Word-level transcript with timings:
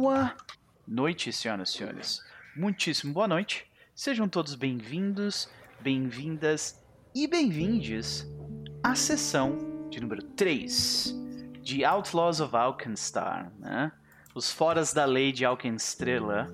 Boa 0.00 0.34
noite, 0.88 1.30
senhoras 1.30 1.68
e 1.68 1.72
senhores. 1.74 2.24
Muitíssimo 2.56 3.12
boa 3.12 3.28
noite. 3.28 3.70
Sejam 3.94 4.26
todos 4.26 4.54
bem-vindos, 4.54 5.46
bem-vindas 5.78 6.82
e 7.14 7.26
bem-vindes 7.26 8.26
à 8.82 8.94
sessão 8.94 9.58
de 9.90 10.00
número 10.00 10.22
3 10.22 11.14
de 11.60 11.84
Outlaws 11.84 12.40
of 12.40 12.56
Alkenstar, 12.56 13.52
né? 13.58 13.92
Os 14.34 14.50
Foras 14.50 14.94
da 14.94 15.04
Lei 15.04 15.32
de 15.32 15.44
Alkenstrela, 15.44 16.48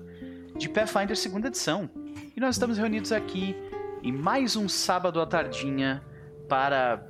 de 0.57 0.67
Pathfinder 0.67 1.15
2 1.15 1.25
edição. 1.45 1.89
E 2.35 2.41
nós 2.41 2.55
estamos 2.55 2.77
reunidos 2.77 3.13
aqui 3.13 3.55
em 4.03 4.11
mais 4.11 4.57
um 4.57 4.67
sábado 4.67 5.21
à 5.21 5.25
tardinha 5.25 6.03
para 6.49 7.01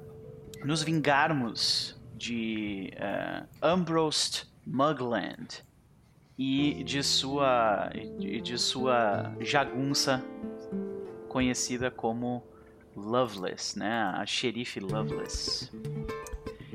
nos 0.64 0.84
vingarmos 0.84 2.00
de 2.16 2.94
uh, 2.94 3.48
Ambrose 3.60 4.44
Mugland 4.64 5.66
e 6.38 6.84
de 6.84 7.02
sua, 7.02 7.90
e 8.20 8.40
de 8.40 8.58
sua 8.58 9.34
jagunça 9.40 10.24
conhecida 11.28 11.90
como 11.90 12.44
Loveless, 12.96 13.78
né? 13.78 14.14
A 14.16 14.26
xerife 14.26 14.80
Loveless. 14.80 15.72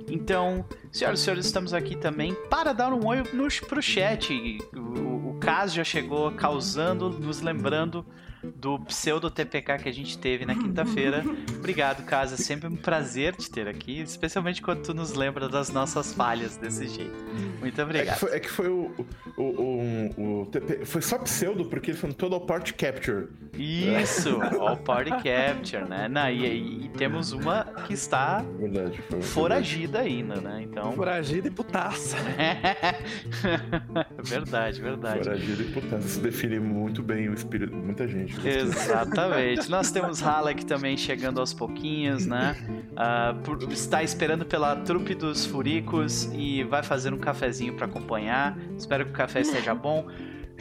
Então, 0.08 0.64
senhoras 0.90 1.20
e 1.20 1.24
senhores, 1.24 1.46
estamos 1.46 1.72
aqui 1.72 1.96
também 1.96 2.34
para 2.50 2.72
dar 2.72 2.92
um 2.92 3.06
oi 3.06 3.22
no, 3.32 3.48
pro 3.68 3.80
chat. 3.80 4.58
O, 4.74 5.30
o 5.30 5.40
já 5.68 5.84
chegou 5.84 6.30
causando, 6.32 7.08
nos 7.08 7.40
lembrando 7.40 8.04
do 8.42 8.78
pseudo 8.80 9.30
TPK 9.30 9.78
que 9.78 9.88
a 9.88 9.92
gente 9.92 10.18
teve 10.18 10.44
na 10.44 10.54
quinta-feira. 10.54 11.22
Obrigado, 11.56 12.04
Casa. 12.04 12.34
É 12.34 12.38
sempre 12.38 12.68
um 12.68 12.76
prazer 12.76 13.36
te 13.36 13.50
ter 13.50 13.68
aqui, 13.68 14.00
especialmente 14.00 14.60
quando 14.60 14.82
tu 14.82 14.94
nos 14.94 15.12
lembra 15.12 15.48
das 15.48 15.70
nossas 15.70 16.12
falhas 16.12 16.56
desse 16.56 16.88
jeito. 16.88 17.24
Muito 17.60 17.80
obrigado. 17.80 18.08
É 18.08 18.12
que 18.12 18.20
foi, 18.20 18.36
é 18.36 18.40
que 18.40 18.50
foi 18.50 18.68
o, 18.68 18.92
o, 19.36 19.42
o, 19.42 20.42
o, 20.42 20.46
TP, 20.46 20.84
foi 20.84 21.02
só 21.02 21.18
pseudo 21.18 21.66
porque 21.66 21.90
ele 21.90 21.98
foi 21.98 22.12
todo 22.12 22.34
ao 22.34 22.40
Party 22.40 22.74
Capture. 22.74 23.28
Isso, 23.56 24.40
All 24.60 24.76
Party 24.76 25.10
Capture, 25.10 25.88
né? 25.88 26.08
Não, 26.08 26.30
e, 26.30 26.86
e, 26.86 26.88
temos 26.90 27.32
uma 27.32 27.64
que 27.86 27.92
está 27.92 28.42
verdade, 28.58 29.02
foragida 29.20 30.00
ainda, 30.00 30.40
né? 30.40 30.62
Então... 30.62 30.92
Foragida 30.92 31.48
e 31.48 31.50
putaça. 31.50 32.16
verdade, 34.22 34.80
verdade. 34.80 35.24
Foragida 35.24 35.62
e 35.62 35.66
putaça. 35.66 36.06
Isso 36.06 36.20
define 36.20 36.58
muito 36.58 37.02
bem 37.02 37.28
o 37.28 37.34
espírito 37.34 37.74
de 37.74 37.76
muita 37.76 38.08
gente. 38.08 38.31
Exatamente. 38.44 39.70
Nós 39.70 39.90
temos 39.90 40.20
Halleck 40.20 40.64
também 40.64 40.96
chegando 40.96 41.40
aos 41.40 41.52
pouquinhos, 41.52 42.26
né? 42.26 42.56
Uh, 42.92 43.72
está 43.72 44.02
esperando 44.02 44.44
pela 44.44 44.76
trupe 44.76 45.14
dos 45.14 45.46
furicos 45.46 46.28
e 46.32 46.62
vai 46.64 46.82
fazer 46.82 47.12
um 47.12 47.18
cafezinho 47.18 47.74
para 47.74 47.86
acompanhar. 47.86 48.56
Espero 48.76 49.04
que 49.04 49.10
o 49.10 49.14
café 49.14 49.40
esteja 49.40 49.74
bom. 49.74 50.06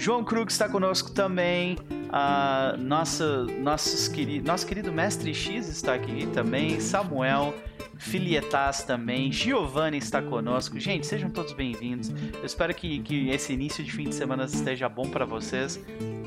João 0.01 0.23
Krug 0.23 0.51
está 0.51 0.67
conosco 0.67 1.11
também. 1.11 1.75
Uh, 1.75 2.75
nossa, 2.75 3.43
nossos 3.59 4.07
queri 4.07 4.41
nosso 4.41 4.65
querido 4.65 4.91
Mestre 4.91 5.31
X 5.31 5.67
está 5.67 5.93
aqui 5.93 6.25
também. 6.33 6.79
Samuel, 6.79 7.53
Filietas 7.99 8.81
também. 8.81 9.31
Giovanni 9.31 9.99
está 9.99 10.19
conosco. 10.19 10.79
Gente, 10.79 11.05
sejam 11.05 11.29
todos 11.29 11.53
bem-vindos. 11.53 12.09
Eu 12.09 12.43
espero 12.43 12.73
que, 12.73 12.97
que 13.01 13.29
esse 13.29 13.53
início 13.53 13.83
de 13.83 13.91
fim 13.91 14.05
de 14.05 14.15
semana 14.15 14.45
esteja 14.45 14.89
bom 14.89 15.07
para 15.07 15.23
vocês. 15.23 15.79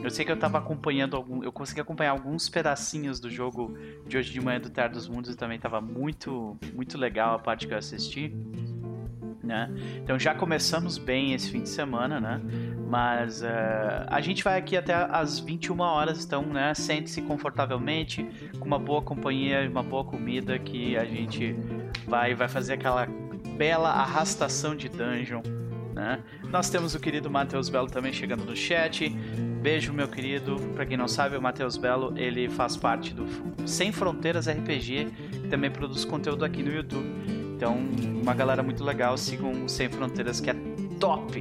Eu 0.05 0.09
sei 0.09 0.25
que 0.25 0.31
eu 0.31 0.37
estava 0.37 0.59
acompanhando 0.59 1.17
algum, 1.17 1.43
eu 1.43 1.51
consegui 1.51 1.81
acompanhar 1.81 2.13
alguns 2.13 2.49
pedacinhos 2.49 3.19
do 3.19 3.29
jogo 3.29 3.77
de 4.07 4.17
hoje 4.17 4.33
de 4.33 4.41
manhã 4.41 4.61
do 4.61 4.71
Terra 4.71 4.87
dos 4.87 5.09
Mundos 5.09 5.33
e 5.33 5.37
também 5.37 5.57
estava 5.57 5.81
muito, 5.81 6.57
muito 6.73 6.97
legal 6.97 7.35
a 7.35 7.39
parte 7.41 7.67
que 7.67 7.75
eu 7.75 7.79
assisti. 7.79 8.33
Né? 9.45 9.71
Então 10.03 10.19
já 10.19 10.35
começamos 10.35 10.97
bem 10.97 11.35
esse 11.35 11.51
fim 11.51 11.63
de 11.63 11.69
semana, 11.69 12.19
né? 12.19 12.41
Mas 12.89 13.43
uh, 13.43 13.47
a 14.07 14.21
gente 14.21 14.43
vai 14.43 14.59
aqui 14.59 14.77
até 14.77 14.95
as 14.95 15.39
21 15.39 15.81
horas, 15.81 16.25
então, 16.25 16.43
né? 16.47 16.73
Sente-se 16.75 17.21
confortavelmente, 17.23 18.27
com 18.59 18.65
uma 18.65 18.79
boa 18.79 19.03
companhia, 19.03 19.69
uma 19.69 19.83
boa 19.83 20.05
comida 20.05 20.59
que 20.59 20.97
a 20.97 21.05
gente 21.05 21.55
vai, 22.07 22.35
vai 22.35 22.49
fazer 22.49 22.75
aquela 22.75 23.07
bela 23.57 23.91
arrastação 23.91 24.75
de 24.75 24.89
dungeon, 24.89 25.43
né? 25.95 26.21
Nós 26.51 26.71
temos 26.71 26.95
o 26.95 27.01
querido 27.01 27.31
Matheus 27.31 27.69
Belo 27.69 27.89
também 27.89 28.13
chegando 28.13 28.45
no 28.45 28.57
chat. 28.57 29.09
Beijo, 29.63 29.93
meu 29.93 30.09
querido. 30.09 30.57
Para 30.75 30.85
quem 30.85 30.97
não 30.97 31.09
sabe, 31.09 31.37
o 31.37 31.43
Matheus 31.43 31.77
Belo, 31.77 32.13
ele 32.17 32.49
faz 32.49 32.77
parte 32.77 33.15
do 33.15 33.27
Sem 33.67 33.93
Fronteiras 33.93 34.49
RPG, 34.49 35.09
que 35.43 35.49
também 35.49 35.71
produz 35.71 36.05
conteúdo 36.05 36.45
aqui 36.45 36.63
no 36.63 36.73
YouTube. 36.73 37.44
Então, 37.55 37.77
uma 38.21 38.35
galera 38.35 38.65
muito 38.65 38.83
legal, 38.83 39.17
sigam 39.17 39.65
o 39.65 39.69
Sem 39.69 39.89
Fronteiras, 39.89 40.41
que 40.41 40.51
é 40.51 40.55
top, 40.99 41.41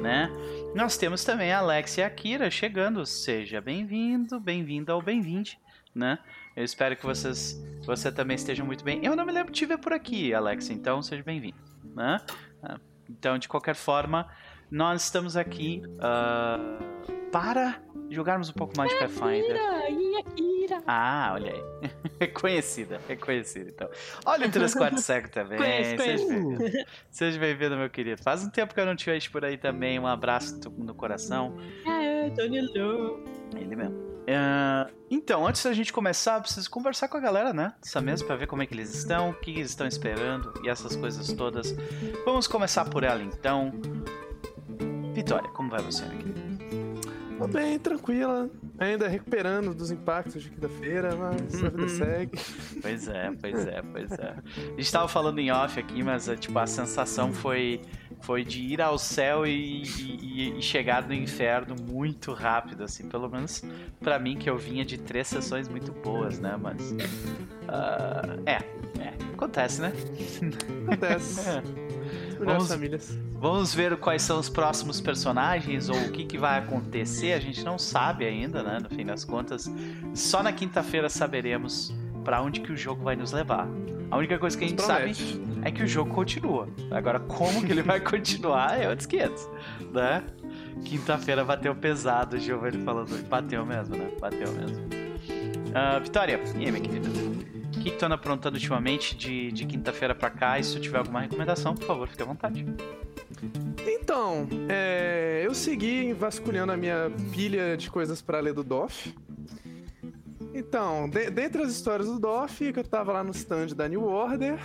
né? 0.00 0.30
Nós 0.74 0.96
temos 0.96 1.22
também 1.22 1.52
a 1.52 1.58
Alex 1.58 1.98
e 1.98 2.02
a 2.02 2.06
Akira 2.06 2.50
chegando. 2.50 3.04
Seja 3.04 3.60
bem-vindo, 3.60 4.40
bem-vinda 4.40 4.94
ou 4.96 5.02
bem-vinde, 5.02 5.58
né? 5.94 6.18
Eu 6.56 6.64
espero 6.64 6.96
que 6.96 7.04
vocês, 7.04 7.62
você 7.84 8.10
também 8.10 8.36
estejam 8.36 8.64
muito 8.64 8.82
bem. 8.82 9.04
Eu 9.04 9.14
não 9.14 9.26
me 9.26 9.32
lembro 9.32 9.52
de 9.52 9.58
te 9.58 9.66
ver 9.66 9.76
por 9.76 9.92
aqui, 9.92 10.32
Alex, 10.32 10.70
então 10.70 11.02
seja 11.02 11.22
bem-vindo, 11.22 11.58
né? 11.94 12.18
Então, 13.10 13.36
de 13.36 13.46
qualquer 13.46 13.74
forma, 13.74 14.28
nós 14.70 15.04
estamos 15.04 15.36
aqui 15.36 15.82
uh, 15.96 17.30
para 17.30 17.82
jogarmos 18.10 18.50
um 18.50 18.52
pouco 18.52 18.76
mais 18.76 18.90
de 18.90 18.98
Pathfinder. 18.98 19.56
Akira, 20.18 20.82
Ah, 20.86 21.30
olha 21.34 21.52
aí. 21.52 21.90
Reconhecida, 22.20 23.00
reconhecida, 23.08 23.70
então. 23.70 23.88
Olha 24.26 24.46
o 24.46 24.50
3 24.50 24.74
4 24.74 24.98
Cego 25.00 25.28
também. 25.30 25.58
Seja 25.58 25.96
bem-vindo. 25.96 26.64
Seja 27.10 27.38
bem-vindo, 27.38 27.76
meu 27.76 27.88
querido. 27.88 28.22
Faz 28.22 28.44
um 28.44 28.50
tempo 28.50 28.74
que 28.74 28.80
eu 28.80 28.84
não 28.84 28.94
te 28.94 29.06
vejo 29.06 29.30
por 29.30 29.44
aí 29.44 29.56
também. 29.56 29.98
Um 29.98 30.06
abraço 30.06 30.60
no 30.76 30.94
coração. 30.94 31.56
Ah, 31.86 32.30
Tony 32.36 32.60
Lou. 32.60 33.24
Ele 33.56 33.74
mesmo. 33.74 33.94
Uh, 33.96 34.92
então, 35.10 35.46
antes 35.46 35.64
da 35.64 35.72
gente 35.72 35.92
começar, 35.92 36.36
eu 36.36 36.42
preciso 36.42 36.70
conversar 36.70 37.08
com 37.08 37.16
a 37.16 37.20
galera, 37.20 37.52
né? 37.52 37.72
Dessa 37.82 38.00
mesa 38.00 38.24
pra 38.24 38.36
ver 38.36 38.46
como 38.46 38.62
é 38.62 38.66
que 38.66 38.74
eles 38.74 38.94
estão, 38.94 39.30
o 39.30 39.34
que 39.34 39.50
eles 39.50 39.70
estão 39.70 39.86
esperando 39.86 40.52
e 40.62 40.68
essas 40.68 40.94
coisas 40.94 41.32
todas. 41.32 41.74
Vamos 42.24 42.46
começar 42.46 42.84
por 42.84 43.02
ela 43.02 43.22
então. 43.22 43.72
Vitória, 45.14 45.48
como 45.50 45.70
vai 45.70 45.80
você 45.82 46.04
aqui? 46.04 46.49
Tô 47.40 47.48
bem, 47.48 47.78
tranquila. 47.78 48.50
Ainda 48.78 49.08
recuperando 49.08 49.72
dos 49.72 49.90
impactos 49.90 50.42
de 50.42 50.50
quinta-feira, 50.50 51.16
mas 51.16 51.64
a 51.64 51.70
vida 51.70 51.88
segue. 51.88 52.38
Pois 52.82 53.08
é, 53.08 53.32
pois 53.40 53.66
é, 53.66 53.82
pois 53.82 54.12
é. 54.12 54.36
A 54.56 54.76
gente 54.76 54.92
tava 54.92 55.08
falando 55.08 55.38
em 55.38 55.50
off 55.50 55.80
aqui, 55.80 56.02
mas 56.02 56.30
tipo, 56.38 56.58
a 56.58 56.66
sensação 56.66 57.32
foi, 57.32 57.80
foi 58.20 58.44
de 58.44 58.60
ir 58.60 58.82
ao 58.82 58.98
céu 58.98 59.46
e, 59.46 59.82
e, 59.82 60.58
e 60.58 60.60
chegar 60.60 61.08
no 61.08 61.14
inferno 61.14 61.74
muito 61.80 62.34
rápido, 62.34 62.84
assim. 62.84 63.08
Pelo 63.08 63.26
menos 63.26 63.64
para 64.00 64.18
mim, 64.18 64.36
que 64.36 64.50
eu 64.50 64.58
vinha 64.58 64.84
de 64.84 64.98
três 64.98 65.26
sessões 65.26 65.66
muito 65.66 65.92
boas, 65.92 66.38
né? 66.38 66.58
Mas. 66.60 66.92
Uh, 66.92 68.42
é, 68.44 68.58
é. 69.00 69.14
Acontece, 69.32 69.80
né? 69.80 69.94
Acontece. 70.86 71.40
é. 71.48 71.99
Vamos, 72.44 72.68
famílias. 72.68 73.18
vamos 73.34 73.74
ver 73.74 73.96
quais 73.96 74.22
são 74.22 74.38
os 74.38 74.48
próximos 74.48 75.00
personagens 75.00 75.88
ou 75.88 75.96
o 75.96 76.10
que, 76.10 76.24
que 76.24 76.38
vai 76.38 76.58
acontecer. 76.58 77.32
A 77.32 77.40
gente 77.40 77.64
não 77.64 77.78
sabe 77.78 78.24
ainda, 78.24 78.62
né? 78.62 78.78
No 78.82 78.88
fim 78.88 79.04
das 79.04 79.24
contas, 79.24 79.70
só 80.14 80.42
na 80.42 80.52
quinta-feira 80.52 81.08
saberemos 81.08 81.94
para 82.24 82.42
onde 82.42 82.60
que 82.60 82.72
o 82.72 82.76
jogo 82.76 83.02
vai 83.02 83.16
nos 83.16 83.32
levar. 83.32 83.68
A 84.10 84.16
única 84.16 84.38
coisa 84.38 84.58
que 84.58 84.64
a 84.64 84.68
gente 84.68 84.82
sabe 84.82 85.12
é 85.62 85.70
que 85.70 85.82
o 85.82 85.86
jogo 85.86 86.12
continua. 86.12 86.68
Agora, 86.90 87.20
como 87.20 87.64
que 87.64 87.70
ele 87.70 87.82
vai 87.82 88.00
continuar 88.02 88.80
é 88.80 88.88
outros 88.88 89.06
500, 89.06 89.48
né? 89.92 90.24
Quinta-feira 90.84 91.44
bateu 91.44 91.74
pesado, 91.74 92.36
o 92.36 92.38
Giovanni 92.38 92.82
falando. 92.82 93.28
Bateu 93.28 93.64
mesmo, 93.64 93.96
né? 93.96 94.10
Bateu 94.20 94.50
mesmo. 94.52 94.78
Uh, 94.78 96.02
Vitória, 96.02 96.40
e 96.56 96.64
aí, 96.64 96.72
minha 96.72 96.80
querida? 96.80 97.08
O 97.80 97.82
que, 97.82 97.92
tu 97.92 98.04
anda 98.04 98.14
aprontando 98.14 98.56
ultimamente 98.56 99.16
de, 99.16 99.50
de 99.50 99.64
quinta-feira 99.64 100.14
pra 100.14 100.28
cá? 100.28 100.58
E 100.58 100.64
se 100.64 100.74
tu 100.74 100.80
tiver 100.80 100.98
alguma 100.98 101.22
recomendação, 101.22 101.74
por 101.74 101.86
favor, 101.86 102.08
fique 102.08 102.22
à 102.22 102.26
vontade. 102.26 102.66
Então, 103.86 104.46
é, 104.68 105.42
eu 105.46 105.54
segui 105.54 106.12
vasculhando 106.12 106.72
a 106.72 106.76
minha 106.76 107.10
pilha 107.32 107.78
de 107.78 107.90
coisas 107.90 108.20
para 108.20 108.38
ler 108.38 108.52
do 108.52 108.62
DOF. 108.62 109.14
Então, 110.52 111.08
de, 111.08 111.30
dentre 111.30 111.62
as 111.62 111.72
histórias 111.72 112.06
do 112.06 112.20
DOF, 112.20 112.70
que 112.70 112.78
eu 112.78 112.84
tava 112.84 113.14
lá 113.14 113.24
no 113.24 113.30
stand 113.30 113.68
da 113.68 113.88
New 113.88 114.04
Order, 114.04 114.58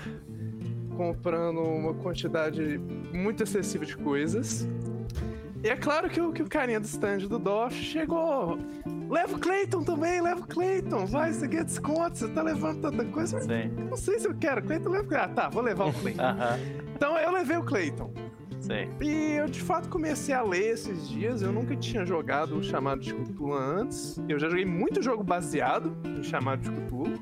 comprando 0.97 1.61
uma 1.61 1.93
quantidade 1.93 2.77
muito 3.13 3.43
excessiva 3.43 3.85
de 3.85 3.95
coisas. 3.95 4.67
E 5.63 5.69
é 5.69 5.75
claro 5.75 6.09
que 6.09 6.21
o, 6.21 6.31
que 6.31 6.43
o 6.43 6.49
carinha 6.49 6.79
do 6.79 6.85
stand 6.85 7.19
do 7.27 7.39
DOF 7.39 7.73
chegou. 7.73 8.57
Leva 9.09 9.35
o 9.35 9.39
Clayton 9.39 9.83
também, 9.83 10.21
leva 10.21 10.41
o 10.41 10.47
Clayton. 10.47 11.05
Vai, 11.05 11.33
você 11.33 11.47
quer 11.47 11.63
desconto, 11.63 12.17
você 12.17 12.27
tá 12.27 12.41
levando 12.41 12.81
tanta 12.81 13.05
coisa. 13.05 13.39
Sim. 13.41 13.71
Não 13.89 13.97
sei 13.97 14.19
se 14.19 14.27
eu 14.27 14.35
quero. 14.35 14.61
Clayton 14.61 14.89
leva. 14.89 15.17
Ah, 15.17 15.27
tá, 15.27 15.49
vou 15.49 15.63
levar 15.63 15.85
o 15.85 15.93
Clayton. 15.93 16.23
Então 16.95 17.17
eu 17.17 17.29
levei 17.29 17.57
o 17.57 17.63
Clayton. 17.63 18.09
Sim. 18.57 18.89
E 19.01 19.33
eu 19.33 19.47
de 19.47 19.61
fato 19.61 19.89
comecei 19.89 20.33
a 20.33 20.41
ler 20.41 20.71
esses 20.71 21.09
dias. 21.09 21.41
Eu 21.41 21.51
nunca 21.51 21.75
tinha 21.75 22.05
jogado 22.05 22.57
o 22.57 22.63
chamado 22.63 23.01
de 23.01 23.13
Cthulhu 23.13 23.53
antes. 23.53 24.17
Eu 24.29 24.39
já 24.39 24.47
joguei 24.47 24.65
muito 24.65 25.03
jogo 25.03 25.23
baseado 25.23 25.95
em 26.05 26.23
chamado 26.23 26.61
de 26.61 26.71
Cthulhu. 26.71 27.13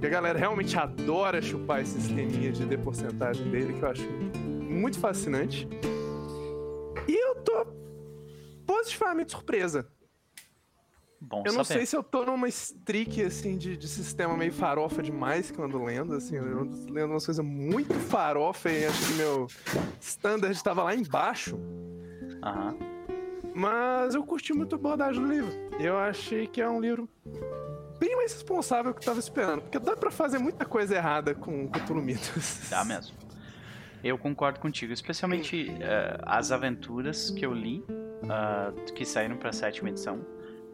E 0.00 0.06
a 0.06 0.08
galera 0.08 0.38
realmente 0.38 0.78
adora 0.78 1.42
chupar 1.42 1.82
esse 1.82 2.00
sisteminha 2.00 2.52
de 2.52 2.64
D 2.64 2.78
porcentagem 2.78 3.50
dele, 3.50 3.72
que 3.72 3.82
eu 3.82 3.90
acho 3.90 4.08
muito 4.38 4.98
fascinante. 4.98 5.68
E 7.14 7.28
eu 7.30 7.36
tô 7.42 7.64
positivamente 8.66 9.30
surpresa. 9.30 9.86
Bom 11.20 11.44
Eu 11.46 11.52
não 11.52 11.62
saber. 11.64 11.78
sei 11.78 11.86
se 11.86 11.96
eu 11.96 12.02
tô 12.02 12.24
numa 12.24 12.48
streak, 12.48 13.22
assim, 13.22 13.56
de, 13.56 13.76
de 13.76 13.86
sistema 13.88 14.36
meio 14.36 14.52
farofa 14.52 15.00
demais 15.00 15.50
quando 15.52 15.82
lendo, 15.82 16.14
assim. 16.14 16.36
Eu 16.36 16.62
ando 16.62 16.92
lendo 16.92 17.12
umas 17.12 17.24
coisas 17.24 17.44
muito 17.44 17.94
farofa 17.94 18.68
e 18.70 18.84
acho 18.84 19.06
que 19.06 19.12
meu 19.14 19.46
standard 20.00 20.54
estava 20.54 20.82
lá 20.82 20.94
embaixo. 20.94 21.56
Aham. 22.42 22.76
Mas 23.54 24.16
eu 24.16 24.24
curti 24.24 24.52
muito 24.52 24.74
a 24.74 24.78
abordagem 24.78 25.22
do 25.22 25.28
livro. 25.32 25.52
Eu 25.78 25.96
achei 25.96 26.48
que 26.48 26.60
é 26.60 26.68
um 26.68 26.80
livro 26.80 27.08
bem 28.00 28.16
mais 28.16 28.32
responsável 28.32 28.92
que 28.92 29.00
eu 29.00 29.04
tava 29.04 29.20
esperando. 29.20 29.62
Porque 29.62 29.78
dá 29.78 29.96
pra 29.96 30.10
fazer 30.10 30.38
muita 30.38 30.64
coisa 30.66 30.96
errada 30.96 31.32
com 31.34 31.68
Cthulhu 31.68 32.02
Mitos. 32.02 32.68
Dá 32.68 32.84
mesmo. 32.84 33.16
Eu 34.04 34.18
concordo 34.18 34.60
contigo, 34.60 34.92
especialmente 34.92 35.74
eh, 35.80 36.18
as 36.24 36.52
aventuras 36.52 37.30
que 37.30 37.44
eu 37.44 37.54
li, 37.54 37.82
ah, 38.28 38.70
que 38.94 39.02
saíram 39.02 39.38
para 39.38 39.48
a 39.48 39.52
sétima 39.52 39.88
edição. 39.88 40.20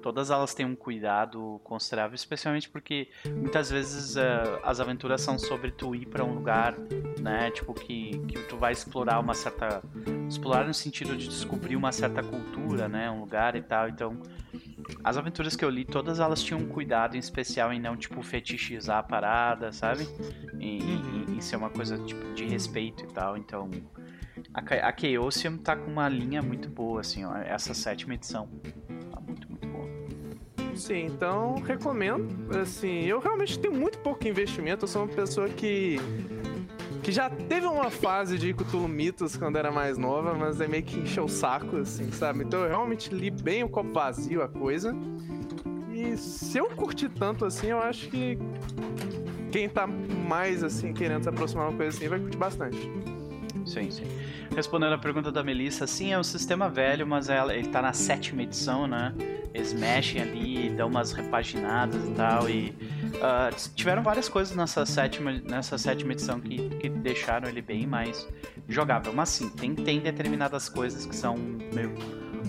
Todas 0.02 0.30
elas 0.30 0.52
têm 0.52 0.66
um 0.66 0.74
cuidado 0.74 1.60
considerável, 1.62 2.16
especialmente 2.16 2.68
porque 2.68 3.08
muitas 3.28 3.70
vezes 3.70 4.16
eh, 4.16 4.60
as 4.64 4.80
aventuras 4.80 5.20
são 5.20 5.38
sobre 5.38 5.70
tu 5.70 5.94
ir 5.94 6.06
para 6.06 6.24
um 6.24 6.34
lugar, 6.34 6.74
né, 7.20 7.52
tipo 7.52 7.72
que, 7.72 8.18
que 8.26 8.38
tu 8.48 8.56
vai 8.56 8.72
explorar 8.72 9.20
uma 9.20 9.34
certa, 9.34 9.80
explorar 10.28 10.66
no 10.66 10.74
sentido 10.74 11.16
de 11.16 11.28
descobrir 11.28 11.76
uma 11.76 11.92
certa 11.92 12.24
cultura, 12.24 12.88
né, 12.88 13.08
um 13.10 13.20
lugar 13.20 13.54
e 13.54 13.62
tal. 13.62 13.88
Então, 13.88 14.20
as 15.04 15.16
aventuras 15.16 15.54
que 15.54 15.64
eu 15.64 15.70
li, 15.70 15.84
todas 15.84 16.18
elas 16.18 16.42
tinham 16.42 16.60
um 16.60 16.66
cuidado 16.66 17.14
em 17.14 17.20
especial 17.20 17.72
em 17.72 17.78
não 17.78 17.96
tipo 17.96 18.20
fetichizar 18.22 18.98
a 18.98 19.02
parada, 19.02 19.70
sabe? 19.70 20.08
Ser 21.40 21.56
uma 21.56 21.70
coisa 21.70 21.98
tipo 21.98 22.32
de 22.34 22.44
respeito 22.44 23.04
e 23.04 23.06
tal. 23.06 23.36
Então, 23.36 23.70
a, 24.54 24.88
a 24.88 24.96
Chaosium 24.96 25.56
tá 25.56 25.76
com 25.76 25.90
uma 25.90 26.08
linha 26.08 26.42
muito 26.42 26.68
boa, 26.68 27.00
assim, 27.00 27.24
ó, 27.24 27.36
essa 27.36 27.74
sétima 27.74 28.14
edição. 28.14 28.48
Tá 29.10 29.20
muito, 29.20 29.48
muito 29.48 29.66
boa. 29.66 29.88
Sim, 30.74 31.06
então 31.06 31.56
recomendo. 31.56 32.28
Assim, 32.58 33.04
eu 33.04 33.20
realmente 33.20 33.58
tenho 33.58 33.74
muito 33.74 33.98
pouco 33.98 34.26
investimento. 34.26 34.84
Eu 34.84 34.88
sou 34.88 35.02
uma 35.02 35.08
pessoa 35.12 35.48
que. 35.48 35.98
que 37.02 37.12
já 37.12 37.28
teve 37.28 37.66
uma 37.66 37.90
fase 37.90 38.38
de 38.38 38.52
Cthulhu 38.54 38.88
Mitos 38.88 39.36
quando 39.36 39.56
era 39.56 39.70
mais 39.70 39.98
nova, 39.98 40.34
mas 40.34 40.60
aí 40.60 40.68
meio 40.68 40.82
que 40.82 40.98
encheu 40.98 41.24
o 41.24 41.28
saco, 41.28 41.76
assim, 41.78 42.10
sabe? 42.12 42.44
Então 42.44 42.60
eu 42.60 42.68
realmente 42.68 43.14
li 43.14 43.30
bem 43.30 43.62
o 43.62 43.68
copo 43.68 43.92
vazio 43.92 44.42
a 44.42 44.48
coisa. 44.48 44.94
E 45.92 46.16
se 46.16 46.56
eu 46.56 46.66
curti 46.70 47.08
tanto 47.08 47.44
assim, 47.44 47.66
eu 47.66 47.78
acho 47.78 48.08
que 48.08 48.38
quem 49.50 49.68
tá 49.68 49.86
mais 49.86 50.62
assim 50.62 50.92
querendo 50.92 51.22
se 51.22 51.28
aproximar 51.28 51.66
de 51.66 51.72
uma 51.72 51.76
coisa 51.76 51.96
assim 51.96 52.08
vai 52.08 52.18
curtir 52.18 52.38
bastante. 52.38 52.78
Sim, 53.66 53.90
sim. 53.90 54.04
Respondendo 54.54 54.94
a 54.94 54.98
pergunta 54.98 55.30
da 55.30 55.42
Melissa, 55.42 55.86
sim, 55.86 56.12
é 56.12 56.18
um 56.18 56.24
sistema 56.24 56.68
velho, 56.68 57.06
mas 57.06 57.28
ela, 57.28 57.54
ele 57.54 57.68
tá 57.68 57.80
na 57.80 57.92
sétima 57.92 58.42
edição, 58.42 58.86
né? 58.86 59.14
Eles 59.54 59.72
mexem 59.72 60.20
ali, 60.22 60.70
dão 60.70 60.88
umas 60.88 61.12
repaginadas 61.12 62.04
e 62.08 62.10
tal. 62.12 62.48
E 62.48 62.74
ah, 63.22 63.50
tiveram 63.74 64.02
várias 64.02 64.28
coisas 64.28 64.56
nessa 64.56 64.84
sétima, 64.86 65.32
nessa 65.32 65.78
sétima 65.78 66.12
edição 66.12 66.40
que, 66.40 66.68
que 66.76 66.88
deixaram 66.88 67.48
ele 67.48 67.62
bem 67.62 67.86
mais 67.86 68.28
jogável. 68.68 69.12
Mas 69.12 69.28
sim, 69.30 69.48
tem, 69.50 69.74
tem 69.74 70.00
determinadas 70.00 70.68
coisas 70.68 71.06
que 71.06 71.14
são 71.14 71.36
meio 71.36 71.92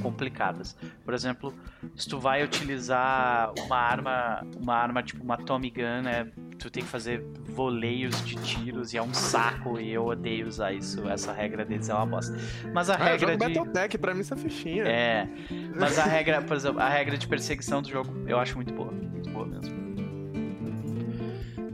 complicadas. 0.01 0.75
Por 1.05 1.13
exemplo, 1.13 1.53
se 1.95 2.07
tu 2.09 2.19
vai 2.19 2.43
utilizar 2.43 3.51
uma 3.65 3.77
arma, 3.77 4.45
uma 4.61 4.75
arma 4.75 5.03
tipo 5.03 5.23
uma 5.23 5.37
Tommy 5.37 5.69
Gun, 5.69 6.01
né? 6.03 6.27
Tu 6.59 6.69
tem 6.69 6.83
que 6.83 6.89
fazer 6.89 7.23
voleios 7.49 8.23
de 8.23 8.35
tiros 8.35 8.93
e 8.93 8.97
é 8.97 9.01
um 9.01 9.13
saco 9.13 9.79
e 9.79 9.91
eu 9.91 10.05
odeio 10.05 10.47
usar 10.47 10.73
isso. 10.73 11.07
Essa 11.09 11.31
regra 11.33 11.65
deles 11.65 11.89
é 11.89 11.93
uma 11.93 12.05
bosta. 12.05 12.37
Mas 12.73 12.89
a 12.89 12.95
Ah, 12.95 12.97
regra 13.03 13.31
de 13.35 13.37
Battletech, 13.37 13.97
pra 13.97 14.13
mim 14.13 14.21
isso 14.21 14.33
é 14.33 14.37
fichinha. 14.37 14.83
é, 14.83 15.27
mas 15.75 15.97
a 15.97 16.03
regra, 16.03 16.41
por 16.41 16.55
exemplo, 16.55 16.79
a 16.79 16.87
regra 16.89 17.17
de 17.17 17.27
perseguição 17.27 17.81
do 17.81 17.89
jogo 17.89 18.13
eu 18.27 18.37
acho 18.39 18.55
muito 18.55 18.73
boa, 18.73 18.91
muito 18.91 19.29
boa 19.31 19.45
mesmo. 19.47 19.81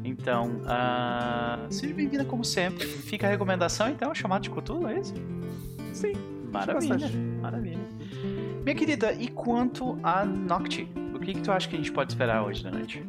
Então, 0.04 0.62
ah, 0.66 1.66
seja 1.70 1.94
bem-vinda 1.94 2.26
como 2.26 2.44
sempre. 2.44 2.86
Fica 2.86 3.28
a 3.28 3.30
recomendação 3.30 3.90
então, 3.90 4.14
chamado 4.16 4.42
de 4.44 4.50
Cthulhu, 4.50 4.88
é 4.88 5.00
isso? 5.00 5.14
Sim. 5.94 6.14
Maravilha, 6.52 7.10
maravilha. 7.42 7.77
Minha 8.68 8.76
querida, 8.76 9.14
e 9.14 9.30
quanto 9.30 9.98
a 10.04 10.26
Nocti? 10.26 10.92
O 11.16 11.20
que, 11.22 11.36
que 11.36 11.42
tu 11.42 11.54
acha 11.54 11.70
que 11.70 11.76
a 11.76 11.78
gente 11.78 11.90
pode 11.90 12.12
esperar 12.12 12.44
hoje 12.44 12.62
da 12.66 12.70
noite? 12.70 13.02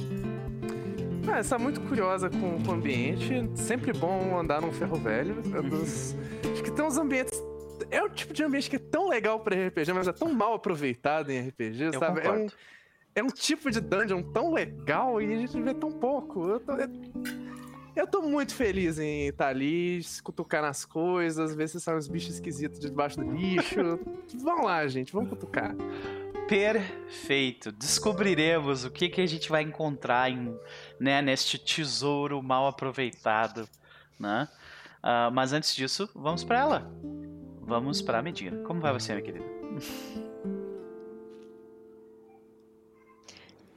Ah, 1.26 1.42
você 1.42 1.50
tá 1.50 1.58
muito 1.58 1.80
curiosa 1.80 2.30
com, 2.30 2.62
com 2.62 2.70
o 2.70 2.74
ambiente. 2.74 3.50
Sempre 3.56 3.92
bom 3.92 4.38
andar 4.38 4.60
num 4.62 4.70
ferro 4.70 4.94
velho. 4.94 5.34
É 5.52 5.60
dos- 5.60 6.14
Acho 6.52 6.62
que 6.62 6.70
tem 6.70 6.84
uns 6.84 6.96
ambientes. 6.96 7.42
É 7.90 8.00
o 8.00 8.08
tipo 8.08 8.32
de 8.32 8.44
ambiente 8.44 8.70
que 8.70 8.76
é 8.76 8.78
tão 8.78 9.08
legal 9.08 9.40
pra 9.40 9.56
RPG, 9.66 9.92
mas 9.94 10.06
é 10.06 10.12
tão 10.12 10.32
mal 10.32 10.54
aproveitado 10.54 11.30
em 11.30 11.48
RPG, 11.48 11.86
Eu 11.86 11.98
sabe? 11.98 12.20
É 12.20 12.30
um, 12.30 12.46
é 13.16 13.22
um 13.24 13.26
tipo 13.26 13.68
de 13.68 13.80
dungeon 13.80 14.22
tão 14.22 14.52
legal 14.52 15.20
e 15.20 15.34
a 15.34 15.36
gente 15.38 15.60
vê 15.60 15.74
tão 15.74 15.90
pouco. 15.90 16.50
Eu 16.50 16.60
tô, 16.60 16.72
eu, 16.74 16.88
eu 17.98 18.06
tô 18.06 18.22
muito 18.22 18.54
feliz 18.54 18.98
em 18.98 19.26
estar 19.26 19.48
ali, 19.48 20.02
se 20.02 20.22
cutucar 20.22 20.62
nas 20.62 20.84
coisas, 20.84 21.54
ver 21.54 21.68
se 21.68 21.80
saem 21.80 21.98
uns 21.98 22.06
bichos 22.06 22.34
esquisitos 22.34 22.78
debaixo 22.78 23.16
do 23.16 23.30
lixo. 23.30 23.98
vamos 24.40 24.66
lá, 24.66 24.86
gente, 24.86 25.12
vamos 25.12 25.28
cutucar. 25.28 25.74
Perfeito. 26.48 27.72
Descobriremos 27.72 28.84
o 28.84 28.90
que, 28.90 29.08
que 29.08 29.20
a 29.20 29.26
gente 29.26 29.50
vai 29.50 29.62
encontrar 29.62 30.30
em, 30.30 30.56
né, 30.98 31.20
neste 31.20 31.58
tesouro 31.58 32.42
mal 32.42 32.66
aproveitado, 32.68 33.68
né? 34.18 34.48
Ah, 35.02 35.30
mas 35.32 35.52
antes 35.52 35.74
disso, 35.74 36.08
vamos 36.14 36.44
para 36.44 36.60
ela. 36.60 36.92
Vamos 37.62 38.00
para 38.00 38.18
a 38.18 38.22
Medina. 38.22 38.62
Como 38.62 38.80
vai 38.80 38.92
você, 38.92 39.12
minha 39.12 39.24
querida? 39.24 39.44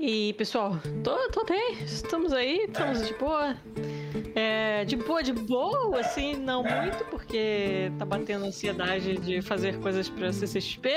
E 0.04 0.34
pessoal, 0.34 0.80
tô, 1.04 1.30
tô 1.30 1.46
bem, 1.46 1.74
estamos 1.84 2.34
aí, 2.34 2.66
estamos 2.68 3.06
de 3.06 3.14
boa. 3.14 3.56
É, 4.34 4.84
de 4.84 4.96
boa, 4.96 5.22
de 5.22 5.32
boa, 5.32 6.00
assim, 6.00 6.36
não 6.36 6.64
muito, 6.64 7.06
porque 7.06 7.92
tá 8.00 8.04
batendo 8.04 8.46
ansiedade 8.46 9.18
de 9.20 9.44
fazer 9.44 9.78
coisas 9.80 10.10
pra 10.10 10.34
CCXP. 10.34 10.90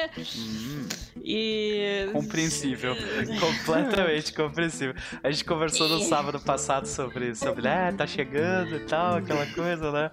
E. 1.22 2.08
compreensível. 2.14 2.96
Completamente 3.38 4.32
compreensível. 4.32 4.94
A 5.22 5.30
gente 5.30 5.44
conversou 5.44 5.86
no 5.86 6.00
sábado 6.00 6.40
passado 6.40 6.86
sobre, 6.86 7.34
sobre 7.34 7.68
ah, 7.68 7.92
tá 7.94 8.06
chegando 8.06 8.74
e 8.74 8.86
tal, 8.86 9.16
aquela 9.16 9.44
coisa, 9.52 9.92
né? 9.92 10.10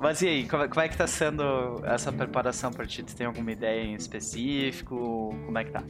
Mas 0.00 0.20
e 0.22 0.26
aí, 0.26 0.48
como 0.48 0.64
é, 0.64 0.68
como 0.68 0.80
é 0.80 0.88
que 0.88 0.96
tá 0.96 1.06
sendo 1.06 1.80
essa 1.84 2.10
preparação 2.10 2.72
pra 2.72 2.84
ti? 2.86 3.04
Tu 3.04 3.14
tem 3.14 3.26
alguma 3.26 3.52
ideia 3.52 3.84
em 3.84 3.94
específico? 3.94 4.96
Como 5.46 5.56
é 5.56 5.62
que 5.62 5.70
tá? 5.70 5.84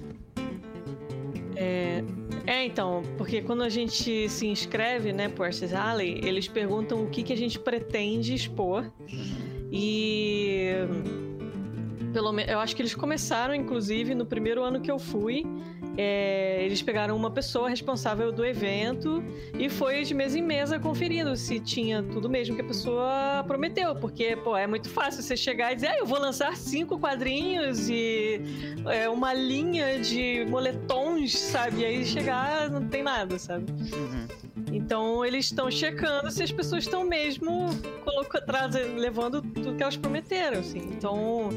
É, 1.62 2.02
é, 2.46 2.64
então, 2.64 3.02
porque 3.18 3.42
quando 3.42 3.62
a 3.62 3.68
gente 3.68 4.30
se 4.30 4.46
inscreve, 4.46 5.12
né, 5.12 5.28
pro 5.28 5.44
Arces 5.44 5.74
Alley, 5.74 6.18
eles 6.24 6.48
perguntam 6.48 7.04
o 7.04 7.10
que, 7.10 7.22
que 7.22 7.34
a 7.34 7.36
gente 7.36 7.58
pretende 7.58 8.34
expor. 8.34 8.90
E. 9.70 10.70
Pelo 12.14 12.32
menos, 12.32 12.50
eu 12.50 12.58
acho 12.58 12.74
que 12.74 12.80
eles 12.80 12.94
começaram, 12.94 13.54
inclusive, 13.54 14.14
no 14.14 14.24
primeiro 14.24 14.64
ano 14.64 14.80
que 14.80 14.90
eu 14.90 14.98
fui. 14.98 15.44
É, 15.97 16.62
eles 16.64 16.80
pegaram 16.82 17.16
uma 17.16 17.30
pessoa 17.30 17.68
responsável 17.68 18.30
do 18.32 18.44
evento 18.44 19.23
e 19.59 19.68
foi 19.68 20.02
de 20.04 20.14
mesa 20.14 20.38
em 20.38 20.42
mesa 20.42 20.78
conferindo 20.78 21.37
se 21.37 21.59
tinha 21.61 22.02
tudo 22.02 22.28
mesmo 22.28 22.54
que 22.54 22.62
a 22.62 22.64
pessoa 22.64 23.44
prometeu. 23.47 23.94
Porque, 23.97 24.37
pô, 24.37 24.56
é 24.56 24.66
muito 24.66 24.88
fácil 24.88 25.23
você 25.23 25.37
chegar 25.37 25.73
e 25.73 25.75
dizer, 25.75 25.88
ah, 25.88 25.99
eu 25.99 26.06
vou 26.06 26.18
lançar 26.18 26.56
cinco 26.56 26.99
quadrinhos 26.99 27.88
e 27.90 28.40
é, 28.87 29.09
uma 29.09 29.35
linha 29.35 29.99
de 30.00 30.47
moletons, 30.49 31.37
sabe? 31.38 31.80
E 31.80 31.85
aí 31.85 32.04
chegar, 32.04 32.70
não 32.70 32.87
tem 32.87 33.02
nada, 33.02 33.38
sabe? 33.38 33.70
Uhum. 33.70 34.26
Então 34.73 35.25
eles 35.25 35.47
estão 35.47 35.70
checando 35.70 36.30
se 36.30 36.42
as 36.42 36.52
pessoas 36.52 36.85
estão 36.85 37.04
mesmo 37.04 37.66
coloca- 38.04 38.40
trazendo, 38.40 38.97
levando 38.97 39.42
tudo 39.42 39.75
que 39.75 39.82
elas 39.82 39.97
prometeram, 39.97 40.61
assim. 40.61 40.78
Então, 40.78 41.49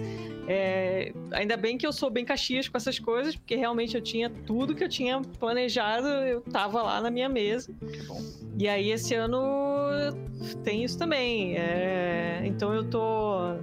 é, 0.47 1.13
ainda 1.31 1.55
bem 1.55 1.77
que 1.77 1.85
eu 1.87 1.93
sou 1.93 2.09
bem 2.09 2.25
caxias 2.25 2.67
com 2.67 2.77
essas 2.77 2.99
coisas, 2.99 3.35
porque 3.35 3.55
realmente 3.55 3.95
eu 3.95 4.01
tinha 4.01 4.29
tudo 4.29 4.75
que 4.75 4.83
eu 4.83 4.89
tinha 4.89 5.21
planejado, 5.39 6.07
eu 6.07 6.41
tava 6.41 6.81
lá 6.81 7.01
na 7.01 7.09
minha 7.09 7.29
mesa. 7.29 7.73
E 8.57 8.67
aí 8.67 8.91
esse 8.91 9.13
ano 9.15 9.39
tem 10.63 10.83
isso 10.83 10.97
também. 10.97 11.57
é, 11.57 12.41
então 12.45 12.73
eu 12.73 12.83
tô. 12.83 13.55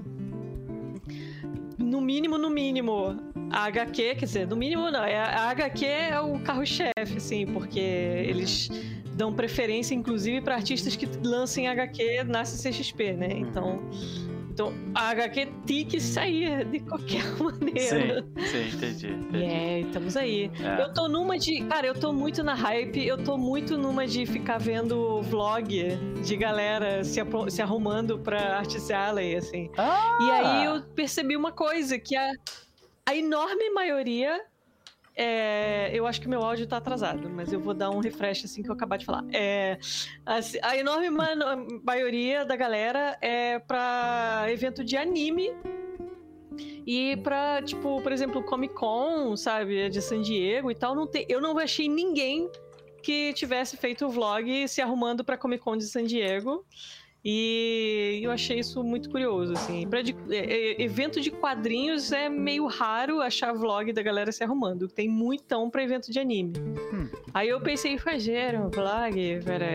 No 1.78 2.00
mínimo, 2.00 2.38
no 2.38 2.50
mínimo, 2.50 3.16
a 3.50 3.64
HQ, 3.64 4.14
quer 4.14 4.24
dizer, 4.24 4.46
no 4.46 4.56
mínimo 4.56 4.90
não, 4.90 5.02
é- 5.02 5.18
a 5.18 5.50
HQ 5.50 5.84
é 5.84 6.20
o 6.20 6.38
carro-chefe, 6.40 7.16
assim, 7.16 7.46
porque 7.46 7.80
eles 7.80 8.70
dão 9.14 9.32
preferência, 9.32 9.94
inclusive, 9.94 10.40
para 10.40 10.54
artistas 10.54 10.94
que 10.94 11.06
lancem 11.22 11.68
HQ 11.68 12.24
na 12.24 12.44
CCXP, 12.44 13.12
né? 13.12 13.28
Então, 13.32 13.82
então 14.60 14.74
a 14.94 15.08
HQ 15.08 15.46
tem 15.66 15.86
que 15.86 15.98
sair 15.98 16.66
de 16.66 16.80
qualquer 16.80 17.24
maneira. 17.40 18.22
Sim, 18.36 18.44
sim, 18.44 18.76
entendi. 18.76 19.06
Entendi. 19.08 19.44
é, 19.44 19.80
estamos 19.80 20.16
aí. 20.16 20.50
É. 20.60 20.82
Eu 20.82 20.92
tô 20.92 21.08
numa 21.08 21.38
de. 21.38 21.64
Cara, 21.64 21.86
eu 21.86 21.94
tô 21.94 22.12
muito 22.12 22.42
na 22.42 22.52
hype, 22.54 23.06
eu 23.06 23.16
tô 23.16 23.38
muito 23.38 23.78
numa 23.78 24.06
de 24.06 24.26
ficar 24.26 24.58
vendo 24.58 25.22
vlog 25.22 25.66
de 26.22 26.36
galera 26.36 27.02
se, 27.02 27.20
se 27.48 27.62
arrumando 27.62 28.18
pra 28.18 28.58
Artist 28.58 28.92
Alley, 28.92 29.34
assim. 29.34 29.70
Ah! 29.78 30.18
E 30.20 30.30
aí 30.30 30.64
eu 30.66 30.82
percebi 30.94 31.36
uma 31.36 31.52
coisa, 31.52 31.98
que 31.98 32.14
a, 32.14 32.30
a 33.06 33.16
enorme 33.16 33.70
maioria. 33.70 34.38
É, 35.22 35.90
eu 35.92 36.06
acho 36.06 36.18
que 36.20 36.26
meu 36.28 36.42
áudio 36.42 36.66
tá 36.66 36.78
atrasado, 36.78 37.28
mas 37.28 37.52
eu 37.52 37.60
vou 37.60 37.74
dar 37.74 37.90
um 37.90 37.98
refresh 38.00 38.44
assim 38.46 38.62
que 38.62 38.70
eu 38.70 38.72
acabar 38.74 38.96
de 38.96 39.04
falar. 39.04 39.22
É, 39.32 39.78
assim, 40.24 40.58
a 40.62 40.76
enorme 40.78 41.10
ma- 41.10 41.34
maioria 41.84 42.44
da 42.44 42.56
galera 42.56 43.18
é 43.20 43.58
pra 43.58 44.46
evento 44.48 44.82
de 44.82 44.96
anime 44.96 45.52
e 46.86 47.18
pra, 47.18 47.60
tipo, 47.62 48.00
por 48.02 48.12
exemplo, 48.12 48.42
Comic 48.42 48.74
Con, 48.74 49.36
sabe, 49.36 49.90
de 49.90 50.00
San 50.00 50.22
Diego 50.22 50.70
e 50.70 50.74
tal. 50.74 50.94
Não 50.94 51.06
tem, 51.06 51.26
eu 51.28 51.40
não 51.40 51.58
achei 51.58 51.86
ninguém 51.88 52.50
que 53.02 53.32
tivesse 53.34 53.76
feito 53.76 54.06
o 54.06 54.10
vlog 54.10 54.66
se 54.68 54.80
arrumando 54.80 55.24
pra 55.24 55.36
Comic 55.36 55.62
Con 55.62 55.76
de 55.76 55.84
San 55.86 56.04
Diego. 56.04 56.64
E 57.24 58.20
eu 58.22 58.30
achei 58.30 58.58
isso 58.60 58.82
muito 58.82 59.10
curioso, 59.10 59.52
assim. 59.52 59.86
Pra 59.86 60.00
de- 60.00 60.16
é- 60.30 60.36
é- 60.80 60.82
evento 60.82 61.20
de 61.20 61.30
quadrinhos 61.30 62.12
é 62.12 62.28
meio 62.30 62.66
raro 62.66 63.20
achar 63.20 63.52
vlog 63.52 63.92
da 63.92 64.02
galera 64.02 64.32
se 64.32 64.42
arrumando. 64.42 64.88
Tem 64.88 65.08
muitão 65.08 65.68
pra 65.68 65.82
evento 65.82 66.10
de 66.10 66.18
anime. 66.18 66.54
Hum. 66.92 67.08
Aí 67.34 67.48
eu 67.48 67.60
pensei 67.60 67.92
em 67.92 67.98
fazer 67.98 68.58
um 68.58 68.70
vlog 68.70 69.40
para, 69.44 69.66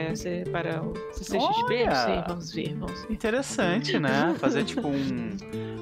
para 0.51 0.81
o 0.81 0.93
CCXP. 1.13 1.85
Vamos 2.27 2.51
ver, 2.51 2.73
vamos 2.75 3.01
ver. 3.03 3.13
Interessante, 3.13 3.99
né? 3.99 4.35
Fazer 4.39 4.63
tipo 4.63 4.87
um, 4.87 5.29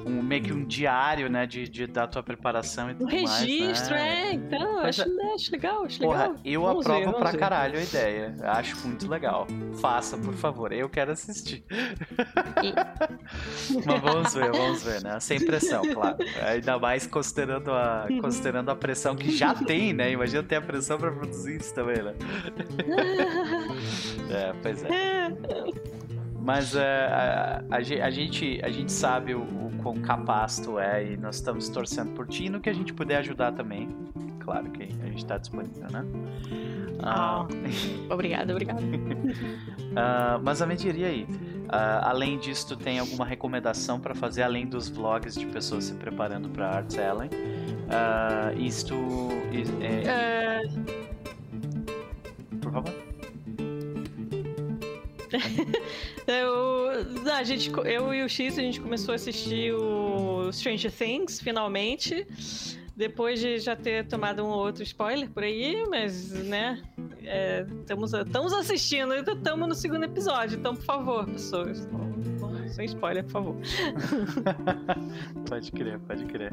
um 0.06 0.22
meio 0.22 0.42
que 0.42 0.52
um 0.52 0.64
diário, 0.64 1.28
né? 1.30 1.46
De, 1.46 1.68
de- 1.68 1.86
da 1.86 2.06
tua 2.06 2.22
preparação 2.22 2.90
e 2.90 2.92
Um 2.94 2.98
tudo 2.98 3.10
mais. 3.10 3.40
registro, 3.40 3.94
né? 3.94 4.30
é. 4.30 4.32
Então, 4.34 4.74
Mas 4.82 5.00
acho, 5.00 5.10
acho 5.34 5.52
legal, 5.52 5.84
acho 5.84 5.98
Porra, 6.00 6.22
legal. 6.28 6.36
eu 6.44 6.60
Vamos 6.62 6.86
aprovo 6.86 7.06
ver, 7.12 7.18
pra 7.18 7.30
ver. 7.30 7.38
caralho 7.38 7.78
a 7.78 7.82
ideia. 7.82 8.36
Acho 8.42 8.86
muito 8.86 9.08
legal. 9.08 9.46
Faça, 9.80 10.16
por 10.18 10.34
favor. 10.34 10.72
Eu 10.72 10.88
quero 10.88 11.12
assistir. 11.12 11.53
Mas 13.86 14.00
vamos 14.00 14.34
ver, 14.34 14.50
vamos 14.52 14.82
ver, 14.82 15.02
né? 15.02 15.20
Sem 15.20 15.44
pressão, 15.44 15.82
claro. 15.92 16.16
Ainda 16.46 16.78
mais 16.78 17.06
considerando 17.06 17.72
a, 17.72 18.06
considerando 18.20 18.70
a 18.70 18.76
pressão 18.76 19.14
que 19.16 19.30
já 19.30 19.54
tem, 19.54 19.92
né? 19.92 20.10
Imagina 20.12 20.42
ter 20.42 20.56
a 20.56 20.62
pressão 20.62 20.98
pra 20.98 21.10
produzir 21.10 21.60
isso 21.60 21.74
também, 21.74 22.02
né? 22.02 22.14
É, 24.30 24.52
pois 24.62 24.84
é. 24.84 25.28
Mas 26.40 26.74
é, 26.74 27.06
a, 27.06 27.64
a 27.70 27.76
a 27.76 28.10
gente, 28.10 28.60
a 28.62 28.70
gente 28.70 28.92
sabe 28.92 29.34
o, 29.34 29.42
o 29.42 29.70
quão 29.82 29.96
capaz 29.96 30.58
tu 30.58 30.78
é 30.78 31.12
e 31.12 31.16
nós 31.16 31.36
estamos 31.36 31.68
torcendo 31.68 32.12
por 32.12 32.26
ti 32.26 32.46
e 32.46 32.50
no 32.50 32.60
que 32.60 32.68
a 32.68 32.72
gente 32.72 32.92
puder 32.92 33.16
ajudar 33.18 33.52
também. 33.52 33.88
Claro 34.40 34.70
que 34.70 34.82
a 34.82 35.06
gente 35.06 35.24
tá 35.24 35.38
disponível, 35.38 35.86
né? 35.90 36.04
Ah, 37.06 37.46
Obrigada, 38.10 38.52
obrigada. 38.52 38.80
ah, 39.96 40.40
mas 40.42 40.62
a 40.62 40.66
mediria 40.66 41.08
aí. 41.08 41.26
Ah, 41.68 42.10
além 42.10 42.38
disso, 42.38 42.68
tu 42.68 42.76
tem 42.76 42.98
alguma 42.98 43.24
recomendação 43.26 44.00
para 44.00 44.14
fazer 44.14 44.42
além 44.42 44.66
dos 44.66 44.88
vlogs 44.88 45.34
de 45.34 45.46
pessoas 45.46 45.84
se 45.84 45.94
preparando 45.94 46.48
para 46.48 46.68
Arts 46.68 46.96
Ellen? 46.96 47.28
Ah, 47.90 48.52
isto. 48.56 48.94
is- 49.52 49.70
é- 49.80 50.62
Por 52.60 52.72
favor. 52.72 52.94
Eu, 56.26 56.90
a 57.34 57.42
gente, 57.42 57.70
eu 57.84 58.14
e 58.14 58.22
o 58.24 58.28
X, 58.28 58.56
a 58.58 58.62
gente 58.62 58.80
começou 58.80 59.12
a 59.12 59.16
assistir 59.16 59.74
o 59.74 60.50
Stranger 60.52 60.90
Things, 60.92 61.40
finalmente. 61.40 62.26
Depois 62.96 63.40
de 63.40 63.58
já 63.58 63.74
ter 63.74 64.06
tomado 64.06 64.44
um 64.44 64.48
ou 64.48 64.58
outro 64.58 64.82
spoiler 64.84 65.28
por 65.30 65.42
aí, 65.42 65.84
mas, 65.88 66.30
né, 66.30 66.80
é, 67.22 67.66
estamos, 67.80 68.12
estamos 68.12 68.52
assistindo, 68.52 69.12
ainda 69.12 69.32
estamos 69.32 69.68
no 69.68 69.74
segundo 69.74 70.04
episódio, 70.04 70.58
então, 70.58 70.76
por 70.76 70.84
favor, 70.84 71.26
pessoas, 71.26 71.88
sem 72.74 72.84
spoiler, 72.86 73.22
por 73.24 73.30
favor. 73.32 73.56
Pode 75.48 75.70
crer, 75.72 75.98
pode 76.00 76.24
crer. 76.24 76.52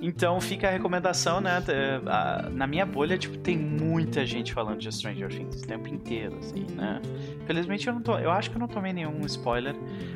Então 0.00 0.40
fica 0.40 0.66
a 0.68 0.70
recomendação, 0.70 1.40
né? 1.40 1.62
Na 2.52 2.66
minha 2.66 2.84
bolha, 2.84 3.16
tipo, 3.16 3.36
tem 3.38 3.56
muita 3.56 4.26
gente 4.26 4.52
falando 4.52 4.78
de 4.78 4.90
Stranger 4.92 5.28
Things 5.28 5.62
o 5.62 5.66
tempo 5.66 5.88
inteiro, 5.88 6.36
assim, 6.38 6.66
né? 6.74 7.00
Felizmente 7.46 7.86
eu 7.86 7.94
não 7.94 8.00
tô. 8.02 8.18
Eu 8.18 8.30
acho 8.30 8.50
que 8.50 8.56
eu 8.56 8.60
não 8.60 8.68
tomei 8.68 8.92
nenhum 8.92 9.20
spoiler, 9.26 9.74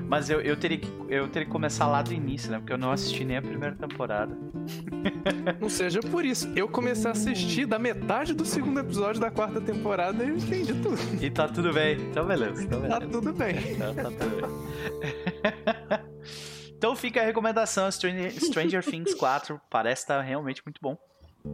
mas 0.09 0.29
eu, 0.31 0.41
eu, 0.41 0.57
teria, 0.57 0.79
que, 0.79 0.91
eu 1.09 1.29
teria 1.29 1.47
que 1.47 1.53
começar 1.53 1.87
lá 1.87 2.03
do 2.03 2.13
início, 2.13 2.51
né? 2.51 2.59
Porque 2.59 2.73
eu 2.73 2.79
não 2.79 2.91
assisti 2.91 3.25
nem 3.25 3.37
a 3.37 3.43
primeira 3.43 3.75
temporada. 3.77 4.37
Não 5.61 5.69
seja 5.69 6.01
por 6.01 6.25
isso. 6.25 6.51
Eu 6.57 6.67
comecei 6.69 7.07
a 7.09 7.13
assistir 7.13 7.67
da 7.67 7.79
metade 7.79 8.35
do 8.35 8.45
segundo 8.45 8.81
episódio 8.81 9.21
da 9.21 9.31
quarta 9.31 9.61
temporada 9.61 10.25
e 10.25 10.29
eu 10.29 10.37
entendi 10.37 10.75
tudo. 10.75 10.99
E 11.23 11.31
tá 11.31 11.47
tudo 11.47 11.73
bem. 11.73 11.95
Então 12.01 12.27
beleza, 12.27 12.65
então 12.65 12.81
Tá 12.81 12.99
beleza. 12.99 13.13
tudo 13.13 13.33
bem. 13.33 13.55
Então 13.71 13.95
tá 13.95 14.11
tudo 14.11 14.37
bem. 14.41 15.36
então 16.77 16.95
fica 16.97 17.21
a 17.21 17.25
recomendação: 17.25 17.91
Stranger, 17.91 18.33
Stranger 18.33 18.85
Things 18.85 19.15
4 19.15 19.61
parece 19.71 20.03
estar 20.03 20.21
realmente 20.21 20.63
muito 20.65 20.81
bom. 20.81 20.97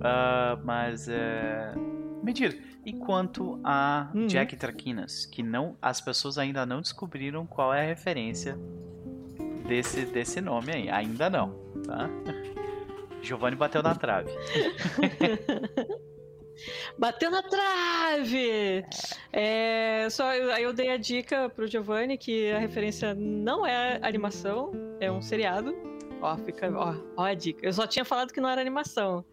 Ah, 0.01 0.59
mas 0.65 1.09
é. 1.09 1.75
Medir, 2.23 2.79
e 2.85 2.93
quanto 2.93 3.61
a 3.65 4.11
Hum. 4.15 4.27
Jack 4.29 4.57
Traquinas, 4.57 5.27
que 5.27 5.43
não, 5.43 5.77
as 5.83 6.01
pessoas 6.01 6.39
ainda 6.39 6.65
não 6.65 6.81
descobriram 6.81 7.45
qual 7.47 7.75
é 7.75 7.81
a 7.81 7.87
referência 7.87 8.57
desse, 9.67 10.05
desse 10.07 10.41
nome 10.41 10.73
aí. 10.73 10.89
Ainda 10.89 11.29
não, 11.29 11.51
tá? 11.85 12.09
Giovanni 13.23 13.57
bateu 13.57 13.83
na 13.83 13.95
trave. 13.95 14.31
Bateu 16.99 17.31
na 17.31 17.43
trave! 17.43 18.85
É, 19.33 20.07
só, 20.11 20.29
aí 20.31 20.63
eu 20.63 20.73
dei 20.73 20.91
a 20.91 20.97
dica 20.97 21.49
pro 21.49 21.67
Giovanni 21.67 22.17
que 22.19 22.51
a 22.51 22.59
referência 22.59 23.15
não 23.15 23.67
é 23.67 23.99
animação, 24.03 24.73
é 25.01 25.11
um 25.11 25.21
seriado. 25.23 25.75
Ó, 26.21 26.37
fica, 26.39 26.71
ó, 26.77 26.95
ó 27.17 27.25
a 27.25 27.35
dica. 27.35 27.67
Eu 27.67 27.73
só 27.73 27.87
tinha 27.87 28.05
falado 28.05 28.33
que 28.33 28.41
não 28.41 28.49
era 28.49 28.61
animação. 28.61 29.25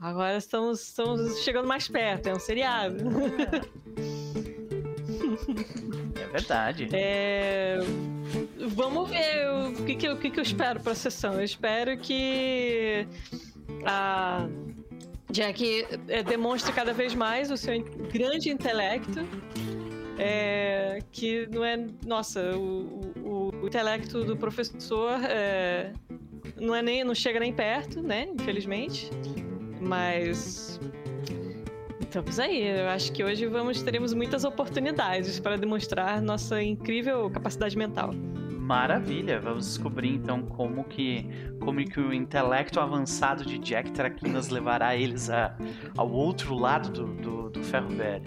Agora 0.00 0.36
estamos, 0.36 0.82
estamos 0.82 1.42
chegando 1.42 1.66
mais 1.68 1.88
perto, 1.88 2.26
é 2.28 2.34
um 2.34 2.38
seriado. 2.38 2.96
É 6.20 6.26
verdade. 6.26 6.88
É, 6.92 7.78
Vamos 8.68 9.08
ver 9.10 9.48
o 9.50 9.84
que, 9.84 9.94
que, 9.94 10.06
eu- 10.08 10.14
o 10.14 10.18
que, 10.18 10.30
que 10.30 10.38
eu 10.40 10.42
espero 10.42 10.80
pra 10.80 10.94
sessão. 10.94 11.34
Eu 11.34 11.44
espero 11.44 11.96
que 11.98 13.06
a 13.86 14.46
Jack 15.34 15.84
é, 16.08 16.22
demonstre 16.22 16.72
cada 16.72 16.92
vez 16.92 17.12
mais 17.14 17.50
o 17.50 17.56
seu 17.56 17.82
grande 18.12 18.50
intelecto. 18.50 19.20
é, 20.16 21.00
que 21.10 21.48
não 21.52 21.64
é. 21.64 21.84
Nossa, 22.06 22.40
o, 22.56 23.10
o- 23.18 23.50
o 23.62 23.66
intelecto 23.66 24.24
do 24.24 24.36
professor 24.36 25.18
é, 25.28 25.92
não, 26.56 26.72
é 26.74 26.80
nem, 26.82 27.02
não 27.02 27.14
chega 27.16 27.40
nem 27.40 27.52
perto, 27.52 28.00
né? 28.00 28.28
Infelizmente. 28.32 29.10
Mas. 29.80 30.78
Estamos 32.00 32.38
aí. 32.38 32.62
Eu 32.62 32.88
acho 32.90 33.10
que 33.12 33.24
hoje 33.24 33.44
vamos 33.46 33.82
teremos 33.82 34.14
muitas 34.14 34.44
oportunidades 34.44 35.40
para 35.40 35.56
demonstrar 35.56 36.22
nossa 36.22 36.62
incrível 36.62 37.28
capacidade 37.28 37.76
mental. 37.76 38.10
Maravilha, 38.64 39.38
vamos 39.38 39.66
descobrir 39.66 40.14
então 40.14 40.40
como 40.40 40.84
que, 40.84 41.28
como 41.60 41.84
que 41.84 42.00
o 42.00 42.14
intelecto 42.14 42.80
avançado 42.80 43.44
de 43.44 43.58
Jack 43.58 43.90
Traquinas 43.90 44.48
levará 44.48 44.96
eles 44.96 45.28
a, 45.28 45.54
ao 45.98 46.10
outro 46.10 46.54
lado 46.54 46.88
do, 46.90 47.14
do, 47.14 47.50
do 47.50 47.62
ferro 47.62 47.90
velho. 47.90 48.24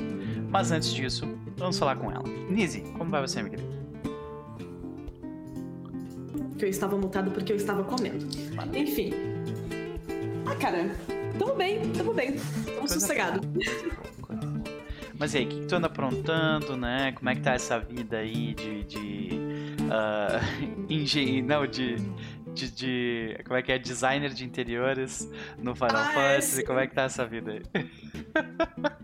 Mas 0.47 0.71
antes 0.71 0.93
disso, 0.93 1.27
vamos 1.57 1.79
falar 1.79 1.95
com 1.95 2.11
ela. 2.11 2.23
Nise, 2.47 2.81
como 2.95 3.09
vai 3.09 3.19
você, 3.19 3.41
minha 3.41 3.57
querida? 3.57 3.77
Que 6.55 6.65
eu 6.65 6.69
estava 6.69 6.95
mutado 6.95 7.31
porque 7.31 7.51
eu 7.51 7.57
estava 7.57 7.83
comendo. 7.83 8.27
Maravilha. 8.53 8.83
Enfim. 8.83 9.13
Ah, 10.45 10.55
cara, 10.55 10.95
tamo 11.39 11.55
bem, 11.55 11.81
tamo 11.93 12.13
bem. 12.13 12.33
Tamo 12.63 12.77
Coisa 12.77 12.99
sossegado. 12.99 13.41
Mas 15.19 15.33
e 15.33 15.39
aí, 15.39 15.45
o 15.45 15.47
que, 15.47 15.61
que 15.61 15.65
tu 15.65 15.75
anda 15.75 15.87
aprontando, 15.87 16.77
né? 16.77 17.11
Como 17.13 17.27
é 17.27 17.33
que 17.33 17.41
tá 17.41 17.53
essa 17.53 17.79
vida 17.79 18.17
aí 18.17 18.53
de. 18.53 18.83
de 18.83 19.46
ah, 19.91 20.39
engen... 20.89 21.41
Não, 21.43 21.65
de, 21.65 21.97
de, 22.57 22.71
de. 22.71 23.37
Como 23.45 23.57
é 23.57 23.61
que 23.61 23.71
é? 23.71 23.77
Designer 23.77 24.33
de 24.33 24.43
interiores 24.43 25.29
no 25.57 25.75
Final 25.75 25.95
Ah, 25.95 26.11
é, 26.11 26.13
Fantasy. 26.13 26.63
Como 26.63 26.79
é 26.79 26.87
que 26.87 26.95
tá 26.95 27.03
essa 27.03 27.25
vida 27.25 27.51
aí? 27.51 27.61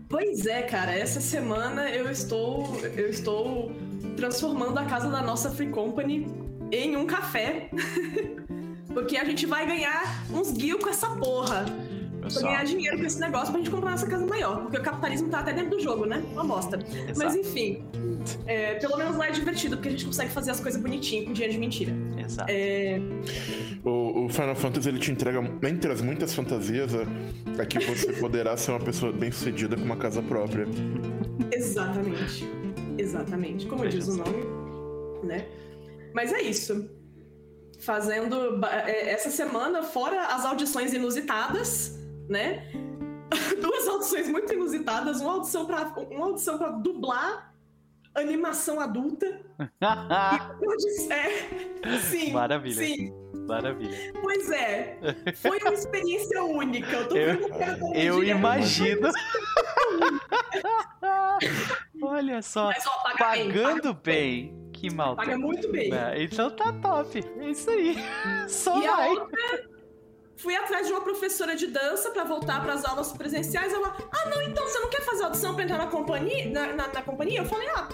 Pois 0.08 0.46
é, 0.46 0.62
cara, 0.62 0.92
essa 0.92 1.20
semana 1.20 1.90
eu 1.90 2.08
estou. 2.08 2.78
Eu 2.96 3.08
estou 3.08 3.72
transformando 4.16 4.78
a 4.78 4.84
casa 4.84 5.10
da 5.10 5.20
nossa 5.20 5.50
Free 5.50 5.70
Company 5.70 6.26
em 6.70 6.96
um 6.96 7.06
café. 7.06 7.68
Porque 8.92 9.16
a 9.16 9.24
gente 9.24 9.44
vai 9.44 9.66
ganhar 9.66 10.24
uns 10.30 10.52
guil 10.52 10.78
com 10.78 10.88
essa 10.88 11.08
porra. 11.16 11.64
Vou 12.24 12.32
Pessoal, 12.32 12.52
ganhar 12.52 12.64
dinheiro 12.64 12.98
com 12.98 13.04
esse 13.04 13.20
negócio 13.20 13.52
pra 13.52 13.58
gente 13.58 13.70
comprar 13.70 13.90
nossa 13.90 14.06
casa 14.06 14.26
maior. 14.26 14.62
Porque 14.62 14.78
o 14.78 14.82
capitalismo 14.82 15.28
tá 15.28 15.40
até 15.40 15.52
dentro 15.52 15.70
do 15.76 15.80
jogo, 15.80 16.06
né? 16.06 16.22
Uma 16.32 16.42
bosta. 16.44 16.78
Mas 17.08 17.34
exato, 17.34 17.38
enfim. 17.38 17.84
é, 18.46 18.74
pelo 18.76 18.96
menos 18.96 19.16
lá 19.16 19.28
é 19.28 19.30
divertido, 19.30 19.76
porque 19.76 19.88
a 19.88 19.92
gente 19.92 20.06
consegue 20.06 20.30
fazer 20.30 20.52
as 20.52 20.60
coisas 20.60 20.80
bonitinho 20.80 21.26
com 21.26 21.32
dinheiro 21.34 21.52
de 21.52 21.58
mentira. 21.60 21.92
exato. 22.18 22.50
É, 22.50 22.98
O, 23.84 24.24
o 24.24 24.28
Final 24.30 24.56
Fantasy 24.56 24.88
ele 24.88 24.98
te 24.98 25.10
entrega, 25.10 25.38
entre 25.68 25.92
as 25.92 26.00
muitas 26.00 26.34
fantasias, 26.34 26.92
é 27.58 27.66
que 27.66 27.78
você 27.80 28.12
poderá 28.18 28.56
ser 28.56 28.70
uma 28.70 28.80
pessoa 28.80 29.12
bem 29.12 29.30
sucedida 29.30 29.76
com 29.76 29.82
uma 29.84 29.96
casa 29.96 30.22
própria. 30.22 30.66
Exatamente. 31.52 32.48
Exatamente. 32.96 33.66
Como 33.66 33.86
diz 33.86 34.08
o 34.08 34.16
nome, 34.16 34.44
né? 35.24 35.46
Mas 36.14 36.32
é 36.32 36.40
isso. 36.40 36.88
fazendo 37.80 38.64
é, 38.66 39.10
essa 39.10 39.28
semana, 39.30 39.82
fora 39.82 40.26
as 40.28 40.44
audições 40.46 40.94
inusitadas, 40.94 41.98
né? 42.28 42.68
Duas 43.60 43.88
audições 43.88 44.28
muito 44.28 44.52
inusitadas, 44.52 45.20
uma 45.20 45.32
audição 45.34 45.66
para 45.66 45.84
uma 46.10 46.26
audição 46.26 46.58
para 46.58 46.70
dublar 46.70 47.54
animação 48.14 48.80
adulta. 48.80 49.40
É, 51.10 51.98
sim. 51.98 52.32
Maravilha. 52.32 52.74
Sim, 52.74 53.12
Maravilha. 53.46 54.12
pois 54.22 54.50
é. 54.50 54.98
Foi 55.36 55.58
uma 55.58 55.72
experiência 55.74 56.42
única. 56.42 56.90
Eu 56.96 57.08
tô 57.08 57.16
Eu- 57.16 57.58
vendo 57.58 57.94
Eu 57.94 58.24
imagino. 58.24 59.10
Olha 62.02 62.42
só, 62.42 62.66
Mas, 62.66 62.84
ó, 62.86 62.90
paga 63.02 63.32
bem, 63.32 63.52
pagando 63.52 63.94
bem. 63.94 64.70
Que 64.72 64.92
mal. 64.92 65.16
Paga 65.16 65.38
muito 65.38 65.70
bem. 65.70 65.92
É, 65.94 66.22
então 66.22 66.50
tá 66.50 66.72
top. 66.72 67.24
É 67.40 67.50
isso 67.50 67.70
aí. 67.70 67.96
Só 68.48 68.78
E 68.80 68.86
a 68.86 68.96
vai. 68.96 69.08
outra, 69.10 69.68
fui 70.36 70.54
atrás 70.56 70.86
de 70.86 70.92
uma 70.92 71.00
professora 71.02 71.54
de 71.56 71.66
dança 71.68 72.10
pra 72.10 72.24
voltar 72.24 72.62
pras 72.62 72.84
aulas 72.84 73.12
presenciais. 73.12 73.72
Ela, 73.72 73.96
ah, 74.12 74.28
não, 74.30 74.42
então 74.42 74.64
você 74.68 74.78
não 74.80 74.88
quer 74.90 75.02
fazer 75.02 75.24
audição 75.24 75.54
pra 75.54 75.64
entrar 75.64 75.78
na 75.78 75.86
companhia? 75.86 76.48
Na, 76.50 76.66
na- 76.74 76.88
na 76.88 77.02
companhia? 77.02 77.40
Eu 77.40 77.44
falei, 77.46 77.68
ah, 77.70 77.88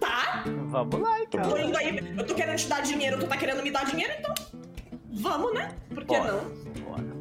tá. 0.00 0.44
Vamos 0.68 1.00
lá, 1.00 1.20
Eu 1.20 1.26
tô 1.28 1.38
então. 1.38 1.58
indo 1.58 1.76
aí, 1.76 2.14
eu 2.18 2.26
tô 2.26 2.34
querendo 2.34 2.56
te 2.58 2.68
dar 2.68 2.80
dinheiro, 2.82 3.18
tu 3.18 3.26
tá 3.26 3.36
querendo 3.36 3.62
me 3.62 3.70
dar 3.70 3.84
dinheiro, 3.86 4.12
então 4.18 4.34
vamos, 5.12 5.54
né? 5.54 5.74
Por 5.94 6.04
que 6.04 6.16
Bora. 6.18 6.32
não? 6.32 6.50
Bora. 6.84 7.15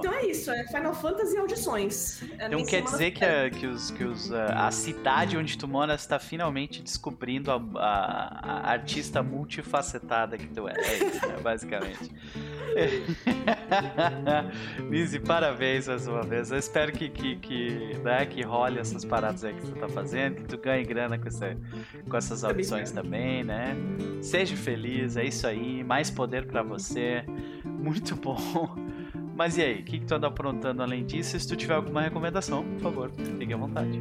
Então 0.00 0.12
é 0.14 0.26
isso, 0.26 0.50
é 0.50 0.66
Final 0.66 0.94
Fantasy 0.94 1.36
audições. 1.36 2.22
É 2.38 2.46
Então 2.46 2.64
quer 2.64 2.82
dizer 2.82 3.10
que, 3.12 3.24
a, 3.24 3.50
que, 3.50 3.66
os, 3.66 3.90
que 3.90 4.04
os, 4.04 4.32
a, 4.32 4.66
a 4.66 4.70
cidade 4.70 5.36
onde 5.36 5.56
tu 5.56 5.68
mora 5.68 5.94
está 5.94 6.18
finalmente 6.18 6.82
descobrindo 6.82 7.50
a, 7.50 7.56
a- 7.76 8.40
a 8.42 8.70
artista 8.72 9.22
multifacetada 9.22 10.36
que 10.38 10.46
tu 10.48 10.68
é. 10.68 10.72
É 10.76 11.04
isso, 11.04 11.26
né? 11.28 11.36
Basicamente. 11.42 12.10
Lizzy, 14.88 15.18
parabéns 15.20 15.88
mais 15.88 16.06
uma 16.06 16.22
vez. 16.22 16.50
Eu 16.50 16.58
espero 16.58 16.92
que, 16.92 17.08
que, 17.08 17.36
que, 17.36 17.96
né, 18.02 18.26
que 18.26 18.42
role 18.42 18.78
essas 18.78 19.04
paradas 19.04 19.44
aí 19.44 19.54
que 19.54 19.62
tu 19.62 19.72
tá 19.72 19.88
fazendo, 19.88 20.36
que 20.36 20.44
tu 20.44 20.58
ganhe 20.58 20.84
grana 20.84 21.18
com, 21.18 21.28
essa, 21.28 21.56
com 22.08 22.16
essas 22.16 22.44
audições 22.44 22.90
também, 22.92 23.44
né? 23.44 23.76
Seja 24.22 24.56
feliz, 24.56 25.16
é 25.16 25.24
isso 25.24 25.46
aí. 25.46 25.82
Mais 25.84 26.10
poder 26.10 26.46
pra 26.46 26.62
você. 26.62 27.24
Muito 27.64 28.14
bom. 28.16 28.76
Mas 29.40 29.56
e 29.56 29.62
aí, 29.62 29.80
o 29.80 29.84
que, 29.84 29.98
que 30.00 30.04
tu 30.04 30.14
anda 30.14 30.26
aprontando 30.26 30.82
além 30.82 31.02
disso? 31.02 31.40
Se 31.40 31.48
tu 31.48 31.56
tiver 31.56 31.72
alguma 31.72 32.02
recomendação, 32.02 32.62
por 32.62 32.80
favor, 32.80 33.10
fique 33.38 33.54
à 33.54 33.56
vontade. 33.56 33.98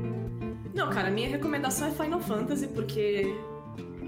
Não, 0.75 0.89
cara, 0.89 1.10
minha 1.10 1.29
recomendação 1.29 1.88
é 1.88 1.91
Final 1.91 2.19
Fantasy, 2.19 2.67
porque. 2.67 3.34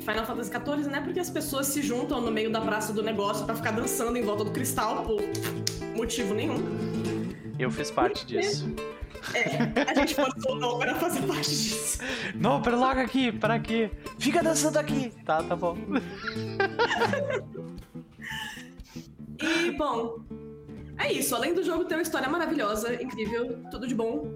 Final 0.01 0.25
Fantasy 0.25 0.51
XIV, 0.51 0.89
né? 0.89 0.99
Porque 0.99 1.21
as 1.21 1.29
pessoas 1.29 1.67
se 1.67 1.81
juntam 1.81 2.19
no 2.19 2.29
meio 2.31 2.51
da 2.51 2.59
praça 2.59 2.91
do 2.91 3.01
negócio 3.01 3.45
pra 3.45 3.55
ficar 3.55 3.71
dançando 3.71 4.17
em 4.17 4.21
volta 4.23 4.43
do 4.43 4.51
cristal 4.51 5.05
por 5.05 5.21
motivo 5.95 6.33
nenhum. 6.33 6.57
Eu 7.57 7.71
fiz 7.71 7.89
parte 7.89 8.25
disso. 8.25 8.69
É, 9.33 9.89
a 9.89 9.93
gente 9.93 10.13
forçou 10.13 10.57
o 10.57 10.59
não 10.59 10.79
para 10.79 10.95
fazer 10.95 11.21
parte 11.21 11.49
disso. 11.49 11.99
Não, 12.35 12.61
pera 12.61 12.75
logo 12.75 12.99
aqui, 12.99 13.31
para 13.31 13.53
aqui. 13.53 13.89
Fica 14.19 14.43
dançando 14.43 14.75
aqui. 14.75 15.13
Tá, 15.23 15.41
tá 15.41 15.55
bom. 15.55 15.77
E, 19.43 19.71
bom, 19.71 20.19
é 21.07 21.11
isso. 21.13 21.35
Além 21.35 21.53
do 21.53 21.63
jogo 21.63 21.85
ter 21.85 21.95
uma 21.95 22.01
história 22.01 22.27
maravilhosa, 22.29 22.93
incrível, 23.01 23.59
tudo 23.69 23.87
de 23.87 23.95
bom. 23.95 24.27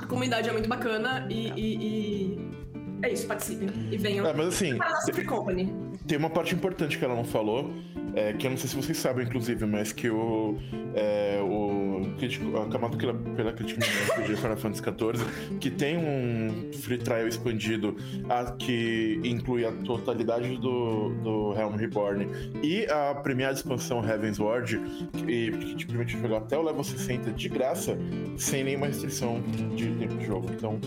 A 0.00 0.06
comunidade 0.06 0.48
é 0.48 0.52
muito 0.52 0.68
bacana 0.68 1.26
e. 1.30 1.48
e- 1.48 1.76
e- 1.76 2.63
É 3.04 3.12
isso, 3.12 3.26
participem. 3.26 3.68
E 3.90 3.98
venham 3.98 4.26
É, 4.26 4.32
mas 4.32 4.46
assim, 4.46 4.78
para 4.78 4.86
a 4.86 4.90
nossa 4.92 5.12
Free 5.12 5.26
Company. 5.26 5.72
Tem 6.06 6.16
uma 6.16 6.30
parte 6.30 6.54
importante 6.54 6.98
que 6.98 7.04
ela 7.04 7.14
não 7.14 7.24
falou, 7.24 7.70
é, 8.14 8.32
que 8.32 8.46
eu 8.46 8.50
não 8.50 8.56
sei 8.56 8.70
se 8.70 8.76
vocês 8.76 8.96
sabem, 8.96 9.26
inclusive, 9.26 9.66
mas 9.66 9.92
que 9.92 10.08
o. 10.08 10.56
É, 10.94 11.38
o 11.42 12.14
crítico, 12.16 12.56
aclamado 12.56 12.96
pela, 12.96 13.12
pela 13.12 13.52
crítica 13.52 13.80
de 13.80 14.36
Final 14.36 14.56
Fantasy 14.56 14.82
XIV, 14.82 15.58
que 15.58 15.70
tem 15.70 15.98
um 15.98 16.72
free 16.72 16.98
trial 16.98 17.26
expandido 17.26 17.96
a, 18.28 18.52
que 18.52 19.20
inclui 19.24 19.66
a 19.66 19.72
totalidade 19.72 20.56
do, 20.58 21.10
do 21.22 21.54
Helm 21.58 21.74
Reborn 21.74 22.26
e 22.62 22.86
a 22.86 23.14
premiada 23.16 23.54
expansão 23.54 24.02
Heaven's 24.06 24.38
Ward, 24.38 24.80
que, 25.12 25.50
que 25.50 25.74
te 25.74 25.86
permite 25.86 26.16
jogar 26.16 26.38
até 26.38 26.56
o 26.56 26.62
level 26.62 26.84
60 26.84 27.32
de 27.32 27.48
graça, 27.48 27.98
sem 28.36 28.64
nenhuma 28.64 28.86
restrição 28.86 29.42
de 29.74 29.90
tempo 29.94 30.14
de 30.16 30.26
jogo. 30.26 30.48
Então, 30.56 30.80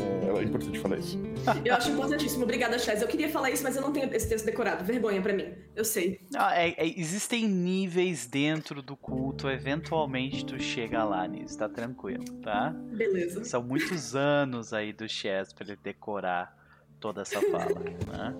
é, 0.00 0.38
é 0.38 0.42
importante 0.42 0.78
falar 0.78 0.98
isso. 0.98 1.18
Eu 1.64 1.74
acho 1.74 1.90
importantíssimo. 1.90 2.42
Obrigada, 2.44 2.78
Chaz. 2.78 3.02
Eu 3.02 3.08
queria 3.08 3.28
falar 3.28 3.50
isso, 3.50 3.62
mas 3.62 3.76
eu 3.76 3.82
não 3.82 3.92
tenho 3.92 4.12
esse 4.14 4.28
texto 4.28 4.44
decorado. 4.44 4.84
Vergonha 4.84 5.20
pra 5.22 5.32
mim. 5.32 5.52
Eu 5.74 5.84
sei. 5.84 6.20
Ah, 6.34 6.54
é- 6.60 6.74
é- 6.76 6.98
existem 7.00 7.46
níveis 7.48 8.26
dentro 8.26 8.82
do 8.82 8.96
culto, 8.96 9.48
eventualmente 9.48 10.44
tu 10.44 10.58
chega 10.60 11.04
lá 11.04 11.26
nisso, 11.26 11.56
tá 11.58 11.68
tranquilo, 11.68 12.24
tá? 12.42 12.70
Beleza. 12.92 13.44
São 13.44 13.62
muitos 13.62 14.14
anos 14.16 14.72
aí 14.72 14.92
do 14.92 15.08
Chess 15.08 15.52
pra 15.52 15.64
ele 15.66 15.76
decorar 15.82 16.54
toda 17.00 17.22
essa 17.22 17.40
fala, 17.42 17.80
né? 18.08 18.34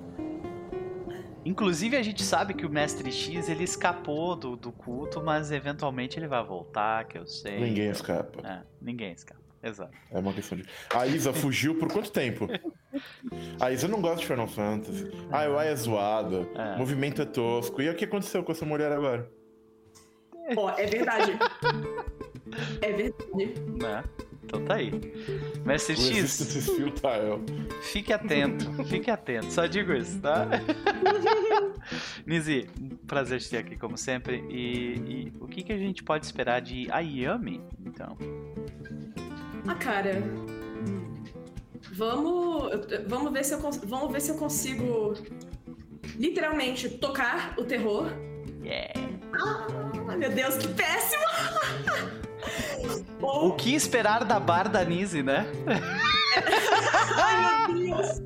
Inclusive 1.45 1.97
a 1.97 2.03
gente 2.03 2.25
sabe 2.25 2.55
que 2.55 2.67
o 2.67 2.69
Mestre 2.71 3.13
X 3.13 3.49
ele 3.49 3.63
escapou 3.63 4.35
do, 4.35 4.57
do 4.57 4.73
culto, 4.73 5.23
mas 5.23 5.53
eventualmente 5.53 6.19
ele 6.19 6.27
vai 6.27 6.45
voltar, 6.45 7.05
que 7.07 7.17
eu 7.17 7.25
sei. 7.27 7.61
Ninguém 7.61 7.89
escapa. 7.91 8.41
É, 8.45 8.63
ninguém 8.83 9.13
escapa. 9.13 9.46
Exato. 9.63 9.97
É 10.11 10.19
uma 10.19 10.33
questão 10.33 10.57
de. 10.57 10.65
A 10.95 11.07
Isa 11.07 11.33
fugiu 11.33 11.75
por 11.79 11.91
quanto 11.93 12.11
tempo? 12.11 12.47
A 13.61 13.73
Isa 13.73 13.89
não 13.89 14.01
gosta 14.01 14.21
de 14.21 14.27
Final 14.27 14.47
Fantasy. 14.47 15.11
A 15.31 15.49
UI 15.49 15.67
é 15.67 15.77
zoada. 15.77 16.49
É. 16.55 16.77
Movimento 16.77 17.23
é 17.23 17.25
tosco. 17.25 17.83
E 17.83 17.89
o 17.89 17.95
que 17.95 18.05
aconteceu 18.05 18.43
com 18.45 18.53
essa 18.53 18.65
mulher 18.65 18.93
agora? 18.93 19.29
Ó, 20.57 20.71
é 20.71 20.87
verdade. 20.87 21.33
é 22.81 22.93
verdade. 22.93 23.61
Né? 23.81 24.05
Então 24.47 24.65
tá 24.65 24.77
aí. 24.77 24.93
Mestre 25.65 25.97
X, 25.97 26.41
is 26.41 26.67
futile. 26.67 27.43
fique 27.83 28.13
atento, 28.13 28.73
fique 28.85 29.11
atento. 29.11 29.53
Só 29.53 29.67
digo 29.67 29.93
isso, 29.93 30.21
tá? 30.21 30.47
Nizi, 32.25 32.69
um 32.81 32.97
prazer 33.07 33.41
te 33.41 33.51
ter 33.51 33.57
aqui 33.59 33.77
como 33.77 33.99
sempre. 33.99 34.45
E, 34.49 34.95
e 34.95 35.33
o 35.41 35.49
que, 35.49 35.65
que 35.65 35.73
a 35.73 35.79
gente 35.79 36.05
pode 36.05 36.25
esperar 36.25 36.61
de 36.61 36.89
Ayami, 36.93 37.61
então? 37.85 38.17
Ah, 39.67 39.75
cara. 39.75 40.23
Vamos. 41.93 42.71
Vamos 43.07 43.33
ver 43.33 43.45
se 43.45 43.55
eu, 43.55 43.61
vamos 43.61 44.13
ver 44.13 44.21
se 44.21 44.31
eu 44.31 44.37
consigo 44.37 45.15
literalmente 46.17 46.89
tocar 46.89 47.55
o 47.59 47.65
terror. 47.65 48.09
Yeah. 48.63 48.93
Ai, 50.09 50.17
meu 50.17 50.31
Deus, 50.31 50.57
que 50.57 50.69
péssimo! 50.69 51.25
O 53.21 53.27
Ou, 53.27 53.57
que 53.57 53.75
esperar 53.75 54.25
da 54.25 54.39
bar 54.39 54.69
da 54.69 54.85
Nise, 54.85 55.23
né? 55.23 55.47
ai, 57.17 57.73
meu 57.73 57.97
Deus! 57.97 58.21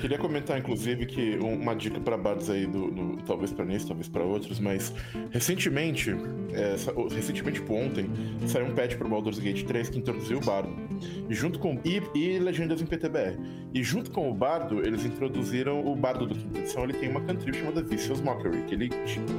Queria 0.00 0.18
comentar, 0.18 0.58
inclusive, 0.58 1.06
que 1.06 1.38
um- 1.38 1.54
uma 1.60 1.74
dica 1.74 2.00
para 2.00 2.16
bardos 2.16 2.48
aí, 2.50 2.66
do, 2.66 2.90
do- 2.90 3.16
talvez 3.24 3.52
para 3.52 3.64
Nesse, 3.64 3.86
talvez 3.86 4.08
para 4.08 4.22
outros, 4.22 4.58
mas 4.60 4.92
recentemente, 5.30 6.10
é, 6.52 6.76
recentemente 7.14 7.60
tipo, 7.60 7.74
ontem, 7.74 8.08
saiu 8.46 8.66
um 8.66 8.74
patch 8.74 8.96
pro 8.96 9.08
Baldur's 9.08 9.38
Gate 9.38 9.64
3 9.64 9.88
que 9.88 9.98
introduziu 9.98 10.38
o 10.38 10.40
bardo. 10.40 10.72
E 11.28 11.34
junto 11.34 11.58
com. 11.58 11.78
E, 11.84 12.00
e 12.14 12.38
legendas 12.38 12.80
em 12.80 12.86
PTBR. 12.86 13.38
E 13.72 13.82
junto 13.82 14.10
com 14.10 14.30
o 14.30 14.34
bardo, 14.34 14.80
eles 14.86 15.04
introduziram 15.04 15.84
o 15.84 15.96
bardo 15.96 16.26
do 16.26 16.34
quinta 16.34 16.58
edição. 16.60 16.84
Ele 16.84 16.92
tem 16.92 17.08
uma 17.10 17.20
cantrip 17.22 17.56
chamada 17.56 17.82
Vicious 17.82 18.20
Mockery, 18.20 18.62
que 18.64 18.74
ele 18.74 18.90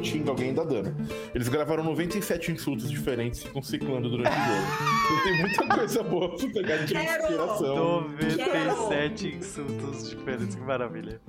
xinga 0.03 0.29
alguém 0.31 0.49
e 0.51 0.53
dá 0.53 0.63
dano. 0.63 0.93
Eles 1.33 1.47
gravaram 1.47 1.83
97 1.83 2.51
insultos 2.51 2.89
diferentes 2.91 3.41
e 3.41 3.43
ficam 3.47 3.61
ciclando 3.61 4.09
durante 4.09 4.29
o 4.29 4.33
jogo. 4.33 4.67
Então 5.05 5.23
tem 5.23 5.41
muita 5.41 5.75
coisa 5.75 6.03
boa 6.03 6.35
pra 6.35 6.49
pegar 6.49 6.77
de 6.77 6.93
inspiração. 6.97 7.75
97 8.09 9.27
insultos 9.37 10.09
diferentes, 10.09 10.34
que 10.37 10.61
maravilha. 10.61 11.21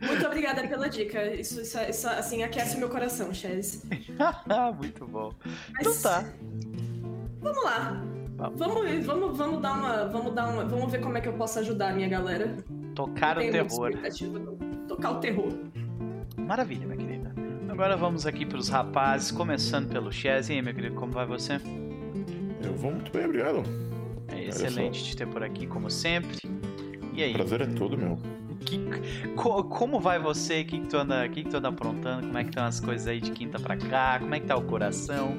Muito 0.00 0.26
obrigada 0.26 0.66
pela 0.66 0.88
dica. 0.88 1.34
Isso, 1.34 1.60
isso, 1.60 1.78
isso, 1.78 2.08
assim, 2.08 2.42
aquece 2.42 2.76
o 2.76 2.78
meu 2.78 2.88
coração, 2.88 3.32
Chaz. 3.32 3.84
Muito 4.78 5.06
bom. 5.06 5.32
Mas 5.72 5.86
Então 5.86 6.02
tá. 6.02 6.24
Vamos 7.40 7.64
lá. 7.64 8.02
Vamos. 8.36 8.58
Vamos, 8.58 9.06
vamos, 9.06 9.38
vamos 9.38 9.60
dar 9.60 9.72
uma. 9.72 10.04
Vamos 10.06 10.34
dar 10.34 10.48
uma. 10.48 10.64
Vamos 10.64 10.90
ver 10.90 11.00
como 11.00 11.18
é 11.18 11.20
que 11.20 11.28
eu 11.28 11.34
posso 11.34 11.58
ajudar 11.58 11.90
a 11.90 11.92
minha 11.92 12.08
galera. 12.08 12.56
Tocar 12.94 13.36
o 13.38 13.40
terror. 13.40 13.92
Tocar 14.88 15.10
o 15.12 15.20
terror. 15.20 15.52
Maravilha, 16.36 16.86
minha 16.86 16.96
querida. 16.96 17.34
Agora 17.68 17.96
vamos 17.96 18.26
aqui 18.26 18.44
pros 18.44 18.68
rapazes, 18.68 19.30
começando 19.30 19.88
pelo 19.88 20.10
Chess. 20.10 20.48
E 20.48 20.54
aí, 20.54 20.62
meu 20.62 20.74
querido, 20.74 20.94
como 20.96 21.12
vai 21.12 21.26
você? 21.26 21.60
Eu 22.62 22.74
vou 22.74 22.92
muito 22.92 23.12
bem, 23.12 23.24
obrigado. 23.26 23.62
É 24.28 24.44
excelente 24.44 25.04
te 25.04 25.16
ter 25.16 25.26
por 25.26 25.42
aqui, 25.42 25.66
como 25.66 25.90
sempre. 25.90 26.36
E 27.12 27.22
aí, 27.22 27.32
O 27.32 27.34
prazer 27.34 27.62
é 27.62 27.66
todo 27.66 27.96
meu. 27.96 28.18
Que- 28.64 29.28
co- 29.36 29.64
como 29.64 29.98
vai 30.00 30.18
você? 30.18 30.60
O 30.60 30.64
que, 30.64 30.78
que, 30.80 30.86
tu 30.88 30.96
anda, 30.96 31.28
que, 31.28 31.42
que 31.44 31.50
tu 31.50 31.56
anda 31.56 31.68
aprontando? 31.68 32.26
Como 32.26 32.38
é 32.38 32.42
que 32.44 32.50
estão 32.50 32.64
as 32.64 32.80
coisas 32.80 33.06
aí 33.06 33.20
de 33.20 33.30
quinta 33.32 33.58
pra 33.58 33.76
cá? 33.76 34.18
Como 34.20 34.34
é 34.34 34.40
que 34.40 34.46
tá 34.46 34.56
o 34.56 34.62
coração? 34.62 35.36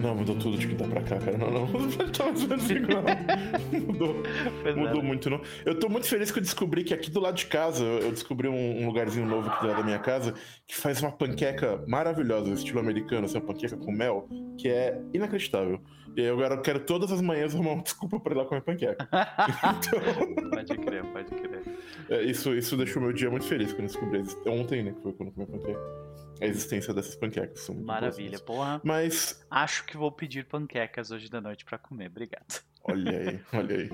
Não, 0.00 0.12
mudou 0.16 0.34
tudo 0.36 0.58
de 0.58 0.66
quinta 0.66 0.84
pra 0.88 1.00
cá, 1.02 1.18
cara. 1.18 1.38
Não, 1.38 1.50
não. 1.50 1.66
Tá 2.10 2.24
mais 2.24 2.42
ou 2.42 2.48
menos 2.48 2.68
igual. 2.70 3.02
Mudou. 3.86 4.16
Pois 4.62 4.76
é, 4.76 4.80
Mudou 4.80 5.02
né? 5.02 5.08
muito, 5.08 5.30
não. 5.30 5.40
Eu 5.64 5.78
tô 5.78 5.88
muito 5.88 6.08
feliz 6.08 6.32
que 6.32 6.38
eu 6.40 6.42
descobri 6.42 6.82
que 6.82 6.92
aqui 6.92 7.10
do 7.10 7.20
lado 7.20 7.36
de 7.36 7.46
casa, 7.46 7.84
eu 7.84 8.10
descobri 8.10 8.48
um, 8.48 8.82
um 8.82 8.86
lugarzinho 8.86 9.24
novo 9.26 9.48
aqui 9.48 9.60
do 9.60 9.68
lado 9.68 9.76
da 9.78 9.84
minha 9.84 9.98
casa, 10.00 10.34
que 10.66 10.74
faz 10.76 11.00
uma 11.00 11.12
panqueca 11.12 11.84
maravilhosa, 11.86 12.50
estilo 12.50 12.80
americano, 12.80 13.26
assim, 13.26 13.38
uma 13.38 13.46
panqueca 13.46 13.76
com 13.76 13.92
mel, 13.92 14.28
que 14.58 14.68
é 14.68 15.00
inacreditável. 15.12 15.80
E 16.16 16.20
aí 16.20 16.28
agora 16.28 16.54
eu 16.54 16.62
quero 16.62 16.80
todas 16.80 17.10
as 17.10 17.20
manhãs 17.20 17.54
arrumar 17.54 17.72
uma 17.72 17.82
desculpa 17.82 18.20
pra 18.20 18.32
ir 18.32 18.36
lá 18.36 18.44
comer 18.44 18.60
panqueca. 18.62 19.08
Então, 19.78 20.50
Pode 20.50 20.78
crer, 20.78 21.04
pode 21.12 21.30
crer. 21.34 21.62
é, 22.08 22.22
isso, 22.22 22.54
isso 22.54 22.76
deixou 22.76 23.02
meu 23.02 23.12
dia 23.12 23.30
muito 23.30 23.44
feliz 23.46 23.72
quando 23.72 23.82
eu 23.82 23.86
descobri. 23.86 24.22
Ontem, 24.48 24.82
né, 24.82 24.92
que 24.92 25.00
foi 25.02 25.12
quando 25.12 25.28
eu 25.30 25.32
comi 25.34 25.46
panqueca. 25.46 25.80
A 26.40 26.46
existência 26.46 26.92
dessas 26.94 27.14
panquecas. 27.16 27.60
São 27.60 27.74
Maravilha, 27.76 28.30
gostosas. 28.38 28.46
porra. 28.58 28.80
Mas, 28.84 29.44
Acho 29.50 29.84
que 29.84 29.96
vou 29.96 30.10
pedir 30.12 30.44
panquecas 30.46 31.10
hoje 31.10 31.28
da 31.30 31.40
noite 31.40 31.64
pra 31.64 31.78
comer. 31.78 32.06
Obrigado. 32.08 32.62
Olha 32.84 33.18
aí, 33.18 33.40
olha 33.52 33.76
aí. 33.76 33.90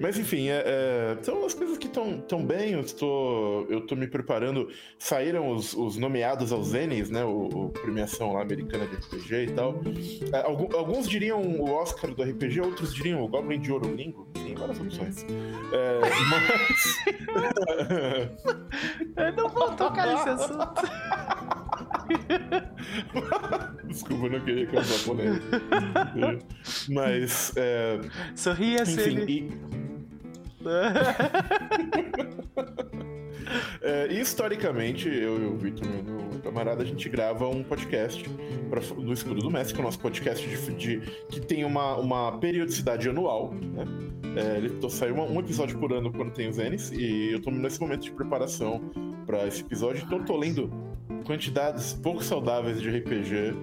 Mas 0.00 0.18
enfim, 0.18 0.48
é, 0.48 0.62
é, 0.66 1.18
são 1.22 1.44
as 1.44 1.54
coisas 1.54 1.76
que 1.78 1.86
estão 1.86 2.20
tão 2.20 2.44
bem. 2.44 2.72
Eu 2.72 2.80
estou, 2.80 3.66
eu 3.68 3.86
tô 3.86 3.94
me 3.96 4.06
preparando. 4.06 4.68
Saíram 4.98 5.50
os, 5.50 5.74
os 5.74 5.96
nomeados 5.96 6.52
aos 6.52 6.74
Emmys, 6.74 7.10
né? 7.10 7.24
O, 7.24 7.48
o 7.48 7.68
premiação 7.70 8.32
lá 8.32 8.42
americana 8.42 8.86
de 8.86 8.96
RPG 8.96 9.34
e 9.44 9.50
tal. 9.52 9.80
É, 10.32 10.42
algu- 10.46 10.74
alguns 10.76 11.08
diriam 11.08 11.40
o 11.40 11.70
Oscar 11.72 12.14
do 12.14 12.22
RPG, 12.22 12.60
outros 12.60 12.94
diriam 12.94 13.22
o 13.22 13.28
Goblin 13.28 13.60
de 13.60 13.72
Ouro 13.72 13.88
Gringo. 13.88 14.26
Tem 14.34 14.54
várias 14.54 14.78
opções. 14.80 15.24
É, 15.72 16.00
mas. 16.30 16.96
Eu 19.16 19.32
não 19.36 19.48
vou 19.48 19.72
tocar 19.74 20.06
nesse 20.06 20.28
assunto. 20.28 20.82
Desculpa, 23.86 24.26
eu 24.26 24.30
não 24.32 24.40
queria 24.44 24.66
causar 24.66 25.04
polêmica. 25.04 25.62
Mas, 26.90 27.52
é, 27.56 28.00
Sorria, 28.34 28.82
enfim, 28.82 29.18
e, 29.28 29.48
É, 33.80 34.12
historicamente, 34.12 35.08
eu 35.08 35.40
e 35.42 35.46
o 35.46 35.56
Vitor, 35.56 35.86
meu 36.04 36.18
camarada, 36.42 36.82
a 36.82 36.86
gente 36.86 37.08
grava 37.08 37.48
um 37.48 37.62
podcast 37.62 38.28
pra, 38.68 38.80
do 38.80 39.12
Escudo 39.12 39.40
do 39.40 39.50
Mestre, 39.50 39.74
que 39.74 39.80
é 39.80 39.82
o 39.82 39.86
nosso 39.86 39.98
podcast 40.00 40.46
de, 40.46 40.74
de- 40.74 41.00
que 41.30 41.40
tem 41.40 41.64
uma, 41.64 41.96
uma 41.96 42.38
periodicidade 42.38 43.08
anual, 43.08 43.54
né? 43.54 43.84
É, 44.36 44.58
ele 44.58 44.70
tô, 44.70 44.90
sai 44.90 45.10
uma- 45.10 45.24
um 45.24 45.40
episódio 45.40 45.78
por 45.78 45.92
ano 45.92 46.12
quando 46.12 46.32
tem 46.32 46.48
os 46.48 46.58
N's, 46.58 46.90
e 46.92 47.32
eu 47.32 47.40
tô 47.40 47.50
nesse 47.50 47.80
momento 47.80 48.02
de 48.02 48.10
preparação 48.12 48.80
pra 49.24 49.46
esse 49.46 49.62
episódio, 49.62 50.02
então 50.04 50.18
eu 50.18 50.24
tô 50.24 50.36
lendo 50.36 50.70
quantidades 51.24 51.92
pouco 51.94 52.22
saudáveis 52.22 52.80
de 52.80 52.88
RPG 52.90 53.54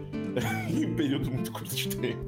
em 0.74 0.86
um 0.86 0.96
período 0.96 1.32
muito 1.32 1.52
curto 1.52 1.76
de 1.76 1.90
tempo. 1.96 2.26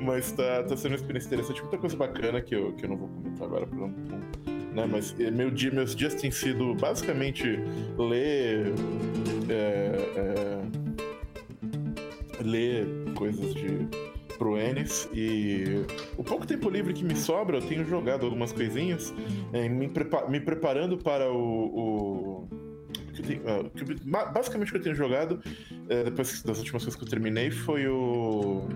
Mas 0.00 0.32
tá, 0.32 0.62
tá 0.64 0.76
sendo 0.76 0.92
uma 0.92 0.96
experiência 0.96 1.28
interessante, 1.28 1.60
muita 1.62 1.78
coisa 1.78 1.96
bacana 1.96 2.40
que 2.40 2.54
eu, 2.54 2.72
que 2.72 2.84
eu 2.84 2.88
não 2.90 2.96
vou 2.96 3.08
comentar 3.08 3.46
agora 3.46 3.66
pra 3.66 3.78
não, 3.78 3.88
né? 3.88 4.88
Mas 4.90 5.14
eh, 5.20 5.30
meu 5.30 5.48
dia, 5.50 5.70
meus 5.70 5.94
dias 5.94 6.14
têm 6.14 6.30
sido 6.30 6.74
basicamente 6.74 7.44
ler. 7.98 8.72
é, 9.48 9.92
é, 10.16 10.62
ler 12.42 12.86
coisas 13.14 13.54
de 13.54 13.86
pro 14.38 14.58
Enes 14.58 15.08
e 15.14 15.84
o 16.16 16.24
pouco 16.24 16.44
tempo 16.44 16.68
livre 16.68 16.92
que 16.92 17.04
me 17.04 17.14
sobra, 17.14 17.58
eu 17.58 17.62
tenho 17.62 17.84
jogado 17.84 18.24
algumas 18.26 18.50
coisinhas, 18.52 19.14
é, 19.52 19.68
me, 19.68 19.86
prepa- 19.88 20.26
me 20.28 20.40
preparando 20.40 20.98
para 20.98 21.30
o. 21.30 22.48
o- 22.48 22.61
basicamente 24.32 24.68
o 24.68 24.72
que 24.72 24.78
eu 24.78 24.82
tenho 24.82 24.94
jogado, 24.94 25.40
é, 25.88 26.04
depois 26.04 26.42
das 26.42 26.58
últimas 26.58 26.82
coisas 26.84 26.96
que 26.96 27.04
eu 27.04 27.08
terminei, 27.08 27.50
foi 27.50 27.86
o. 27.88 28.68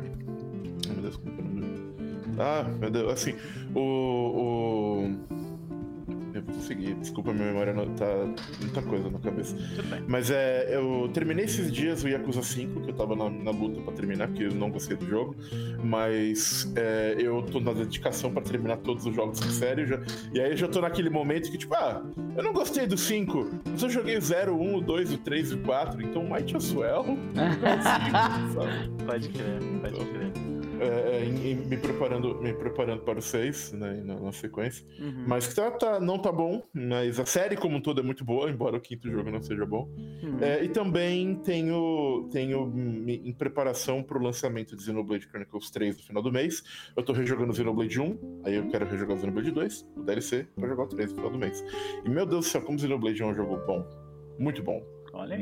Ai, 0.88 0.92
meu 0.92 1.02
Deus, 1.02 1.16
como 1.16 1.30
é 1.30 1.34
é 1.34 1.40
o 1.40 1.44
nome? 1.44 1.66
Ah, 2.38 2.66
meu 2.78 2.90
Deus, 2.90 3.12
assim, 3.12 3.34
o. 3.74 3.80
o... 3.80 5.45
Conseguir, 6.46 6.94
desculpa, 6.94 7.32
minha 7.32 7.46
memória 7.46 7.72
não 7.72 7.86
tá 7.94 8.06
muita 8.60 8.82
coisa 8.82 9.10
na 9.10 9.18
cabeça. 9.18 9.56
Tudo 9.56 9.88
bem. 9.88 10.04
Mas 10.06 10.30
é, 10.30 10.74
eu 10.74 11.10
terminei 11.12 11.44
esses 11.44 11.70
dias 11.72 12.04
o 12.04 12.08
Yakuza 12.08 12.42
5, 12.42 12.82
que 12.82 12.90
eu 12.90 12.94
tava 12.94 13.16
na, 13.16 13.28
na 13.28 13.50
luta 13.50 13.80
pra 13.80 13.92
terminar, 13.92 14.28
porque 14.28 14.44
eu 14.44 14.54
não 14.54 14.70
gostei 14.70 14.96
do 14.96 15.06
jogo. 15.06 15.36
Mas 15.82 16.72
é, 16.76 17.16
eu 17.18 17.42
tô 17.42 17.60
na 17.60 17.72
dedicação 17.72 18.32
pra 18.32 18.42
terminar 18.42 18.78
todos 18.78 19.04
os 19.06 19.14
jogos 19.14 19.40
da 19.40 19.48
série. 19.48 19.86
Já, 19.86 20.00
e 20.32 20.40
aí 20.40 20.50
eu 20.50 20.56
já 20.56 20.68
tô 20.68 20.80
naquele 20.80 21.10
momento 21.10 21.50
que, 21.50 21.58
tipo, 21.58 21.74
ah, 21.74 22.02
eu 22.36 22.42
não 22.42 22.52
gostei 22.52 22.86
do 22.86 22.96
5, 22.96 23.50
mas 23.70 23.82
eu 23.82 23.90
joguei 23.90 24.16
o 24.16 24.20
0, 24.20 24.54
1, 24.54 24.76
o 24.76 24.80
2, 24.80 25.12
o 25.12 25.18
3 25.18 25.50
e 25.50 25.54
o 25.54 25.58
4, 25.58 26.02
então 26.02 26.24
might 26.24 26.56
as 26.56 26.72
well. 26.72 27.04
Consigo, 27.04 27.26
sabe? 28.54 29.04
Pode 29.04 29.28
crer, 29.30 29.58
pode 29.82 30.04
crer. 30.06 30.55
É, 30.80 31.16
é, 31.18 31.24
em- 31.24 31.50
em 31.52 31.54
me, 31.54 31.76
preparando, 31.76 32.40
me 32.42 32.52
preparando 32.52 33.02
para 33.02 33.18
o 33.18 33.22
6, 33.22 33.72
né, 33.72 34.02
na, 34.04 34.18
na 34.20 34.32
sequência. 34.32 34.86
Uhum. 34.98 35.24
Mas 35.26 35.46
que 35.46 35.54
tá, 35.54 35.70
tá- 35.70 36.00
não 36.00 36.18
tá 36.18 36.30
bom, 36.32 36.62
mas 36.74 37.18
a 37.20 37.24
série 37.26 37.56
como 37.56 37.76
um 37.76 37.80
todo 37.80 38.00
é 38.00 38.02
muito 38.04 38.24
boa, 38.24 38.50
embora 38.50 38.76
o 38.76 38.80
quinto 38.80 39.10
jogo 39.10 39.30
não 39.30 39.40
seja 39.42 39.64
bom. 39.64 39.88
Uhum. 40.22 40.38
É, 40.40 40.62
e 40.64 40.68
também 40.68 41.36
tenho, 41.36 42.28
tenho 42.30 42.72
em 43.08 43.32
preparação 43.32 44.02
para 44.02 44.18
o 44.18 44.22
lançamento 44.22 44.76
de 44.76 44.82
Xenoblade 44.82 45.26
Chronicles 45.26 45.70
3 45.70 45.96
no 45.96 46.02
final 46.02 46.22
do 46.22 46.32
mês. 46.32 46.62
Eu 46.96 47.02
tô 47.02 47.12
rejogando 47.12 47.54
Xenoblade 47.54 48.00
1, 48.00 48.42
aí 48.44 48.54
eu 48.54 48.68
quero 48.68 48.86
rejogar 48.86 49.18
Xenoblade 49.18 49.50
2, 49.50 49.86
o 49.96 50.02
DLC, 50.02 50.46
pra 50.56 50.68
jogar 50.68 50.84
o 50.84 50.88
3 50.88 51.10
no 51.10 51.16
final 51.16 51.30
do 51.30 51.38
mês. 51.38 51.64
E 52.04 52.08
meu 52.08 52.26
Deus 52.26 52.46
do 52.46 52.48
céu, 52.50 52.62
como 52.62 52.78
Xenoblade 52.78 53.22
é 53.22 53.26
um 53.26 53.34
jogo 53.34 53.56
bom. 53.66 53.84
Muito 54.38 54.62
bom. 54.62 54.82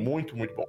Muito, 0.03 0.37
muito 0.37 0.55
bom. 0.55 0.67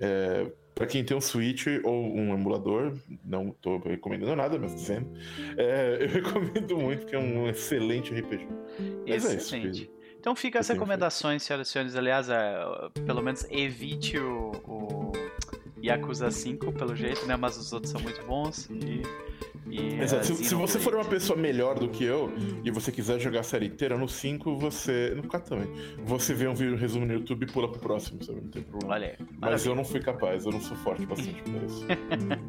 É, 0.00 0.50
para 0.82 0.90
quem 0.90 1.04
tem 1.04 1.16
um 1.16 1.20
Switch 1.20 1.66
ou 1.84 1.94
um 2.16 2.34
emulador, 2.34 2.92
não 3.24 3.50
tô 3.52 3.78
recomendando 3.78 4.34
nada, 4.34 4.58
mas 4.58 4.74
dizendo, 4.74 5.08
é, 5.56 5.98
eu 6.00 6.08
recomendo 6.10 6.76
muito, 6.76 7.02
porque 7.02 7.14
é 7.14 7.18
um 7.20 7.48
excelente 7.48 8.12
RPG. 8.12 8.48
É 9.06 9.14
Excelente. 9.14 9.82
que- 9.86 9.90
Então 10.18 10.34
fica 10.34 10.58
as 10.58 10.68
recomendações, 10.68 11.44
senhoras 11.44 11.68
e 11.68 11.70
senhores. 11.70 11.94
Aliás, 11.94 12.28
é, 12.28 12.56
pelo 13.06 13.22
menos 13.22 13.46
evite 13.48 14.18
o, 14.18 14.50
o 14.66 15.12
Yakuza 15.80 16.30
5, 16.32 16.72
pelo 16.72 16.96
jeito, 16.96 17.24
né? 17.26 17.36
Mas 17.36 17.56
os 17.56 17.72
outros 17.72 17.92
são 17.92 18.00
muito 18.00 18.20
bons. 18.24 18.68
E, 18.70 19.02
Exato. 19.70 20.26
Se, 20.26 20.44
se 20.44 20.54
você 20.54 20.78
for 20.78 20.94
uma 20.94 21.04
pessoa 21.04 21.38
melhor 21.38 21.78
do 21.78 21.88
que 21.88 22.02
eu 22.04 22.32
e 22.64 22.70
você 22.70 22.90
quiser 22.90 23.20
jogar 23.20 23.40
a 23.40 23.42
série 23.44 23.66
inteira, 23.66 23.96
no 23.96 24.08
5 24.08 24.56
você. 24.58 25.12
No 25.16 25.22
4 25.22 25.56
também. 25.56 25.72
Você 26.04 26.34
vê 26.34 26.46
um 26.48 26.54
vídeo 26.54 26.76
resumo 26.76 27.06
no 27.06 27.12
YouTube 27.14 27.44
e 27.44 27.46
pula 27.46 27.70
pro 27.70 27.80
próximo, 27.80 28.22
sabe? 28.24 28.40
Não 28.40 28.48
tem 28.50 28.62
problema. 28.62 28.94
Olha. 28.94 29.16
Mas 29.20 29.38
maravilha. 29.40 29.68
eu 29.70 29.74
não 29.76 29.84
fui 29.84 30.00
capaz, 30.00 30.44
eu 30.44 30.52
não 30.52 30.60
sou 30.60 30.76
forte 30.78 31.06
bastante 31.06 31.40
pra 31.42 31.62
isso. 31.64 31.86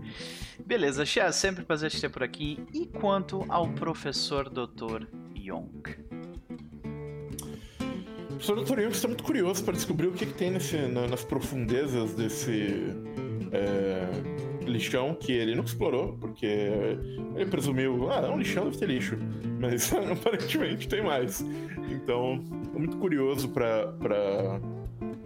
Beleza, 0.66 1.06
Xia, 1.06 1.32
sempre 1.32 1.64
prazer 1.64 1.92
te 1.92 2.02
ter 2.02 2.10
por 2.10 2.24
aqui. 2.24 2.60
E 2.74 2.86
quanto 2.88 3.46
ao 3.50 3.68
professor 3.70 4.50
Dr. 4.50 5.06
Yonk? 5.38 5.92
O 8.32 8.36
professor 8.36 8.64
Dr. 8.64 8.80
Young 8.80 8.92
está 8.92 9.08
muito 9.08 9.24
curioso 9.24 9.64
para 9.64 9.74
descobrir 9.74 10.08
o 10.08 10.12
que, 10.12 10.26
que 10.26 10.34
tem 10.34 10.52
nesse, 10.52 10.78
na- 10.78 11.08
nas 11.08 11.24
profundezas 11.24 12.14
desse 12.14 12.94
é, 13.52 14.08
lixão 14.66 15.16
que 15.16 15.32
ele 15.32 15.56
nunca 15.56 15.70
explorou, 15.70 16.18
porque 16.20 16.46
ele 17.36 17.46
presumiu, 17.46 18.10
ah, 18.12 18.22
é 18.26 18.30
um 18.30 18.38
lixão, 18.38 18.66
deve 18.66 18.78
ter 18.78 18.88
lixo. 18.88 19.18
Mas 19.60 19.92
aparentemente 19.94 20.88
tem 20.88 21.02
mais. 21.04 21.42
Então, 21.90 22.44
muito 22.74 22.98
curioso 22.98 23.50
para 23.50 23.94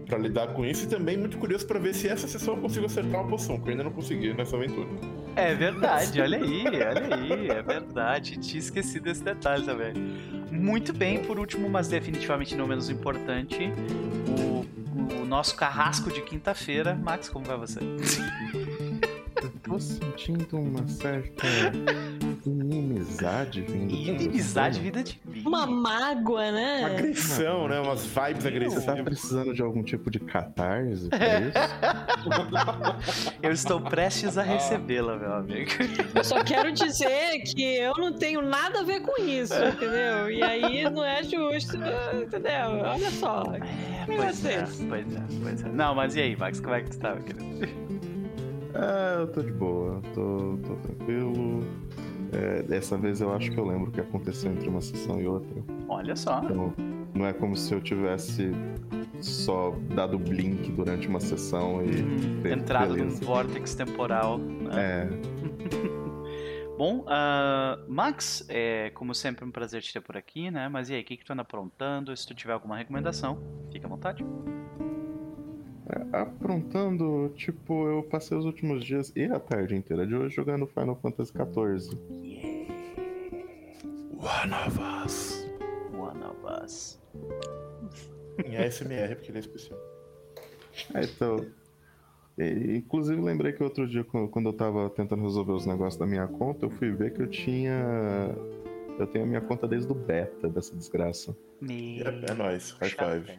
para 0.07 0.17
lidar 0.17 0.47
com 0.53 0.65
isso 0.65 0.85
e 0.85 0.87
também 0.87 1.17
muito 1.17 1.37
curioso 1.37 1.67
para 1.67 1.79
ver 1.79 1.93
se 1.93 2.07
essa 2.07 2.27
sessão 2.27 2.55
eu 2.55 2.61
consigo 2.61 2.85
acertar 2.85 3.21
uma 3.21 3.29
poção, 3.29 3.59
que 3.59 3.67
eu 3.67 3.71
ainda 3.71 3.83
não 3.83 3.91
consegui 3.91 4.33
nessa 4.33 4.55
aventura. 4.55 4.87
É 5.35 5.53
verdade, 5.53 6.21
olha 6.21 6.37
aí, 6.37 6.65
olha 6.65 7.15
aí, 7.15 7.49
é 7.49 7.61
verdade. 7.61 8.37
Tinha 8.37 8.59
esquecido 8.59 9.03
desse 9.03 9.23
detalhe 9.23 9.65
também. 9.65 9.93
Muito 10.49 10.93
bem, 10.93 11.21
por 11.23 11.37
último, 11.37 11.69
mas 11.69 11.87
definitivamente 11.87 12.55
não 12.55 12.67
menos 12.67 12.89
importante, 12.89 13.69
o, 14.27 14.65
o 15.21 15.25
nosso 15.25 15.55
carrasco 15.55 16.11
de 16.11 16.21
quinta-feira. 16.21 16.95
Max, 16.95 17.29
como 17.29 17.45
vai 17.45 17.57
você? 17.57 17.79
Eu 19.43 19.49
tô 19.63 19.79
sentindo 19.79 20.57
uma 20.57 20.87
certa 20.87 21.45
inimizade 22.45 23.61
vindo. 23.61 23.87
de 23.89 24.09
Inimizade, 24.09 24.79
vida 24.79 25.03
de 25.03 25.19
vinho. 25.25 25.47
Uma 25.47 25.65
mágoa, 25.67 26.41
Uma 26.43 26.51
né? 26.51 26.83
agressão, 26.85 27.67
né? 27.67 27.79
Umas 27.79 28.05
vibes 28.05 28.43
Você 28.43 28.49
tá 28.51 28.55
agressivas. 28.55 29.03
precisando 29.03 29.53
de 29.53 29.61
algum 29.61 29.83
tipo 29.83 30.09
de 30.09 30.19
catarse 30.19 31.09
pra 31.09 31.39
isso? 31.41 31.57
Eu 33.43 33.51
estou 33.51 33.79
prestes 33.81 34.37
a 34.37 34.43
recebê-la, 34.43 35.17
meu 35.17 35.33
amigo. 35.33 35.71
Eu 36.15 36.23
só 36.23 36.43
quero 36.43 36.71
dizer 36.71 37.41
que 37.43 37.77
eu 37.77 37.93
não 37.97 38.13
tenho 38.13 38.41
nada 38.41 38.79
a 38.81 38.83
ver 38.83 39.01
com 39.01 39.21
isso, 39.21 39.53
entendeu? 39.53 40.29
E 40.31 40.41
aí 40.43 40.83
não 40.89 41.03
é 41.03 41.23
justo, 41.23 41.77
entendeu? 41.77 42.69
Olha 42.83 43.11
só. 43.11 43.43
É, 43.53 44.05
pois 44.05 44.45
é, 44.45 44.63
pois 44.87 45.15
é, 45.15 45.21
pois 45.43 45.63
é. 45.63 45.69
Não, 45.69 45.93
mas 45.95 46.15
e 46.15 46.21
aí, 46.21 46.35
Max, 46.35 46.59
como 46.59 46.73
é 46.75 46.81
que 46.81 46.89
tu 46.91 46.99
tá, 46.99 47.13
meu 47.15 47.23
querido? 47.23 47.96
Ah, 48.77 49.17
eu 49.21 49.27
tô 49.27 49.41
de 49.41 49.51
boa, 49.51 50.01
tô, 50.13 50.57
tô 50.65 50.75
tranquilo. 50.75 51.61
É, 52.31 52.61
dessa 52.63 52.97
vez 52.97 53.21
eu 53.21 53.33
acho 53.33 53.51
que 53.51 53.57
eu 53.57 53.65
lembro 53.65 53.89
o 53.89 53.91
que 53.91 54.01
aconteceu 54.01 54.51
entre 54.51 54.69
uma 54.69 54.81
sessão 54.81 55.19
e 55.19 55.27
outra. 55.27 55.63
Olha 55.87 56.15
só. 56.15 56.41
Então, 56.43 56.73
não 57.15 57.25
é 57.25 57.33
como 57.33 57.55
se 57.55 57.73
eu 57.73 57.81
tivesse 57.81 58.51
só 59.21 59.73
dado 59.95 60.19
blink 60.19 60.71
durante 60.73 61.07
uma 61.07 61.19
sessão 61.19 61.83
e. 61.83 62.03
Hum, 62.03 62.41
entrado 62.45 62.89
num 62.89 62.95
beleza. 62.95 63.25
vórtex 63.25 63.73
temporal. 63.73 64.37
né? 64.37 65.09
É. 65.09 65.09
Bom, 66.77 67.03
ah, 67.07 67.79
Max, 67.87 68.45
é 68.49 68.91
como 68.91 69.15
sempre 69.15 69.43
um 69.43 69.49
prazer 69.49 69.81
te 69.81 69.91
ter 69.91 70.01
por 70.01 70.15
aqui, 70.15 70.51
né? 70.51 70.69
Mas 70.69 70.91
e 70.91 70.93
aí, 70.93 71.01
o 71.01 71.03
que, 71.03 71.17
que 71.17 71.25
tu 71.25 71.33
anda 71.33 71.41
aprontando? 71.41 72.15
Se 72.15 72.27
tu 72.27 72.35
tiver 72.35 72.53
alguma 72.53 72.77
recomendação, 72.77 73.39
fica 73.71 73.87
à 73.87 73.89
vontade. 73.89 74.23
Aprontando, 76.11 77.31
tipo, 77.35 77.87
eu 77.87 78.03
passei 78.03 78.37
os 78.37 78.43
últimos 78.43 78.83
dias 78.83 79.13
e 79.15 79.23
a 79.23 79.39
tarde 79.39 79.75
inteira 79.75 80.05
de 80.05 80.13
hoje 80.13 80.35
jogando 80.35 80.67
Final 80.67 80.95
Fantasy 80.97 81.31
XIV. 81.31 81.97
One 84.17 84.53
of 84.53 84.79
us. 85.05 85.47
One 85.93 86.23
of 86.23 86.63
us. 86.63 86.99
Em 88.45 88.57
ASMR, 88.57 89.15
porque 89.15 89.31
ele 89.31 89.37
é 89.37 89.41
especial. 89.41 89.79
É, 90.93 91.03
então. 91.03 91.45
e, 92.37 92.77
Inclusive, 92.77 93.21
lembrei 93.21 93.53
que 93.53 93.63
outro 93.63 93.87
dia, 93.87 94.03
quando 94.03 94.27
quando 94.29 94.49
eu 94.49 94.53
tava 94.53 94.89
tentando 94.89 95.23
resolver 95.23 95.53
os 95.53 95.65
negócios 95.65 95.97
da 95.97 96.05
minha 96.05 96.27
conta, 96.27 96.65
eu 96.65 96.69
fui 96.69 96.91
ver 96.91 97.13
que 97.13 97.21
eu 97.21 97.27
tinha. 97.27 98.35
Eu 98.99 99.07
tenho 99.07 99.23
a 99.23 99.27
minha 99.27 99.41
conta 99.41 99.67
desde 99.67 99.91
o 99.91 99.95
beta 99.95 100.49
dessa 100.49 100.75
desgraça. 100.75 101.37
Me... 101.61 102.01
É, 102.01 102.31
é 102.31 102.33
nóis, 102.33 102.71
high 102.71 102.89
five. 102.89 103.37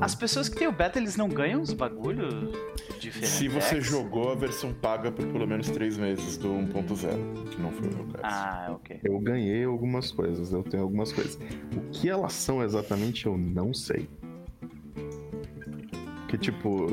As 0.00 0.14
pessoas 0.14 0.48
que 0.48 0.56
têm 0.56 0.68
o 0.68 0.72
beta, 0.72 0.98
eles 0.98 1.16
não 1.16 1.28
ganham 1.28 1.62
os 1.62 1.72
bagulhos 1.72 2.52
diferentes. 3.00 3.30
Se 3.30 3.48
você 3.48 3.80
jogou 3.80 4.32
a 4.32 4.34
versão 4.34 4.72
paga 4.72 5.10
por 5.10 5.26
pelo 5.26 5.46
menos 5.46 5.68
3 5.70 5.96
meses 5.96 6.36
do 6.36 6.48
1.0, 6.48 7.48
que 7.50 7.60
não 7.60 7.70
foi 7.72 7.88
o 7.88 7.94
meu 7.96 8.04
caso. 8.06 8.22
Ah, 8.24 8.66
ok. 8.74 9.00
Eu 9.02 9.18
ganhei 9.18 9.64
algumas 9.64 10.10
coisas, 10.12 10.52
eu 10.52 10.62
tenho 10.62 10.82
algumas 10.82 11.12
coisas. 11.12 11.38
O 11.76 11.80
que 11.90 12.08
elas 12.08 12.32
são 12.34 12.62
exatamente, 12.62 13.26
eu 13.26 13.36
não 13.38 13.72
sei. 13.72 14.08
Que 16.28 16.36
tipo, 16.36 16.86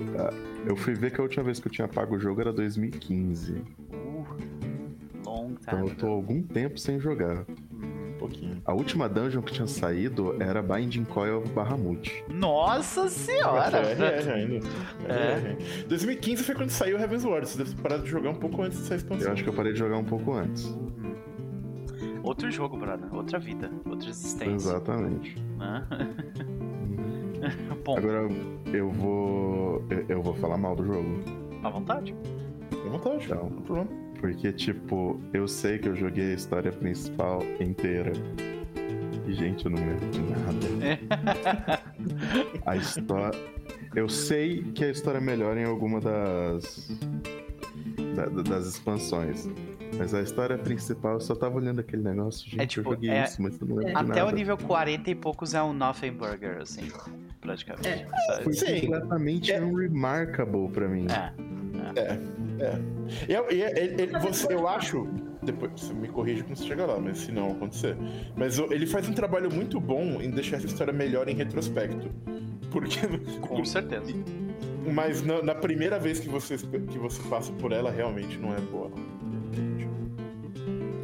eu 0.65 0.75
fui 0.77 0.93
ver 0.93 1.11
que 1.11 1.19
a 1.19 1.23
última 1.23 1.43
vez 1.43 1.59
que 1.59 1.67
eu 1.67 1.71
tinha 1.71 1.87
pago 1.87 2.15
o 2.15 2.19
jogo 2.19 2.39
era 2.39 2.53
2015. 2.53 3.53
Uh, 3.91 4.25
long 5.25 5.55
Então 5.59 5.79
time. 5.79 5.89
eu 5.89 5.95
tô 5.95 6.07
há 6.07 6.11
algum 6.11 6.41
tempo 6.41 6.79
sem 6.79 6.97
jogar. 6.99 7.45
Um 7.73 7.94
pouquinho. 8.15 8.61
A 8.65 8.73
última 8.73 9.07
dungeon 9.09 9.41
que 9.41 9.53
tinha 9.53 9.67
saído 9.67 10.35
era 10.41 10.61
Binding 10.61 11.05
Coil 11.05 11.43
Bahamut. 11.53 12.23
Nossa 12.29 13.07
senhora! 13.09 13.77
É, 13.77 13.93
RR 13.93 14.31
ainda. 14.31 14.67
É. 15.07 15.55
É. 15.81 15.83
2015 15.87 16.43
foi 16.43 16.55
quando 16.55 16.69
saiu 16.69 16.97
Heaven's 16.99 17.23
Ward. 17.23 17.47
Você 17.47 17.57
deve 17.57 17.73
ter 17.75 17.81
parado 17.81 18.03
de 18.03 18.09
jogar 18.09 18.29
um 18.31 18.35
pouco 18.35 18.61
antes 18.61 18.79
dessa 18.79 18.95
expansão. 18.95 19.27
Eu 19.27 19.33
acho 19.33 19.43
que 19.43 19.49
eu 19.49 19.53
parei 19.53 19.73
de 19.73 19.79
jogar 19.79 19.97
um 19.97 20.03
pouco 20.05 20.33
antes. 20.33 20.73
Outro 22.23 22.49
jogo, 22.49 22.77
brother. 22.77 23.13
Outra 23.13 23.37
vida. 23.37 23.69
Outra 23.87 24.09
existência. 24.09 24.53
Exatamente. 24.55 25.35
né? 25.57 25.85
Bom, 27.85 27.97
Agora 27.97 28.27
eu 28.73 28.89
vou. 28.89 29.83
eu- 29.91 30.05
Eu 30.09 30.21
vou 30.23 30.33
falar 30.35 30.57
mal 30.57 30.75
do 30.75 30.83
jogo. 30.85 31.19
à 31.63 31.69
vontade. 31.69 32.15
À 32.85 32.89
vontade, 32.89 33.25
Então. 33.25 33.43
não 33.43 33.49
tem 33.51 33.61
problema. 33.61 34.04
Porque, 34.25 34.51
tipo, 34.51 35.21
eu 35.31 35.47
sei 35.47 35.77
que 35.77 35.87
eu 35.87 35.95
joguei 35.95 36.31
a 36.31 36.33
história 36.33 36.71
principal 36.71 37.43
inteira. 37.59 38.11
E, 39.27 39.33
gente, 39.33 39.65
eu 39.65 39.69
não 39.71 39.77
lembro 39.77 40.09
de 40.09 40.19
nada. 40.21 41.79
A 42.65 42.75
história. 42.75 43.39
Eu 43.95 44.09
sei 44.09 44.63
que 44.63 44.83
a 44.83 44.89
história 44.89 45.21
melhora 45.21 45.61
em 45.61 45.63
alguma 45.65 46.01
das. 46.01 46.89
da- 48.15 48.25
da- 48.25 48.41
das 48.41 48.65
expansões. 48.65 49.47
Mas 49.95 50.11
a 50.15 50.21
história 50.23 50.57
principal, 50.57 51.13
eu 51.13 51.19
só 51.21 51.35
tava 51.35 51.57
olhando 51.57 51.79
aquele 51.81 52.01
negócio, 52.01 52.49
gente. 52.49 52.65
tipo, 52.67 52.89
eu 52.89 52.93
joguei 52.95 53.11
é- 53.11 53.25
isso, 53.25 53.39
mas 53.43 53.61
eu 53.61 53.67
não 53.67 53.75
lembro 53.75 53.91
de 53.93 53.97
Até 53.99 54.07
nada. 54.21 54.25
o 54.25 54.31
nível 54.31 54.57
40 54.57 55.11
e 55.11 55.15
poucos 55.15 55.53
é 55.53 55.61
um 55.61 55.71
Nothing 55.71 56.13
Burger, 56.13 56.61
assim. 56.61 56.89
Praticamente. 57.45 57.87
É. 57.87 58.07
sabe? 58.27 58.43
Foi 58.43 58.53
Sim. 58.53 58.81
completamente 58.81 59.51
É. 59.51 59.61
unremarkable 59.61 60.69
pra 60.69 60.87
mim. 60.87 61.07
É. 61.09 61.31
É, 61.99 62.63
é. 62.63 62.79
E 63.29 63.33
eu, 63.33 63.45
e 63.51 63.61
ele- 63.61 64.01
ele- 64.03 64.19
você- 64.19 64.53
eu 64.53 64.67
acho. 64.67 65.07
Depois 65.43 65.71
você 65.79 65.93
me 65.93 66.07
corrige 66.07 66.41
quando 66.43 66.57
você 66.57 66.65
chegar 66.65 66.87
lá, 66.87 66.99
mas 66.99 67.19
se 67.19 67.31
não 67.31 67.51
acontecer. 67.51 67.95
Mas 68.35 68.57
ele 68.57 68.87
faz 68.87 69.07
um 69.07 69.13
trabalho 69.13 69.53
muito 69.53 69.79
bom 69.79 70.19
em 70.21 70.31
deixar 70.31 70.57
essa 70.57 70.65
história 70.65 70.91
melhor 70.91 71.29
em 71.29 71.35
retrospecto. 71.35 72.09
Porque. 72.71 72.99
Com 73.47 73.63
certeza. 73.63 74.11
Mas 74.91 75.21
na, 75.23 75.41
na 75.43 75.55
primeira 75.55 75.99
vez 75.99 76.19
que 76.19 76.27
você, 76.29 76.57
que 76.57 76.97
você 76.97 77.21
passa 77.29 77.51
por 77.53 77.71
ela, 77.71 77.91
realmente 77.91 78.37
não 78.37 78.53
é 78.53 78.59
boa. 78.59 78.91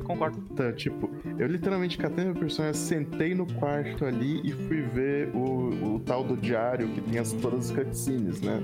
Concordo. 0.03 0.43
Então, 0.51 0.71
tipo, 0.73 1.09
eu 1.41 1.47
literalmente 1.47 1.97
catei 1.97 2.25
meu 2.25 2.35
personagem, 2.35 2.79
sentei 2.79 3.33
no 3.35 3.45
quarto 3.53 4.05
ali 4.05 4.41
e 4.47 4.51
fui 4.51 4.81
ver 4.81 5.29
o, 5.35 5.95
o 5.95 5.99
tal 5.99 6.23
do 6.23 6.37
diário 6.37 6.87
que 6.89 7.01
tem 7.01 7.19
as, 7.19 7.33
todas 7.33 7.71
as 7.71 7.75
cutscenes, 7.75 8.41
né? 8.41 8.59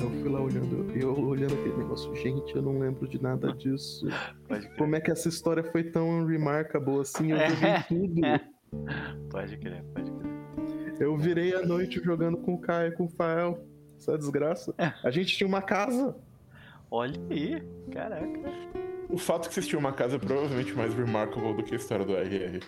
Eu 0.00 0.08
fui 0.10 0.28
lá 0.28 0.40
olhando, 0.40 0.90
eu 0.96 1.12
olhando 1.26 1.54
aquele 1.54 1.76
negócio, 1.76 2.14
gente, 2.14 2.54
eu 2.54 2.62
não 2.62 2.78
lembro 2.78 3.08
de 3.08 3.20
nada 3.20 3.52
disso. 3.52 4.06
Como 4.76 4.94
é 4.94 5.00
que 5.00 5.10
essa 5.10 5.28
história 5.28 5.62
foi 5.64 5.82
tão 5.84 6.24
remarkable 6.24 7.00
assim? 7.00 7.32
Eu 7.32 7.36
É. 7.38 7.48
joguei 7.50 7.74
tudo. 7.88 8.20
Pode 9.30 9.56
crer, 9.56 9.82
pode 9.94 10.10
crer. 10.10 10.94
Eu 11.00 11.16
virei 11.16 11.54
a 11.54 11.62
noite 11.64 11.98
jogando 12.04 12.36
com 12.36 12.52
o 12.54 12.60
Caio, 12.60 12.92
com 12.94 13.04
o 13.06 13.08
Fael. 13.08 13.64
Essa 13.98 14.16
desgraça. 14.18 14.74
A 15.02 15.10
gente 15.10 15.34
tinha 15.36 15.48
uma 15.48 15.62
casa. 15.62 16.14
Olha 16.90 17.18
aí, 17.30 17.62
caraca. 17.90 18.40
O 19.08 19.16
fato 19.16 19.48
que 19.48 19.54
vocês 19.54 19.66
tinham 19.66 19.80
uma 19.80 19.92
casa 19.92 20.16
é 20.16 20.18
provavelmente 20.18 20.72
mais 20.74 20.92
remarkable 20.94 21.54
do 21.54 21.62
que 21.62 21.74
a 21.74 21.76
história 21.78 22.04
do 22.04 22.14
RR. 22.14 22.60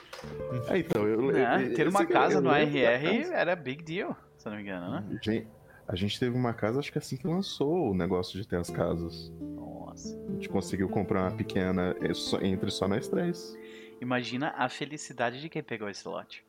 É, 0.68 0.78
então, 0.78 1.06
eu, 1.06 1.36
É, 1.36 1.66
eu- 1.66 1.74
ter 1.74 1.86
uma 1.86 2.06
casa 2.06 2.36
eu 2.38 2.40
no 2.40 2.50
lembro 2.50 2.76
RR 2.78 3.18
casa. 3.22 3.34
era 3.34 3.54
big 3.56 3.82
deal, 3.82 4.16
se 4.38 4.48
eu 4.48 4.50
não 4.50 4.56
me 4.58 4.64
engano, 4.64 4.90
né? 4.90 5.18
Gente, 5.22 5.46
a 5.86 5.94
gente 5.94 6.18
teve 6.18 6.34
uma 6.34 6.54
casa, 6.54 6.78
acho 6.78 6.90
que 6.90 6.96
assim 6.98 7.16
que 7.18 7.26
lançou 7.26 7.90
o 7.90 7.94
negócio 7.94 8.40
de 8.40 8.48
ter 8.48 8.56
as 8.56 8.70
casas. 8.70 9.30
Nossa. 9.40 10.16
A 10.28 10.32
gente 10.32 10.48
conseguiu 10.48 10.88
comprar 10.88 11.22
uma 11.28 11.36
pequena 11.36 11.94
é, 12.00 12.14
só- 12.14 12.40
entre 12.40 12.70
só 12.70 12.88
nós 12.88 13.06
três. 13.06 13.54
Imagina 14.00 14.54
a 14.56 14.66
felicidade 14.70 15.40
de 15.42 15.48
quem 15.50 15.62
pegou 15.62 15.90
esse 15.90 16.08
lote. 16.08 16.42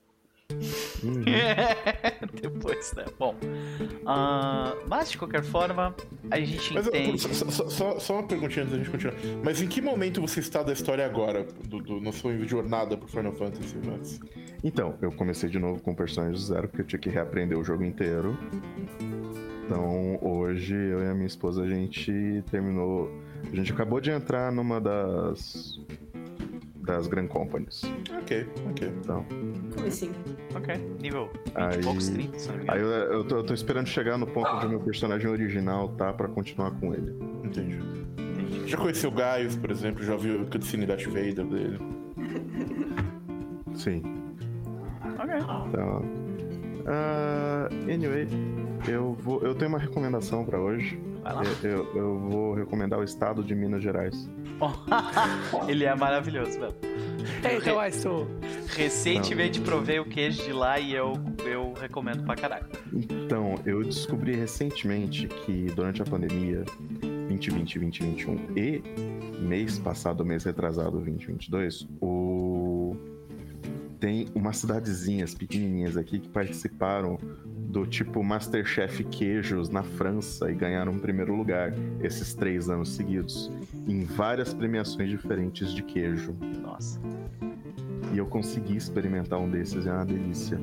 Uhum. 1.04 1.24
Depois, 2.42 2.94
né? 2.96 3.06
Bom. 3.18 3.36
ah, 4.06 4.76
mas 4.88 5.12
de 5.12 5.18
qualquer 5.18 5.44
forma, 5.44 5.96
a 6.30 6.40
gente 6.40 6.74
Mas 6.74 6.88
entende. 6.88 7.20
só, 7.22 7.34
só- 7.50 7.70
só- 7.70 8.00
só 8.00 8.14
uma 8.16 8.24
perguntinha 8.24 8.64
antes 8.64 8.72
da 8.78 8.84
gente 8.84 8.90
continuar. 8.92 9.16
Mas 9.44 9.62
em 9.62 9.68
que 9.68 9.82
momento 9.82 10.22
você 10.22 10.40
está 10.40 10.62
da 10.64 10.74
história 10.74 11.06
agora? 11.06 11.46
Do, 11.68 11.80
do, 11.80 12.00
na 12.02 12.12
sua 12.12 12.38
jornada 12.48 12.96
pro 12.98 13.08
Final 13.08 13.34
Fantasy, 13.34 13.76
Max? 13.86 14.20
Então, 14.64 14.96
eu 15.02 15.12
comecei 15.12 15.50
de 15.50 15.58
novo 15.60 15.82
com 15.82 15.92
o 15.92 15.96
personagem 15.96 16.34
do 16.36 16.40
zero, 16.40 16.68
porque 16.68 16.82
eu 16.82 16.86
tinha 16.88 17.00
que 17.00 17.10
reaprender 17.10 17.58
o 17.58 17.64
jogo 17.64 17.84
inteiro. 17.84 18.38
Então, 19.66 20.20
hoje, 20.22 20.76
eu 20.76 21.02
e 21.04 21.08
a 21.08 21.14
minha 21.14 21.28
esposa, 21.28 21.64
a 21.64 21.68
gente 21.68 22.44
terminou. 22.52 23.10
A 23.52 23.56
gente 23.56 23.72
acabou 23.72 24.00
de 24.02 24.12
entrar 24.12 24.52
numa 24.52 24.80
das. 24.80 25.80
Das 26.86 27.08
Grand 27.08 27.28
Companies. 27.28 27.82
Ok, 28.22 28.46
ok. 28.70 28.92
Então, 29.02 29.26
Como 29.76 29.88
assim? 29.88 30.12
Ok, 30.56 30.76
nível 31.02 31.30
20 31.46 31.56
Aí- 31.56 31.80
e 31.80 31.84
poucos 31.84 32.10
30, 32.10 32.40
se 32.40 32.48
eu 32.48 32.52
não 32.52 32.58
me 32.60 32.64
engano. 32.66 32.80
aí 32.80 32.86
eu, 32.86 33.14
eu, 33.14 33.24
tô, 33.24 33.36
eu 33.38 33.44
tô 33.44 33.54
esperando 33.54 33.88
chegar 33.88 34.18
no 34.18 34.28
ponto 34.28 34.50
onde 34.50 34.66
o 34.66 34.70
meu 34.70 34.80
personagem 34.80 35.30
original 35.30 35.90
tá 35.90 36.12
pra 36.14 36.28
continuar 36.28 36.72
com 36.72 36.94
ele. 36.94 37.16
Entendi. 37.44 37.80
Já 38.66 38.78
conheceu 38.78 39.10
o 39.10 39.14
Gaius, 39.14 39.56
por 39.56 39.70
exemplo? 39.72 40.04
Já 40.04 40.16
viu 40.16 40.42
o 40.42 40.46
cutscene 40.46 40.86
Darth 40.86 41.06
Vader 41.06 41.46
dele? 41.46 41.80
Sim. 43.74 44.02
Ok. 45.20 45.36
Então. 45.70 46.04
ah, 46.88 47.70
anyway, 47.92 48.28
eu, 48.88 49.14
vou, 49.14 49.42
eu 49.44 49.56
tenho 49.56 49.70
uma 49.70 49.80
recomendação 49.80 50.44
pra 50.46 50.60
hoje. 50.60 51.00
Vai 51.24 51.34
lá. 51.36 51.44
Eu, 51.64 51.70
eu- 51.70 51.96
eu 51.96 52.20
vou 52.20 52.54
recomendar 52.54 53.00
o 53.00 53.04
estado 53.04 53.44
de 53.44 53.54
Minas 53.56 53.82
Gerais. 53.84 54.30
Ele 55.68 55.86
é 55.86 55.96
maravilhoso, 55.96 56.60
velho. 56.60 56.74
Eita, 57.44 57.74
vai, 57.74 57.92
sou. 57.92 58.28
Recentemente 58.76 59.60
provei 59.62 60.00
o 60.00 60.06
queijo 60.06 60.44
de 60.44 60.54
lá 60.54 60.80
e 60.80 60.94
eu, 60.94 61.14
eu 61.46 61.74
recomendo 61.80 62.24
pra 62.24 62.36
caralho. 62.36 62.66
Então, 62.94 63.56
eu 63.66 63.84
descobri 63.84 64.36
recentemente 64.36 65.28
que 65.28 65.66
durante 65.76 66.02
a 66.02 66.06
pandemia 66.06 66.64
2020, 67.02 67.80
2021 67.80 68.36
e 68.58 68.84
mês 69.42 69.80
passado, 69.80 70.26
mês 70.26 70.44
retrasado, 70.44 70.92
2022, 70.92 71.88
o... 72.02 72.51
tem 74.02 74.28
umas 74.34 74.58
cidadezinhas 74.58 75.34
pequenininhas 75.36 75.96
aqui 75.96 76.20
que 76.20 76.28
participaram 76.28 77.20
do 77.46 77.86
tipo 77.86 78.22
Masterchef 78.24 79.04
Queijos 79.06 79.70
na 79.70 79.84
França 79.84 80.52
e 80.52 80.56
ganharam 80.56 80.94
o 80.94 81.00
primeiro 81.00 81.34
lugar 81.36 81.72
esses 82.02 82.34
três 82.34 82.68
anos 82.68 82.90
seguidos 82.90 83.50
em 83.88 84.04
várias 84.04 84.54
premiações 84.54 85.08
diferentes 85.10 85.72
de 85.72 85.84
queijo. 85.84 86.36
Nossa. 86.64 87.00
E 88.12 88.18
eu 88.18 88.26
consegui 88.26 88.76
experimentar 88.76 89.40
um 89.40 89.50
desses, 89.50 89.86
é 89.86 89.92
uma 89.94 90.06
delícia. 90.06 90.60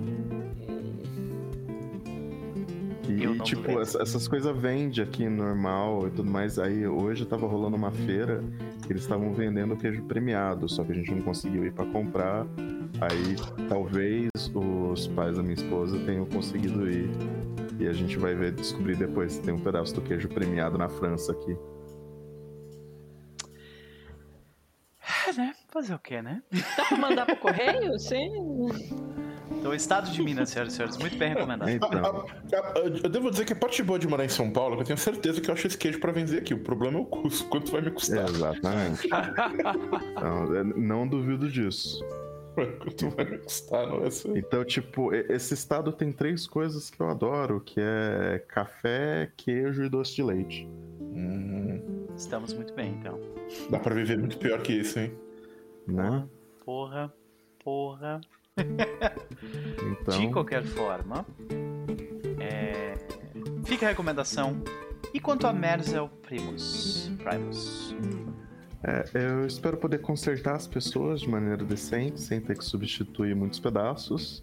E, 3.09 3.38
tipo, 3.42 3.81
essa- 3.81 4.03
essas 4.03 4.29
coisas 4.29 4.55
vende 4.57 5.01
aqui 5.01 5.29
normal 5.29 6.09
e 6.09 6.11
tudo 6.11 6.31
mais. 6.31 6.59
Aí 6.59 6.87
hoje 6.87 7.24
tava 7.24 7.46
rolando 7.46 7.74
uma 7.77 7.90
feira 7.90 8.44
que 8.88 8.92
eles 8.94 9.03
estavam 9.03 9.33
vendendo 9.33 9.77
queijo 9.77 10.03
premiado, 10.03 10.68
só 10.68 10.83
que 10.83 10.90
a 10.90 10.94
gente 10.96 11.14
não 11.14 11.22
conseguiu 11.22 11.64
ir 11.64 11.72
pra 11.72 11.87
comprar 11.87 12.44
Aí 13.01 13.37
talvez 13.68 14.31
os 14.55 15.07
pais 15.09 15.37
da 15.37 15.42
minha 15.42 15.55
esposa 15.55 15.98
tenham 16.05 16.24
conseguido 16.27 16.90
ir. 16.90 17.09
E 17.79 17.87
a 17.87 17.92
gente 17.92 18.18
vai 18.18 18.35
ver, 18.35 18.53
descobrir 18.53 18.96
depois 18.96 19.35
se 19.35 19.42
tem 19.42 19.55
um 19.55 19.61
pedaço 19.61 19.94
do 19.94 20.01
queijo 20.01 20.29
premiado 20.29 20.77
na 20.77 20.88
França 20.88 21.33
aqui. 21.33 21.57
É, 25.29 25.33
né? 25.33 25.55
Fazer 25.68 25.94
o 25.94 25.98
quê, 25.98 26.20
né? 26.20 26.42
Dá 26.77 26.85
pra 26.87 26.96
mandar 26.96 27.27
pro 27.27 27.37
correio? 27.37 27.98
Sim. 28.01 28.33
Então, 29.59 29.75
estado 29.75 30.11
de 30.11 30.23
Minas, 30.23 30.51
senhoras 30.51 30.73
e 30.73 30.77
senhores. 30.77 30.97
Muito 30.99 31.16
bem 31.18 31.31
recomendado. 31.31 31.68
Então, 31.68 31.88
A- 31.90 32.79
a- 32.79 32.79
Eu 33.05 33.09
devo 33.11 33.31
dizer 33.31 33.44
que 33.44 33.53
a 33.53 33.57
parte 33.57 33.83
boa 33.83 33.99
de 33.99 34.07
morar 34.07 34.25
em 34.25 34.29
São 34.29 34.51
Paulo 34.51 34.75
é 34.75 34.77
que 34.77 34.83
eu 34.83 34.87
tenho 34.87 34.99
certeza 34.99 35.40
que 35.40 35.51
eu 35.51 35.55
acho 35.55 35.66
esse 35.66 35.77
queijo 35.77 35.99
pra 36.01 36.12
vender 36.12 36.38
aqui. 36.38 36.55
O 36.55 36.59
problema 36.61 36.99
é 36.99 37.03
o 37.03 37.05
custo. 37.05 37.49
Quanto 37.51 37.71
vai 37.73 37.81
me 37.81 37.90
custar? 37.90 38.29
exatamente. 38.29 39.09
Não, 40.14 40.55
eu 40.55 40.64
não 40.64 41.07
duvido 41.07 41.49
disso. 41.51 42.05
Quanto 42.55 43.11
vai 43.11 43.25
me 43.25 43.38
custar, 43.38 43.87
não 43.87 44.03
é 44.05 44.09
assim? 44.09 44.37
Então, 44.37 44.64
tipo, 44.64 45.12
e- 45.14 45.27
esse 45.31 45.55
estado 45.55 45.92
tem 45.92 46.11
três 46.12 46.47
coisas 46.47 46.90
que 46.90 47.01
eu 47.01 47.09
adoro, 47.09 47.61
que 47.61 47.81
é 47.81 48.42
café, 48.49 49.31
queijo 49.37 49.85
e 49.85 49.88
doce 49.88 50.16
de 50.16 50.23
leite. 50.23 50.68
Hum, 51.01 52.07
Estamos 52.16 52.53
muito 52.53 52.73
bem, 52.75 52.92
então. 52.99 53.18
dá 53.71 53.79
pra 53.79 53.94
viver 53.94 54.18
muito 54.18 54.38
pior 54.38 54.61
que 54.62 54.73
isso, 54.73 54.99
hein? 54.99 55.12
Né? 55.87 56.25
Porra, 56.64 57.12
porra. 57.62 58.21
Então, 59.90 60.18
De 60.18 60.29
qualquer 60.31 60.64
forma, 60.64 61.25
é, 62.40 62.94
fica 63.64 63.87
a 63.87 63.88
recomendação. 63.90 64.62
E 65.14 65.21
quanto 65.21 65.47
a 65.47 65.53
Merzel 65.53 66.09
Primus? 66.23 67.11
Primus. 67.18 67.94
é, 68.83 69.05
eu 69.14 69.47
espero 69.47 69.77
poder 69.77 69.99
consertar 70.01 70.57
as 70.57 70.66
pessoas 70.66 71.21
de 71.21 71.29
maneira 71.29 71.64
decente, 71.64 72.21
sem 72.21 72.40
ter 72.40 72.57
que 72.57 72.64
substituir 72.64 73.35
muitos 73.35 73.61
pedaços. 73.61 74.42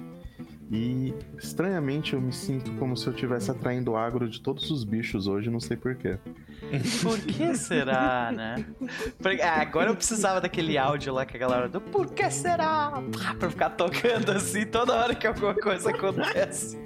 E 0.72 1.14
estranhamente 1.38 2.14
eu 2.14 2.22
me 2.22 2.34
sinto 2.34 2.72
como 2.80 2.98
se 2.98 3.06
eu 3.06 3.14
estivesse 3.14 3.52
atraindo 3.52 3.92
o 3.92 3.98
agro 3.98 4.28
de 4.28 4.42
todos 4.42 4.72
os 4.72 4.84
bichos 4.84 5.28
hoje, 5.28 5.50
não 5.50 5.60
sei 5.60 5.78
porquê. 5.78 6.18
Por 7.04 7.20
que 7.20 7.54
será, 7.56 8.32
né? 8.36 8.66
Ah, 9.44 9.62
agora 9.62 9.92
eu 9.92 9.96
precisava 9.96 10.42
daquele 10.42 10.76
áudio 10.78 11.14
lá 11.14 11.24
que 11.26 11.38
a 11.38 11.40
galera 11.40 11.70
do 11.70 11.80
Por 11.80 12.12
que 12.12 12.28
será? 12.32 12.92
Pá, 12.92 13.36
Pra 13.38 13.50
ficar 13.52 13.70
tocando 13.72 14.32
assim 14.32 14.66
toda 14.66 14.94
hora 14.96 15.14
que 15.14 15.28
alguma 15.28 15.54
coisa 15.54 15.92
acontece. 15.92 16.80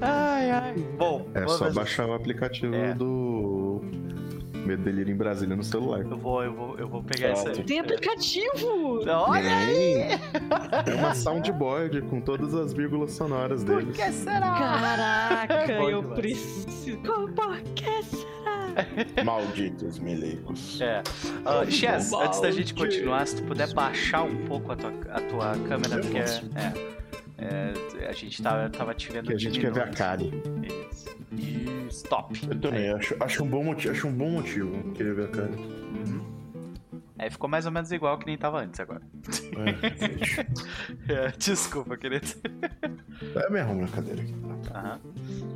Ai, 0.00 0.50
ai. 0.50 0.74
Bom, 0.96 1.28
É 1.34 1.46
só 1.46 1.70
baixar 1.70 2.06
o 2.06 2.14
aplicativo 2.14 2.74
É. 2.74 2.94
do 2.94 3.65
Medo 4.66 4.82
Delírio 4.82 5.12
em 5.12 5.16
Brasília 5.16 5.54
no 5.56 5.62
celular. 5.62 6.00
eu 6.00 6.16
vou, 6.16 6.42
eu 6.42 6.52
vou, 6.54 6.78
eu 6.78 6.88
vou 6.88 7.02
pegar 7.02 7.32
isso 7.32 7.48
aí. 7.48 7.62
Tem 7.64 7.78
aplicativo! 7.80 9.00
Olha 9.06 9.56
aí! 9.56 9.94
É 10.86 10.94
uma 10.94 11.14
soundboard 11.14 12.02
com 12.02 12.20
todas 12.20 12.54
as 12.54 12.72
vírgulas 12.72 13.12
sonoras 13.12 13.64
Por 13.64 13.82
deles. 13.82 13.96
que 13.96 14.12
será? 14.12 14.40
Caraca, 14.40 15.66
Bom 15.78 15.88
eu 15.90 16.00
demais. 16.02 16.18
preciso. 16.20 16.98
Por 16.98 17.60
que 17.74 18.02
será? 18.02 19.24
Malditos 19.24 19.98
melecos. 19.98 20.80
É. 20.80 21.02
Uh, 21.44 21.70
Chess, 21.70 22.12
antes 22.12 22.40
da 22.40 22.50
gente 22.50 22.74
continuar, 22.74 23.26
se 23.26 23.36
tu 23.36 23.44
puder 23.44 23.72
baixar 23.72 24.22
um 24.22 24.44
pouco 24.46 24.72
a 24.72 24.76
tua, 24.76 24.92
a 25.10 25.20
tua 25.20 25.52
câmera, 25.66 25.98
porque 26.00 26.18
é, 26.18 26.72
é, 27.38 28.06
a 28.08 28.12
gente 28.12 28.42
tava, 28.42 28.68
tava 28.70 28.94
te 28.94 29.10
vendo 29.12 29.26
Que 29.26 29.34
a 29.34 29.38
gente 29.38 29.60
quer 29.60 29.72
ver 29.72 29.82
a 29.82 29.84
diminuto. 29.84 29.98
Kari. 29.98 30.32
Isso. 30.90 31.16
Isso, 31.86 32.04
top. 32.04 32.38
Eu 32.48 32.58
também 32.60 32.90
acho, 32.90 33.14
acho, 33.20 33.44
um 33.44 33.48
bom 33.48 33.62
motivo, 33.64 33.92
acho 33.92 34.08
um 34.08 34.12
bom 34.12 34.30
motivo 34.30 34.92
querer 34.92 35.14
ver 35.14 35.24
a 35.26 35.28
cara. 35.28 35.50
Uhum. 35.50 36.24
É, 37.18 37.30
ficou 37.30 37.48
mais 37.48 37.64
ou 37.64 37.72
menos 37.72 37.90
igual 37.92 38.18
que 38.18 38.26
nem 38.26 38.36
tava 38.36 38.60
antes 38.60 38.78
agora. 38.80 39.00
É. 39.56 40.66
É, 41.08 41.30
desculpa, 41.38 41.96
querido. 41.96 42.26
é 43.36 43.50
me 43.50 43.60
arrumo 43.60 43.82
na 43.82 43.88
cadeira 43.88 44.20
aqui. 44.22 44.34
Aham. 44.74 44.98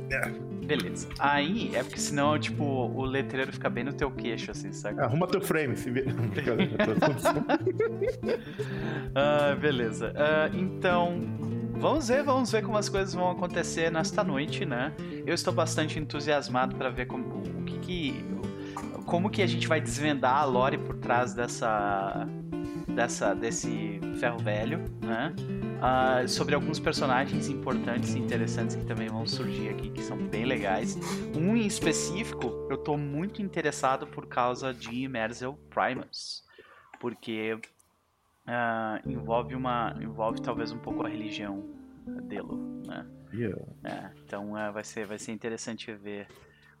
É. 0.09 0.29
Beleza. 0.65 1.09
Aí, 1.19 1.75
é 1.75 1.83
porque 1.83 1.99
senão, 1.99 2.39
tipo, 2.39 2.63
o 2.63 3.03
letreiro 3.03 3.51
fica 3.51 3.69
bem 3.69 3.83
no 3.83 3.91
teu 3.93 4.09
queixo, 4.11 4.51
assim, 4.51 4.71
sabe? 4.71 5.01
Arruma 5.01 5.27
teu 5.27 5.41
frame, 5.41 5.75
se 5.75 5.91
vê. 5.91 6.05
Ah, 9.13 9.53
beleza. 9.55 10.13
Ah, 10.15 10.49
então, 10.53 11.19
vamos 11.81 12.07
ver, 12.07 12.23
vamos 12.23 12.51
ver 12.51 12.63
como 12.63 12.77
as 12.77 12.87
coisas 12.87 13.13
vão 13.13 13.31
acontecer 13.31 13.91
nesta 13.91 14.23
noite, 14.23 14.65
né? 14.65 14.93
Eu 15.25 15.33
estou 15.33 15.51
bastante 15.51 15.97
entusiasmado 15.99 16.75
para 16.75 16.89
ver 16.89 17.07
como 17.07 17.25
o 17.39 17.63
que, 17.65 17.79
que 17.79 18.25
como 19.05 19.29
que 19.29 19.41
a 19.41 19.47
gente 19.47 19.67
vai 19.67 19.81
desvendar 19.81 20.37
a 20.37 20.45
lore 20.45 20.77
por 20.77 20.95
trás 20.97 21.33
dessa 21.33 22.27
dessa 22.87 23.33
desse 23.33 23.99
ferro 24.19 24.37
velho, 24.37 24.79
né? 25.01 25.33
Ah, 25.81 26.23
sobre 26.27 26.53
alguns 26.53 26.79
personagens 26.79 27.49
importantes 27.49 28.13
e 28.13 28.19
interessantes 28.19 28.75
que 28.75 28.85
também 28.85 29.07
vão 29.07 29.25
surgir 29.25 29.69
aqui, 29.69 29.89
que 29.89 30.03
são 30.03 30.15
bem 30.17 30.45
legais. 30.45 30.95
Um 31.35 31.57
em 31.57 31.65
específico, 31.65 32.67
eu 32.69 32.77
tô 32.77 32.95
muito 32.95 33.41
interessado 33.41 34.05
por 34.05 34.27
causa 34.27 34.71
de 34.71 35.07
Merzel 35.07 35.57
Primus, 35.71 36.43
porque 36.99 37.59
ah, 38.47 39.01
envolve 39.05 39.55
uma 39.55 39.95
envolve 40.01 40.41
talvez 40.41 40.71
um 40.71 40.79
pouco 40.79 41.05
a 41.05 41.09
religião 41.09 41.63
dele, 42.23 42.53
né? 42.87 43.07
Yeah. 43.33 43.61
É, 43.83 44.11
então 44.25 44.57
é, 44.57 44.71
vai 44.71 44.83
ser 44.83 45.05
vai 45.05 45.17
ser 45.17 45.31
interessante 45.31 45.93
ver 45.93 46.27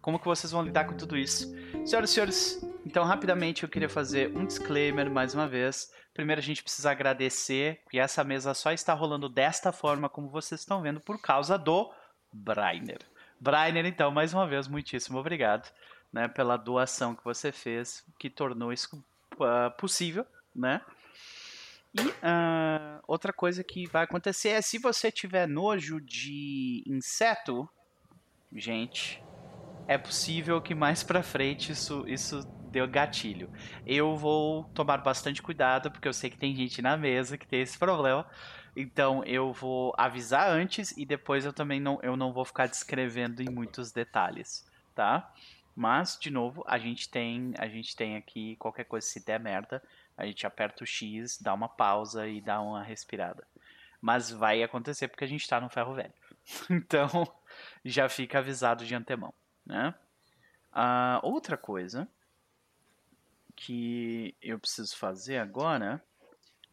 como 0.01 0.19
que 0.19 0.25
vocês 0.25 0.51
vão 0.51 0.63
lidar 0.63 0.85
com 0.85 0.97
tudo 0.97 1.15
isso. 1.15 1.53
Senhoras 1.85 2.09
e 2.09 2.13
senhores, 2.13 2.67
então 2.85 3.03
rapidamente 3.03 3.63
eu 3.63 3.69
queria 3.69 3.89
fazer 3.89 4.35
um 4.35 4.45
disclaimer 4.45 5.09
mais 5.09 5.33
uma 5.35 5.47
vez. 5.47 5.93
Primeiro 6.13 6.39
a 6.39 6.43
gente 6.43 6.63
precisa 6.63 6.91
agradecer 6.91 7.79
que 7.89 7.99
essa 7.99 8.23
mesa 8.23 8.53
só 8.53 8.71
está 8.71 8.93
rolando 8.93 9.29
desta 9.29 9.71
forma 9.71 10.09
como 10.09 10.29
vocês 10.29 10.61
estão 10.61 10.81
vendo 10.81 10.99
por 10.99 11.21
causa 11.21 11.57
do 11.57 11.91
Brainer. 12.33 12.99
Brainer, 13.39 13.85
então, 13.85 14.11
mais 14.11 14.33
uma 14.33 14.45
vez, 14.45 14.67
muitíssimo 14.67 15.17
obrigado 15.17 15.71
né, 16.11 16.27
pela 16.27 16.57
doação 16.57 17.15
que 17.15 17.23
você 17.23 17.51
fez, 17.51 18.03
que 18.19 18.29
tornou 18.29 18.73
isso 18.73 19.03
ah, 19.39 19.69
possível, 19.71 20.25
né? 20.55 20.81
E 21.93 22.13
ah, 22.21 23.01
outra 23.07 23.33
coisa 23.33 23.63
que 23.63 23.87
vai 23.87 24.03
acontecer 24.03 24.49
é 24.49 24.61
se 24.61 24.77
você 24.77 25.11
tiver 25.11 25.47
nojo 25.47 25.99
de 25.99 26.83
inseto, 26.87 27.69
gente, 28.53 29.21
é 29.87 29.97
possível 29.97 30.61
que 30.61 30.73
mais 30.73 31.03
pra 31.03 31.21
frente 31.21 31.73
isso, 31.73 32.07
isso 32.07 32.41
dê 32.71 32.85
gatilho. 32.87 33.51
Eu 33.85 34.15
vou 34.15 34.63
tomar 34.73 34.97
bastante 34.99 35.41
cuidado, 35.41 35.91
porque 35.91 36.07
eu 36.07 36.13
sei 36.13 36.29
que 36.29 36.37
tem 36.37 36.55
gente 36.55 36.81
na 36.81 36.95
mesa 36.95 37.37
que 37.37 37.47
tem 37.47 37.61
esse 37.61 37.77
problema. 37.77 38.25
Então 38.75 39.21
eu 39.25 39.51
vou 39.51 39.93
avisar 39.97 40.49
antes 40.49 40.95
e 40.97 41.05
depois 41.05 41.43
eu 41.43 41.51
também 41.51 41.79
não, 41.79 41.99
eu 42.01 42.15
não 42.15 42.31
vou 42.31 42.45
ficar 42.45 42.67
descrevendo 42.67 43.41
em 43.41 43.49
muitos 43.49 43.91
detalhes, 43.91 44.65
tá? 44.95 45.29
Mas, 45.75 46.17
de 46.19 46.29
novo, 46.29 46.63
a 46.67 46.77
gente 46.77 47.09
tem, 47.09 47.53
a 47.57 47.67
gente 47.67 47.95
tem 47.95 48.15
aqui 48.15 48.55
qualquer 48.57 48.85
coisa 48.85 49.05
se 49.05 49.25
der 49.25 49.39
merda, 49.39 49.81
a 50.17 50.25
gente 50.25 50.45
aperta 50.45 50.83
o 50.83 50.87
X, 50.87 51.37
dá 51.41 51.53
uma 51.53 51.69
pausa 51.69 52.27
e 52.27 52.41
dá 52.41 52.61
uma 52.61 52.83
respirada. 52.83 53.47
Mas 53.99 54.31
vai 54.31 54.63
acontecer 54.63 55.07
porque 55.07 55.23
a 55.23 55.27
gente 55.27 55.47
tá 55.47 55.59
no 55.59 55.69
ferro 55.69 55.93
velho. 55.93 56.13
Então, 56.69 57.07
já 57.85 58.09
fica 58.09 58.39
avisado 58.39 58.85
de 58.85 58.95
antemão, 58.95 59.33
né? 59.65 59.93
Ah, 60.71 61.19
outra 61.23 61.55
coisa 61.57 62.07
que 63.55 64.35
eu 64.41 64.59
preciso 64.59 64.97
fazer 64.97 65.37
agora 65.37 66.03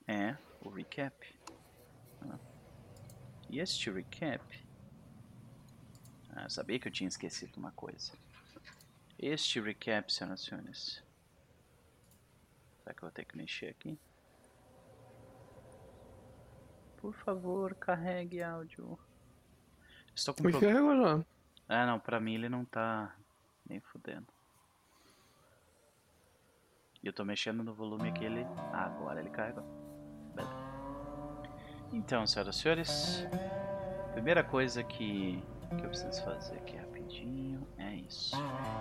é 0.07 0.37
o 0.61 0.71
recap. 0.71 1.39
E 3.51 3.61
este 3.61 3.91
recap. 3.91 4.43
Ah, 6.31 6.45
eu 6.45 6.51
sabia 6.51 6.79
que 6.79 6.89
eu 6.89 6.93
tinha 6.93 7.09
esquecido 7.09 7.57
uma 7.57 7.73
coisa. 7.73 8.13
Este 9.19 9.61
recap, 9.61 10.13
senhoras 10.13 10.43
e 10.43 10.45
senhores. 10.45 11.08
Será 12.89 12.95
que 12.97 13.05
eu 13.05 13.09
vou 13.09 13.13
ter 13.13 13.25
que 13.27 13.37
mexer 13.37 13.67
aqui? 13.67 13.99
Por 16.97 17.13
favor, 17.13 17.75
carregue 17.75 18.43
áudio. 18.43 18.99
Estou 20.15 20.33
com 20.33 20.43
Me 20.43 20.53
problema. 20.53 20.75
carregou 20.75 21.19
já. 21.19 21.25
Ah, 21.69 21.87
não, 21.87 22.01
pra 22.01 22.19
mim 22.19 22.35
ele 22.37 22.49
não 22.49 22.65
tá 22.65 23.15
nem 23.69 23.79
fudendo. 23.79 24.27
E 27.03 27.07
eu 27.07 27.13
tô 27.13 27.27
mexendo 27.27 27.63
no 27.63 27.75
volume 27.75 28.09
aqui, 28.09 28.25
ele. 28.25 28.43
Ah, 28.73 28.87
agora 28.87 29.21
ele 29.21 29.29
carregou. 29.29 29.65
Beleza. 30.35 30.57
Então, 31.93 32.27
senhoras 32.27 32.57
e 32.57 32.59
senhores, 32.59 33.27
primeira 34.13 34.43
coisa 34.43 34.83
que, 34.83 35.43
que 35.77 35.85
eu 35.85 35.91
preciso 35.91 36.25
fazer 36.25 36.57
aqui 36.57 36.75
rapidinho 36.75 37.69
é 37.77 37.97
isso. 37.97 38.35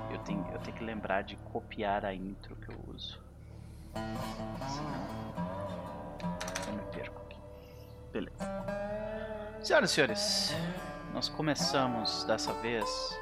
Eu 0.09 0.19
tenho, 0.19 0.49
eu 0.53 0.59
tenho 0.59 0.77
que 0.77 0.83
lembrar 0.85 1.23
de 1.23 1.35
copiar 1.35 2.05
a 2.05 2.13
intro 2.15 2.55
que 2.55 2.69
eu 2.71 2.79
uso. 2.87 3.26
Eu 6.67 6.73
me 6.73 6.81
perco 6.91 7.21
aqui. 7.23 7.37
Beleza. 8.11 8.45
Senhoras 9.61 9.91
e 9.91 9.93
senhores, 9.93 10.55
nós 11.13 11.29
começamos 11.29 12.23
dessa 12.23 12.53
vez, 12.53 13.19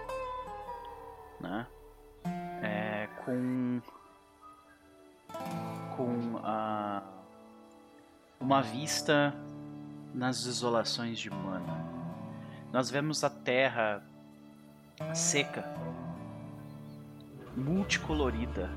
né? 1.40 1.68
É, 2.62 3.08
com 3.24 3.82
com 5.96 6.40
a 6.44 7.02
uma 8.40 8.62
vista 8.62 9.34
nas 10.14 10.44
desolações 10.44 11.18
de 11.18 11.30
Mana. 11.30 11.86
Nós 12.72 12.90
vemos 12.90 13.24
a 13.24 13.30
terra 13.30 14.04
seca, 15.14 15.64
multicolorida, 17.56 18.70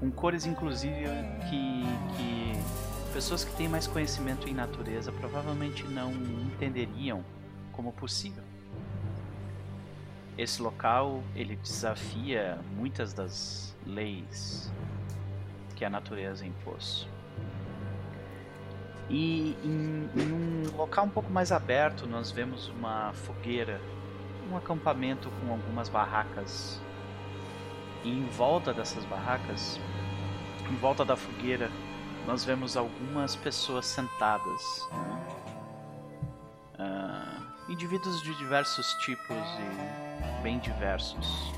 com 0.00 0.10
cores 0.10 0.46
inclusive 0.46 1.04
que, 1.48 1.82
que 2.16 3.12
pessoas 3.12 3.44
que 3.44 3.54
têm 3.56 3.68
mais 3.68 3.86
conhecimento 3.86 4.48
em 4.48 4.54
natureza 4.54 5.12
provavelmente 5.12 5.84
não 5.84 6.12
entenderiam 6.12 7.24
como 7.72 7.92
possível. 7.92 8.42
Esse 10.36 10.60
local 10.60 11.22
ele 11.36 11.56
desafia 11.56 12.58
muitas 12.76 13.12
das 13.12 13.74
leis 13.86 14.72
que 15.76 15.84
a 15.84 15.90
natureza 15.90 16.44
impôs. 16.44 17.06
E 19.08 19.56
em, 19.62 20.08
em, 20.16 20.32
um 20.32 20.76
local 20.76 21.04
um 21.04 21.10
pouco 21.10 21.30
mais 21.30 21.52
aberto, 21.52 22.06
nós 22.06 22.30
vemos 22.30 22.68
uma 22.68 23.12
fogueira, 23.12 23.80
um 24.50 24.56
acampamento 24.56 25.30
com 25.30 25.52
algumas 25.52 25.88
barracas. 25.88 26.80
E 28.04 28.10
em 28.10 28.26
volta 28.26 28.72
dessas 28.72 29.04
barracas, 29.06 29.80
em 30.70 30.76
volta 30.76 31.04
da 31.04 31.16
fogueira, 31.16 31.70
nós 32.26 32.44
vemos 32.44 32.76
algumas 32.76 33.34
pessoas 33.34 33.86
sentadas. 33.86 34.62
Uh, 36.78 37.72
indivíduos 37.72 38.22
de 38.22 38.34
diversos 38.36 38.92
tipos 39.04 39.36
e 39.36 40.42
bem 40.42 40.58
diversos. 40.58 41.52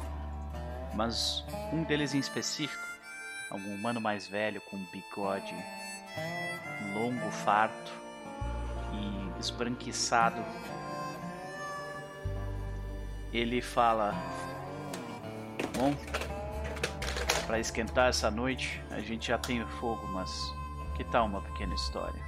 Mas 0.94 1.44
um 1.72 1.82
deles 1.82 2.14
em 2.14 2.18
específico, 2.18 2.82
algum 3.50 3.74
humano 3.74 4.00
mais 4.00 4.26
velho 4.26 4.60
com 4.62 4.78
bigode 4.92 5.54
longo, 6.94 7.30
farto 7.30 7.92
e 8.92 9.40
esbranquiçado. 9.40 10.42
Ele 13.32 13.60
fala: 13.60 14.14
Bom, 15.76 15.94
para 17.46 17.60
esquentar 17.60 18.08
essa 18.08 18.30
noite, 18.30 18.82
a 18.90 19.00
gente 19.00 19.28
já 19.28 19.38
tem 19.38 19.62
o 19.62 19.68
fogo, 19.68 20.06
mas 20.08 20.52
que 20.96 21.04
tal 21.04 21.26
uma 21.26 21.40
pequena 21.40 21.74
história? 21.74 22.20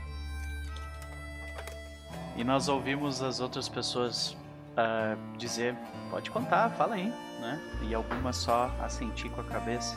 E 2.37 2.45
nós 2.45 2.69
ouvimos 2.69 3.21
as 3.21 3.41
outras 3.41 3.69
pessoas 3.69 4.37
uh, 4.73 5.37
dizer: 5.37 5.77
Pode 6.11 6.31
contar, 6.31 6.71
fala 6.71 6.95
aí, 6.95 7.09
né? 7.41 7.61
E 7.83 7.95
algumas 7.95 8.37
só 8.37 8.71
assentir 8.81 9.31
com 9.33 9.41
a 9.41 9.45
cabeça. 9.45 9.97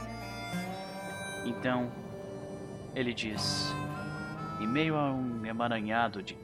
Então, 1.45 1.91
ele 2.95 3.13
diz: 3.13 3.71
em 4.59 4.67
meio 4.67 4.95
a 4.95 5.11
um 5.11 5.45
emaranhado 5.45 6.23
de 6.23 6.35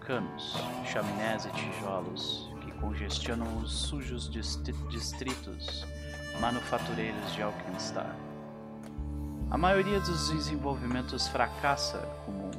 canos, 0.00 0.54
chaminés 0.84 1.46
e 1.46 1.50
tijolos 1.50 2.50
que 2.60 2.72
congestionam 2.72 3.58
os 3.58 3.72
sujos 3.72 4.30
distritos 4.30 5.86
manufatureiros 6.40 7.32
de 7.34 7.42
Alkenstar. 7.42 8.14
A 9.50 9.58
maioria 9.58 9.98
dos 9.98 10.30
desenvolvimentos 10.30 11.26
fracassa 11.28 11.98
com, 12.24 12.50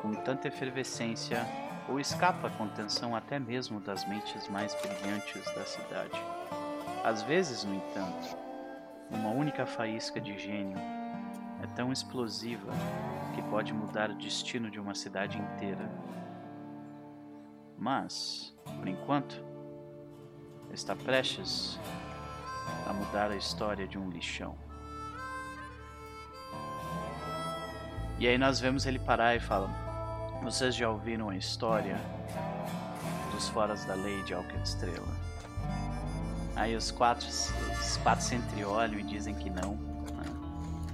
com 0.00 0.14
tanta 0.22 0.48
efervescência 0.48 1.44
ou 1.88 2.00
escapa 2.00 2.48
à 2.48 2.50
contenção 2.50 3.14
até 3.14 3.38
mesmo 3.38 3.80
das 3.80 4.08
mentes 4.08 4.48
mais 4.48 4.74
brilhantes 4.74 5.44
da 5.54 5.64
cidade. 5.64 6.22
Às 7.04 7.22
vezes, 7.22 7.64
no 7.64 7.74
entanto, 7.74 8.36
uma 9.10 9.30
única 9.30 9.66
faísca 9.66 10.20
de 10.20 10.38
gênio 10.38 10.78
é 11.62 11.66
tão 11.74 11.92
explosiva 11.92 12.72
que 13.34 13.42
pode 13.42 13.72
mudar 13.72 14.10
o 14.10 14.14
destino 14.14 14.70
de 14.70 14.80
uma 14.80 14.94
cidade 14.94 15.38
inteira. 15.38 15.90
Mas, 17.78 18.56
por 18.78 18.88
enquanto, 18.88 19.44
está 20.72 20.96
prestes 20.96 21.78
a 22.86 22.92
mudar 22.92 23.30
a 23.30 23.36
história 23.36 23.86
de 23.86 23.98
um 23.98 24.08
lixão. 24.10 24.56
E 28.18 28.26
aí 28.26 28.38
nós 28.38 28.58
vemos 28.58 28.86
ele 28.86 28.98
parar 28.98 29.36
e 29.36 29.40
fala: 29.40 29.68
Vocês 30.42 30.74
já 30.74 30.88
ouviram 30.88 31.28
a 31.28 31.36
história 31.36 32.00
dos 33.32 33.48
foras 33.48 33.84
da 33.84 33.94
lei 33.94 34.22
de 34.22 34.32
Alquestrela? 34.32 35.06
Aí 36.54 36.74
os 36.74 36.90
quatro, 36.90 37.28
os 37.28 37.96
quatro 38.02 38.24
se 38.24 38.34
entreolham 38.34 38.98
e 38.98 39.02
dizem 39.02 39.34
que 39.34 39.50
não. 39.50 39.74
Né? 39.74 40.24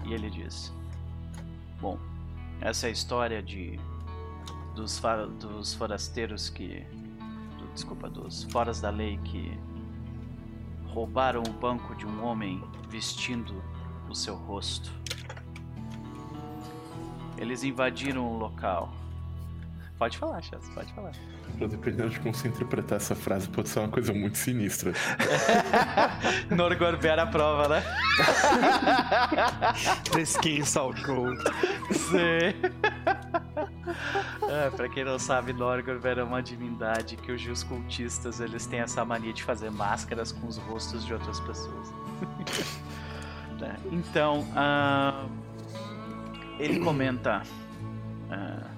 E 0.07 0.15
ele 0.15 0.29
diz: 0.29 0.73
Bom, 1.81 1.97
essa 2.61 2.87
é 2.87 2.89
a 2.89 2.93
história 2.93 3.43
de 3.43 3.79
dos, 4.75 5.01
dos 5.39 5.75
forasteiros 5.75 6.51
que. 6.51 6.85
Do, 7.59 7.67
desculpa, 7.73 8.09
dos 8.09 8.45
foras 8.45 8.81
da 8.81 8.91
lei 8.91 9.19
que 9.19 9.57
roubaram 10.93 11.43
o 11.43 11.53
banco 11.55 11.95
de 11.95 12.07
um 12.07 12.23
homem 12.23 12.63
vestindo 12.89 13.65
o 14.11 14.15
seu 14.15 14.37
rosto. 14.37 14.93
Eles 17.39 17.65
invadiram 17.65 18.27
o 18.27 18.37
local. 18.37 18.93
Pode 19.99 20.19
falar, 20.19 20.43
Chas, 20.43 20.69
pode 20.69 20.93
falar. 20.93 21.13
Dependendo 21.59 22.11
de 22.11 22.21
como 22.21 22.35
você 22.35 22.49
interpretar 22.49 22.97
essa 22.97 23.15
frase, 23.15 23.49
pode 23.49 23.69
ser 23.69 23.79
uma 23.79 23.89
coisa 23.89 24.13
muito 24.13 24.37
sinistra. 24.37 24.93
Norgorber 26.51 27.19
a 27.19 27.27
prova, 27.27 27.69
né? 27.69 27.83
The 30.13 30.23
skin 30.23 30.63
cold. 31.05 31.39
Sim. 31.93 32.53
É, 34.49 34.71
pra 34.71 34.89
quem 34.89 35.05
não 35.05 35.19
sabe, 35.19 35.53
Norgorber 35.53 36.19
é 36.19 36.23
uma 36.23 36.43
divindade 36.43 37.17
que 37.17 37.33
os 37.33 37.63
cultistas 37.63 38.41
eles 38.41 38.67
têm 38.67 38.81
essa 38.81 39.05
mania 39.05 39.33
de 39.33 39.43
fazer 39.43 39.71
máscaras 39.71 40.33
com 40.33 40.47
os 40.47 40.57
rostos 40.57 41.05
de 41.05 41.13
outras 41.13 41.41
pessoas. 41.41 41.93
é. 43.61 43.75
Então, 43.91 44.41
uh, 44.41 45.29
ele 46.59 46.81
comenta. 46.81 47.43
Uh, 48.31 48.73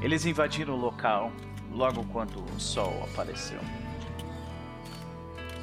eles 0.00 0.24
invadiram 0.24 0.74
o 0.74 0.76
local 0.76 1.32
logo 1.72 2.04
quando 2.06 2.44
o 2.44 2.60
sol 2.60 3.02
apareceu. 3.04 3.60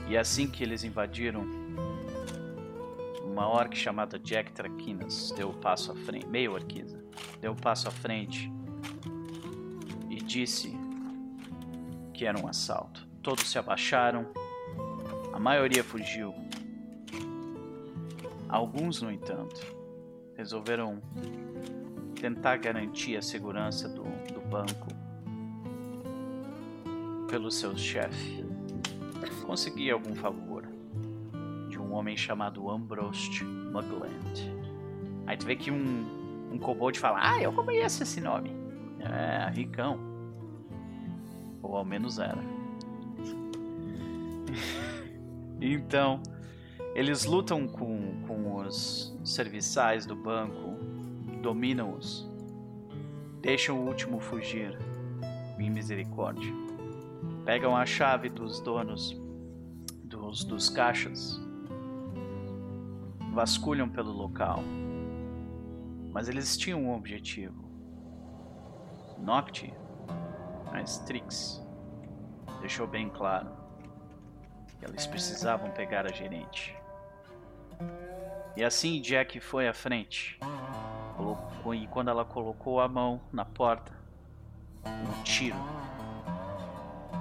E 0.08 0.18
assim 0.18 0.47
que 0.47 0.64
eles 0.64 0.84
invadiram, 0.84 1.43
uma 3.24 3.47
orc 3.47 3.76
chamada 3.76 4.20
Jack 4.20 4.51
Traquinas 4.51 5.34
deu 5.36 5.49
o 5.49 5.53
passo 5.53 5.91
à 5.91 5.95
frente, 5.95 6.26
meio 6.28 6.53
orquiza, 6.53 7.03
deu 7.41 7.51
o 7.51 7.56
passo 7.56 7.88
à 7.88 7.91
frente 7.91 8.51
e 10.10 10.16
disse 10.16 10.78
que 12.14 12.26
era 12.26 12.39
um 12.39 12.47
assalto. 12.47 13.06
Todos 13.22 13.49
se 13.49 13.58
abaixaram, 13.58 14.28
a 15.34 15.39
maioria 15.39 15.84
fugiu. 15.84 16.34
Alguns, 18.47 19.01
no 19.01 19.12
entanto, 19.12 19.60
resolveram 20.38 21.01
tentar 22.22 22.58
garantir 22.58 23.18
a 23.18 23.22
segurança 23.22 23.89
do, 23.89 24.03
do 24.34 24.39
banco 24.47 24.88
pelo 27.28 27.51
seu 27.51 27.78
chefe. 27.78 28.43
Consegui 29.45 29.91
algum 29.91 30.15
favor 30.15 30.67
de 31.69 31.80
um 31.80 31.93
homem 31.93 32.17
chamado 32.17 32.69
Ambrose 32.69 33.43
Mugland. 33.43 34.55
Aí 35.28 35.38
tu 35.38 35.45
vê 35.45 35.55
que 35.55 35.71
um, 35.71 36.49
um 36.51 36.57
kobold 36.57 36.99
fala: 36.99 37.19
Ah, 37.21 37.41
eu 37.41 37.53
conheço 37.53 38.03
esse 38.03 38.21
nome. 38.21 38.51
É, 38.99 39.49
ricão. 39.49 39.99
Ou 41.61 41.76
ao 41.76 41.86
menos 41.86 42.19
era. 42.19 42.38
então, 45.61 46.21
eles 46.93 47.26
lutam 47.26 47.67
com, 47.67 48.21
com 48.28 48.57
os 48.57 49.17
serviçais 49.23 50.05
do 50.05 50.15
banco, 50.15 50.78
dominam-os, 51.41 52.30
deixam 53.41 53.80
o 53.80 53.88
último 53.88 54.19
fugir 54.19 54.78
em 55.59 55.69
misericórdia 55.69 56.64
pegam 57.46 57.78
a 57.78 57.86
chave 57.86 58.28
dos 58.28 58.60
donos 58.60 59.16
dos, 60.04 60.43
dos 60.43 60.70
caixas, 60.70 61.39
vasculham 63.32 63.88
pelo 63.88 64.12
local, 64.12 64.60
mas 66.12 66.28
eles 66.28 66.58
tinham 66.58 66.84
um 66.84 66.96
objetivo. 66.96 67.64
Nocti, 69.20 69.72
a 70.74 70.82
Strix, 70.82 71.64
deixou 72.62 72.88
bem 72.88 73.10
claro 73.10 73.50
que 74.80 74.86
eles 74.86 75.06
precisavam 75.06 75.70
pegar 75.72 76.06
a 76.06 76.12
gerente. 76.12 76.76
E 78.58 78.64
assim 78.64 79.00
Jack 79.02 79.39
foi 79.39 79.68
à 79.68 79.74
frente. 79.74 80.39
E 81.74 81.88
quando 81.88 82.10
ela 82.10 82.26
colocou 82.26 82.80
a 82.80 82.88
mão 82.88 83.22
na 83.32 83.46
porta, 83.46 83.93
um 84.86 85.24
tiro 85.24 85.58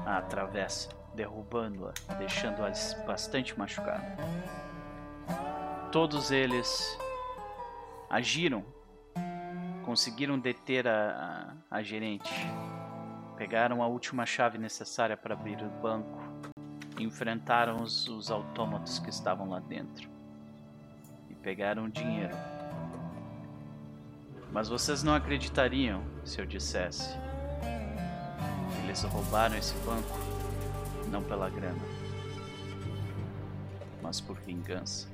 a 0.04 0.18
atravessa, 0.18 0.88
derrubando-a, 1.14 1.92
deixando-a 2.14 2.70
bastante 3.06 3.58
machucada. 3.58 4.16
Todos 5.90 6.30
eles 6.30 6.98
agiram 8.10 8.64
conseguiram 9.84 10.38
deter 10.38 10.88
a, 10.88 11.54
a, 11.70 11.78
a 11.78 11.82
gerente. 11.82 12.32
Pegaram 13.36 13.82
a 13.82 13.86
última 13.86 14.24
chave 14.24 14.58
necessária 14.58 15.16
para 15.16 15.34
abrir 15.34 15.62
o 15.62 15.68
banco. 15.80 16.18
Enfrentaram 16.98 17.82
os, 17.82 18.08
os 18.08 18.30
autômatos 18.30 18.98
que 18.98 19.10
estavam 19.10 19.48
lá 19.48 19.60
dentro. 19.60 20.08
E 21.28 21.34
pegaram 21.34 21.84
o 21.84 21.90
dinheiro. 21.90 22.34
Mas 24.52 24.68
vocês 24.68 25.02
não 25.02 25.14
acreditariam 25.14 26.02
se 26.24 26.40
eu 26.40 26.46
dissesse. 26.46 27.18
Eles 28.82 29.02
roubaram 29.02 29.56
esse 29.56 29.74
banco 29.84 30.18
não 31.10 31.22
pela 31.22 31.48
grana, 31.48 31.80
mas 34.02 34.20
por 34.20 34.36
vingança. 34.40 35.08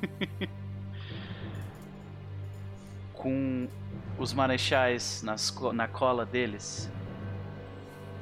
Com 3.12 3.68
os 4.18 4.32
marechais 4.32 5.22
nas, 5.22 5.52
na 5.72 5.88
cola 5.88 6.24
deles, 6.24 6.88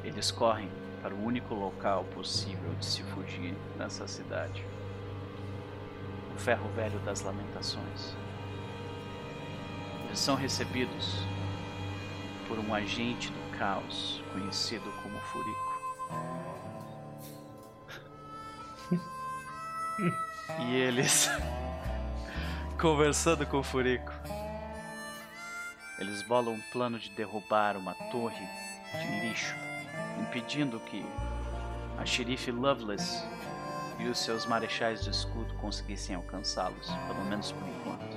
eles 0.02 0.30
correm 0.30 0.70
para 1.02 1.14
o 1.14 1.24
único 1.24 1.54
local 1.54 2.04
possível 2.04 2.74
de 2.80 2.86
se 2.86 3.02
fugir 3.02 3.54
nessa 3.76 4.08
cidade 4.08 4.64
o 6.34 6.38
ferro 6.38 6.68
velho 6.76 6.98
das 7.00 7.22
lamentações. 7.22 8.14
Eles 10.04 10.18
são 10.18 10.34
recebidos 10.34 11.26
por 12.48 12.58
um 12.58 12.74
agente 12.74 13.30
do 13.30 13.58
caos 13.58 14.22
conhecido 14.32 14.90
como 15.02 15.18
Furico. 15.20 15.76
e 20.60 20.74
eles, 20.74 21.28
conversando 22.80 23.46
com 23.46 23.58
o 23.58 23.62
Furico, 23.62 24.12
eles 25.98 26.22
bolam 26.22 26.54
um 26.54 26.60
plano 26.72 26.98
de 26.98 27.10
derrubar 27.10 27.76
uma 27.76 27.94
torre 28.10 28.46
de 28.92 29.26
lixo, 29.26 29.54
impedindo 30.20 30.78
que 30.80 31.04
a 31.98 32.04
xerife 32.04 32.50
Loveless 32.50 33.24
e 33.98 34.06
os 34.08 34.18
seus 34.18 34.44
marechais 34.46 35.02
de 35.02 35.10
escudo 35.10 35.54
conseguissem 35.54 36.14
alcançá-los, 36.14 36.86
pelo 37.06 37.24
menos 37.24 37.52
por 37.52 37.66
enquanto. 37.66 38.15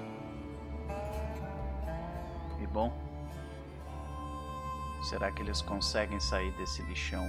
Será 5.09 5.31
que 5.31 5.41
eles 5.41 5.59
conseguem 5.59 6.19
sair 6.19 6.51
desse 6.51 6.83
lixão 6.83 7.27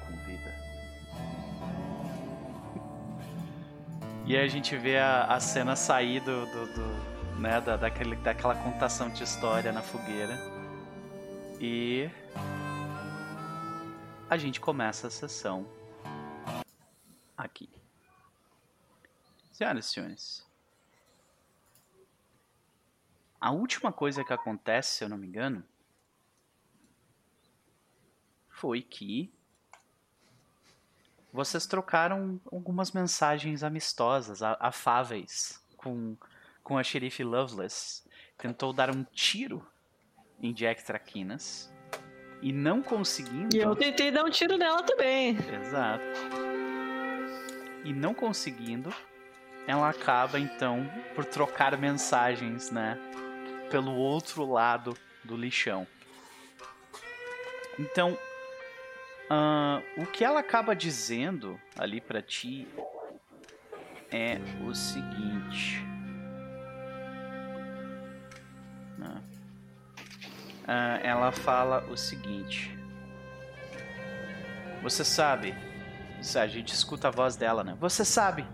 com 0.00 0.12
vida? 0.26 0.54
E 4.26 4.36
aí 4.36 4.44
a 4.44 4.48
gente 4.48 4.76
vê 4.76 4.98
a, 4.98 5.24
a 5.24 5.40
cena 5.40 5.74
sair 5.74 6.20
do, 6.20 6.44
do, 6.44 6.66
do 6.74 7.40
né, 7.40 7.62
da, 7.62 7.78
daquele, 7.78 8.14
daquela 8.16 8.54
contação 8.54 9.08
de 9.08 9.22
história 9.24 9.72
na 9.72 9.80
fogueira. 9.80 10.38
E 11.58 12.10
a 14.28 14.36
gente 14.36 14.60
começa 14.60 15.06
a 15.06 15.10
sessão 15.10 15.66
aqui. 17.36 17.70
Senhoras 19.50 19.86
e 19.86 19.88
senhores, 19.88 20.46
a 23.40 23.50
última 23.50 23.92
coisa 23.92 24.24
que 24.24 24.32
acontece, 24.32 24.96
se 24.96 25.04
eu 25.04 25.08
não 25.08 25.16
me 25.16 25.26
engano, 25.26 25.64
foi 28.64 28.80
que 28.80 29.30
vocês 31.30 31.66
trocaram 31.66 32.40
algumas 32.50 32.92
mensagens 32.92 33.62
amistosas, 33.62 34.42
afáveis, 34.42 35.62
com, 35.76 36.16
com 36.62 36.78
a 36.78 36.82
xerife 36.82 37.22
Loveless. 37.22 38.02
Tentou 38.38 38.72
dar 38.72 38.88
um 38.88 39.04
tiro 39.12 39.62
em 40.40 40.50
Jack 40.54 40.82
Traquinas 40.82 41.70
e 42.40 42.54
não 42.54 42.82
conseguindo. 42.82 43.54
E 43.54 43.60
eu 43.60 43.76
tentei 43.76 44.10
dar 44.10 44.24
um 44.24 44.30
tiro 44.30 44.56
nela 44.56 44.82
também. 44.82 45.36
Exato. 45.60 46.02
E 47.84 47.92
não 47.92 48.14
conseguindo, 48.14 48.88
ela 49.66 49.90
acaba 49.90 50.40
então 50.40 50.90
por 51.14 51.26
trocar 51.26 51.76
mensagens, 51.76 52.70
né, 52.70 52.98
pelo 53.70 53.94
outro 53.94 54.50
lado 54.50 54.96
do 55.22 55.36
lixão. 55.36 55.86
Então, 57.78 58.16
uh, 59.30 60.02
o 60.02 60.06
que 60.06 60.24
ela 60.24 60.40
acaba 60.40 60.74
dizendo 60.74 61.60
ali 61.76 62.00
para 62.00 62.22
ti 62.22 62.66
é 64.10 64.38
o 64.66 64.74
seguinte. 64.74 65.84
Uh, 70.64 70.98
ela 71.02 71.30
fala 71.30 71.84
o 71.90 71.96
seguinte. 71.96 72.76
Você 74.82 75.04
sabe, 75.04 75.54
a 76.36 76.46
gente 76.46 76.72
escuta 76.72 77.08
a 77.08 77.10
voz 77.10 77.36
dela, 77.36 77.62
né? 77.62 77.76
Você 77.80 78.04
sabe 78.04 78.46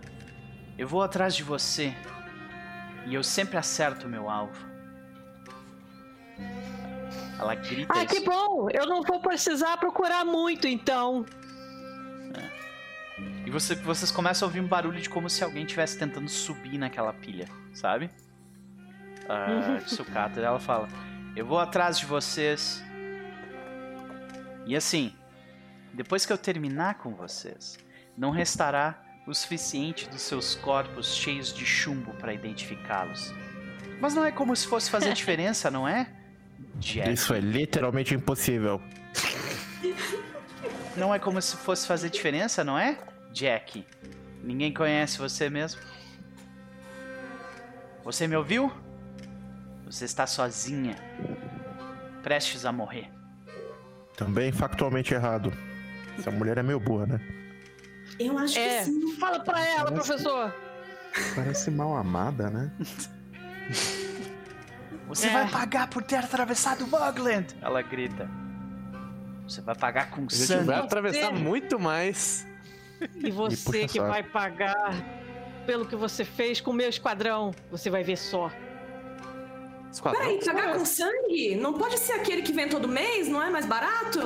eu 0.77 0.87
vou 0.87 1.03
atrás 1.03 1.35
de 1.35 1.43
você 1.43 1.93
e 3.05 3.13
eu 3.13 3.23
sempre 3.23 3.57
acerto 3.57 4.07
o 4.07 4.09
meu 4.09 4.29
alvo. 4.29 4.70
Ela 7.41 7.55
grita 7.55 7.91
Ah, 7.93 8.03
isso. 8.03 8.13
que 8.15 8.21
bom! 8.21 8.69
Eu 8.71 8.85
não 8.85 9.01
vou 9.01 9.19
precisar 9.19 9.75
procurar 9.77 10.23
muito, 10.23 10.67
então. 10.67 11.25
É. 12.35 12.61
E 13.47 13.49
você, 13.49 13.73
vocês 13.75 14.11
começam 14.11 14.45
a 14.45 14.47
ouvir 14.49 14.59
um 14.61 14.67
barulho 14.67 15.01
de 15.01 15.09
como 15.09 15.29
se 15.29 15.43
alguém 15.43 15.63
estivesse 15.63 15.97
tentando 15.97 16.29
subir 16.29 16.77
naquela 16.77 17.11
pilha, 17.11 17.47
sabe? 17.73 18.09
Ah, 19.27 19.79
de 19.83 19.89
sucata. 19.89 20.39
Ela 20.39 20.59
fala: 20.59 20.87
Eu 21.35 21.45
vou 21.45 21.59
atrás 21.59 21.97
de 21.97 22.05
vocês. 22.05 22.83
E 24.65 24.75
assim, 24.75 25.13
depois 25.93 26.25
que 26.25 26.31
eu 26.31 26.37
terminar 26.37 26.95
com 26.99 27.15
vocês, 27.15 27.79
não 28.15 28.29
restará 28.29 29.01
o 29.27 29.33
suficiente 29.33 30.07
dos 30.09 30.21
seus 30.21 30.55
corpos 30.55 31.15
cheios 31.15 31.51
de 31.53 31.65
chumbo 31.65 32.13
para 32.15 32.33
identificá-los. 32.33 33.33
Mas 33.99 34.13
não 34.13 34.23
é 34.25 34.31
como 34.31 34.55
se 34.55 34.67
fosse 34.67 34.89
fazer 34.89 35.13
diferença, 35.15 35.71
não 35.71 35.87
é? 35.87 36.07
Jack. 36.75 37.11
Isso 37.11 37.33
é 37.33 37.39
literalmente 37.39 38.13
impossível. 38.15 38.81
Não 40.95 41.13
é 41.13 41.19
como 41.19 41.41
se 41.41 41.55
fosse 41.57 41.87
fazer 41.87 42.09
diferença, 42.09 42.63
não 42.63 42.77
é? 42.77 42.97
Jack. 43.31 43.85
Ninguém 44.43 44.73
conhece 44.73 45.17
você 45.17 45.49
mesmo. 45.49 45.81
Você 48.03 48.27
me 48.27 48.35
ouviu? 48.35 48.71
Você 49.85 50.05
está 50.05 50.25
sozinha. 50.25 50.95
Prestes 52.23 52.65
a 52.65 52.71
morrer. 52.71 53.09
Também 54.17 54.51
factualmente 54.51 55.13
errado. 55.13 55.53
Essa 56.17 56.31
mulher 56.31 56.57
é 56.57 56.63
meio 56.63 56.79
boa, 56.79 57.05
né? 57.05 57.19
Eu 58.19 58.37
acho 58.37 58.57
é. 58.57 58.79
que 58.79 58.85
sim. 58.85 59.15
Fala 59.15 59.39
pra 59.39 59.65
ela, 59.65 59.91
parece, 59.91 60.07
professor. 60.07 60.55
Parece 61.35 61.71
mal 61.71 61.95
amada, 61.95 62.49
né? 62.49 62.71
Você 65.11 65.27
é. 65.27 65.33
vai 65.33 65.49
pagar 65.49 65.89
por 65.89 66.01
ter 66.01 66.15
atravessado 66.15 66.87
Bugland! 66.87 67.53
Ela 67.61 67.81
grita. 67.81 68.29
Você 69.43 69.59
vai 69.59 69.75
pagar 69.75 70.09
com 70.09 70.25
A 70.25 70.29
sangue. 70.29 70.63
vai 70.63 70.79
atravessar 70.79 71.33
muito 71.33 71.77
mais. 71.77 72.47
E 73.15 73.29
você 73.29 73.83
e 73.83 73.87
que 73.89 73.99
vai 73.99 74.23
pagar 74.23 74.95
pelo 75.65 75.85
que 75.85 75.97
você 75.97 76.23
fez 76.23 76.61
com 76.61 76.71
o 76.71 76.73
meu 76.73 76.87
esquadrão. 76.87 77.53
Você 77.69 77.89
vai 77.89 78.05
ver 78.05 78.15
só. 78.15 78.49
Esquadrão? 79.91 80.21
Peraí, 80.21 80.45
pagar 80.45 80.77
com 80.77 80.85
sangue? 80.85 81.57
Não 81.57 81.73
pode 81.73 81.97
ser 81.99 82.13
aquele 82.13 82.41
que 82.41 82.53
vem 82.53 82.69
todo 82.69 82.87
mês? 82.87 83.27
Não 83.27 83.43
é 83.43 83.49
mais 83.49 83.65
barato? 83.65 84.21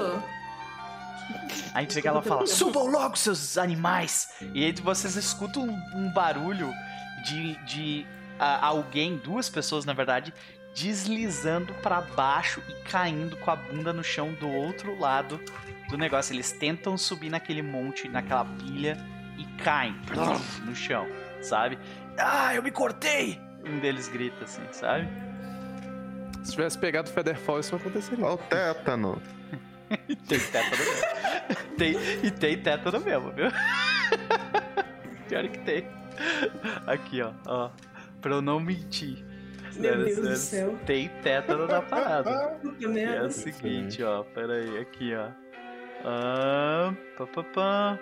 A 1.74 1.82
gente 1.82 1.96
vê 1.96 2.02
que 2.04 2.08
ela 2.08 2.22
fala: 2.22 2.46
subam 2.48 2.86
logo, 2.86 3.18
seus 3.18 3.58
animais! 3.58 4.30
E 4.54 4.64
aí 4.64 4.72
vocês 4.74 5.16
escutam 5.16 5.64
um, 5.64 5.98
um 5.98 6.14
barulho 6.14 6.72
de, 7.26 7.56
de 7.66 8.06
uh, 8.40 8.64
alguém, 8.64 9.18
duas 9.18 9.50
pessoas 9.50 9.86
na 9.86 9.94
verdade, 9.94 10.34
deslizando 10.76 11.74
para 11.76 12.02
baixo 12.02 12.62
e 12.68 12.74
caindo 12.90 13.38
com 13.38 13.50
a 13.50 13.56
bunda 13.56 13.94
no 13.94 14.04
chão 14.04 14.34
do 14.34 14.50
outro 14.50 15.00
lado 15.00 15.40
do 15.90 15.98
negócio. 15.98 16.34
Eles 16.34 16.52
tentam 16.52 16.98
subir 16.98 17.30
naquele 17.30 17.62
monte, 17.62 18.10
naquela 18.10 18.44
pilha 18.44 18.98
e 19.38 19.46
caem 19.64 19.96
no 20.66 20.76
chão, 20.76 21.08
sabe? 21.42 21.80
Ah, 22.18 22.54
eu 22.54 22.62
me 22.62 22.72
cortei! 22.72 23.40
Um 23.66 23.80
deles 23.80 24.08
grita 24.10 24.44
assim, 24.44 24.62
sabe? 24.72 25.08
Se 26.44 26.52
tivesse 26.52 26.78
pegado 26.78 27.10
o 27.10 27.14
Featherfall, 27.14 27.60
isso 27.60 27.72
não 27.72 27.80
aconteceria. 27.80 28.24
Olha 28.24 28.36
o 28.36 28.38
tétano. 28.38 29.22
e 30.08 30.16
tem 30.28 30.40
tétano 30.40 30.84
mesmo. 30.84 31.78
tem, 31.78 31.96
e 32.24 32.32
tem 32.32 32.62
tétano 32.62 33.00
mesmo, 33.00 33.32
viu? 33.32 33.48
Pior 35.28 35.48
que 35.48 35.58
tem. 35.60 35.88
Aqui, 36.86 37.22
ó, 37.22 37.32
ó. 37.48 37.72
Pra 38.22 38.34
eu 38.34 38.42
não 38.42 38.60
mentir. 38.60 39.26
Meu 39.76 40.04
Deus 40.04 40.18
do 40.18 40.36
céu. 40.36 40.78
Tem 40.86 41.10
tétano 41.22 41.68
na 41.68 41.82
parada. 41.82 42.60
é 42.98 43.22
o 43.24 43.32
seguinte, 43.32 44.04
ó. 44.04 44.24
Pera 44.24 44.54
aí, 44.54 44.78
aqui, 44.80 45.14
ó. 45.16 45.30
Ah, 46.04 46.94
pá, 47.18 47.28
pá, 47.28 47.44
pá. 47.44 48.00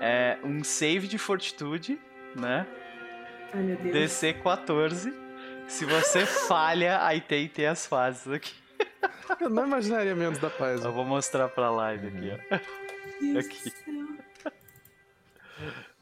É 0.00 0.38
um 0.42 0.64
save 0.64 1.06
de 1.06 1.18
fortitude, 1.18 2.00
né? 2.34 2.66
Ai, 3.52 3.62
meu 3.62 3.76
Deus. 3.76 3.94
DC 3.94 4.34
14. 4.34 5.14
Se 5.68 5.84
você 5.84 6.24
falha, 6.48 7.04
aí 7.04 7.20
tem, 7.20 7.48
tem 7.48 7.66
as 7.66 7.86
fases 7.86 8.32
aqui. 8.32 8.54
Eu 9.40 9.48
não 9.48 9.66
imaginaria 9.66 10.14
menos 10.14 10.38
da 10.38 10.50
paz. 10.50 10.84
Eu 10.84 10.92
vou 10.92 11.04
mostrar 11.04 11.48
pra 11.48 11.70
live 11.70 12.08
aqui, 12.08 12.32
ó. 12.32 12.58
Deus 13.20 13.46
Aqui. 13.46 13.72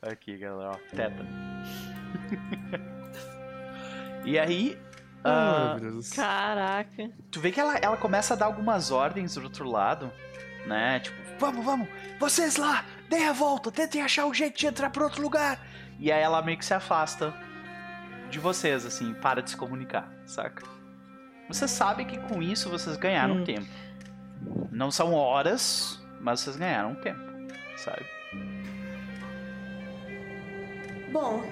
Aqui, 0.01 0.37
galera, 0.39 0.71
ó. 0.71 0.97
Teta. 0.97 1.27
e 4.25 4.39
aí. 4.39 4.79
Ah, 5.25 5.73
ah, 5.73 5.75
meu 5.75 5.81
Deus 5.81 5.95
do 5.95 6.03
céu. 6.03 6.25
Caraca. 6.25 7.11
tu 7.31 7.41
vê 7.41 7.51
que 7.51 7.61
ela, 7.61 7.77
ela 7.79 7.97
começa 7.97 8.35
a 8.35 8.37
dar 8.37 8.47
algumas 8.47 8.91
ordens 8.91 9.35
do 9.35 9.43
outro 9.43 9.69
lado, 9.69 10.11
né? 10.67 11.01
Tipo, 11.01 11.17
vamos, 11.39 11.65
vamos, 11.65 11.89
vocês 12.21 12.57
lá, 12.57 12.85
deem 13.11 13.27
a 13.29 13.33
volta, 13.33 13.71
tentem 13.73 14.01
achar 14.03 14.27
um 14.27 14.33
jeito 14.35 14.57
de 14.59 14.67
entrar 14.67 14.91
pra 14.91 15.05
outro 15.05 15.21
lugar. 15.23 15.61
E 15.99 16.13
aí 16.13 16.23
ela 16.23 16.41
meio 16.41 16.57
que 16.57 16.65
se 16.65 16.73
afasta 16.73 17.35
de 18.31 18.39
vocês, 18.39 18.87
assim, 18.87 19.13
para 19.15 19.43
de 19.43 19.51
se 19.51 19.57
comunicar, 19.57 20.09
saca? 20.25 20.63
Você 21.49 21.67
sabe 21.67 22.05
que 22.05 22.17
com 22.19 22.41
isso 22.43 22.69
vocês 22.71 22.97
ganharam 22.97 23.37
Hum. 23.39 23.45
tempo. 23.45 23.67
Não 24.71 24.91
são 24.91 25.13
horas, 25.15 26.01
mas 26.21 26.41
vocês 26.41 26.57
ganharam 26.57 26.95
tempo, 26.97 27.21
sabe? 27.77 28.05
Bom, 31.11 31.43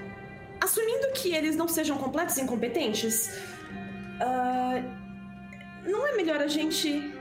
assumindo 0.66 1.12
que 1.14 1.32
eles 1.32 1.56
não 1.56 1.68
sejam 1.68 1.96
completos 1.96 2.36
incompetentes, 2.38 3.30
ah, 4.20 4.82
não 5.84 6.06
é 6.06 6.16
melhor 6.16 6.40
a 6.40 6.48
gente. 6.48 7.14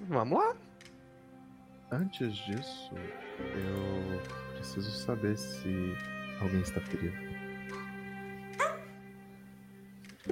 Vamos 0.00 0.38
lá. 0.38 0.56
Antes 1.92 2.34
disso, 2.36 2.92
eu 3.38 4.20
preciso 4.54 4.90
saber 4.90 5.36
se 5.38 5.96
alguém 6.40 6.60
está 6.60 6.80
ferido. 6.80 7.16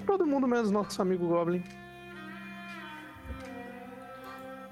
Todo 0.06 0.26
mundo 0.26 0.46
menos 0.48 0.70
nosso 0.70 1.00
amigo 1.00 1.26
Goblin. 1.28 1.62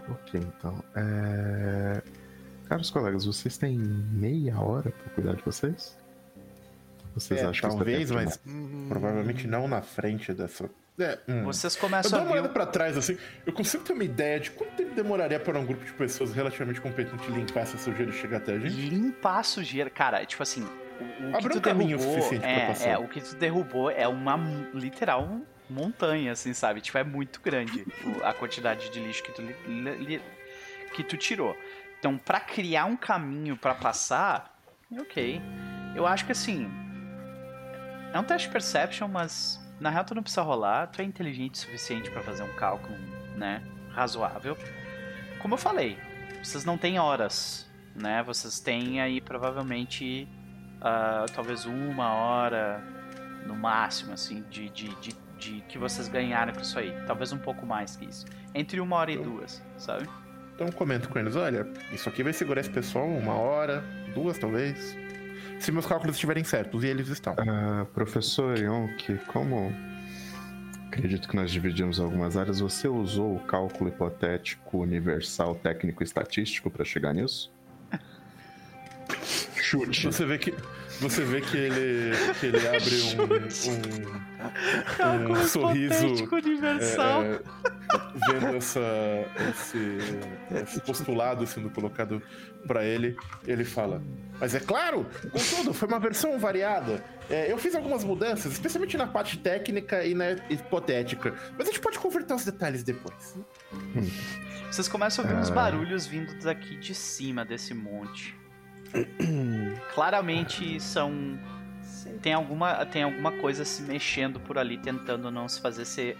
Ok, 0.08 0.40
então. 0.40 0.82
É... 0.94 2.25
Caros 2.68 2.90
colegas, 2.90 3.24
vocês 3.24 3.56
têm 3.56 3.78
meia 3.78 4.58
hora 4.60 4.90
para 4.90 5.10
cuidar 5.14 5.34
de 5.34 5.42
vocês? 5.42 5.96
Vocês 7.14 7.40
É, 7.40 7.46
acham 7.46 7.52
que 7.52 7.58
isso 7.58 7.66
é 7.66 7.70
talvez, 7.78 8.10
mas 8.10 8.40
demais? 8.44 8.88
provavelmente 8.88 9.46
não 9.46 9.66
na 9.68 9.80
frente 9.82 10.32
dessa. 10.34 10.68
É, 10.98 11.18
hum. 11.28 11.44
Vocês 11.44 11.74
Eu 11.74 11.80
começam 11.80 12.10
dou 12.10 12.20
a 12.20 12.22
uma 12.24 12.32
olhada 12.32 12.48
pra 12.48 12.66
trás, 12.66 12.96
assim, 12.96 13.16
eu 13.46 13.52
consigo 13.52 13.84
ter 13.84 13.92
uma 13.92 14.04
ideia 14.04 14.40
de 14.40 14.50
quanto 14.50 14.72
tempo 14.72 14.94
demoraria 14.94 15.38
para 15.38 15.58
um 15.58 15.64
grupo 15.64 15.84
de 15.84 15.92
pessoas 15.92 16.32
relativamente 16.32 16.80
competentes 16.80 17.26
limpar 17.28 17.60
essa 17.60 17.78
sujeira 17.78 18.10
e 18.10 18.14
chegar 18.14 18.38
até 18.38 18.54
a 18.54 18.58
gente? 18.58 18.74
limpar 18.74 19.38
a 19.38 19.42
sujeira. 19.42 19.88
Cara, 19.90 20.24
tipo 20.26 20.42
assim, 20.42 20.62
o, 20.62 21.28
o 21.28 21.30
que 21.32 21.36
Abre 21.36 21.52
tu 21.52 21.58
um 21.58 21.60
caminho 21.60 21.96
derrubou 21.98 22.14
suficiente 22.22 22.42
pra 22.42 22.50
é, 22.50 22.66
passar. 22.66 22.88
é, 22.88 22.98
o 22.98 23.06
que 23.08 23.20
tu 23.20 23.36
derrubou 23.36 23.90
é 23.90 24.08
uma 24.08 24.36
literal 24.74 25.38
montanha, 25.70 26.32
assim, 26.32 26.52
sabe? 26.54 26.80
Tipo, 26.80 26.98
é 26.98 27.04
muito 27.04 27.40
grande 27.42 27.86
a 28.24 28.32
quantidade 28.32 28.90
de 28.90 28.98
lixo 29.00 29.22
que 29.22 29.32
tu, 29.32 29.42
li- 29.42 29.96
li- 29.98 30.22
que 30.94 31.04
tu 31.04 31.16
tirou. 31.16 31.54
Então, 31.98 32.16
pra 32.18 32.40
criar 32.40 32.84
um 32.84 32.96
caminho 32.96 33.56
pra 33.56 33.74
passar, 33.74 34.58
ok. 35.00 35.40
Eu 35.94 36.06
acho 36.06 36.24
que 36.26 36.32
assim, 36.32 36.70
é 38.12 38.18
um 38.18 38.24
teste 38.24 38.48
perception, 38.48 39.08
mas 39.08 39.60
na 39.80 39.90
real 39.90 40.04
tu 40.04 40.14
não 40.14 40.22
precisa 40.22 40.42
rolar, 40.42 40.86
tu 40.88 41.00
é 41.00 41.04
inteligente 41.04 41.54
o 41.54 41.58
suficiente 41.58 42.10
pra 42.10 42.22
fazer 42.22 42.42
um 42.42 42.54
cálculo, 42.54 42.96
né, 43.36 43.62
razoável. 43.90 44.56
Como 45.40 45.54
eu 45.54 45.58
falei, 45.58 45.98
vocês 46.42 46.64
não 46.64 46.76
têm 46.78 46.98
horas, 46.98 47.68
né? 47.94 48.22
Vocês 48.22 48.60
têm 48.60 49.00
aí 49.00 49.20
provavelmente 49.20 50.28
ah, 50.80 51.24
talvez 51.34 51.64
uma 51.64 52.12
hora 52.12 52.78
no 53.46 53.54
máximo, 53.56 54.12
assim, 54.12 54.42
de, 54.50 54.68
de, 54.70 54.88
de, 54.96 55.14
de 55.38 55.60
que 55.68 55.78
vocês 55.78 56.08
ganharam 56.08 56.52
com 56.52 56.60
isso 56.60 56.78
aí. 56.78 56.92
Talvez 57.06 57.32
um 57.32 57.38
pouco 57.38 57.64
mais 57.64 57.96
que 57.96 58.04
isso. 58.04 58.26
Entre 58.54 58.80
uma 58.80 58.96
hora 58.96 59.10
e 59.12 59.14
Então- 59.14 59.30
duas, 59.36 59.62
sabe? 59.78 60.08
Então 60.56 60.72
comento 60.72 61.10
com 61.10 61.18
eles, 61.18 61.36
olha, 61.36 61.68
isso 61.92 62.08
aqui 62.08 62.22
vai 62.22 62.32
segurar 62.32 62.62
esse 62.62 62.70
pessoal 62.70 63.06
uma 63.06 63.34
hora, 63.34 63.84
duas 64.14 64.38
talvez. 64.38 64.96
Se 65.60 65.70
meus 65.70 65.84
cálculos 65.84 66.16
estiverem 66.16 66.42
certos, 66.44 66.82
e 66.82 66.86
eles 66.86 67.08
estão. 67.08 67.34
Ah, 67.38 67.86
professor 67.92 68.58
Yonk, 68.58 69.18
como 69.26 69.70
acredito 70.86 71.28
que 71.28 71.36
nós 71.36 71.50
dividimos 71.50 72.00
algumas 72.00 72.38
áreas, 72.38 72.60
você 72.60 72.88
usou 72.88 73.36
o 73.36 73.40
cálculo 73.40 73.90
hipotético 73.90 74.78
universal 74.78 75.54
técnico 75.56 76.02
estatístico 76.02 76.70
para 76.70 76.86
chegar 76.86 77.12
nisso? 77.12 77.52
Chute. 79.54 80.06
Você 80.06 80.24
vê 80.24 80.38
que. 80.38 80.54
Você 81.00 81.24
vê 81.24 81.40
que 81.40 81.56
ele. 81.56 82.12
que 82.40 82.46
ele 82.46 82.56
abre 82.68 82.94
um. 85.02 85.28
um, 85.28 85.32
um 85.32 85.44
sorriso. 85.46 86.06
universal. 86.32 87.22
é, 87.22 87.32
é, 87.34 87.40
vendo 88.32 88.56
essa, 88.56 88.80
esse, 89.50 89.98
esse 90.62 90.80
postulado 90.80 91.46
sendo 91.46 91.68
colocado 91.70 92.22
pra 92.66 92.84
ele, 92.84 93.16
ele 93.46 93.64
fala: 93.64 94.02
Mas 94.40 94.54
é 94.54 94.60
claro, 94.60 95.06
contudo, 95.30 95.74
foi 95.74 95.88
uma 95.88 95.98
versão 96.00 96.38
variada. 96.38 97.04
É, 97.28 97.50
eu 97.50 97.58
fiz 97.58 97.74
algumas 97.74 98.04
mudanças, 98.04 98.52
especialmente 98.52 98.96
na 98.96 99.06
parte 99.06 99.36
técnica 99.38 100.04
e 100.04 100.14
na 100.14 100.30
hipotética. 100.48 101.34
Mas 101.58 101.68
a 101.68 101.72
gente 101.72 101.80
pode 101.80 101.98
converter 101.98 102.32
os 102.34 102.44
detalhes 102.44 102.82
depois. 102.84 103.34
Vocês 104.70 104.88
começam 104.88 105.24
a 105.24 105.28
ouvir 105.28 105.40
uns 105.40 105.50
Ah. 105.50 105.54
barulhos 105.54 106.06
vindo 106.06 106.34
daqui 106.38 106.76
de 106.76 106.94
cima 106.94 107.44
desse 107.44 107.74
monte. 107.74 108.34
Claramente 109.94 110.80
são. 110.80 111.38
Tem 112.22 112.32
alguma, 112.32 112.86
tem 112.86 113.02
alguma 113.02 113.32
coisa 113.32 113.64
se 113.64 113.82
mexendo 113.82 114.38
por 114.38 114.58
ali, 114.58 114.78
tentando 114.78 115.30
não 115.30 115.48
se 115.48 115.60
fazer 115.60 115.84
ser 115.84 116.16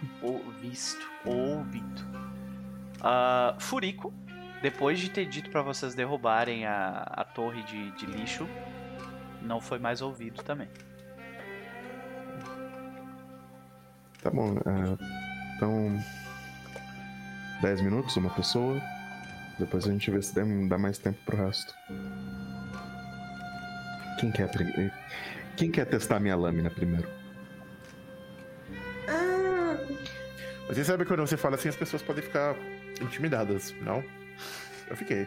visto 0.61 1.09
ou 1.25 1.59
ouvido. 1.59 2.03
Ah, 3.01 3.55
Furico, 3.59 4.12
depois 4.62 4.99
de 4.99 5.11
ter 5.11 5.27
dito 5.27 5.51
pra 5.51 5.62
vocês 5.62 5.95
derrubarem 5.95 6.67
a, 6.67 7.05
a 7.09 7.25
torre 7.25 7.62
de, 7.62 7.91
de 7.93 8.07
lixo, 8.07 8.49
não 9.43 9.61
foi 9.61 9.79
mais 9.79 10.03
ouvido 10.03 10.43
também. 10.43 10.69
Tá 14.23 14.31
bom, 14.31 14.57
é, 14.57 15.55
então. 15.57 16.03
10 17.61 17.81
minutos, 17.81 18.17
uma 18.17 18.31
pessoa. 18.31 18.81
Depois 19.59 19.87
a 19.87 19.91
gente 19.91 20.11
vê 20.11 20.21
se 20.21 20.35
dá 20.69 20.77
mais 20.77 20.99
tempo 20.99 21.19
pro 21.25 21.37
resto. 21.37 21.75
Quem 24.19 24.31
quer, 24.31 24.49
pri- 24.51 24.93
Quem 25.57 25.71
quer 25.71 25.85
testar 25.87 26.19
minha 26.21 26.37
lâmina 26.37 26.71
primeiro? 26.71 27.09
Ah, 29.09 29.77
Mas 30.69 30.77
você 30.77 30.85
sabe 30.85 31.05
que 31.05 31.09
quando 31.09 31.21
você 31.27 31.37
fala 31.37 31.55
assim, 31.57 31.69
as 31.69 31.77
pessoas 31.77 32.03
podem 32.03 32.23
ficar 32.23 32.55
intimidadas, 33.01 33.75
não? 33.83 34.03
Eu 34.89 34.97
fiquei. 34.97 35.27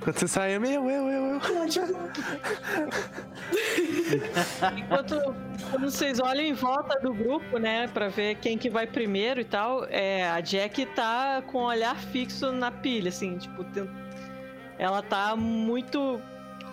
Quando 0.00 0.18
você 0.18 0.28
sai, 0.28 0.52
é 0.52 0.58
meu, 0.58 0.88
eu, 0.90 1.08
eu, 1.08 1.24
eu. 1.34 1.40
Enquanto 4.76 5.34
quando 5.70 5.90
vocês 5.90 6.20
olham 6.20 6.44
em 6.44 6.52
volta 6.52 6.98
do 7.00 7.12
grupo, 7.14 7.58
né, 7.58 7.88
pra 7.88 8.08
ver 8.08 8.36
quem 8.36 8.58
que 8.58 8.68
vai 8.68 8.86
primeiro 8.86 9.40
e 9.40 9.44
tal, 9.44 9.84
é, 9.88 10.28
a 10.28 10.40
Jack 10.40 10.84
tá 10.94 11.42
com 11.46 11.58
o 11.58 11.64
olhar 11.66 11.96
fixo 11.96 12.52
na 12.52 12.70
pilha, 12.70 13.08
assim, 13.08 13.38
tipo, 13.38 13.64
tem- 13.64 13.90
ela 14.78 15.02
tá 15.02 15.34
muito 15.36 16.20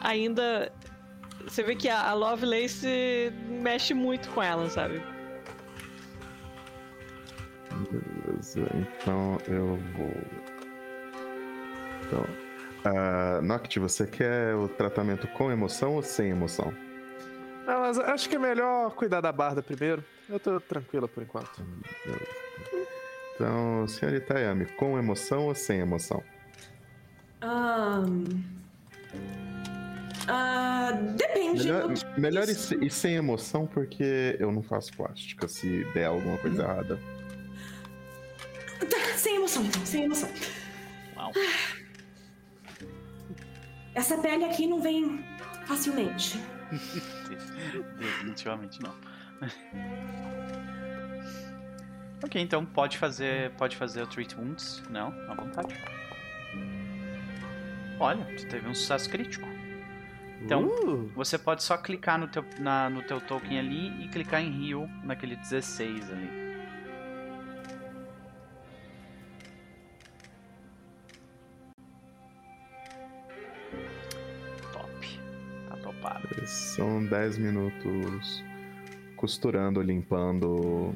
ainda. 0.01 0.71
Você 1.43 1.63
vê 1.63 1.75
que 1.75 1.89
a, 1.89 2.09
a 2.09 2.13
Lovelace 2.13 3.33
mexe 3.47 3.93
muito 3.93 4.29
com 4.29 4.41
ela, 4.41 4.69
sabe? 4.69 5.01
Beleza, 7.89 8.67
então 8.75 9.37
eu 9.47 9.77
vou. 9.95 10.13
Então. 12.05 12.25
Uh, 12.83 13.41
Noct, 13.43 13.79
você 13.79 14.07
quer 14.07 14.55
o 14.55 14.67
tratamento 14.67 15.27
com 15.27 15.51
emoção 15.51 15.95
ou 15.95 16.01
sem 16.01 16.31
emoção? 16.31 16.73
Não, 17.67 17.81
mas 17.81 17.99
acho 17.99 18.27
que 18.27 18.35
é 18.35 18.39
melhor 18.39 18.91
cuidar 18.95 19.21
da 19.21 19.31
barda 19.31 19.61
primeiro. 19.61 20.03
Eu 20.27 20.39
tô 20.39 20.59
tranquila 20.59 21.07
por 21.07 21.21
enquanto. 21.21 21.61
Então, 23.35 23.87
senhorita 23.87 24.39
Yami, 24.39 24.65
com 24.65 24.97
emoção 24.97 25.45
ou 25.45 25.53
sem 25.53 25.79
emoção? 25.79 26.23
ahn. 27.41 28.43
Ah, 30.27 30.91
depende. 31.15 31.63
Melhor, 31.63 31.87
do 31.87 31.93
que 31.93 32.19
melhor 32.19 32.47
e, 32.47 32.51
isso- 32.51 32.83
e 32.83 32.89
sem 32.89 33.15
emoção, 33.15 33.65
porque 33.67 34.35
eu 34.39 34.51
não 34.51 34.61
faço 34.61 34.91
plástica 34.93 35.47
se 35.47 35.83
der 35.93 36.05
alguma 36.05 36.37
coisa 36.37 36.63
errada. 36.63 36.99
Tá, 38.79 38.97
sem 39.15 39.35
emoção 39.37 39.63
então, 39.63 39.85
sem 39.85 40.03
emoção. 40.05 40.29
Uau. 41.15 41.31
Essa 43.93 44.17
pele 44.17 44.45
aqui 44.45 44.67
não 44.67 44.81
vem 44.81 45.23
facilmente. 45.65 46.39
Definitivamente 47.99 48.79
não. 48.81 48.93
ok, 52.23 52.41
então 52.41 52.65
pode 52.65 52.97
fazer, 52.97 53.51
pode 53.51 53.75
fazer 53.75 54.01
o 54.03 54.07
Treat 54.07 54.35
Wounds, 54.35 54.81
não, 54.89 55.07
à 55.29 55.33
vontade. 55.35 55.75
Olha, 57.99 58.25
tu 58.37 58.47
teve 58.47 58.67
um 58.67 58.73
sucesso 58.73 59.09
crítico. 59.09 59.47
Então, 60.43 60.65
Uh, 60.67 61.07
você 61.15 61.37
pode 61.37 61.63
só 61.63 61.77
clicar 61.77 62.17
no 62.19 62.27
teu, 62.27 62.43
na- 62.59 62.89
no 62.89 63.01
teu 63.03 63.21
token 63.21 63.59
ali 63.59 64.03
e 64.03 64.07
clicar 64.09 64.41
em 64.41 64.69
heal 64.69 64.87
naquele 65.03 65.35
16 65.35 66.09
ali. 66.11 66.29
Top. 74.71 75.19
Tá 75.69 75.77
topado. 75.77 76.27
São 76.47 77.05
10 77.05 77.37
minutos 77.37 78.43
costurando, 79.15 79.81
limpando. 79.81 80.95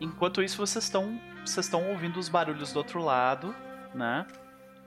Enquanto 0.00 0.42
isso, 0.42 0.56
vocês 0.58 0.84
estão 0.84 1.18
vocês 1.44 1.66
estão 1.66 1.88
ouvindo 1.90 2.18
os 2.18 2.28
barulhos 2.28 2.72
do 2.72 2.78
outro 2.78 3.00
lado, 3.02 3.54
né? 3.94 4.26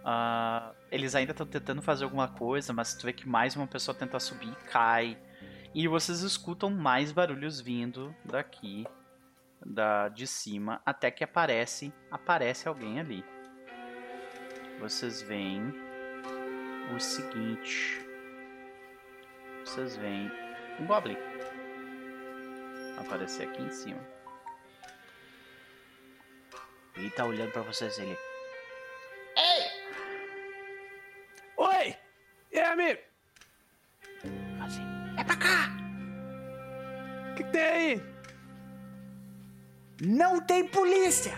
Ah, 0.03 0.71
eles 0.91 1.15
ainda 1.15 1.31
estão 1.31 1.45
tentando 1.45 1.81
fazer 1.81 2.03
alguma 2.03 2.27
coisa, 2.27 2.73
mas 2.73 2.93
tu 2.93 3.05
vê 3.05 3.13
que 3.13 3.27
mais 3.27 3.55
uma 3.55 3.67
pessoa 3.67 3.95
tenta 3.95 4.19
subir 4.19 4.51
e 4.51 4.69
cai. 4.69 5.17
E 5.73 5.87
vocês 5.87 6.21
escutam 6.21 6.69
mais 6.69 7.11
barulhos 7.11 7.61
vindo 7.61 8.15
daqui, 8.25 8.87
da 9.63 10.09
de 10.09 10.25
cima, 10.25 10.81
até 10.85 11.11
que 11.11 11.23
aparece 11.23 11.93
aparece 12.09 12.67
alguém 12.67 12.99
ali. 12.99 13.23
Vocês 14.79 15.21
veem 15.21 15.73
o 16.95 16.99
seguinte. 16.99 18.05
Vocês 19.63 19.95
veem 19.97 20.31
um 20.79 20.87
goblin 20.87 21.17
aparecer 22.97 23.47
aqui 23.47 23.61
em 23.61 23.71
cima. 23.71 24.01
Ele 26.95 27.09
tá 27.11 27.25
olhando 27.25 27.51
pra 27.51 27.61
vocês, 27.61 27.97
ele. 27.99 28.28
E? 32.81 32.99
Assim, 34.61 34.83
é 35.17 35.23
pra 35.23 35.35
cá! 35.35 35.69
O 37.31 37.35
que, 37.35 37.43
que 37.43 37.51
tem 37.51 37.61
aí? 37.61 38.03
Não 40.01 40.39
tem 40.41 40.67
polícia! 40.67 41.33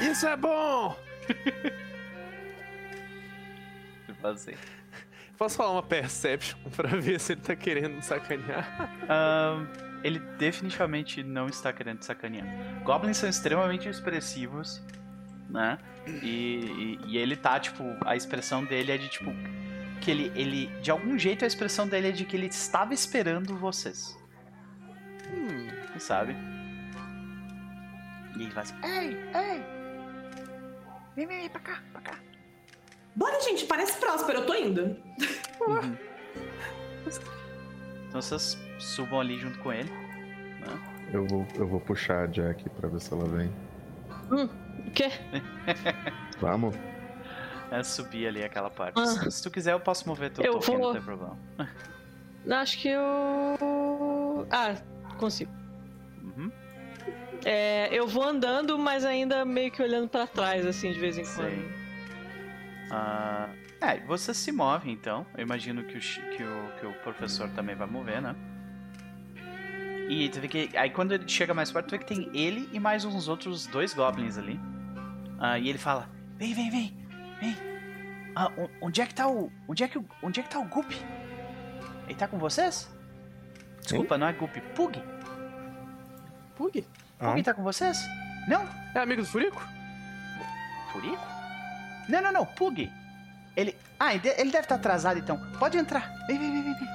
Isso 0.00 0.26
é 0.26 0.36
bom! 0.36 0.96
Assim. 4.22 4.54
Posso 5.38 5.56
falar 5.56 5.72
uma 5.72 5.82
perception 5.82 6.58
pra 6.74 6.88
ver 6.88 7.20
se 7.20 7.32
ele 7.32 7.42
tá 7.42 7.54
querendo 7.54 8.00
sacanear? 8.02 8.90
Ahn, 9.08 9.66
ele 10.02 10.18
definitivamente 10.18 11.22
não 11.22 11.46
está 11.46 11.72
querendo 11.72 12.02
sacanear. 12.02 12.46
Goblins 12.82 13.18
são 13.18 13.28
extremamente 13.28 13.88
expressivos, 13.88 14.82
né? 15.48 15.78
E, 16.06 16.18
e, 16.26 16.98
e 17.06 17.18
ele 17.18 17.36
tá, 17.36 17.60
tipo, 17.60 17.84
a 18.04 18.16
expressão 18.16 18.64
dele 18.64 18.92
é 18.92 18.98
de 18.98 19.08
tipo. 19.08 19.30
Que 20.00 20.10
ele, 20.10 20.32
ele. 20.34 20.66
De 20.80 20.90
algum 20.90 21.18
jeito 21.18 21.44
a 21.44 21.48
expressão 21.48 21.88
dele 21.88 22.08
é 22.08 22.12
de 22.12 22.24
que 22.24 22.36
ele 22.36 22.46
estava 22.46 22.94
esperando 22.94 23.56
vocês. 23.56 24.16
Hum, 25.32 25.68
Sabe? 25.98 26.36
E 28.36 28.42
ele 28.42 28.50
vai 28.50 28.62
assim. 28.62 28.74
Ei, 28.84 29.16
ei! 29.34 29.62
Vem, 31.16 31.26
vem, 31.26 31.38
vem 31.40 31.48
pra 31.48 31.60
cá, 31.60 31.82
pra 31.92 32.00
cá. 32.02 32.18
Bora, 33.14 33.40
gente, 33.40 33.64
parece 33.64 33.98
próspero, 33.98 34.40
eu 34.40 34.46
tô 34.46 34.54
indo. 34.54 34.96
Uhum. 35.66 35.96
Então 38.08 38.20
vocês 38.20 38.58
subam 38.78 39.20
ali 39.20 39.38
junto 39.38 39.58
com 39.60 39.72
ele. 39.72 39.90
né? 39.90 41.08
Eu 41.12 41.26
vou, 41.26 41.46
eu 41.54 41.66
vou 41.66 41.80
puxar 41.80 42.24
a 42.24 42.26
Jack 42.26 42.68
pra 42.70 42.88
ver 42.88 43.00
se 43.00 43.12
ela 43.12 43.24
vem. 43.26 43.50
O 44.30 44.90
quê? 44.90 45.10
Vamos? 46.40 46.74
É 47.70 47.82
subir 47.82 48.26
ali 48.28 48.44
aquela 48.44 48.70
parte. 48.70 48.98
Ah. 49.00 49.30
Se, 49.30 49.42
tu 49.42 49.50
quiser, 49.50 49.72
eu 49.72 49.80
posso 49.80 50.08
mover 50.08 50.30
teu 50.30 50.44
Eu 50.44 50.52
token, 50.54 50.74
não 50.74 50.82
vou- 50.82 50.92
tem 50.92 51.02
problema. 51.02 51.38
Acho 52.60 52.78
que 52.78 52.88
eu. 52.88 54.46
Ah, 54.50 54.74
consigo. 55.18 55.50
Uhum. 56.22 56.50
É, 57.44 57.88
eu 57.92 58.06
vou 58.06 58.22
andando, 58.22 58.78
mas 58.78 59.04
ainda 59.04 59.44
meio 59.44 59.70
que 59.72 59.82
olhando 59.82 60.08
pra 60.08 60.26
trás, 60.28 60.64
assim, 60.64 60.92
de 60.92 60.98
vez 61.00 61.18
em 61.18 61.24
Sei. 61.24 61.44
quando. 61.44 61.86
Ah, 62.92 63.48
é, 63.80 63.98
você 64.06 64.32
se 64.32 64.52
move 64.52 64.90
então. 64.90 65.26
Eu 65.36 65.42
imagino 65.42 65.82
que 65.84 65.96
o, 65.98 66.00
que, 66.00 66.42
o, 66.44 66.70
que 66.80 66.86
o 66.86 66.92
professor 67.02 67.48
também 67.50 67.74
vai 67.74 67.86
mover, 67.88 68.22
né? 68.22 68.34
E 70.08 70.28
tu 70.28 70.40
vê 70.40 70.46
que. 70.46 70.70
Aí 70.76 70.90
quando 70.90 71.12
ele 71.12 71.28
chega 71.28 71.52
mais 71.52 71.72
perto, 71.72 71.88
tu 71.88 71.90
vê 71.92 71.98
que 71.98 72.06
tem 72.06 72.30
ele 72.32 72.68
e 72.72 72.78
mais 72.78 73.04
uns 73.04 73.26
outros 73.26 73.66
dois 73.66 73.92
goblins 73.92 74.38
ali. 74.38 74.58
Ah, 75.40 75.58
e 75.58 75.68
ele 75.68 75.78
fala: 75.78 76.08
Vem, 76.38 76.54
vem, 76.54 76.70
vem, 76.70 76.96
vem. 77.40 77.56
Ah, 78.34 78.50
on- 78.56 78.68
onde 78.82 79.00
é 79.00 79.06
que 79.06 79.14
tá 79.14 79.26
o. 79.28 79.50
Onde 79.68 79.82
é 79.84 79.88
que, 79.88 80.00
onde 80.22 80.40
é 80.40 80.42
que 80.42 80.50
tá 80.50 80.58
o 80.58 80.64
Gup? 80.64 80.90
Ele 82.06 82.14
tá 82.14 82.28
com 82.28 82.38
vocês? 82.38 82.88
Desculpa, 83.82 84.18
não 84.18 84.26
é 84.26 84.32
Gup, 84.32 84.56
Pug? 84.74 85.02
Pug? 86.56 86.82
Pug 86.82 86.86
Ah. 87.20 87.34
tá 87.42 87.54
com 87.54 87.62
vocês? 87.62 87.98
Não? 88.48 88.66
É 88.94 88.98
amigo 89.00 89.22
do 89.22 89.28
Furico? 89.28 89.62
Furico? 90.92 91.24
Não, 92.08 92.20
não, 92.22 92.32
não, 92.32 92.46
Pug. 92.46 92.90
Ele. 93.56 93.76
Ah, 93.98 94.12
ele 94.14 94.20
de- 94.22 94.40
ele 94.40 94.50
deve 94.50 94.64
estar 94.64 94.74
atrasado 94.76 95.18
então. 95.18 95.38
Pode 95.58 95.76
entrar. 95.78 96.12
Vem, 96.26 96.38
vem, 96.38 96.52
vem, 96.52 96.62
vem. 96.62 96.74
vem. 96.74 96.88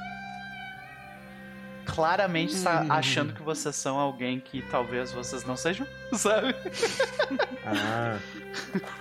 Claramente 1.85 2.53
está 2.53 2.85
achando 2.89 3.33
que 3.33 3.41
vocês 3.41 3.75
são 3.75 3.97
alguém 3.99 4.39
que 4.39 4.61
talvez 4.69 5.11
vocês 5.11 5.43
não 5.43 5.57
sejam, 5.57 5.85
sabe? 6.13 6.55
Ah, 7.65 8.17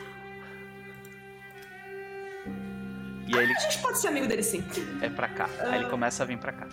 E 3.31 3.39
aí 3.39 3.45
ele 3.45 3.55
A 3.57 3.61
gente 3.61 3.79
pode 3.79 3.99
ser 3.99 4.09
amigo 4.09 4.27
dele 4.27 4.43
sim. 4.43 4.65
é 5.01 5.09
pra 5.09 5.29
cá. 5.29 5.49
Aí 5.61 5.77
ele 5.81 5.89
começa 5.89 6.23
a 6.23 6.27
vir 6.27 6.37
pra 6.39 6.53
cá. 6.53 6.67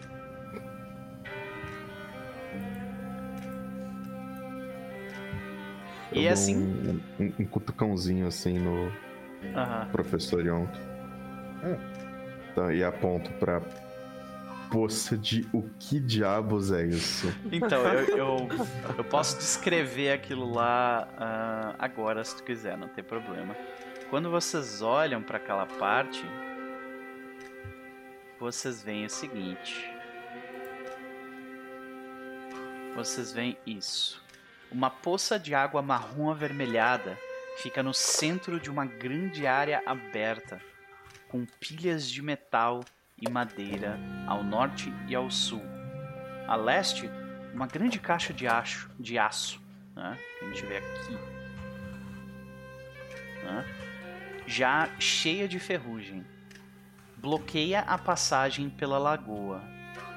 eu 6.11 6.21
E 6.21 6.23
dou 6.23 6.33
assim. 6.33 6.57
Um, 6.57 7.23
um, 7.23 7.33
um 7.39 7.45
cutucãozinho 7.45 8.27
assim 8.27 8.57
no 8.57 8.91
Aham. 9.55 9.87
professor 9.91 10.45
Yonk. 10.45 10.71
Tá, 12.55 12.73
e 12.73 12.83
aponto 12.83 13.31
pra 13.33 13.61
poça 14.71 15.17
de 15.17 15.47
o 15.53 15.63
que 15.79 15.99
diabos 15.99 16.71
é 16.71 16.85
isso? 16.85 17.33
Então, 17.51 17.83
eu, 17.83 18.17
eu, 18.17 18.47
eu 18.97 19.03
posso 19.03 19.37
descrever 19.37 20.11
aquilo 20.11 20.51
lá 20.51 21.07
ah, 21.17 21.75
agora, 21.79 22.23
se 22.23 22.35
tu 22.37 22.43
quiser, 22.43 22.77
não 22.77 22.87
tem 22.87 23.03
problema. 23.03 23.55
Quando 24.09 24.29
vocês 24.29 24.81
olham 24.81 25.21
para 25.21 25.37
aquela 25.37 25.65
parte, 25.65 26.25
vocês 28.39 28.83
veem 28.83 29.05
o 29.05 29.09
seguinte. 29.09 29.89
Vocês 32.95 33.31
veem 33.31 33.57
isso. 33.65 34.23
Uma 34.71 34.89
poça 34.89 35.39
de 35.39 35.55
água 35.55 35.81
marrom 35.81 36.29
avermelhada 36.29 37.17
fica 37.57 37.81
no 37.81 37.93
centro 37.93 38.59
de 38.59 38.69
uma 38.69 38.85
grande 38.85 39.47
área 39.47 39.81
aberta, 39.85 40.61
com 41.29 41.45
pilhas 41.59 42.09
de 42.09 42.21
metal 42.21 42.83
e 43.19 43.29
madeira 43.29 43.99
ao 44.27 44.43
norte 44.43 44.93
e 45.07 45.15
ao 45.15 45.29
sul. 45.31 45.63
A 46.47 46.55
leste, 46.55 47.09
uma 47.53 47.67
grande 47.67 47.99
caixa 47.99 48.33
de 48.33 48.47
aço, 48.47 48.89
de 48.99 49.17
aço 49.17 49.61
né, 49.95 50.17
que 50.37 50.45
a 50.45 50.47
gente 50.47 50.65
vê 50.65 50.77
aqui. 50.77 51.13
né, 53.43 53.65
já 54.45 54.89
cheia 54.99 55.47
de 55.47 55.59
ferrugem. 55.59 56.25
Bloqueia 57.27 57.81
a 57.81 57.97
passagem 57.97 58.69
pela 58.69 58.97
lagoa. 58.97 59.61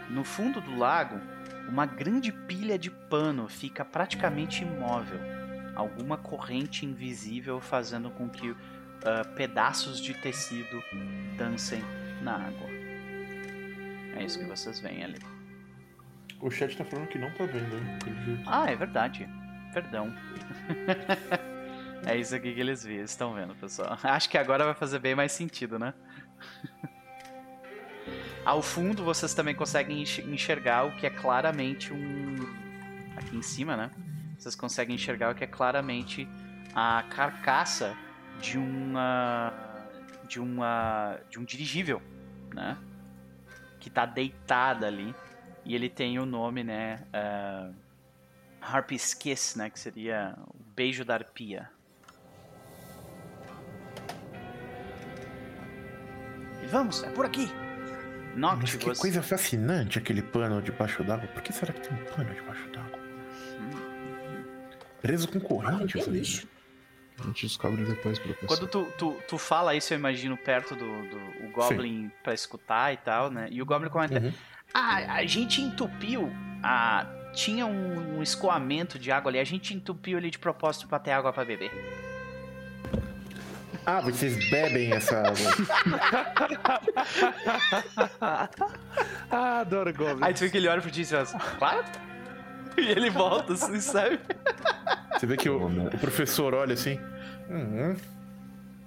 No 0.09 0.23
fundo 0.23 0.61
do 0.61 0.79
lago, 0.79 1.21
uma 1.69 1.85
grande 1.85 2.31
pilha 2.31 2.79
de 2.79 2.89
pano 2.89 3.49
fica 3.49 3.85
praticamente 3.85 4.63
imóvel. 4.63 5.19
Alguma 5.75 6.17
corrente 6.17 6.87
invisível 6.87 7.61
fazendo 7.61 8.13
com 8.13 8.29
que 8.29 8.55
ah, 9.05 9.25
pedaços 9.35 10.01
de 10.01 10.15
tecido 10.15 10.81
dancem 11.37 11.83
na 12.23 12.37
água. 12.37 12.69
É 14.17 14.23
isso 14.25 14.39
que 14.39 14.45
vocês 14.45 14.79
veem 14.79 15.03
ali. 15.03 15.19
O 16.41 16.49
chat 16.49 16.77
tá 16.77 16.85
falando 16.85 17.09
que 17.09 17.19
não 17.19 17.33
tá 17.33 17.45
vendo, 17.45 17.75
hein? 17.75 18.45
Ah, 18.47 18.71
é 18.71 18.77
verdade. 18.77 19.29
Perdão. 19.75 20.15
é 22.07 22.17
isso 22.17 22.37
aqui 22.37 22.55
que 22.55 22.61
eles 22.61 22.85
viram, 22.85 23.03
estão 23.03 23.35
vendo, 23.35 23.53
pessoal. 23.57 23.99
Acho 24.01 24.31
que 24.31 24.39
agora 24.39 24.65
vai 24.65 24.75
fazer 24.75 25.01
bem 25.01 25.17
mais 25.17 25.33
sentido, 25.33 25.77
né? 25.77 25.93
Ao 28.45 28.63
fundo, 28.63 29.05
vocês 29.05 29.35
também 29.35 29.55
conseguem 29.55 30.03
enx- 30.03 30.19
enxergar 30.19 30.85
o 30.85 30.97
que 30.97 31.07
é 31.07 31.11
claramente 31.11 31.93
um. 31.93 32.37
Aqui 33.17 33.37
em 33.37 33.43
cima, 33.43 33.77
né? 33.77 33.91
Vocês 34.39 34.55
conseguem 34.55 34.95
enxergar 34.95 35.31
o 35.33 35.35
que 35.35 35.45
é 35.45 35.47
claramente 35.47 36.27
a 36.75 37.05
carcaça 37.11 37.95
de 38.41 38.57
uma. 38.57 39.53
de 40.27 40.41
uma. 40.41 41.19
de 41.29 41.39
um 41.39 41.45
dirigível, 41.45 42.01
né? 42.55 42.79
Que 43.79 43.91
tá 43.91 44.07
deitada 44.07 44.87
ali. 44.87 45.15
E 45.65 45.75
ele 45.75 45.91
tem 45.91 46.19
o 46.19 46.25
nome, 46.25 46.65
né? 46.65 47.05
ah, 47.13 47.71
Harpy's 48.63 49.13
Kiss, 49.13 49.59
né? 49.59 49.69
Que 49.69 49.79
seria 49.79 50.35
o 50.49 50.63
beijo 50.75 51.05
da 51.05 51.15
arpia. 51.15 51.69
E 56.63 56.67
vamos, 56.67 57.03
é 57.03 57.11
por 57.11 57.27
aqui. 57.27 57.51
Noct, 58.35 58.63
Mas 58.63 58.75
que 58.77 58.85
você... 58.85 59.01
coisa 59.01 59.23
fascinante 59.23 59.99
aquele 59.99 60.23
pano 60.23 60.63
debaixo 60.63 61.03
d'água. 61.03 61.27
Por 61.29 61.43
que 61.43 61.53
será 61.53 61.73
que 61.73 61.81
tem 61.81 61.99
um 61.99 62.05
pano 62.05 62.33
debaixo 62.35 62.69
d'água? 62.71 62.99
Preso 65.03 65.29
com 65.29 65.41
correntes 65.41 65.93
Tem 65.93 66.03
ali. 66.03 66.19
lixo. 66.19 66.47
A 67.19 67.27
gente 67.27 67.47
descobre 67.47 67.85
depois, 67.85 68.19
professor. 68.19 68.47
Quando 68.47 68.67
tu, 68.67 68.93
tu, 68.97 69.17
tu 69.29 69.39
fala 69.39 69.75
isso, 69.75 69.93
eu 69.93 69.99
imagino 69.99 70.37
perto 70.37 70.75
do, 70.75 70.87
do 70.87 71.47
o 71.47 71.51
Goblin 71.53 72.11
pra 72.23 72.33
escutar 72.33 72.93
e 72.95 72.97
tal, 72.97 73.31
né? 73.31 73.49
E 73.51 73.61
o 73.61 73.67
Goblin 73.67 73.91
comenta: 73.91 74.19
Uhum. 74.19 74.33
Ah, 74.73 75.17
a 75.17 75.27
gente 75.27 75.61
entupiu. 75.61 76.31
A... 76.63 77.07
Tinha 77.35 77.65
um, 77.65 78.19
um 78.19 78.23
escoamento 78.23 78.99
de 78.99 79.13
água 79.13 79.31
ali, 79.31 79.39
a 79.39 79.45
gente 79.45 79.73
entupiu 79.73 80.19
ali 80.19 80.31
de 80.31 80.39
propósito 80.39 80.89
pra 80.89 80.99
ter 80.99 81.13
água 81.13 81.33
pra 81.33 81.45
beber. 81.45 81.71
Ah, 83.87 84.01
vocês 84.01 84.51
bebem 84.51 84.93
essa 84.93 85.19
água. 85.19 85.51
Ah, 89.31 89.61
adoro 89.61 89.93
Goblin. 89.95 90.25
Aí 90.25 90.35
tu 90.35 90.41
vê 90.41 90.51
que 90.51 90.57
ele 90.57 90.69
olha 90.69 90.81
pro 90.81 90.91
ti 90.91 91.01
e 91.01 91.05
diz: 91.05 91.33
Claro. 91.59 91.85
E 92.77 92.81
ele 92.91 93.11
volta, 93.11 93.53
assim, 93.55 93.81
sabe? 93.81 94.19
Você 95.13 95.27
vê 95.27 95.37
que 95.37 95.49
o, 95.49 95.67
o 95.67 95.99
professor 95.99 96.55
olha 96.55 96.75
assim. 96.75 96.99
"Uhum. 97.49 97.97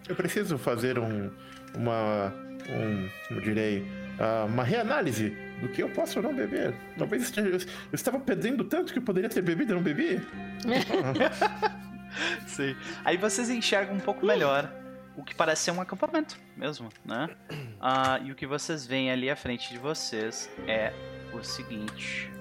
Eu 0.07 0.15
preciso 0.15 0.57
fazer 0.57 0.97
um. 0.99 1.29
Uma. 1.75 2.33
Um. 2.69 3.09
Como 3.27 3.39
eu 3.39 3.43
direi. 3.43 3.85
ah, 4.19 4.45
uma 4.45 4.63
reanálise 4.63 5.35
do 5.61 5.67
que 5.69 5.81
eu 5.83 5.89
posso 5.89 6.19
ou 6.19 6.23
não 6.23 6.33
beber. 6.35 6.73
Talvez 6.97 7.23
esteja- 7.23 7.49
eu 7.49 7.59
estava 7.95 8.19
perdendo 8.19 8.63
tanto 8.63 8.91
que 8.93 8.99
eu 8.99 9.03
poderia 9.03 9.29
ter 9.29 9.41
bebido 9.41 9.73
e 9.73 9.75
não 9.75 9.81
bebi. 9.83 10.21
Sim. 12.47 12.75
Aí 13.03 13.17
vocês 13.17 13.49
enxergam 13.49 13.95
um 13.95 13.99
pouco 13.99 14.25
melhor 14.25 14.69
o 15.15 15.23
que 15.23 15.35
parece 15.35 15.63
ser 15.63 15.71
um 15.71 15.81
acampamento 15.81 16.37
mesmo, 16.55 16.89
né? 17.05 17.29
Ah, 17.85 18.17
e 18.23 18.31
o 18.31 18.35
que 18.35 18.47
vocês 18.47 18.85
veem 18.85 19.11
ali 19.11 19.29
à 19.29 19.35
frente 19.35 19.69
de 19.69 19.77
vocês 19.77 20.49
é 20.65 20.93
o 21.33 21.43
seguinte. 21.43 22.31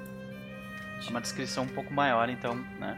Uma 1.10 1.20
descrição 1.20 1.64
um 1.64 1.68
pouco 1.68 1.92
maior, 1.92 2.28
então, 2.28 2.54
né? 2.78 2.96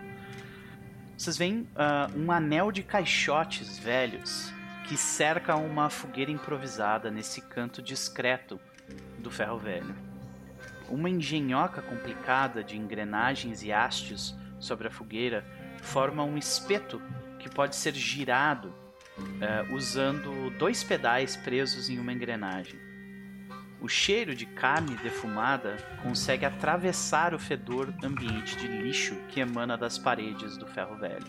Vocês 1.16 1.38
veem 1.38 1.66
ah, 1.74 2.10
um 2.14 2.30
anel 2.30 2.70
de 2.70 2.82
caixotes 2.82 3.78
velhos 3.78 4.52
que 4.86 4.94
cerca 4.94 5.56
uma 5.56 5.88
fogueira 5.88 6.30
improvisada 6.30 7.10
nesse 7.10 7.40
canto 7.40 7.80
discreto 7.80 8.60
do 9.18 9.30
ferro 9.30 9.56
velho. 9.56 9.96
Uma 10.90 11.08
engenhoca 11.08 11.80
complicada 11.80 12.62
de 12.62 12.76
engrenagens 12.76 13.62
e 13.62 13.72
hastes 13.72 14.34
sobre 14.60 14.88
a 14.88 14.90
fogueira 14.90 15.46
forma 15.80 16.22
um 16.22 16.36
espeto 16.36 17.00
que 17.38 17.48
pode 17.48 17.74
ser 17.74 17.94
girado 17.94 18.83
eh, 19.40 19.66
usando 19.70 20.50
dois 20.58 20.82
pedais 20.82 21.36
presos 21.36 21.88
em 21.88 21.98
uma 21.98 22.12
engrenagem. 22.12 22.78
O 23.80 23.88
cheiro 23.88 24.34
de 24.34 24.46
carne 24.46 24.96
defumada 24.96 25.76
consegue 26.02 26.46
atravessar 26.46 27.34
o 27.34 27.38
fedor 27.38 27.92
ambiente 28.02 28.56
de 28.56 28.66
lixo 28.66 29.14
que 29.28 29.40
emana 29.40 29.76
das 29.76 29.98
paredes 29.98 30.56
do 30.56 30.66
ferro 30.66 30.96
velho. 30.96 31.26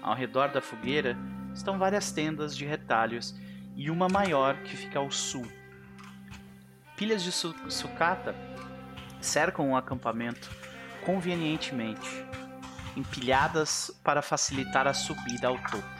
Ao 0.00 0.14
redor 0.14 0.48
da 0.48 0.62
fogueira 0.62 1.16
estão 1.52 1.78
várias 1.78 2.10
tendas 2.10 2.56
de 2.56 2.64
retalhos 2.64 3.34
e 3.74 3.90
uma 3.90 4.08
maior 4.08 4.56
que 4.62 4.76
fica 4.76 4.98
ao 4.98 5.10
sul. 5.10 5.46
Pilhas 6.96 7.22
de 7.22 7.30
su 7.30 7.54
sucata 7.68 8.34
cercam 9.20 9.70
o 9.70 9.76
acampamento 9.76 10.50
convenientemente, 11.04 12.24
empilhadas 12.96 13.90
para 14.02 14.22
facilitar 14.22 14.86
a 14.86 14.94
subida 14.94 15.48
ao 15.48 15.58
topo. 15.58 15.95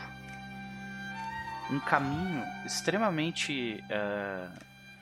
Um 1.71 1.81
caminho 1.81 2.45
extremamente. 2.65 3.83
eh, 3.89 4.49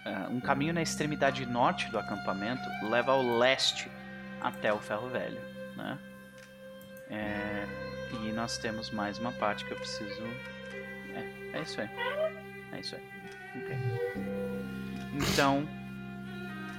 eh, 0.07 0.27
um 0.31 0.41
caminho 0.41 0.73
na 0.73 0.83
extremidade 0.83 1.45
norte 1.47 1.91
do 1.91 1.99
acampamento 1.99 2.63
leva 2.89 3.13
ao 3.13 3.23
leste 3.39 3.91
até 4.41 4.73
o 4.73 4.79
Ferro 4.79 5.09
Velho. 5.09 5.41
Né? 5.77 5.99
É, 7.11 7.67
e 8.23 8.33
nós 8.33 8.59
temos 8.59 8.91
mais 8.91 9.19
uma 9.19 9.33
parte 9.33 9.65
que 9.65 9.73
eu 9.73 9.77
preciso. 9.77 10.23
É, 11.15 11.59
é 11.59 11.63
isso 11.63 11.81
aí. 11.81 11.91
É 12.73 12.81
isso 12.81 12.95
aí. 12.97 13.03
Ok. 13.57 13.77
Então, 15.15 15.67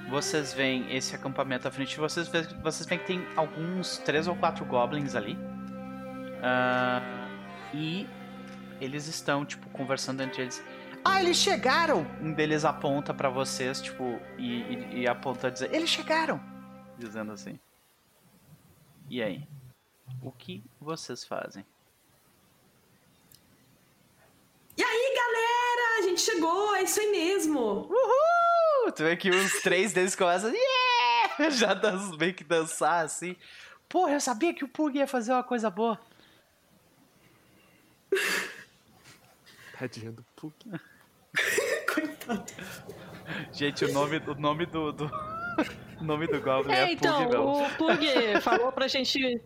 vocês 0.10 0.54
veem 0.54 0.94
esse 0.96 1.16
acampamento 1.16 1.68
à 1.68 1.72
frente 1.72 1.90
de 1.90 1.98
vocês. 1.98 2.30
Vocês 2.62 2.86
veem 2.88 3.00
que 3.00 3.08
tem 3.08 3.28
alguns, 3.36 3.98
três 4.00 4.28
ou 4.28 4.36
quatro 4.36 4.66
goblins 4.66 5.16
ali. 5.16 5.38
Ah, 6.44 7.02
e 7.74 8.08
eles 8.82 9.08
estão, 9.08 9.46
tipo, 9.46 9.70
conversando 9.70 10.22
entre 10.22 10.44
eles. 10.44 10.64
Ah, 11.04 11.22
eles 11.22 11.38
chegaram! 11.38 12.06
Um 12.22 12.34
deles 12.34 12.66
aponta 12.66 13.14
pra 13.14 13.30
vocês, 13.30 13.82
tipo, 13.82 14.20
e, 14.38 14.62
e, 14.62 15.00
e 15.02 15.08
aponta 15.08 15.48
a 15.48 15.50
dizer: 15.50 15.74
Eles 15.74 15.90
chegaram! 15.90 16.42
Dizendo 16.98 17.32
assim. 17.32 17.60
E 19.10 19.22
aí? 19.22 19.48
O 20.22 20.32
que 20.32 20.64
vocês 20.80 21.24
fazem? 21.24 21.66
E 24.78 24.84
aí, 24.84 25.16
galera? 25.16 26.00
A 26.00 26.02
gente 26.04 26.22
chegou, 26.22 26.76
é 26.76 26.84
isso 26.84 27.00
aí 27.00 27.12
mesmo. 27.12 27.60
Uhul! 27.60 28.92
Tu 28.96 29.04
vê 29.04 29.16
que 29.16 29.30
os 29.30 29.62
três 29.62 29.94
deles 29.94 30.16
começam. 30.16 30.52
Yeah! 30.52 31.50
Já 31.52 31.76
meio 32.18 32.34
que 32.34 32.44
dançar 32.44 33.06
assim. 33.06 33.36
Porra, 33.88 34.14
eu 34.14 34.20
sabia 34.20 34.54
que 34.54 34.64
o 34.64 34.68
Pug 34.68 34.98
ia 34.98 35.08
fazer 35.08 35.32
uma 35.32 35.44
coisa 35.44 35.70
boa. 35.70 36.00
Tadinha 39.78 40.12
do 40.12 40.24
Pug. 40.36 40.56
Coitado. 41.94 42.46
Gente, 43.52 43.86
o 43.86 43.94
nome, 43.94 44.18
o 44.18 44.36
nome 44.36 44.66
do. 44.66 44.92
do... 44.94 45.06
o 46.00 46.04
nome 46.04 46.28
do 46.28 46.42
Goblin 46.42 46.74
é, 46.74 46.84
É, 46.84 46.92
então, 46.94 47.24
Pug 47.24 47.36
mesmo. 47.36 47.66
o 47.66 47.70
Pug 47.76 48.42
falou 48.42 48.72
pra 48.72 48.88
gente. 48.88 49.42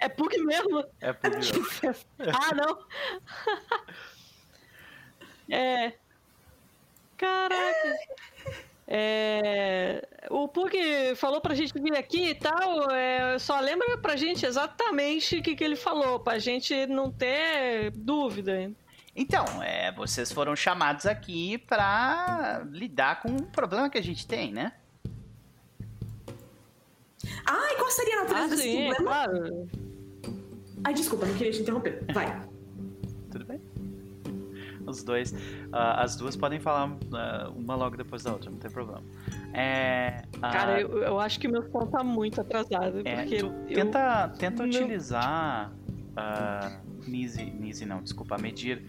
É 0.00 0.08
Pug 0.08 0.36
mesmo? 0.38 0.84
É 1.00 1.12
Pug 1.12 1.36
mesmo. 1.36 1.64
Ah, 2.18 2.54
não! 2.54 2.86
É. 5.50 5.92
Caraca! 7.16 7.98
É, 8.90 10.08
o 10.30 10.48
Pug 10.48 10.74
falou 11.16 11.42
pra 11.42 11.54
gente 11.54 11.74
vir 11.74 11.94
aqui 11.94 12.30
e 12.30 12.34
tal, 12.34 12.90
é, 12.90 13.38
só 13.38 13.60
lembra 13.60 13.98
pra 13.98 14.16
gente 14.16 14.46
exatamente 14.46 15.36
o 15.36 15.42
que, 15.42 15.54
que 15.54 15.62
ele 15.62 15.76
falou, 15.76 16.18
pra 16.18 16.38
gente 16.38 16.86
não 16.86 17.12
ter 17.12 17.90
dúvida. 17.90 18.72
Então, 19.20 19.44
é, 19.64 19.90
vocês 19.90 20.30
foram 20.30 20.54
chamados 20.54 21.04
aqui 21.04 21.58
pra 21.58 22.64
lidar 22.70 23.20
com 23.20 23.28
um 23.32 23.38
problema 23.38 23.90
que 23.90 23.98
a 23.98 24.02
gente 24.02 24.24
tem, 24.24 24.52
né? 24.52 24.72
Ai, 27.44 27.74
qual 27.76 27.90
seria 27.90 28.14
a 28.14 28.20
natureza 28.22 28.44
Ah, 28.44 28.48
desse 28.48 28.62
sim, 28.62 28.86
problema? 28.94 29.10
claro. 29.26 29.68
Ai, 30.84 30.94
desculpa, 30.94 31.26
não 31.26 31.34
queria 31.34 31.52
te 31.52 31.62
interromper. 31.62 32.04
Vai. 32.14 32.40
Tudo 33.32 33.44
bem? 33.44 33.60
Os 34.86 35.02
dois. 35.02 35.34
ah, 35.72 36.00
as 36.02 36.14
duas 36.14 36.36
podem 36.36 36.60
falar 36.60 36.96
ah, 37.12 37.50
uma 37.56 37.74
logo 37.74 37.96
depois 37.96 38.22
da 38.22 38.32
outra, 38.32 38.50
não 38.50 38.58
tem 38.58 38.70
problema. 38.70 39.02
É. 39.52 40.22
ah, 40.40 40.50
Cara, 40.52 40.80
eu, 40.80 40.96
eu 41.02 41.18
acho 41.18 41.40
que 41.40 41.48
meu 41.48 41.68
som 41.72 41.86
tá 41.86 42.04
muito 42.04 42.40
atrasado, 42.40 43.02
é, 43.04 43.16
porque 43.22 43.38
tu 43.38 43.46
eu- 43.46 43.74
tenta, 43.74 44.28
tenta 44.38 44.62
não- 44.62 44.68
utilizar. 44.68 45.72
Uh, 46.18 46.88
Nise, 47.08 47.44
Nise 47.44 47.86
não, 47.86 48.02
desculpa, 48.02 48.36
Medir. 48.38 48.82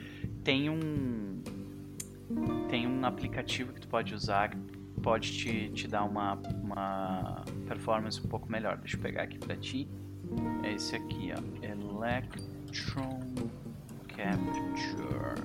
Tem 0.43 0.69
um. 0.69 1.41
Tem 2.69 2.87
um 2.87 3.05
aplicativo 3.05 3.73
que 3.73 3.81
tu 3.81 3.87
pode 3.87 4.13
usar 4.13 4.49
que 4.49 4.57
pode 5.01 5.31
te, 5.31 5.69
te 5.69 5.87
dar 5.87 6.03
uma, 6.03 6.33
uma 6.61 7.43
performance 7.67 8.19
um 8.23 8.27
pouco 8.29 8.51
melhor. 8.51 8.77
Deixa 8.77 8.97
eu 8.97 9.01
pegar 9.01 9.23
aqui 9.23 9.39
pra 9.39 9.55
ti. 9.55 9.87
É 10.63 10.73
esse 10.73 10.95
aqui, 10.95 11.31
ó. 11.35 11.65
Electron 11.65 13.19
Capture. 14.07 15.41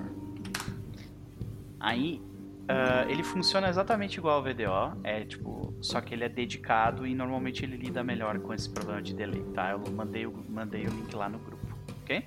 Aí, 1.79 2.21
ah, 2.67 3.05
ele 3.07 3.23
funciona 3.23 3.69
exatamente 3.69 4.17
igual 4.17 4.37
ao 4.37 4.43
VDO, 4.43 4.99
é 5.03 5.23
tipo, 5.23 5.73
só 5.81 6.01
que 6.01 6.13
ele 6.13 6.23
é 6.23 6.29
dedicado 6.29 7.05
e 7.05 7.13
normalmente 7.13 7.63
ele 7.63 7.77
lida 7.77 8.03
melhor 8.03 8.39
com 8.39 8.53
esse 8.53 8.69
problema 8.69 9.01
de 9.01 9.13
delay, 9.13 9.43
tá? 9.53 9.71
Eu 9.71 9.79
mandei, 9.91 10.25
mandei 10.25 10.85
o 10.85 10.89
link 10.89 11.15
lá 11.15 11.29
no 11.29 11.37
grupo, 11.37 11.67
ok? 12.01 12.25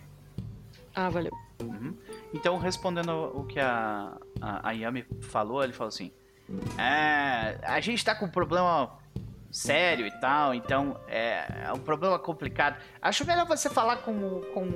Ah, 0.94 1.10
valeu. 1.10 1.32
Uhum. 1.62 1.96
Então, 2.32 2.56
respondendo 2.58 3.10
o 3.34 3.44
que 3.44 3.58
a, 3.58 4.16
a, 4.40 4.68
a 4.68 4.72
Yami 4.72 5.04
falou, 5.22 5.62
ele 5.64 5.72
falou 5.72 5.88
assim: 5.88 6.12
é, 6.78 7.58
a 7.62 7.80
gente 7.80 8.04
tá 8.04 8.14
com 8.14 8.26
um 8.26 8.30
problema 8.30 8.96
sério 9.50 10.06
e 10.06 10.10
tal, 10.20 10.54
então 10.54 11.00
é, 11.08 11.64
é 11.66 11.72
um 11.72 11.78
problema 11.80 12.18
complicado. 12.18 12.76
Acho 13.02 13.24
melhor 13.26 13.46
você 13.46 13.68
falar 13.70 13.96
com, 13.98 14.12
o- 14.12 14.40
com 14.52 14.68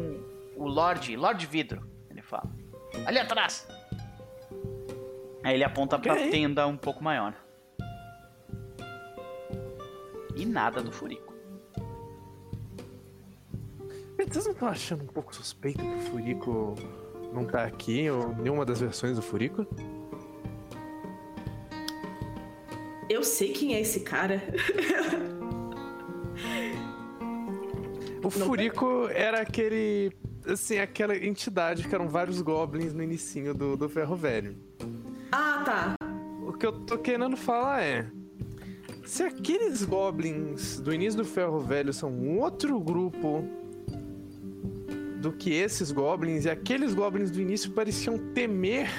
o 0.57 0.67
Lorde, 0.67 1.17
Lorde 1.17 1.47
Vidro, 1.47 1.87
ele 2.11 2.23
fala. 2.23 2.51
Ali 3.07 3.19
atrás. 3.19 3.67
Aí 5.45 5.55
ele 5.55 5.65
aponta 5.65 5.99
pra 5.99 6.15
Ok. 6.15 6.31
tenda 6.31 6.67
um 6.67 6.77
pouco 6.77 7.03
maior. 7.03 7.35
E 10.37 10.45
nada 10.47 10.83
do 10.83 10.91
Furico. 10.91 11.32
Vocês 14.29 14.45
não 14.45 14.53
estão 14.53 14.69
achando 14.69 15.03
um 15.05 15.07
pouco 15.07 15.35
suspeito 15.35 15.79
que 15.79 15.95
o 15.95 16.01
Furico 16.01 16.75
não 17.33 17.45
tá 17.45 17.65
aqui, 17.65 18.09
ou 18.09 18.35
nenhuma 18.37 18.65
das 18.65 18.81
versões 18.81 19.17
do 19.17 19.23
Furico? 19.23 19.67
eu 23.13 23.23
sei 23.23 23.53
quem 23.53 23.75
é 23.75 23.81
esse 23.81 24.01
cara. 24.01 24.43
O 28.25 28.31
Furico 28.31 29.09
era 29.09 29.41
aquele. 29.41 30.13
Assim, 30.47 30.79
aquela 30.79 31.17
entidade 31.17 31.87
que 31.87 31.95
eram 31.95 32.09
vários 32.09 32.41
goblins 32.41 32.93
no 32.93 33.03
inicinho 33.03 33.55
do, 33.55 33.77
do 33.77 33.89
Ferro 33.89 34.17
Velho. 34.17 34.57
Ah, 35.31 35.63
tá. 35.65 35.95
O 36.47 36.53
que 36.53 36.67
eu 36.67 36.73
tô 36.73 36.99
querendo 36.99 37.37
falar 37.37 37.83
é. 37.83 38.07
Se 39.05 39.23
aqueles 39.25 39.85
goblins 39.85 40.81
do 40.81 40.93
início 40.93 41.19
do 41.19 41.25
Ferro 41.25 41.61
Velho 41.61 41.93
são 41.93 42.11
um 42.11 42.41
outro 42.41 42.79
grupo 42.81 43.45
do 45.23 45.33
que 45.33 45.55
esses 45.55 45.93
goblins, 45.93 46.45
e 46.45 46.51
aqueles 46.51 46.93
goblins 46.93 47.31
do 47.31 47.41
início 47.41 47.71
pareciam 47.71 48.19
temer 48.19 48.91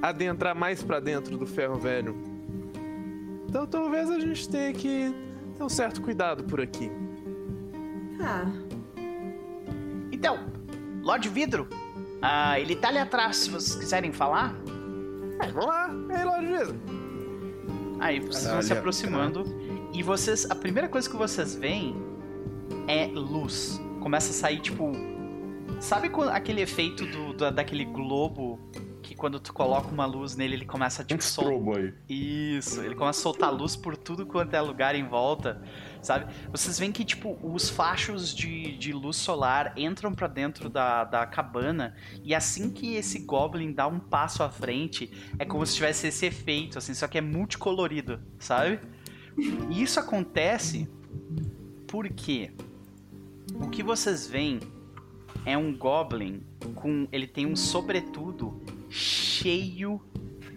adentrar 0.00 0.54
mais 0.54 0.80
pra 0.80 1.00
dentro 1.00 1.36
do 1.36 1.44
Ferro 1.44 1.76
Velho. 1.76 2.16
Então 3.48 3.66
talvez 3.66 4.08
a 4.08 4.20
gente 4.20 4.48
tenha 4.48 4.72
que 4.72 5.12
ter 5.56 5.62
um 5.62 5.68
certo 5.68 6.00
cuidado 6.00 6.44
por 6.44 6.60
aqui. 6.60 6.88
Tá. 8.16 8.46
Então, 10.12 10.38
Lorde 11.02 11.28
Vidro, 11.28 11.66
ah, 12.22 12.58
ele 12.60 12.76
tá 12.76 12.88
ali 12.88 12.98
atrás, 12.98 13.36
se 13.38 13.50
vocês 13.50 13.74
quiserem 13.74 14.12
falar. 14.12 14.54
É, 15.40 15.48
vamos 15.48 15.66
lá, 15.66 15.90
ei, 16.16 16.24
Lorde 16.24 16.46
Vidro. 16.46 16.80
Aí 17.98 18.20
vocês 18.20 18.46
vão 18.46 18.58
Ali 18.58 18.66
se 18.66 18.72
aproximando 18.72 19.44
e 19.92 20.00
vocês, 20.00 20.48
a 20.48 20.54
primeira 20.54 20.88
coisa 20.88 21.10
que 21.10 21.16
vocês 21.16 21.56
veem 21.56 21.96
é 22.86 23.06
luz. 23.06 23.80
Começa 24.00 24.30
a 24.30 24.34
sair 24.34 24.60
tipo, 24.60 24.92
sabe 25.80 26.08
quando- 26.08 26.30
aquele 26.30 26.60
efeito 26.60 27.06
do, 27.06 27.32
da- 27.34 27.50
daquele 27.50 27.84
globo 27.84 28.58
que 29.02 29.14
quando 29.14 29.40
tu 29.40 29.54
coloca 29.54 29.88
uma 29.88 30.04
luz 30.04 30.36
nele 30.36 30.54
ele 30.54 30.66
começa 30.66 31.00
a 31.00 31.04
tipo 31.04 31.22
soltar. 31.24 31.52
Isso, 32.10 32.82
ele 32.82 32.94
começa 32.94 33.18
a 33.20 33.22
soltar 33.22 33.50
luz 33.54 33.74
por 33.74 33.96
tudo 33.96 34.26
quanto 34.26 34.52
é 34.54 34.60
lugar 34.60 34.94
em 34.94 35.06
volta, 35.08 35.62
sabe? 36.02 36.30
Vocês 36.50 36.78
veem 36.78 36.92
que, 36.92 37.04
tipo, 37.06 37.38
os 37.42 37.70
fachos 37.70 38.34
de, 38.34 38.76
de 38.76 38.92
luz 38.92 39.16
solar 39.16 39.72
entram 39.78 40.12
pra 40.12 40.26
dentro 40.26 40.68
da, 40.68 41.04
da 41.04 41.24
cabana 41.26 41.94
e 42.22 42.34
assim 42.34 42.68
que 42.70 42.96
esse 42.96 43.20
Goblin 43.20 43.72
dá 43.72 43.86
um 43.86 43.98
passo 43.98 44.42
à 44.42 44.50
frente, 44.50 45.10
é 45.38 45.44
como 45.46 45.64
se 45.64 45.74
tivesse 45.76 46.08
esse 46.08 46.26
efeito, 46.26 46.76
assim, 46.76 46.92
só 46.92 47.08
que 47.08 47.16
é 47.16 47.22
multicolorido, 47.22 48.20
sabe? 48.38 48.78
E 49.70 49.82
isso 49.82 49.98
acontece 49.98 50.86
porque 51.86 52.50
o 53.54 53.68
que 53.68 53.82
vocês 53.82 54.26
veem 54.26 54.60
é 55.44 55.56
um 55.56 55.76
Goblin 55.76 56.42
com. 56.74 57.06
Ele 57.12 57.26
tem 57.26 57.46
um 57.46 57.56
sobretudo 57.56 58.60
cheio 58.88 60.00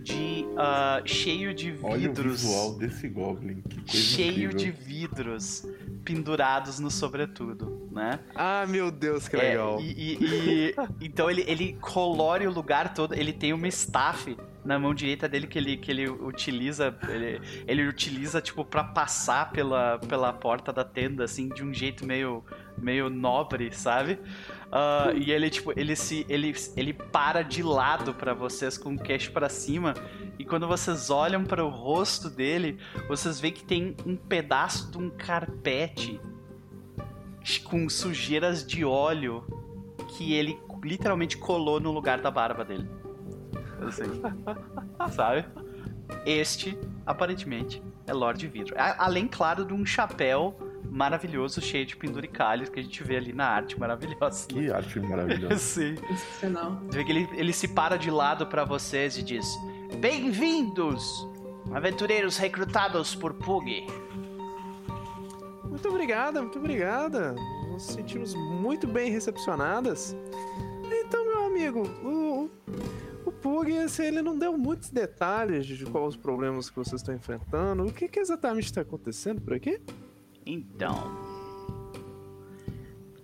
de. 0.03 0.45
ah, 0.57 1.01
cheio 1.05 1.53
de 1.53 1.73
Olha 1.83 1.95
o 2.09 2.13
vidros. 2.13 2.41
visual 2.41 2.73
desse 2.77 3.07
Goblin. 3.07 3.61
Que 3.61 3.75
coisa 3.81 3.91
cheio 3.97 4.51
incrível. 4.51 4.57
de 4.57 4.71
vidros 4.71 5.65
pendurados 6.03 6.79
no 6.79 6.89
sobretudo, 6.91 7.87
né? 7.91 8.19
Ah, 8.35 8.65
meu 8.67 8.91
Deus, 8.91 9.27
que 9.27 9.35
É, 9.35 9.39
legal. 9.49 9.79
e, 9.79 9.85
e- 9.91 10.17
e- 10.69 10.75
então 11.05 11.29
ele, 11.29 11.43
ele 11.47 11.77
colore 11.79 12.45
o 12.47 12.51
lugar 12.51 12.93
todo. 12.93 13.13
Ele 13.13 13.31
tem 13.33 13.53
uma 13.53 13.67
staff 13.67 14.35
na 14.63 14.77
mão 14.77 14.93
direita 14.93 15.27
dele 15.27 15.47
que 15.47 15.57
ele, 15.57 15.77
que 15.77 15.89
ele 15.91 16.09
utiliza. 16.09 16.95
Ele, 17.09 17.41
ele 17.67 17.87
utiliza, 17.87 18.41
tipo, 18.41 18.63
pra 18.63 18.83
passar 18.83 19.51
pela, 19.51 19.97
pela 19.99 20.31
porta 20.33 20.71
da 20.73 20.83
tenda, 20.83 21.23
assim, 21.23 21.49
de 21.49 21.63
um 21.63 21.73
jeito 21.73 22.05
meio, 22.05 22.43
meio 22.77 23.09
nobre, 23.09 23.71
sabe? 23.73 24.19
Ah, 24.71 25.11
e 25.13 25.31
ele, 25.31 25.49
tipo, 25.49 25.77
ele 25.77 25.95
se. 25.95 26.25
Ele, 26.29 26.53
ele 26.77 26.93
para 26.93 27.41
de 27.41 27.61
lado 27.61 28.13
pra 28.13 28.33
vocês 28.33 28.77
com 28.77 28.93
o 28.93 28.97
queixo 28.97 29.31
pra 29.31 29.49
cima. 29.49 29.93
E 30.39 30.45
quando 30.45 30.67
vocês 30.67 31.09
olham 31.09 31.43
para 31.43 31.63
o 31.63 31.69
rosto 31.69 32.29
dele, 32.29 32.79
vocês 33.07 33.39
veem 33.39 33.53
que 33.53 33.63
tem 33.63 33.95
um 34.05 34.15
pedaço 34.15 34.89
de 34.89 34.97
um 34.97 35.09
carpete 35.09 36.19
com 37.65 37.89
sujeiras 37.89 38.65
de 38.65 38.85
óleo 38.85 39.43
que 40.15 40.33
ele 40.33 40.57
literalmente 40.83 41.37
colou 41.37 41.79
no 41.79 41.91
lugar 41.91 42.21
da 42.21 42.31
barba 42.31 42.63
dele. 42.63 42.89
Assim. 43.85 44.21
Sabe? 45.11 45.45
Este, 46.25 46.77
aparentemente, 47.05 47.83
é 48.07 48.13
Lorde 48.13 48.47
Vidro. 48.47 48.75
Além, 48.77 49.27
claro, 49.27 49.65
de 49.65 49.73
um 49.73 49.85
chapéu 49.85 50.55
maravilhoso, 50.89 51.61
cheio 51.61 51.85
de 51.85 51.95
penduricalhos 51.95 52.69
que 52.69 52.79
a 52.79 52.83
gente 52.83 53.03
vê 53.03 53.17
ali 53.17 53.33
na 53.33 53.45
arte 53.45 53.79
maravilhosa. 53.79 54.47
Que 54.47 54.71
arte 54.71 54.99
maravilhosa. 54.99 55.57
Sim. 55.59 55.95
Sensacional. 55.95 56.81
Vê 56.89 57.03
que 57.03 57.11
ele, 57.11 57.29
ele 57.33 57.53
se 57.53 57.67
para 57.67 57.97
de 57.97 58.09
lado 58.09 58.47
pra 58.47 58.63
vocês 58.65 59.17
e 59.17 59.23
diz: 59.23 59.45
Bem-vindos, 59.99 61.27
aventureiros 61.73 62.37
recrutados 62.37 63.15
por 63.15 63.33
Pug. 63.33 63.87
Muito 65.65 65.87
obrigada, 65.87 66.41
muito 66.41 66.59
obrigada. 66.59 67.33
Nos 67.69 67.83
sentimos 67.83 68.33
muito 68.35 68.87
bem 68.87 69.11
recepcionadas. 69.11 70.15
Então, 70.91 71.25
meu 71.25 71.45
amigo, 71.45 71.87
o, 72.03 72.43
o, 72.43 72.51
o 73.25 73.31
Pug, 73.31 73.77
assim, 73.77 74.03
ele 74.03 74.21
não 74.21 74.37
deu 74.37 74.57
muitos 74.57 74.89
detalhes 74.89 75.65
de 75.65 75.85
quais 75.85 76.09
os 76.09 76.17
problemas 76.17 76.69
que 76.69 76.75
vocês 76.75 77.01
estão 77.01 77.15
enfrentando. 77.15 77.85
O 77.85 77.93
que, 77.93 78.07
que 78.07 78.19
exatamente 78.19 78.65
está 78.65 78.81
acontecendo 78.81 79.41
por 79.41 79.53
aqui? 79.53 79.81
Então, 80.45 81.31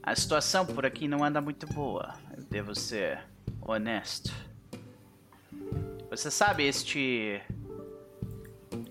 a 0.04 0.16
situação 0.16 0.66
por 0.66 0.86
aqui 0.86 1.08
não 1.08 1.24
anda 1.24 1.42
muito 1.42 1.68
boa. 1.68 2.16
Eu 2.36 2.44
devo 2.44 2.74
ser 2.76 3.24
honesto. 3.62 4.34
Você 6.10 6.32
sabe 6.32 6.66
este. 6.66 7.42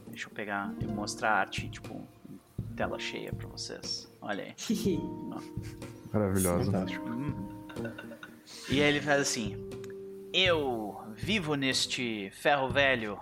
Deixa 0.08 0.28
eu 0.28 0.32
pegar 0.32 0.74
e 0.80 0.86
mostrar 0.86 1.30
a 1.30 1.40
arte, 1.40 1.68
tipo, 1.68 2.06
tela 2.76 2.98
cheia 2.98 3.32
pra 3.32 3.48
vocês. 3.48 4.10
Olha 4.20 4.44
aí. 4.44 4.54
Maravilhosa. 6.12 6.64
Fantástico. 6.64 7.06
E 8.68 8.82
aí 8.82 8.88
ele 8.88 9.00
faz 9.00 9.22
assim: 9.22 9.56
Eu 10.32 11.00
vivo 11.14 11.54
neste 11.54 12.30
ferro 12.30 12.68
velho 12.68 13.18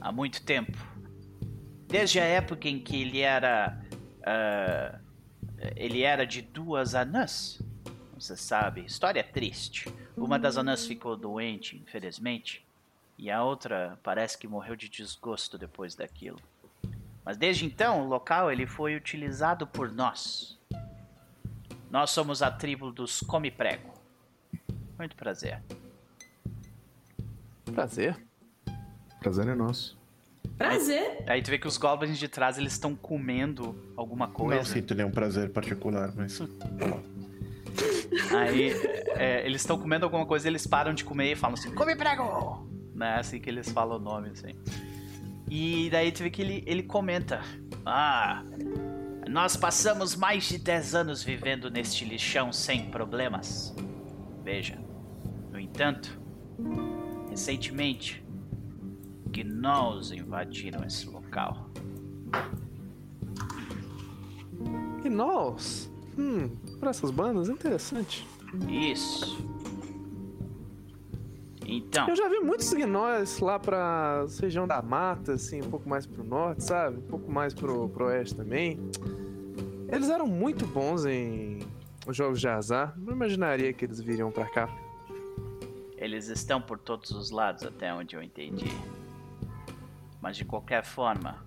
há 0.00 0.10
muito 0.10 0.42
tempo. 0.42 0.76
Desde 1.86 2.18
a 2.20 2.24
época 2.24 2.68
em 2.68 2.80
que 2.80 3.02
ele 3.02 3.20
era. 3.20 3.80
Ah, 4.28 4.98
ele 5.74 6.02
era 6.02 6.26
de 6.26 6.42
duas 6.42 6.94
anãs. 6.94 7.62
Você 8.14 8.36
sabe, 8.36 8.84
história 8.84 9.24
triste. 9.24 9.92
Uma 10.16 10.38
das 10.38 10.58
anãs 10.58 10.86
ficou 10.86 11.16
doente, 11.16 11.76
infelizmente. 11.76 12.66
E 13.16 13.30
a 13.30 13.42
outra 13.42 13.98
parece 14.02 14.36
que 14.36 14.46
morreu 14.46 14.76
de 14.76 14.88
desgosto 14.88 15.56
depois 15.56 15.94
daquilo. 15.94 16.38
Mas 17.24 17.36
desde 17.36 17.64
então, 17.64 18.04
o 18.04 18.08
local 18.08 18.52
ele 18.52 18.66
foi 18.66 18.96
utilizado 18.96 19.66
por 19.66 19.90
nós. 19.90 20.58
Nós 21.90 22.10
somos 22.10 22.42
a 22.42 22.50
tribo 22.50 22.92
dos 22.92 23.20
Come 23.20 23.50
Prego. 23.50 23.94
Muito 24.98 25.16
prazer. 25.16 25.62
Prazer. 27.72 28.16
Prazer 29.20 29.48
é 29.48 29.54
nosso. 29.54 29.97
Prazer. 30.58 31.22
Aí 31.26 31.40
tu 31.40 31.50
vê 31.50 31.58
que 31.58 31.68
os 31.68 31.76
goblins 31.76 32.18
de 32.18 32.26
trás 32.26 32.58
eles 32.58 32.72
estão 32.72 32.96
comendo 32.96 33.92
alguma 33.96 34.26
coisa. 34.26 34.56
Não 34.56 34.64
sinto 34.64 34.94
nenhum 34.94 35.10
prazer 35.10 35.50
particular, 35.50 36.12
mas. 36.16 36.40
Aí 38.36 38.72
é, 39.14 39.46
eles 39.46 39.60
estão 39.60 39.78
comendo 39.78 40.04
alguma 40.04 40.26
coisa, 40.26 40.48
eles 40.48 40.66
param 40.66 40.92
de 40.92 41.04
comer 41.04 41.32
e 41.32 41.36
falam 41.36 41.54
assim: 41.54 41.72
Come 41.72 41.94
prego! 41.94 42.66
Né? 42.92 43.14
Assim 43.20 43.38
que 43.38 43.48
eles 43.48 43.70
falam 43.70 43.98
o 43.98 44.00
nome 44.00 44.30
assim. 44.30 44.54
E 45.48 45.88
daí 45.90 46.10
tu 46.10 46.24
vê 46.24 46.30
que 46.30 46.42
ele, 46.42 46.64
ele 46.66 46.82
comenta: 46.82 47.40
Ah, 47.86 48.42
nós 49.28 49.56
passamos 49.56 50.16
mais 50.16 50.48
de 50.48 50.58
10 50.58 50.94
anos 50.94 51.22
vivendo 51.22 51.70
neste 51.70 52.04
lixão 52.04 52.52
sem 52.52 52.90
problemas. 52.90 53.74
Veja, 54.42 54.78
no 55.52 55.60
entanto, 55.60 56.18
recentemente, 57.30 58.24
gnolls 59.30 60.12
invadiram 60.12 60.84
esse 60.84 61.08
local. 61.08 61.68
Nós? 65.10 65.90
Hum, 66.18 66.50
para 66.78 66.90
essas 66.90 67.10
bandas, 67.10 67.48
interessante. 67.48 68.26
Isso. 68.68 69.38
Então, 71.66 72.08
Eu 72.08 72.16
já 72.16 72.28
vi 72.28 72.40
muitos 72.40 72.72
gnolls 72.72 73.42
lá 73.42 73.58
pra 73.58 74.26
região 74.40 74.66
da 74.66 74.80
mata, 74.82 75.32
assim, 75.34 75.60
um 75.62 75.70
pouco 75.70 75.88
mais 75.88 76.06
pro 76.06 76.22
norte, 76.24 76.64
sabe? 76.64 76.98
Um 76.98 77.02
pouco 77.02 77.30
mais 77.30 77.54
pro, 77.54 77.88
pro 77.88 78.06
oeste 78.06 78.34
também. 78.36 78.78
Eles 79.90 80.08
eram 80.10 80.26
muito 80.26 80.66
bons 80.66 81.06
em 81.06 81.60
jogos 82.10 82.40
de 82.40 82.48
azar. 82.48 82.94
Não 82.98 83.12
imaginaria 83.14 83.72
que 83.72 83.84
eles 83.84 84.00
viriam 84.00 84.30
pra 84.30 84.46
cá. 84.46 84.68
eles 85.96 86.28
estão 86.28 86.60
por 86.60 86.78
todos 86.78 87.10
os 87.10 87.30
lados, 87.30 87.64
até 87.64 87.92
onde 87.92 88.14
eu 88.14 88.22
entendi. 88.22 88.70
Mas 90.20 90.36
de 90.36 90.44
qualquer 90.44 90.84
forma. 90.84 91.46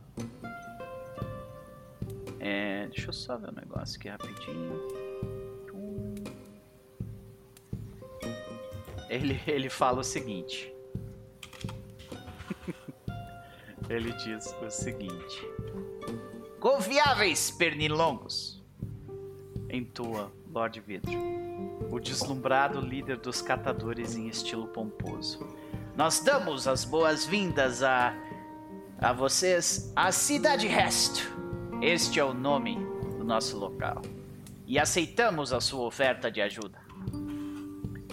É, 2.39 2.87
deixa 2.87 3.09
eu 3.09 3.13
só 3.13 3.37
ver 3.37 3.49
um 3.49 3.55
negócio 3.55 3.99
aqui 3.99 4.09
rapidinho. 4.09 5.01
Ele, 9.09 9.39
ele 9.45 9.69
fala 9.69 9.99
o 9.99 10.03
seguinte. 10.03 10.73
Ele 13.89 14.13
diz 14.13 14.55
o 14.61 14.69
seguinte: 14.69 15.45
Confiáveis 16.61 17.51
pernilongos, 17.51 18.63
entoa 19.69 20.31
Lord 20.49 20.79
Vidro, 20.79 21.11
o 21.91 21.99
deslumbrado 21.99 22.79
líder 22.79 23.17
dos 23.17 23.41
catadores 23.41 24.15
em 24.15 24.29
estilo 24.29 24.67
pomposo. 24.67 25.45
Nós 25.97 26.21
damos 26.21 26.67
as 26.67 26.85
boas-vindas 26.85 27.83
a 27.83 28.13
a 29.01 29.11
vocês 29.11 29.91
a 29.95 30.11
Cidade 30.11 30.67
Resto. 30.67 31.33
Este 31.81 32.19
é 32.19 32.23
o 32.23 32.35
nome 32.35 32.77
do 33.17 33.23
nosso 33.23 33.57
local. 33.57 34.03
E 34.67 34.77
aceitamos 34.77 35.51
a 35.51 35.59
sua 35.59 35.87
oferta 35.87 36.29
de 36.29 36.39
ajuda. 36.39 36.77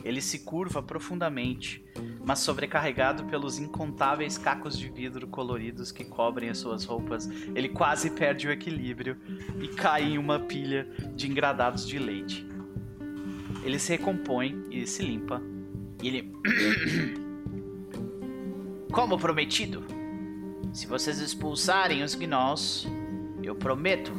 Ele 0.03 0.23
se 0.23 0.39
curva 0.39 0.83
profundamente, 0.83 1.85
mas 2.25 2.39
sobrecarregado 2.39 3.25
pelos 3.25 3.59
incontáveis 3.59 4.39
cacos 4.39 4.79
de 4.79 4.89
vidro 4.89 5.27
coloridos 5.27 5.93
que 5.93 6.07
cobrem 6.07 6.49
as 6.49 6.57
suas 6.57 6.87
roupas, 6.87 7.29
ele 7.55 7.69
quase 7.69 8.09
perde 8.09 8.49
o 8.49 8.51
equilíbrio 8.51 9.19
e 9.61 9.69
cai 9.69 10.05
em 10.05 10.17
uma 10.17 10.41
pilha 10.41 10.89
de 11.15 11.29
engradados 11.29 11.87
de 11.87 11.99
leite. 11.99 12.49
Ele 13.63 13.79
se 13.79 13.93
recompõe 13.93 14.65
e 14.71 14.87
se 14.87 15.03
limpa. 15.03 15.43
E 16.03 16.09
ele. 16.09 16.33
Como 18.91 19.19
prometido, 19.19 19.98
se 20.73 20.87
vocês 20.87 21.19
expulsarem 21.21 22.03
os 22.03 22.15
gnolls, 22.15 22.89
eu 23.43 23.55
prometo 23.55 24.13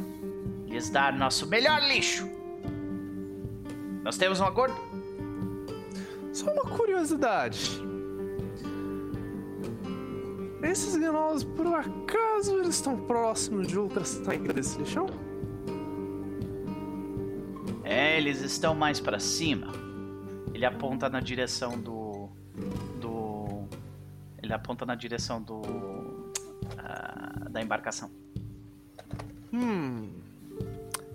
lhes 0.66 0.90
dar 0.90 1.12
nosso 1.12 1.46
melhor 1.46 1.80
lixo. 1.82 2.28
Nós 4.02 4.16
temos 4.16 4.40
um 4.40 4.44
acordo? 4.44 4.76
Só 6.32 6.50
uma 6.52 6.62
curiosidade. 6.62 7.80
Esses 10.62 10.94
gnolls, 10.94 11.44
por 11.44 11.66
acaso, 11.66 12.58
eles 12.58 12.76
estão 12.76 12.96
próximos 12.96 13.66
de 13.66 13.78
outra 13.78 14.04
saída 14.04 14.52
desse 14.52 14.78
lixão? 14.78 15.06
É, 17.82 18.16
eles 18.16 18.40
estão 18.40 18.74
mais 18.74 19.00
pra 19.00 19.18
cima. 19.18 19.72
Ele 20.54 20.64
aponta 20.64 21.08
na 21.08 21.20
direção 21.20 21.80
do. 21.80 22.28
do. 23.00 23.64
Ele 24.42 24.52
aponta 24.52 24.86
na 24.86 24.94
direção 24.94 25.42
do. 25.42 25.60
Da 27.50 27.62
embarcação. 27.62 28.10
Hum. 29.52 30.10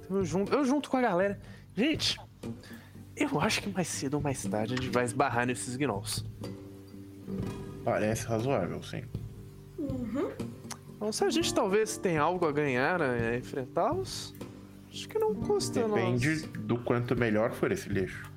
Eu 0.09 0.23
junto, 0.23 0.53
eu 0.53 0.65
junto 0.65 0.89
com 0.89 0.97
a 0.97 1.01
galera. 1.01 1.39
Gente, 1.75 2.19
eu 3.15 3.39
acho 3.39 3.61
que 3.61 3.69
mais 3.69 3.87
cedo 3.87 4.15
ou 4.15 4.21
mais 4.21 4.43
tarde 4.43 4.73
a 4.73 4.77
gente 4.77 4.89
vai 4.89 5.05
esbarrar 5.05 5.45
nesses 5.45 5.75
gnolls. 5.75 6.23
Parece 7.83 8.25
razoável, 8.27 8.81
sim. 8.83 9.03
Então, 10.95 11.11
se 11.11 11.23
a 11.23 11.29
gente 11.29 11.53
talvez 11.53 11.97
tenha 11.97 12.21
algo 12.21 12.45
a 12.47 12.51
ganhar 12.51 13.01
a 13.01 13.37
enfrentá-los, 13.37 14.33
acho 14.89 15.07
que 15.07 15.19
não 15.19 15.35
custa 15.35 15.87
Depende 15.87 16.29
nós. 16.29 16.41
do 16.59 16.77
quanto 16.79 17.15
melhor 17.15 17.51
for 17.51 17.71
esse 17.71 17.89
lixo. 17.89 18.31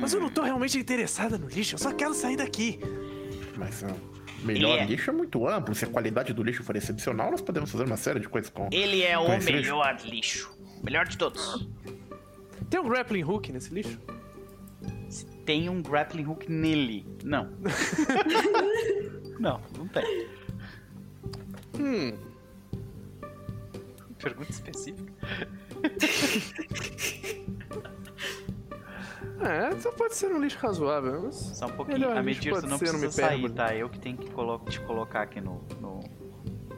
Mas 0.00 0.12
eu 0.12 0.20
não 0.20 0.30
tô 0.30 0.42
realmente 0.42 0.78
interessada 0.78 1.38
no 1.38 1.48
lixo, 1.48 1.74
eu 1.74 1.78
só 1.78 1.92
quero 1.92 2.14
sair 2.14 2.36
daqui. 2.36 2.78
Mas 3.56 3.82
ó, 3.82 4.17
melhor 4.42 4.78
é- 4.78 4.84
lixo 4.86 5.10
é 5.10 5.12
muito 5.12 5.46
amplo. 5.48 5.74
Se 5.74 5.84
a 5.84 5.88
qualidade 5.88 6.32
do 6.32 6.42
lixo 6.42 6.62
for 6.62 6.76
excepcional, 6.76 7.30
nós 7.30 7.40
podemos 7.40 7.70
fazer 7.70 7.84
uma 7.84 7.96
série 7.96 8.20
de 8.20 8.28
coisas 8.28 8.50
com. 8.50 8.68
Ele 8.72 9.02
é 9.02 9.18
o 9.18 9.26
com 9.26 9.34
lixo. 9.34 9.52
melhor 9.52 9.96
lixo. 10.04 10.58
O 10.80 10.84
melhor 10.84 11.06
de 11.06 11.18
todos. 11.18 11.66
Tem 12.70 12.80
um 12.80 12.88
grappling 12.88 13.24
hook 13.24 13.52
nesse 13.52 13.72
lixo? 13.72 13.98
Tem 15.44 15.68
um 15.68 15.82
grappling 15.82 16.26
hook 16.26 16.50
nele. 16.50 17.06
Não. 17.24 17.50
não, 19.40 19.60
não 19.76 19.88
tem. 19.88 20.26
Hum. 21.78 22.12
Pergunta 24.18 24.50
específica. 24.50 25.12
É, 29.40 29.70
então 29.72 29.92
pode 29.92 30.14
ser 30.16 30.32
um 30.32 30.40
lixo 30.40 30.58
razoável. 30.58 31.22
Mas... 31.22 31.34
Só 31.36 31.66
um 31.66 31.70
pouquinho. 31.70 32.10
A 32.16 32.22
Medir, 32.22 32.52
tu 32.54 32.66
não 32.66 32.78
precisa 32.78 33.10
sair, 33.10 33.26
hipérbole. 33.38 33.54
tá? 33.54 33.74
Eu 33.74 33.88
que 33.88 33.98
tenho 33.98 34.16
que 34.16 34.30
colo- 34.30 34.58
te 34.68 34.80
colocar 34.80 35.22
aqui 35.22 35.40
no, 35.40 35.62
no- 35.80 36.00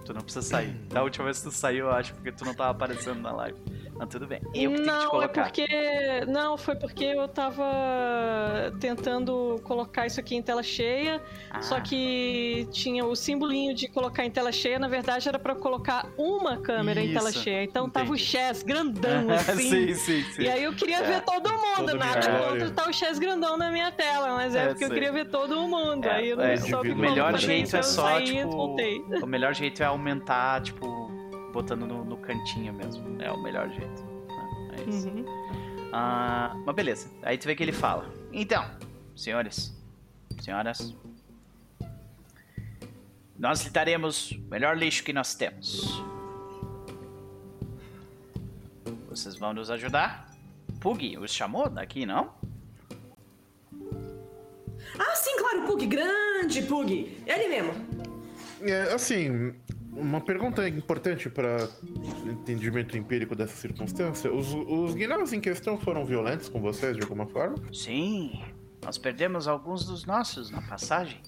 Tu 0.05 0.13
não 0.15 0.23
precisa 0.23 0.43
sair. 0.43 0.73
Da 0.89 1.03
última 1.03 1.25
vez 1.27 1.39
que 1.39 1.45
tu 1.45 1.53
saiu, 1.53 1.87
eu 1.87 1.93
acho, 1.93 2.13
porque 2.15 2.33
tu 2.33 2.45
não 2.45 2.53
tava 2.55 2.71
aparecendo 2.71 3.21
na 3.21 3.33
live. 3.33 3.59
Mas 4.01 4.09
tudo 4.09 4.27
bem. 4.27 4.41
Eu 4.43 4.51
que 4.51 4.57
tenho 4.57 4.73
que 4.77 4.83
te 4.83 4.87
não, 4.87 5.03
é 5.05 5.09
colocar. 5.11 5.43
porque. 5.45 5.67
Não, 6.27 6.57
foi 6.57 6.75
porque 6.75 7.05
eu 7.05 7.29
tava 7.29 8.73
tentando 8.81 9.61
colocar 9.63 10.07
isso 10.07 10.19
aqui 10.19 10.35
em 10.35 10.43
tela 10.43 10.63
cheia. 10.63 11.21
Ah, 11.51 11.61
Só 11.61 11.79
que 11.81 12.67
tinha 12.71 13.05
o 13.05 13.15
simbolinho 13.15 13.75
de 13.75 13.89
colocar 13.89 14.25
em 14.25 14.31
tela 14.31 14.51
cheia, 14.53 14.79
na 14.79 14.89
verdade 14.89 15.29
era 15.29 15.39
pra 15.39 15.55
colocar 15.55 16.07
uma 16.17 16.57
câmera 16.57 17.03
em 17.03 17.13
tela 17.13 17.29
Isso, 17.29 17.43
cheia. 17.43 17.63
Então 17.63 17.91
tava 17.91 18.11
o 18.11 18.15
entendi. 18.15 18.25
Chess 18.31 18.63
grandão 18.63 19.29
assim. 19.37 19.69
sim, 19.69 19.95
sim, 19.95 20.23
sim. 20.33 20.43
E 20.43 20.49
aí 20.49 20.65
eu 20.65 20.73
queria 20.73 21.03
ver 21.03 21.21
todo 21.23 21.51
mundo, 21.51 21.61
Todo 21.91 21.99
nada 21.99 22.39
contra 22.39 22.71
tá 22.71 22.89
o 22.89 22.93
Chess 22.93 23.19
grandão 23.19 23.57
na 23.59 23.71
minha 23.71 23.91
tela, 23.93 24.35
mas 24.35 24.55
é, 24.55 24.65
É, 24.65 24.69
porque 24.69 24.85
eu 24.85 24.89
sei. 24.89 24.95
queria 24.95 25.13
ver 25.13 25.27
todo 25.29 25.61
mundo. 25.69 26.07
É, 26.07 26.11
aí 26.13 26.31
eu 26.31 26.37
não 26.39 26.45
é, 26.45 26.57
soube 26.57 26.91
o 26.93 26.97
melhor 26.97 27.37
jeito 27.37 27.67
isso, 27.67 27.77
é 27.77 27.81
eu 27.81 27.83
só, 27.83 28.03
saí 28.09 28.25
tipo. 28.25 28.77
O 29.23 29.27
melhor 29.27 29.55
jeito 29.55 29.83
é 29.83 29.87
aumentar, 29.87 30.63
tipo, 30.63 31.10
botando 31.61 31.87
no, 31.87 32.05
no 32.05 32.17
cantinho 32.17 32.73
mesmo. 32.73 33.21
É 33.21 33.31
o 33.31 33.43
melhor 33.43 33.69
jeito. 33.69 34.03
né? 34.03 34.77
É 34.79 34.89
isso. 34.89 35.09
Uhum. 35.09 35.25
Ah, 35.93 36.55
mas 36.65 36.75
beleza. 36.75 37.11
Aí 37.23 37.37
tu 37.37 37.47
vê 37.47 37.55
que 37.55 37.63
ele 37.63 37.73
fala. 37.73 38.11
Então, 38.33 38.65
senhores, 39.15 39.77
senhoras, 40.41 40.95
nós 43.39 43.63
lhe 43.65 43.71
daremos 43.71 44.33
o 44.33 44.41
melhor 44.51 44.77
lixo 44.77 45.05
que 45.05 45.13
nós 45.13 45.35
temos. 45.35 46.03
Vocês 49.09 49.37
vão 49.37 49.53
nos 49.53 49.71
ajudar? 49.71 50.31
Pug 50.81 51.19
os 51.19 51.33
chamou 51.33 51.69
daqui, 51.69 52.07
não? 52.07 52.33
Ah, 54.99 55.15
sim, 55.15 55.37
claro, 55.39 55.67
Pug. 55.67 55.87
Grande 55.87 56.63
Pug. 56.63 57.23
Ele 57.27 57.49
mesmo. 57.49 57.73
É, 58.63 58.93
assim, 58.95 59.55
uma 59.93 60.21
pergunta 60.21 60.69
importante 60.69 61.29
para 61.29 61.69
entendimento 62.27 62.97
empírico 62.97 63.35
dessa 63.35 63.57
circunstância: 63.57 64.33
os, 64.33 64.53
os 64.53 65.33
em 65.33 65.41
questão 65.41 65.79
foram 65.79 66.05
violentos 66.05 66.49
com 66.49 66.61
vocês 66.61 66.97
de 66.97 67.03
alguma 67.03 67.27
forma? 67.27 67.57
Sim, 67.73 68.43
nós 68.85 68.97
perdemos 68.99 69.47
alguns 69.49 69.85
dos 69.85 70.05
nossos 70.05 70.51
na 70.51 70.63
passagem. 70.63 71.21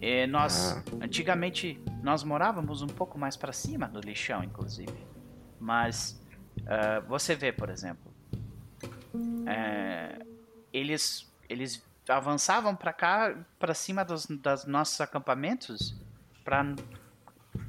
E 0.00 0.26
nós, 0.28 0.72
Ah. 0.72 0.82
antigamente, 1.02 1.80
nós 2.02 2.22
morávamos 2.22 2.82
um 2.82 2.86
pouco 2.86 3.18
mais 3.18 3.36
pra 3.36 3.52
cima 3.52 3.88
do 3.88 4.00
lixão, 4.00 4.44
inclusive. 4.44 4.94
Mas 5.58 6.20
ah, 6.66 7.00
você 7.08 7.34
vê, 7.34 7.52
por 7.52 7.68
exemplo, 7.68 8.12
é, 9.46 10.18
eles 10.72 11.26
eles 11.48 11.82
avançavam 12.08 12.76
pra 12.76 12.92
cá, 12.92 13.34
pra 13.58 13.74
cima 13.74 14.04
dos, 14.04 14.26
das 14.26 14.66
nossos 14.66 15.00
acampamentos, 15.00 15.96
para 16.44 16.74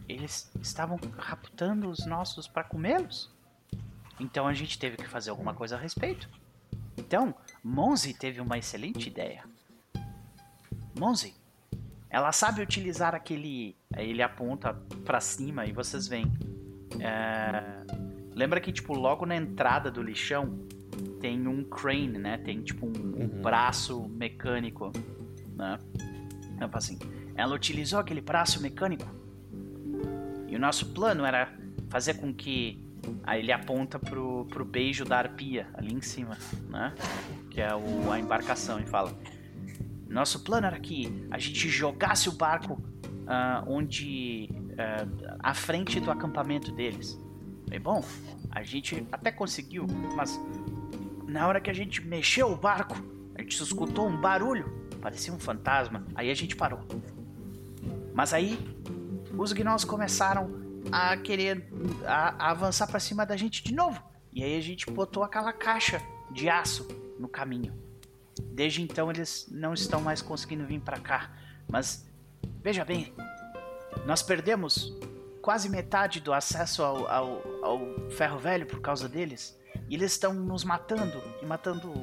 eles 0.07 0.51
estavam 0.61 0.99
raptando 1.18 1.89
os 1.89 2.06
nossos 2.06 2.47
pra 2.47 2.64
comê-los. 2.64 3.30
Então 4.19 4.47
a 4.47 4.53
gente 4.53 4.77
teve 4.77 4.97
que 4.97 5.07
fazer 5.07 5.30
alguma 5.30 5.53
coisa 5.53 5.76
a 5.76 5.80
respeito. 5.80 6.30
Então, 6.97 7.34
Monzi 7.64 8.14
teve 8.14 8.41
uma 8.41 8.57
excelente 8.57 9.07
ideia. 9.07 9.43
Monzi, 10.97 11.34
ela 12.10 12.31
sabe 12.31 12.61
utilizar 12.61 13.15
aquele. 13.15 13.76
Ele 13.95 14.22
aponta 14.22 14.73
pra 15.06 15.22
cima 15.22 15.65
e 15.65 15.72
vocês 15.72 16.07
veem. 16.07 16.31
É, 16.99 17.80
Lembra 18.35 18.61
que, 18.61 18.72
tipo, 18.72 18.93
logo 18.93 19.26
na 19.26 19.35
entrada 19.35 19.91
do 19.91 20.01
lixão 20.01 20.65
tem 21.19 21.45
um 21.47 21.64
crane, 21.64 22.18
né? 22.18 22.38
Tem, 22.38 22.61
tipo, 22.61 22.85
um, 22.85 22.91
um 22.91 23.22
Uhum. 23.23 23.41
braço 23.41 24.07
mecânico, 24.07 24.91
né? 25.56 25.77
Então, 26.56 26.69
assim, 26.73 26.97
ela 27.35 27.53
utilizou 27.53 27.99
aquele 27.99 28.22
braço 28.22 28.61
mecânico. 28.61 29.06
E 30.50 30.56
o 30.56 30.60
nosso 30.60 30.88
plano 30.88 31.26
era 31.26 31.54
fazer 31.90 32.16
com 32.16 32.34
que. 32.34 32.86
Aí 33.24 33.42
ele 33.42 33.52
aponta 33.52 33.98
pro, 33.98 34.46
pro 34.46 34.66
beijo 34.66 35.06
da 35.06 35.18
arpia, 35.18 35.68
ali 35.74 35.94
em 35.94 36.02
cima, 36.02 36.38
né? 36.70 36.94
Que 37.50 37.62
é 37.62 37.74
o, 37.74 38.12
a 38.12 38.20
embarcação, 38.20 38.80
e 38.80 38.86
fala: 38.86 39.18
Nosso 40.08 40.44
plano 40.44 40.68
era 40.68 40.80
que 40.80 41.28
a 41.32 41.38
gente 41.38 41.70
jogasse 41.70 42.30
o 42.30 42.34
barco 42.34 42.82
ah, 43.28 43.64
onde. 43.68 44.50
ah, 44.78 45.38
à 45.40 45.54
frente 45.54 46.00
do 46.00 46.12
acampamento 46.12 46.72
deles. 46.72 47.20
E 47.72 47.78
bom, 47.78 48.04
a 48.52 48.64
gente 48.64 49.06
até 49.12 49.32
conseguiu, 49.32 49.86
mas 50.16 50.40
na 51.28 51.48
hora 51.48 51.62
que 51.62 51.70
a 51.70 51.74
gente 51.74 52.06
mexeu 52.06 52.52
o 52.52 52.56
barco, 52.56 52.96
a 53.36 53.42
gente 53.42 53.62
escutou 53.62 54.08
um 54.08 54.20
barulho, 54.20 54.88
parecia 55.00 55.32
um 55.32 55.40
fantasma. 55.40 56.04
Aí 56.16 56.32
a 56.32 56.34
gente 56.34 56.56
parou. 56.56 56.80
Mas 58.14 58.34
aí 58.34 58.60
os 59.41 59.53
gnolls 59.53 59.86
começaram 59.86 60.49
a 60.91 61.16
querer 61.18 61.68
a, 62.06 62.48
a 62.48 62.52
avançar 62.52 62.88
pra 62.88 62.99
cima 62.99 63.26
da 63.26 63.36
gente 63.38 63.64
de 63.64 63.74
novo. 63.74 64.02
E 64.32 64.44
aí 64.44 64.57
a 64.57 64.61
gente 64.61 64.90
botou 64.90 65.24
aquela 65.24 65.53
caixa 65.53 66.02
de 66.32 66.49
aço 66.49 66.88
no 67.20 67.28
caminho. 67.28 67.74
Desde 68.52 68.82
então 68.82 69.10
eles 69.10 69.48
não 69.52 69.74
estão 69.74 70.02
mais 70.02 70.22
conseguindo 70.22 70.66
vir 70.66 70.80
pra 70.80 70.99
cá, 70.99 71.32
mas 71.68 72.10
Veja 72.61 72.84
bem, 72.84 73.14
nós 74.06 74.22
perdemos 74.22 74.94
quase 75.41 75.70
metade 75.70 76.20
do 76.20 76.34
acesso 76.34 76.84
ao, 76.84 77.07
ao, 77.07 77.64
ao 77.64 78.10
ferro 78.11 78.38
velho 78.38 78.66
por 78.66 78.82
causa 78.82 79.07
deles. 79.07 79.57
E 79.88 79.95
eles 79.95 80.11
estão 80.11 80.34
nos 80.34 80.64
matando 80.66 81.22
e 81.41 81.45
matando 81.45 81.94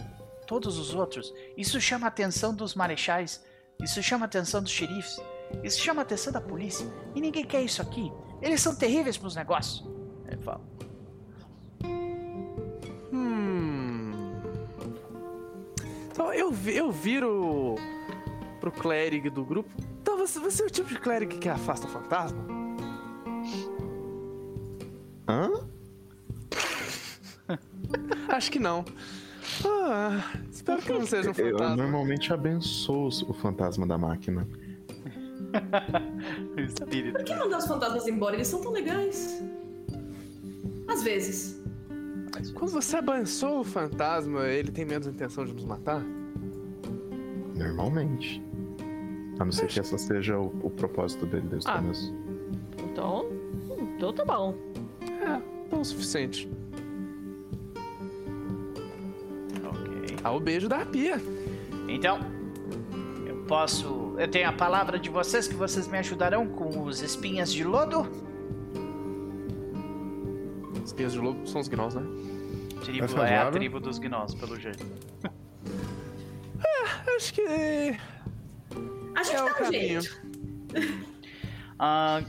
todos 0.47 0.79
os 0.79 0.95
outros. 0.95 1.33
Isso 1.57 1.81
chama 1.81 2.07
a 2.07 2.09
atenção 2.09 2.55
dos 2.55 2.75
marechais. 2.75 3.45
Isso 3.83 4.03
chama 4.03 4.25
a 4.25 4.27
atenção 4.27 4.63
dos 4.63 4.73
xerifes. 4.73 5.21
Isso 5.63 5.81
chama 5.81 6.03
a 6.03 6.05
atenção 6.05 6.33
da 6.33 6.41
polícia. 6.41 6.87
E 7.15 7.21
ninguém 7.21 7.45
quer 7.45 7.63
isso 7.63 7.81
aqui. 7.83 8.13
Eles 8.43 8.61
são 8.61 8.75
terríveis 8.75 9.17
pros 9.17 9.35
negócios. 9.35 9.85
Ele 10.29 10.41
fala. 10.43 10.61
Hum. 13.13 14.13
Então 16.11 16.33
eu, 16.33 16.53
eu 16.67 16.91
viro 16.91 17.77
pro 18.61 18.71
clérigo 18.73 19.31
do 19.31 19.45
grupo. 19.45 19.71
Então 20.03 20.17
você, 20.19 20.39
você 20.39 20.63
é 20.63 20.67
o 20.67 20.71
tipo 20.71 20.89
de 20.89 20.99
clérigo 20.99 21.39
que 21.39 21.49
afasta 21.49 21.87
fantasma? 21.89 22.45
Hã? 25.29 25.51
Acho 28.29 28.51
que 28.51 28.59
não. 28.59 28.85
Ah, 29.65 30.33
espero 30.51 30.83
que 30.83 30.93
não 30.93 31.07
seja 31.07 31.31
um 31.31 31.33
Eu 31.37 31.53
fantasma. 31.53 31.77
normalmente 31.77 32.33
abençoo 32.33 33.09
o 33.29 33.33
fantasma 33.33 33.87
da 33.87 33.97
máquina. 33.97 34.47
O 36.57 36.61
espírito. 36.61 37.17
Por 37.17 37.25
que 37.25 37.35
mandar 37.35 37.59
os 37.59 37.67
fantasmas 37.67 38.07
embora? 38.09 38.35
Eles 38.37 38.49
são 38.49 38.61
tão 38.61 38.73
legais. 38.73 39.43
Às 40.89 41.03
vezes. 41.03 41.61
Quando 42.55 42.71
você 42.73 42.97
abençoa 42.97 43.61
o 43.61 43.65
fantasma, 43.65 44.47
ele 44.49 44.71
tem 44.71 44.85
menos 44.85 45.07
intenção 45.07 45.45
de 45.45 45.53
nos 45.55 45.65
matar? 45.65 46.03
Normalmente. 47.57 48.43
A 49.39 49.45
não 49.45 49.53
ser 49.53 49.67
que 49.67 49.81
essa 49.81 49.97
seja 49.99 50.39
o, 50.39 50.47
o 50.63 50.71
propósito 50.71 51.27
dele 51.27 51.47
desde 51.49 51.69
o 51.69 51.73
Ah. 51.73 51.77
começo. 51.79 52.15
Então, 52.91 53.27
então 53.97 54.13
tá 54.13 54.25
bom. 54.25 54.55
É, 55.03 55.41
então 55.67 55.79
é 55.79 55.83
o 55.83 55.85
suficiente. 55.85 56.49
Ok. 59.65 60.17
Ah, 60.25 60.33
o 60.33 60.41
beijo 60.41 60.69
da 60.69 60.85
pia. 60.87 61.21
Então, 61.89 62.19
eu 63.27 63.37
posso. 63.47 64.06
Eu 64.19 64.29
tenho 64.29 64.49
a 64.49 64.53
palavra 64.53 64.99
de 64.99 65.11
vocês 65.11 65.47
que 65.47 65.55
vocês 65.55 65.87
me 65.89 65.99
ajudarão 65.99 66.49
com 66.49 66.83
os 66.85 67.01
espinhas 67.03 67.53
de 67.53 67.63
lodo? 67.65 68.07
Os 70.83 70.93
pias 70.93 71.13
de 71.13 71.19
lobo 71.19 71.47
são 71.47 71.61
os 71.61 71.69
gnolls, 71.69 71.95
né? 71.99 72.07
Tribo, 72.83 73.05
é 73.05 73.11
a 73.11 73.15
palavra? 73.15 73.53
tribo 73.53 73.81
dos 73.81 73.99
gnolls, 73.99 74.35
pelo 74.39 74.59
jeito. 74.59 74.85
Acho 77.17 77.33
que 77.35 77.97
A 79.15 79.23
gente 79.23 79.37
é 79.37 79.43
o 79.43 79.45
dá 79.47 79.51
um 79.51 79.55
caminho. 79.55 80.01
jeito. 80.01 80.21
Ah, 81.79 82.23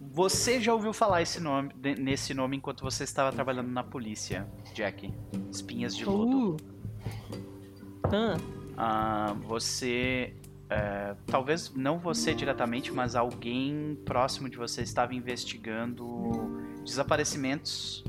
você 0.00 0.60
já 0.60 0.74
ouviu 0.74 0.92
falar 0.92 1.22
esse 1.22 1.38
nome, 1.38 1.70
nesse 1.96 2.34
nome 2.34 2.56
enquanto 2.56 2.82
você 2.82 3.04
estava 3.04 3.30
trabalhando 3.30 3.68
na 3.70 3.84
polícia, 3.84 4.48
Jack? 4.74 5.14
Espinhas 5.48 5.96
de 5.96 6.04
lodo. 6.04 6.56
Uh. 6.56 6.56
Ah, 8.12 8.36
Ah, 8.76 9.32
você. 9.46 10.34
É, 10.72 11.14
talvez 11.26 11.70
não 11.74 11.98
você 11.98 12.34
diretamente, 12.34 12.90
mas 12.92 13.14
alguém 13.14 13.98
próximo 14.04 14.48
de 14.48 14.56
você 14.56 14.82
estava 14.82 15.14
investigando 15.14 16.62
desaparecimentos 16.84 18.02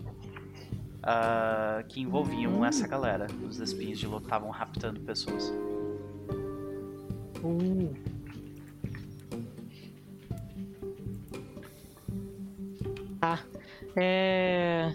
ah, 1.02 1.84
que 1.90 2.00
envolviam 2.00 2.66
essa 2.66 2.88
galera. 2.88 3.28
Os 3.48 3.60
espinhos 3.60 4.00
de 4.00 4.08
lodo 4.08 4.24
estavam 4.24 4.50
raptando 4.50 5.02
pessoas. 5.02 5.54
uh. 7.44 7.94
Tá. 13.20 13.40
É... 13.96 14.94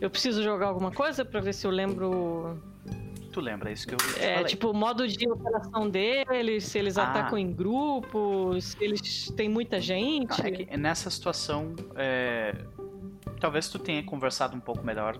Eu 0.00 0.10
preciso 0.10 0.42
jogar 0.42 0.66
alguma 0.68 0.90
coisa 0.90 1.24
pra 1.24 1.40
ver 1.40 1.52
se 1.52 1.66
eu 1.66 1.70
lembro. 1.70 2.69
Tu 3.32 3.40
lembra 3.40 3.70
isso 3.70 3.86
que 3.86 3.94
eu 3.94 3.98
É, 4.18 4.34
falei? 4.34 4.44
tipo, 4.48 4.70
o 4.70 4.74
modo 4.74 5.06
de 5.06 5.28
operação 5.30 5.88
deles, 5.88 6.64
se 6.64 6.78
eles 6.78 6.98
Ah. 6.98 7.04
atacam 7.04 7.38
em 7.38 7.52
grupos, 7.52 8.64
se 8.64 8.76
eles 8.84 9.30
têm 9.36 9.48
muita 9.48 9.80
gente. 9.80 10.38
Não, 10.40 10.46
é 10.46 10.50
que 10.50 10.76
nessa 10.76 11.08
situação, 11.10 11.74
é, 11.94 12.54
talvez 13.38 13.68
tu 13.68 13.78
tenha 13.78 14.02
conversado 14.02 14.56
um 14.56 14.60
pouco 14.60 14.84
melhor 14.84 15.16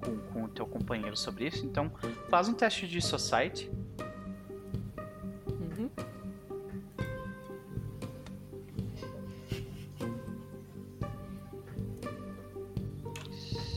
com, 0.00 0.16
com 0.32 0.44
o 0.44 0.48
teu 0.48 0.66
companheiro 0.66 1.16
sobre 1.16 1.48
isso. 1.48 1.66
Então, 1.66 1.90
faz 2.28 2.48
um 2.48 2.54
teste 2.54 2.86
de 2.86 3.00
society. 3.02 3.68
Uhum. 5.48 5.90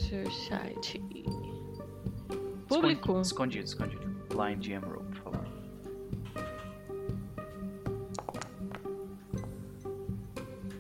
Society. 0.10 1.02
Público? 2.76 3.20
Escondido, 3.22 3.66
escondido. 3.66 4.02
Blind 4.30 4.66
Roll, 4.84 5.04
por 5.04 5.16
favor. 5.18 5.46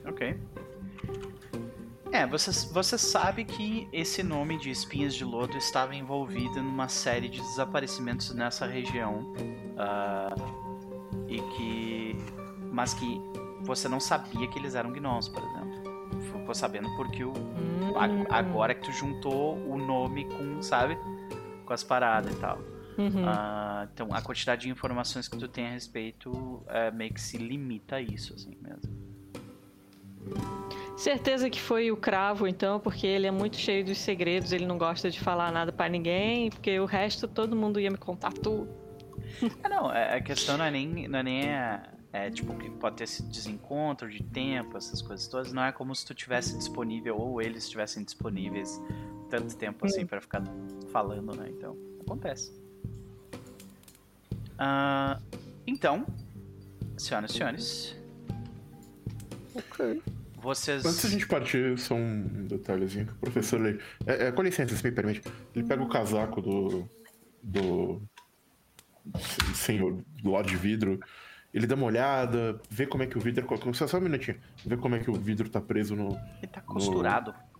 Ok. 0.08 0.40
É, 2.12 2.28
você, 2.28 2.52
você 2.74 2.98
sabe 2.98 3.46
que 3.46 3.88
esse 3.94 4.22
nome 4.22 4.58
de 4.58 4.70
Espinhas 4.70 5.14
de 5.16 5.24
Lodo 5.24 5.58
estava 5.58 5.96
envolvido 5.96 6.62
numa 6.62 6.90
série 6.90 7.30
de 7.30 7.40
desaparecimentos 7.40 8.34
nessa 8.34 8.66
região. 8.66 9.34
ah, 9.78 10.36
e 11.28 11.40
que. 11.42 12.18
Mas 12.72 12.94
que 12.94 13.20
você 13.62 13.88
não 13.88 14.00
sabia 14.00 14.48
que 14.48 14.60
eles 14.60 14.76
eram 14.76 14.92
gnolls, 14.92 15.30
por 15.30 15.42
exemplo. 15.44 16.22
Ficou 16.22 16.54
sabendo 16.56 16.90
porque 16.96 17.24
o, 17.24 17.32
Hum. 17.32 17.94
a- 18.30 18.38
agora 18.38 18.74
que 18.76 18.82
tu 18.82 18.92
juntou 18.92 19.58
o 19.68 19.78
nome 19.78 20.26
com, 20.26 20.62
sabe? 20.62 20.98
Com 21.72 21.76
as 21.76 21.84
paradas 21.86 22.34
e 22.34 22.36
tal. 22.36 22.58
Uhum. 22.98 23.24
Ah, 23.26 23.88
então 23.94 24.14
a 24.14 24.22
quantidade 24.22 24.64
de 24.64 24.70
informações 24.70 25.30
que 25.30 25.38
tu 25.38 25.48
tem 25.48 25.68
a 25.68 25.70
respeito 25.72 26.62
é, 26.68 26.92
meio 26.92 27.14
que 27.14 27.22
se 27.22 27.38
limita 27.38 27.96
a 27.96 28.02
isso, 28.02 28.34
assim 28.34 28.58
mesmo. 28.62 28.92
Certeza 30.98 31.50
que 31.50 31.62
foi 31.62 31.90
o 31.90 31.96
cravo, 31.96 32.46
então, 32.46 32.78
porque 32.78 33.08
ele 33.08 33.26
é 33.26 33.32
muito 33.32 33.56
cheio 33.56 33.86
dos 33.86 34.00
segredos, 34.00 34.52
ele 34.52 34.66
não 34.66 34.78
gosta 34.78 35.10
de 35.10 35.22
falar 35.22 35.50
nada 35.50 35.72
pra 35.72 35.88
ninguém, 35.88 36.50
porque 36.50 36.78
o 36.78 36.86
resto 36.86 37.26
todo 37.26 37.56
mundo 37.56 37.80
ia 37.80 37.90
me 37.90 37.98
contar 37.98 38.34
tudo. 38.34 38.68
Ah, 39.64 39.70
não, 39.70 39.90
é- 39.94 40.18
a 40.18 40.22
questão 40.22 40.58
não 40.58 40.66
é 40.66 40.72
nem, 40.72 41.08
não 41.08 41.20
é, 41.20 41.24
nem 41.24 41.46
é, 41.48 41.84
é, 42.12 42.30
tipo 42.30 42.54
que 42.58 42.70
pode 42.70 42.98
ter 42.98 43.06
esse 43.06 43.24
desencontro 43.24 44.10
de 44.10 44.22
tempo, 44.22 44.76
essas 44.76 45.02
coisas 45.02 45.26
todas. 45.26 45.54
Não 45.54 45.64
é 45.64 45.72
como 45.72 45.96
se 45.96 46.06
tu 46.06 46.14
tivesse 46.14 46.58
disponível 46.58 47.18
ou 47.18 47.42
eles 47.42 47.64
estivessem 47.64 48.04
disponíveis 48.04 48.78
tanto 49.32 49.56
tempo 49.56 49.86
assim 49.86 50.06
pra 50.06 50.20
ficar 50.20 50.44
falando, 50.92 51.34
né? 51.36 51.50
Então, 51.50 51.76
acontece. 52.02 52.52
Ah, 54.60 55.20
então, 55.66 56.06
senhoras 56.98 57.32
e 57.32 57.34
senhores, 57.34 57.96
Ok. 59.56 60.02
vocês. 60.36 60.86
Antes 60.86 61.04
da 61.04 61.10
gente 61.10 61.28
partir, 61.28 61.80
só 61.80 61.96
um 61.96 62.46
detalhezinho. 62.46 63.08
que 63.08 63.14
O 63.14 63.16
professor, 63.16 63.66
ele... 63.66 63.80
É, 64.06 64.28
é, 64.28 64.32
com 64.32 64.44
licença, 64.44 64.76
se 64.76 64.84
me 64.84 64.92
permite. 64.92 65.22
Ele 65.56 65.66
pega 65.66 65.82
o 65.82 65.90
casaco 65.90 66.42
do... 66.42 66.88
do... 67.42 68.02
senhor 69.56 69.98
Lorde 70.24 70.56
Vidro. 70.58 71.00
Ele 71.54 71.68
dá 71.68 71.76
uma 71.76 71.86
olhada, 71.88 72.62
vê 72.70 72.86
como 72.86 73.04
é 73.04 73.08
que 73.08 73.18
o 73.18 73.22
vidro... 73.22 73.46
Só, 73.74 73.88
só 73.88 73.98
um 73.98 74.02
minutinho. 74.02 74.40
Vê 74.66 74.78
como 74.78 74.96
é 74.96 75.00
que 75.00 75.10
o 75.10 75.14
vidro 75.14 75.50
tá 75.50 75.60
preso 75.60 75.96
no... 75.96 76.18
Ele 76.38 76.48
tá 76.52 76.62
costurado. 76.62 77.32
no- 77.32 77.51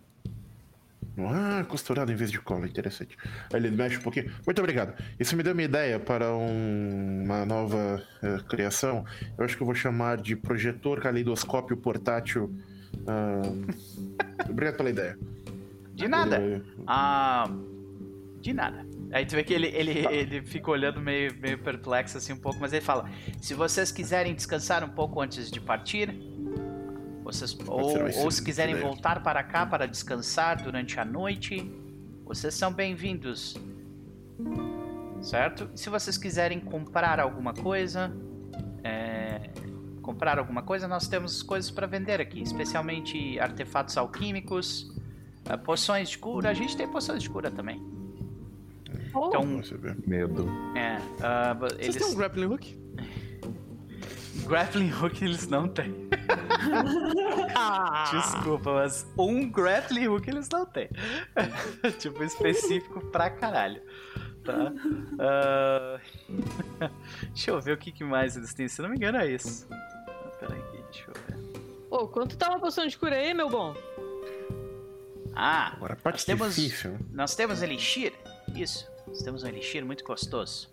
Ah, 1.18 1.64
costurado 1.68 2.10
em 2.10 2.14
vez 2.14 2.30
de 2.30 2.40
cola, 2.40 2.66
interessante. 2.66 3.16
Aí 3.52 3.60
ele 3.60 3.70
mexe 3.70 3.98
um 3.98 4.00
pouquinho. 4.02 4.32
Muito 4.46 4.58
obrigado. 4.60 4.94
Isso 5.20 5.36
me 5.36 5.42
deu 5.42 5.52
uma 5.52 5.62
ideia 5.62 6.00
para 6.00 6.34
um- 6.34 7.22
uma 7.24 7.44
nova 7.44 8.02
eh, 8.22 8.38
criação. 8.48 9.04
Eu 9.36 9.44
acho 9.44 9.56
que 9.56 9.62
eu 9.62 9.66
vou 9.66 9.74
chamar 9.74 10.16
de 10.16 10.34
projetor 10.34 11.00
caleidoscópio 11.00 11.76
portátil. 11.76 12.50
Ah, 13.06 13.42
Obrigado 14.48 14.76
pela 14.76 14.90
ideia. 14.90 15.18
De 15.94 16.08
nada. 16.08 16.36
Ele- 16.40 16.62
Ah. 16.86 17.48
De 18.40 18.52
nada. 18.52 18.84
Aí 19.12 19.24
tu 19.26 19.36
vê 19.36 19.44
que 19.44 19.52
ele, 19.54 19.68
ele, 19.68 20.04
ele 20.10 20.42
fica 20.42 20.70
olhando 20.70 21.00
meio, 21.00 21.32
meio 21.40 21.58
perplexo 21.58 22.16
assim 22.18 22.32
um 22.32 22.38
pouco, 22.38 22.58
mas 22.58 22.72
ele 22.72 22.80
fala: 22.84 23.08
se 23.40 23.54
vocês 23.54 23.92
quiserem 23.92 24.34
descansar 24.34 24.82
um 24.82 24.88
pouco 24.88 25.20
antes 25.20 25.50
de 25.50 25.60
partir, 25.60 26.08
vocês, 27.22 27.56
ou, 27.66 28.22
ou 28.24 28.30
se 28.30 28.42
quiserem 28.42 28.74
ideia. 28.74 28.86
voltar 28.86 29.22
para 29.22 29.42
cá 29.42 29.64
para 29.64 29.86
descansar 29.86 30.62
durante 30.62 30.98
a 30.98 31.04
noite, 31.04 31.70
vocês 32.24 32.54
são 32.54 32.72
bem-vindos. 32.72 33.56
Certo? 35.20 35.70
Se 35.74 35.88
vocês 35.88 36.18
quiserem 36.18 36.58
comprar 36.58 37.20
alguma 37.20 37.54
coisa, 37.54 38.12
é, 38.82 39.50
comprar 40.02 40.38
alguma 40.38 40.62
coisa, 40.62 40.88
nós 40.88 41.06
temos 41.06 41.42
coisas 41.42 41.70
para 41.70 41.86
vender 41.86 42.20
aqui, 42.20 42.42
especialmente 42.42 43.38
artefatos 43.38 43.96
alquímicos, 43.96 44.92
eh, 45.48 45.56
poções 45.56 46.10
de 46.10 46.18
cura. 46.18 46.50
A 46.50 46.54
gente 46.54 46.76
tem 46.76 46.88
poções 46.88 47.22
de 47.22 47.30
cura 47.30 47.50
também. 47.50 47.80
Então, 49.08 49.58
Você 49.58 49.76
vê. 49.76 49.94
Medo. 50.06 50.48
é, 50.76 50.98
ah, 51.22 51.54
Vocês 51.54 51.80
eles 51.80 51.96
têm 51.96 52.06
um 52.06 52.14
grappling 52.16 52.46
hook? 52.46 52.78
Grappling 54.46 54.90
hook 54.90 55.22
eles 55.22 55.46
não 55.46 55.68
têm. 55.68 55.94
Ah. 57.54 58.04
Desculpa, 58.12 58.72
mas 58.74 59.06
um 59.18 59.48
grappling 59.50 60.08
hook 60.08 60.28
eles 60.28 60.48
não 60.48 60.64
têm. 60.66 60.88
tipo, 61.98 62.22
específico 62.22 63.00
pra 63.06 63.30
caralho. 63.30 63.82
Tá? 64.44 64.72
Ah, 65.20 66.00
deixa 67.32 67.50
eu 67.50 67.60
ver 67.60 67.72
o 67.72 67.76
que, 67.78 67.92
que 67.92 68.04
mais 68.04 68.36
eles 68.36 68.52
têm. 68.54 68.68
Se 68.68 68.80
eu 68.80 68.84
não 68.84 68.90
me 68.90 68.96
engano, 68.96 69.18
é 69.18 69.26
isso. 69.30 69.68
Pera 70.40 70.54
aí, 70.54 70.82
deixa 70.90 71.08
eu 71.08 71.14
ver. 71.28 71.62
Ô, 71.90 72.08
quanto 72.08 72.36
tá 72.36 72.48
uma 72.48 72.58
poção 72.60 72.86
de 72.86 72.96
cura 72.96 73.14
aí, 73.16 73.32
meu 73.34 73.48
bom? 73.48 73.74
Ah, 75.34 75.72
Agora, 75.76 75.92
a 75.92 75.96
nós 75.96 76.02
parte 76.02 76.26
temos, 76.26 76.54
difícil. 76.56 76.98
nós 77.10 77.34
temos 77.34 77.62
elixir. 77.62 78.12
Isso, 78.54 78.90
nós 79.06 79.22
temos 79.22 79.42
um 79.44 79.48
elixir 79.48 79.84
muito 79.84 80.04
gostoso. 80.04 80.68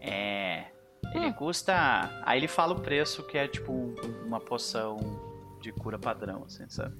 É. 0.00 0.66
Ele 1.14 1.26
Hum. 1.26 1.32
custa. 1.32 2.22
Aí 2.24 2.38
ele 2.38 2.46
fala 2.48 2.72
o 2.74 2.80
preço 2.80 3.22
que 3.24 3.36
é 3.36 3.48
tipo 3.48 3.72
um- 3.72 3.94
uma 4.26 4.38
poção 4.40 4.98
de 5.60 5.72
cura 5.72 5.98
padrão, 5.98 6.44
assim, 6.46 6.64
sabe? 6.68 6.94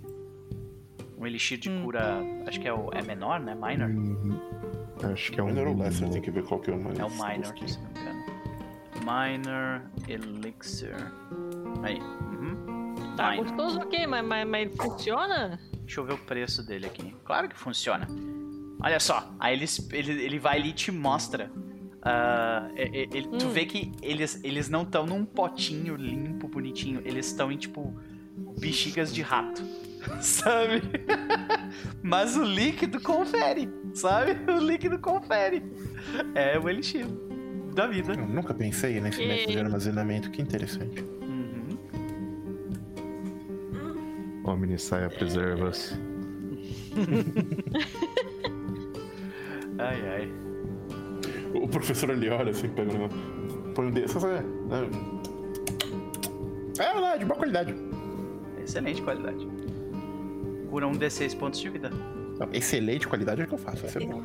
Um 1.19 1.27
elixir 1.27 1.59
de 1.59 1.69
Hum. 1.71 1.83
cura. 1.85 2.21
Acho 2.47 2.61
que 2.61 2.67
é 2.69 2.73
o. 2.73 2.91
É 2.93 3.03
menor, 3.03 3.41
né? 3.41 3.55
Minor? 3.55 3.91
Uhum. 3.91 4.41
Acho 5.13 5.33
que 5.33 5.41
é 5.41 5.43
um. 5.43 5.47
Minor 5.47 5.69
ou 5.69 5.77
Lesser, 5.77 6.09
tem 6.11 6.23
que 6.23 6.31
ver 6.31 6.45
qual 6.45 6.61
que 6.61 6.71
é 6.71 6.75
o 6.75 6.83
mais. 6.83 6.99
É 6.99 7.05
o 7.05 7.11
minor, 7.11 7.69
se 7.69 7.79
não 7.79 7.91
me 7.91 8.01
engano. 8.01 8.21
Minor 9.05 9.83
Elixir. 10.09 10.95
Aí. 11.83 11.99
Uhum. 12.01 12.95
Tá 13.17 13.31
Minor. 13.33 13.45
gostoso, 13.47 13.81
ok, 13.81 14.07
mas, 14.07 14.25
mas, 14.27 14.47
mas 14.49 14.61
ele 14.67 14.77
funciona? 14.77 15.59
Deixa 15.81 16.01
eu 16.01 16.05
ver 16.05 16.13
o 16.15 16.19
preço 16.19 16.65
dele 16.67 16.87
aqui. 16.87 17.15
Claro 17.25 17.49
que 17.49 17.57
funciona. 17.59 18.07
Olha 18.83 18.99
só, 19.01 19.31
aí 19.39 19.55
ele, 19.55 19.67
ele, 19.93 20.23
ele 20.25 20.39
vai 20.39 20.59
ali 20.59 20.71
e 20.71 20.73
te 20.73 20.91
mostra. 20.91 21.51
E- 22.77 23.09
ele- 23.13 23.29
Tu 23.39 23.47
Hum. 23.47 23.51
vê 23.51 23.67
que 23.67 23.93
eles, 24.01 24.43
eles 24.43 24.69
não 24.71 24.83
estão 24.83 25.05
num 25.05 25.25
potinho 25.25 25.97
limpo, 25.97 26.49
bonitinho. 26.49 27.03
Eles 27.05 27.27
estão 27.27 27.53
em, 27.53 27.57
tipo, 27.59 27.95
bexigas 28.59 29.13
de 29.13 29.23
rato. 29.23 29.63
Sabe? 30.21 30.81
Mas 32.03 32.35
o 32.37 32.43
líquido 32.43 33.01
confere, 33.03 33.69
sabe? 33.93 34.35
O 34.51 34.59
líquido 34.59 34.99
confere. 34.99 35.63
É 36.35 36.59
o 36.59 36.69
elixir 36.71 37.05
da 37.75 37.87
vida. 37.87 38.15
Eu 38.15 38.27
nunca 38.27 38.55
pensei 38.55 38.99
nesse 38.99 39.23
E- 39.23 39.29
método 39.29 39.53
de 39.53 39.59
armazenamento, 39.59 40.31
que 40.31 40.41
interessante. 40.41 41.03
Uhum. 41.21 41.79
Omni 44.45 44.79
saia 44.79 45.11
preservas. 45.11 45.99
Ai, 49.79 50.09
ai. 50.09 50.33
O 51.55 51.69
professor 51.69 52.11
ele 52.11 52.29
olha 52.29 52.51
assim, 52.51 52.69
pega 52.69 52.91
o 52.91 52.93
negócio, 52.93 53.19
põe 53.75 53.87
um 53.87 53.91
dedo. 53.91 54.13
É, 56.79 56.83
é 56.83 56.93
verdade, 56.93 57.25
boa 57.25 57.37
qualidade. 57.39 57.75
Excelente 58.63 59.03
qualidade. 59.03 59.47
Cura 60.69 60.87
um 60.87 60.93
D6 60.93 61.37
pontos 61.37 61.61
de 61.61 61.69
vida. 61.69 61.91
Não, 61.91 62.49
Excelente 62.53 63.07
qualidade 63.09 63.41
é 63.41 63.45
o 63.45 63.47
que 63.49 63.55
eu 63.55 63.59
faço, 63.59 63.83
vai 63.83 63.91
ser 63.91 64.07
bom. 64.07 64.23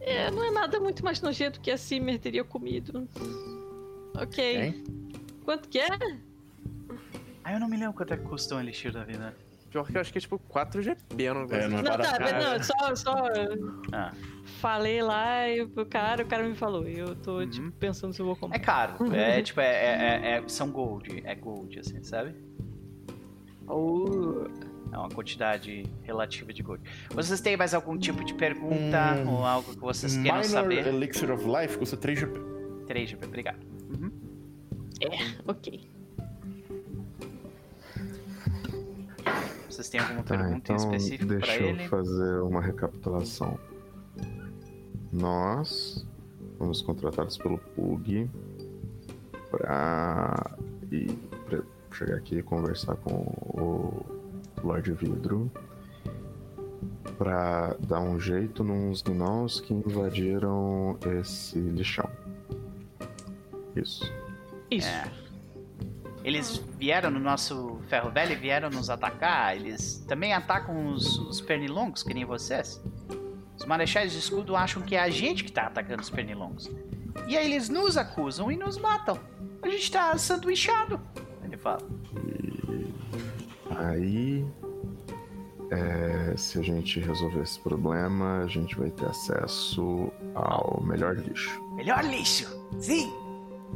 É, 0.00 0.30
não 0.30 0.44
é 0.44 0.50
nada 0.50 0.78
muito 0.80 1.04
mais 1.04 1.20
nojento 1.20 1.60
que 1.60 1.70
a 1.70 1.76
Simmer 1.76 2.18
teria 2.18 2.44
comido. 2.44 3.08
Ok. 4.14 4.56
Hein? 4.56 4.84
Quanto 5.44 5.68
que 5.68 5.78
é? 5.78 5.88
Ah, 7.44 7.52
eu 7.52 7.60
não 7.60 7.68
me 7.68 7.76
lembro 7.76 7.92
quanto 7.94 8.14
é 8.14 8.16
que 8.16 8.24
custa 8.24 8.54
um 8.56 8.60
elixir 8.60 8.92
da 8.92 9.04
vida. 9.04 9.34
Pior 9.70 9.84
que 9.86 9.96
eu 9.96 10.00
acho 10.00 10.10
que 10.12 10.18
é 10.18 10.20
tipo 10.20 10.38
4 10.38 10.80
GP, 10.80 11.34
não 11.34 11.42
É, 11.42 11.68
não 11.68 11.78
é 11.78 11.82
Não, 11.82 11.96
tá, 11.98 12.18
não, 12.56 12.62
só, 12.62 12.94
só 12.94 13.14
Ah, 13.92 14.12
falei 14.60 15.02
lá 15.02 15.48
e 15.48 15.62
o 15.62 15.84
cara, 15.86 16.22
o 16.22 16.26
cara 16.26 16.44
me 16.44 16.54
falou. 16.54 16.88
E 16.88 16.98
eu 16.98 17.14
tô, 17.16 17.40
Uhum. 17.40 17.50
tipo, 17.50 17.70
pensando 17.72 18.12
se 18.14 18.20
eu 18.22 18.26
vou 18.26 18.34
é 18.36 18.38
comprar. 18.38 18.58
caro. 18.60 19.14
É 19.14 19.42
tipo, 19.42 19.60
é, 19.60 19.66
é- 19.66 20.20
é- 20.34 20.38
é- 20.38 20.48
são 20.48 20.70
gold. 20.70 21.20
É 21.26 21.34
gold, 21.34 21.78
assim, 21.80 22.02
sabe? 22.02 22.34
Oh. 23.68 24.46
É 24.92 24.98
uma 24.98 25.08
quantidade 25.10 25.84
relativa 26.04 26.52
de 26.52 26.62
gold. 26.62 26.82
Vocês 27.10 27.40
têm 27.40 27.56
mais 27.56 27.74
algum 27.74 27.98
tipo 27.98 28.24
de 28.24 28.32
pergunta 28.34 29.16
Hum. 29.26 29.30
ou 29.32 29.44
algo 29.44 29.72
que 29.74 29.80
vocês 29.80 30.14
queiram 30.16 30.38
Minor 30.38 30.44
saber? 30.44 30.86
Elixir 30.86 31.30
of 31.32 31.44
Life 31.44 31.76
custa 31.76 31.96
3 31.96 32.20
GP. 32.20 32.40
3 32.86 33.10
GP, 33.10 33.26
obrigado. 33.26 33.58
Uhum. 33.90 34.10
Ok. 35.48 35.90
Vocês 39.68 39.88
têm 39.88 40.00
alguma 40.00 40.22
Tá, 40.22 40.36
pergunta 40.38 40.72
então 40.72 40.76
em 40.76 40.78
específico 40.78 41.26
pra 41.26 41.36
deixa 41.38 41.56
eu 41.62 41.68
ele? 41.68 41.88
fazer 41.88 42.40
uma 42.42 42.60
recapitulação. 42.62 43.58
Nós 45.12 46.06
fomos 46.58 46.80
contratados 46.80 47.36
pelo 47.36 47.58
PUG 47.58 48.30
pra 49.50 50.56
chegar 51.96 52.16
aqui 52.16 52.38
e 52.38 52.42
conversar 52.42 52.96
com 52.96 53.14
o 53.14 54.04
Lorde 54.62 54.92
Vidro 54.92 55.50
pra 57.16 57.74
dar 57.80 58.00
um 58.00 58.20
jeito 58.20 58.62
nos 58.62 59.00
gnolls 59.00 59.60
que 59.60 59.72
invadiram 59.72 60.98
esse 61.18 61.58
lixão. 61.58 62.08
Isso. 63.74 64.12
Isso. 64.70 64.88
É. 64.88 65.10
Eles 66.22 66.56
vieram 66.76 67.10
no 67.10 67.20
nosso 67.20 67.80
ferro 67.88 68.10
velho 68.10 68.32
e 68.32 68.36
vieram 68.36 68.68
nos 68.68 68.90
atacar. 68.90 69.56
Eles 69.56 70.04
também 70.08 70.32
atacam 70.32 70.88
os, 70.88 71.18
os 71.18 71.40
pernilongos, 71.40 72.02
que 72.02 72.12
nem 72.12 72.24
vocês. 72.24 72.82
Os 73.56 73.64
marechais 73.64 74.12
de 74.12 74.18
escudo 74.18 74.56
acham 74.56 74.82
que 74.82 74.96
é 74.96 75.00
a 75.00 75.08
gente 75.08 75.44
que 75.44 75.52
tá 75.52 75.62
atacando 75.62 76.02
os 76.02 76.10
pernilongos. 76.10 76.68
E 77.28 77.36
aí 77.36 77.46
eles 77.46 77.68
nos 77.68 77.96
acusam 77.96 78.50
e 78.50 78.56
nos 78.56 78.76
matam. 78.76 79.18
A 79.62 79.68
gente 79.68 79.90
tá 79.90 80.16
sanduichado. 80.18 81.00
Fala. 81.58 81.80
Aí, 83.76 84.44
é, 85.70 86.36
se 86.36 86.58
a 86.58 86.62
gente 86.62 87.00
resolver 87.00 87.42
esse 87.42 87.58
problema, 87.60 88.42
a 88.42 88.46
gente 88.46 88.76
vai 88.76 88.90
ter 88.90 89.06
acesso 89.06 90.12
ao 90.34 90.82
melhor 90.82 91.16
lixo. 91.16 91.60
Melhor 91.74 92.04
lixo! 92.04 92.46
Sim! 92.78 93.12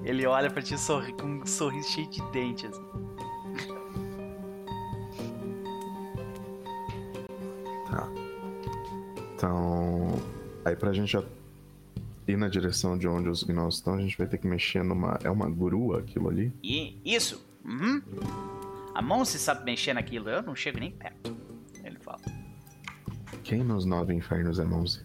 Ele 0.05 0.25
olha 0.27 0.51
pra 0.51 0.63
ti 0.63 0.79
sorri, 0.79 1.13
com 1.13 1.27
um 1.27 1.47
sorriso 1.47 1.89
cheio 1.91 2.09
de 2.09 2.23
dentes. 2.31 2.71
Tá. 7.91 8.09
Então, 9.35 10.19
aí 10.65 10.77
pra 10.77 10.93
gente 10.93 11.13
já 11.13 11.23
ir 12.27 12.37
na 12.37 12.49
direção 12.49 12.97
de 12.97 13.09
onde 13.09 13.29
os 13.29 13.43
gnolls 13.43 13.79
estão, 13.79 13.95
a 13.95 14.01
gente 14.01 14.17
vai 14.17 14.27
ter 14.27 14.39
que 14.39 14.47
mexer 14.47 14.83
numa. 14.85 15.19
É 15.25 15.31
uma 15.31 15.51
grua 15.51 15.99
aquilo 15.99 16.29
ali? 16.29 16.53
E 16.63 16.97
isso. 17.05 17.50
Uhum. 17.65 18.03
A 18.95 19.03
mão 19.03 19.25
se 19.25 19.39
sabe 19.39 19.65
mexer 19.65 19.93
naquilo, 19.95 20.29
eu 20.29 20.43
não 20.43 20.55
chego 20.55 20.79
nem 20.81 20.91
perto. 20.91 21.37
Ele 21.85 21.99
fala. 21.99 22.21
Quem 23.45 23.63
nos 23.63 23.85
nove 23.85 24.13
infernos 24.15 24.59
é 24.59 24.65
Monze? 24.65 25.05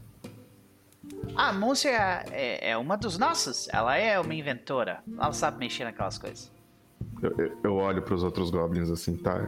A 1.36 1.52
Môncia 1.54 1.90
é, 2.32 2.72
é 2.72 2.78
uma 2.78 2.96
dos 2.98 3.18
nossos. 3.18 3.68
Ela 3.72 3.96
é 3.98 4.20
uma 4.20 4.34
inventora. 4.34 5.04
Ela 5.18 5.32
sabe 5.34 5.58
mexer 5.58 5.84
naquelas 5.84 6.18
coisas. 6.18 6.52
Eu, 7.22 7.32
eu- 7.38 7.58
eu 7.64 7.76
olho 7.76 8.02
pros 8.02 8.24
outros 8.24 8.50
goblins 8.50 8.90
assim, 8.90 9.18
tá? 9.18 9.48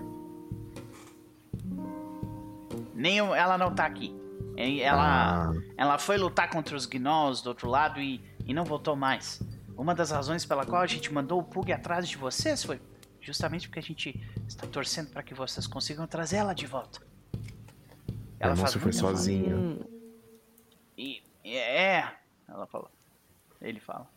Nenhum, 2.94 3.34
ela 3.34 3.58
não 3.58 3.74
tá 3.74 3.86
aqui. 3.86 4.16
Ela, 4.56 5.50
Ah, 5.50 5.54
ela 5.78 5.98
foi 6.00 6.18
lutar 6.18 6.50
contra 6.50 6.76
os 6.76 6.86
gnolls 6.88 7.44
do 7.44 7.48
outro 7.50 7.70
lado 7.70 8.00
e, 8.02 8.20
e 8.46 8.54
não 8.54 8.64
voltou 8.66 8.96
mais. 8.96 9.40
Uma 9.78 9.94
das 9.94 10.10
razões 10.10 10.44
pela 10.46 10.66
qual 10.66 10.82
a 10.82 10.88
gente 10.88 11.14
mandou 11.14 11.40
o 11.40 11.44
Pug 11.44 11.72
atrás 11.72 12.10
de 12.10 12.18
vocês 12.18 12.64
foi 12.64 12.82
justamente 13.28 13.68
porque 13.68 13.80
a 13.80 13.84
gente 13.84 14.18
está 14.48 14.66
torcendo 14.66 15.10
para 15.10 15.22
que 15.22 15.34
vocês 15.34 15.68
consigam 15.68 16.08
trazer 16.08 16.38
ela 16.38 16.54
de 16.54 16.66
volta. 16.66 17.02
a 18.40 18.49
moça 18.56 18.80
foi 18.80 18.84
muita 18.84 18.99
falta. 18.99 19.18
sozinha. 19.18 19.56
Hum, 19.56 19.80
E, 20.98 21.22
é, 21.44 22.10
ela 22.48 22.66
falou. 22.66 22.90
Ele 23.62 23.82
fala. 23.82 24.08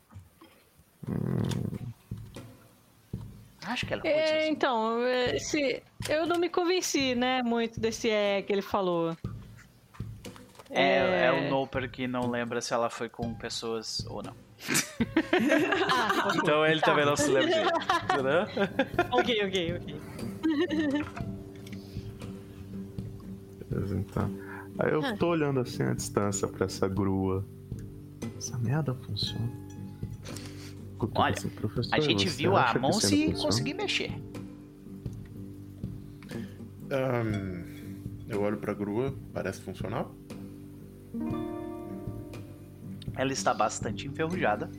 Acho 3.64 3.84
que 3.84 3.92
ela 3.92 4.02
foi 4.02 4.10
É, 4.10 4.48
então, 4.48 5.04
é, 5.04 5.38
se, 5.40 5.82
eu 6.08 6.24
não 6.26 6.38
me 6.38 6.48
convenci, 6.48 7.16
né, 7.16 7.42
muito 7.42 7.80
desse 7.80 8.08
é 8.08 8.42
que 8.42 8.52
ele 8.52 8.62
falou. 8.62 9.16
É, 10.70 11.26
é 11.26 11.32
o 11.32 11.50
Noper 11.50 11.90
que 11.90 12.06
não 12.06 12.30
lembra 12.30 12.60
se 12.60 12.72
ela 12.72 12.88
foi 12.88 13.08
com 13.08 13.34
pessoas 13.34 14.06
ou 14.06 14.22
não. 14.22 14.49
Ah. 15.90 16.32
Então 16.36 16.64
ele 16.66 16.80
Tá. 16.80 16.86
também 16.86 17.04
não 17.06 17.16
se 17.16 17.30
lembra 17.30 17.48
direito. 17.48 17.80
Entendeu? 18.04 18.42
ok, 19.18 19.44
ok, 19.46 19.76
ok. 19.76 20.00
Beleza, 23.68 23.96
então. 23.96 24.30
Aí 24.78 24.92
eu 24.92 25.04
Ah. 25.04 25.16
tô 25.16 25.28
olhando 25.28 25.60
assim 25.60 25.82
à 25.82 25.94
distância 25.94 26.46
pra 26.48 26.66
essa 26.66 26.88
grua. 26.88 27.44
Essa 28.36 28.58
merda 28.58 28.94
funciona. 28.94 29.48
Cutuco 30.98 31.22
Olha, 31.22 31.34
assim, 31.34 31.48
"Professor, 31.48 31.94
A 31.94 32.00
gente 32.00 32.28
viu 32.28 32.56
a 32.56 32.66
ainda 32.68 32.80
funciona?" 32.80 33.34
conseguir 33.38 33.74
mexer. 33.74 34.12
Ahn, 36.90 37.64
eu 38.28 38.42
olho 38.42 38.56
pra 38.58 38.74
grua, 38.74 39.14
parece 39.32 39.60
funcional. 39.60 40.14
Ela 43.20 43.34
está 43.34 43.52
bastante 43.52 44.08
enferrujada. 44.08 44.70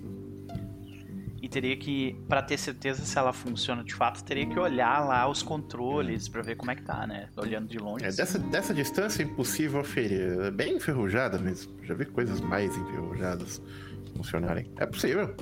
e 1.39 1.47
teria 1.47 1.77
que, 1.77 2.15
pra 2.27 2.41
ter 2.41 2.57
certeza 2.57 3.03
se 3.03 3.15
ela 3.17 3.31
funciona 3.31 3.83
de 3.83 3.93
fato, 3.93 4.23
teria 4.23 4.47
que 4.47 4.57
olhar 4.59 5.05
lá 5.05 5.27
os 5.29 5.43
controles 5.43 6.27
pra 6.27 6.41
ver 6.41 6.55
como 6.55 6.71
é 6.71 6.75
que 6.75 6.81
tá, 6.81 7.05
né? 7.05 7.29
Olhando 7.37 7.67
de 7.67 7.77
longe. 7.77 8.03
É, 8.03 8.07
assim. 8.07 8.17
dessa, 8.17 8.39
dessa 8.39 8.73
distância 8.73 9.21
é 9.21 9.25
impossível 9.25 9.83
ferir. 9.83 10.39
É 10.41 10.49
bem 10.49 10.77
enferrujada 10.77 11.37
mesmo. 11.37 11.71
Já 11.83 11.93
vi 11.93 12.05
coisas 12.05 12.41
mais 12.41 12.75
enferrujadas 12.75 13.61
funcionarem. 14.17 14.71
É 14.77 14.87
possível. 14.87 15.35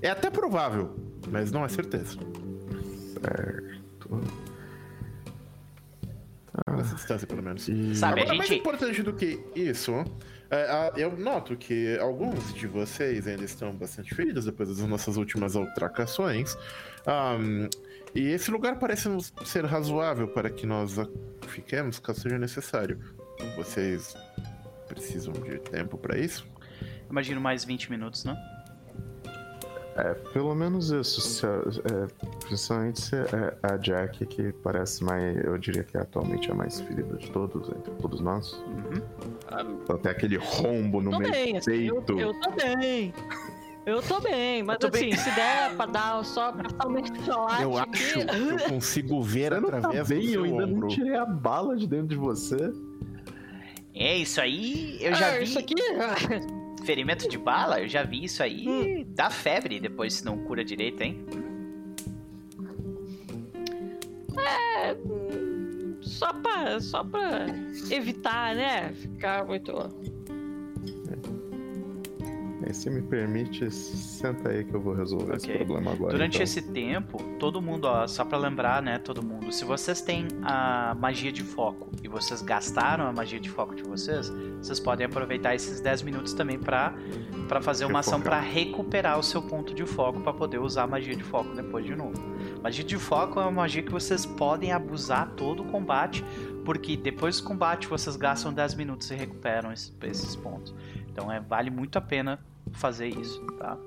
É 0.00 0.10
até 0.10 0.30
provável, 0.30 0.96
mas 1.32 1.50
não 1.50 1.64
é 1.64 1.68
certeza. 1.68 2.16
Certo. 3.12 4.20
Nessa 6.76 6.94
distância, 6.94 7.26
pelo 7.26 7.42
menos. 7.42 7.68
E... 7.68 7.94
Sabe, 7.96 8.20
a 8.20 8.22
Agora, 8.22 8.38
mais 8.38 8.48
gente. 8.50 8.60
importante 8.60 9.02
do 9.02 9.12
que 9.14 9.40
isso, 9.54 9.92
eu 10.96 11.16
noto 11.16 11.56
que 11.56 11.96
alguns 11.98 12.52
de 12.54 12.66
vocês 12.66 13.26
ainda 13.26 13.44
estão 13.44 13.72
bastante 13.74 14.14
feridos 14.14 14.44
depois 14.44 14.68
das 14.68 14.78
nossas 14.78 15.16
últimas 15.16 15.54
ultracações. 15.54 16.56
Ahm, 17.06 17.68
e 18.14 18.28
esse 18.28 18.50
lugar 18.50 18.78
parece 18.78 19.08
ser 19.44 19.64
razoável 19.64 20.26
para 20.28 20.50
que 20.50 20.66
nós 20.66 20.96
fiquemos 21.46 21.98
caso 22.00 22.20
seja 22.20 22.38
necessário. 22.38 22.98
Vocês 23.56 24.14
precisam 24.88 25.32
de 25.32 25.58
tempo 25.58 25.96
para 25.96 26.18
isso? 26.18 26.46
Imagino 27.08 27.40
mais 27.40 27.64
20 27.64 27.90
minutos, 27.90 28.24
né? 28.24 28.36
É, 29.96 30.14
pelo 30.32 30.54
menos 30.54 30.90
isso. 30.90 31.20
Se 31.20 31.44
a- 31.44 31.48
é, 31.50 32.06
principalmente 32.46 33.00
se 33.00 33.16
é 33.16 33.56
a 33.62 33.76
Jack, 33.76 34.24
que 34.26 34.52
parece 34.62 35.02
mais. 35.04 35.36
Eu 35.44 35.58
diria 35.58 35.82
que 35.82 35.96
é 35.96 36.00
atualmente 36.00 36.50
a 36.50 36.54
mais 36.54 36.80
ferida 36.80 37.16
de 37.16 37.30
todos, 37.30 37.68
entre 37.68 37.92
todos 37.94 38.20
nós. 38.20 38.52
Uhum. 38.52 39.98
Tem 39.98 40.12
aquele 40.12 40.36
rombo 40.36 41.00
no 41.02 41.18
meio 41.18 41.32
bem, 41.32 41.52
do 41.54 41.58
assim, 41.58 41.86
eu, 41.88 41.96
peito. 42.02 42.20
eu 42.20 42.40
tô 42.40 42.50
bem. 42.52 43.14
Eu 43.86 44.02
tô 44.02 44.20
bem, 44.20 44.62
mas 44.62 44.74
Eu 44.80 44.90
tô 44.90 44.96
assim, 44.96 45.08
bem. 45.08 45.16
se 45.16 45.34
der 45.34 45.74
pra 45.74 45.86
dar 45.86 46.24
só 46.24 46.52
passar 46.52 46.86
um 46.86 46.90
mertiolate 46.90 47.62
Eu 47.62 47.76
acho 47.78 47.90
que 47.90 48.18
eu 48.20 48.68
consigo 48.68 49.22
ver 49.22 49.52
Você 49.54 49.60
não 49.60 49.70
tá 49.70 49.78
através 49.78 50.06
do 50.08 50.14
bem, 50.14 50.24
eu 50.26 50.30
seu 50.32 50.44
ainda 50.44 50.66
não 50.66 50.74
ombro. 50.76 50.88
tirei 50.88 51.16
a 51.16 51.24
bala 51.24 51.76
de 51.76 51.86
dentro 51.88 52.06
de 52.08 52.16
você. 52.16 52.72
É, 53.94 54.16
isso 54.18 54.40
aí 54.40 54.98
eu 55.00 55.14
já 55.14 55.28
Ah, 55.28 55.38
vi. 55.38 55.44
Isso 55.44 55.58
aqui... 55.58 55.74
Ferimento 56.90 57.28
de 57.28 57.38
bala, 57.38 57.80
eu 57.80 57.86
já 57.86 58.02
vi 58.02 58.24
isso 58.24 58.42
aí. 58.42 58.68
Hum. 58.68 59.04
Dá 59.14 59.30
febre 59.30 59.78
depois 59.78 60.14
se 60.14 60.24
não 60.24 60.38
cura 60.38 60.64
direito, 60.64 61.00
hein? 61.00 61.24
É, 64.36 64.92
hum, 64.94 65.98
só 66.02 66.32
pra, 66.32 66.80
só 66.80 67.04
pra 67.04 67.46
evitar, 67.92 68.56
né? 68.56 68.92
Ficar 68.92 69.44
muito... 69.44 69.72
Aí, 72.62 72.74
se 72.74 72.90
me 72.90 73.00
permite, 73.00 73.70
senta 73.70 74.50
aí 74.50 74.64
que 74.64 74.74
eu 74.74 74.80
vou 74.80 74.94
resolver 74.94 75.36
esse 75.36 75.46
Ok. 75.46 75.64
problema 75.64 75.92
agora. 75.92 76.12
Durante 76.12 76.34
então. 76.34 76.44
esse 76.44 76.60
tempo, 76.60 77.18
todo 77.38 77.60
mundo, 77.62 77.86
ó, 77.86 78.06
só 78.06 78.24
pra 78.24 78.36
lembrar, 78.36 78.82
né, 78.82 78.98
todo 78.98 79.22
mundo, 79.24 79.50
se 79.50 79.64
vocês 79.64 80.02
têm 80.02 80.28
a 80.42 80.94
magia 81.00 81.32
de 81.32 81.42
foco 81.42 81.88
e 82.02 82.08
vocês 82.08 82.42
gastaram 82.42 83.06
a 83.06 83.12
magia 83.12 83.40
de 83.40 83.48
foco 83.48 83.74
de 83.74 83.82
vocês, 83.82 84.30
vocês 84.60 84.78
podem 84.78 85.06
aproveitar 85.06 85.54
esses 85.54 85.80
10 85.80 86.02
minutos 86.02 86.34
também 86.34 86.58
pra, 86.58 86.92
pra 87.48 87.62
fazer 87.62 87.86
uma 87.86 88.00
ação 88.00 88.20
pra 88.20 88.38
Refocar. 88.38 88.54
recuperar 88.64 89.18
o 89.18 89.22
seu 89.22 89.40
ponto 89.40 89.72
de 89.74 89.86
foco 89.86 90.20
pra 90.20 90.32
poder 90.32 90.58
usar 90.58 90.82
a 90.82 90.86
magia 90.86 91.16
de 91.16 91.24
foco 91.24 91.54
depois 91.54 91.84
de 91.86 91.96
novo. 91.96 92.12
Magia 92.62 92.84
de 92.84 92.98
foco 92.98 93.40
é 93.40 93.42
uma 93.42 93.50
magia 93.50 93.82
que 93.82 93.90
vocês 93.90 94.26
podem 94.26 94.70
abusar 94.72 95.30
todo 95.30 95.62
o 95.62 95.66
combate, 95.66 96.22
porque 96.64 96.94
depois 96.94 97.40
do 97.40 97.46
combate 97.48 97.88
vocês 97.88 98.16
gastam 98.16 98.52
10 98.52 98.74
minutos 98.74 99.10
e 99.10 99.14
recuperam 99.14 99.72
esse- 99.72 99.92
esses 100.02 100.36
pontos. 100.36 100.74
Então 101.08 101.32
é, 101.32 101.40
vale 101.40 101.70
muito 101.70 101.96
a 101.96 102.00
pena 102.02 102.38
fazer 102.72 103.08
isso, 103.08 103.40
tá? 103.58 103.78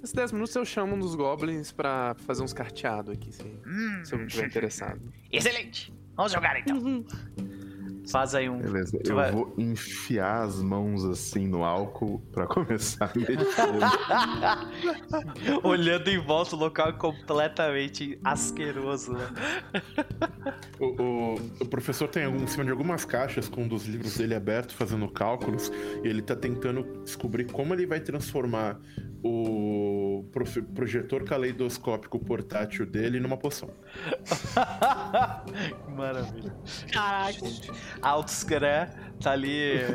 Nesses 0.00 0.12
10 0.14 0.32
minutos 0.32 0.54
eu 0.56 0.64
chamo 0.64 0.94
um 0.94 0.98
dos 0.98 1.14
goblins 1.14 1.72
pra 1.72 2.14
fazer 2.26 2.42
uns 2.42 2.52
carteados 2.52 3.12
aqui, 3.12 3.32
se, 3.32 3.42
Hum, 3.66 4.02
se 4.04 4.14
eu 4.14 4.24
estiver 4.26 4.46
interessado. 4.46 5.00
Excelente! 5.30 5.92
Vamos 6.16 6.32
jogar 6.32 6.58
então. 6.58 6.78
Uhum. 6.78 7.04
Faz 8.10 8.34
aí 8.34 8.48
um. 8.48 8.58
Beleza, 8.58 8.98
Tu 9.02 9.10
eu 9.10 9.16
vai- 9.16 9.30
vou 9.30 9.54
enfiar 9.58 10.42
as 10.42 10.62
mãos 10.62 11.04
assim 11.04 11.46
no 11.46 11.62
álcool 11.64 12.20
pra 12.32 12.46
começar 12.46 13.06
a. 13.06 13.10
Olhando 15.62 16.08
em 16.08 16.18
volta, 16.18 16.56
o 16.56 16.58
local 16.58 16.88
é 16.88 16.92
completamente 16.92 18.18
asqueroso. 18.24 19.12
Né? 19.12 19.28
O, 20.78 20.86
o- 21.02 21.34
o 21.60 21.66
professor 21.66 22.08
tem 22.08 22.24
algum, 22.24 22.42
em 22.42 22.46
cima 22.46 22.64
de 22.64 22.70
algumas 22.70 23.04
caixas 23.04 23.48
com 23.48 23.62
um 23.64 23.68
dos 23.68 23.86
livros 23.86 24.16
dele 24.16 24.34
aberto, 24.34 24.74
fazendo 24.74 25.06
cálculos, 25.08 25.70
e 26.02 26.08
ele 26.08 26.22
tá 26.22 26.34
tentando 26.34 27.02
descobrir 27.04 27.44
como 27.50 27.74
ele 27.74 27.86
vai 27.86 28.00
transformar 28.00 28.78
o 29.22 30.24
projetor 30.74 31.24
caleidoscópico 31.24 32.18
portátil 32.18 32.86
dele 32.86 33.20
numa 33.20 33.36
poção. 33.36 33.70
Que 35.84 35.90
Maravilha. 35.92 36.54
Caraca. 36.92 37.38
Altsgré 38.02 38.90
tá 39.20 39.32
ali. 39.32 39.78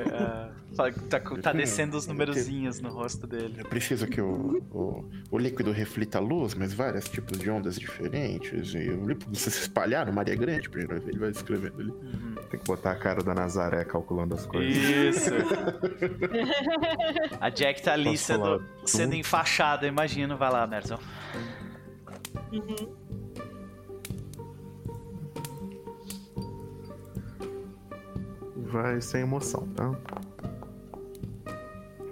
fa- 0.75 0.91
tá, 1.09 1.19
tá 1.19 1.53
descendo 1.53 1.97
os 1.97 2.05
numerozinhos 2.05 2.79
no 2.81 2.89
rosto 2.89 3.25
dele. 3.25 3.55
Eu 3.59 3.65
preciso 3.65 4.05
que 4.07 4.19
o, 4.21 4.61
o, 4.71 5.05
o 5.31 5.37
líquido 5.37 5.71
reflita 5.71 6.17
a 6.17 6.21
luz, 6.21 6.53
mas 6.53 6.73
vários 6.73 7.07
tipos 7.07 7.39
de 7.39 7.49
ondas 7.49 7.79
diferentes, 7.79 8.73
e 8.73 8.89
o 8.89 9.07
líquido 9.07 9.35
se 9.37 9.49
espalhar 9.49 10.05
numa 10.05 10.21
área 10.21 10.35
grande, 10.35 10.69
ele 10.75 11.17
vai 11.17 11.31
escrevendo 11.31 11.81
ali. 11.81 11.91
Uhum. 11.91 12.35
Tem 12.49 12.59
que 12.59 12.65
botar 12.65 12.91
a 12.91 12.95
cara 12.95 13.23
da 13.23 13.33
Nazaré 13.33 13.85
calculando 13.85 14.35
as 14.35 14.45
coisas. 14.45 14.75
Isso. 14.75 15.31
A 17.39 17.49
Jack 17.49 17.81
tá 17.81 17.93
ali 17.93 18.11
Posso 18.11 18.23
sendo, 18.25 18.63
sendo 18.85 19.15
enfaixada, 19.15 19.87
imagino. 19.87 20.37
Vai 20.37 20.51
lá, 20.51 20.67
Merson. 20.67 20.99
Vai 28.75 28.99
sem 28.99 29.21
emoção, 29.21 29.65
tá? 29.69 29.89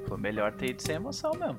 Foi 0.07 0.17
melhor 0.17 0.53
ter 0.53 0.69
ido 0.69 0.81
sem 0.81 0.95
emoção 0.95 1.33
mesmo. 1.33 1.57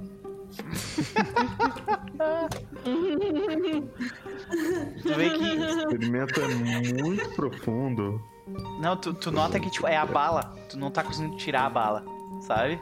tu 5.02 5.14
vê 5.14 5.28
que. 5.28 5.44
O 5.44 5.78
experimento 5.78 6.40
é 6.40 6.48
muito 7.02 7.28
profundo. 7.36 8.18
Não, 8.80 8.96
tu, 8.96 9.12
tu 9.12 9.30
nota 9.30 9.60
que 9.60 9.68
tipo, 9.68 9.86
é 9.86 9.94
a 9.98 10.06
bala. 10.06 10.54
Tu 10.70 10.78
não 10.78 10.90
tá 10.90 11.02
conseguindo 11.04 11.36
tirar 11.36 11.66
a 11.66 11.70
bala, 11.70 12.02
sabe? 12.40 12.80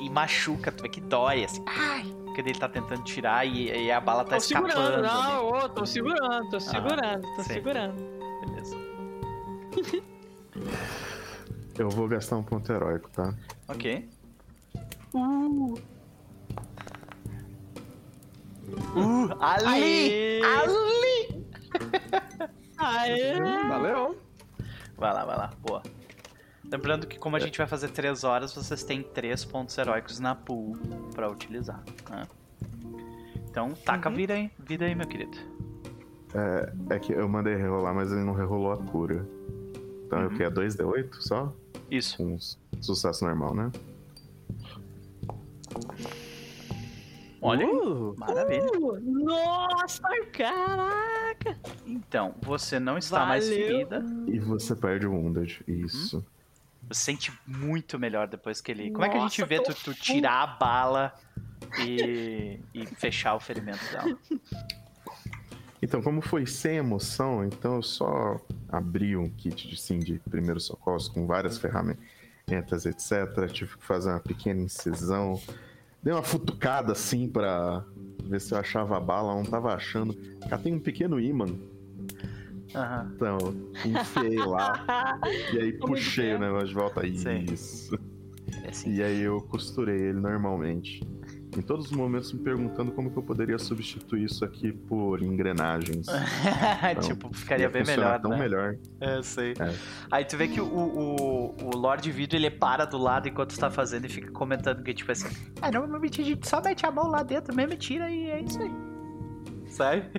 E 0.00 0.08
machuca, 0.08 0.70
tu 0.70 0.84
vê 0.84 0.88
que 0.88 1.00
dói, 1.00 1.42
assim. 1.42 1.64
Ai! 1.66 2.04
Porque 2.24 2.40
ele 2.40 2.54
tá 2.54 2.68
tentando 2.68 3.02
tirar 3.02 3.44
e, 3.44 3.86
e 3.86 3.90
a 3.90 4.00
bala 4.00 4.22
tá 4.22 4.30
Tô 4.30 4.36
escapando. 4.36 4.70
segurando, 4.70 5.02
não, 5.02 5.48
ô, 5.48 5.68
tô 5.70 5.84
segurando, 5.84 6.50
tô 6.50 6.60
segurando, 6.60 7.22
tô 7.34 7.42
sim. 7.42 7.52
segurando. 7.52 7.96
Beleza. 8.46 8.76
Eu 11.78 11.90
vou 11.90 12.08
gastar 12.08 12.36
um 12.36 12.42
ponto 12.42 12.70
heróico, 12.72 13.10
tá? 13.10 13.34
Ok. 13.68 14.08
Uh, 15.14 15.74
Uh, 18.96 19.28
ali! 19.40 19.68
Aê! 19.68 20.42
Ali! 20.42 21.46
aê! 22.76 23.68
Valeu! 23.68 24.18
Vai 24.96 25.14
lá, 25.14 25.24
vai 25.24 25.36
lá. 25.36 25.50
Boa. 25.60 25.82
Lembrando 26.68 27.06
que 27.06 27.16
como 27.18 27.36
a 27.36 27.38
gente 27.38 27.58
vai 27.58 27.66
fazer 27.66 27.88
3 27.90 28.24
horas, 28.24 28.54
vocês 28.54 28.82
têm 28.82 29.02
3 29.02 29.44
pontos 29.44 29.76
heróicos 29.78 30.18
na 30.18 30.34
pool 30.34 30.76
pra 31.14 31.30
utilizar. 31.30 31.82
né? 32.10 32.26
Então, 33.48 33.72
taca 33.84 34.08
a 34.08 34.12
vida 34.12 34.34
aí, 34.34 34.50
vida 34.58 34.84
aí, 34.84 34.94
meu 34.94 35.06
querido. 35.06 35.36
É, 36.34 36.94
é 36.96 36.98
que 36.98 37.12
eu 37.12 37.28
mandei 37.28 37.54
rerolar, 37.54 37.94
mas 37.94 38.10
ele 38.10 38.24
não 38.24 38.34
rerolou 38.34 38.72
a 38.72 38.78
cura. 38.78 39.26
Então 40.06 40.18
Uhum. 40.18 40.24
eu 40.24 40.30
quero 40.36 40.54
2D8 40.54 41.14
só? 41.20 41.54
Isso. 41.90 42.22
S- 42.34 42.58
sucesso 42.80 43.24
normal, 43.24 43.54
né? 43.54 43.70
Olha. 47.40 47.66
Uh, 47.66 48.14
Maravilha. 48.18 48.66
Uh, 48.78 48.98
nossa, 49.00 50.02
caraca! 50.32 51.56
Então, 51.86 52.34
você 52.42 52.80
não 52.80 52.98
está 52.98 53.24
mais 53.26 53.48
Valeu. 53.48 53.66
ferida. 53.66 54.04
E 54.26 54.38
você 54.38 54.74
perde 54.74 55.06
o 55.06 55.12
Wounded. 55.12 55.62
Isso. 55.68 56.24
Você 56.88 57.00
sente 57.04 57.32
muito 57.46 57.98
melhor 57.98 58.26
depois 58.26 58.60
que 58.60 58.70
ele. 58.72 58.90
Como 58.90 59.04
é 59.04 59.08
que 59.08 59.16
a 59.16 59.20
gente 59.20 59.40
Nossa, 59.40 59.48
vê 59.48 59.62
tu, 59.62 59.74
tu 59.74 59.94
tirar 59.94 60.42
a 60.42 60.46
bala 60.46 61.12
e, 61.84 62.60
e 62.72 62.86
fechar 62.86 63.34
o 63.34 63.40
ferimento 63.40 63.80
dela? 63.92 64.16
Então, 65.82 66.00
como 66.02 66.20
foi 66.20 66.46
sem 66.46 66.76
emoção, 66.76 67.44
então 67.44 67.76
eu 67.76 67.82
só 67.82 68.40
abri 68.68 69.16
um 69.16 69.28
kit 69.28 69.68
de, 69.68 69.76
sim, 69.80 69.98
de 69.98 70.18
primeiros 70.30 70.64
socorros 70.64 71.08
com 71.08 71.26
várias 71.26 71.58
ferramentas, 71.58 72.86
etc. 72.86 73.50
Tive 73.52 73.76
que 73.76 73.84
fazer 73.84 74.10
uma 74.10 74.20
pequena 74.20 74.60
incisão. 74.62 75.40
Dei 76.02 76.12
uma 76.12 76.22
futucada 76.22 76.92
assim 76.92 77.28
pra 77.28 77.84
ver 78.24 78.40
se 78.40 78.54
eu 78.54 78.58
achava 78.58 78.96
a 78.96 79.00
bala, 79.00 79.34
não 79.34 79.44
tava 79.44 79.74
achando. 79.74 80.14
Cá 80.48 80.56
tem 80.56 80.74
um 80.74 80.80
pequeno 80.80 81.20
imã, 81.20 81.46
Aham. 82.74 83.12
então 83.14 83.38
enfiei 83.84 84.38
lá 84.38 85.20
e 85.52 85.58
aí 85.58 85.72
Como 85.72 85.94
puxei 85.94 86.34
o 86.34 86.38
negócio 86.38 86.68
de 86.68 86.74
volta. 86.74 87.06
Isso. 87.06 87.98
É 88.64 88.68
assim. 88.70 88.94
E 88.94 89.02
aí 89.02 89.20
eu 89.20 89.40
costurei 89.42 90.00
ele 90.00 90.20
normalmente. 90.20 91.00
Em 91.56 91.62
todos 91.62 91.86
os 91.86 91.92
momentos 91.92 92.32
me 92.32 92.40
perguntando 92.40 92.92
como 92.92 93.10
que 93.10 93.16
eu 93.16 93.22
poderia 93.22 93.58
substituir 93.58 94.24
isso 94.24 94.44
aqui 94.44 94.72
por 94.72 95.22
engrenagens. 95.22 96.06
tipo, 97.06 97.32
ficaria 97.34 97.64
Ia 97.64 97.70
bem 97.70 97.84
melhor, 97.84 98.20
tão 98.20 98.30
né? 98.30 98.38
melhor. 98.38 98.76
É, 99.00 99.16
eu 99.16 99.22
sei. 99.22 99.52
É. 99.52 99.74
Aí 100.10 100.24
tu 100.24 100.36
vê 100.36 100.48
que 100.48 100.60
o, 100.60 100.66
o, 100.66 101.54
o 101.62 101.76
Lord 101.76 102.10
Vidro 102.10 102.36
ele 102.36 102.50
para 102.50 102.84
do 102.84 102.98
lado 102.98 103.28
enquanto 103.28 103.54
tu 103.54 103.58
tá 103.60 103.70
fazendo 103.70 104.04
e 104.04 104.08
fica 104.08 104.30
comentando 104.30 104.82
que, 104.82 104.92
tipo 104.92 105.10
assim, 105.10 105.28
ah, 105.62 105.70
normalmente 105.70 106.20
a 106.20 106.24
gente 106.24 106.46
só 106.48 106.60
mete 106.60 106.84
a 106.84 106.90
mão 106.90 107.08
lá 107.08 107.22
dentro 107.22 107.54
mesmo 107.54 107.72
e 107.72 107.76
tira 107.76 108.10
e 108.10 108.30
é 108.30 108.40
isso 108.40 108.60
aí. 108.60 108.72
Sabe? 109.68 110.04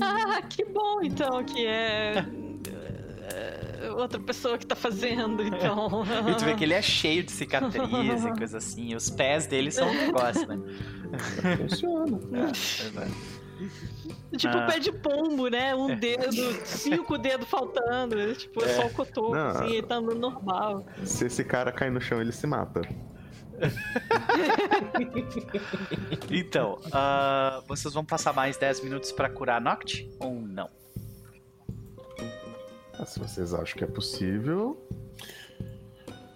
Ah, 0.00 0.40
que 0.42 0.64
bom 0.64 1.02
então 1.02 1.42
que 1.44 1.66
é. 1.66 2.24
é, 3.84 3.90
Outra 3.90 4.20
pessoa 4.20 4.56
que 4.58 4.66
tá 4.66 4.76
fazendo, 4.76 5.42
então. 5.42 6.04
E 6.30 6.34
tu 6.36 6.44
vê 6.44 6.54
que 6.54 6.64
ele 6.64 6.74
é 6.74 6.82
cheio 6.82 7.22
de 7.22 7.32
cicatriz 7.32 8.24
e 8.24 8.32
coisa 8.38 8.58
assim. 8.58 8.92
E 8.92 8.96
os 8.96 9.08
pés 9.10 9.46
dele 9.46 9.70
são 9.70 9.88
um 9.88 9.94
negócio, 9.94 10.46
né? 10.46 10.58
Funciona. 11.56 12.18
É, 12.32 12.46
pois 12.46 12.92
é. 12.96 13.08
Tipo 14.36 14.56
Ah. 14.58 14.66
pé 14.66 14.78
de 14.80 14.90
pombo, 14.92 15.46
né? 15.48 15.74
Um 15.76 15.94
dedo, 15.96 16.32
cinco 16.64 17.16
dedos 17.16 17.48
faltando. 17.48 18.16
né? 18.16 18.34
Tipo, 18.34 18.64
é 18.64 18.68
só 18.68 18.86
o 18.86 18.90
cotoco, 18.90 19.34
Não. 19.34 19.46
assim, 19.48 19.70
ele 19.74 19.82
tá 19.86 19.96
andando 19.96 20.18
normal. 20.18 20.86
Se 21.04 21.26
esse 21.26 21.44
cara 21.44 21.70
cair 21.70 21.90
no 21.92 22.00
chão, 22.00 22.20
ele 22.20 22.32
se 22.32 22.46
mata. 22.46 22.82
Então, 26.30 26.78
ah, 26.92 27.62
vocês 27.68 27.92
vão 27.94 28.04
passar 28.04 28.32
mais 28.32 28.56
10 28.56 28.82
minutos 28.82 29.12
pra 29.12 29.28
curar 29.28 29.58
a 29.58 29.60
Noct? 29.60 30.08
Ou 30.18 30.34
não? 30.40 30.68
Se 33.06 33.18
vocês 33.18 33.52
acham 33.54 33.76
que 33.76 33.84
é 33.84 33.86
possível, 33.86 34.78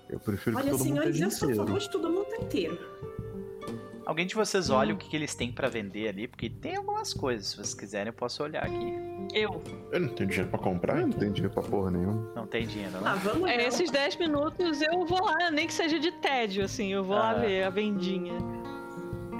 eu 0.09 0.19
prefiro 0.21 0.57
que 0.57 0.63
Olha, 0.63 0.71
todo 0.73 0.79
mundo 0.85 0.89
senhores, 0.89 1.17
esteja 1.17 1.25
eu 1.27 1.31
sou 1.31 1.49
a 1.49 1.53
inteiro. 1.53 1.67
favor 1.67 1.81
de 1.81 1.91
todo 1.91 2.11
mundo 2.11 2.25
tá 2.27 2.37
inteiro. 2.37 2.79
Alguém 4.07 4.27
de 4.27 4.35
vocês 4.35 4.71
olha 4.71 4.95
o 4.95 4.97
que, 4.97 5.07
que 5.11 5.17
eles 5.17 5.35
têm 5.35 5.53
pra 5.53 5.69
vender 5.69 6.09
ali? 6.09 6.27
Porque 6.27 6.49
tem 6.49 6.77
algumas 6.77 7.13
coisas. 7.13 7.49
Se 7.49 7.57
vocês 7.57 7.75
quiserem, 7.75 8.07
eu 8.09 8.15
posso 8.15 8.43
olhar 8.43 8.65
aqui. 8.65 8.95
Eu. 9.35 9.63
Eu 9.93 10.01
não 10.01 10.09
tenho 10.09 10.31
dinheiro 10.31 10.49
pra 10.51 10.59
comprar, 10.59 11.01
Eu 11.01 11.09
não 11.09 11.13
tem 11.19 11.31
dinheiro 11.31 11.53
pra 11.53 11.63
porra 11.63 11.91
nenhuma. 11.91 12.33
Não 12.35 12.47
tem 12.47 12.67
dinheiro, 12.67 12.95
Ah, 13.05 13.17
vamos 13.17 13.51
É, 13.51 13.67
esses 13.67 13.91
10 13.91 14.17
minutos 14.17 14.81
eu 14.81 15.05
vou 15.05 15.23
lá, 15.23 15.51
nem 15.51 15.67
que 15.67 15.75
seja 15.75 15.99
de 15.99 16.11
tédio, 16.23 16.65
assim, 16.65 16.91
eu 16.91 17.05
vou 17.05 17.17
lá 17.17 17.33
Ah. 17.33 17.35
ver 17.35 17.65
a 17.65 17.71
vendinha. 17.71 18.33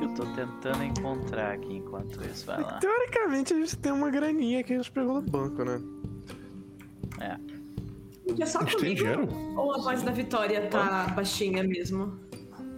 Eu 0.03 0.15
tô 0.15 0.25
tentando 0.35 0.85
encontrar 0.85 1.55
aqui 1.55 1.73
enquanto 1.77 2.23
isso. 2.27 2.45
Vai 2.45 2.61
lá. 2.61 2.75
Teoricamente 2.79 3.55
a 3.55 3.57
gente 3.57 3.75
tem 3.79 3.91
uma 3.91 4.11
graninha 4.11 4.63
que 4.63 4.75
a 4.75 4.77
gente 4.77 4.93
pegou 4.93 5.15
no 5.15 5.23
banco, 5.23 5.65
né? 5.65 5.81
Gente, 8.27 8.43
É 8.43 8.47
só 8.47 8.59
comigo 8.61 8.95
dinheiro? 8.95 9.29
ou 9.57 9.75
a 9.75 9.79
voz 9.79 10.03
da 10.03 10.11
Vitória 10.13 10.67
tá 10.69 11.09
baixinha 11.17 11.63
mesmo? 11.63 12.19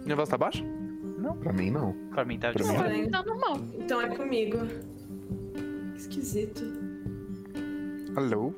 Minha 0.03 0.15
voz 0.15 0.29
tá 0.29 0.37
baixa? 0.37 0.63
Pra 1.41 1.53
mim, 1.53 1.69
não. 1.71 1.93
Pra 2.11 2.25
mim 2.25 2.39
tá 2.39 2.51
de 2.51 2.57
Pra 2.57 2.63
mim, 2.65 2.73
boa. 2.73 2.87
Estranho. 2.87 3.11
Tá 3.11 3.23
normal. 3.23 3.57
Então 3.79 4.01
é 4.01 4.07
comigo. 4.15 4.57
Esquisito. 5.95 6.61
Alô? 8.15 8.53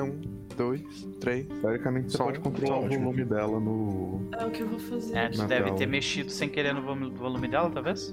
Um, 0.00 0.20
dois, 0.56 0.82
três. 1.20 1.46
Teoricamente, 1.60 2.10
você 2.12 2.16
Som, 2.18 2.24
pode 2.24 2.40
controlar 2.40 2.78
o 2.78 2.84
ótimo. 2.86 3.04
volume 3.04 3.24
dela 3.24 3.60
no. 3.60 4.20
É 4.32 4.46
o 4.46 4.50
que 4.50 4.62
eu 4.62 4.68
vou 4.68 4.78
fazer. 4.78 5.16
É, 5.16 5.28
tu 5.28 5.38
Na 5.38 5.46
deve 5.46 5.64
tela. 5.66 5.76
ter 5.76 5.86
mexido 5.86 6.30
sem 6.30 6.48
querer 6.48 6.74
no 6.74 6.82
volume- 6.82 7.10
volume 7.16 7.48
dela, 7.48 7.70
talvez? 7.70 8.12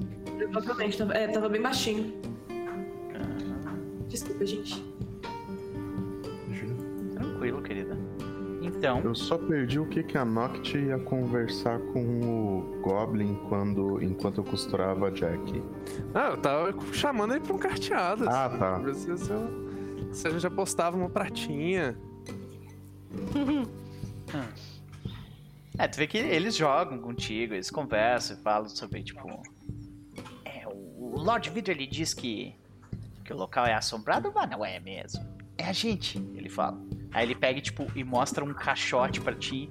Provavelmente, 0.51 1.01
é, 1.13 1.27
tava 1.29 1.49
bem 1.49 1.61
baixinho. 1.61 2.13
Desculpa, 4.07 4.45
gente. 4.45 4.83
Então, 8.83 8.99
Eu 8.99 9.15
só 9.15 9.37
perdi 9.37 9.79
o 9.79 9.85
que, 9.87 10.03
que 10.03 10.17
a 10.17 10.25
Noct 10.25 10.77
ia 10.77 10.99
conversar 10.99 11.79
com 11.79 12.01
o 12.19 12.81
Goblin 12.81 13.33
quando, 13.47 14.03
enquanto 14.03 14.39
eu 14.39 14.43
costurava 14.43 15.07
a 15.07 15.09
Jack. 15.09 15.63
Ah, 16.13 16.31
eu 16.31 16.37
tava 16.37 16.75
chamando 16.93 17.33
ele 17.33 17.39
pra 17.45 17.53
um 17.53 17.57
carteado. 17.57 18.27
Ah, 18.27 18.49
tá. 18.49 18.57
Pra 18.57 18.91
ver 18.91 18.95
Se, 18.95 19.09
eu- 19.09 20.13
se 20.13 20.27
a 20.27 20.31
gente 20.31 20.45
apostava 20.45 20.97
uma 20.97 21.09
pratinha. 21.09 21.97
é, 25.79 25.87
tu 25.87 25.95
vê 25.97 26.05
que 26.05 26.17
eles 26.17 26.53
jogam 26.55 26.99
contigo, 26.99 27.53
eles 27.53 27.71
conversam 27.71 28.35
e 28.37 28.41
falam 28.41 28.67
sobre, 28.67 29.01
tipo. 29.01 29.25
É, 30.43 30.67
o 30.67 31.13
o 31.13 31.19
Lord 31.21 31.49
Vidro 31.51 31.71
ele 31.71 31.85
diz 31.87 32.13
que, 32.13 32.53
que 33.23 33.31
o 33.31 33.37
local 33.37 33.65
é 33.65 33.73
assombrado, 33.73 34.29
mas 34.35 34.49
não 34.49 34.65
é 34.65 34.77
mesmo. 34.79 35.23
É 35.57 35.65
a 35.65 35.71
gente, 35.73 36.17
ele 36.35 36.49
fala. 36.49 36.77
Aí 37.13 37.25
ele 37.25 37.35
pega, 37.35 37.61
tipo, 37.61 37.87
e 37.95 38.03
mostra 38.03 38.43
um 38.43 38.53
caixote 38.53 39.21
pra 39.21 39.33
ti. 39.35 39.69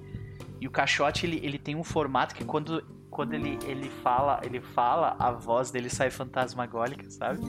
E 0.61 0.67
o 0.67 0.71
caixote, 0.71 1.25
ele, 1.25 1.39
ele 1.43 1.59
tem 1.59 1.75
um 1.75 1.83
formato 1.83 2.33
que 2.33 2.45
quando, 2.45 2.81
quando 3.09 3.33
ele, 3.33 3.59
ele 3.65 3.89
fala, 3.89 4.39
ele 4.43 4.61
fala, 4.61 5.15
a 5.19 5.31
voz 5.31 5.69
dele 5.71 5.89
sai 5.89 6.09
fantasmagólica, 6.09 7.09
sabe? 7.09 7.41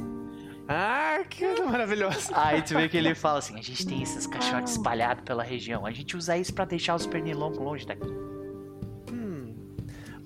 Ah, 0.69 1.23
que 1.29 1.45
coisa 1.45 1.65
maravilhosa. 1.67 2.33
Aí 2.35 2.63
tu 2.63 2.75
vê 2.75 2.89
que 2.89 2.97
ele 2.97 3.15
fala 3.15 3.39
assim: 3.39 3.59
a 3.59 3.63
gente 3.63 3.87
tem 3.87 4.03
esses 4.03 4.27
caixotes 4.27 4.73
espalhados 4.73 5.25
pela 5.25 5.43
região. 5.43 5.85
A 5.87 5.93
gente 5.93 6.17
usa 6.17 6.37
isso 6.37 6.55
pra 6.55 6.65
deixar 6.65 6.95
os 6.95 7.07
pernilongos 7.07 7.59
longe 7.59 7.87
daqui. 7.87 8.09
Hum. 9.13 9.55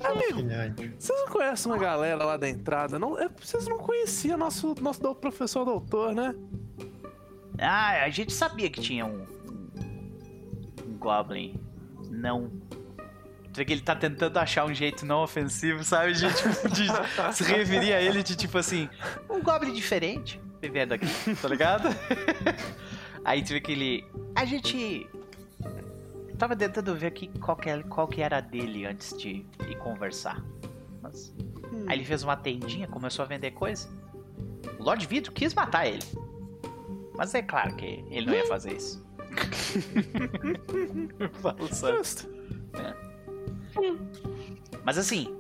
Amigo, 0.03 0.49
vocês 0.97 1.19
não 1.19 1.28
conhecem 1.28 1.73
uma 1.73 1.78
galera 1.78 2.24
lá 2.24 2.36
da 2.36 2.49
entrada? 2.49 2.99
Não, 2.99 3.19
é, 3.19 3.28
vocês 3.28 3.66
não 3.66 3.78
conheciam 3.78 4.39
nosso, 4.39 4.74
nosso 4.81 5.15
professor 5.16 5.65
doutor, 5.65 6.15
né? 6.15 6.35
Ah, 7.61 8.05
a 8.05 8.11
gente 8.11 8.32
sabia 8.32 8.70
que 8.70 8.81
tinha 8.81 9.05
um. 9.05 9.27
Goblin. 10.98 11.58
Não. 12.10 12.50
Que 13.54 13.72
ele 13.72 13.80
tá 13.80 13.96
tentando 13.96 14.36
achar 14.38 14.64
um 14.66 14.72
jeito 14.74 15.04
não 15.04 15.22
ofensivo, 15.22 15.82
sabe? 15.82 16.12
De, 16.12 16.32
tipo, 16.32 16.68
de 16.68 16.86
se 17.34 17.42
referir 17.44 17.92
a 17.92 18.00
ele 18.00 18.22
de 18.22 18.36
tipo 18.36 18.56
assim. 18.58 18.88
Um 19.28 19.42
Goblin 19.42 19.72
diferente 19.72 20.40
vivendo 20.62 20.92
aqui, 20.92 21.06
tá 21.40 21.48
ligado? 21.48 21.88
Aí 23.24 23.42
tu 23.42 23.48
vê 23.48 23.60
que 23.60 23.72
ele. 23.72 24.04
A 24.36 24.44
gente. 24.44 25.08
Tava 26.38 26.54
tentando 26.54 26.94
ver 26.94 27.08
aqui 27.08 27.28
qual 27.40 27.56
que, 27.56 27.68
era- 27.68 27.82
qual 27.82 28.06
que 28.06 28.22
era 28.22 28.40
dele 28.40 28.86
antes 28.86 29.16
de 29.16 29.44
ir 29.68 29.76
conversar. 29.78 30.40
Mas. 31.02 31.34
Aí 31.88 31.96
ele 31.98 32.04
fez 32.04 32.22
uma 32.22 32.36
tendinha, 32.36 32.86
começou 32.86 33.24
a 33.24 33.28
vender 33.28 33.50
coisa. 33.50 33.88
O 34.78 34.82
Lord 34.84 35.04
Vidro 35.06 35.32
quis 35.32 35.52
matar 35.52 35.86
ele. 35.86 36.04
Mas 37.16 37.34
é 37.34 37.42
claro 37.42 37.74
que 37.74 38.04
ele 38.08 38.26
não 38.26 38.34
ia 38.34 38.46
fazer 38.46 38.74
isso. 38.76 39.04
Falo 41.40 41.74
sério. 41.74 41.98
Justo. 41.98 42.28
Mas 44.85 44.98
assim, 44.98 45.36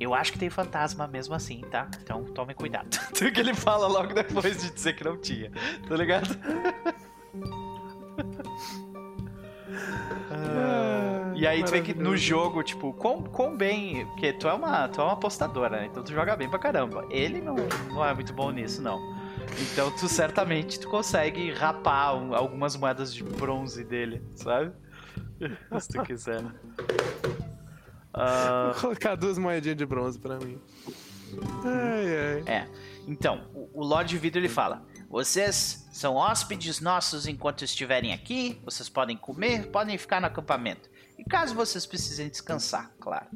eu 0.00 0.14
acho 0.14 0.32
que 0.32 0.38
tem 0.38 0.50
fantasma 0.50 1.06
mesmo 1.06 1.34
assim, 1.34 1.60
tá? 1.70 1.88
Então 2.02 2.24
tome 2.24 2.54
cuidado. 2.54 2.88
Tudo 3.16 3.32
que 3.32 3.40
ele 3.40 3.54
fala 3.54 3.86
logo 3.86 4.12
depois 4.12 4.60
de 4.62 4.70
dizer 4.72 4.94
que 4.94 5.04
não 5.04 5.16
tinha. 5.16 5.50
Tá 5.88 5.96
ligado? 5.96 6.36
Ah, 10.30 11.32
E 11.34 11.46
aí 11.46 11.62
tu 11.64 11.70
vê 11.70 11.80
que 11.80 11.94
no 11.94 12.16
jogo, 12.16 12.62
tipo, 12.62 12.92
quão, 12.92 13.22
quão 13.22 13.56
bem. 13.56 14.06
Porque 14.06 14.32
tu 14.32 14.48
é 14.48 14.52
uma, 14.54 14.88
tu 14.88 15.00
é 15.00 15.04
uma 15.04 15.12
apostadora, 15.14 15.78
né? 15.78 15.86
Então 15.86 16.02
tu 16.02 16.12
joga 16.12 16.36
bem 16.36 16.48
pra 16.48 16.58
caramba. 16.58 17.06
Ele 17.10 17.40
não, 17.40 17.56
não 17.88 18.04
é 18.04 18.14
muito 18.14 18.32
bom 18.32 18.50
nisso, 18.50 18.82
não. 18.82 18.98
Então 19.72 19.90
tu 19.96 20.08
certamente 20.08 20.78
tu 20.80 20.88
consegue 20.88 21.52
rapar 21.52 22.16
um- 22.16 22.34
algumas 22.34 22.76
moedas 22.76 23.12
de 23.14 23.22
bronze 23.24 23.84
dele, 23.84 24.22
sabe? 24.36 24.72
Se 25.80 25.88
tu 25.88 26.02
quiser. 26.02 26.42
Ah, 28.12 28.70
Vou 28.74 28.80
colocar 28.82 29.14
duas 29.16 29.38
moedinhas 29.38 29.76
de 29.76 29.84
bronze 29.86 30.18
pra 30.18 30.38
mim. 30.38 30.60
Ai, 31.64 32.06
ai. 32.16 32.42
É. 32.46 32.68
Então, 33.08 33.48
o, 33.52 33.80
o 33.80 33.84
Lord 33.84 34.16
Vidro 34.18 34.40
ele 34.40 34.48
fala: 34.48 34.84
Vocês 35.08 35.88
são 35.92 36.14
hóspedes 36.14 36.80
nossos 36.80 37.26
enquanto 37.26 37.64
estiverem 37.64 38.12
aqui, 38.12 38.60
vocês 38.64 38.88
podem 38.88 39.16
comer, 39.16 39.66
podem 39.70 39.98
ficar 39.98 40.20
no 40.20 40.26
acampamento. 40.28 40.88
E 41.18 41.24
caso 41.24 41.54
vocês 41.54 41.86
precisem 41.86 42.28
descansar, 42.28 42.92
claro. 43.00 43.26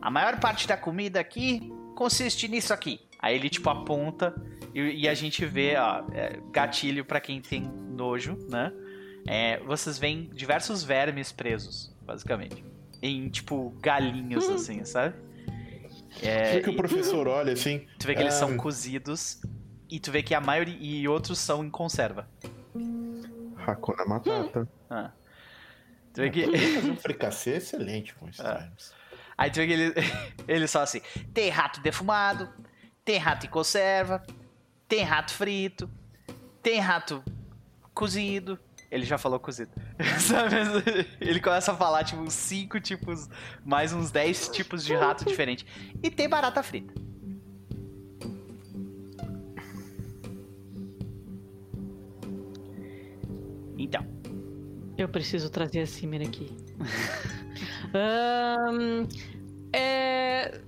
A 0.00 0.10
maior 0.10 0.38
parte 0.40 0.66
da 0.66 0.76
comida 0.76 1.20
aqui 1.20 1.72
consiste 1.94 2.46
nisso 2.48 2.72
aqui. 2.72 3.00
Aí 3.26 3.34
ele 3.34 3.50
tipo 3.50 3.68
aponta 3.68 4.32
e, 4.72 5.02
e 5.02 5.08
a 5.08 5.14
gente 5.14 5.44
vê, 5.44 5.74
ó, 5.76 6.04
é, 6.12 6.38
gatilho 6.52 7.04
pra 7.04 7.20
quem 7.20 7.40
tem 7.40 7.62
nojo, 7.62 8.38
né? 8.48 8.72
É, 9.26 9.58
vocês 9.64 9.98
veem 9.98 10.30
diversos 10.32 10.84
vermes 10.84 11.32
presos, 11.32 11.92
basicamente. 12.02 12.64
Em 13.02 13.28
tipo 13.28 13.70
galinhos, 13.80 14.46
assim, 14.50 14.84
sabe? 14.84 15.16
É, 16.22 16.52
Vê 16.54 16.60
que 16.60 16.70
o 16.70 16.72
e- 16.74 16.76
professor 16.76 17.26
olha 17.26 17.52
assim. 17.52 17.84
Tu 17.98 18.06
vê 18.06 18.14
que 18.14 18.20
eles 18.20 18.34
ah, 18.34 18.38
são 18.38 18.56
cozidos 18.56 19.40
e 19.90 19.98
tu 19.98 20.12
vê 20.12 20.22
que 20.22 20.32
a 20.32 20.40
maioria 20.40 20.76
e 20.80 21.08
outros 21.08 21.38
são 21.40 21.64
em 21.64 21.70
conserva. 21.70 22.28
Hakuna 23.66 24.04
Matata. 24.06 24.68
Ah. 24.88 25.10
Tu 26.14 26.20
vê 26.20 26.30
que 26.30 26.44
Fazer 26.46 26.90
um 26.92 26.96
fricassê 26.96 27.50
é 27.54 27.56
excelente 27.56 28.14
com 28.14 28.28
esses 28.28 28.38
Ah. 28.40 28.70
aí 29.36 29.50
tu 29.50 29.56
vê 29.56 29.66
que 29.66 29.72
ele 29.72 29.94
eles 30.46 30.70
só 30.70 30.82
assim, 30.82 31.00
tem 31.34 31.50
rato 31.50 31.80
defumado, 31.80 32.48
tem 33.06 33.18
rato 33.18 33.46
em 33.46 33.48
conserva, 33.48 34.20
tem 34.88 35.04
rato 35.04 35.32
frito, 35.32 35.88
tem 36.60 36.80
rato 36.80 37.22
cozido, 37.94 38.58
Ele 38.90 39.04
já 39.04 39.16
falou 39.16 39.38
cozido. 39.38 39.70
Ele 41.20 41.40
começa 41.40 41.72
a 41.72 41.76
falar, 41.76 42.02
tipo, 42.02 42.20
uns 42.20 42.34
5 42.34 42.80
tipos, 42.80 43.28
mais 43.64 43.92
uns 43.92 44.10
10 44.10 44.48
tipos 44.48 44.84
de 44.84 44.94
rato 44.94 45.24
diferentes. 45.24 45.64
E 46.02 46.10
tem 46.10 46.28
barata 46.28 46.62
frita. 46.62 46.92
Então, 53.78 54.04
Eu 54.98 55.08
preciso 55.08 55.48
trazer 55.48 55.80
a 55.80 55.86
Cimer 55.86 56.26
aqui. 56.26 56.56
Ahn, 57.94 59.06
é... 59.78 60.60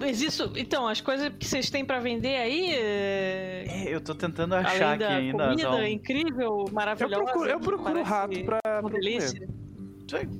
Mas 0.00 0.22
isso. 0.22 0.52
Então, 0.56 0.86
as 0.88 1.00
coisas 1.00 1.28
que 1.38 1.46
vocês 1.46 1.68
têm 1.70 1.84
pra 1.84 1.98
vender 1.98 2.36
aí. 2.36 2.70
é, 2.72 3.64
é, 3.66 3.94
eu 3.94 4.00
tô 4.00 4.14
tentando 4.14 4.54
achar 4.54 4.92
Além 4.94 4.94
aqui 4.94 4.98
da 4.98 5.08
ainda. 5.08 5.48
comida 5.48 5.70
não. 5.70 5.86
incrível, 5.86 6.64
Eu 6.66 6.72
maravilhosa. 6.72 7.24
procuro, 7.24 7.50
eu 7.50 7.60
procuro 7.60 8.02
rato 8.02 8.44
pra, 8.44 8.58
uma 8.80 8.90
delícia. 8.90 9.48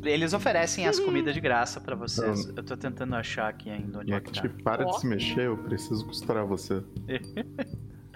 Eles 0.05 0.33
oferecem 0.33 0.89
as 0.89 0.99
comidas 0.99 1.33
de 1.33 1.41
graça 1.41 1.81
pra 1.81 1.95
vocês. 1.95 2.47
Eu 2.57 2.63
tô 2.65 2.77
tentando 2.77 3.15
achar 3.15 3.49
aqui 3.49 3.71
ainda 3.71 4.01
onde 4.01 4.13
é 4.13 4.21
que 4.21 4.33
tá. 4.33 4.49
para 4.65 4.85
de 4.85 4.99
se 5.01 5.07
mexer, 5.07 5.47
eu 5.47 5.57
preciso 5.57 6.05
costurar 6.07 6.45
você. 6.45 6.83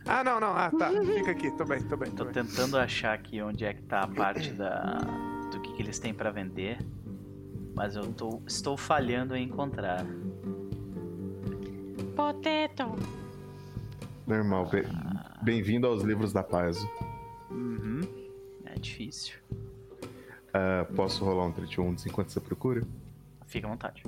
Ah, 0.07 0.23
não, 0.23 0.39
não. 0.39 0.49
Ah, 0.55 0.71
tá. 0.71 0.91
Fica 0.91 1.31
aqui. 1.31 1.51
Tô 1.57 1.65
bem, 1.65 1.83
tô 1.83 1.97
bem. 1.97 2.11
Tô 2.11 2.17
Tô 2.17 2.25
bem. 2.31 2.45
tentando 2.45 2.77
achar 2.77 3.15
aqui 3.15 3.41
onde 3.41 3.65
é 3.65 3.73
que 3.73 3.83
tá 3.85 4.01
a 4.01 4.07
parte 4.07 4.51
da 4.53 4.99
do 5.51 5.61
que, 5.63 5.73
que 5.73 5.83
eles 5.83 5.99
têm 5.99 6.13
pra 6.13 6.31
vender, 6.31 6.77
mas 7.75 7.97
eu 7.97 8.13
tô, 8.13 8.41
estou 8.47 8.77
falhando 8.77 9.35
em 9.37 9.45
encontrar. 9.47 10.05
Potato. 12.17 12.95
Normal. 14.27 14.67
be- 14.71 14.87
Bem-vindo 15.43 15.87
aos 15.87 16.03
livros 16.03 16.33
da 16.33 16.43
paz. 16.43 16.79
Uhum. 17.51 18.01
É 18.65 18.75
difícil. 18.79 19.35
Ah, 20.53 20.87
posso 20.95 21.25
rolar 21.25 21.47
um 21.47 21.53
31 21.53 21.95
enquanto 22.07 22.31
você 22.31 22.41
procura? 22.41 22.83
Fica 23.47 23.67
à 23.67 23.71
vontade. 23.71 24.03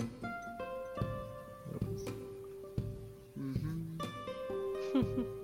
Uhum. 3.36 3.96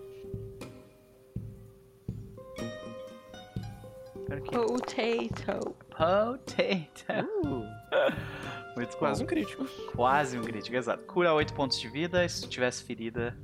Espera 4.16 4.38
aqui. 4.38 4.56
Potato. 5.97 6.39
Potato. 7.06 7.66
Muito 8.77 8.97
Quase 8.97 9.20
bom. 9.20 9.24
um 9.24 9.27
crítico. 9.27 9.64
Quase 9.94 10.39
um 10.39 10.43
crítico, 10.43 10.77
exato. 10.77 11.05
Cura 11.05 11.32
8 11.35 11.52
pontos 11.52 11.78
de 11.81 11.89
vida, 11.89 12.27
se 12.28 12.43
tu 12.43 12.48
tivesse 12.48 12.82
ferida. 12.85 13.36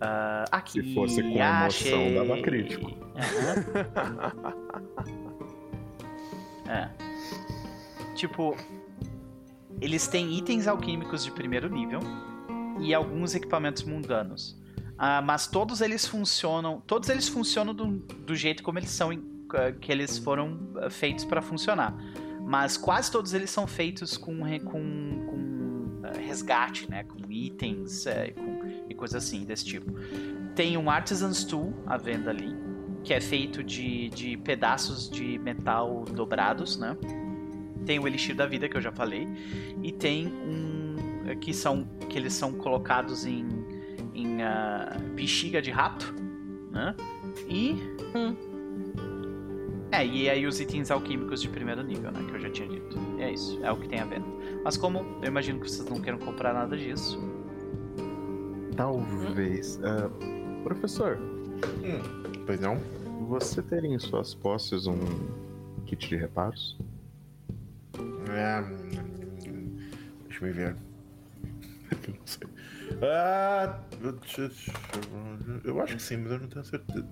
ah, 0.00 0.44
aqui. 0.52 0.82
Se 0.82 0.94
fosse 0.94 1.22
com 1.22 1.28
emoção, 1.30 1.66
achei. 1.66 2.14
dava 2.14 2.42
crítico. 2.42 2.90
Aham. 3.16 4.56
é. 6.68 6.90
Tipo, 8.14 8.54
eles 9.80 10.06
têm 10.06 10.36
itens 10.36 10.66
alquímicos 10.66 11.24
de 11.24 11.30
primeiro 11.30 11.68
nível 11.70 12.00
e 12.80 12.92
alguns 12.94 13.34
equipamentos 13.34 13.82
mundanos. 13.84 14.60
Ah, 14.98 15.20
mas 15.22 15.46
todos 15.46 15.80
eles 15.80 16.06
funcionam. 16.06 16.80
Todos 16.86 17.08
eles 17.08 17.28
funcionam 17.28 17.74
do, 17.74 17.86
do 17.86 18.34
jeito 18.34 18.62
como 18.62 18.78
eles 18.78 18.90
são. 18.90 19.12
em- 19.12 19.35
que 19.80 19.90
eles 19.92 20.18
foram 20.18 20.58
ah, 20.76 20.90
feitos 20.90 21.24
para 21.24 21.40
funcionar. 21.42 21.96
Mas 22.44 22.76
quase 22.76 23.10
todos 23.10 23.34
eles 23.34 23.50
são 23.50 23.66
feitos 23.66 24.16
com, 24.16 24.38
com, 24.60 25.26
com, 25.26 26.00
ah, 26.04 26.18
resgate, 26.18 26.88
né? 26.90 27.04
Com 27.04 27.18
itens 27.30 28.06
eh, 28.06 28.30
com- 28.30 28.60
e 28.88 28.94
coisas 28.94 29.24
assim 29.24 29.44
desse 29.44 29.64
tipo. 29.64 29.92
Tem 30.54 30.76
um 30.76 30.88
Artisan's 30.88 31.44
Tool 31.44 31.74
à 31.86 31.96
venda 31.96 32.30
ali, 32.30 32.54
que 33.02 33.12
é 33.12 33.20
feito 33.20 33.62
de, 33.64 34.08
de 34.10 34.36
pedaços 34.38 35.10
de 35.10 35.38
metal 35.38 36.04
dobrados, 36.04 36.76
né? 36.78 36.96
Tem 37.84 37.98
o 37.98 38.06
Elixir 38.06 38.34
da 38.34 38.46
Vida, 38.46 38.68
que 38.68 38.76
eu 38.76 38.80
já 38.80 38.90
falei. 38.92 39.28
E 39.82 39.92
tem 39.92 40.26
um. 40.28 40.96
eh, 41.28 41.34
que 41.36 41.52
são. 41.52 41.84
que 42.08 42.16
eles 42.18 42.32
são 42.32 42.52
colocados 42.52 43.26
em. 43.26 43.46
em 44.14 44.42
ah, 44.42 44.96
bexiga 45.14 45.60
de 45.60 45.70
rato, 45.70 46.14
né? 46.70 46.94
E. 47.48 47.72
Hum. 48.14 48.55
É, 49.92 50.04
e 50.04 50.28
aí 50.28 50.46
os 50.46 50.60
itens 50.60 50.90
alquímicos 50.90 51.40
de 51.40 51.48
primeiro 51.48 51.82
nível, 51.82 52.10
né? 52.10 52.24
Que 52.28 52.34
eu 52.34 52.40
já 52.40 52.50
tinha 52.50 52.68
dito. 52.68 52.98
E 53.18 53.22
é 53.22 53.32
isso, 53.32 53.58
é 53.64 53.70
o 53.70 53.76
que 53.76 53.88
tem 53.88 54.00
à 54.00 54.04
venda. 54.04 54.26
Mas 54.64 54.76
como 54.76 54.98
eu 55.22 55.28
imagino 55.28 55.60
que 55.60 55.70
vocês 55.70 55.88
não 55.88 56.00
queiram 56.00 56.18
comprar 56.18 56.52
nada 56.52 56.76
disso. 56.76 57.18
Talvez. 58.76 59.80
Ah, 59.82 60.10
professor, 60.62 61.18
Pois 62.44 62.60
não? 62.60 62.76
você 63.28 63.62
teria 63.62 63.90
em 63.94 63.98
suas 63.98 64.34
posses 64.34 64.86
um 64.86 64.98
kit 65.86 66.08
de 66.08 66.16
reparos? 66.16 66.76
É, 68.28 68.60
hum, 68.60 69.78
deixa 70.28 70.46
eu 70.46 70.52
ver. 70.54 70.76
Eu 72.06 72.14
não 72.14 72.26
sei. 72.26 72.48
Ah, 73.02 73.80
eu 75.64 75.80
acho 75.80 75.96
que 75.96 76.02
sim, 76.02 76.18
mas 76.18 76.32
eu 76.32 76.38
não 76.40 76.48
tenho 76.48 76.64
certeza. 76.64 77.06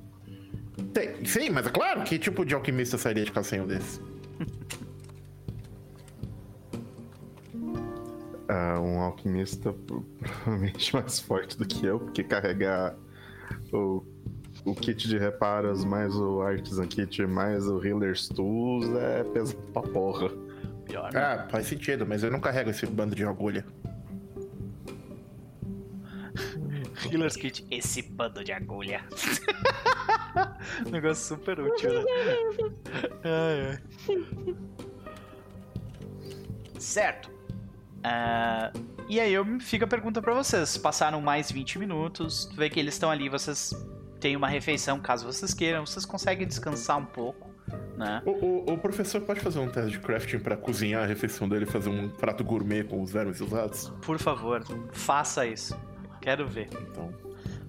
Tem, 0.93 1.25
sim, 1.25 1.51
mas 1.51 1.67
é 1.67 1.71
claro 1.71 2.03
que 2.05 2.19
tipo 2.19 2.45
de 2.45 2.55
alquimista 2.55 2.99
sairia 2.99 3.25
de 3.25 3.33
um 3.33 3.67
desse? 3.67 4.01
Ah, 8.47 8.79
um 8.79 9.01
alquimista 9.01 9.73
provavelmente 9.73 10.93
mais 10.95 11.19
forte 11.19 11.57
do 11.57 11.67
que 11.67 11.87
eu, 11.87 11.99
porque 11.99 12.23
carregar 12.23 12.95
o, 13.73 14.05
o 14.67 14.75
kit 14.75 15.09
de 15.09 15.17
reparos 15.17 15.83
mais 15.85 16.15
o 16.15 16.43
Artisan 16.43 16.87
Kit 16.87 17.25
mais 17.27 17.67
o 17.67 17.83
Healer's 17.83 18.29
Tools 18.29 18.95
é 18.97 19.25
pesado 19.25 19.63
pra 19.73 19.83
porra. 19.83 20.29
Pior. 20.85 21.11
né? 21.11 21.19
Ah, 21.19 21.49
faz 21.51 21.67
sentido, 21.67 22.05
mas 22.07 22.23
eu 22.23 22.31
não 22.31 22.39
carrego 22.39 22.69
esse 22.69 22.85
bando 22.87 23.15
de 23.17 23.25
agulha. 23.25 23.65
Healer's 27.11 27.37
Kit, 27.37 27.67
esse 27.71 28.03
bando 28.03 28.45
de 28.45 28.53
agulha. 28.53 29.03
Negócio 30.91 31.37
super 31.37 31.61
útil, 31.61 31.93
né? 31.93 32.05
Ai, 33.25 33.71
ai. 33.71 34.55
Certo. 36.79 37.31
Ah, 38.03 38.71
e 39.09 39.19
aí 39.21 39.33
eu 39.33 39.45
fica 39.61 39.85
a 39.85 39.89
pergunta 39.89 40.21
pra 40.21 40.35
vocês. 40.35 40.77
Passaram 40.77 41.21
mais 41.21 41.51
20 41.51 41.79
minutos, 41.79 42.47
tu 42.47 42.57
vê 42.57 42.69
que 42.69 42.79
eles 42.79 42.95
estão 42.95 43.11
ali, 43.11 43.29
vocês 43.29 43.73
têm 44.21 44.37
uma 44.37 44.49
refeição 44.49 44.99
caso 45.01 45.25
vocês 45.27 45.55
queiram, 45.55 45.87
vocês 45.87 46.05
conseguem 46.05 46.47
descansar 46.47 46.99
um 46.99 47.05
pouco, 47.07 47.51
né? 47.97 48.23
O, 48.27 48.31
o- 48.31 48.73
o 48.75 48.79
professor 48.79 49.21
pode 49.23 49.41
fazer 49.41 49.59
um 49.59 49.69
teste 49.69 49.93
de 49.93 49.99
crafting 50.01 50.39
pra 50.39 50.57
cozinhar 50.57 51.03
a 51.03 51.07
refeição 51.07 51.49
dele 51.49 51.65
e 51.65 51.69
fazer 51.71 51.89
um 51.91 52.09
prato 52.09 52.45
gourmet 52.45 52.85
com 52.85 53.03
os 53.03 53.11
vermes 53.13 53.41
usados? 53.41 53.91
Por 54.03 54.19
favor, 54.19 54.63
faça 54.93 55.47
isso. 55.47 55.79
Quero 56.21 56.47
ver. 56.47 56.69
Então, 56.91 57.13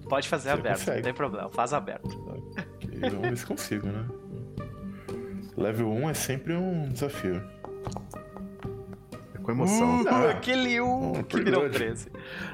Pode 0.08 0.28
fazer 0.28 0.50
Você 0.50 0.54
aberto, 0.54 0.78
consegue. 0.78 0.96
não 0.98 1.04
tem 1.04 1.14
problema, 1.14 1.48
faz 1.48 1.72
aberto. 1.72 2.08
ok, 2.48 3.10
vamos 3.10 3.20
ver 3.28 3.36
se 3.36 3.46
consigo, 3.46 3.86
né? 3.88 4.04
Level 5.56 5.88
1 5.90 6.10
é 6.10 6.14
sempre 6.14 6.54
um 6.54 6.88
desafio. 6.88 7.42
É 9.34 9.38
com 9.38 9.50
emoção. 9.50 10.04
Ah. 10.08 10.30
aquele 10.30 10.80
1 10.80 11.12
Oh, 11.20 11.24
que 11.24 11.36
virou 11.42 11.62
grande. 11.62 11.78
13. 11.78 12.10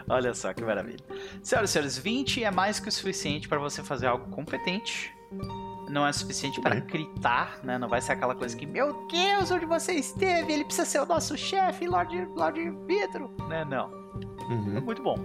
Olha 0.08 0.34
só 0.34 0.52
que 0.54 0.62
maravilha. 0.64 1.00
Senhoras 1.42 1.70
e 1.70 1.72
senhores, 1.72 1.98
20 1.98 2.44
é 2.44 2.50
mais 2.50 2.78
que 2.80 2.88
o 2.88 2.92
suficiente 2.92 3.48
para 3.48 3.58
você 3.58 3.82
fazer 3.82 4.06
algo 4.06 4.30
competente. 4.30 5.12
Não 5.90 6.06
é 6.06 6.12
suficiente 6.12 6.60
para 6.60 6.76
gritar, 6.76 7.58
né? 7.62 7.76
Não 7.76 7.88
vai 7.88 8.00
ser 8.00 8.12
aquela 8.12 8.34
coisa 8.34 8.56
que, 8.56 8.64
meu 8.64 9.06
Deus, 9.08 9.50
onde 9.50 9.66
você 9.66 9.92
esteve? 9.92 10.52
Ele 10.52 10.64
precisa 10.64 10.86
ser 10.86 11.00
o 11.00 11.06
nosso 11.06 11.36
chefe, 11.36 11.86
Lorde, 11.86 12.24
Lorde 12.34 12.70
Vidro. 12.86 13.30
Né? 13.48 13.64
Não. 13.64 13.90
Uhum. 14.48 14.80
Muito 14.80 15.02
bom. 15.02 15.16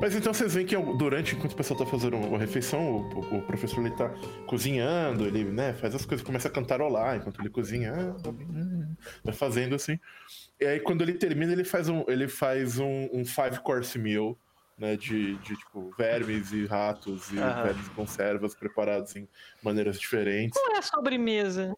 Mas 0.00 0.14
então 0.16 0.32
vocês 0.32 0.54
veem 0.54 0.66
que 0.66 0.76
durante, 0.96 1.34
enquanto 1.34 1.52
o 1.52 1.56
pessoal 1.56 1.78
tá 1.78 1.84
fazendo 1.86 2.16
a 2.34 2.38
refeição, 2.38 2.96
o, 2.96 3.36
o- 3.38 3.42
professor 3.42 3.84
ele 3.84 3.94
tá 3.94 4.08
cozinhando, 4.46 5.26
ele 5.26 5.44
né, 5.44 5.74
faz 5.74 5.94
as 5.94 6.06
coisas, 6.06 6.24
começa 6.26 6.48
a 6.48 6.50
cantarolar 6.50 7.16
enquanto 7.16 7.40
ele 7.40 7.50
cozinha, 7.50 7.92
ah, 7.94 8.28
hum, 8.28 8.94
vai 9.22 9.34
fazendo 9.34 9.74
assim. 9.74 9.98
E 10.58 10.64
aí 10.64 10.80
quando 10.80 11.02
ele 11.02 11.14
termina, 11.14 11.52
ele 11.52 11.64
faz 11.64 11.88
um, 11.88 12.04
ele 12.08 12.28
faz 12.28 12.78
um, 12.78 13.08
um 13.12 13.24
five 13.26 13.60
course 13.60 13.98
meal, 13.98 14.38
né, 14.78 14.96
de, 14.96 15.36
de 15.38 15.56
tipo 15.56 15.94
vermes 15.98 16.50
e 16.52 16.64
ratos 16.64 17.30
e 17.30 17.38
Aham. 17.38 17.62
vermes 17.64 17.86
e 17.86 17.90
conservas 17.90 18.54
preparados 18.54 19.14
em 19.16 19.28
maneiras 19.62 20.00
diferentes. 20.00 20.58
Qual 20.58 20.74
é 20.74 20.78
a 20.78 20.82
sobremesa? 20.82 21.74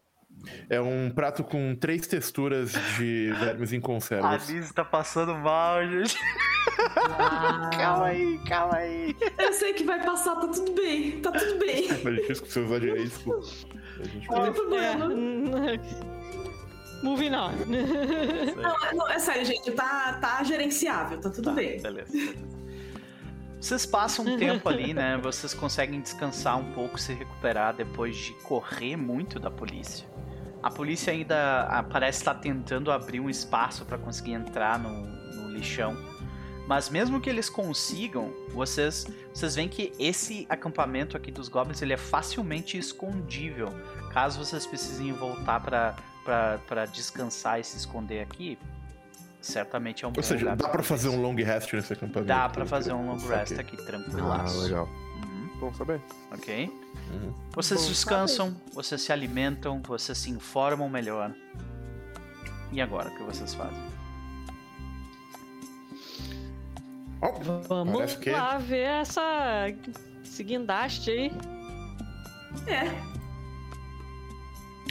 É 0.69 0.79
um 0.81 1.09
prato 1.09 1.43
com 1.43 1.75
três 1.75 2.05
texturas 2.07 2.73
de 2.97 3.31
vermes 3.39 3.71
em 3.71 3.77
A 3.77 3.81
conservas. 3.81 4.49
Liz 4.49 4.71
tá 4.71 4.83
passando 4.83 5.33
mal, 5.35 5.85
gente. 5.87 6.17
Ah, 7.17 7.69
Calma 7.77 8.05
aí, 8.07 8.39
calma 8.47 8.75
aí. 8.75 9.15
Eu 9.37 9.53
sei 9.53 9.73
que 9.73 9.83
vai 9.83 10.03
passar, 10.03 10.35
tá 10.35 10.47
tudo 10.47 10.73
bem, 10.73 11.19
tá 11.21 11.31
tudo 11.31 11.59
bem. 11.59 11.87
Mas 11.89 12.05
é 12.05 12.11
difícil 12.21 12.43
que 12.45 12.51
você 12.51 12.59
usar 12.59 12.79
direito. 12.79 13.41
A 13.99 14.03
gente 14.03 14.29
Não 14.29 14.43
tem 14.43 14.53
problema. 14.53 15.05
É. 15.71 15.79
Moving 17.03 17.31
on. 17.35 17.51
Não, 18.61 18.97
não, 18.97 19.09
é 19.09 19.19
sério, 19.19 19.45
gente, 19.45 19.71
tá, 19.71 20.17
tá 20.21 20.41
gerenciável, 20.43 21.19
tá 21.19 21.29
tudo 21.29 21.45
Tá, 21.49 21.51
bem. 21.51 21.81
beleza, 21.81 22.11
beleza. 22.11 22.53
Vocês 23.59 23.85
passam 23.85 24.25
um 24.25 24.37
tempo 24.37 24.67
ali, 24.67 24.93
né? 24.93 25.17
Vocês 25.21 25.53
conseguem 25.53 26.01
descansar 26.01 26.57
um 26.59 26.71
pouco, 26.73 26.97
se 26.99 27.13
recuperar 27.13 27.73
depois 27.73 28.15
de 28.17 28.33
correr 28.43 28.95
muito 28.97 29.39
da 29.39 29.49
polícia. 29.49 30.05
A 30.63 30.71
polícia 30.71 31.11
ainda 31.11 31.63
ah, 31.69 31.83
parece 31.83 32.19
estar 32.19 32.35
tentando 32.35 32.89
abrir 32.91 33.19
um 33.19 33.29
espaço 33.29 33.83
para 33.85 33.97
conseguir 33.97 34.31
entrar 34.31 34.79
no, 34.79 35.05
no 35.05 35.49
lixão. 35.51 35.95
Mas 36.65 36.89
mesmo 36.89 37.19
que 37.19 37.29
eles 37.29 37.49
consigam, 37.49 38.31
vocês, 38.53 39.05
vocês 39.33 39.55
veem 39.55 39.67
que 39.67 39.91
esse 39.99 40.45
acampamento 40.49 41.17
aqui 41.17 41.29
dos 41.29 41.49
goblins 41.49 41.81
ele 41.81 41.91
é 41.91 41.97
facilmente 41.97 42.77
escondível. 42.77 43.67
Caso 44.13 44.39
vocês 44.43 44.65
precisem 44.65 45.11
voltar 45.11 45.59
para 45.59 46.85
descansar 46.85 47.59
e 47.59 47.63
se 47.65 47.75
esconder 47.75 48.21
aqui, 48.21 48.57
certamente 49.41 50.05
é 50.05 50.07
um 50.07 50.11
Ou 50.11 50.15
bom 50.15 50.21
seja, 50.21 50.39
lugar 50.45 50.55
dá 50.55 50.69
pra 50.69 50.81
fazer 50.81 51.09
um 51.09 51.21
long 51.21 51.35
rest 51.35 51.73
nesse 51.73 51.91
acampamento. 51.91 52.27
Dá 52.27 52.47
pra 52.47 52.65
fazer 52.65 52.93
um 52.93 53.05
long 53.07 53.17
rest 53.27 53.59
aqui, 53.59 53.75
Ah, 53.81 53.85
tranquilaço. 53.85 54.61
legal. 54.61 54.85
Uhum, 54.85 55.49
Bom 55.59 55.73
saber. 55.73 55.99
ok? 56.31 56.71
Uhum. 57.13 57.33
Vocês 57.53 57.81
Bom 57.81 57.87
descansam, 57.89 58.55
vocês 58.73 59.01
se 59.01 59.11
alimentam, 59.11 59.81
vocês 59.81 60.17
se 60.17 60.29
informam 60.29 60.89
melhor. 60.89 61.31
E 62.71 62.81
agora, 62.81 63.09
o 63.09 63.15
que 63.15 63.23
vocês 63.23 63.53
fazem? 63.53 63.93
Ó, 67.21 67.31
Vamos 67.67 68.15
que- 68.15 68.31
lá 68.31 68.57
ver 68.57 68.81
essa 68.85 69.21
esse 70.23 70.43
guindaste 70.43 71.09
aí. 71.11 71.31
É. 72.67 73.13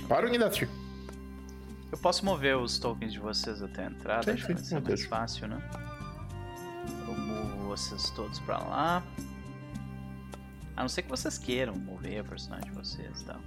para 0.08 0.26
o 0.26 0.30
Guindaste. 0.30 0.68
Eu 1.90 1.98
posso 1.98 2.24
mover 2.24 2.56
os 2.56 2.78
tokens 2.78 3.12
de 3.12 3.18
vocês 3.20 3.62
até 3.62 3.84
a 3.84 3.90
entrada, 3.90 4.24
Sim, 4.24 4.30
acho 4.32 4.46
que 4.46 4.54
vai 4.54 4.62
ser 4.64 4.80
mais 4.80 5.04
fácil, 5.06 5.46
né? 5.48 5.70
Eu 7.06 7.14
movo 7.14 7.68
vocês 7.68 8.10
todos 8.10 8.38
pra 8.40 8.58
lá. 8.58 9.02
A 10.76 10.82
não 10.82 10.88
ser 10.88 11.02
que 11.02 11.08
vocês 11.08 11.38
queiram 11.38 11.74
mover 11.74 12.22
o 12.22 12.24
personagem 12.24 12.70
de 12.70 12.76
vocês 12.76 13.20
e 13.20 13.24
tal. 13.24 13.40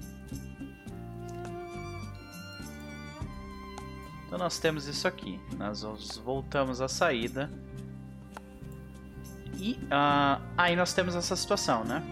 Então 4.27 4.39
nós 4.39 4.59
temos 4.59 4.85
isso 4.85 5.07
aqui. 5.07 5.39
Nós 5.57 5.81
voltamos 6.23 6.81
à 6.81 6.87
saída. 6.87 7.49
E 9.57 9.79
ah, 9.89 10.41
aí 10.57 10.75
nós 10.75 10.93
temos 10.93 11.15
essa 11.15 11.35
situação, 11.35 11.83
né? 11.83 12.03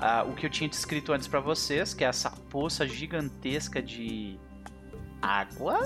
Ah, 0.00 0.24
o 0.24 0.34
que 0.34 0.46
eu 0.46 0.50
tinha 0.50 0.68
descrito 0.68 1.12
antes 1.12 1.26
pra 1.26 1.40
vocês, 1.40 1.94
que 1.94 2.04
é 2.04 2.08
essa 2.08 2.30
poça 2.30 2.86
gigantesca 2.86 3.80
de 3.80 4.38
água, 5.20 5.78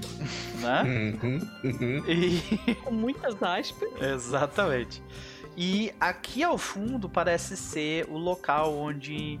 né? 0.60 0.82
Uhum, 0.82 1.50
uhum. 1.64 2.04
E 2.08 2.74
Com 2.76 2.90
muitas 2.92 3.42
aspas. 3.42 3.88
Exatamente. 4.00 5.02
E 5.56 5.92
aqui 5.98 6.42
ao 6.42 6.58
fundo 6.58 7.08
parece 7.08 7.56
ser 7.56 8.06
o 8.10 8.18
local 8.18 8.76
onde 8.76 9.40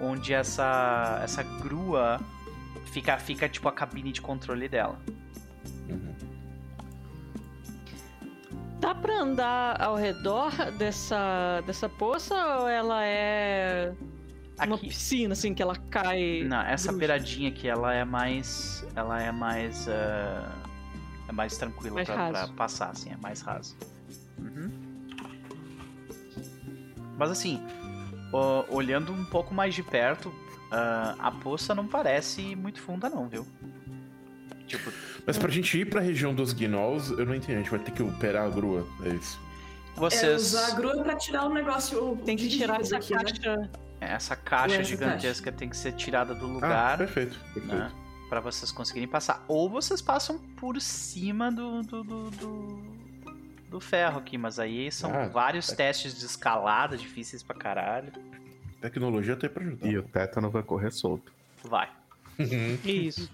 onde 0.00 0.32
essa 0.32 1.20
essa 1.24 1.42
grua 1.42 2.20
fica 2.92 3.18
fica 3.18 3.48
tipo 3.48 3.68
a 3.68 3.72
cabine 3.72 4.12
de 4.12 4.20
controle 4.20 4.68
dela. 4.68 4.98
uhum. 5.88 6.14
Dá 8.78 8.94
pra 8.94 9.20
andar 9.20 9.80
ao 9.82 9.96
redor 9.96 10.52
dessa, 10.78 11.62
dessa 11.66 11.88
poça 11.88 12.34
ou 12.58 12.68
ela 12.68 13.04
é 13.04 13.92
uma 14.64 14.76
Aqui, 14.76 14.88
piscina, 14.88 15.32
assim, 15.32 15.52
que 15.54 15.62
ela 15.62 15.76
cai? 15.90 16.44
não, 16.44 16.60
essa 16.60 16.92
brusca? 16.92 16.98
beiradinha 16.98 17.48
aqui 17.50 17.68
ela 17.68 17.92
é 17.92 18.04
mais 18.04 18.86
ela 18.94 19.20
é 19.22 19.32
mais 19.32 19.88
ah, 19.88 20.52
é 21.28 21.32
mais 21.32 21.56
tranquila 21.58 21.96
Mais 21.96 22.06
pra, 22.06 22.30
pra 22.30 22.48
passar, 22.48 22.90
assim, 22.90 23.10
é 23.10 23.16
mais 23.16 23.40
raso. 23.40 23.76
Uhum. 24.38 24.85
Mas 27.16 27.30
assim, 27.30 27.62
olhando 28.70 29.12
um 29.12 29.24
pouco 29.24 29.54
mais 29.54 29.74
de 29.74 29.82
perto, 29.82 30.32
ah, 30.70 31.14
a 31.18 31.30
poça 31.30 31.74
não 31.74 31.86
parece 31.86 32.54
muito 32.56 32.80
funda 32.80 33.08
não, 33.08 33.28
viu? 33.28 33.46
Tipo, 34.66 34.90
Mas 35.24 35.38
pra 35.38 35.48
gente 35.50 35.78
ir 35.78 35.88
pra 35.88 36.00
região 36.00 36.34
dos 36.34 36.52
Gnolls, 36.52 37.10
eu 37.16 37.24
não 37.24 37.34
entendi. 37.34 37.54
A 37.54 37.58
gente 37.58 37.70
vai 37.70 37.78
ter 37.78 37.92
que 37.92 38.02
operar 38.02 38.46
a 38.46 38.48
grua, 38.48 38.84
é 39.04 39.10
isso. 39.10 39.38
É 39.96 40.00
vocês 40.00 40.42
usar 40.54 40.66
a 40.66 40.70
grua 40.74 41.02
pra 41.04 41.14
tirar 41.16 41.44
o 41.46 41.54
negócio. 41.54 42.18
Tem 42.24 42.36
que 42.36 42.48
tirar 42.48 42.80
essa 42.80 42.96
aqui, 42.96 43.14
né? 43.14 43.20
caixa. 43.22 43.70
essa 44.00 44.36
caixa 44.36 44.74
Ou 44.74 44.80
essa 44.80 44.90
gigantesca 44.90 45.52
tem 45.52 45.68
que 45.68 45.76
ser 45.76 45.92
tirada 45.92 46.34
do 46.34 46.46
Ah, 46.46 46.48
lugar, 46.48 46.98
perfeito, 46.98 47.38
perfeito. 47.54 47.66
né? 47.74 47.90
Pra 48.28 48.40
vocês 48.40 48.72
conseguirem 48.72 49.08
passar. 49.08 49.44
Ou 49.46 49.70
vocês 49.70 50.02
passam 50.02 50.36
por 50.56 50.80
cima 50.80 51.50
do, 51.52 51.82
do, 51.82 52.02
do, 52.02 52.30
do- 52.32 52.95
do 53.76 53.80
ferro 53.80 54.18
aqui, 54.18 54.38
mas 54.38 54.58
aí 54.58 54.90
são 54.90 55.14
Ah, 55.14 55.28
vários 55.28 55.70
é. 55.70 55.74
testes 55.76 56.18
de 56.18 56.24
escalada 56.24 56.96
difíceis 56.96 57.42
pra 57.42 57.54
caralho. 57.54 58.10
Tecnologia 58.80 59.36
tá 59.36 59.46
aí 59.46 59.52
pra 59.52 59.62
ajudar. 59.62 59.86
E 59.86 59.98
o 59.98 60.02
tétano 60.02 60.50
vai 60.50 60.62
correr 60.62 60.90
solto. 60.90 61.32
Vai. 61.64 61.88
Isso. 62.84 63.30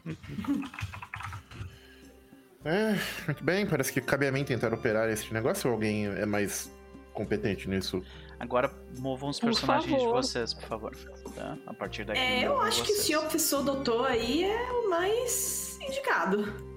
É, 2.64 2.96
muito 3.26 3.42
bem, 3.44 3.66
parece 3.66 3.92
que 3.92 4.00
cabe 4.00 4.26
a 4.26 4.32
mim 4.32 4.44
tentar 4.44 4.72
operar 4.72 5.08
esse 5.10 5.32
negócio 5.32 5.68
ou 5.68 5.74
alguém 5.74 6.06
é 6.06 6.24
mais 6.26 6.70
competente 7.12 7.68
nisso? 7.68 8.02
Agora 8.38 8.72
movam 8.98 9.30
os 9.30 9.38
Por 9.38 9.46
personagens 9.46 10.00
de 10.00 10.06
vocês, 10.08 10.54
por 10.54 10.64
favor. 10.64 10.96
Tá? 11.34 11.56
A 11.66 11.74
partir 11.74 12.04
daqui. 12.04 12.20
É, 12.20 12.46
eu 12.46 12.60
acho 12.60 12.82
que 12.82 12.90
o 12.90 12.94
vocês. 12.94 13.06
senhor 13.06 13.20
professor 13.22 13.62
doutor 13.62 14.06
aí 14.06 14.44
é 14.44 14.72
o 14.72 14.90
mais 14.90 15.78
indicado. 15.80 16.71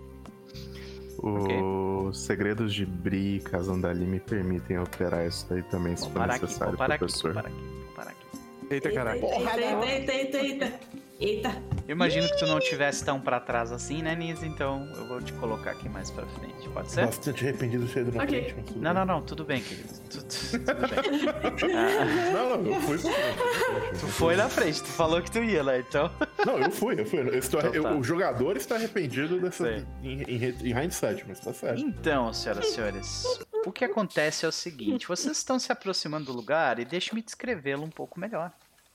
Os 1.21 2.19
segredos 2.19 2.73
de 2.73 2.85
Bri 2.85 3.37
e 3.37 3.39
Casandali 3.39 4.05
me 4.05 4.19
permitem 4.19 4.79
operar 4.79 5.25
isso 5.25 5.45
daí 5.49 5.63
também, 5.63 5.95
se 5.95 6.09
for 6.09 6.27
necessário, 6.27 6.71
vou 6.71 6.77
parar 6.77 6.95
aqui, 6.95 7.05
professor. 7.05 7.33
vou 7.33 7.43
parar 7.43 7.53
aqui, 7.53 7.65
vou 7.85 7.93
parar 7.95 8.11
aqui. 8.11 8.25
Eita, 8.69 8.91
caralho. 8.91 9.23
Eita, 9.23 9.61
eita, 9.61 10.13
eita, 10.13 10.37
eita, 10.37 10.79
eita. 11.19 11.49
Eu 11.87 11.93
imagino 11.95 12.27
que 12.27 12.37
tu 12.39 12.47
não 12.47 12.59
tivesse 12.59 13.05
tão 13.05 13.21
pra 13.21 13.39
trás 13.39 13.71
assim, 13.71 14.01
né, 14.01 14.15
Nise? 14.15 14.47
Então 14.47 14.87
eu 14.95 15.07
vou 15.07 15.21
te 15.21 15.31
colocar 15.33 15.71
aqui 15.71 15.87
mais 15.87 16.09
pra 16.09 16.25
frente. 16.25 16.67
Pode 16.69 16.91
ser? 16.91 17.05
Bastante 17.05 17.43
arrependido 17.47 17.85
de 17.85 17.91
ser 17.93 18.05
na 18.11 18.23
Ok. 18.23 18.49
frente, 18.53 18.77
Não, 18.77 18.93
não, 18.93 19.05
não, 19.05 19.21
tudo 19.21 19.43
bem, 19.45 19.61
querido. 19.61 19.87
Tu- 20.09 20.23
tu- 20.25 20.59
Tudo 20.59 20.65
bem. 20.65 21.75
Ah, 21.75 22.31
Não, 22.33 22.57
não, 22.57 22.73
eu 22.73 22.81
fui. 22.81 22.97
tu 22.97 24.07
foi 24.07 24.35
na 24.35 24.49
frente, 24.49 24.81
tu 24.81 24.87
falou 24.89 25.21
que 25.21 25.29
tu 25.31 25.39
ia, 25.43 25.63
né? 25.63 25.79
Então. 25.79 26.09
Não, 26.45 26.57
eu 26.57 26.71
fui, 26.71 26.99
eu 26.99 27.05
fui. 27.05 27.19
Eu 27.19 27.37
estou, 27.37 27.59
Então 27.59 27.73
eu- 27.73 27.83
tá. 27.83 27.93
o 27.93 28.03
jogador 28.03 28.57
está 28.57 28.75
arrependido 28.75 29.39
dessa, 29.39 29.85
em, 30.03 30.23
em, 30.23 30.43
em 30.43 30.83
hindsight, 30.85 31.23
mas 31.27 31.39
tá 31.39 31.53
certo. 31.53 31.79
Então, 31.81 32.33
senhoras 32.33 32.65
e 32.65 32.71
senhores, 32.71 33.39
o 33.65 33.71
que 33.71 33.85
acontece 33.85 34.45
é 34.45 34.49
o 34.49 34.51
seguinte: 34.51 35.07
vocês 35.07 35.37
estão 35.37 35.59
se 35.59 35.71
aproximando 35.71 36.25
do 36.25 36.33
lugar 36.33 36.79
e 36.79 36.85
deixe-me 36.85 37.21
descrevê-lo 37.21 37.83
um 37.83 37.89
pouco 37.91 38.19
melhor. 38.19 38.51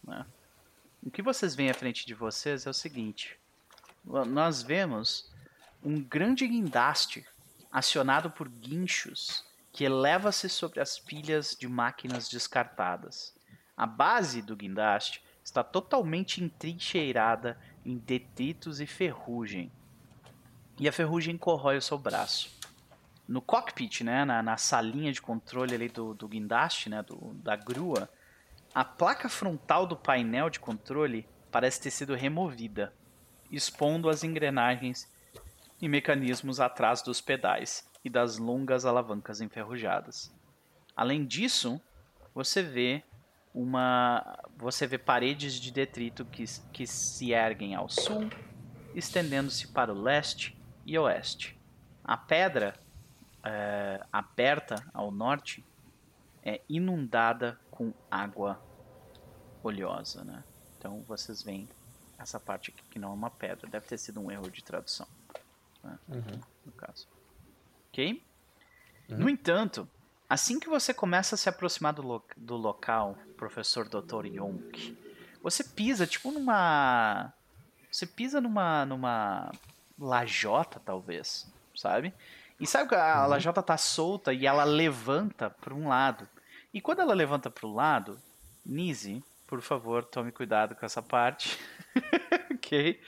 né? 0.07 0.25
O 1.03 1.11
que 1.11 1.23
vocês 1.23 1.55
veem 1.55 1.71
à 1.71 1.75
frente 1.75 2.07
de 2.07 2.15
vocês 2.15 2.67
é 2.67 2.71
o 2.71 2.75
seguinte: 2.75 3.39
nós 4.05 4.63
vemos 4.63 5.31
um 5.83 6.03
grande 6.03 6.47
guindaste 6.47 7.27
acionado 7.73 8.31
por 8.31 8.49
guinchos 8.49 9.45
que 9.73 9.85
eleva-se 9.85 10.49
sobre 10.49 10.81
as 10.81 10.99
pilhas 10.99 11.57
de 11.59 11.69
máquinas 11.69 12.29
descartadas. 12.29 13.35
A 13.77 13.87
base 13.87 14.43
do 14.43 14.57
guindaste 14.57 15.23
está 15.43 15.65
totalmente 15.65 16.43
entrincheirada 16.43 17.59
em 17.85 17.97
detritos 17.97 18.81
e 18.81 18.87
ferrugem. 18.87 19.73
E 20.79 20.89
a 20.89 20.93
ferrugem 20.93 21.39
corrói 21.39 21.77
o 21.77 21.83
seu 21.83 21.97
braço. 21.97 22.51
No 23.27 23.41
cockpit, 23.41 24.03
né, 24.03 24.25
na, 24.25 24.43
na 24.43 24.57
salinha 24.57 25.13
de 25.13 25.23
controle 25.23 25.75
ali 25.75 25.89
do, 25.89 26.15
do 26.15 26.29
guindaste, 26.29 26.91
né, 26.91 27.03
do, 27.03 27.33
da 27.35 27.55
grua, 27.55 28.11
a 28.75 28.85
placa 28.85 29.29
frontal 29.29 29.87
do 29.87 29.97
painel 29.97 30.49
de 30.49 30.61
controle 30.61 31.29
parece 31.51 31.81
ter 31.81 31.91
sido 31.91 32.15
removida, 32.15 32.93
expondo 33.51 34.09
as 34.09 34.23
engrenagens 34.23 35.11
e 35.81 35.89
mecanismos 35.89 36.61
atrás 36.61 37.03
dos 37.03 37.21
pedais 37.21 37.89
e 38.05 38.09
das 38.09 38.39
longas 38.39 38.85
alavancas 38.85 39.41
enferrujadas. 39.41 40.33
Além 40.95 41.25
disso, 41.25 41.81
você 42.35 42.63
vê 42.63 43.03
uma 43.53 44.39
você 44.57 44.87
vê 44.87 44.97
paredes 44.97 45.55
de 45.55 45.73
detrito 45.73 46.25
que, 46.25 46.45
que 46.73 46.87
se 46.87 47.33
erguem 47.33 47.75
ao 47.75 47.89
sul, 47.89 48.31
estendendo-se 48.95 49.67
para 49.69 49.93
o 49.93 50.01
leste 50.01 50.57
e 50.87 50.97
oeste. 50.97 51.59
A 52.05 52.17
pedra 52.17 52.75
é, 53.43 54.01
aberta 54.13 54.77
ao 54.95 55.11
norte 55.11 55.65
é 56.45 56.61
inundada 56.69 57.59
com 57.81 57.95
água 58.11 58.61
oleosa, 59.63 60.23
né? 60.23 60.45
Então 60.79 61.03
vocês 61.09 61.43
veem 61.43 61.67
essa 62.19 62.39
parte 62.39 62.71
aqui 62.71 62.83
que 62.91 62.99
não 62.99 63.09
é 63.11 63.15
uma 63.15 63.31
pedra, 63.31 63.67
deve 63.71 63.87
ter 63.87 63.97
sido 63.97 64.21
um 64.21 64.31
erro 64.31 64.51
de 64.51 64.63
tradução, 64.63 65.07
né? 65.83 65.99
no 66.67 66.73
caso. 66.73 67.09
Ok? 67.89 68.23
No 69.09 69.31
entanto, 69.31 69.89
assim 70.29 70.61
que 70.61 70.69
você 70.69 70.93
começa 70.93 71.35
a 71.37 71.39
se 71.39 71.49
aproximar 71.49 71.95
do, 71.95 72.03
lo- 72.03 72.25
do 72.37 72.55
local, 72.55 73.17
professor 73.39 73.89
Dr. 73.89 74.27
Yonk, 74.27 74.97
você 75.43 75.65
pisa 75.65 76.07
tipo 76.07 76.31
numa. 76.31 77.33
Você 77.91 78.07
pisa 78.07 78.43
numa. 78.43 78.85
numa 78.85 79.51
lajota, 79.99 80.81
talvez, 80.85 81.47
sabe? 81.75 82.13
E 82.61 82.67
sabe 82.67 82.91
que 82.91 82.95
a 82.95 83.25
lajota 83.27 83.63
tá 83.63 83.77
solta 83.79 84.35
e 84.35 84.47
ela 84.47 84.65
levanta 84.65 85.49
para 85.49 85.75
um 85.75 85.89
lado. 85.89 86.29
E 86.73 86.81
quando 86.81 87.01
ela 87.01 87.15
levanta 87.15 87.51
pro 87.51 87.73
lado, 87.73 88.19
Nise, 88.65 89.23
por 89.47 89.61
favor, 89.61 90.05
tome 90.05 90.31
cuidado 90.31 90.75
com 90.75 90.87
essa 90.87 91.03
parte. 91.03 91.59
ok? 92.55 93.01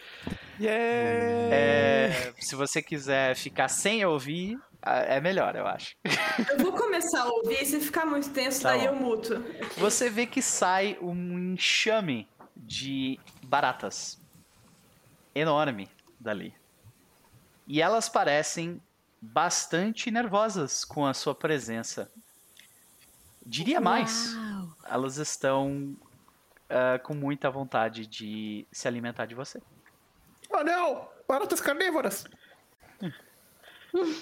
Yeah! 0.60 1.54
É, 1.54 2.34
se 2.38 2.54
você 2.56 2.82
quiser 2.82 3.36
ficar 3.36 3.68
sem 3.68 4.04
ouvir, 4.04 4.58
é 4.82 5.20
melhor, 5.20 5.54
eu 5.54 5.66
acho. 5.66 5.94
Eu 6.50 6.58
vou 6.58 6.72
começar 6.72 7.22
a 7.22 7.28
ouvir, 7.30 7.62
e 7.62 7.66
se 7.66 7.78
ficar 7.80 8.04
muito 8.04 8.30
tenso, 8.30 8.62
Tá 8.62 8.70
daí 8.70 8.80
bom. 8.80 8.86
eu 8.86 8.96
muto. 8.96 9.44
Você 9.78 10.10
vê 10.10 10.26
que 10.26 10.42
sai 10.42 10.98
um 11.00 11.52
enxame 11.52 12.28
de 12.56 13.18
baratas 13.44 14.20
enorme 15.34 15.88
dali. 16.18 16.52
E 17.66 17.80
elas 17.80 18.08
parecem 18.08 18.82
bastante 19.20 20.10
nervosas 20.10 20.84
com 20.84 21.06
a 21.06 21.14
sua 21.14 21.34
presença. 21.34 22.10
Diria 23.44 23.80
mais, 23.80 24.34
Uau. 24.34 24.68
elas 24.84 25.16
estão 25.16 25.96
ah, 26.70 26.98
com 27.00 27.14
muita 27.14 27.50
vontade 27.50 28.06
de 28.06 28.66
se 28.70 28.86
alimentar 28.88 29.26
de 29.26 29.34
você. 29.34 29.60
Oh 30.50 30.62
não! 30.62 31.08
Baratas 31.28 31.60
carnívoras! 31.60 32.24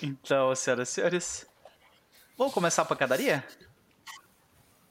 Então, 0.02 0.52
senhoras 0.56 0.88
e 0.88 0.92
senhores, 0.92 1.46
vamos 2.36 2.52
começar 2.52 2.82
a 2.82 2.84
pancadaria? 2.84 3.44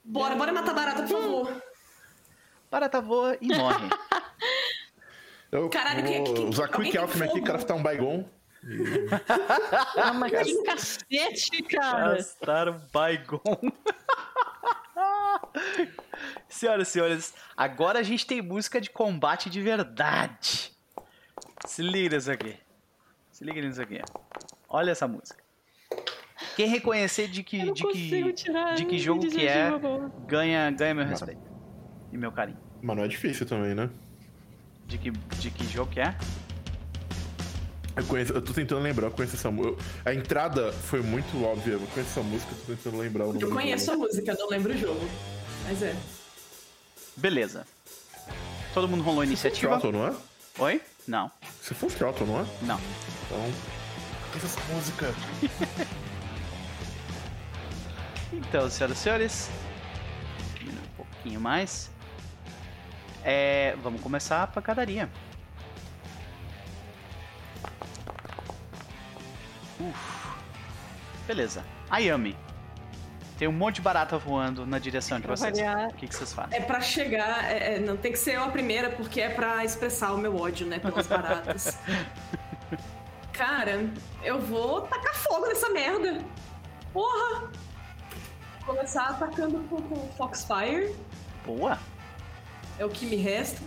Bora, 0.02 0.34
bora 0.34 0.52
matar 0.54 0.72
barata, 0.74 1.02
por 1.02 1.08
favor. 1.20 1.62
Barata 2.70 2.98
voa 3.02 3.36
e 3.42 3.48
morre. 3.54 3.88
Eu 5.52 5.68
Caralho, 5.68 6.02
vou 6.02 6.24
que- 6.24 6.32
que- 6.32 6.40
usar 6.46 6.64
alguém 6.72 6.84
Quick 6.92 6.96
Alchemy 6.96 7.24
aqui, 7.26 7.42
craftar 7.42 7.76
um 7.76 7.82
Baigon. 7.82 8.26
Ah, 9.96 10.12
mas 10.12 10.32
que 10.42 10.62
cacete, 10.62 11.62
cara. 11.62 12.16
Gastaram 12.16 12.80
Baigon. 12.92 13.40
Senhoras 16.48 16.88
e 16.88 16.90
senhores, 16.90 17.34
agora 17.56 17.98
a 17.98 18.02
gente 18.02 18.26
tem 18.26 18.42
música 18.42 18.80
de 18.80 18.90
combate 18.90 19.48
de 19.48 19.60
verdade. 19.60 20.72
Se 21.66 21.82
liga 21.82 22.16
nisso 22.16 22.30
aqui. 22.30 22.56
Se 23.30 23.44
liga 23.44 23.60
nisso 23.60 23.80
aqui. 23.80 24.00
Olha 24.68 24.90
essa 24.90 25.08
música. 25.08 25.42
Quem 26.56 26.68
reconhecer 26.68 27.28
de 27.28 27.42
que, 27.42 27.72
de 27.72 27.86
que, 27.86 28.32
tirar 28.32 28.74
de 28.74 28.84
que 28.84 28.98
jogo 28.98 29.28
que 29.28 29.46
é, 29.46 29.70
ganha, 30.26 30.70
ganha 30.70 30.94
meu 30.94 31.06
respeito. 31.06 31.40
E 32.12 32.18
meu 32.18 32.32
carinho. 32.32 32.58
Mas 32.82 32.96
não 32.96 33.04
é 33.04 33.08
difícil 33.08 33.46
também, 33.46 33.74
né? 33.74 33.88
De 34.86 34.98
que, 34.98 35.10
de 35.10 35.50
que 35.50 35.64
jogo 35.64 35.90
que 35.90 36.00
é? 36.00 36.14
Eu, 37.96 38.04
conheço, 38.04 38.32
eu 38.32 38.40
tô 38.42 38.52
tentando 38.52 38.80
lembrar, 38.80 39.08
eu 39.08 39.10
conheço 39.10 39.36
essa 39.36 39.50
música. 39.50 39.82
A 40.04 40.14
entrada 40.14 40.72
foi 40.72 41.02
muito 41.02 41.42
óbvia, 41.44 41.72
eu 41.74 41.80
conheço 41.80 42.10
essa 42.10 42.22
música, 42.22 42.54
tô 42.54 42.72
tentando 42.72 42.98
lembrar 42.98 43.24
o 43.24 43.32
nome 43.32 43.42
Eu 43.42 43.50
conheço 43.50 43.90
a 43.90 43.96
música, 43.96 44.34
não 44.38 44.48
lembro 44.48 44.72
o 44.72 44.76
jogo. 44.76 45.08
Mas 45.66 45.82
é. 45.82 45.94
Beleza. 47.16 47.66
Todo 48.72 48.88
mundo 48.88 49.02
rolou 49.02 49.24
iniciativa? 49.24 49.78
Trottle, 49.78 49.92
não 49.92 50.06
é? 50.06 50.14
Oi? 50.58 50.80
Não, 51.06 51.30
Se 51.60 51.74
for 51.74 51.90
Trottle, 51.90 52.26
não 52.26 52.40
é? 52.40 52.46
não. 52.62 52.80
Então. 53.26 53.52
Conheço 54.32 54.46
essa 54.46 54.72
música. 54.72 55.14
Então, 58.32 58.70
senhoras 58.70 58.96
e 58.98 59.00
senhores, 59.00 59.50
um 60.62 60.96
pouquinho 60.96 61.40
mais. 61.40 61.90
É, 63.24 63.76
vamos 63.82 64.00
começar 64.00 64.42
a 64.44 64.46
pancadaria. 64.46 65.10
Uf. 69.80 70.36
Beleza. 71.26 71.64
Ayami. 71.90 72.36
Tem 73.38 73.48
um 73.48 73.52
monte 73.52 73.76
de 73.76 73.80
barata 73.82 74.18
voando 74.18 74.66
na 74.66 74.78
direção 74.78 75.18
de 75.18 75.26
vocês. 75.26 75.58
variar. 75.58 75.88
O 75.88 75.94
que, 75.94 76.06
que 76.06 76.14
vocês 76.14 76.32
fazem? 76.32 76.58
É 76.58 76.60
pra 76.60 76.80
chegar, 76.82 77.50
é- 77.50 77.76
é, 77.76 77.78
não 77.80 77.96
tem 77.96 78.12
que 78.12 78.18
ser 78.18 78.34
eu 78.34 78.44
a 78.44 78.48
primeira, 78.48 78.90
porque 78.90 79.20
é 79.20 79.30
pra 79.30 79.64
expressar 79.64 80.12
o 80.12 80.18
meu 80.18 80.36
ódio, 80.36 80.66
né, 80.66 80.78
pelas 80.78 81.06
baratas. 81.06 81.78
Cara, 83.32 83.88
eu 84.22 84.38
vou 84.40 84.82
tacar 84.82 85.14
fogo 85.14 85.46
nessa 85.46 85.70
merda. 85.70 86.22
Porra! 86.92 87.50
Começar 88.66 89.06
atacando 89.08 89.60
com, 89.70 89.80
com 89.80 90.08
Foxfire. 90.12 90.94
Boa! 91.46 91.78
É 92.80 92.84
o 92.86 92.88
que 92.88 93.04
me 93.04 93.16
resta 93.16 93.60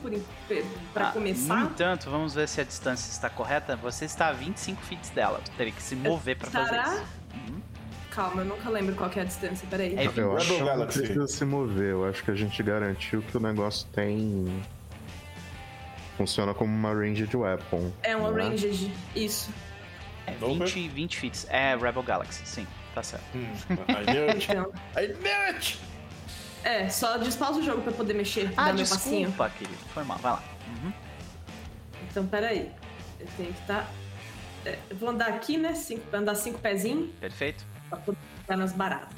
pra 0.92 1.10
Ah, 1.10 1.12
começar. 1.12 1.56
No 1.56 1.66
entanto, 1.68 2.10
vamos 2.10 2.34
ver 2.34 2.48
se 2.48 2.60
a 2.60 2.64
distância 2.64 3.12
está 3.12 3.30
correta. 3.30 3.76
Você 3.76 4.06
está 4.06 4.30
a 4.30 4.32
25 4.34 4.82
feet 4.82 5.12
dela. 5.14 5.40
Tu 5.46 5.52
teria 5.52 5.72
que 5.72 5.84
se 5.84 5.96
mover 5.96 6.36
pra 6.36 6.50
fazer 6.50 6.76
Estará? 6.76 6.94
isso. 6.96 7.04
Uhum. 7.36 7.62
Calma, 8.10 8.42
eu 8.42 8.46
nunca 8.46 8.68
lembro 8.72 8.96
qual 8.96 9.12
que 9.12 9.20
é 9.20 9.22
a 9.22 9.26
distância, 9.26 9.68
peraí. 9.70 9.96
É 9.96 10.06
Eu 10.08 10.36
acho 10.36 10.48
que 10.48 10.52
Rebel 10.54 10.66
não 10.66 10.66
Galaxy. 10.66 10.98
precisa 11.00 11.28
se 11.28 11.46
mover. 11.46 11.92
Eu 11.92 12.10
acho 12.10 12.24
que 12.24 12.32
a 12.32 12.36
gente 12.36 12.64
garantiu 12.64 13.22
que 13.22 13.38
o 13.38 13.40
negócio 13.40 13.88
tem. 13.94 14.64
Funciona 16.18 16.52
como 16.56 16.74
uma 16.74 16.92
ranged 16.92 17.36
weapon. 17.38 17.92
É 18.02 18.16
uma 18.16 18.32
não 18.32 18.38
ranged, 18.50 18.92
isso. 19.16 19.52
É 20.26 20.34
Não, 20.42 20.56
20, 20.58 20.90
20 20.90 21.20
feet. 21.20 21.46
É 21.50 21.76
Rebel 21.76 22.02
Galaxy, 22.02 22.42
sim. 22.48 22.66
Tá 22.96 23.04
certo. 23.04 23.24
Hum, 23.36 23.46
I 23.90 24.12
knew 24.12 24.28
it. 24.30 24.48
Então, 24.52 24.72
I 24.98 25.08
knew 25.08 25.56
it! 25.56 25.80
É, 26.64 26.90
só 26.90 27.18
despausa 27.18 27.60
o 27.60 27.64
jogo 27.64 27.82
pra 27.82 27.92
poder 27.92 28.14
mexer, 28.14 28.52
Ah, 28.58 28.66
dar 28.68 28.74
meu 28.74 28.86
passinho. 28.88 29.28
desculpa, 29.28 29.50
querido. 29.52 29.78
Foi 29.94 30.04
mal. 30.04 30.18
Vai 30.20 30.32
lá. 30.34 30.44
Uhum. 30.84 30.94
Então, 32.10 32.26
peraí. 32.28 32.72
Eu 33.20 33.28
tenho 33.38 33.54
que 33.54 33.60
estar. 33.62 33.90
eu 34.90 34.96
vou 34.98 35.10
andar 35.10 35.28
aqui, 35.30 35.58
né? 35.58 35.74
Cinco, 35.76 36.04
andar 36.16 36.36
cinco 36.36 36.60
pezinhos 36.60 37.10
Perfeito. 37.20 37.66
pra 37.90 37.98
poder 38.00 38.18
ficar 38.42 38.58
nas 38.58 38.72
baratas. 38.74 39.18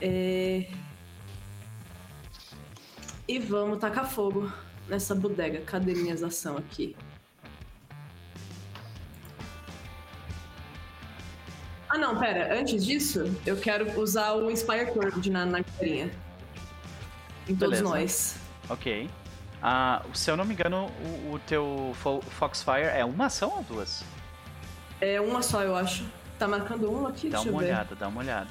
É... 0.00 0.66
E 3.28 3.38
vamos 3.38 3.78
tacar 3.78 4.08
fogo 4.10 4.52
nessa 4.88 5.14
bodega. 5.14 5.60
Cadê 5.60 5.94
minhas 5.94 6.22
ações 6.22 6.58
aqui? 6.58 6.96
Ah, 11.88 11.98
não, 11.98 12.18
pera. 12.18 12.58
Antes 12.58 12.84
disso, 12.84 13.24
eu 13.44 13.56
quero 13.56 14.00
usar 14.00 14.32
o 14.32 14.50
Inspire 14.50 14.86
Courage 14.92 15.28
na, 15.30 15.44
na 15.44 15.60
galerinha. 15.60 16.10
Em 17.48 17.56
todos 17.56 17.78
Beleza. 17.80 17.82
nós. 17.84 18.36
Ok. 18.68 19.10
Ah, 19.62 20.02
se 20.14 20.30
eu 20.30 20.36
não 20.36 20.44
me 20.44 20.54
engano, 20.54 20.86
o, 21.30 21.34
o 21.34 21.38
teu 21.46 21.94
Fo- 22.02 22.22
Foxfire 22.22 22.82
é 22.94 23.04
uma 23.04 23.26
ação 23.26 23.50
ou 23.56 23.62
duas? 23.62 24.02
É 25.00 25.20
uma 25.20 25.42
só, 25.42 25.62
eu 25.62 25.76
acho. 25.76 26.04
Tá 26.38 26.48
marcando 26.48 26.90
uma 26.90 27.10
aqui? 27.10 27.28
Dá 27.28 27.38
Deixa 27.38 27.50
uma 27.50 27.60
eu 27.62 27.66
ver. 27.66 27.72
olhada, 27.72 27.94
dá 27.94 28.08
uma 28.08 28.20
olhada. 28.20 28.48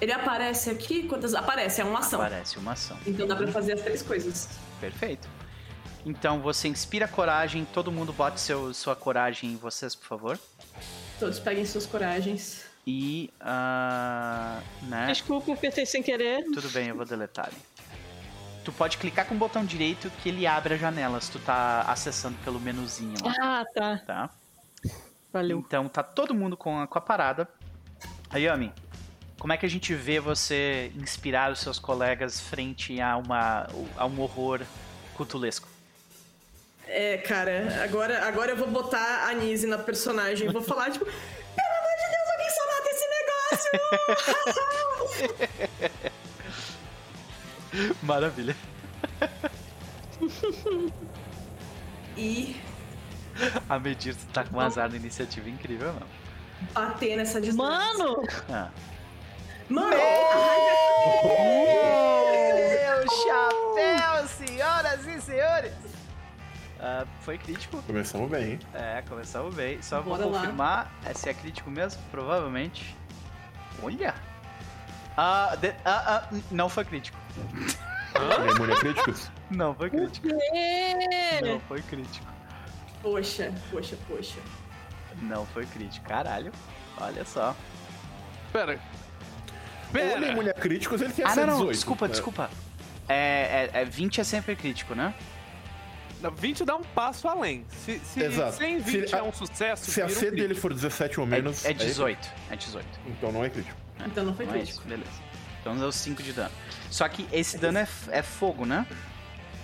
Ele 0.00 0.12
aparece 0.12 0.70
aqui? 0.70 1.06
Quantas? 1.06 1.34
Aparece, 1.34 1.80
é 1.80 1.84
uma 1.84 1.98
ação. 2.00 2.18
Parece 2.20 2.58
uma 2.58 2.72
ação. 2.72 2.96
Então 3.06 3.26
dá 3.26 3.36
pra 3.36 3.46
fazer 3.48 3.74
as 3.74 3.82
três 3.82 4.02
coisas. 4.02 4.48
Perfeito. 4.80 5.28
Então 6.06 6.40
você 6.40 6.66
inspira 6.68 7.06
coragem, 7.06 7.64
todo 7.66 7.92
mundo 7.92 8.12
bote 8.12 8.40
seu, 8.40 8.72
sua 8.72 8.96
coragem 8.96 9.50
em 9.52 9.56
vocês, 9.56 9.94
por 9.94 10.06
favor. 10.06 10.38
Todos 11.18 11.38
peguem 11.38 11.66
suas 11.66 11.84
coragens. 11.86 12.64
E. 12.86 13.30
ah, 13.40 14.60
né? 14.84 15.06
Desculpa, 15.08 15.52
apertei 15.52 15.84
sem 15.84 16.02
querer. 16.02 16.42
Tudo 16.46 16.68
bem, 16.70 16.88
eu 16.88 16.96
vou 16.96 17.04
deletar 17.04 17.48
ele. 17.48 17.60
Tu 18.64 18.72
pode 18.72 18.98
clicar 18.98 19.26
com 19.26 19.34
o 19.34 19.38
botão 19.38 19.64
direito 19.64 20.10
que 20.22 20.28
ele 20.28 20.46
abre 20.46 20.74
a 20.74 20.76
janela 20.76 21.20
se 21.20 21.30
tu 21.30 21.38
tá 21.38 21.82
acessando 21.88 22.36
pelo 22.44 22.60
menuzinho 22.60 23.14
lá, 23.24 23.34
Ah, 23.40 23.64
tá. 23.74 23.98
tá? 24.06 24.30
Valeu. 25.32 25.58
Então 25.58 25.88
tá 25.88 26.02
todo 26.02 26.34
mundo 26.34 26.56
com 26.56 26.78
a, 26.80 26.86
com 26.86 26.98
a 26.98 27.00
parada. 27.00 27.48
Ayami, 28.28 28.72
como 29.38 29.52
é 29.52 29.56
que 29.56 29.64
a 29.64 29.68
gente 29.68 29.94
vê 29.94 30.20
você 30.20 30.92
inspirar 30.96 31.50
os 31.50 31.60
seus 31.60 31.78
colegas 31.78 32.40
frente 32.40 33.00
a, 33.00 33.16
uma, 33.16 33.66
a 33.96 34.04
um 34.06 34.20
horror 34.20 34.60
cutulesco? 35.14 35.66
É, 36.86 37.16
cara, 37.18 37.82
agora, 37.84 38.26
agora 38.26 38.50
eu 38.52 38.56
vou 38.56 38.68
botar 38.68 39.28
a 39.28 39.32
Nise 39.32 39.66
na 39.66 39.78
personagem 39.78 40.48
e 40.48 40.52
vou 40.52 40.60
falar, 40.62 40.90
tipo, 40.90 41.04
pelo 41.04 41.14
amor 41.14 41.96
de 41.96 42.06
Deus, 42.10 42.30
alguém 42.32 42.50
só 42.50 42.66
mata 42.66 42.88
esse 42.90 43.06
negócio! 45.30 46.10
Maravilha. 48.02 48.56
e 52.16 52.56
A 53.68 53.78
Medir 53.78 54.14
tá 54.32 54.44
com 54.44 54.56
um 54.56 54.60
azar 54.60 54.88
na 54.90 54.96
iniciativa 54.96 55.48
incrível, 55.48 55.92
não. 55.94 56.06
bater 56.74 57.16
nessa 57.16 57.40
distância. 57.40 57.68
Mano! 57.68 58.22
Ah. 58.50 58.68
Mano! 59.68 59.90
Meu 61.30 63.06
chapéu, 63.08 64.28
senhoras 64.28 65.06
e 65.06 65.20
senhores! 65.20 65.72
Ah, 66.80 67.06
foi 67.20 67.38
crítico. 67.38 67.82
Começamos 67.82 68.30
bem, 68.30 68.52
hein? 68.52 68.58
É, 68.74 69.02
começamos 69.08 69.54
bem. 69.54 69.80
Só 69.82 70.00
Bora 70.02 70.22
vou 70.24 70.32
lá. 70.32 70.38
confirmar 70.40 70.92
é, 71.04 71.12
se 71.14 71.28
é 71.28 71.34
crítico 71.34 71.70
mesmo, 71.70 72.00
provavelmente. 72.10 72.96
Olha! 73.82 74.14
Ah, 75.16 75.56
de- 75.60 75.74
ah, 75.84 76.24
ah, 76.24 76.28
n- 76.32 76.42
não 76.50 76.68
foi 76.68 76.84
crítico. 76.84 77.18
Demônio 78.54 78.76
críticos? 78.80 79.30
Não 79.50 79.74
foi 79.74 79.90
crítico. 79.90 80.28
É. 80.54 81.40
Não 81.42 81.60
foi 81.60 81.80
crítico. 81.82 82.26
Poxa, 83.02 83.52
poxa, 83.70 83.96
poxa. 84.08 84.38
Não 85.22 85.46
foi 85.46 85.64
crítico. 85.66 86.06
Caralho. 86.06 86.52
Olha 86.98 87.24
só. 87.24 87.56
Pera, 88.52 88.78
Ou 89.94 90.00
ele 90.00 90.24
é 90.26 90.32
imune 90.32 90.50
a 90.50 90.54
críticos, 90.54 91.00
ele 91.00 91.12
tem 91.12 91.24
Ah, 91.24 91.30
ser 91.30 91.40
não, 91.40 91.46
não, 91.46 91.54
18. 91.58 91.72
desculpa, 91.74 92.04
É. 92.06 92.08
desculpa. 92.08 92.50
É, 93.08 93.70
é, 93.74 93.80
é 93.82 93.84
20 93.84 94.20
é 94.20 94.24
sempre 94.24 94.54
crítico, 94.54 94.94
né? 94.94 95.14
Não, 96.20 96.30
20 96.30 96.64
dá 96.64 96.76
um 96.76 96.82
passo 96.82 97.26
além. 97.26 97.64
Se, 97.70 97.98
se 98.00 98.22
Exato. 98.22 98.56
120 98.58 99.08
Se 99.08 99.14
é 99.16 99.22
um 99.22 99.32
sucesso, 99.32 99.90
Se 99.90 100.02
a 100.02 100.06
um 100.06 100.08
C 100.08 100.14
crítico. 100.16 100.36
dele 100.36 100.54
for 100.54 100.72
17 100.74 101.18
ou 101.20 101.26
menos. 101.26 101.64
é, 101.64 101.68
é 101.68 101.70
aí- 101.70 101.74
18. 101.78 102.28
É 102.50 102.56
18. 102.56 102.86
Então 103.06 103.32
não 103.32 103.44
é 103.44 103.48
crítico. 103.50 103.76
Então 104.04 104.24
não 104.24 104.34
foi 104.34 104.46
Não 104.46 104.54
é 104.54 104.58
crítico. 104.58 104.78
isso, 104.80 104.88
beleza. 104.88 105.10
Então 105.60 105.76
deu 105.76 105.92
5 105.92 106.22
de 106.22 106.32
dano. 106.32 106.50
Só 106.90 107.08
que 107.08 107.26
esse 107.32 107.58
dano 107.58 107.78
é, 107.78 107.86
é 108.10 108.22
fogo, 108.22 108.64
né? 108.64 108.86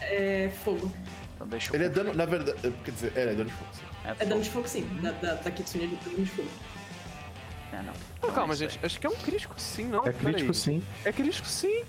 É 0.01 0.51
fogo. 0.65 0.93
Então 1.35 1.47
deixa 1.49 1.71
eu. 1.71 1.75
Ele 1.77 1.85
é 1.85 1.89
dano, 1.89 2.15
na 2.15 2.27
verdade. 2.27 2.59
Quer 2.85 2.91
dizer, 2.91 3.13
é, 3.17 3.23
é 3.23 3.35
dano 3.35 3.47
de 3.47 3.53
fogo. 3.53 3.71
sim. 3.73 3.83
É, 4.05 4.11
É 4.23 4.27
dano 4.27 4.41
de 4.43 4.51
fogo 4.51 4.69
sim. 4.69 5.01
Da, 5.03 5.11
da, 5.13 5.35
da 5.35 5.51
Kitsune 5.51 5.85
é 5.85 5.87
dano 6.05 6.25
de 6.25 6.31
fogo. 6.31 6.49
É, 7.73 7.83
não. 7.83 7.93
Não, 8.23 8.35
calma, 8.35 8.55
é 8.55 8.57
gente. 8.57 8.79
Acho 8.83 9.01
que 9.01 9.07
é 9.07 9.11
um 9.11 9.17
crítico 9.17 9.55
sim, 9.59 9.85
não? 9.87 10.07
É 10.07 10.13
crítico 10.13 10.33
Peraí. 10.33 10.55
sim, 10.55 10.83
É 11.05 11.13
crítico 11.13 11.47
sim. 11.49 11.83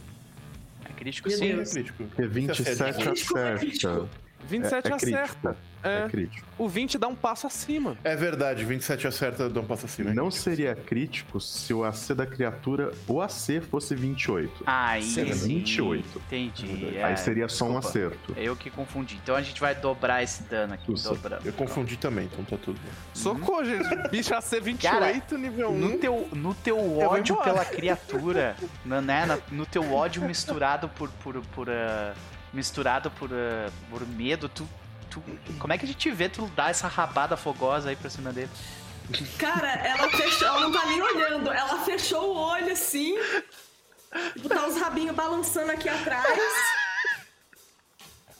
É 0.85 0.93
crítico 0.93 1.29
sim. 1.29 1.37
Sim, 1.37 1.59
é 1.61 1.65
crítico. 1.65 2.03
Se 2.15 2.27
27 2.27 2.69
a 2.71 2.75
C 2.75 2.83
é 2.83 2.93
Crítico, 2.93 3.37
é 3.37 3.53
acerta. 3.53 4.09
Crítico. 4.37 4.47
27 4.47 4.87
é, 4.87 4.91
é 4.91 4.93
acerta. 4.95 5.49
crítico. 5.49 5.67
É. 5.83 6.03
É 6.05 6.09
crítico. 6.09 6.47
O 6.57 6.67
20 6.67 6.97
dá 6.97 7.07
um 7.07 7.15
passo 7.15 7.45
acima. 7.47 7.95
É 8.03 8.15
verdade, 8.15 8.65
27 8.65 9.07
acerta, 9.07 9.47
dá 9.47 9.59
um 9.61 9.65
passo 9.65 9.85
acima. 9.85 10.11
Não 10.13 10.29
seria 10.31 10.75
crítico 10.75 11.39
se 11.39 11.71
o 11.73 11.83
AC 11.85 12.13
da 12.15 12.25
criatura, 12.25 12.91
o 13.07 13.21
AC 13.21 13.61
fosse 13.69 13.95
28. 13.95 14.63
Aí 14.65 15.03
Seria 15.03 15.35
sim. 15.35 15.47
28. 15.59 16.21
Entendi. 16.27 16.97
é, 16.97 17.03
Aí 17.03 17.15
seria 17.15 17.47
só 17.47 17.65
um 17.65 17.79
desculpa. 17.79 17.87
acerto. 18.09 18.33
É 18.35 18.43
eu 18.43 18.55
que 18.55 18.69
confundi. 18.71 19.19
Então 19.23 19.35
a 19.35 19.41
gente 19.41 19.61
vai 19.61 19.75
dobrar 19.75 20.23
esse 20.23 20.43
dano 20.43 20.73
aqui. 20.73 20.91
Dobrando. 20.93 21.47
Eu 21.47 21.53
confundi 21.53 21.95
também, 21.95 22.25
então 22.25 22.43
tá 22.43 22.57
tudo 22.57 22.79
bem. 22.81 22.91
Socorro, 23.13 23.63
gente. 23.63 24.09
Bicho 24.09 24.33
AC 24.35 24.59
28, 24.59 24.81
Cara, 24.81 25.37
nível 25.37 25.69
1. 25.69 25.77
No 25.77 25.97
teu, 25.99 26.29
no 26.33 26.53
teu 26.55 26.97
ódio 26.99 27.37
pela 27.37 27.63
criatura, 27.65 28.55
na- 28.83 28.99
né? 29.01 29.39
no 29.51 29.65
teu 29.65 29.93
ódio 29.93 30.23
misturado 30.23 30.89
por. 30.89 31.09
por, 31.23 31.39
por 31.53 31.69
ah, 31.69 32.13
misturado 32.57 33.11
por, 33.11 33.29
ah, 33.31 33.71
por 33.89 34.05
medo, 34.05 34.49
tu, 34.49 34.67
tu. 35.09 35.23
Como 35.59 35.71
é 35.71 35.77
que 35.77 35.85
a 35.85 35.87
gente 35.87 36.09
vê 36.11 36.27
tu 36.27 36.47
dar 36.47 36.71
essa 36.71 36.87
rabada 36.87 37.37
fogosa 37.37 37.89
aí 37.89 37.95
pra 37.95 38.09
cima 38.09 38.33
dele? 38.33 38.49
Cara, 39.37 39.71
ela 39.71 40.09
fechou, 40.09 40.47
ela 40.47 40.59
não 40.59 40.71
tá 40.71 40.85
nem 40.87 41.01
olhando. 41.01 41.51
Ela 41.51 41.79
fechou 41.85 42.35
o 42.35 42.35
olho 42.35 42.71
assim. 42.73 43.15
Tipo, 44.33 44.49
tá 44.49 44.67
os 44.67 44.77
rabinhos 44.81 45.15
balançando 45.15 45.71
aqui 45.71 45.87
atrás. 45.87 46.39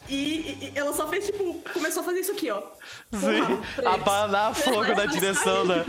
E, 0.09 0.13
e- 0.15 0.71
ela 0.75 0.93
só 0.93 1.07
fez, 1.07 1.25
tipo, 1.25 1.53
começou 1.73 2.01
a 2.01 2.05
fazer 2.05 2.19
isso 2.21 2.31
aqui, 2.31 2.49
ó. 2.49 2.61
Sim, 3.13 3.41
Porra, 3.75 3.93
abanar 3.95 4.55
fogo 4.55 4.95
na 4.95 5.05
direção 5.05 5.65
da. 5.67 5.83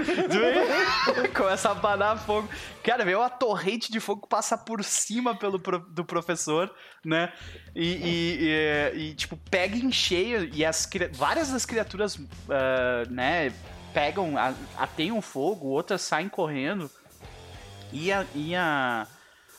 Começa 1.37 1.69
a 1.69 1.73
abanar 1.73 2.19
fogo. 2.19 2.49
Cara, 2.83 3.05
veio 3.05 3.19
uma 3.19 3.31
torrente 3.31 3.91
de 3.93 4.01
fogo 4.01 4.27
passa 4.27 4.57
por 4.57 4.83
cima 4.83 5.37
pelo 5.37 5.59
pro- 5.61 5.79
do 5.79 6.05
professor, 6.05 6.73
né? 7.05 7.33
E, 7.75 7.89
e- 8.95 8.99
e- 9.11 9.15
tipo, 9.15 9.37
pega 9.51 9.77
em 9.77 9.93
cheio. 9.93 10.51
E 10.53 10.65
as 10.65 10.87
cria- 10.87 11.11
várias 11.13 11.51
das 11.51 11.65
criaturas, 11.65 12.19
ah, 12.51 13.05
né? 13.11 13.53
Pegam, 13.95 14.35
ateiam 14.77 15.21
fogo, 15.23 15.69
outras 15.69 16.03
saem 16.03 16.29
correndo. 16.29 16.91
E 17.93 18.13
a, 18.13 18.27
e 18.35 18.55
a, 18.55 19.07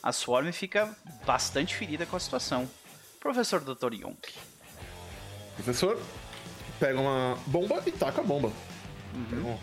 a 0.04 0.12
Swarm 0.12 0.52
fica 0.52 0.96
bastante 1.26 1.76
ferida 1.76 2.06
com 2.06 2.16
a 2.16 2.20
situação. 2.20 2.70
Professor 3.20 3.60
Dr. 3.60 3.94
Yonk. 3.96 4.34
Professor, 5.60 6.00
pega 6.80 6.98
uma 6.98 7.38
bomba 7.46 7.84
e 7.86 7.92
taca 7.92 8.22
a 8.22 8.24
bomba. 8.24 8.50
Uhum. 9.14 9.52
O 9.52 9.60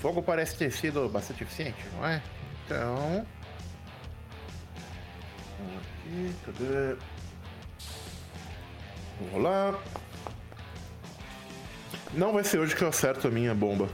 fogo 0.00 0.22
parece 0.22 0.56
ter 0.56 0.72
sido 0.72 1.06
bastante 1.10 1.42
eficiente, 1.42 1.84
não 1.92 2.06
é? 2.06 2.22
Então. 2.64 3.26
Aqui, 5.76 6.34
cadê? 6.46 6.96
Vou 9.20 9.30
rolar. 9.32 9.74
Não 12.14 12.32
vai 12.32 12.42
ser 12.42 12.58
hoje 12.58 12.74
que 12.74 12.82
eu 12.82 12.88
acerto 12.88 13.28
a 13.28 13.30
minha 13.30 13.54
bomba. 13.54 13.90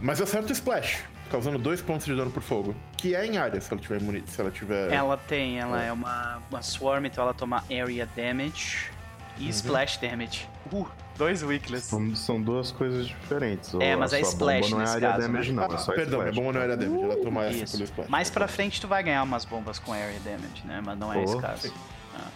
Mas 0.00 0.20
eu 0.20 0.24
acerto 0.26 0.50
o 0.50 0.52
splash, 0.52 1.02
causando 1.28 1.58
dois 1.58 1.82
pontos 1.82 2.06
de 2.06 2.14
dano 2.14 2.30
por 2.30 2.42
fogo. 2.42 2.76
Que 2.96 3.16
é 3.16 3.26
em 3.26 3.36
área, 3.36 3.60
se 3.60 3.72
ela 3.72 3.80
tiver 3.80 4.00
se 4.26 4.40
ela 4.40 4.50
tiver. 4.52 4.92
Ela 4.92 5.16
tem, 5.16 5.58
ela 5.58 5.82
é 5.82 5.90
uma, 5.90 6.40
uma 6.48 6.62
Swarm, 6.62 7.04
então 7.04 7.24
ela 7.24 7.34
toma 7.34 7.64
Area 7.68 8.08
Damage 8.14 8.93
e 9.38 9.48
Splash 9.48 9.98
Damage. 9.98 10.48
Uh, 10.72 10.86
dois 11.16 11.42
Weakless. 11.42 11.86
São, 11.86 12.14
são 12.16 12.40
duas 12.42 12.70
coisas 12.72 13.06
diferentes. 13.06 13.74
É, 13.80 13.94
mas 13.96 14.12
a 14.12 14.18
é 14.18 14.22
splash 14.22 14.70
bomba 14.70 14.70
não 14.70 14.78
é 14.78 14.80
nesse 14.84 14.94
área 14.96 15.08
caso, 15.10 15.20
damage, 15.22 15.52
né? 15.52 15.56
não. 15.56 15.62
é 15.72 15.74
Ah, 15.74 15.78
só 15.78 15.92
perdão, 15.92 16.18
minha 16.20 16.30
splash. 16.30 16.34
bomba 16.46 16.52
não 16.58 16.60
era 16.64 16.76
damage, 16.76 17.02
ela 17.04 17.16
toma 17.16 17.44
essa 17.44 17.56
Isso. 17.64 17.72
pelo 17.72 17.84
splash. 17.84 18.08
Mais 18.10 18.30
pra 18.30 18.48
frente 18.48 18.80
tu 18.80 18.88
vai 18.88 19.02
ganhar 19.02 19.22
umas 19.22 19.44
bombas 19.44 19.78
com 19.78 19.92
Area 19.92 20.20
Damage, 20.24 20.62
né? 20.66 20.80
Mas 20.84 20.98
não 20.98 21.12
é 21.12 21.22
esse 21.22 21.34
Oh. 21.36 21.40
caso. 21.40 21.72
Ah. 22.16 22.28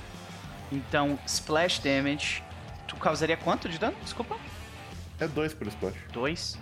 Então, 0.70 1.18
Splash 1.26 1.78
Damage, 1.80 2.42
tu 2.86 2.96
causaria 2.96 3.36
quanto 3.36 3.68
de 3.68 3.78
dano? 3.78 3.96
Desculpa? 4.02 4.36
É 5.20 5.26
dois 5.26 5.54
pelo 5.54 5.70
splash. 5.70 5.96
Dois? 6.12 6.58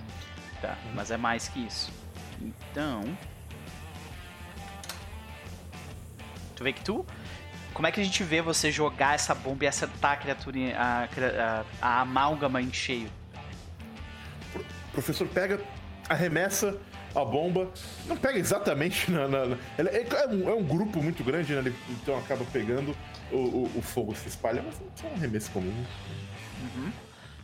Tá, 0.62 0.76
mas 0.94 1.10
é 1.10 1.16
mais 1.16 1.48
que 1.48 1.60
isso. 1.66 1.90
Então. 2.40 3.02
Tu 6.54 6.64
vê 6.64 6.72
que 6.72 6.82
tu. 6.82 7.04
Como 7.76 7.86
é 7.86 7.92
que 7.92 8.00
a 8.00 8.04
gente 8.04 8.24
vê 8.24 8.40
você 8.40 8.72
jogar 8.72 9.16
essa 9.16 9.34
bomba 9.34 9.64
e 9.64 9.68
acertar 9.68 10.12
a 10.12 10.16
criatura, 10.16 10.58
a, 10.78 11.04
a, 11.04 11.64
a 11.82 12.00
amálgama 12.00 12.62
em 12.62 12.72
cheio? 12.72 13.10
O 14.54 14.92
professor 14.92 15.28
pega, 15.28 15.60
arremessa 16.08 16.78
a 17.14 17.22
bomba. 17.22 17.70
Não 18.06 18.16
pega 18.16 18.38
exatamente 18.38 19.10
na. 19.12 19.28
na- 19.28 19.44
na- 19.44 19.56
ela 19.76 19.90
é, 19.90 20.06
é 20.10 20.26
um, 20.26 20.48
é 20.48 20.54
um 20.54 20.64
grupo 20.64 21.02
muito 21.02 21.22
grande, 21.22 21.52
né? 21.52 21.58
Ele, 21.58 21.76
então 21.90 22.16
acaba 22.16 22.46
pegando, 22.46 22.96
o, 23.30 23.36
o, 23.36 23.72
o 23.76 23.82
fogo 23.82 24.16
se 24.16 24.26
espalha, 24.26 24.62
mas 24.64 24.80
é 25.04 25.08
um 25.08 25.14
arremesso 25.14 25.50
comum. 25.50 25.84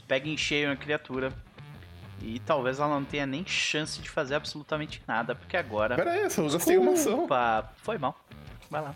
Pega 0.08 0.30
em 0.30 0.36
cheio 0.38 0.66
na 0.70 0.76
criatura. 0.76 1.30
E 2.22 2.38
talvez 2.38 2.78
ela 2.78 2.88
não 2.88 3.04
tenha 3.04 3.26
nem 3.26 3.44
chance 3.46 4.00
de 4.00 4.08
fazer 4.08 4.36
absolutamente 4.36 5.02
nada, 5.06 5.34
porque 5.34 5.58
agora. 5.58 5.94
Pera 5.94 6.12
aí, 6.12 6.30
só 6.30 6.48
gastei 6.48 6.78
uma 6.78 6.92
ação. 6.92 7.24
Opa, 7.24 7.70
foi 7.82 7.98
mal. 7.98 8.18
Vai 8.72 8.80
lá. 8.80 8.94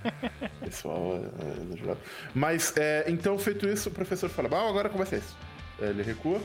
Pessoal, 0.64 1.16
é. 1.16 1.96
Mas, 2.34 2.74
é, 2.78 3.04
então, 3.08 3.38
feito 3.38 3.68
isso, 3.68 3.90
o 3.90 3.92
professor 3.92 4.30
fala: 4.30 4.48
Ah, 4.50 4.66
agora 4.70 4.88
ser 5.04 5.18
isso? 5.18 5.36
É, 5.78 5.84
Ele 5.88 6.02
recua. 6.02 6.40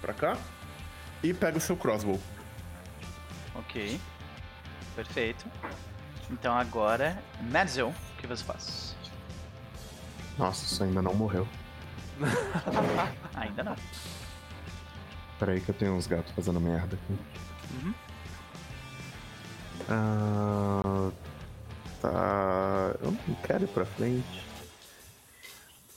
Pra 0.00 0.12
cá. 0.12 0.36
E 1.22 1.32
pega 1.32 1.58
o 1.58 1.60
seu 1.60 1.76
crossbow. 1.76 2.20
Ok. 3.54 4.00
Perfeito. 4.96 5.46
Então 6.28 6.58
agora, 6.58 7.22
Madzel, 7.52 7.90
o 7.90 8.20
que 8.20 8.26
você 8.26 8.42
faz? 8.42 8.96
Nossa, 10.36 10.64
isso 10.64 10.82
ainda 10.82 11.00
não 11.00 11.14
morreu. 11.14 11.46
Ainda 13.34 13.64
não. 13.64 13.76
Peraí 15.38 15.60
que 15.60 15.68
eu 15.68 15.74
tenho 15.74 15.94
uns 15.94 16.06
gatos 16.06 16.32
fazendo 16.32 16.60
merda 16.60 16.96
aqui. 16.96 17.18
Uhum. 17.74 17.94
Ah, 19.88 21.10
tá. 22.00 22.94
Eu 23.02 23.10
não 23.10 23.34
quero 23.46 23.64
ir 23.64 23.68
pra 23.68 23.84
frente. 23.84 24.44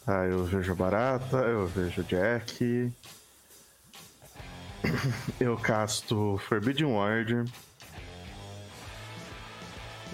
Tá, 0.05 0.25
eu 0.25 0.45
vejo 0.45 0.71
a 0.71 0.75
barata, 0.75 1.37
eu 1.37 1.67
vejo 1.67 2.01
o 2.01 2.03
Jack. 2.05 2.93
Eu 5.39 5.57
casto 5.57 6.37
Forbidden 6.47 6.85
Ward. 6.93 7.43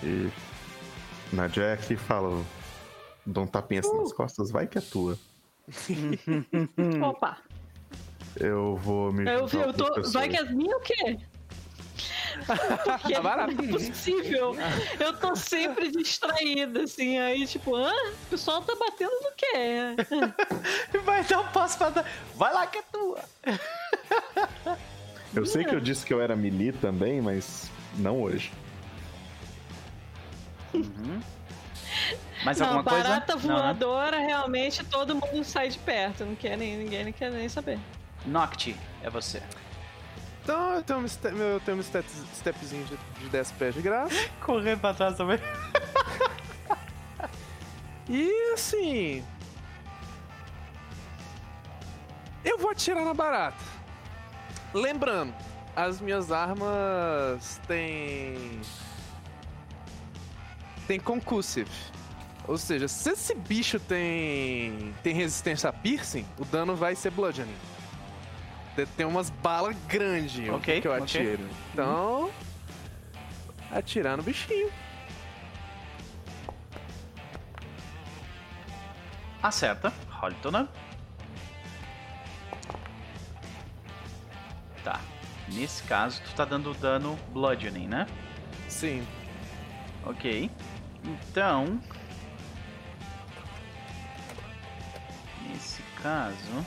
E 0.01 0.29
na 1.31 1.47
Jack 1.47 1.95
falo. 1.95 2.43
Dou 3.25 3.43
um 3.43 3.47
tapinha 3.47 3.79
assim 3.79 3.95
nas 3.95 4.11
costas, 4.11 4.51
vai 4.51 4.67
que 4.67 4.77
é 4.77 4.81
tua. 4.81 5.17
Opa. 7.07 7.37
Eu 8.35 8.75
vou 8.77 9.13
me. 9.13 9.23
Eu, 9.25 9.47
eu 9.47 9.73
tô. 9.73 10.01
Vai 10.11 10.27
que 10.27 10.37
é 10.37 10.43
minha 10.43 10.75
o 10.75 10.81
quê? 10.81 11.19
Porque 12.85 13.13
Tá 13.13 13.21
barato. 13.21 13.53
não 13.53 13.63
é 13.63 13.67
possível. 13.67 14.55
Eu 14.99 15.17
tô 15.17 15.35
sempre 15.35 15.91
distraída, 15.91 16.83
assim. 16.83 17.19
Aí, 17.19 17.45
tipo, 17.47 17.75
hã? 17.75 17.91
O 17.91 18.29
pessoal 18.29 18.61
tá 18.61 18.75
batendo 18.75 19.11
no 19.21 19.31
quê? 19.35 20.99
Vai 21.05 21.23
dar 21.23 21.39
um 21.41 21.47
passo 21.49 21.77
pra 21.77 21.89
dar. 21.89 22.05
Vai 22.35 22.53
lá 22.53 22.67
que 22.67 22.79
é 22.79 22.81
tua. 22.91 23.19
Eu 25.33 25.45
sei 25.45 25.63
que 25.63 25.73
eu 25.73 25.79
disse 25.79 26.05
que 26.05 26.13
eu 26.13 26.21
era 26.21 26.35
melee 26.35 26.71
também, 26.71 27.21
mas 27.21 27.69
não 27.97 28.21
hoje. 28.21 28.51
Mais 32.43 32.59
não, 32.59 32.67
alguma 32.67 32.83
coisa? 32.83 33.03
barata 33.03 33.35
Não, 33.35 33.41
né? 33.41 33.53
voadora, 33.61 34.17
realmente 34.19 34.83
todo 34.85 35.15
mundo 35.15 35.43
sai 35.43 35.69
de 35.69 35.79
perto. 35.79 36.25
Não 36.25 36.35
quer 36.35 36.57
nem, 36.57 36.77
ninguém 36.77 37.05
não 37.05 37.11
quer 37.11 37.31
nem 37.31 37.47
saber. 37.47 37.79
Nocti, 38.25 38.75
é 39.01 39.09
você. 39.09 39.41
Então 40.43 40.73
eu 40.75 40.83
tenho 40.83 40.99
um, 40.99 41.07
ste- 41.07 41.27
eu 41.29 41.59
tenho 41.61 41.77
um 41.77 41.83
step, 41.83 42.05
stepzinho 42.35 42.85
de, 42.85 42.97
de 43.23 43.29
10 43.29 43.51
pés 43.53 43.73
de 43.75 43.81
graça. 43.81 44.13
Correndo 44.45 44.79
pra 44.81 44.93
trás 44.93 45.15
também. 45.15 45.39
E 48.09 48.51
assim. 48.53 49.23
Eu 52.43 52.57
vou 52.57 52.71
atirar 52.71 53.05
na 53.05 53.13
barata. 53.13 53.57
Lembrando, 54.73 55.33
as 55.75 56.01
minhas 56.01 56.31
armas 56.31 57.59
têm. 57.67 58.59
tem 60.87 60.99
concussive. 60.99 61.71
Ou 62.45 62.57
seja, 62.57 62.89
se 62.89 63.11
esse 63.11 63.33
bicho 63.33 63.79
tem. 63.79 64.93
tem 65.01 65.13
resistência 65.15 65.69
a 65.69 65.73
piercing, 65.73 66.25
o 66.37 66.43
dano 66.43 66.75
vai 66.75 66.93
ser 66.95 67.11
bludgeoning. 67.11 67.55
Tem- 68.75 69.05
umas 69.05 69.29
balas 69.29 69.75
grandes 69.87 70.49
Ok, 70.49 70.81
que 70.81 70.87
eu 70.87 70.93
atiro. 70.93 71.47
Então. 71.71 72.31
Atirar 73.71 74.17
no 74.17 74.23
bichinho. 74.23 74.71
Acerta. 79.41 79.93
Role 80.09 80.35
dano. 80.41 80.69
Tá. 84.83 84.99
Nesse 85.49 85.83
caso, 85.83 86.21
tu 86.23 86.33
tá 86.33 86.45
dando 86.45 86.73
dano 86.73 87.17
bludgeoning, 87.31 87.87
né? 87.87 88.07
Sim. 88.69 89.05
Ok. 90.05 90.49
Então. 91.03 91.79
Nesse 95.41 95.81
caso. 96.01 96.65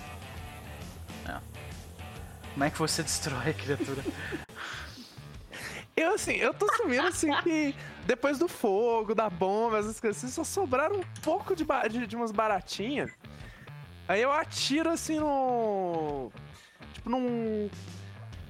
Como 2.56 2.64
é 2.64 2.70
que 2.70 2.78
você 2.78 3.02
destrói 3.02 3.50
a 3.50 3.52
criatura? 3.52 4.02
Eu 5.94 6.14
assim, 6.14 6.34
eu 6.34 6.52
tô 6.52 6.70
assumindo 6.70 7.06
assim 7.06 7.30
que 7.42 7.74
depois 8.04 8.38
do 8.38 8.46
fogo, 8.48 9.14
da 9.14 9.30
bomba, 9.30 9.78
essas 9.78 9.98
coisas 9.98 10.22
assim, 10.22 10.32
só 10.32 10.44
sobraram 10.44 10.96
um 10.96 11.04
pouco 11.22 11.56
de, 11.56 11.64
de, 11.90 12.06
de 12.06 12.16
umas 12.16 12.30
baratinhas. 12.30 13.10
Aí 14.06 14.20
eu 14.20 14.30
atiro 14.30 14.90
assim 14.90 15.18
no. 15.18 16.30
Tipo 16.92 17.08
num. 17.08 17.70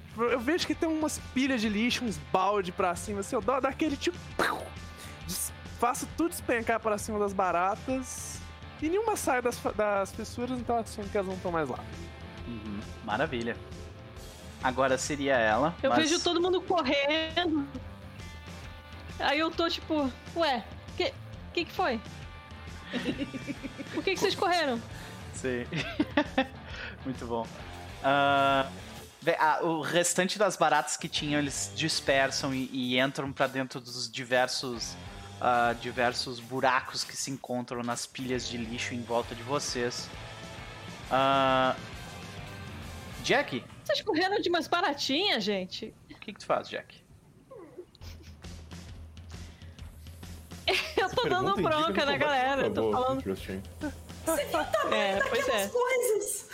tipo, 0.09 0.23
Eu 0.23 0.41
vejo 0.41 0.67
que 0.67 0.75
tem 0.75 0.89
umas 0.89 1.19
pilhas 1.33 1.61
de 1.61 1.69
lixo, 1.69 2.03
uns 2.03 2.17
balde 2.33 2.73
pra 2.73 2.93
cima, 2.97 3.21
assim, 3.21 3.35
eu 3.35 3.41
dou 3.41 3.61
daquele 3.61 3.95
tipo. 3.95 4.17
Faço 5.79 6.05
tudo 6.17 6.29
despencar 6.29 6.81
pra 6.81 6.97
cima 6.97 7.17
das 7.17 7.31
baratas. 7.31 8.41
E 8.81 8.89
nenhuma 8.89 9.15
sai 9.15 9.41
das, 9.41 9.57
das 9.73 10.11
fissuras, 10.11 10.59
então 10.59 10.77
assumo 10.77 11.07
que 11.07 11.17
elas 11.17 11.27
não 11.27 11.35
estão 11.35 11.51
mais 11.51 11.69
lá. 11.69 11.79
Uhum, 12.45 12.79
Maravilha. 13.05 13.55
Agora 14.63 14.97
seria 14.97 15.35
ela. 15.35 15.75
Eu 15.81 15.89
mas- 15.89 16.09
vejo 16.09 16.23
todo 16.23 16.41
mundo 16.41 16.61
correndo. 16.61 17.67
Aí 19.19 19.39
eu 19.39 19.49
tô 19.49 19.69
tipo, 19.69 20.11
ué, 20.35 20.63
que 20.95 21.13
que, 21.53 21.65
que 21.65 21.71
foi? 21.71 21.99
Por 23.93 24.03
que, 24.03 24.13
que 24.13 24.19
vocês 24.19 24.35
correram? 24.35 24.81
Sim. 25.33 25.65
Muito 27.03 27.25
bom. 27.25 27.47
Ah, 28.03 28.69
o 29.61 29.81
restante 29.81 30.37
das 30.37 30.55
baratas 30.55 30.95
que 30.95 31.09
tinham, 31.09 31.39
eles 31.39 31.71
dispersam 31.75 32.53
e, 32.53 32.69
e 32.71 32.99
entram 32.99 33.31
pra 33.31 33.47
dentro 33.47 33.81
dos 33.81 34.09
diversos 34.09 34.95
ah, 35.41 35.75
diversos 35.79 36.39
buracos 36.39 37.03
que 37.03 37.15
se 37.15 37.31
encontram 37.31 37.83
nas 37.83 38.05
pilhas 38.05 38.47
de 38.47 38.57
lixo 38.57 38.93
em 38.93 39.01
volta 39.01 39.35
de 39.35 39.43
vocês. 39.43 40.09
Ah, 41.11 41.75
Jack, 43.23 43.63
Vocês 43.87 44.01
correram 44.01 44.41
de 44.41 44.49
umas 44.49 44.67
baratinhas, 44.67 45.45
gente? 45.45 45.93
o 46.11 46.15
que, 46.15 46.33
que 46.33 46.39
tu 46.39 46.45
faz, 46.45 46.67
Jack? 46.67 47.01
Eu 50.97 51.09
tô 51.15 51.29
dando 51.29 51.55
bronca 51.55 52.05
na 52.05 52.17
galera. 52.17 52.63
Eu 52.63 52.73
tô 52.73 52.91
falando. 52.91 53.23
Christian. 53.23 53.61
É, 54.91 55.19
pois 55.29 55.47
é. 55.47 55.69
Coisas. 55.69 56.49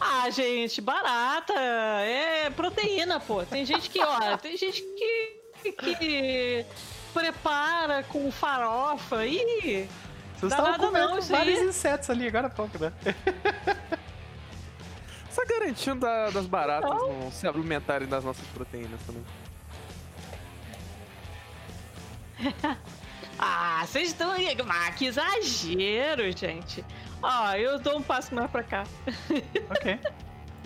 Ah, 0.00 0.30
gente, 0.30 0.80
barata. 0.80 1.52
É 1.52 2.48
proteína, 2.48 3.20
pô. 3.20 3.44
Tem 3.44 3.66
gente 3.66 3.90
que, 3.90 4.02
ó, 4.02 4.38
tem 4.38 4.56
gente 4.56 4.80
que, 4.80 5.72
que 5.72 6.66
prepara 7.12 8.04
com 8.04 8.32
farofa. 8.32 9.26
Ih, 9.26 9.86
Vocês 10.38 10.50
estavam 10.50 10.78
comendo 10.78 11.16
não, 11.16 11.20
vários 11.20 11.60
insetos 11.60 12.08
ali 12.08 12.26
agora 12.26 12.46
há 12.46 12.50
pouco, 12.50 12.78
né? 12.78 12.90
Só 15.38 15.44
garantindo 15.46 16.00
da- 16.00 16.30
das 16.30 16.46
baratas 16.46 16.90
não 16.90 17.30
se 17.30 17.46
alimentarem 17.46 18.08
das 18.08 18.24
nossas 18.24 18.46
proteínas 18.48 19.00
também. 19.06 19.22
Ah, 23.40 23.84
vocês 23.86 24.08
estão 24.08 24.32
aí. 24.32 24.48
Ah, 24.68 24.90
que 24.90 25.06
exagero, 25.06 26.24
gente. 26.36 26.84
Ó, 27.22 27.52
eu 27.52 27.78
dou 27.78 27.98
um 27.98 28.02
passo 28.02 28.34
mais 28.34 28.50
pra 28.50 28.64
cá. 28.64 28.82
Ok. 29.70 29.96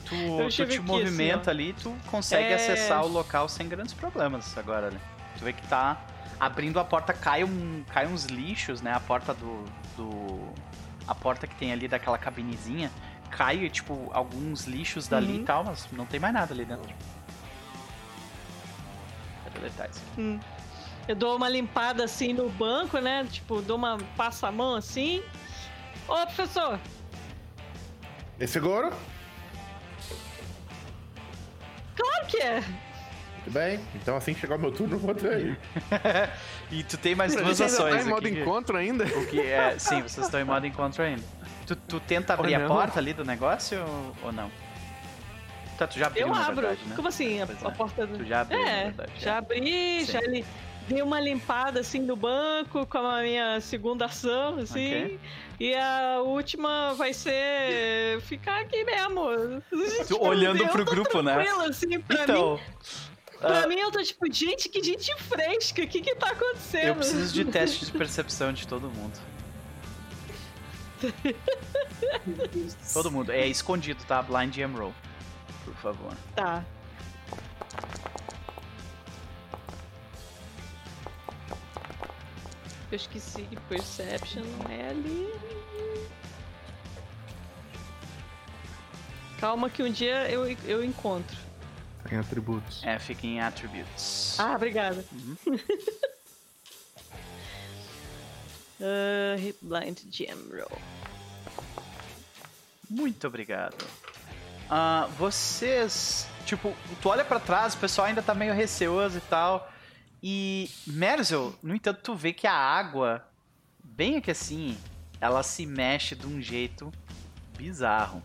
Tu, 0.07 0.15
Eu 0.15 0.49
tu 0.49 0.67
te 0.67 0.81
movimenta 0.81 1.51
assim, 1.51 1.61
ali, 1.65 1.73
tu 1.75 1.95
consegue 2.11 2.45
É. 2.49 2.55
acessar 2.55 3.05
o 3.05 3.09
local 3.09 3.47
sem 3.47 3.69
grandes 3.69 3.93
problemas 3.93 4.57
agora, 4.57 4.91
né? 4.91 4.99
Tu 5.39 5.45
vê 5.45 5.53
que 5.53 5.67
tá 5.69 6.01
abrindo 6.41 6.81
a 6.81 6.85
porta, 6.85 7.13
cai, 7.13 7.45
um, 7.45 7.85
cai 7.93 8.07
uns 8.07 8.25
lixos, 8.25 8.81
né? 8.81 8.93
A 8.95 9.01
porta 9.01 9.35
do, 9.35 9.65
do. 9.95 10.41
A 11.07 11.15
porta 11.15 11.47
que 11.47 11.55
tem 11.57 11.73
ali 11.73 11.87
daquela 11.89 12.17
cabinezinha. 12.17 12.91
Cai, 13.33 13.69
tipo, 13.71 14.11
alguns 14.13 14.65
lixos 14.67 15.09
dali 15.09 15.33
Uhum. 15.37 15.41
e 15.41 15.45
tal, 15.45 15.65
mas 15.65 15.87
não 15.91 16.05
tem 16.07 16.21
mais 16.21 16.35
nada 16.35 16.53
ali 16.53 16.65
dentro. 16.65 16.93
Cadê 19.45 19.59
detalhes? 19.61 20.03
Eu 21.09 21.17
dou 21.17 21.37
uma 21.37 21.49
limpada 21.49 22.05
assim 22.05 22.33
no 22.33 22.49
banco, 22.51 22.99
né? 22.99 23.27
Tipo, 23.31 23.61
dou 23.63 23.77
uma 23.77 23.99
passa 24.17 24.49
a 24.49 24.53
mão 24.53 24.75
assim. 24.77 25.23
Ô, 26.07 26.15
professor, 26.27 26.79
É 28.39 28.47
seguro? 28.47 28.93
claro 31.97 32.27
que 32.27 32.37
é. 32.39 32.61
Muito 32.61 33.51
bem. 33.51 33.81
Então 33.95 34.17
assim 34.17 34.35
que 34.35 34.41
chegar 34.41 34.57
o 34.57 34.59
meu 34.59 34.71
turno, 34.73 34.95
eu 34.95 34.99
vou 35.01 35.11
até 35.11 35.35
aí. 35.35 35.57
E 36.71 36.83
tu 36.85 36.97
tem 36.97 37.15
mais 37.15 37.35
duas 37.35 37.59
Você 37.59 37.65
ações. 37.65 37.97
tá 37.97 38.03
em 38.03 38.05
modo 38.09 38.23
que- 38.29 38.41
encontro 38.41 38.77
ainda? 38.77 39.05
O 39.05 39.27
que 39.27 39.41
é, 39.41 39.79
sim, 39.79 40.01
vocês 40.03 40.27
estão 40.27 40.41
em 40.41 40.45
modo 40.45 40.67
encontro 40.67 41.03
ainda. 41.03 41.23
Tu, 41.75 41.77
tu 41.89 42.01
tenta 42.01 42.35
abrir 42.35 42.55
a 42.55 42.67
porta 42.67 42.99
ali 42.99 43.13
do 43.13 43.25
negócio 43.25 43.83
ou, 44.23 44.33
não? 44.33 44.51
Tá, 45.79 45.87
tu 45.87 45.99
já 45.99 46.09
abriu, 46.09 46.27
Eu 46.27 46.35
abro. 46.35 46.57
verdade, 46.57 46.81
né? 46.87 46.97
Como 46.97 47.09
assim? 47.09 47.41
A, 47.41 47.45
a 47.45 47.69
é. 47.69 47.71
porta 47.71 48.07
do. 48.07 48.19
Tu 48.19 48.25
já 48.25 48.43
abriu, 48.43 48.61
É, 48.61 48.85
verdade. 48.85 49.13
já 49.19 49.39
abri, 49.39 50.05
Sim. 50.05 50.13
já 50.13 50.21
li, 50.21 50.45
dei 50.87 51.03
uma 51.03 51.19
limpada 51.19 51.81
assim 51.81 52.01
no 52.01 52.15
banco 52.15 52.87
com 52.87 52.99
a 52.99 53.23
minha 53.23 53.61
segunda 53.61 54.05
ação, 54.05 54.59
assim. 54.59 55.05
Ok. 55.05 55.21
E 55.59 55.75
a 55.75 56.21
última 56.21 56.93
vai 56.95 57.13
ser 57.15 58.21
ficar 58.23 58.61
aqui 58.61 58.85
mesmo. 58.85 59.63
Tu 60.07 60.23
olhando 60.23 60.67
pro 60.69 60.85
grupo, 60.85 61.23
né? 61.23 61.47
assim, 61.67 62.01
pra 62.01 62.19
mim. 62.19 62.23
Então, 62.25 62.61
Pra 63.43 63.65
ah, 63.65 63.67
mim, 63.67 63.77
eu 63.77 63.91
tô 63.91 64.01
tipo, 64.01 64.33
gente, 64.33 64.69
que 64.69 64.81
gente 64.81 65.13
fresca, 65.17 65.83
o 65.83 65.89
que 65.89 66.01
que 66.01 66.15
tá 66.15 66.29
acontecendo? 66.29 66.87
eu 66.87 66.95
preciso 66.95 67.35
de 67.35 67.45
teste 67.45 67.85
de 67.85 67.91
percepção 67.91 68.53
de 68.53 68.69
todo 68.69 68.89
mundo. 68.89 69.19
Todo 72.93 73.11
mundo. 73.11 73.33
É 73.33 73.47
escondido, 73.47 74.03
tá? 74.05 74.23
Blind 74.23 74.55
Jam 74.55 74.73
Roll. 74.73 74.95
Por 75.65 75.75
favor. 75.75 76.13
Tá. 76.35 76.65
Eu 82.91 82.97
esqueci 82.97 83.43
que 83.43 83.57
Perception 83.57 84.45
não 84.45 84.71
é 84.71 84.91
ali. 84.91 85.33
Calma 89.41 89.71
que 89.71 89.83
um 89.83 89.91
dia 89.91 90.31
eu, 90.31 90.47
eu 90.65 90.85
encontro. 90.85 91.37
Tem 92.09 92.19
atributos. 92.19 92.85
É, 92.85 92.99
fica 92.99 93.27
em 93.27 93.41
Attributes. 93.41 94.39
Ah, 94.39 94.55
obrigada. 94.55 95.05
Uhum. 95.13 95.37
Ah, 98.83 99.37
hit 99.37 99.57
blind 99.63 99.99
gem 100.11 100.35
roll. 100.51 100.79
Muito 102.91 103.27
obrigado. 103.27 103.87
Ah, 104.69 105.09
vocês, 105.17 106.27
tipo, 106.45 106.75
tu 107.01 107.09
olha 107.09 107.25
pra 107.25 107.39
trás, 107.39 107.75
o 107.75 107.79
pessoal 107.79 108.09
ainda 108.09 108.23
tá 108.23 108.35
meio 108.35 108.53
receoso 108.53 109.19
e 109.19 109.21
tal. 109.23 109.73
E 110.23 110.71
Merzel, 110.87 111.55
no 111.63 111.75
entanto, 111.75 112.01
tu 112.03 112.15
vê 112.15 112.33
que 112.33 112.47
a 112.47 112.55
água, 112.55 113.27
bem 113.83 114.17
aqui 114.17 114.31
assim, 114.31 114.77
ela 115.21 115.43
se 115.43 115.65
mexe 115.65 116.15
de 116.15 116.27
um 116.27 116.41
jeito 116.41 116.93
bizarro. 117.57 118.23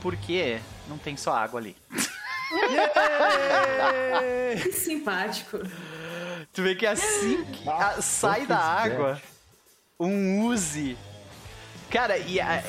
Porque 0.00 0.60
não 0.88 0.96
tem 0.96 1.16
só 1.16 1.34
água 1.34 1.60
ali. 1.60 1.76
Que 4.62 4.72
simpático. 4.72 5.58
Tu 6.52 6.62
vê 6.62 6.74
que 6.74 6.86
assim 6.86 7.44
que 7.44 7.68
a- 7.68 8.00
sai 8.02 8.46
da 8.46 8.58
água 8.58 9.20
um 9.98 10.44
Uzi. 10.46 10.96
Cara, 11.90 12.16
e 12.18 12.40
a- 12.40 12.62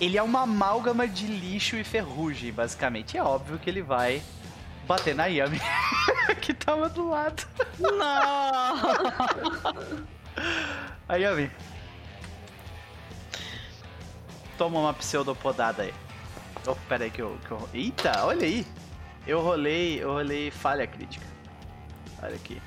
ele 0.00 0.16
é 0.16 0.22
uma 0.22 0.42
amálgama 0.42 1.06
de 1.06 1.26
lixo 1.26 1.76
e 1.76 1.84
ferrugem, 1.84 2.52
basicamente. 2.52 3.16
É 3.16 3.22
óbvio 3.22 3.58
que 3.58 3.68
ele 3.70 3.82
vai 3.82 4.22
bater 4.86 5.14
na 5.14 5.26
Yami, 5.26 5.60
que 6.40 6.54
tava 6.54 6.88
do 6.88 7.08
lado. 7.10 7.46
Não! 7.78 8.76
A 11.08 11.16
Yami. 11.16 11.50
Toma 14.56 14.80
uma 14.80 14.94
pseudopodada 14.94 15.82
aí. 15.84 15.94
Oh, 16.66 16.74
pera 16.88 17.04
aí 17.04 17.10
que 17.10 17.22
eu, 17.22 17.38
que 17.46 17.50
eu. 17.52 17.68
Eita, 17.72 18.24
olha 18.24 18.44
aí! 18.44 18.66
Eu 19.26 19.40
rolei. 19.40 20.02
Eu 20.02 20.12
rolei 20.12 20.50
falha 20.50 20.86
crítica. 20.86 21.24
Olha 22.22 22.34
aqui. 22.34 22.60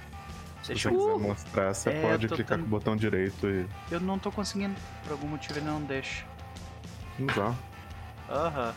Se 0.64 0.76
você 0.76 0.90
quiser 0.90 1.18
mostrar, 1.18 1.74
você 1.74 1.90
É, 1.90 2.02
pode 2.02 2.28
clicar 2.28 2.58
tendo- 2.58 2.60
com 2.62 2.66
o 2.68 2.70
botão 2.70 2.96
direito 2.96 3.48
e 3.48 3.66
Eu 3.90 4.00
não 4.00 4.20
tô 4.20 4.32
conseguindo. 4.32 4.76
Por 5.04 5.14
algum 5.14 5.28
motivo 5.28 5.58
ele 5.60 5.66
não 5.66 5.82
deixa. 5.82 6.24
usar. 7.20 7.56
Aham. 8.30 8.74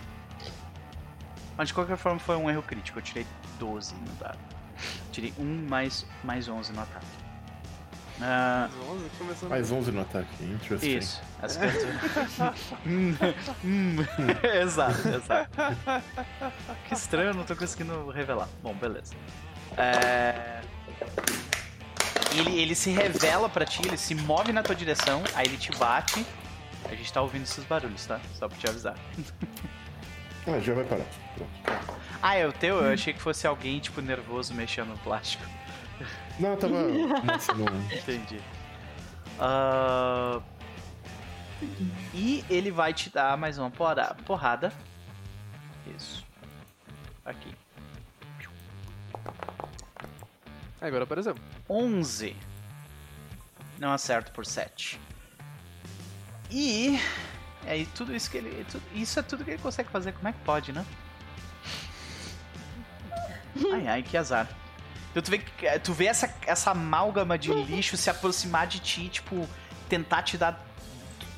Mas 1.56 1.68
de 1.68 1.74
qualquer 1.74 1.96
forma 1.96 2.18
foi 2.18 2.36
um 2.36 2.50
erro 2.50 2.62
crítico. 2.62 2.98
Eu 2.98 3.02
tirei 3.02 3.26
12 3.58 3.94
no 3.94 4.12
dado. 4.16 4.38
Tirei 5.12 5.32
1 5.38 5.66
mais, 5.68 6.04
mais 6.24 6.48
11 6.48 6.72
no 6.72 6.80
ataque. 6.82 7.06
Ah, 8.20 8.68
11, 8.90 9.04
começando. 9.18 9.50
Mais 9.50 9.70
11 9.72 9.92
no 9.92 10.00
ataque. 10.00 10.44
Interesting. 10.44 10.96
isso. 10.96 11.22
As 11.42 11.56
coisas. 11.56 11.82
Hum, 12.86 13.14
hum. 13.64 13.96
exato, 14.62 15.08
exato. 15.08 15.50
Que 16.88 16.94
estranho, 16.94 17.28
eu 17.30 17.34
não 17.34 17.44
tô 17.44 17.54
conseguindo 17.56 18.08
revelar. 18.10 18.48
Bom, 18.62 18.74
beleza. 18.74 19.14
É... 19.76 20.60
Ele, 22.34 22.58
ele 22.60 22.74
se 22.74 22.90
revela 22.90 23.48
pra 23.48 23.64
ti, 23.64 23.80
ele 23.86 23.96
se 23.96 24.14
move 24.14 24.52
na 24.52 24.62
tua 24.62 24.74
direção, 24.74 25.22
aí 25.34 25.46
ele 25.46 25.56
te 25.56 25.70
bate. 25.76 26.24
A 26.86 26.94
gente 26.94 27.12
tá 27.12 27.22
ouvindo 27.22 27.42
esses 27.44 27.64
barulhos, 27.64 28.04
tá? 28.06 28.20
Só 28.34 28.48
pra 28.48 28.58
te 28.58 28.68
avisar. 28.68 28.94
Ah, 30.46 30.60
já 30.60 30.74
vai 30.74 30.84
parar. 30.84 31.06
Pronto. 31.34 31.94
Ah, 32.20 32.34
é 32.34 32.46
o 32.46 32.52
teu? 32.52 32.76
Eu 32.84 32.92
achei 32.92 33.14
que 33.14 33.18
fosse 33.22 33.46
alguém, 33.46 33.80
tipo, 33.80 34.02
nervoso 34.02 34.52
mexendo 34.52 34.88
no 34.88 34.98
plástico. 34.98 35.42
Não, 36.38 36.50
eu 36.50 36.56
tava. 36.58 36.74
Entendi. 37.90 38.38
Ah, 39.40 40.42
E 42.12 42.44
ele 42.50 42.70
vai 42.70 42.92
te 42.92 43.08
dar 43.08 43.38
mais 43.38 43.56
uma 43.56 43.70
porra- 43.70 44.14
porrada. 44.26 44.70
Isso. 45.96 46.22
Aqui. 47.24 47.50
Agora 50.78 51.04
apareceu. 51.04 51.34
11. 51.68 52.36
Não 53.78 53.92
acerto 53.92 54.30
por 54.32 54.44
7. 54.46 55.00
E. 56.50 57.00
É 57.66 57.84
tudo 57.94 58.14
isso 58.14 58.30
que 58.30 58.36
ele. 58.36 58.64
tu- 58.70 58.82
Isso 58.94 59.18
é 59.18 59.22
tudo 59.22 59.44
que 59.44 59.50
ele 59.52 59.62
consegue 59.62 59.88
fazer. 59.90 60.12
Como 60.12 60.28
é 60.28 60.32
que 60.32 60.38
pode, 60.40 60.72
né? 60.72 60.84
Ai, 63.72 63.86
ai, 63.88 64.02
que 64.02 64.16
azar. 64.16 64.48
Então 65.10 65.22
tu 65.22 65.30
vê, 65.30 65.38
tu 65.78 65.92
vê 65.92 66.06
essa, 66.06 66.32
essa 66.46 66.72
amálgama 66.72 67.38
de 67.38 67.52
lixo 67.52 67.96
se 67.96 68.10
aproximar 68.10 68.66
de 68.66 68.80
ti, 68.80 69.08
tipo, 69.08 69.48
tentar 69.88 70.22
te 70.22 70.36
dar. 70.36 70.62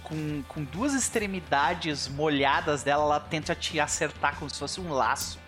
Com, 0.02 0.42
com 0.44 0.62
duas 0.62 0.94
extremidades 0.94 2.06
molhadas 2.06 2.84
dela, 2.84 3.02
ela 3.02 3.20
tenta 3.20 3.56
te 3.56 3.80
acertar 3.80 4.36
como 4.36 4.48
se 4.48 4.56
fosse 4.58 4.80
um 4.80 4.92
laço. 4.92 5.38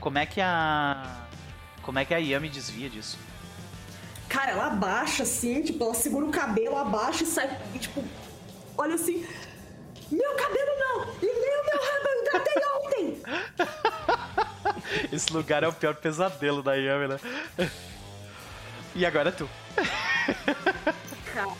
Como 0.00 0.18
é 0.18 0.26
que 0.26 0.40
a. 0.40 1.26
Como 1.82 1.98
é 1.98 2.04
que 2.04 2.12
a 2.14 2.18
Yami 2.18 2.48
desvia 2.48 2.90
disso? 2.90 3.16
Cara, 4.30 4.52
ela 4.52 4.66
abaixa 4.68 5.24
assim, 5.24 5.60
tipo, 5.60 5.82
ela 5.82 5.92
segura 5.92 6.24
o 6.24 6.30
cabelo, 6.30 6.76
abaixa 6.76 7.24
e 7.24 7.26
sai, 7.26 7.60
e, 7.74 7.78
tipo, 7.80 8.02
olha 8.78 8.94
assim. 8.94 9.26
Meu 10.08 10.34
cabelo 10.36 10.78
não! 10.78 11.14
E 11.20 11.26
nem 11.26 11.60
o 11.60 11.64
meu 11.64 11.78
rabo 11.82 12.08
eu 12.08 12.22
hidratei 12.22 12.62
ontem! 12.76 13.22
Esse 15.12 15.32
lugar 15.32 15.64
é 15.64 15.68
o 15.68 15.72
pior 15.72 15.96
pesadelo 15.96 16.62
da 16.62 16.74
Yami, 16.74 17.08
né? 17.08 17.20
E 18.92 19.06
agora 19.06 19.28
é 19.28 19.32
tu. 19.32 19.48
Cara, 21.32 21.54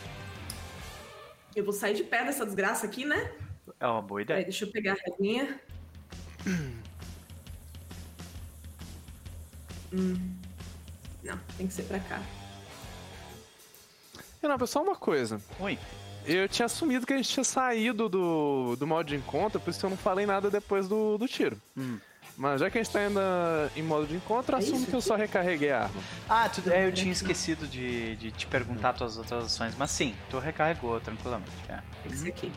eu 1.55 1.63
vou 1.63 1.71
sair 1.71 1.93
de 1.93 2.03
pé 2.03 2.25
dessa 2.25 2.45
desgraça 2.45 2.85
aqui, 2.85 3.05
né? 3.05 3.31
É 3.79 3.87
uma 3.87 4.01
boa 4.01 4.21
ideia. 4.21 4.43
deixa 4.43 4.65
eu 4.65 4.71
pegar 4.71 4.93
a 4.93 5.11
reguinha. 5.11 5.59
Hum. 9.93 10.37
Não, 11.21 11.37
tem 11.57 11.67
que 11.67 11.73
ser 11.73 11.83
pra 11.83 11.99
cá. 11.99 12.21
Renan, 14.41 14.65
só 14.65 14.81
uma 14.81 14.95
coisa. 14.95 15.39
Oi. 15.59 15.77
Eu 16.25 16.47
tinha 16.47 16.65
assumido 16.65 17.05
que 17.05 17.13
a 17.13 17.17
gente 17.17 17.29
tinha 17.29 17.43
saído 17.43 18.07
do, 18.07 18.75
do 18.75 18.85
modo 18.85 19.07
de 19.07 19.15
encontro, 19.15 19.59
por 19.59 19.69
isso 19.69 19.79
que 19.79 19.85
eu 19.85 19.89
não 19.89 19.97
falei 19.97 20.25
nada 20.25 20.49
depois 20.49 20.87
do, 20.87 21.17
do 21.17 21.27
tiro. 21.27 21.59
Hum. 21.75 21.97
Mas 22.37 22.61
já 22.61 22.69
que 22.69 22.77
a 22.77 22.83
gente 22.83 22.91
tá 22.91 22.99
ainda 22.99 23.71
em 23.75 23.83
modo 23.83 24.07
de 24.07 24.15
encontro, 24.15 24.55
É 24.55 24.59
assumo 24.59 24.77
isso 24.77 24.87
que 24.87 24.95
eu 24.95 25.01
só 25.01 25.15
recarreguei 25.15 25.71
a 25.71 25.83
arma. 25.83 26.01
Ah, 26.29 26.49
tu, 26.49 26.61
é, 26.69 26.87
eu 26.87 26.91
tinha 26.91 27.11
esquecido 27.11 27.67
de, 27.67 28.15
de 28.15 28.31
te 28.31 28.47
perguntar 28.47 28.93
tuas 28.93 29.17
outras 29.17 29.45
ações, 29.45 29.75
mas 29.77 29.91
sim, 29.91 30.15
tu 30.29 30.39
recarregou 30.39 30.99
tranquilamente. 30.99 31.51
É. 31.69 31.79
Que 32.07 32.17
ser 32.17 32.29
aqui. 32.29 32.51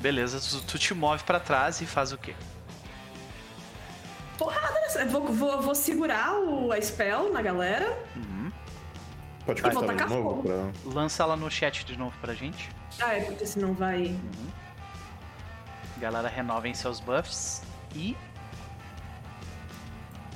Beleza, 0.00 0.40
tu, 0.40 0.62
tu 0.66 0.78
te 0.78 0.92
move 0.94 1.22
pra 1.24 1.40
trás 1.40 1.80
e 1.80 1.86
faz 1.86 2.12
o 2.12 2.18
quê? 2.18 2.34
Porrada 4.38 4.72
nessa. 4.80 5.00
eu 5.02 5.08
Vou, 5.08 5.26
vou, 5.32 5.62
vou 5.62 5.74
segurar 5.74 6.34
o, 6.34 6.72
a 6.72 6.80
spell 6.80 7.32
na 7.32 7.40
galera. 7.42 7.96
Uhum. 8.16 8.52
Pode 9.44 9.62
passar 9.62 9.74
Vou 9.74 9.82
de 9.82 9.88
tacar 9.88 10.08
novo 10.08 10.22
fogo. 10.30 10.42
pra. 10.42 10.92
Lança 10.92 11.22
ela 11.22 11.36
no 11.36 11.50
chat 11.50 11.84
de 11.84 11.96
novo 11.96 12.16
pra 12.20 12.34
gente. 12.34 12.68
Ah, 13.00 13.14
é 13.14 13.20
porque 13.24 13.46
senão 13.46 13.72
vai. 13.72 14.18
Galera, 15.98 16.28
renovem 16.28 16.74
seus 16.74 17.00
buffs 17.00 17.62
e. 17.94 18.16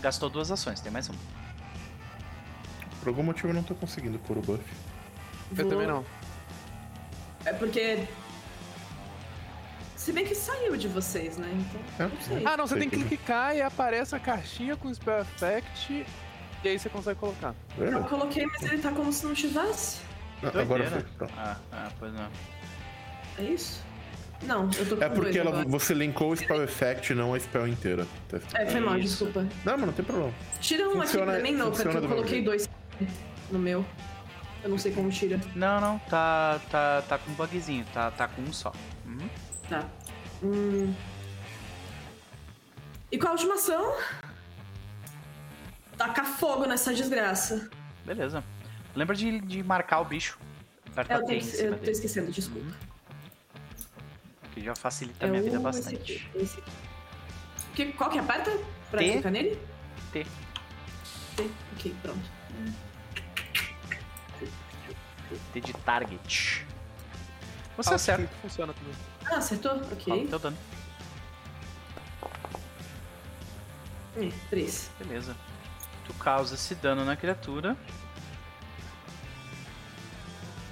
Gastou 0.01 0.31
duas 0.31 0.51
ações, 0.51 0.81
tem 0.81 0.91
mais 0.91 1.09
uma. 1.09 1.19
Por 3.01 3.09
algum 3.09 3.23
motivo 3.23 3.49
eu 3.49 3.55
não 3.55 3.63
tô 3.63 3.75
conseguindo 3.75 4.19
pôr 4.21 4.39
o 4.39 4.41
buff. 4.41 4.63
Eu 5.51 5.57
vou- 5.57 5.69
também 5.69 5.87
não. 5.87 6.05
É 7.45 7.53
porque. 7.53 8.07
Se 10.01 10.13
bem 10.15 10.25
que 10.25 10.35
saiu 10.35 10.79
de 10.79 10.89
vocês, 10.89 11.37
né? 11.37 11.47
Então. 11.53 12.07
É, 12.07 12.09
Não 12.09 12.21
sei. 12.23 12.43
Ah, 12.47 12.57
não, 12.57 12.67
você 12.67 12.79
tem 12.79 12.89
que 12.89 13.05
clicar 13.05 13.55
e 13.55 13.61
aparece 13.61 14.17
a 14.17 14.19
caixinha 14.19 14.75
com 14.75 14.93
Spell 14.95 15.21
Effect 15.21 16.07
e 16.65 16.69
aí 16.69 16.79
você 16.79 16.89
consegue 16.89 17.21
colocar. 17.21 17.55
Eu 17.77 17.99
É, 17.99 18.09
coloquei, 18.09 18.47
mas 18.47 18.63
ele 18.63 18.79
tá 18.81 18.93
como 18.93 19.13
se 19.13 19.27
não 19.27 19.35
tivesse. 19.35 19.99
não, 20.43 20.59
agora 20.59 20.91
foi. 20.91 21.03
Pronto. 21.03 21.35
Ah, 21.37 21.57
ah, 21.71 21.89
pois 21.99 22.15
não. 22.15 22.31
É 23.39 23.43
isso? 23.43 23.83
Não, 24.45 24.71
eu 24.79 24.89
tô 24.89 24.97
com 24.97 25.05
É 25.05 25.09
porque 25.11 25.39
ela, 25.39 25.51
agora. 25.51 25.69
você 25.69 25.93
linkou 25.93 26.31
o 26.33 26.37
spell 26.37 26.65
effect, 26.65 27.13
não 27.13 27.35
a 27.35 27.39
spell 27.39 27.69
inteira. 27.69 28.07
É, 28.55 28.65
foi 28.65 28.81
mal, 28.81 28.99
desculpa. 28.99 29.43
Não, 29.67 29.77
mas 29.77 29.81
não 29.87 29.93
tem 29.93 30.05
problema. 30.05 30.33
Tira 30.63 30.89
um 30.89 30.93
Funciona- 30.93 31.33
aqui 31.33 31.43
pra 31.43 31.51
mim, 31.53 31.57
não, 31.59 31.71
porque 31.71 31.87
eu 31.87 32.09
coloquei 32.09 32.43
dois 32.43 32.67
no 33.51 33.59
meu. 33.59 33.85
Eu 34.65 34.71
não 34.71 34.79
sei 34.79 34.93
como 34.93 35.11
tira. 35.11 35.39
Não, 35.55 35.79
não, 35.79 35.99
tá, 35.99 36.59
tá, 36.71 37.03
tá 37.07 37.19
com 37.19 37.31
um 37.33 37.35
bugzinho, 37.35 37.85
tá, 37.93 38.11
tá 38.11 38.27
com 38.29 38.41
um 38.41 38.53
só. 38.53 38.73
Uhum. 39.05 39.29
Tá. 39.71 39.89
Hum. 40.43 40.93
E 43.13 43.17
qual 43.19 43.29
a 43.31 43.33
última 43.35 43.55
ação? 43.55 43.97
Tacar 45.97 46.27
fogo 46.27 46.67
nessa 46.67 46.93
desgraça. 46.93 47.71
Beleza. 48.05 48.43
Lembra 48.97 49.15
de, 49.15 49.41
de 49.41 49.63
marcar 49.63 50.01
o 50.01 50.05
bicho. 50.05 50.39
É, 51.09 51.15
eu, 51.15 51.25
tô, 51.25 51.33
eu 51.33 51.79
tô 51.79 51.91
esquecendo, 51.91 52.33
desculpa. 52.33 52.67
que 54.53 54.61
já 54.63 54.75
facilita 54.75 55.25
É 55.25 55.29
a 55.29 55.31
minha 55.31 55.43
vida 55.43 55.61
bastante. 55.61 56.15
Esse 56.15 56.25
aqui, 56.27 56.39
esse 56.39 56.59
aqui. 56.59 56.71
Que, 57.77 57.93
qual 57.93 58.11
que 58.11 58.19
aperta? 58.19 58.51
Pra 58.91 58.99
T. 58.99 59.13
clicar 59.13 59.31
nele? 59.33 59.57
T. 60.13 60.27
T. 61.37 61.51
Ok, 61.75 61.95
pronto. 62.03 62.31
T 65.53 65.61
de 65.61 65.73
target. 65.75 66.67
Você 67.77 67.91
Ah, 67.93 67.95
acerta. 67.95 68.27
Funciona 68.43 68.73
também. 68.73 68.95
Ah, 69.27 69.37
acertou? 69.37 69.73
Ok. 69.93 70.27
teu 70.29 70.39
dano. 70.39 70.57
É, 74.17 74.29
três. 74.49 74.91
Beleza. 74.99 75.37
Tu 76.05 76.13
causa 76.15 76.55
esse 76.55 76.75
dano 76.75 77.05
na 77.05 77.17
criatura. 77.17 77.77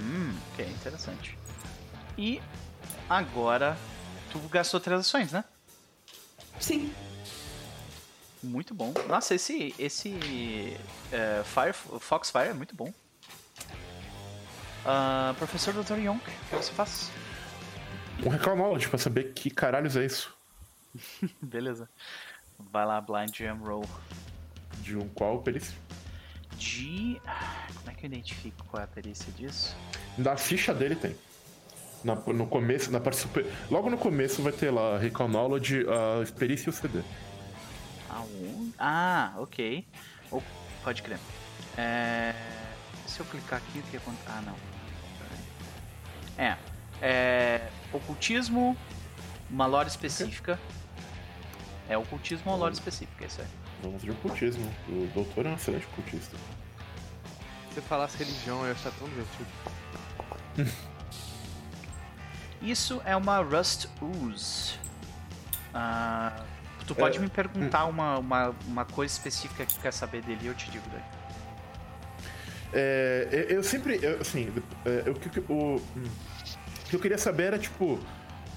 Hum, 0.00 0.36
ok, 0.52 0.66
interessante. 0.66 1.38
E 2.16 2.40
agora 3.08 3.76
tu 4.32 4.38
gastou 4.48 4.80
três 4.80 5.00
ações, 5.00 5.32
né? 5.32 5.44
Sim. 6.60 6.92
Muito 8.42 8.74
bom. 8.74 8.92
Nossa, 9.08 9.34
esse 9.34 9.74
esse 9.78 10.76
é, 11.12 11.42
Fire, 11.44 11.72
Foxfire 12.00 12.48
é 12.48 12.54
muito 12.54 12.74
bom. 12.74 12.92
Ah, 14.84 15.34
professor 15.38 15.74
Dr. 15.74 15.98
Yonk, 15.98 16.22
o 16.28 16.30
que 16.50 16.56
você 16.56 16.72
faz? 16.72 17.10
Um 18.24 18.28
recall 18.30 18.56
knowledge 18.56 18.88
pra 18.88 18.98
saber 18.98 19.32
que 19.32 19.50
caralhos 19.50 19.96
é 19.96 20.04
isso. 20.04 20.34
Beleza. 21.40 21.88
Vai 22.58 22.84
lá, 22.84 23.00
Blind 23.00 23.34
Jam 23.36 23.56
Roll. 23.58 23.84
De 24.82 24.96
um 24.96 25.08
qual 25.08 25.40
perícia? 25.42 25.74
De. 26.56 27.20
Como 27.78 27.90
é 27.90 27.94
que 27.94 28.06
eu 28.06 28.08
identifico 28.08 28.64
qual 28.66 28.80
é 28.80 28.84
a 28.84 28.88
perícia 28.88 29.32
disso? 29.32 29.76
Da 30.16 30.36
ficha 30.36 30.74
dele 30.74 30.96
tem. 30.96 31.14
Na- 32.02 32.14
no 32.16 32.46
começo, 32.46 32.90
na 32.90 33.00
parte 33.00 33.18
super. 33.20 33.46
Logo 33.70 33.88
no 33.90 33.98
começo 33.98 34.42
vai 34.42 34.52
ter 34.52 34.70
lá 34.70 34.98
Recall 34.98 35.28
Knowledge, 35.28 35.84
a 35.88 36.32
perícia 36.38 36.68
e 36.68 36.70
o 36.70 36.72
CD. 36.72 37.00
Aonde? 38.10 38.72
Ah, 38.78 39.34
ok. 39.38 39.86
Ou, 40.30 40.42
pode 40.82 41.02
crer. 41.02 41.18
É... 41.76 42.34
Se 43.06 43.20
eu 43.20 43.26
clicar 43.26 43.58
aqui, 43.60 43.78
o 43.78 43.82
que 43.82 43.96
acontece? 43.96 44.26
Ah, 44.28 44.42
não. 44.42 44.56
É. 46.36 46.56
É. 47.02 47.68
Ocultismo, 47.92 48.76
uma 49.50 49.66
lore 49.66 49.88
específica. 49.88 50.58
É 51.88 51.96
ocultismo 51.96 52.50
ou 52.52 52.58
lore 52.58 52.74
específica, 52.74 53.24
isso 53.26 53.40
aí. 53.40 53.46
Vamos 53.82 54.02
de 54.02 54.10
ocultismo. 54.10 54.70
O 54.88 55.06
doutor 55.14 55.46
é 55.46 55.50
um 55.50 55.54
excelente 55.54 55.86
ocultista. 55.86 56.36
Se 57.68 57.74
você 57.76 57.80
falasse 57.82 58.18
religião, 58.18 58.60
eu 58.62 58.66
ia 58.66 58.72
achar 58.72 58.92
tão 58.92 59.08
divertido. 59.08 59.48
Isso 62.60 63.00
é 63.04 63.14
uma 63.14 63.38
Rust 63.38 63.86
Ooze. 64.02 64.74
Ah, 65.72 66.44
tu 66.86 66.94
pode 66.94 67.18
É, 67.18 67.20
me 67.20 67.28
perguntar 67.28 67.84
uma, 67.86 68.18
uma, 68.18 68.54
uma 68.66 68.84
coisa 68.84 69.12
específica 69.12 69.64
que 69.64 69.74
tu 69.74 69.80
quer 69.80 69.92
saber 69.92 70.22
dele 70.22 70.40
e 70.42 70.46
eu 70.48 70.54
te 70.54 70.68
digo 70.70 70.84
daí. 70.90 71.02
É, 72.72 73.28
eu- 73.30 73.56
eu 73.58 73.62
sempre, 73.62 73.98
eu, 74.02 74.20
assim, 74.20 74.52
é, 74.84 75.08
o 75.08 75.14
que 75.14 75.38
o, 75.40 75.76
hum, 75.76 75.80
o 75.96 76.27
que 76.88 76.96
eu 76.96 77.00
queria 77.00 77.18
saber 77.18 77.44
era, 77.44 77.58
tipo, 77.58 77.98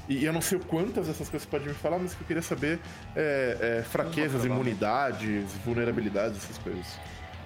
e 0.08 0.26
eu 0.26 0.34
não 0.34 0.42
sei 0.42 0.58
o 0.58 0.62
quantas 0.62 1.08
dessas 1.08 1.30
coisas 1.30 1.44
você 1.44 1.50
pode 1.50 1.68
me 1.68 1.74
falar, 1.74 2.00
mas 2.00 2.14
o 2.14 2.18
que 2.18 2.24
eu 2.24 2.28
queria 2.28 2.42
saber 2.42 2.80
é, 3.16 3.80
é 3.80 3.84
fraquezas, 3.84 4.46
imunidades, 4.46 5.54
vulnerabilidades, 5.66 6.44
essas 6.44 6.58
coisas. 6.58 7.00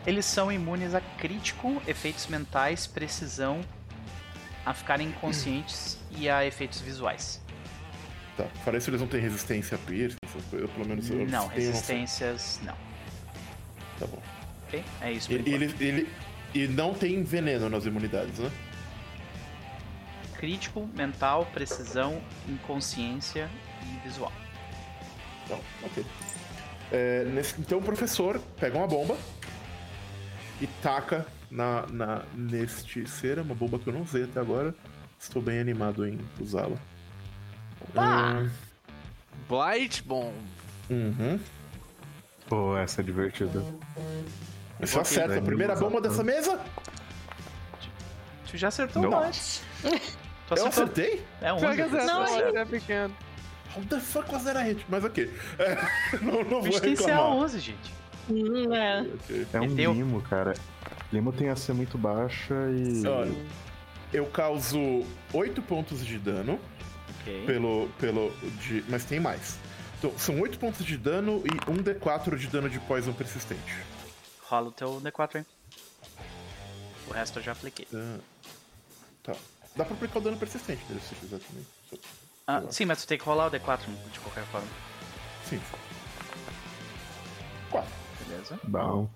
Eles 0.06 0.26
são 0.26 0.52
imunes 0.52 0.94
a 0.94 1.02
crítico, 1.02 1.82
efeitos 1.88 2.28
mentais, 2.28 2.86
precisão, 2.86 3.62
a 4.66 4.74
ficarem 4.74 5.08
inconscientes 5.08 5.98
e 6.12 6.30
a 6.30 6.46
efeitos 6.46 6.80
visuais. 6.80 7.42
Tá, 8.38 8.46
fora 8.64 8.78
isso 8.78 8.90
eles 8.90 9.00
não 9.02 9.08
têm 9.08 9.22
resistência 9.22 9.76
a 9.76 9.78
piercing, 9.80 10.18
essas 10.26 10.44
coisas, 10.46 10.70
eu, 10.70 10.76
pelo 10.76 10.88
menos 10.88 11.10
eu 11.10 11.26
Não, 11.28 11.48
resistências 11.48 12.60
não. 12.64 12.76
Tá 14.00 14.08
bom. 14.08 14.22
Ok? 14.68 14.84
É 15.02 15.12
isso. 15.12 15.32
E, 15.32 15.40
por 15.40 15.48
e 15.48 15.56
enquanto. 15.56 15.82
ele, 15.82 15.88
ele, 15.88 16.10
e 16.54 16.68
não 16.68 16.94
tem 16.94 17.24
veneno 17.24 17.70
nas 17.70 17.86
imunidades, 17.86 18.40
né? 18.40 18.52
Crítico, 20.46 20.88
mental, 20.96 21.44
precisão, 21.52 22.22
inconsciência 22.48 23.50
e 23.82 24.08
visual. 24.08 24.32
Então, 25.44 25.60
ok. 25.82 26.06
É, 26.92 27.24
nesse- 27.24 27.60
então 27.60 27.80
o 27.80 27.82
professor 27.82 28.40
pega 28.60 28.78
uma 28.78 28.86
bomba 28.86 29.18
e 30.62 30.68
taca 30.84 31.26
na, 31.50 31.88
na, 31.88 32.22
neste 32.36 33.10
ser, 33.10 33.40
é 33.40 33.42
uma 33.42 33.56
bomba 33.56 33.80
que 33.80 33.88
eu 33.88 33.94
não 33.94 34.04
usei 34.04 34.26
até 34.26 34.40
agora. 34.40 34.76
Estou 35.20 35.42
bem 35.42 35.58
animado 35.60 36.08
em 36.08 36.20
usá-la. 36.40 36.78
Hum, 37.96 38.48
Blight 39.50 40.04
Bomb. 40.04 40.32
uhum. 40.92 41.40
Pô, 42.48 42.78
essa 42.78 43.02
é 43.02 43.04
divertida. 43.04 43.66
Você 44.80 45.00
acerta 45.00 45.40
a 45.40 45.42
primeira 45.42 45.76
bomba 45.76 46.00
dessa 46.00 46.24
mesa? 46.24 46.64
Tu 48.48 48.58
já 48.58 48.68
acertou 48.68 49.02
Não. 49.02 49.24
antes. 49.24 49.64
Tu 50.48 50.56
Eu 50.56 50.68
acertei? 50.68 51.24
É 51.42 51.52
um. 51.54 51.60
Não, 51.60 51.74
não, 52.06 52.58
é 52.60 52.66
pequeno. 52.66 53.16
How 53.76 53.84
the 53.84 54.00
fuck 54.00 54.32
was 54.32 54.44
that 54.44 54.58
a 54.58 54.62
hit? 54.62 54.86
Mas 54.88 55.04
ok. 55.04 55.30
É, 55.60 55.76
não, 56.22 56.44
não 56.44 56.60
O 56.60 56.62
vou 56.62 56.62
bicho 56.64 56.82
tem 56.82 56.92
reclamar. 56.92 57.32
CA11, 57.32 57.60
gente. 57.60 57.94
Hum, 58.30 58.74
é. 58.74 59.02
Ok. 59.02 59.48
É 59.54 59.60
um 59.60 59.68
Meteu. 59.70 59.94
limo, 59.94 60.22
cara. 60.22 60.54
Limo 61.12 61.34
tem 61.34 61.50
AC 61.50 61.70
muito 61.70 61.98
baixa 61.98 62.54
e. 62.72 63.06
Olha, 63.08 63.36
eu 64.14 64.26
causo 64.28 65.04
8 65.34 65.62
pontos 65.64 66.06
de 66.06 66.18
dano 66.20 66.60
Ok. 67.22 67.44
pelo. 67.46 67.90
pelo 68.00 68.32
de, 68.62 68.84
mas 68.88 69.04
tem 69.04 69.20
mais. 69.20 69.58
Então, 69.98 70.14
são 70.18 70.40
8 70.40 70.60
pontos 70.60 70.86
de 70.86 70.98
dano 70.98 71.42
e 71.46 71.72
1 71.72 71.78
D4 71.84 72.36
de 72.38 72.48
dano 72.48 72.70
de 72.70 72.80
poison 72.82 73.14
persistente. 73.14 73.76
Rola 74.44 74.68
o 74.68 74.72
teu 74.72 75.02
D4 75.02 75.38
aí. 75.38 75.46
O 77.08 77.14
resto 77.14 77.40
eu 77.40 77.44
já 77.44 77.52
apliquei. 77.52 77.88
Ah, 77.94 78.18
Tá. 79.24 79.34
Dá 79.76 79.84
pra 79.84 79.94
aplicar 79.94 80.20
o 80.20 80.22
dano 80.22 80.38
persistente 80.38 80.84
dele 80.86 81.02
se 81.02 81.16
quiser 81.16 81.40
também. 81.40 81.66
Ah, 82.48 82.64
sim, 82.70 82.86
mas 82.86 83.02
tu 83.02 83.08
tem 83.08 83.18
que 83.18 83.26
rolar 83.26 83.48
o 83.48 83.52
D4 83.52 83.80
de 84.12 84.20
qualquer 84.20 84.44
forma. 84.46 84.68
Sim. 85.44 85.60
4. 87.70 87.90
Beleza? 88.28 88.60
Bom. 88.64 89.10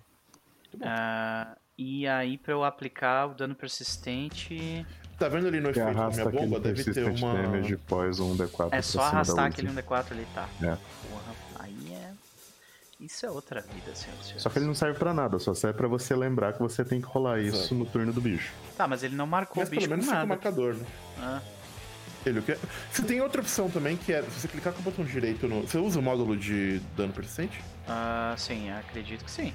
Ah, 0.82 1.56
e 1.78 2.06
aí, 2.08 2.38
pra 2.38 2.54
eu 2.54 2.64
aplicar 2.64 3.28
o 3.28 3.34
dano 3.34 3.56
persistente. 3.56 4.86
Tá 5.18 5.30
vendo 5.30 5.48
ali 5.48 5.60
no 5.60 5.74
Você 5.74 5.80
efeito 5.80 5.98
da 5.98 6.10
minha 6.10 6.26
bomba? 6.30 6.60
Deve 6.60 6.84
ter 6.84 6.94
persistent 6.94 7.20
uma. 7.20 7.34
damage 7.34 7.78
poison 7.78 8.36
D4 8.36 8.70
É 8.72 8.82
só 8.82 9.02
arrastar 9.02 9.46
aquele 9.46 9.70
1D4 9.70 10.12
ali, 10.12 10.28
tá? 10.34 10.50
É. 10.62 10.78
Isso 13.00 13.26
é 13.26 13.32
outra 13.32 13.62
vida, 13.62 13.96
senhoras 13.96 14.22
e 14.22 14.24
senhores. 14.26 14.44
Só 14.44 14.50
que 14.50 14.60
ele 14.60 14.66
não 14.66 14.76
serve 14.76 15.00
pra 15.00 15.14
nada, 15.14 15.40
só 15.40 15.54
serve 15.54 15.78
pra 15.78 15.88
você 15.88 16.14
lembrar 16.16 16.52
que 16.54 16.60
você 16.60 16.84
tem 16.84 17.00
que 17.00 17.08
rolar 17.08 17.40
isso 17.40 17.56
Exato. 17.58 17.76
no 17.76 17.86
turno 17.86 18.12
do 18.12 18.20
bicho. 18.20 18.52
Tá, 18.76 18.88
mas 18.88 19.04
ele 19.04 19.16
não 19.16 19.26
marcou 19.26 19.62
Mas 19.62 19.70
o 19.70 19.72
bicho 19.72 19.82
pelo 19.88 19.92
menos 19.92 20.06
com 20.06 20.12
fica 20.12 20.18
o 20.18 20.28
nada. 20.28 20.28
marcador, 20.28 20.74
né? 20.76 20.86
Ah, 21.18 21.42
Ele 22.26 22.40
o 22.40 22.44
quê? 22.44 22.58
Você 22.92 23.02
tem 23.04 23.22
outra 23.22 23.40
opção 23.42 23.70
também, 23.70 23.96
que 23.96 24.12
é 24.12 24.22
se 24.24 24.42
você 24.42 24.48
clicar 24.50 24.74
com 24.74 24.82
o 24.82 24.84
botão 24.84 25.06
direito 25.06 25.48
no. 25.48 25.62
Você 25.62 25.78
usa 25.78 25.98
o 26.00 26.02
módulo 26.02 26.36
de 26.36 26.80
dano 26.98 27.14
persistente? 27.14 27.62
ah, 27.88 28.36
sim, 28.38 28.70
acredito 28.70 29.24
que 29.24 29.32
sim. 29.32 29.54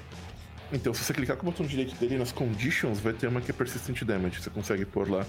Então, 0.73 0.91
se 0.95 1.03
você 1.03 1.13
clicar 1.13 1.37
com 1.37 1.47
o 1.47 1.51
botão 1.51 1.63
direito 1.63 1.93
dele 1.95 2.17
nas 2.17 2.31
conditions, 2.31 2.99
vai 2.99 3.13
ter 3.13 3.27
uma 3.27 3.39
que 3.39 3.51
é 3.51 3.53
persistent 3.53 4.03
damage. 4.03 4.41
Você 4.41 4.49
consegue 4.49 4.83
pôr 4.83 5.07
lá. 5.07 5.23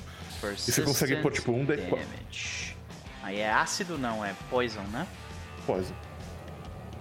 você 0.56 0.80
consegue 0.80 1.16
pôr, 1.16 1.30
tipo, 1.30 1.52
um 1.52 1.66
D4. 1.66 1.90
Damage. 1.90 2.76
Aí 3.22 3.40
é 3.40 3.52
ácido, 3.52 3.98
não, 3.98 4.24
é 4.24 4.34
poison, 4.48 4.80
né? 4.84 5.06
Poison. 5.66 5.94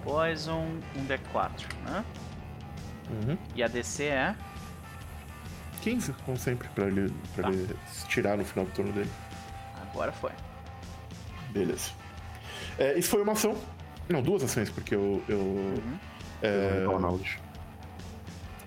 Poison, 0.06 0.80
1D4, 0.96 1.66
né? 1.86 2.06
Uhum. 3.10 3.38
E 3.56 3.62
a 3.64 3.68
DC 3.68 4.04
é. 4.06 4.36
15, 5.82 6.14
como 6.26 6.38
sempre, 6.38 6.68
pra 6.70 6.86
ele, 6.88 7.14
pra 7.36 7.44
Tá. 7.44 7.50
ele 7.50 7.76
tirar 8.08 8.38
no 8.38 8.46
final 8.46 8.66
do 8.66 8.72
turno 8.72 8.92
dele. 8.94 9.10
Agora 9.82 10.12
foi. 10.14 10.32
Beleza. 11.52 11.92
É, 12.80 12.98
isso 12.98 13.10
foi 13.10 13.22
uma 13.22 13.34
ação. 13.34 13.56
Não, 14.10 14.22
duas 14.22 14.44
ações, 14.44 14.70
porque 14.70 14.94
eu, 14.96 15.24
eu 15.28 15.38
Uhum. 15.40 16.00
é, 16.42 16.86
Ronald. 16.88 17.40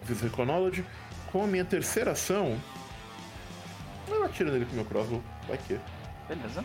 fiz 0.05 0.21
Reconology. 0.21 0.85
Com 1.33 1.45
a 1.45 1.47
minha 1.47 1.65
terceira 1.65 2.13
ação, 2.13 2.59
eu 4.09 4.25
atiro 4.25 4.51
nele 4.53 4.65
com 4.65 4.73
o 4.73 4.75
meu 4.77 4.85
crossbow. 4.85 5.23
Vai 5.47 5.59
que. 5.59 5.79
Beleza. 6.29 6.65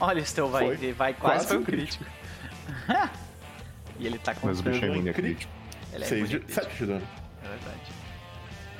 Olha, 0.00 0.20
Esteu, 0.20 0.48
vai, 0.48 0.76
Foi. 0.76 0.92
vai 0.92 1.14
quase, 1.14 1.34
Quase 1.34 1.46
foi 1.48 1.56
um 1.56 1.60
um 1.60 1.64
crítico. 1.64 2.04
e 3.98 4.06
ele 4.06 4.18
tá 4.18 4.34
Mas 4.42 4.60
o 4.60 4.62
bicho 4.62 4.76
é 4.76 4.80
contando. 4.80 4.94
imune 4.94 5.10
a 5.10 5.14
crítico. 5.14 5.50
crítico. 5.52 5.52
Ele 5.92 6.04
é 6.04 6.06
6 6.06 6.20
imune 6.20 6.34
a 6.34 6.38
de, 6.38 6.44
crítico, 6.44 6.64
7 6.66 6.76
de 6.78 6.86
dano. 6.86 7.08
É 7.42 7.48
verdade. 7.48 7.80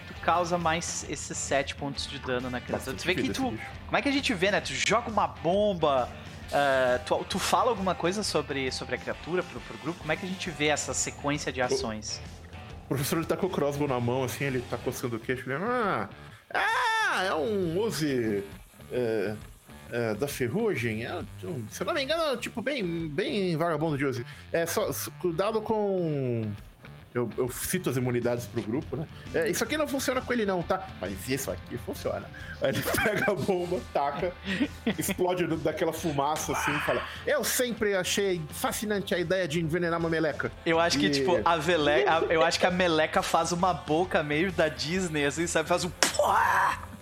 Tu 0.08 0.14
causa 0.22 0.58
mais 0.58 1.06
esses 1.08 1.36
7 1.36 1.74
pontos 1.74 2.06
de 2.06 2.18
dano 2.18 2.50
na 2.50 2.60
criatura. 2.60 2.92
Bastante 2.94 3.02
Tu 3.02 3.06
vê 3.06 3.14
que 3.14 3.30
tu. 3.30 3.42
Como 3.86 3.96
é 3.96 4.02
que 4.02 4.08
a 4.08 4.12
gente 4.12 4.32
vê, 4.34 4.50
né? 4.50 4.60
Tu 4.60 4.72
joga 4.74 5.10
uma 5.10 5.26
bomba. 5.26 6.08
ah, 6.52 7.00
tu, 7.04 7.24
tu 7.24 7.38
fala 7.38 7.70
alguma 7.70 7.94
coisa 7.94 8.22
sobre, 8.22 8.70
sobre 8.70 8.94
a 8.94 8.98
criatura 8.98 9.42
pro, 9.42 9.60
pro 9.60 9.78
grupo? 9.78 9.98
Como 10.00 10.12
é 10.12 10.16
que 10.16 10.24
a 10.26 10.28
gente 10.28 10.50
vê 10.50 10.66
essa 10.68 10.92
sequência 10.94 11.50
de 11.52 11.60
ações? 11.62 12.20
O 12.84 12.88
professor 12.88 13.16
ele 13.18 13.26
tá 13.26 13.36
com 13.36 13.46
o 13.46 13.50
crossbow 13.50 13.86
na 13.88 14.00
mão, 14.00 14.22
assim, 14.24 14.44
ele 14.44 14.60
tá 14.62 14.78
coçando 14.78 15.16
o 15.16 15.20
queixo, 15.20 15.50
ele. 15.50 15.62
Ah! 15.62 16.08
Ah! 16.54 17.22
É 17.24 17.34
um 17.34 17.78
Uzi. 17.80 18.42
é, 18.92 19.34
é, 19.92 20.14
da 20.14 20.28
ferrugem. 20.28 21.04
É, 21.04 21.20
se 21.70 21.80
eu 21.82 21.86
não 21.86 21.94
me 21.94 22.02
engano, 22.02 22.34
é 22.34 22.36
tipo 22.36 22.60
bem, 22.62 23.08
bem 23.08 23.56
vagabundo 23.56 23.96
de 23.98 24.04
Uzi. 24.04 24.26
É 24.52 24.66
só. 24.66 24.90
Cuidado 25.20 25.60
com. 25.60 26.50
Eu, 27.14 27.28
eu 27.38 27.48
cito 27.50 27.88
as 27.88 27.96
imunidades 27.96 28.44
pro 28.46 28.60
grupo, 28.62 28.94
né? 28.94 29.08
É, 29.34 29.48
isso 29.48 29.64
aqui 29.64 29.78
não 29.78 29.88
funciona 29.88 30.20
com 30.20 30.30
ele, 30.30 30.44
não, 30.44 30.62
tá? 30.62 30.86
Mas 31.00 31.26
isso 31.26 31.50
aqui 31.50 31.78
funciona. 31.78 32.28
Aí 32.60 32.68
ele 32.68 32.82
pega 33.02 33.32
a 33.32 33.34
bomba, 33.34 33.80
taca, 33.94 34.30
explode 34.98 35.46
daquela 35.56 35.92
fumaça 35.92 36.52
assim 36.52 36.70
e 36.76 36.80
fala: 36.80 37.02
Eu 37.26 37.42
sempre 37.42 37.94
achei 37.96 38.40
fascinante 38.50 39.14
a 39.14 39.18
ideia 39.18 39.48
de 39.48 39.58
envenenar 39.58 39.98
uma 39.98 40.10
meleca. 40.10 40.52
Eu 40.66 40.78
acho 40.78 40.98
que, 40.98 41.06
E- 41.06 41.10
tipo, 41.10 41.40
a 41.44 41.56
Veleca. 41.56 42.18
a- 42.18 42.20
Eu 42.32 42.44
acho 42.44 42.60
que 42.60 42.66
a 42.66 42.70
meleca 42.70 43.22
faz 43.22 43.52
uma 43.52 43.72
boca 43.72 44.22
meio 44.22 44.52
da 44.52 44.68
Disney, 44.68 45.24
assim, 45.24 45.46
sabe? 45.46 45.66
Faz 45.68 45.84
um. 45.84 45.90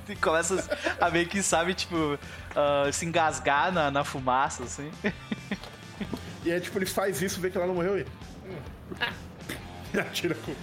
E 0.08 0.14
começa 0.14 0.64
a 1.00 1.10
meio 1.10 1.26
que, 1.26 1.42
sabe, 1.42 1.74
tipo, 1.74 2.18
ah, 2.54 2.90
se 2.92 3.04
engasgar 3.04 3.72
na, 3.72 3.90
na 3.90 4.04
fumaça, 4.04 4.62
assim. 4.64 4.90
E 6.44 6.52
aí, 6.52 6.60
tipo, 6.60 6.78
ele 6.78 6.86
faz 6.86 7.20
isso, 7.20 7.40
vê 7.40 7.50
que 7.50 7.56
ela 7.56 7.66
não 7.66 7.74
morreu 7.74 7.98
e. 7.98 8.06
E 9.92 9.98
atira 9.98 10.36
com 10.36 10.54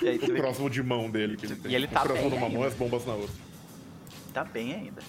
E 0.00 0.08
aí 0.08 0.16
o 0.16 0.18
vê 0.18 0.26
que 0.26 0.32
crossbow 0.32 0.70
de 0.70 0.82
mão 0.82 1.10
dele. 1.10 1.36
Que 1.36 1.44
ele 1.44 1.56
tem. 1.56 1.70
E 1.70 1.74
ele 1.74 1.86
tá 1.86 2.04
o 2.04 2.08
bem 2.08 2.30
numa 2.30 2.48
mão 2.48 2.52
e 2.52 2.54
ainda. 2.54 2.68
as 2.68 2.74
bombas 2.74 3.04
na 3.04 3.12
outra. 3.12 3.36
tá 4.32 4.44
bem 4.44 4.74
ainda. 4.74 5.02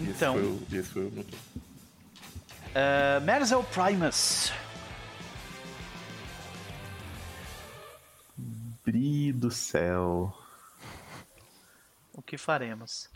Então, 0.00 0.34
Esse 0.34 0.90
foi 0.90 1.04
o, 1.04 1.06
esse 1.06 1.12
meu 1.12 1.24
uh, 2.72 3.20
Merzel 3.24 3.62
Primus. 3.64 4.52
Bri 8.84 9.32
do 9.32 9.50
céu. 9.50 10.36
Que 12.32 12.38
faremos? 12.38 13.10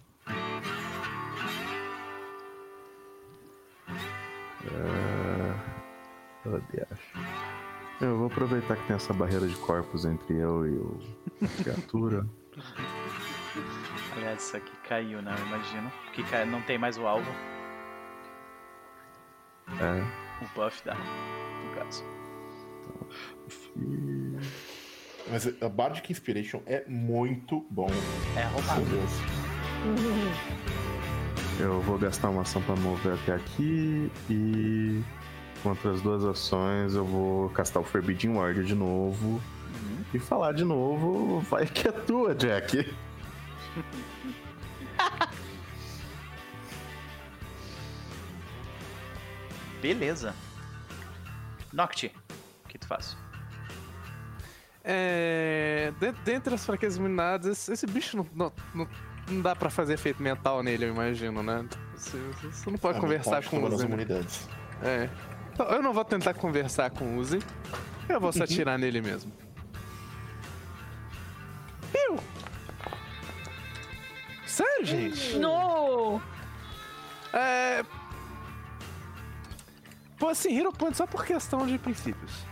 Oh, 6.44 6.58
Deus. 6.70 7.00
Eu 8.00 8.18
vou 8.18 8.26
aproveitar 8.26 8.76
que 8.76 8.86
tem 8.86 8.96
essa 8.96 9.14
barreira 9.14 9.46
de 9.48 9.56
corpos 9.56 10.04
entre 10.04 10.36
eu 10.36 10.66
e 10.66 10.76
o 10.76 11.00
a 11.42 11.62
criatura. 11.62 12.26
Aliás, 14.14 14.42
isso 14.42 14.56
aqui 14.58 14.76
caiu, 14.86 15.22
né? 15.22 15.34
Eu 15.38 15.46
imagino. 15.46 15.90
Que 16.12 16.22
cai- 16.24 16.44
não 16.44 16.60
tem 16.62 16.76
mais 16.76 16.98
o 16.98 17.06
alvo. 17.06 17.30
É. 19.80 20.44
O 20.44 20.48
buff 20.54 20.84
dá, 20.84 20.94
no 20.94 21.74
caso. 21.74 22.04
E... 23.76 24.65
Mas 25.28 25.46
a 25.60 25.68
Bardic 25.68 26.10
Inspiration 26.10 26.60
é 26.66 26.84
muito 26.86 27.66
bom. 27.70 27.88
É 28.36 28.40
Meu 28.44 28.50
roubado. 28.50 28.84
Deus. 28.84 29.10
Eu 31.58 31.80
vou 31.80 31.98
gastar 31.98 32.30
uma 32.30 32.42
ação 32.42 32.62
pra 32.62 32.76
mover 32.76 33.14
até 33.14 33.34
aqui 33.34 34.10
e. 34.30 35.02
Com 35.62 35.70
outras 35.70 36.02
duas 36.02 36.22
ações 36.24 36.94
eu 36.94 37.04
vou 37.04 37.48
castar 37.50 37.82
o 37.82 37.84
Forbidden 37.84 38.36
Ward 38.36 38.62
de 38.64 38.74
novo. 38.74 39.40
E 40.14 40.18
falar 40.18 40.52
de 40.52 40.64
novo, 40.64 41.40
vai 41.40 41.66
que 41.66 41.88
é 41.88 41.92
tua, 41.92 42.34
Jack. 42.34 42.94
Beleza. 49.82 50.34
Noct, 51.72 52.12
o 52.64 52.68
que 52.68 52.78
tu 52.78 52.86
faz? 52.86 53.16
É. 54.88 55.92
de- 55.98 56.12
Dentre 56.24 56.54
as 56.54 56.64
fraquezas 56.64 56.96
minadas, 56.98 57.50
esse, 57.58 57.72
esse 57.72 57.86
bicho 57.86 58.16
não, 58.16 58.26
não, 58.34 58.52
não, 58.72 58.88
não 59.28 59.40
dá 59.42 59.56
pra 59.56 59.68
fazer 59.68 59.94
efeito 59.94 60.22
mental 60.22 60.62
nele, 60.62 60.84
eu 60.84 60.90
imagino, 60.90 61.42
né? 61.42 61.66
Você, 61.96 62.16
você- 62.50 62.70
não 62.70 62.78
pode 62.78 62.98
Ah, 62.98 63.00
conversar 63.00 63.44
com 63.44 63.58
o 63.58 63.66
Uzi. 63.66 63.78
né? 63.78 63.84
imunidades. 63.84 64.48
É. 64.82 65.08
Então, 65.52 65.66
eu 65.66 65.82
não 65.82 65.92
vou 65.92 66.04
tentar 66.04 66.34
conversar 66.34 66.90
com 66.90 67.16
o 67.16 67.18
Uzi. 67.18 67.40
Eu 68.08 68.20
vou 68.20 68.32
só 68.32 68.44
atirar 68.44 68.78
nele 68.78 69.00
mesmo. 69.00 69.32
Piu! 71.92 72.18
Sério, 74.46 74.84
gente? 74.86 75.36
No! 75.38 76.20
É. 77.32 77.84
Pô, 80.18 80.28
assim, 80.28 80.56
Hero 80.58 80.72
Point 80.72 80.96
só 80.96 81.06
por 81.06 81.24
questão 81.26 81.66
de 81.66 81.76
princípios. 81.78 82.45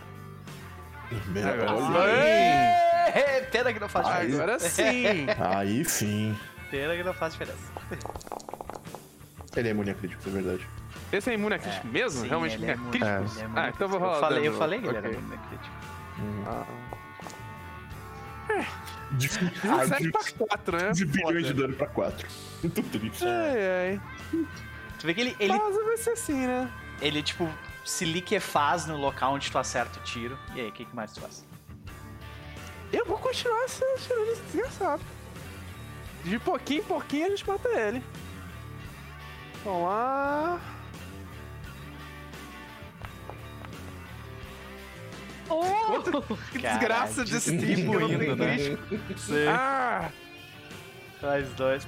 Agora 1.69 2.11
Ê, 3.16 3.43
Pena 3.51 3.73
que 3.73 3.81
não 3.81 3.89
faz 3.89 4.07
Aí- 4.07 4.27
diferença. 4.31 4.43
Agora 4.43 4.59
sim! 4.59 5.27
Aí 5.57 5.85
sim. 5.85 6.36
Pena 6.70 6.97
que 6.97 7.03
não 7.05 7.15
faz 7.15 7.32
diferença. 7.35 7.59
Ele 9.57 9.69
é 9.69 9.70
imune 9.70 9.91
a 9.91 9.95
crítico, 9.95 10.23
é 10.27 10.32
verdade. 10.32 10.69
Esse 11.12 11.31
é 11.31 11.35
imune 11.35 11.55
a 11.55 11.59
crítico 11.59 11.86
mesmo? 11.86 12.23
Sim, 12.23 12.28
Realmente 12.28 12.55
ele 12.57 12.65
imune 12.65 12.70
é 12.70 12.74
a 12.74 12.91
crítico? 12.91 13.05
É. 13.05 13.09
ele 13.16 13.41
é 13.41 13.45
imune 13.45 13.61
Ah, 13.61 13.69
então 13.69 13.85
eu 13.86 13.89
vou 13.89 13.99
rolar 14.01 14.15
Eu 14.16 14.20
falei, 14.20 14.49
eu 14.49 14.59
falei 14.59 14.81
que 14.81 14.86
ele 14.89 14.99
Ok. 14.99 15.11
era 15.11 15.19
imune 15.19 15.35
a 15.35 15.49
crítico. 15.49 15.74
Ah. 16.47 16.66
De, 19.12 19.28
17 19.28 20.11
pra 20.11 20.47
4, 20.49 20.77
né? 20.77 20.91
de 20.93 21.05
bilhões 21.07 21.47
de 21.47 21.53
dano 21.55 21.74
pra 21.74 21.86
4. 21.86 22.27
Muito 22.62 22.82
triste. 22.82 23.24
Ai, 23.24 23.91
ai. 23.93 24.01
Tu 24.99 25.07
vê 25.07 25.15
que 25.15 25.20
ele, 25.20 25.36
ele, 25.39 25.53
Mas 25.57 25.77
vai 25.85 25.97
ser 25.97 26.11
assim, 26.11 26.47
né? 26.47 26.69
ele 27.01 27.23
tipo, 27.23 27.49
se 27.85 28.05
liquefaz 28.05 28.86
no 28.86 28.97
local 28.97 29.35
onde 29.35 29.51
tu 29.51 29.59
acerta 29.59 30.01
o 30.01 30.02
tiro. 30.02 30.39
E 30.55 30.61
aí, 30.61 30.69
o 30.69 30.73
que, 30.73 30.85
que 30.85 30.97
mais 30.97 31.12
tu 31.12 31.20
faz? 31.20 31.44
Eu 32.93 33.05
vou 33.05 33.19
continuar 33.19 33.69
se 33.69 33.82
tirando 33.98 34.31
esse 34.31 34.43
desgraçado. 34.43 35.02
De 36.24 36.39
pouquinho 36.39 36.81
em 36.81 36.85
pouquinho 36.85 37.27
a 37.27 37.31
gente 37.31 37.47
mata 37.47 37.69
ele. 37.69 38.02
Vamos 39.65 39.82
lá. 39.89 40.61
Oh! 45.48 46.31
Que 46.51 46.59
Cara, 46.62 46.78
desgraça 46.78 47.24
de 47.24 47.40
Steam 47.40 47.59
que 47.59 47.65
eu 47.65 48.01
não 48.01 48.09
distribuindo, 48.09 48.19
tenho 48.19 48.36
né? 48.36 48.56
crítico. 48.56 49.19
Sim. 49.19 49.47
Ah! 49.48 50.11
Faz 51.20 51.48
dois. 51.55 51.86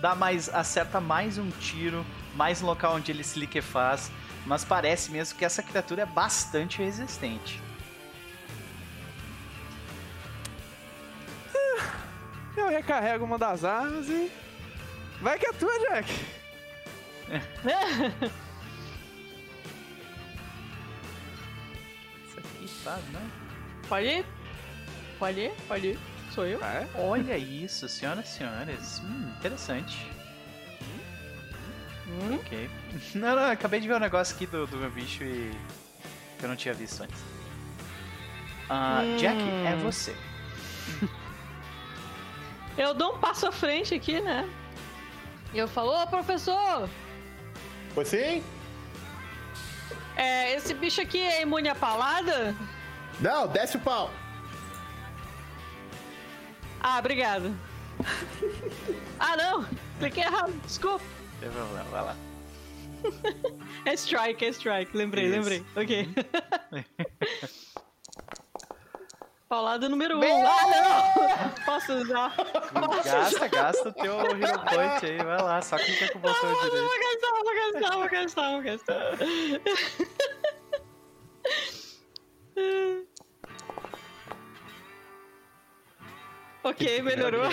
Dá 0.00 0.14
mais. 0.14 0.48
Acerta 0.48 1.00
mais 1.00 1.38
um 1.38 1.50
tiro, 1.50 2.04
mais 2.34 2.60
no 2.60 2.66
local 2.68 2.94
onde 2.94 3.10
ele 3.10 3.24
se 3.24 3.38
liquefaz. 3.38 4.10
Mas 4.46 4.64
parece 4.64 5.10
mesmo 5.10 5.36
que 5.36 5.44
essa 5.44 5.62
criatura 5.62 6.02
é 6.02 6.06
bastante 6.06 6.78
resistente. 6.78 7.60
Eu 12.56 12.68
recarrego 12.68 13.24
uma 13.24 13.36
das 13.38 13.64
armas 13.64 14.08
e. 14.08 14.30
Vai 15.20 15.38
que 15.38 15.46
é 15.46 15.52
tua, 15.52 15.78
Jack! 15.80 16.10
Isso 22.24 22.38
aqui 22.38 22.68
faz, 22.68 23.04
né? 23.06 23.30
Pode 23.88 24.06
ir? 24.06 24.24
Pode 25.18 25.40
ir? 25.40 25.52
Pode 25.66 25.86
ir. 25.88 25.98
Sou 26.32 26.46
eu. 26.46 26.58
Ah, 26.62 26.74
é? 26.74 26.88
Olha 26.94 27.36
isso, 27.36 27.88
senhoras 27.88 28.28
e 28.28 28.28
senhores. 28.28 29.00
Hum, 29.00 29.32
interessante. 29.38 30.15
Hum? 32.08 32.36
Ok. 32.36 32.70
Não, 33.14 33.34
não, 33.34 33.50
acabei 33.50 33.80
de 33.80 33.88
ver 33.88 33.94
um 33.94 33.98
negócio 33.98 34.34
aqui 34.34 34.46
do, 34.46 34.66
do 34.66 34.76
meu 34.76 34.90
bicho 34.90 35.24
e. 35.24 35.50
que 36.38 36.44
eu 36.44 36.48
não 36.48 36.56
tinha 36.56 36.72
visto 36.74 37.02
antes. 37.02 37.20
Ah, 38.68 39.00
Hum. 39.04 39.16
Jack, 39.16 39.38
é 39.42 39.76
você. 39.82 40.14
Eu 42.78 42.92
dou 42.94 43.14
um 43.14 43.18
passo 43.18 43.46
à 43.46 43.52
frente 43.52 43.94
aqui, 43.94 44.20
né? 44.20 44.46
E 45.54 45.58
eu 45.58 45.66
falo, 45.66 46.02
ô 46.02 46.06
professor, 46.06 46.88
Foi 47.94 48.04
sim? 48.04 48.42
é, 50.14 50.54
esse 50.54 50.74
bicho 50.74 51.00
aqui 51.00 51.18
é 51.18 51.40
imune 51.42 51.70
à 51.70 51.74
palada? 51.74 52.54
Não, 53.18 53.48
desce 53.48 53.78
o 53.78 53.80
pau. 53.80 54.10
Ah, 56.80 56.98
obrigado. 56.98 57.56
ah, 59.18 59.36
não! 59.38 59.64
Cliquei 59.98 60.24
errado, 60.24 60.52
desculpa. 60.66 61.02
Não 61.46 61.52
tem 61.52 61.62
problema, 61.62 61.84
vai 61.90 62.02
lá. 62.02 62.16
É 63.84 63.92
strike, 63.94 64.44
é 64.44 64.48
strike. 64.48 64.96
Lembrei, 64.96 65.26
Isso. 65.26 65.34
lembrei. 65.36 65.64
Ok. 65.76 66.08
Paulada 69.48 69.88
número 69.88 70.18
1. 70.18 70.24
Um. 70.24 70.46
Ah, 70.46 70.66
não! 70.66 71.50
Posso 71.64 71.92
usar? 71.92 72.34
Gasta, 73.04 73.46
gasta 73.46 73.88
o 73.90 73.92
teu 73.92 74.18
Hero 74.20 74.58
Point 74.64 75.06
aí, 75.06 75.18
vai 75.18 75.40
lá, 75.40 75.62
só 75.62 75.76
clica 75.78 76.10
com 76.12 76.18
o 76.18 76.22
botão 76.22 76.50
Não, 76.50 76.60
direito. 76.62 76.82
vou 76.82 76.98
gastar, 76.98 77.30
vou 77.30 77.54
gastar, 77.54 77.96
vou 77.96 78.08
gastar, 78.10 78.50
vou 78.50 78.62
gastar. 78.62 79.16
ok, 86.64 87.02
melhorou. 87.02 87.44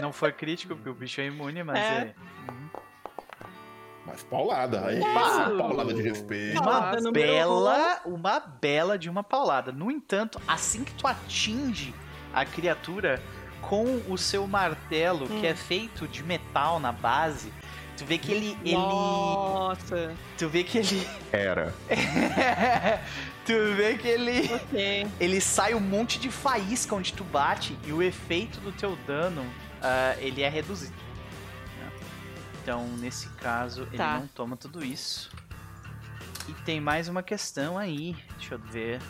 Não 0.00 0.12
foi 0.12 0.32
crítico, 0.32 0.74
porque 0.74 0.90
o 0.90 0.94
bicho 0.94 1.20
é 1.20 1.26
imune, 1.26 1.62
mas 1.62 1.78
É. 1.78 1.80
é. 1.98 2.14
Mas 4.06 4.22
paulada. 4.22 4.86
Aí, 4.86 4.98
Isso. 4.98 5.56
paulada 5.58 5.94
de 5.94 6.02
respeito. 6.02 6.60
Uma 6.60 7.10
bela, 7.12 8.00
uma 8.04 8.40
bela 8.40 8.98
de 8.98 9.08
uma 9.08 9.22
paulada. 9.24 9.72
No 9.72 9.90
entanto, 9.90 10.40
assim 10.46 10.84
que 10.84 10.92
tu 10.94 11.06
atinge 11.06 11.94
a 12.32 12.44
criatura 12.44 13.22
com 13.62 14.02
o 14.08 14.18
seu 14.18 14.46
martelo, 14.46 15.26
que 15.26 15.32
Hum. 15.34 15.44
é 15.44 15.54
feito 15.54 16.06
de 16.06 16.22
metal 16.22 16.78
na 16.78 16.92
base, 16.92 17.50
tu 17.96 18.04
vê 18.04 18.18
que 18.18 18.30
ele, 18.30 18.58
ele, 18.62 18.74
Nossa. 18.76 20.12
tu 20.36 20.48
vê 20.50 20.62
que 20.64 20.76
ele, 20.78 21.08
Era. 21.32 21.72
tu 23.46 23.52
vê 23.76 23.94
que 23.96 24.06
ele, 24.08 24.52
Ok. 24.54 25.06
ele 25.18 25.40
sai 25.40 25.74
um 25.74 25.80
monte 25.80 26.18
de 26.18 26.30
faísca 26.30 26.94
onde 26.94 27.12
tu 27.14 27.24
bate 27.24 27.76
e 27.86 27.92
o 27.92 28.02
efeito 28.02 28.60
do 28.60 28.70
teu 28.72 28.96
dano, 29.06 29.44
ah, 29.82 30.14
ele 30.18 30.42
é 30.42 30.48
reduzido. 30.48 30.92
Então, 32.64 32.86
nesse 32.96 33.28
caso, 33.28 33.82
ele 33.82 33.98
Tá. 33.98 34.18
não 34.20 34.26
toma 34.26 34.56
tudo 34.56 34.82
isso. 34.82 35.30
E 36.48 36.52
tem 36.64 36.80
mais 36.80 37.08
uma 37.08 37.22
questão 37.22 37.76
aí. 37.76 38.16
Deixa 38.38 38.54
eu 38.54 38.58
ver. 38.58 39.02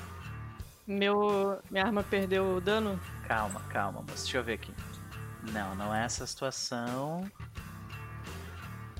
Meu, 0.84 1.60
minha 1.70 1.84
arma 1.84 2.02
perdeu 2.02 2.56
o 2.56 2.60
dano? 2.60 2.98
Calma, 3.28 3.60
calma, 3.70 4.00
moço. 4.00 4.24
Deixa 4.24 4.38
eu 4.38 4.42
ver 4.42 4.54
aqui. 4.54 4.74
Não, 5.52 5.72
não 5.76 5.94
é 5.94 6.04
essa 6.04 6.26
situação. 6.26 7.30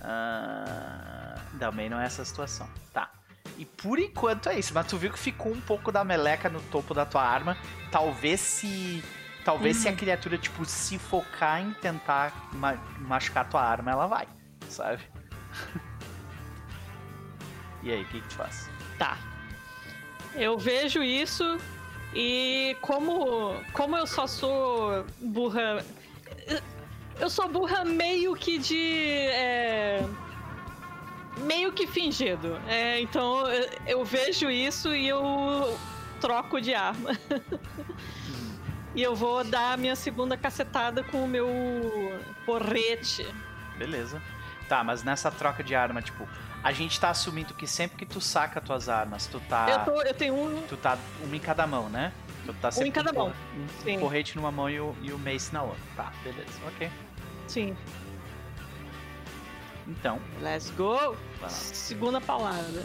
Ah, 0.00 1.34
também 1.58 1.90
não 1.90 1.98
é 1.98 2.04
essa 2.06 2.24
situação. 2.24 2.68
Tá. 2.92 3.10
E 3.58 3.64
por 3.64 3.98
enquanto 3.98 4.48
é 4.48 4.56
isso. 4.56 4.72
Mas 4.72 4.86
tu 4.86 4.96
viu 4.96 5.10
que 5.10 5.18
ficou 5.18 5.52
um 5.52 5.60
pouco 5.60 5.90
da 5.90 6.04
meleca 6.04 6.48
no 6.48 6.60
topo 6.62 6.94
da 6.94 7.04
tua 7.04 7.24
arma. 7.24 7.56
Talvez 7.90 8.38
se. 8.40 9.02
Talvez 9.44 9.76
se 9.78 9.88
a 9.88 9.92
criatura, 9.94 10.38
tipo, 10.38 10.64
se 10.64 10.96
focar 10.98 11.60
em 11.60 11.72
tentar 11.74 12.32
ma- 12.54 12.78
machucar 13.00 13.46
tua 13.48 13.62
arma, 13.62 13.90
ela 13.90 14.06
vai. 14.06 14.26
Sabe? 14.74 15.02
e 17.82 17.92
aí, 17.92 18.02
o 18.02 18.06
que, 18.06 18.20
que 18.20 18.28
tu 18.28 18.34
faz? 18.34 18.68
Tá. 18.98 19.16
Eu 20.34 20.58
vejo 20.58 21.00
isso 21.00 21.58
e 22.12 22.76
como 22.80 23.54
como 23.72 23.96
eu 23.96 24.04
só 24.04 24.26
sou 24.26 25.04
burra, 25.20 25.84
eu 27.20 27.30
sou 27.30 27.48
burra 27.48 27.84
meio 27.84 28.34
que 28.34 28.58
de 28.58 29.28
é, 29.28 30.04
meio 31.38 31.72
que 31.72 31.86
fingido. 31.86 32.60
É, 32.66 33.00
então 33.00 33.48
eu, 33.48 33.70
eu 33.86 34.04
vejo 34.04 34.50
isso 34.50 34.92
e 34.92 35.06
eu 35.06 35.78
troco 36.20 36.60
de 36.60 36.74
arma. 36.74 37.10
e 38.92 39.00
eu 39.00 39.14
vou 39.14 39.44
dar 39.44 39.74
a 39.74 39.76
minha 39.76 39.94
segunda 39.94 40.36
cacetada 40.36 41.04
com 41.04 41.24
o 41.24 41.28
meu 41.28 41.48
porrete. 42.44 43.24
Beleza. 43.78 44.20
Tá, 44.68 44.82
mas 44.82 45.02
nessa 45.02 45.30
troca 45.30 45.62
de 45.62 45.74
arma, 45.74 46.00
tipo, 46.00 46.26
a 46.62 46.72
gente 46.72 46.98
tá 46.98 47.10
assumindo 47.10 47.52
que 47.52 47.66
sempre 47.66 47.98
que 47.98 48.06
tu 48.06 48.20
saca 48.20 48.60
tuas 48.60 48.88
armas, 48.88 49.26
tu 49.26 49.38
tá. 49.40 49.66
Eu, 49.68 49.84
tô, 49.84 50.02
eu 50.02 50.14
tenho 50.14 50.34
um. 50.34 50.62
Tu 50.66 50.76
tá 50.76 50.96
uma 51.22 51.36
em 51.36 51.40
cada 51.40 51.66
mão, 51.66 51.88
né? 51.88 52.12
Tu 52.46 52.52
tá 52.54 52.68
Um 52.68 52.72
sempre 52.72 52.88
em 52.88 52.92
cada 52.92 53.12
com 53.12 53.18
mão. 53.18 53.32
Um 53.56 53.82
Sim. 53.82 53.98
porrete 53.98 54.36
numa 54.36 54.50
mão 54.50 54.68
e 54.70 54.80
o, 54.80 54.94
e 55.02 55.12
o 55.12 55.18
mace 55.18 55.52
na 55.52 55.62
outra. 55.62 55.80
Tá, 55.96 56.12
beleza. 56.22 56.58
Ok. 56.66 56.90
Sim. 57.46 57.76
Então, 59.86 60.18
Let's 60.40 60.70
go! 60.70 61.14
Segunda 61.48 62.20
paulada. 62.20 62.82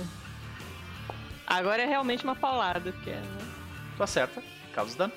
Agora 1.47 1.81
é 1.81 1.85
realmente 1.85 2.23
uma 2.25 2.35
paulada, 2.35 2.91
porque 2.91 3.09
é. 3.09 3.15
né? 3.15 3.37
Tu 3.95 4.03
acerta, 4.03 4.43
causa 4.73 4.97
dano. 4.97 5.13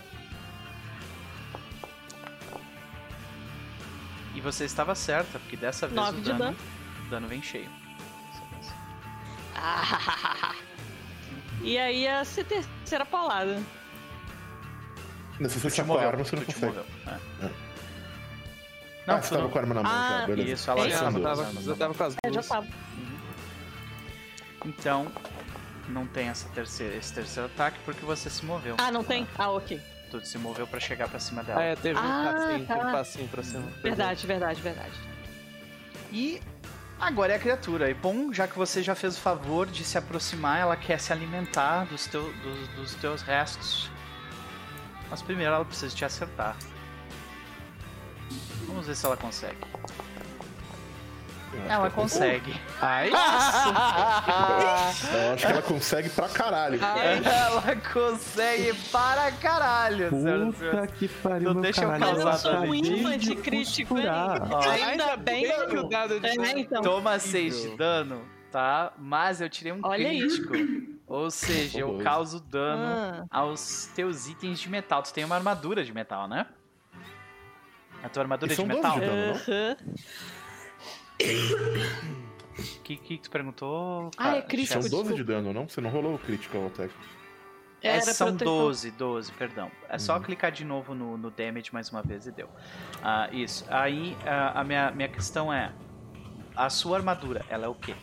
E 4.34 4.40
você 4.40 4.64
estava 4.64 4.94
certa, 4.94 5.38
porque 5.38 5.56
dessa 5.56 5.86
vez 5.86 5.96
Nove 5.96 6.18
o 6.20 6.22
dano, 6.22 6.38
dano. 6.38 6.56
o 7.06 7.10
dano 7.10 7.28
vem 7.28 7.42
cheio. 7.42 7.70
Ah, 9.54 10.54
e 11.62 11.78
aí 11.78 12.09
a 12.09 12.22
terceira 12.24 13.04
paulada. 13.04 13.62
Se 15.38 15.44
você 15.48 15.60
Tu 15.60 15.70
te 15.70 15.76
sacou 15.76 15.82
a 15.82 15.86
moveu, 15.96 16.09
arma, 16.09 16.24
você 16.24 16.36
não 16.36 16.42
tu 16.44 16.46
consegue. 16.46 16.66
moveu. 16.66 16.86
É. 17.06 17.44
É. 17.46 17.50
Não, 19.06 19.14
ah, 19.16 19.22
você 19.22 19.30
tava 19.30 19.42
não- 19.42 19.50
com 19.50 19.59
a 19.59 19.60
arma 19.62 19.74
na 19.74 19.82
mão 19.82 19.92
Ah, 19.92 20.18
já, 20.20 20.26
beleza. 20.26 20.50
Isso, 20.52 20.70
ela 20.70 20.88
Já 20.88 20.98
tava, 20.98 21.10
já 21.10 21.18
na 21.70 21.76
tava 21.76 21.94
com 21.94 22.04
as 22.04 22.14
É, 22.14 22.16
já 22.26 22.30
duas. 22.30 22.48
tava. 22.48 22.66
Então, 24.64 25.12
não 25.88 26.06
tem 26.06 26.28
essa 26.28 26.48
terceira, 26.50 26.94
esse 26.96 27.12
terceiro 27.12 27.48
ataque 27.52 27.78
porque 27.84 28.04
você 28.04 28.30
se 28.30 28.44
moveu. 28.44 28.76
Ah, 28.78 28.92
não 28.92 29.02
tem? 29.02 29.26
Ah, 29.36 29.50
ok. 29.50 29.80
Tu 30.20 30.26
se 30.26 30.36
moveu 30.36 30.66
pra 30.66 30.78
chegar 30.78 31.09
pra 31.09 31.18
cima 31.18 31.43
dela. 31.43 31.59
Ah, 31.60 31.64
é, 31.64 31.74
teve 31.76 31.98
um 31.98 32.02
Ah, 32.02 32.32
passinho, 32.34 32.66
teve 32.66 32.78
um 32.80 32.82
tá. 32.84 32.93
passinho 32.93 33.28
pra 33.28 33.43
cima. 33.43 33.66
Verdade, 33.82 34.26
verdade, 34.26 34.60
verdade. 34.60 34.93
E 36.12 36.39
agora 37.01 37.32
é 37.32 37.36
a 37.36 37.39
criatura. 37.39 37.89
E 37.89 37.94
bom, 37.94 38.30
já 38.30 38.47
que 38.47 38.56
você 38.59 38.82
já 38.82 38.94
fez 38.94 39.16
o 39.16 39.20
favor 39.20 39.66
de 39.66 39.82
se 39.82 39.97
aproximar, 39.97 40.60
ela 40.60 40.76
quer 40.76 41.01
se 41.01 41.14
alimentar 41.14 41.84
dos, 41.86 42.06
teu, 42.06 42.30
dos, 42.43 42.68
dos 42.76 42.94
teus 42.97 43.22
restos. 43.22 43.90
Mas 45.09 45.22
primeiro 45.22 45.55
ela 45.55 45.64
precisa 45.64 45.94
te 45.97 46.05
acertar. 46.05 46.56
Vamos 48.66 48.86
ver 48.86 48.94
se 48.94 49.06
ela 49.06 49.16
consegue. 49.16 49.56
Acho 51.58 51.70
Ela 51.72 51.90
consegue. 51.90 52.60
Ai, 52.80 53.10
Eu 53.10 53.16
acho 55.34 55.46
que 55.46 55.52
ela 55.52 55.62
consegue 55.62 56.08
pra 56.10 56.28
caralho. 56.28 56.78
Ela 56.82 57.76
consegue 57.92 58.74
para 58.90 59.32
caralho. 59.32 60.10
Puta 60.10 60.86
que 60.86 61.08
pariu, 61.08 61.48
Não 61.48 61.54
meu 61.54 61.62
deixa 61.62 61.82
eu 61.82 61.88
caralho. 61.88 62.16
causar 62.22 62.36
eu 62.36 62.42
dano. 62.42 62.58
acabei 62.64 62.80
Um 62.80 62.84
imã 62.96 63.18
de 63.18 63.34
crítico, 63.36 63.94
Ainda 63.96 65.16
bem 65.16 65.44
que 65.68 65.76
o 65.76 65.82
dado 65.88 66.20
de 66.20 66.26
É, 66.26 66.58
então. 66.58 66.82
Toma 66.82 67.18
6 67.18 67.62
de 67.62 67.76
dano, 67.76 68.22
tá? 68.50 68.92
Mas 68.98 69.40
eu 69.40 69.48
tirei 69.48 69.72
um 69.72 69.80
Olha 69.82 70.04
crítico. 70.08 70.52
Ou 71.06 71.30
seja, 71.30 71.80
eu 71.80 71.98
causo 71.98 72.40
dano 72.40 72.82
Ah, 72.84 73.24
aos 73.30 73.86
teus 73.94 74.26
itens 74.28 74.58
de 74.60 74.70
metal. 74.70 75.02
Tu 75.02 75.12
tem 75.12 75.24
uma 75.24 75.34
armadura 75.36 75.84
de 75.84 75.92
metal, 75.92 76.26
né? 76.26 76.46
A 78.02 78.08
tua 78.08 78.22
armadura 78.22 78.50
E 78.50 78.54
é 78.54 78.56
de 78.56 78.56
são 78.56 78.66
12 78.66 78.82
metal? 78.82 78.98
de 78.98 79.06
dano, 79.06 79.26
não? 79.26 79.34
aham. 79.34 79.76
O 82.59 82.82
que, 82.82 82.97
que 82.97 83.19
tu 83.19 83.31
perguntou? 83.31 84.11
Ah, 84.16 84.36
é 84.36 84.43
crítico, 84.43 84.74
São 84.74 84.82
Chess? 84.82 84.90
12 84.90 85.15
de 85.15 85.24
dano, 85.24 85.53
não? 85.53 85.69
Você 85.69 85.81
não 85.81 85.90
rolou 85.90 86.15
o 86.15 86.19
critical 86.19 86.66
attack. 86.66 86.93
É, 87.82 87.97
Era 87.97 88.05
pra 88.05 88.15
são 88.15 88.28
eu 88.28 88.36
ter 88.36 88.44
12, 88.44 88.90
12, 88.93 89.32
perdão. 89.32 89.70
É 89.89 89.99
só 89.99 90.16
Uhum. 90.16 90.23
clicar 90.23 90.53
de 90.53 90.65
novo 90.65 90.94
no, 90.94 91.16
no 91.19 91.31
damage 91.31 91.73
mais 91.73 91.90
uma 91.90 92.03
vez 92.03 92.27
e 92.27 92.31
deu. 92.32 92.49
Ah, 93.03 93.28
isso. 93.32 93.65
Aí 93.69 94.16
ah, 94.27 94.61
a 94.61 94.65
minha, 94.65 94.90
minha 94.93 95.09
questão 95.09 95.53
é: 95.53 95.73
a 96.55 96.69
sua 96.70 96.99
armadura, 96.99 97.44
ela 97.49 97.65
é 97.65 97.69
o 97.69 97.74
quê? 97.74 97.94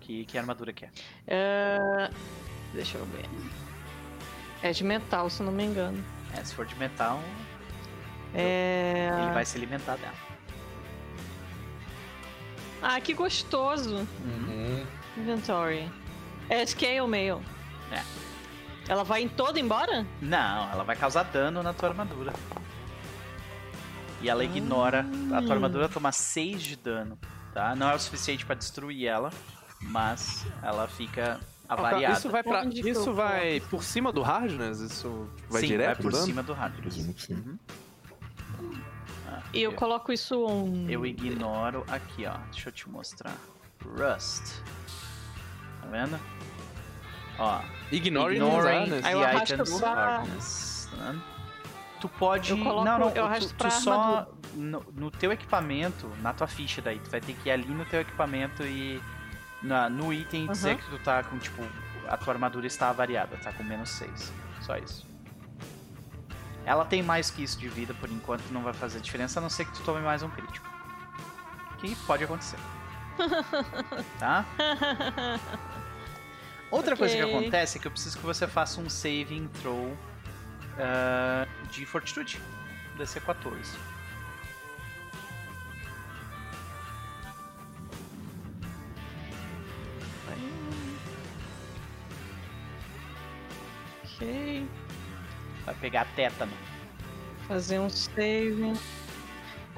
Que, 0.00 0.24
que 0.26 0.36
armadura 0.36 0.72
que 0.72 0.84
é? 0.86 0.90
É, 1.26 2.10
Deixa 2.74 2.98
eu 2.98 3.04
ver. 3.06 3.24
É 4.62 4.72
de 4.72 4.84
metal, 4.84 5.30
se 5.30 5.42
não 5.42 5.52
me 5.52 5.64
engano. 5.64 6.02
É, 6.36 6.44
se 6.44 6.54
for 6.54 6.66
de 6.66 6.74
metal, 6.76 7.20
É... 8.34 9.08
ele 9.22 9.32
vai 9.32 9.44
se 9.46 9.56
alimentar 9.56 9.96
dela. 9.96 10.29
Ah, 12.82 13.00
que 13.00 13.14
gostoso. 13.14 14.06
Uhum. 14.24 14.84
Inventory. 15.16 15.90
É 16.48 16.64
Scale 16.64 17.06
Mail. 17.06 17.40
É. 17.92 18.02
Ela 18.88 19.04
vai 19.04 19.22
em 19.22 19.28
todo 19.28 19.58
embora? 19.58 20.06
Não, 20.20 20.70
ela 20.70 20.82
vai 20.82 20.96
causar 20.96 21.22
dano 21.24 21.62
na 21.62 21.72
tua 21.72 21.90
armadura. 21.90 22.32
E 24.22 24.28
ela 24.28 24.44
ignora. 24.44 25.06
A 25.32 25.42
tua 25.42 25.54
armadura 25.54 25.88
toma 25.88 26.12
6 26.12 26.62
de 26.62 26.76
dano, 26.76 27.18
tá? 27.54 27.74
Não 27.76 27.88
é 27.90 27.94
o 27.94 27.98
suficiente 27.98 28.44
pra 28.44 28.54
destruir 28.54 29.06
ela, 29.06 29.30
mas 29.80 30.44
ela 30.62 30.88
fica 30.88 31.40
avariada. 31.68 32.18
Isso 32.18 32.28
vai 32.28 32.42
pra. 32.42 32.64
Isso 32.64 33.12
vai 33.12 33.60
por 33.70 33.82
cima 33.84 34.12
do 34.12 34.22
Hardness? 34.22 34.80
Isso 34.80 35.28
vai 35.48 35.60
Sim, 35.62 35.68
direto 35.68 35.96
vai 35.96 36.02
por 36.02 36.12
dando? 36.12 36.24
cima 36.24 36.42
do 36.42 36.52
hard. 36.52 36.74
Presumo 36.74 37.14
que 37.14 37.22
sim. 37.22 37.58
E 39.52 39.62
eu 39.62 39.72
coloco 39.72 40.12
isso 40.12 40.44
on. 40.46 40.86
eu 40.88 41.04
ignoro 41.04 41.84
aqui, 41.88 42.26
ó. 42.26 42.36
Deixa 42.52 42.68
eu 42.68 42.72
te 42.72 42.88
mostrar. 42.88 43.34
Rust. 43.84 44.60
Tá 45.80 45.88
vendo? 45.90 46.18
Ó. 47.38 47.60
Ignore 47.90 48.36
Ignoring 48.36 48.90
eu 48.90 49.00
the 49.02 49.24
arrasto 49.26 49.54
items 49.54 49.80
pra- 49.80 49.94
hardness. 49.94 50.88
Tá? 50.96 51.14
Tu 52.00 52.08
pode. 52.08 52.50
Eu 52.50 52.58
coloco- 52.58 52.84
não, 52.84 52.98
não, 52.98 53.08
eu 53.10 53.28
tu- 53.40 53.54
tu, 53.54 53.70
só. 53.70 54.26
No, 54.54 54.84
no 54.94 55.10
teu 55.10 55.30
equipamento, 55.32 56.08
na 56.22 56.32
tua 56.32 56.46
ficha 56.46 56.82
daí, 56.82 56.98
tu 56.98 57.08
vai 57.10 57.20
ter 57.20 57.34
que 57.34 57.48
ir 57.48 57.52
ali 57.52 57.68
no 57.68 57.84
teu 57.84 58.00
equipamento 58.00 58.62
e. 58.62 59.00
Na, 59.62 59.90
no 59.90 60.10
item 60.12 60.46
dizer 60.46 60.70
Aham. 60.70 60.78
que 60.78 60.90
tu 60.90 60.98
tá 61.04 61.22
com, 61.22 61.38
tipo, 61.38 61.62
a 62.08 62.16
tua 62.16 62.32
armadura 62.32 62.66
está 62.66 62.88
avariada, 62.88 63.36
tá 63.36 63.52
com 63.52 63.62
menos 63.62 63.90
6. 63.90 64.32
Só 64.62 64.76
isso. 64.78 65.06
Ela 66.64 66.84
tem 66.84 67.02
mais 67.02 67.30
que 67.30 67.42
isso 67.42 67.58
de 67.58 67.68
vida, 67.68 67.94
por 67.94 68.10
enquanto 68.10 68.42
não 68.50 68.62
vai 68.62 68.72
fazer 68.72 69.00
diferença, 69.00 69.40
a 69.40 69.42
não 69.42 69.50
ser 69.50 69.64
que 69.64 69.72
tu 69.72 69.82
tome 69.82 70.00
mais 70.00 70.22
um 70.22 70.30
crítico. 70.30 70.68
Que 71.78 71.94
pode 72.06 72.24
acontecer. 72.24 72.58
tá? 74.18 74.44
Outra 76.70 76.96
coisa 76.96 77.16
que 77.16 77.22
acontece 77.22 77.78
é 77.78 77.80
que 77.80 77.86
eu 77.86 77.90
preciso 77.90 78.18
que 78.18 78.24
você 78.24 78.46
faça 78.46 78.80
um 78.80 78.88
saving 78.88 79.48
throw 79.60 79.96
ah, 80.78 81.46
de 81.70 81.84
fortitude. 81.84 82.40
DC 82.96 83.20
14. 83.20 83.76
Ok. 94.04 94.68
Vai 95.70 95.74
pegar 95.78 96.04
tétano. 96.16 96.52
Fazer 97.46 97.78
um 97.78 97.88
save 97.88 98.72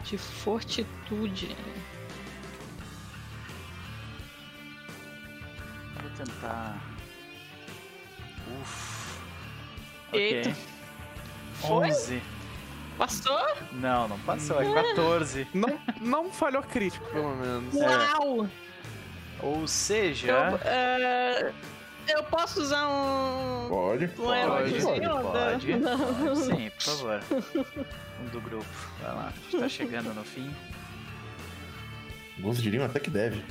de 0.05 0.17
fortitude. 0.17 1.55
Vou 6.01 6.11
tentar. 6.17 6.81
Uff. 8.59 9.21
Eita. 10.15 10.49
Ok. 10.49 10.63
Foi? 11.55 11.89
11. 11.91 12.23
Passou? 12.97 13.57
Não, 13.73 14.09
não 14.09 14.19
passou, 14.21 14.63
é 14.63 14.73
14. 14.73 15.47
Não, 15.53 15.79
não 16.01 16.31
falhou 16.31 16.63
crítico, 16.63 17.05
pelo 17.11 17.37
menos. 17.37 17.75
É. 17.77 17.87
Uau! 17.87 18.49
Ou 19.43 19.61
Eu, 19.61 19.69
seja. 19.69 20.33
Eu 22.09 22.23
posso 22.25 22.61
usar 22.63 22.87
um. 22.89 23.69
Pode. 23.69 24.05
Um 24.05 24.09
Pode, 24.09 24.39
heróizinho? 24.41 24.83
Pode, 25.23 25.73
Não. 25.79 25.99
pode 25.99 26.39
sim, 26.45 26.71
por 26.71 26.83
favor. 26.83 27.21
Um 28.21 28.25
do 28.29 28.41
grupo. 28.41 28.67
Vai 29.01 29.15
lá, 29.15 29.29
a 29.29 29.51
gente 29.51 29.59
tá 29.59 29.69
chegando 29.69 30.15
no 30.15 30.25
fim. 30.25 30.55
Alguns 32.39 32.63
diriam 32.63 32.85
até 32.85 32.99
que 33.01 33.11
deve. 33.11 33.43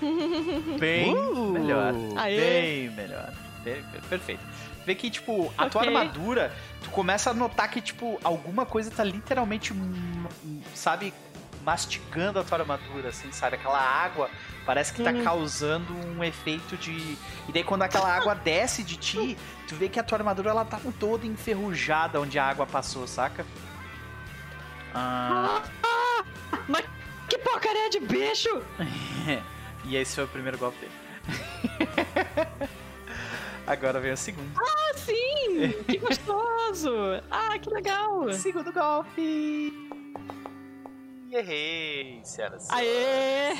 Bem 0.78 1.14
Uh! 1.14 1.50
melhor. 1.52 1.92
Aê. 2.16 2.36
Bem 2.36 2.90
melhor. 2.90 3.32
Per- 3.64 3.82
per- 3.90 4.02
Perfeito. 4.02 4.42
Vê 4.86 4.94
que, 4.94 5.10
tipo, 5.10 5.52
a 5.58 5.68
tua 5.68 5.82
Ok. 5.82 5.94
armadura, 5.94 6.50
tu 6.82 6.88
começa 6.90 7.30
a 7.30 7.34
notar 7.34 7.70
que, 7.70 7.80
tipo, 7.80 8.18
alguma 8.24 8.64
coisa 8.64 8.90
tá 8.90 9.04
literalmente, 9.04 9.72
hum, 9.74 10.26
sabe, 10.74 11.12
mastigando 11.68 12.40
a 12.40 12.44
tua 12.44 12.60
armadura, 12.60 13.10
assim, 13.10 13.30
sabe? 13.30 13.56
Aquela 13.56 13.78
água 13.78 14.30
parece 14.64 14.90
que 14.90 15.02
tá 15.02 15.10
Uhum. 15.10 15.22
causando 15.22 15.92
um 15.94 16.24
efeito 16.24 16.78
de. 16.78 16.92
E 17.46 17.52
daí 17.52 17.62
quando 17.62 17.82
aquela 17.82 18.10
água 18.10 18.34
desce 18.34 18.82
de 18.82 18.96
ti, 18.96 19.36
tu 19.68 19.74
vê 19.74 19.86
que 19.86 20.00
a 20.00 20.02
tua 20.02 20.16
armadura 20.16 20.48
ela 20.48 20.64
tá 20.64 20.80
toda 20.98 21.26
enferrujada 21.26 22.18
onde 22.18 22.38
a 22.38 22.44
água 22.48 22.64
passou, 22.66 23.06
saca? 23.06 23.44
Ah, 24.94 25.62
Mas 26.66 26.86
que 27.28 27.36
porcaria 27.38 27.90
porcaria 27.90 27.90
de 27.90 28.00
bicho! 28.00 28.62
e 29.84 29.94
esse 29.96 30.14
foi 30.14 30.24
o 30.24 30.28
primeiro 30.28 30.56
golpe 30.56 30.78
dele. 30.78 30.92
Agora 33.66 34.00
vem 34.00 34.12
o 34.12 34.16
segundo. 34.16 34.50
Ah, 34.58 34.94
sim! 34.96 35.74
Que 35.86 35.98
gostoso! 35.98 36.90
Ah, 37.30 37.58
que 37.58 37.68
legal! 37.68 38.32
Segundo 38.32 38.72
golpe! 38.72 39.74
Errei, 41.30 42.20
senhoras. 42.24 42.68
Aê! 42.70 43.52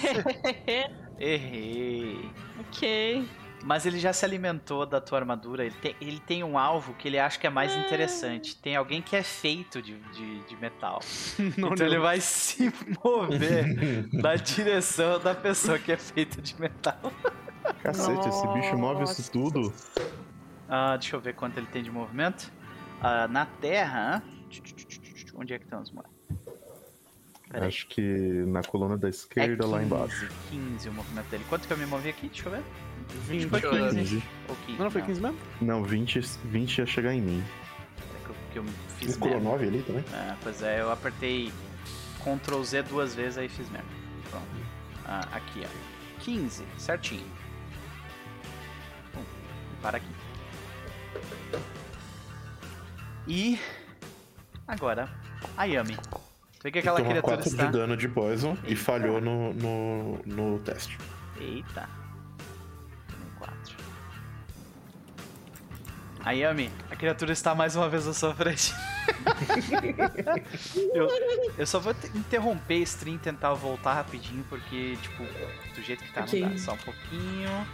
Errei. 1.19 2.31
ok. 2.61 3.29
Mas 3.65 3.85
ele 3.85 3.99
já 3.99 4.13
se 4.13 4.25
alimentou 4.25 4.87
da 4.87 5.01
tua 5.01 5.19
armadura. 5.19 5.65
Ele 5.67 5.75
tem, 5.75 5.97
ele 6.01 6.21
tem 6.21 6.45
um 6.45 6.57
alvo 6.57 6.95
que 6.95 7.09
ele 7.09 7.19
acha 7.19 7.39
que 7.39 7.47
é 7.47 7.51
mais 7.51 7.73
Ah. 7.73 7.81
interessante. 7.81 8.57
Tem 8.57 8.77
alguém 8.77 9.03
que 9.03 9.17
é 9.17 9.23
feito 9.23 9.83
de, 9.83 9.99
de, 10.13 10.41
de 10.47 10.57
metal. 10.57 11.01
Não 11.59 11.69
então 11.69 11.75
deu. 11.75 11.87
ele 11.87 11.99
vai 11.99 12.21
se 12.21 12.73
mover 13.05 14.09
na 14.15 14.37
direção 14.37 15.19
da 15.19 15.35
pessoa 15.35 15.77
que 15.79 15.91
é 15.91 15.97
feita 15.97 16.41
de 16.41 16.59
metal. 16.61 17.13
Cacete, 17.83 18.29
esse 18.29 18.47
bicho 18.49 18.79
move 18.79 19.01
Nossa. 19.01 19.21
isso 19.21 19.31
tudo. 19.33 19.73
Ah, 20.69 20.97
deixa 20.97 21.17
eu 21.17 21.21
ver 21.21 21.35
quanto 21.35 21.59
ele 21.59 21.67
tem 21.67 21.83
de 21.83 21.91
movimento. 21.91 22.53
Ah, 23.03 23.27
na 23.27 23.45
terra. 23.45 24.23
Onde 25.35 25.53
é 25.53 25.59
que 25.59 25.65
estão 25.65 25.83
os 25.83 25.91
moleques? 25.91 26.18
Peraí. 27.51 27.69
Acho 27.69 27.87
que 27.89 28.03
na 28.47 28.63
coluna 28.63 28.99
da 28.99 29.09
esquerda, 29.09 29.67
lá 29.67 29.83
embaixo. 29.83 30.29
15 30.51 30.89
o 30.89 30.93
movimento 30.93 31.27
dele. 31.31 31.45
Quanto 31.49 31.67
que 31.67 31.73
eu 31.73 31.79
me 31.79 31.87
movi 31.87 32.11
aqui? 32.11 32.29
Deixa 32.29 32.47
eu 32.47 32.53
ver. 32.53 32.63
20. 33.27 33.49
Foi 33.49 33.61
15. 33.61 33.97
15. 33.97 34.23
Ou 34.49 34.57
15. 34.57 34.73
Não, 34.79 34.85
não 34.85 34.91
foi 34.91 35.03
15 35.03 35.21
mesmo? 35.21 35.39
Não, 35.61 35.83
20, 35.83 36.21
20 36.45 36.79
ia 36.79 36.87
chegar 36.87 37.15
em 37.15 37.23
mim. 37.23 37.45
É 37.99 38.25
que 38.25 38.31
eu, 38.31 38.37
que 38.53 38.59
eu 38.59 38.65
fiz 38.99 39.17
colou 39.17 39.35
merda. 39.41 39.51
9 39.51 39.67
ali 39.67 39.83
também? 39.83 40.05
É, 40.13 40.37
pois 40.43 40.63
é, 40.63 40.81
eu 40.81 40.93
apertei 40.93 41.51
Ctrl 42.19 42.63
Z 42.63 42.83
duas 42.83 43.15
vezes 43.15 43.39
aí 43.39 43.49
fiz 43.49 43.71
merda. 43.71 43.89
Pronto. 44.31 44.47
Ah, 45.07 45.27
aqui, 45.33 45.63
ó. 45.65 46.21
15, 46.21 46.65
certinho. 46.77 47.25
Pum, 49.15 49.23
para 49.81 49.97
aqui. 49.97 50.13
E 53.27 53.59
agora, 54.67 55.09
a 55.57 55.67
Vê 56.63 56.73
que 56.73 56.79
aquela 56.81 56.97
criatura 57.01 57.23
4 57.23 57.49
está. 57.49 57.67
de 57.67 57.73
dano 57.73 57.97
de 57.97 58.09
poison 58.09 58.57
e 58.65 58.71
Eita. 58.71 58.83
falhou 58.83 59.21
no, 59.21 59.53
no, 59.55 60.19
no 60.27 60.59
teste. 60.61 60.99
Eita. 61.39 61.89
Um 63.13 63.39
4. 63.39 63.77
A 66.25 66.33
Yami, 66.33 66.71
a 66.91 66.97
criatura 66.97 67.33
está 67.33 67.55
mais 67.55 67.77
uma 67.77 67.89
vez 67.89 68.07
à 68.09 68.13
sua 68.13 68.35
frente. 68.35 68.75
eu, 70.93 71.09
eu 71.57 71.67
só 71.67 71.79
vou 71.79 71.95
te- 71.95 72.09
interromper 72.09 72.81
a 72.81 72.83
stream 72.83 73.17
e 73.17 73.19
tentar 73.19 73.55
voltar 73.55 73.95
rapidinho, 73.95 74.45
porque, 74.49 74.97
tipo, 75.01 75.23
do 75.75 75.83
jeito 75.83 76.03
que 76.05 76.13
tá, 76.13 76.23
Ok. 76.23 76.41
não 76.43 76.51
dá. 76.51 76.59
Só 76.59 76.73
um 76.73 76.77
pouquinho. 76.79 77.67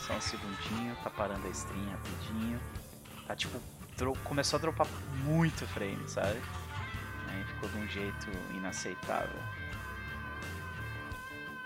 Só 0.00 0.14
um 0.14 0.20
segundinho. 0.20 0.96
Tá 1.04 1.10
parando 1.10 1.46
a 1.46 1.50
stream 1.50 1.88
rapidinho. 1.90 2.60
Tá, 3.26 3.36
tipo, 3.36 3.56
começou 4.24 4.58
a 4.58 4.60
dropar 4.60 4.86
muito 5.24 5.64
frame, 5.68 6.02
sabe? 6.08 6.40
Aí 7.30 7.44
ficou 7.44 7.68
de 7.68 7.76
um 7.78 7.88
jeito 7.88 8.28
inaceitável. 8.54 9.40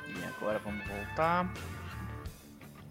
E 0.06 0.24
agora 0.24 0.58
vamos 0.58 0.86
voltar. 0.86 1.50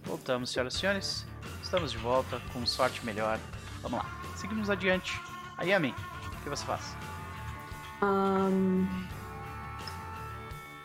Voltamos, 0.04 0.50
senhoras 0.50 0.74
e 0.76 0.80
senhores. 0.80 1.28
Estamos 1.62 1.92
de 1.92 1.98
volta 1.98 2.42
com 2.52 2.66
sorte 2.66 3.06
melhor. 3.06 3.40
Vamos 3.82 4.00
lá. 4.00 4.06
Seguimos 4.36 4.70
adiante. 4.70 5.20
A 5.58 5.64
Yami, 5.64 5.94
o 6.26 6.44
que 6.44 6.50
você 6.50 6.66
faz? 6.66 6.98
Ahn, 8.02 8.86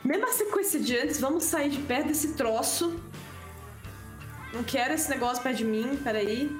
Mesma 0.09 0.29
sequência 0.29 0.81
de 0.81 0.97
antes, 0.97 1.21
vamos 1.21 1.45
sair 1.45 1.69
de 1.69 1.83
perto 1.83 2.09
desse 2.09 2.35
troço. 2.35 2.99
Não 4.55 4.63
quero 4.63 4.95
esse 4.95 5.11
negócio 5.11 5.43
perto 5.43 5.59
de 5.59 5.65
mim, 5.65 6.01
peraí. 6.03 6.51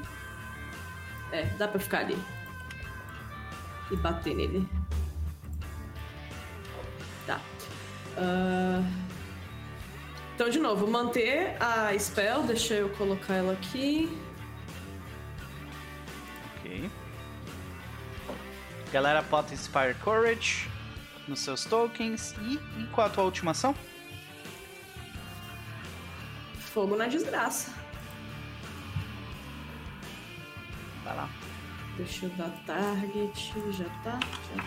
É, 1.33 1.45
dá 1.57 1.67
pra 1.67 1.79
ficar 1.79 2.01
ali. 2.01 2.19
E 3.91 3.97
bater 3.97 4.35
nele. 4.35 4.69
Ah, 8.19 8.83
Então, 10.35 10.49
de 10.51 10.59
novo, 10.59 10.87
manter 10.87 11.57
a 11.61 11.97
spell, 11.99 12.43
deixa 12.43 12.75
eu 12.75 12.89
colocar 12.91 13.35
ela 13.35 13.53
aqui. 13.53 14.09
Ok. 16.57 16.91
Galera, 18.93 19.23
bota 19.23 19.53
Inspire 19.55 19.95
Courage 20.03 20.69
nos 21.27 21.41
seus 21.41 21.65
tokens. 21.65 22.35
E, 22.43 22.55
e 22.81 22.87
qual 22.93 23.07
a 23.07 23.11
tua 23.11 23.25
última 23.25 23.51
ação? 23.51 23.75
Fogo 26.59 26.97
na 26.97 27.07
desgraça. 27.07 27.73
Vai 31.05 31.17
lá. 31.17 31.29
Deixa 31.97 32.27
eu 32.27 32.31
dar 32.31 32.51
target. 32.65 33.53
Já 33.73 33.85
tá? 34.05 34.21
Já. 34.55 34.65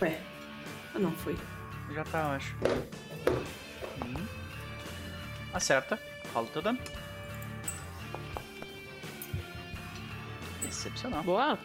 Ué. 0.00 0.33
Ah, 0.94 0.98
não, 0.98 1.12
foi. 1.12 1.36
Já 1.92 2.04
tá, 2.04 2.20
eu 2.20 2.26
acho. 2.28 2.54
Hum. 4.06 4.26
Acerta. 5.52 5.98
Rola 6.32 6.46
o 6.46 6.50
teu 6.50 6.62
dano. 6.62 6.78
Excepcional. 10.66 11.22
Boa. 11.22 11.58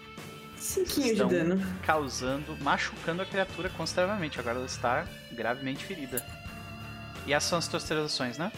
Cinquinho 0.58 1.14
Estão 1.14 1.28
de 1.30 1.36
dano. 1.36 1.66
causando, 1.86 2.58
machucando 2.62 3.22
a 3.22 3.26
criatura 3.26 3.70
consideravelmente. 3.70 4.40
Agora 4.40 4.58
ela 4.58 4.66
está 4.66 5.06
gravemente 5.32 5.86
ferida. 5.86 6.26
E 7.26 7.34
essas 7.34 7.50
são 7.50 7.60
as 7.60 7.68
tuas 7.68 7.84
três 7.84 8.04
ações, 8.04 8.38
né? 8.38 8.52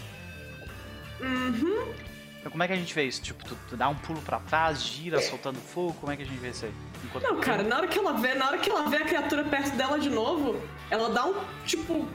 Uhum. 1.20 1.94
Então 2.42 2.52
como 2.52 2.64
é 2.64 2.68
que 2.68 2.74
a 2.74 2.76
gente 2.76 2.94
vê 2.94 3.04
isso? 3.04 3.22
Tipo, 3.22 3.46
tu, 3.46 3.56
tu 3.70 3.78
dá 3.78 3.88
um 3.88 3.96
pulo 3.96 4.20
pra 4.22 4.40
trás, 4.40 4.82
gira, 4.82 5.22
soltando 5.22 5.60
fogo, 5.60 5.96
como 6.00 6.12
é 6.12 6.18
que 6.18 6.24
a 6.24 6.26
gente 6.26 6.40
vê 6.40 6.50
isso 6.50 6.66
aí? 6.66 6.74
Enquanto 7.06 7.24
Não, 7.24 7.40
cara, 7.40 7.62
na 7.62 7.78
hora 7.78 7.88
que 7.88 8.00
ela 8.00 8.14
vê, 8.14 8.34
na 8.34 8.48
hora 8.48 8.58
que 8.58 8.70
ela 8.70 8.90
vê 8.90 8.98
a 8.98 9.06
criatura 9.06 9.44
perto 9.44 9.76
dela 9.76 10.00
de 10.00 10.10
novo, 10.10 10.60
ela 10.90 11.10
dá 11.10 11.28
um 11.28 11.36
tipo. 11.66 12.08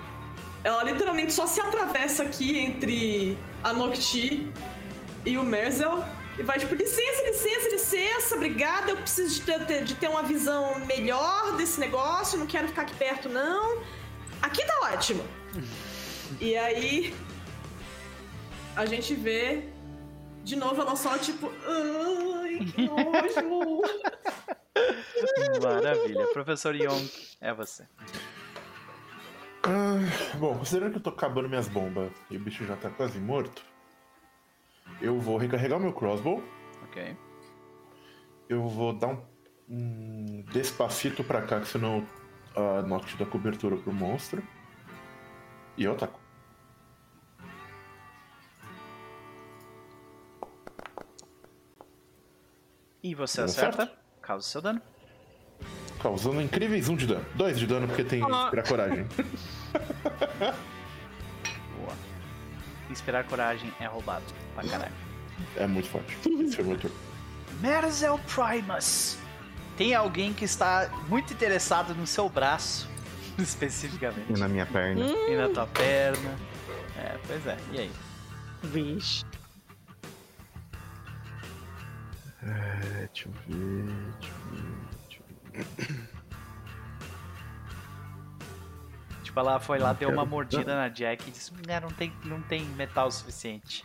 Ela 0.65 0.83
literalmente 0.83 1.33
só 1.33 1.47
se 1.47 1.61
atravessa 1.61 2.25
aqui 2.25 2.59
entre 2.59 3.39
a 3.63 3.73
Nocti 3.73 4.53
e 5.25 5.39
o 5.39 5.45
Merzel. 5.45 6.05
E 6.37 6.43
vai 6.43 6.59
tipo, 6.59 6.75
licença, 6.75 7.23
licença, 7.23 7.69
licença, 7.71 8.35
obrigada, 8.35 8.91
eu 8.91 8.97
preciso 8.97 9.37
de 9.37 9.41
ter, 9.41 9.85
de 9.85 9.95
ter 9.95 10.09
uma 10.09 10.25
visão 10.25 10.79
melhor 10.81 11.57
desse 11.57 11.79
negócio, 11.81 12.37
não 12.37 12.47
quero 12.47 12.67
ficar 12.69 12.83
aqui 12.83 12.95
perto, 12.97 13.29
não. 13.29 13.81
Aqui 14.43 14.65
tá 14.65 14.91
ótimo. 14.93 15.25
E 16.41 16.57
aí. 16.57 17.15
A 18.75 18.85
gente 18.85 19.15
vê. 19.15 19.63
De 20.47 20.55
novo, 20.55 20.81
ela 20.81 20.95
só 20.95 21.19
tipo. 21.19 21.51
Ai, 21.67 22.61
que 22.65 22.87
nojo. 22.87 23.83
Maravilha. 25.63 26.27
Professor 26.33 26.73
Young, 26.75 27.11
é 27.41 27.53
você. 27.53 27.85
Ah, 29.65 29.99
bom, 30.39 30.57
considerando 30.57 30.93
que 30.93 30.99
eu 30.99 31.03
tô 31.03 31.11
acabando 31.11 31.49
minhas 31.49 31.67
bombas 31.67 32.13
e 32.31 32.37
o 32.37 32.41
bicho 32.41 32.65
já 32.65 32.77
tá 32.77 32.89
quase 32.91 33.19
morto, 33.19 33.65
eu 35.01 35.19
vou 35.19 35.37
recarregar 35.37 35.79
o 35.79 35.83
meu 35.83 35.93
crossbow, 35.93 36.41
Ok. 36.85 37.17
eu 38.49 38.69
vou 38.69 38.93
dar 38.93 39.09
um, 39.09 39.25
um 39.69 40.45
despacito 40.53 41.25
pra 41.25 41.43
cá, 41.43 41.59
que 41.59 41.67
senão 41.67 42.07
a 42.55 42.83
Noct 42.83 43.17
dá 43.17 43.27
cobertura 43.27 43.77
pro 43.77 43.93
monstro. 43.93 44.41
E 45.77 45.83
eu 45.83 45.93
ataco. 45.93 46.21
E 53.07 53.15
você 53.15 53.37
Deu 53.37 53.45
acerta, 53.45 53.77
certo? 53.87 53.93
causa 54.21 54.49
seu 54.49 54.61
dano. 54.61 54.83
Causando 56.01 56.41
incríveis 56.43 56.89
um 56.89 56.97
de 56.97 57.07
dano. 57.07 57.25
Dois 57.37 57.57
de 57.57 57.65
dano 57.67 57.87
porque 57.87 58.03
tem 58.03 58.21
Ah. 58.23 58.45
inspirar 58.45 58.67
coragem. 58.69 59.07
Boa. 61.79 61.95
Inspirar 62.91 63.23
coragem 63.25 63.73
é 63.79 63.87
roubado. 63.87 64.25
Pra 64.57 64.65
caralho. 64.67 64.93
É 65.57 65.67
muito 65.69 65.89
forte. 65.89 66.17
Esse 66.45 66.57
foi 66.57 66.65
o 66.65 66.69
meu 66.69 66.79
turno. 66.79 66.97
Merzel 67.61 68.19
Primus. 68.27 69.19
Tem 69.77 69.95
alguém 69.95 70.33
que 70.35 70.45
está 70.45 70.91
muito 71.09 71.33
interessado 71.33 71.95
no 71.95 72.07
seu 72.09 72.29
braço, 72.29 72.89
especificamente. 73.39 74.33
E 74.33 74.39
na 74.39 74.49
minha 74.49 74.67
perna. 74.67 75.07
E 75.07 75.37
na 75.37 75.49
tua 75.49 75.67
perna. 75.69 76.37
É, 76.99 77.17
pois 77.27 77.47
é. 77.47 77.57
E 77.73 77.79
aí? 77.81 77.91
Vixe. 78.65 79.25
É, 82.47 83.09
deixa 83.13 83.29
eu 83.29 83.33
ver. 83.47 83.85
Deixa 84.21 84.33
eu 84.33 84.39
ver. 84.51 84.63
Deixa 85.09 85.21
eu 85.21 85.27
ver. 85.53 86.17
Tipo, 89.23 89.41
ela 89.41 89.59
foi 89.61 89.79
lá, 89.79 89.89
Não 89.89 89.95
deu 89.97 90.11
uma 90.11 90.25
mordida 90.25 90.75
na 90.75 90.89
Jack 90.89 91.29
e 91.29 91.31
disse: 91.33 91.53
"Ah, 91.69 91.81
não 91.81 91.91
tem, 91.91 92.13
não 92.25 92.41
tem 92.43 92.65
metal 92.65 93.11
suficiente. 93.11 93.85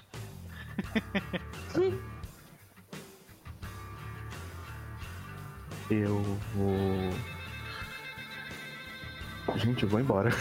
Eu 5.90 6.22
vou. 6.56 7.41
Gente, 9.58 9.84
eu 9.84 9.90
vou 9.90 10.00
embora. 10.00 10.32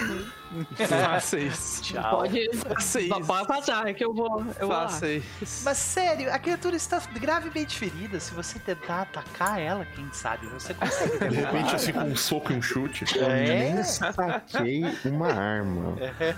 Faça 0.88 1.38
isso. 1.38 1.82
Tchau. 1.82 2.18
Pode, 2.18 2.56
Faça 2.56 3.00
isso. 3.00 3.24
pode 3.26 3.46
passar, 3.46 3.92
que 3.94 4.04
eu 4.04 4.12
vou. 4.12 4.40
Eu 4.58 4.66
vou 4.66 4.68
lá. 4.68 4.82
Faça 4.88 5.08
isso. 5.08 5.62
Mas 5.64 5.76
sério, 5.78 6.32
a 6.32 6.38
criatura 6.38 6.76
está 6.76 7.00
gravemente 7.20 7.78
ferida. 7.78 8.18
Se 8.20 8.32
você 8.34 8.58
tentar 8.58 9.02
atacar 9.02 9.60
ela, 9.60 9.84
quem 9.84 10.08
sabe, 10.12 10.46
você 10.48 10.74
consegue 10.74 11.18
De 11.28 11.36
repente, 11.36 11.74
assim, 11.74 11.92
com 11.92 12.00
um 12.04 12.16
soco 12.16 12.52
e 12.52 12.56
um 12.56 12.62
chute. 12.62 13.04
Eu 13.16 13.26
É. 13.30 13.44
nem 13.72 13.82
saquei 13.84 14.82
uma 15.04 15.32
arma 15.32 15.96
É, 16.00 16.34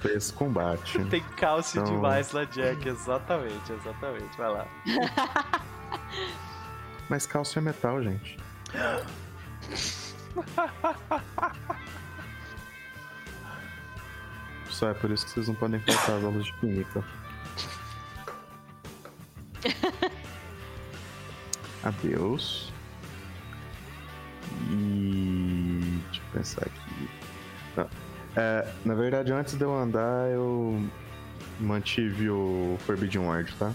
pra 0.00 0.12
esse 0.12 0.32
combate. 0.32 1.02
tem 1.06 1.22
cálcio 1.36 1.80
Então- 1.80 1.92
demais 1.94 2.32
na 2.32 2.44
Jack, 2.44 2.88
exatamente, 2.88 3.72
exatamente. 3.72 4.36
Vai 4.36 4.50
lá. 4.50 4.66
Mas 7.08 7.26
cálcio 7.26 7.58
é 7.58 7.62
metal, 7.62 8.02
gente. 8.02 8.38
Só 14.70 14.90
é 14.90 14.94
por 14.94 15.10
isso 15.10 15.26
que 15.26 15.32
vocês 15.32 15.48
não 15.48 15.54
podem 15.54 15.80
faltar 15.80 16.16
as 16.18 16.24
aulas 16.24 16.44
de 16.44 16.52
química. 16.54 17.04
Adeus. 21.82 22.72
E. 24.70 26.00
Deixa 26.06 26.20
eu 26.20 26.32
pensar 26.32 26.62
aqui. 26.62 27.10
Tá. 27.74 27.86
É, 28.36 28.72
na 28.84 28.94
verdade, 28.94 29.32
antes 29.32 29.54
de 29.54 29.64
eu 29.64 29.74
andar, 29.74 30.30
eu 30.30 30.80
mantive 31.58 32.30
o 32.30 32.76
Forbidden 32.80 33.22
Ward, 33.22 33.52
tá? 33.56 33.72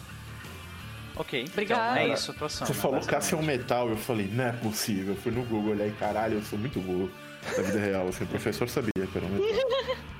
Ok, 1.16 1.46
Obrigada. 1.52 2.02
então 2.02 2.12
é 2.12 2.14
isso 2.14 2.32
a 2.32 2.34
tua 2.34 2.48
ação. 2.48 2.66
Você 2.66 2.74
né, 2.74 2.80
falou. 2.80 3.02
Cássio 3.02 3.38
é 3.38 3.42
um 3.42 3.46
metal, 3.46 3.90
eu 3.90 3.98
falei, 3.98 4.28
não 4.32 4.46
é 4.46 4.52
possível. 4.52 5.14
Eu 5.14 5.22
fui 5.22 5.32
no 5.32 5.44
Google 5.44 5.74
olhar 5.74 5.88
e 5.88 5.92
caralho, 5.92 6.36
eu 6.36 6.42
sou 6.44 6.58
muito 6.58 6.80
burro 6.80 7.12
da 7.56 7.62
vida 7.62 7.80
real. 7.80 8.08
Assim, 8.08 8.24
o 8.24 8.28
professor 8.28 8.68
sabia 8.68 8.92
que 8.96 9.18
era 9.18 9.26
um 9.26 9.30
metal. 9.30 10.04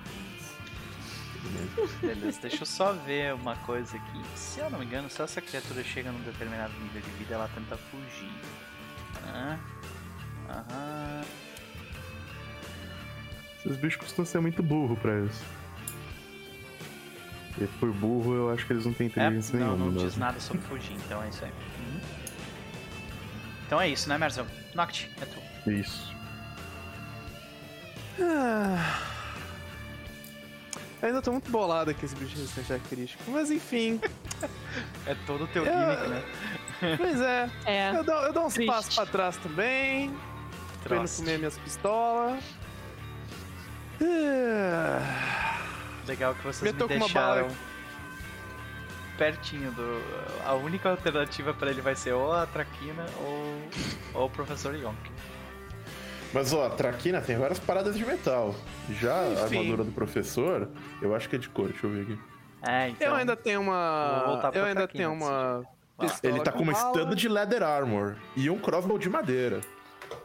Beleza, 2.02 2.40
deixa 2.42 2.62
eu 2.62 2.66
só 2.66 2.94
ver 2.94 3.34
uma 3.34 3.56
coisa 3.58 3.98
aqui. 3.98 4.22
Se 4.36 4.60
eu 4.60 4.70
não 4.70 4.80
me 4.80 4.86
engano, 4.86 5.10
se 5.10 5.22
essa 5.22 5.42
criatura 5.42 5.84
chega 5.84 6.12
num 6.12 6.22
determinado 6.22 6.74
nível 6.80 7.02
de 7.02 7.10
vida, 7.12 7.34
ela 7.36 7.50
tenta 7.54 7.78
fugir. 7.78 8.32
Ah, 9.28 9.58
Aham. 10.50 11.22
Esses 13.66 13.78
bichos 13.78 14.02
costumam 14.02 14.26
ser 14.26 14.40
muito 14.42 14.62
burro 14.62 14.96
pra 14.98 15.20
isso. 15.22 15.44
E 17.62 17.68
por 17.80 17.92
burro, 17.92 18.34
eu 18.36 18.52
acho 18.52 18.66
que 18.66 18.74
eles 18.74 18.86
não 18.86 18.94
têm 18.94 19.06
É, 19.08 19.10
inteligência 19.10 19.60
não, 19.60 19.66
nenhuma. 19.68 19.86
não 19.86 19.94
diz 19.94 20.04
mesmo. 20.04 20.20
nada 20.20 20.40
sobre 20.40 20.62
fugir, 20.64 20.94
então 21.06 21.22
é 21.22 21.30
isso 21.30 21.46
aí. 21.46 21.52
Uhum. 21.52 22.00
Então 23.68 23.82
é 23.82 23.90
isso, 23.90 24.10
né, 24.10 24.18
Merzão? 24.18 24.48
Noct, 24.74 25.10
é 25.22 25.26
tu. 25.26 25.70
Isso. 25.72 26.14
Ah. 28.22 29.00
Eu 31.02 31.08
ainda 31.10 31.22
tô 31.22 31.32
muito 31.32 31.52
bolado 31.52 31.94
com 31.94 32.06
esse 32.06 32.16
bicho 32.16 32.36
resistente 32.36 32.68
característico. 32.68 33.24
Mas 33.30 33.52
enfim. 33.52 34.00
É 35.06 35.16
todo 35.28 35.44
o 35.44 35.48
teu 35.48 35.66
Eu- 35.66 35.72
gimmick, 35.74 36.08
né? 36.10 36.24
pois 36.98 37.22
é. 37.22 37.50
É. 37.66 37.96
Eu 37.96 38.04
dou, 38.04 38.16
eu 38.16 38.34
dou 38.34 38.46
uns 38.48 38.54
Triste. 38.56 38.70
passos 38.72 38.96
pra 38.96 39.06
trás 39.06 39.38
também. 39.38 40.14
Pra 40.84 40.98
não 40.98 41.06
comer 41.06 41.38
minhas 41.38 41.58
pistolas. 41.60 42.44
Ah. 44.02 45.63
Legal 46.08 46.36
que 46.36 46.44
vocês 46.44 46.72
me 46.72 46.78
bala 46.78 46.98
deixaram 46.98 47.48
pertinho 49.18 49.72
do. 49.72 50.02
A 50.46 50.54
única 50.54 50.90
alternativa 50.90 51.54
pra 51.54 51.70
ele 51.70 51.82
vai 51.82 51.96
ser 51.96 52.14
ou 52.14 52.34
a 52.34 52.46
Traquina 52.46 53.06
ou, 53.20 54.22
ou 54.22 54.26
o 54.28 54.30
Professor 54.30 54.76
Yonk. 54.76 54.98
Mas 56.34 56.52
ó, 56.52 56.66
a 56.66 56.70
Traquina 56.70 57.22
tem 57.22 57.38
várias 57.38 57.60
paradas 57.60 57.96
de 57.96 58.06
metal. 58.06 58.56
Já 58.90 59.22
a 59.22 59.32
Enfim. 59.32 59.44
armadura 59.44 59.84
do 59.84 59.92
professor, 59.92 60.68
eu 61.02 61.16
acho 61.16 61.30
que 61.30 61.36
é 61.36 61.40
de 61.40 61.48
cor, 61.48 61.70
deixa 61.70 61.86
eu 61.86 61.92
ver 61.92 62.02
aqui. 62.02 62.20
É, 62.66 62.90
então. 62.90 63.08
eu 63.10 63.16
ainda 63.16 63.36
tenho 63.36 63.62
uma. 63.62 64.42
Eu 64.54 64.66
ainda 64.66 64.88
tenho 64.88 65.12
uma. 65.12 65.64
Vai. 65.98 66.10
pistola 66.10 66.34
Ele 66.34 66.44
tá 66.44 66.52
com 66.52 66.64
uma 66.64 66.74
bala. 66.74 66.98
stand 66.98 67.16
de 67.16 67.30
leather 67.30 67.62
armor 67.62 68.16
e 68.36 68.50
um 68.50 68.58
crossbow 68.58 68.98
de 68.98 69.10
madeira. 69.10 69.62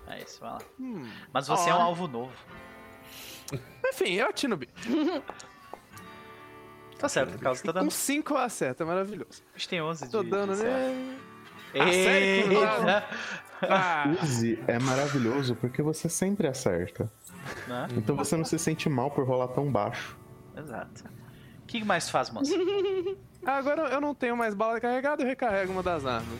É 0.07 0.23
isso, 0.23 0.41
vai 0.41 0.53
lá. 0.53 0.59
Hum. 0.81 1.07
Mas 1.33 1.47
você 1.47 1.71
Ó. 1.71 1.75
é 1.75 1.77
um 1.77 1.83
alvo 1.83 2.09
novo. 2.09 2.33
Enfim, 3.87 4.15
eu 4.15 4.29
atino 4.29 4.55
o 4.55 4.59
bicho. 4.59 4.73
Tá 6.99 7.09
certo, 7.09 7.33
por 7.33 7.41
causa 7.41 7.63
tá 7.63 7.73
Com 7.73 7.79
dando. 7.81 7.91
5 7.91 8.33
eu 8.35 8.39
acerto, 8.39 8.83
é 8.83 8.87
maravilhoso. 8.87 9.43
A 9.55 9.59
gente 9.59 9.69
tem 9.69 9.81
11 9.81 10.11
Tô 10.11 10.23
de. 10.23 10.31
dando, 10.31 10.57
de 10.57 10.63
né? 10.65 11.19
Ah, 11.75 11.93
sério! 11.93 12.49
Ah, 13.63 14.15
Use 14.23 14.59
é 14.67 14.79
maravilhoso 14.79 15.55
porque 15.57 15.83
você 15.83 16.09
sempre 16.09 16.47
acerta. 16.47 17.11
Né? 17.67 17.89
Então 17.97 18.15
você 18.17 18.37
não 18.37 18.45
se 18.45 18.59
sente 18.59 18.89
mal 18.89 19.11
por 19.11 19.27
rolar 19.27 19.49
tão 19.49 19.71
baixo. 19.71 20.17
Exato. 20.57 21.05
O 21.63 21.67
que 21.67 21.85
mais 21.85 22.09
faz, 22.09 22.31
moça? 22.31 22.53
agora 23.45 23.83
eu 23.93 24.01
não 24.01 24.15
tenho 24.15 24.37
mais 24.37 24.55
bala 24.55 24.81
carregada, 24.81 25.23
eu 25.23 25.27
recarrego 25.27 25.73
uma 25.73 25.83
das 25.83 26.07
armas. 26.07 26.39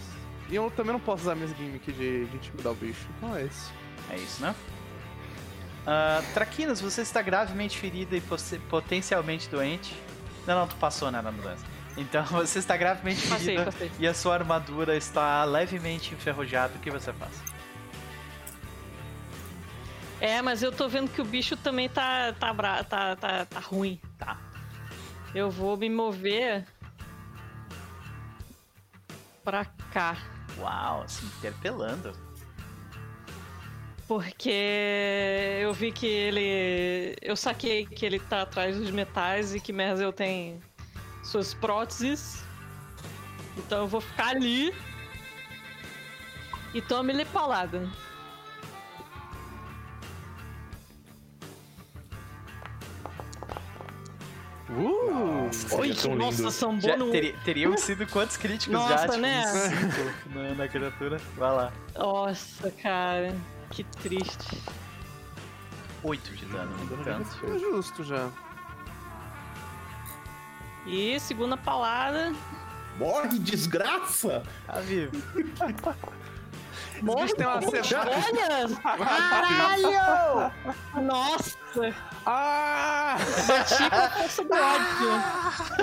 E 0.49 0.55
eu 0.55 0.71
também 0.71 0.93
não 0.93 1.01
posso 1.01 1.25
usar 1.25 1.35
minhas 1.35 1.51
gimmicks 1.57 1.95
de, 1.95 2.27
de 2.27 2.37
intimidar 2.37 2.73
o 2.73 2.77
bicho. 2.77 3.07
Então 3.17 3.37
é 3.37 3.45
isso. 3.45 3.73
É 4.11 4.17
isso, 4.17 4.41
né? 4.43 4.55
Ah, 5.87 6.23
Traquinas, 6.35 6.81
você 6.81 7.03
está 7.03 7.21
gravemente 7.21 7.79
ferida 7.79 8.17
e 8.17 8.23
potencialmente 8.71 9.49
doente. 9.49 9.95
Não, 10.49 10.61
não, 10.61 10.67
tu 10.67 10.77
passou, 10.77 11.11
né, 11.11 11.21
na 11.21 11.31
mudança. 11.31 11.63
Então 11.95 12.25
você 12.33 12.59
está 12.59 12.75
gravemente 12.75 13.29
Passei, 13.29 13.45
ferida 13.45 13.65
passei. 13.67 13.93
e 13.99 14.07
a 14.09 14.15
sua 14.15 14.33
armadura 14.33 14.97
está 14.97 15.45
levemente 15.45 16.15
enferrujada. 16.15 16.73
O 16.75 16.79
que 16.79 16.91
você 16.91 17.13
faz? 17.13 17.33
É, 20.19 20.41
mas 20.41 20.63
eu 20.63 20.73
tô 20.73 20.89
vendo 20.89 21.11
que 21.11 21.21
o 21.21 21.25
bicho 21.25 21.55
também 21.55 21.87
tá, 21.87 22.33
tá, 22.33 22.53
bra... 22.55 22.83
tá, 22.83 23.15
tá, 23.15 23.45
tá 23.45 23.61
ruim. 23.61 24.01
Tá. 24.19 24.39
Eu 25.35 25.51
vou 25.51 25.77
me 25.77 25.91
mover 25.91 26.65
pra 29.45 29.67
cá. 29.93 30.17
Uau, 30.59 31.07
se 31.07 31.27
interpelando. 31.27 32.13
Porque 34.09 35.59
eu 35.61 35.73
vi 35.75 35.93
que 35.93 36.07
ele. 36.07 37.15
Eu 37.21 37.37
saquei 37.37 37.85
que 37.85 38.07
ele 38.07 38.19
tá 38.19 38.41
atrás 38.43 38.75
dos 38.79 38.91
metais 38.91 39.55
e 39.55 39.61
que 39.61 39.71
Merzel 39.71 40.13
tem 40.15 40.63
suas 41.23 41.53
próteses. 41.53 42.43
Então 43.59 43.81
eu 43.81 43.87
vou 43.87 44.01
ficar 44.01 44.29
ali. 44.29 44.75
E 46.73 46.81
tome 46.81 47.13
ele 47.13 47.27
paulada. 47.27 47.87
Uh! 54.71 55.49
Oi, 55.79 55.89
nossa, 56.17 56.39
lindo. 56.43 56.51
sambou 56.51 56.81
Já 56.91 56.97
no. 56.97 57.11
teria- 57.11 57.35
teriam 57.45 57.77
sido 57.79 58.07
quantos 58.07 58.37
críticos 58.37 58.79
já? 58.79 58.89
Nossa, 58.89 59.07
Tipo, 59.09 59.17
né? 59.19 59.45
na, 60.35 60.55
na 60.55 60.69
criatura. 60.69 61.17
Vai 61.37 61.53
lá. 61.55 61.73
Nossa, 61.97 62.71
cara. 62.71 63.35
Que 63.71 63.85
triste. 63.85 64.63
8 66.03 66.37
de 66.37 66.45
dano, 66.47 66.77
no 66.85 67.01
entanto. 67.01 67.29
É 67.47 67.59
justo 67.59 68.05
já. 68.05 68.31
E 70.87 71.19
segunda 71.21 71.57
paulada. 71.57 72.33
Morre, 72.97 73.39
desgraça! 73.39 74.43
Tá 74.67 74.81
vivo. 74.81 75.13
Bicho 77.03 77.37
tem 77.37 77.47
uma. 77.47 77.57
Olha! 77.57 78.69
Caralho! 78.99 80.53
Nossa! 81.03 81.59
Ah! 82.27 83.17
Bati 83.47 83.91
com 83.91 83.97
a 83.97 84.11
força 84.11 84.45
do 84.45 84.55
ódio. 84.55 85.11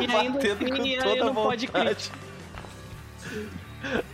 E 0.01 0.15
ainda 0.15 0.39
assim, 0.39 0.47
ele 0.83 1.23
não 1.23 1.33
pode 1.33 1.67
vontade. 1.67 1.87
crítico. 1.95 2.17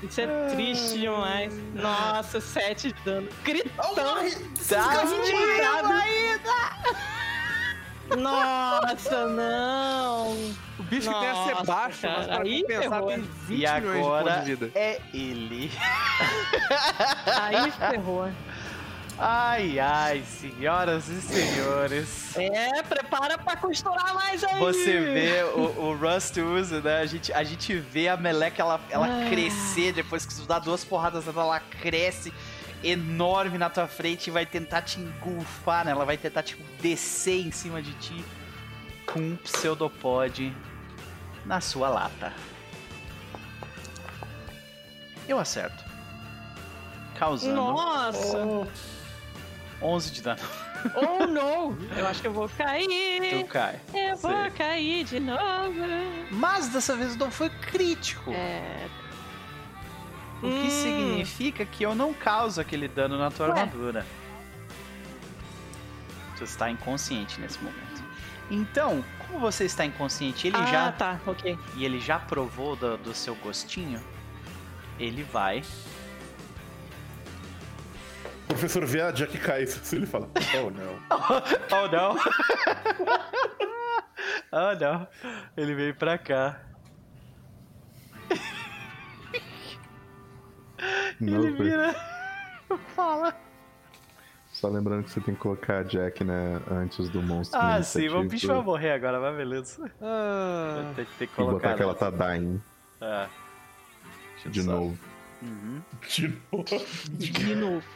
Isso 0.03 0.19
é 0.21 0.49
triste 0.49 0.99
demais. 0.99 1.53
Nossa, 1.73 2.41
7 2.41 2.91
de 2.91 3.03
dano. 3.05 3.29
Gritando. 3.43 3.95
Tá 4.67 5.05
Nossa, 8.17 9.25
não. 9.27 10.33
O 10.77 10.83
bicho 10.83 11.09
tem 11.09 11.29
a 11.29 11.35
ser 11.45 11.51
Nossa, 11.53 11.63
baixo, 11.63 11.99
mas 12.07 12.27
para 12.27 12.43
aí 12.43 12.61
compensar 12.61 12.89
ferrou. 12.91 13.07
tem 13.07 13.21
20 13.21 13.29
E 13.49 13.53
milhões 13.53 13.81
de 13.83 13.87
pontos 13.87 13.97
agora 14.19 14.39
de 14.41 14.55
vida. 14.55 14.71
é 14.75 15.01
ele. 15.13 15.71
Aí 17.41 17.71
ferrou. 17.71 18.29
Ai, 19.23 19.79
ai, 19.79 20.23
senhoras 20.23 21.07
e 21.07 21.21
senhores. 21.21 22.35
É, 22.35 22.81
prepara 22.81 23.37
pra 23.37 23.55
costurar 23.55 24.15
mais 24.15 24.43
aí. 24.43 24.59
Você 24.59 24.99
vê 24.99 25.43
o, 25.43 25.59
o 25.91 25.95
Rust 25.95 26.37
usa, 26.37 26.81
né? 26.81 27.01
A 27.01 27.05
gente, 27.05 27.31
a 27.31 27.43
gente 27.43 27.75
vê 27.77 28.07
a 28.07 28.17
meleca 28.17 28.63
ela, 28.63 28.81
ela 28.89 29.05
Ah. 29.05 29.29
crescer 29.29 29.93
depois 29.93 30.25
que 30.25 30.33
tu 30.33 30.41
dá 30.47 30.57
duas 30.57 30.83
porradas 30.83 31.23
nela, 31.27 31.43
ela 31.43 31.59
cresce 31.59 32.33
enorme 32.83 33.59
na 33.59 33.69
tua 33.69 33.87
frente 33.87 34.25
e 34.27 34.31
vai 34.31 34.43
tentar 34.43 34.81
te 34.81 34.99
engulfar, 34.99 35.85
né? 35.85 35.91
Ela 35.91 36.03
vai 36.03 36.17
tentar 36.17 36.41
tipo 36.41 36.63
descer 36.81 37.45
em 37.45 37.51
cima 37.51 37.79
de 37.79 37.93
ti 37.99 38.25
com 39.05 39.19
um 39.19 39.35
pseudopod 39.35 40.51
na 41.45 41.61
sua 41.61 41.89
lata. 41.89 42.33
Eu 45.27 45.37
acerto. 45.37 45.83
Causando 47.19 47.53
Nossa. 47.55 48.67
11 49.81 50.11
de 50.11 50.21
dano. 50.21 50.39
Oh, 50.95 51.25
não! 51.27 51.77
Eu 51.97 52.07
acho 52.07 52.21
que 52.21 52.27
eu 52.27 52.33
vou 52.33 52.47
cair. 52.49 53.41
Tu 53.41 53.47
cai. 53.47 53.79
Eu 53.93 54.15
vou 54.17 54.31
Sei. 54.41 54.49
cair 54.51 55.03
de 55.05 55.19
novo. 55.19 55.73
Mas 56.31 56.67
dessa 56.69 56.95
vez 56.95 57.15
o 57.15 57.17
dano 57.17 57.31
foi 57.31 57.49
crítico. 57.49 58.31
É. 58.31 58.87
O 60.37 60.41
que 60.41 60.47
Hum. 60.47 60.69
significa 60.69 61.65
que 61.65 61.83
eu 61.83 61.93
não 61.93 62.13
causo 62.13 62.59
aquele 62.59 62.87
dano 62.87 63.17
na 63.17 63.29
tua 63.29 63.47
Ué. 63.47 63.51
armadura. 63.59 64.05
Tu 66.37 66.43
está 66.43 66.69
inconsciente 66.69 67.39
nesse 67.39 67.59
momento. 67.59 68.01
Então, 68.49 69.03
como 69.19 69.39
você 69.39 69.65
está 69.65 69.85
inconsciente, 69.85 70.47
ele 70.47 70.57
ah, 70.57 70.65
já 70.65 70.91
tá, 70.91 71.19
ok. 71.25 71.57
e 71.75 71.85
ele 71.85 71.99
já 71.99 72.19
provou 72.19 72.75
do, 72.75 72.97
do 72.97 73.13
seu 73.13 73.33
gostinho, 73.35 74.01
ele 74.99 75.23
vai. 75.23 75.63
O 78.51 78.53
professor 78.53 78.85
vê 78.85 79.01
a 79.01 79.11
Jack 79.11 79.37
cai 79.39 79.65
se 79.65 79.95
ele 79.95 80.05
fala, 80.05 80.29
oh 80.61 80.69
não. 80.69 80.99
Oh 81.71 81.87
não! 81.87 82.15
oh 84.51 84.75
não! 84.79 85.07
Ele 85.55 85.73
veio 85.73 85.95
pra 85.95 86.17
cá. 86.17 86.59
Não, 91.19 91.43
Ele 91.43 91.51
vira. 91.51 91.95
Fala. 92.95 93.35
Só 94.51 94.67
lembrando 94.67 95.03
que 95.03 95.11
você 95.11 95.21
tem 95.21 95.33
que 95.33 95.39
colocar 95.39 95.79
a 95.79 95.83
Jack, 95.83 96.23
né, 96.23 96.61
antes 96.69 97.09
do 97.09 97.21
monstro. 97.21 97.59
Ah, 97.59 97.81
sim, 97.81 98.09
o 98.09 98.23
bicho 98.27 98.47
vai 98.47 98.61
morrer 98.61 98.91
agora, 98.91 99.19
mas 99.19 99.35
beleza. 99.37 99.91
Ah, 100.01 100.91
Tem, 100.95 101.05
tem 101.05 101.27
que 101.27 101.33
E 101.33 101.35
colocar. 101.35 101.53
botar 101.69 101.75
que 101.75 101.83
ela 101.83 101.95
tá 101.95 102.09
dying 102.09 102.61
É. 102.99 103.27
De 104.49 104.63
só- 104.63 104.71
novo. 104.71 104.97
Uhum. 105.41 105.81
De 106.07 106.27
novo. 106.51 106.85
De 107.09 107.55
novo. 107.55 107.87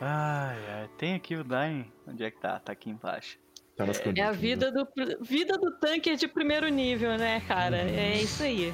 Ai, 0.00 0.58
ai. 0.68 0.90
Tem 0.98 1.14
aqui 1.14 1.36
o 1.36 1.44
Dying. 1.44 1.90
Onde 2.06 2.24
é 2.24 2.30
que 2.30 2.40
tá? 2.40 2.58
Tá 2.58 2.72
aqui 2.72 2.90
embaixo. 2.90 3.38
Tá 3.76 3.84
nas 3.84 4.00
É 4.00 4.22
a 4.22 4.32
vida 4.32 4.72
do, 4.72 4.88
vida 5.20 5.58
do 5.58 5.70
tanque 5.72 6.16
de 6.16 6.26
primeiro 6.26 6.68
nível, 6.68 7.16
né, 7.18 7.42
cara? 7.46 7.76
É 7.76 8.16
isso 8.16 8.42
aí. 8.42 8.72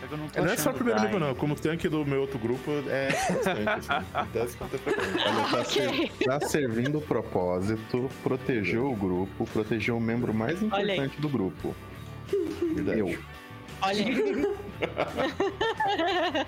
Só 0.00 0.06
que 0.06 0.12
eu 0.12 0.18
não 0.18 0.26
É, 0.34 0.40
Não 0.40 0.52
é 0.52 0.56
só 0.56 0.70
o 0.70 0.74
primeiro 0.74 1.00
nível, 1.00 1.20
não. 1.20 1.34
Como 1.34 1.54
tanque 1.54 1.88
do 1.88 2.04
meu 2.04 2.20
outro 2.20 2.38
grupo, 2.38 2.70
é 2.88 3.08
constante, 3.12 3.68
assim. 5.58 6.08
Tá, 6.24 6.38
tá 6.38 6.46
servindo 6.46 6.98
o 6.98 7.02
propósito, 7.02 8.10
protegeu 8.22 8.90
o 8.90 8.96
grupo, 8.96 9.46
protegeu 9.46 9.96
o 9.96 10.00
membro 10.00 10.34
mais 10.34 10.58
aí. 10.60 10.66
importante 10.66 11.20
do 11.20 11.28
grupo. 11.28 11.74
Verdade. 12.74 12.98
Eu. 13.00 13.18
Olha 13.82 14.04
aí. 14.06 14.42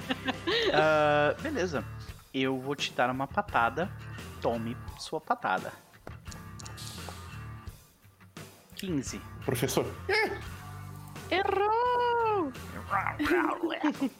Ah, 0.72 1.34
beleza. 1.40 1.84
Eu 2.32 2.58
vou 2.60 2.74
te 2.74 2.92
dar 2.92 3.10
uma 3.10 3.26
patada. 3.26 3.90
Tome 4.40 4.76
sua 4.98 5.20
patada. 5.20 5.72
15. 8.76 9.20
Professor, 9.44 9.86
Errou! 11.30 12.52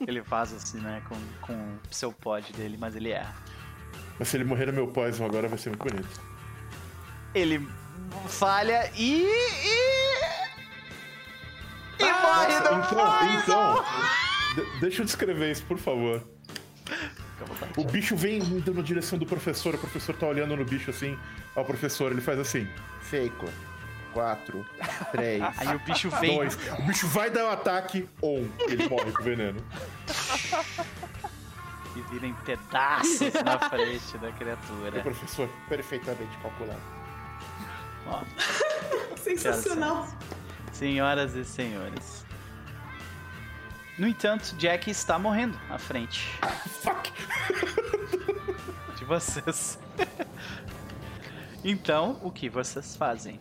Ele 0.07 0.23
faz 0.23 0.53
assim, 0.53 0.81
né? 0.81 1.03
Com, 1.09 1.17
com 1.47 1.55
o 1.75 1.95
seu 1.95 2.13
pod 2.13 2.53
dele, 2.53 2.77
mas 2.79 2.97
ele 2.97 3.11
erra. 3.11 3.35
mas 4.19 4.29
se 4.29 4.37
ele 4.37 4.45
morrer 4.45 4.67
no 4.67 4.73
meu 4.73 4.89
poison 4.89 5.27
agora 5.27 5.49
vai 5.49 5.59
ser 5.59 5.71
muito 5.71 5.83
bonito. 5.85 6.21
Ele 7.35 7.69
falha 8.27 8.91
e. 8.97 9.25
E, 9.25 10.04
e 11.99 12.03
Ah, 12.05 12.21
morre 12.23 12.55
no 12.55 12.85
Então, 12.85 13.39
então. 13.39 13.85
de- 14.55 14.81
deixa 14.81 15.03
eu 15.03 15.05
descrever 15.07 15.51
isso, 15.51 15.63
por 15.65 15.79
favor. 15.79 16.23
O 17.77 17.85
bicho 17.85 18.17
vem 18.17 18.39
indo 18.39 18.73
na 18.73 18.83
direção 18.83 19.19
do 19.19 19.27
professor, 19.27 19.75
o 19.75 19.79
professor 19.79 20.15
tá 20.15 20.27
olhando 20.27 20.57
no 20.57 20.65
bicho 20.65 20.91
assim. 20.91 21.19
Ó, 21.57 21.63
o 21.63 21.65
professor, 21.65 22.13
ele 22.13 22.21
faz 22.21 22.39
assim. 22.39 22.69
Seiko. 23.11 23.49
4, 24.13 24.65
3, 25.11 25.43
Aí 25.59 25.75
o 25.75 25.79
bicho 25.81 26.09
vem. 26.21 26.37
2. 26.37 26.57
O 26.79 26.83
bicho 26.83 27.09
vai 27.09 27.31
dar 27.31 27.47
um 27.47 27.51
ataque, 27.51 28.09
on. 28.23 28.47
Ele 28.61 28.89
morre 28.89 29.11
com 29.11 29.23
veneno. 29.25 29.61
e 31.97 32.01
vira 32.13 32.27
em 32.27 32.35
pedaços 32.35 33.33
na 33.45 33.59
frente 33.69 34.19
da 34.19 34.29
O 34.29 34.33
criatura. 34.33 35.01
professor, 35.03 35.49
perfeitamente 35.69 36.37
calculado. 36.43 36.81
Ó, 38.07 38.23
Sensacional. 39.17 40.07
Senhoras 40.75 41.35
e 41.35 41.45
senhores. 41.45 42.25
No 43.99 44.09
entanto, 44.09 44.55
Jack 44.57 44.91
está 44.91 45.19
morrendo 45.19 45.59
à 45.71 45.79
frente 45.79 46.29
Fuck! 46.83 47.13
de 48.99 49.05
vocês. 49.05 49.79
então, 51.65 52.19
o 52.23 52.31
que 52.31 52.49
vocês 52.49 52.97
fazem? 52.97 53.39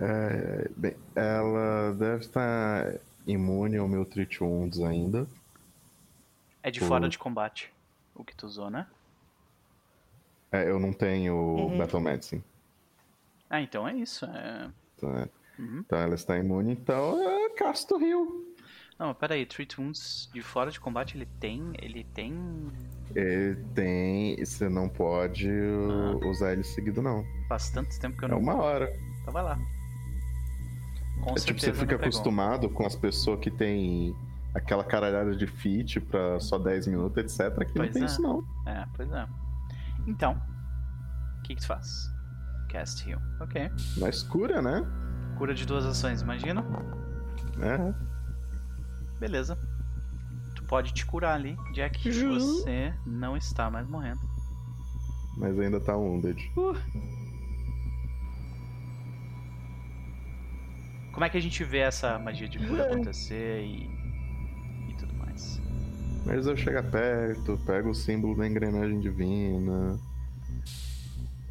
É, 0.00 0.68
bem, 0.76 0.96
ela 1.14 1.92
deve 1.94 2.24
estar 2.24 2.94
imune 3.26 3.76
ao 3.76 3.86
meu 3.86 4.04
Treat 4.04 4.42
Wounds 4.42 4.80
ainda. 4.80 5.26
É 6.62 6.70
de 6.70 6.82
O- 6.82 6.86
fora 6.86 7.08
de 7.08 7.18
combate. 7.18 7.70
O 8.14 8.24
que 8.24 8.34
tu 8.34 8.46
usou, 8.46 8.70
né? 8.70 8.86
É, 10.50 10.68
eu 10.68 10.78
não 10.78 10.92
tenho 10.92 11.70
Battle 11.78 12.00
Medicine. 12.00 12.42
Ah, 13.52 13.60
então 13.60 13.86
é 13.86 13.94
isso. 13.94 14.24
É... 14.24 14.70
Então, 14.96 15.10
é- 15.16 15.28
Uhum. 15.58 15.80
então 15.84 15.98
ela 15.98 16.14
está 16.14 16.38
imune, 16.38 16.72
então 16.72 17.22
eu 17.22 17.54
casto 17.54 17.98
rio. 17.98 18.48
Não, 18.98 19.08
mas 19.08 19.16
peraí, 19.18 19.44
Treat 19.44 19.78
Wounds 19.78 20.30
de 20.32 20.40
fora 20.40 20.70
de 20.70 20.80
combate 20.80 21.16
ele 21.16 21.26
tem. 21.38 21.72
Ele 21.80 22.04
tem. 22.14 22.34
Ele 23.14 23.56
tem. 23.74 24.36
Você 24.44 24.68
não 24.68 24.88
pode 24.88 25.50
uh, 25.50 26.26
usar 26.28 26.52
ele 26.54 26.64
seguido, 26.64 27.02
não. 27.02 27.22
Faz 27.48 27.68
tanto 27.70 27.98
tempo 28.00 28.16
que 28.16 28.24
eu 28.24 28.28
É 28.28 28.30
não. 28.32 28.38
uma 28.38 28.54
hora. 28.56 28.90
Então 29.20 29.32
vai 29.32 29.42
lá. 29.42 29.58
Com 31.22 31.32
É 31.32 31.34
tipo, 31.34 31.60
você 31.60 31.72
fica 31.72 31.92
não 31.96 32.00
acostumado 32.00 32.70
com 32.70 32.86
as 32.86 32.96
pessoas 32.96 33.38
que 33.40 33.50
tem 33.50 34.16
aquela 34.54 34.82
caralhada 34.84 35.36
de 35.36 35.46
feat 35.46 36.00
pra 36.00 36.40
só 36.40 36.58
10 36.58 36.86
minutos, 36.86 37.18
etc. 37.38 37.58
Aqui 37.60 37.74
não 37.78 37.84
Pois 37.84 37.92
tem 37.92 38.02
é. 38.02 38.06
isso, 38.06 38.22
não. 38.22 38.42
É, 38.66 38.86
pois 38.96 39.10
é. 39.12 39.26
Então, 40.06 40.40
o 41.38 41.42
que, 41.42 41.54
que 41.54 41.60
tu 41.60 41.66
faz? 41.66 41.86
Cast 42.72 43.06
Heal. 43.06 43.20
Ok. 43.38 43.70
Na 43.98 44.08
escura, 44.08 44.62
né? 44.62 44.82
Cura 45.36 45.54
de 45.54 45.66
duas 45.66 45.84
ações, 45.84 46.22
imagina? 46.22 46.64
É. 47.60 47.94
Beleza. 49.20 49.58
Tu 50.56 50.64
pode 50.64 50.94
te 50.94 51.04
curar 51.04 51.34
ali, 51.34 51.54
Jack. 51.74 52.10
Ju. 52.10 52.32
Você 52.34 52.94
não 53.06 53.36
está 53.36 53.70
mais 53.70 53.86
morrendo. 53.86 54.20
Mas 55.36 55.58
ainda 55.60 55.78
tá 55.80 55.94
wounded. 55.94 56.50
Como 61.12 61.24
é 61.26 61.28
que 61.28 61.36
a 61.36 61.42
gente 61.42 61.62
vê 61.62 61.80
essa 61.80 62.18
magia 62.18 62.48
de 62.48 62.58
cura 62.66 62.86
acontecer 62.86 63.64
e. 63.64 63.84
e 64.90 64.96
tudo 64.98 65.12
mais? 65.14 65.60
Mas 66.24 66.46
eu 66.46 66.56
chego 66.56 66.82
perto, 66.90 67.60
pego 67.66 67.90
o 67.90 67.94
símbolo 67.94 68.34
da 68.34 68.48
engrenagem 68.48 68.98
divina. 68.98 70.00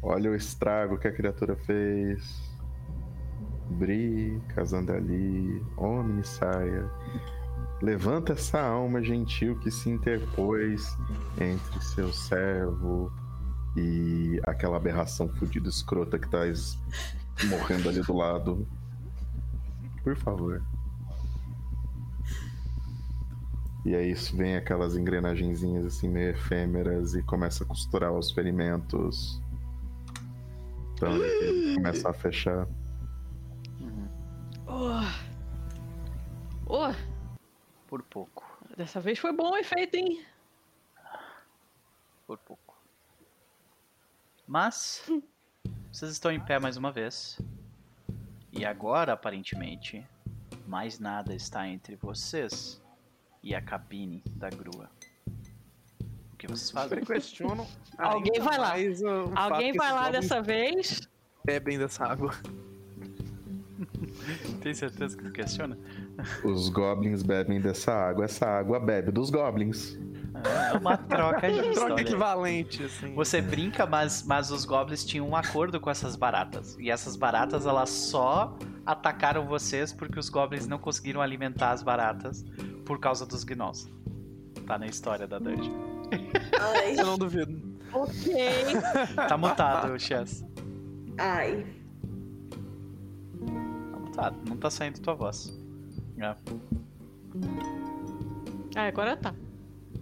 Olha 0.02 0.32
o 0.32 0.34
estrago 0.34 0.98
que 0.98 1.06
a 1.06 1.12
criatura 1.12 1.54
fez. 1.54 2.42
Bri, 3.70 4.42
Casandali, 4.48 5.64
Omni 5.76 6.24
saia. 6.24 6.90
Levanta 7.80 8.32
essa 8.32 8.60
alma 8.60 9.02
gentil 9.02 9.58
que 9.60 9.70
se 9.70 9.88
interpôs 9.88 10.96
entre 11.40 11.82
seu 11.82 12.12
servo 12.12 13.12
e 13.76 14.40
aquela 14.44 14.76
aberração 14.76 15.28
fudida 15.28 15.68
escrota 15.68 16.18
que 16.18 16.28
tá 16.28 16.40
morrendo 17.48 17.88
ali 17.88 18.00
do 18.02 18.12
lado. 18.12 18.66
Por 20.02 20.16
favor. 20.16 20.62
E 23.84 23.96
aí 23.96 24.14
vem 24.34 24.56
aquelas 24.56 24.96
engrenagenzinhas 24.96 25.84
assim 25.84 26.08
meio 26.08 26.30
efêmeras 26.30 27.14
e 27.14 27.22
começa 27.22 27.64
a 27.64 27.66
costurar 27.66 28.12
os 28.12 28.30
ferimentos. 28.30 29.41
Então 31.02 31.16
ele 31.16 31.74
começa 31.74 32.10
a 32.10 32.12
fechar. 32.12 32.68
Oh. 34.68 35.02
Oh, 36.64 36.94
Por 37.88 38.04
pouco. 38.04 38.44
dessa 38.76 39.00
vez 39.00 39.18
foi 39.18 39.32
bom 39.32 39.50
o 39.50 39.56
efeito, 39.56 39.96
hein? 39.96 40.24
Por 42.24 42.38
pouco. 42.38 42.80
Mas. 44.46 45.04
Vocês 45.90 46.12
estão 46.12 46.30
em 46.30 46.38
pé 46.38 46.60
mais 46.60 46.76
uma 46.76 46.92
vez. 46.92 47.36
E 48.52 48.64
agora, 48.64 49.12
aparentemente, 49.12 50.06
mais 50.68 51.00
nada 51.00 51.34
está 51.34 51.66
entre 51.66 51.96
vocês 51.96 52.80
e 53.42 53.56
a 53.56 53.60
cabine 53.60 54.22
da 54.36 54.48
grua. 54.48 54.88
Que 56.42 56.48
vocês 56.48 56.72
fazem? 56.72 56.98
Eu 56.98 57.06
questiono. 57.06 57.64
Alguém 57.96 58.40
vai 58.40 58.58
lá. 58.58 58.74
Alguém 59.36 59.72
vai 59.74 59.92
lá 59.92 60.10
dessa 60.10 60.42
vez? 60.42 61.08
Bebem 61.44 61.78
dessa 61.78 62.04
água. 62.04 62.34
Tem 64.60 64.74
certeza 64.74 65.16
que 65.16 65.22
tu 65.22 65.30
questiona? 65.30 65.78
Os 66.42 66.68
goblins 66.68 67.22
bebem 67.22 67.60
dessa 67.60 67.92
água, 67.92 68.24
essa 68.24 68.44
água 68.44 68.80
bebe 68.80 69.12
dos 69.12 69.30
goblins. 69.30 69.96
É 70.72 70.76
uma 70.76 70.96
troca 70.96 71.48
justa. 71.48 71.70
Troca 71.74 71.92
olha. 71.92 72.00
equivalente, 72.00 72.82
assim. 72.82 73.14
Você 73.14 73.40
brinca, 73.40 73.86
mas, 73.86 74.24
mas 74.24 74.50
os 74.50 74.64
goblins 74.64 75.04
tinham 75.04 75.28
um 75.28 75.36
acordo 75.36 75.78
com 75.78 75.90
essas 75.90 76.16
baratas. 76.16 76.76
E 76.80 76.90
essas 76.90 77.14
baratas, 77.14 77.66
elas 77.66 77.88
só 77.90 78.58
atacaram 78.84 79.46
vocês 79.46 79.92
porque 79.92 80.18
os 80.18 80.28
goblins 80.28 80.66
não 80.66 80.80
conseguiram 80.80 81.22
alimentar 81.22 81.70
as 81.70 81.84
baratas 81.84 82.44
por 82.84 82.98
causa 82.98 83.24
dos 83.24 83.44
gnolls. 83.44 83.88
Tá 84.66 84.76
na 84.76 84.86
história 84.86 85.28
da 85.28 85.38
dungeon. 85.38 85.91
Ai, 86.60 86.98
Eu 86.98 87.06
não 87.06 87.18
duvido. 87.18 87.60
Ok. 87.92 88.34
Tá 89.28 89.36
mutado, 89.36 89.98
Chess. 89.98 90.44
ai. 91.18 91.66
Tá 93.90 93.98
mutado. 93.98 94.36
Não 94.48 94.56
tá 94.56 94.70
saindo 94.70 95.00
tua 95.00 95.14
voz. 95.14 95.58
É. 96.18 96.34
Ah, 98.74 98.86
agora 98.86 99.16
tá. 99.16 99.34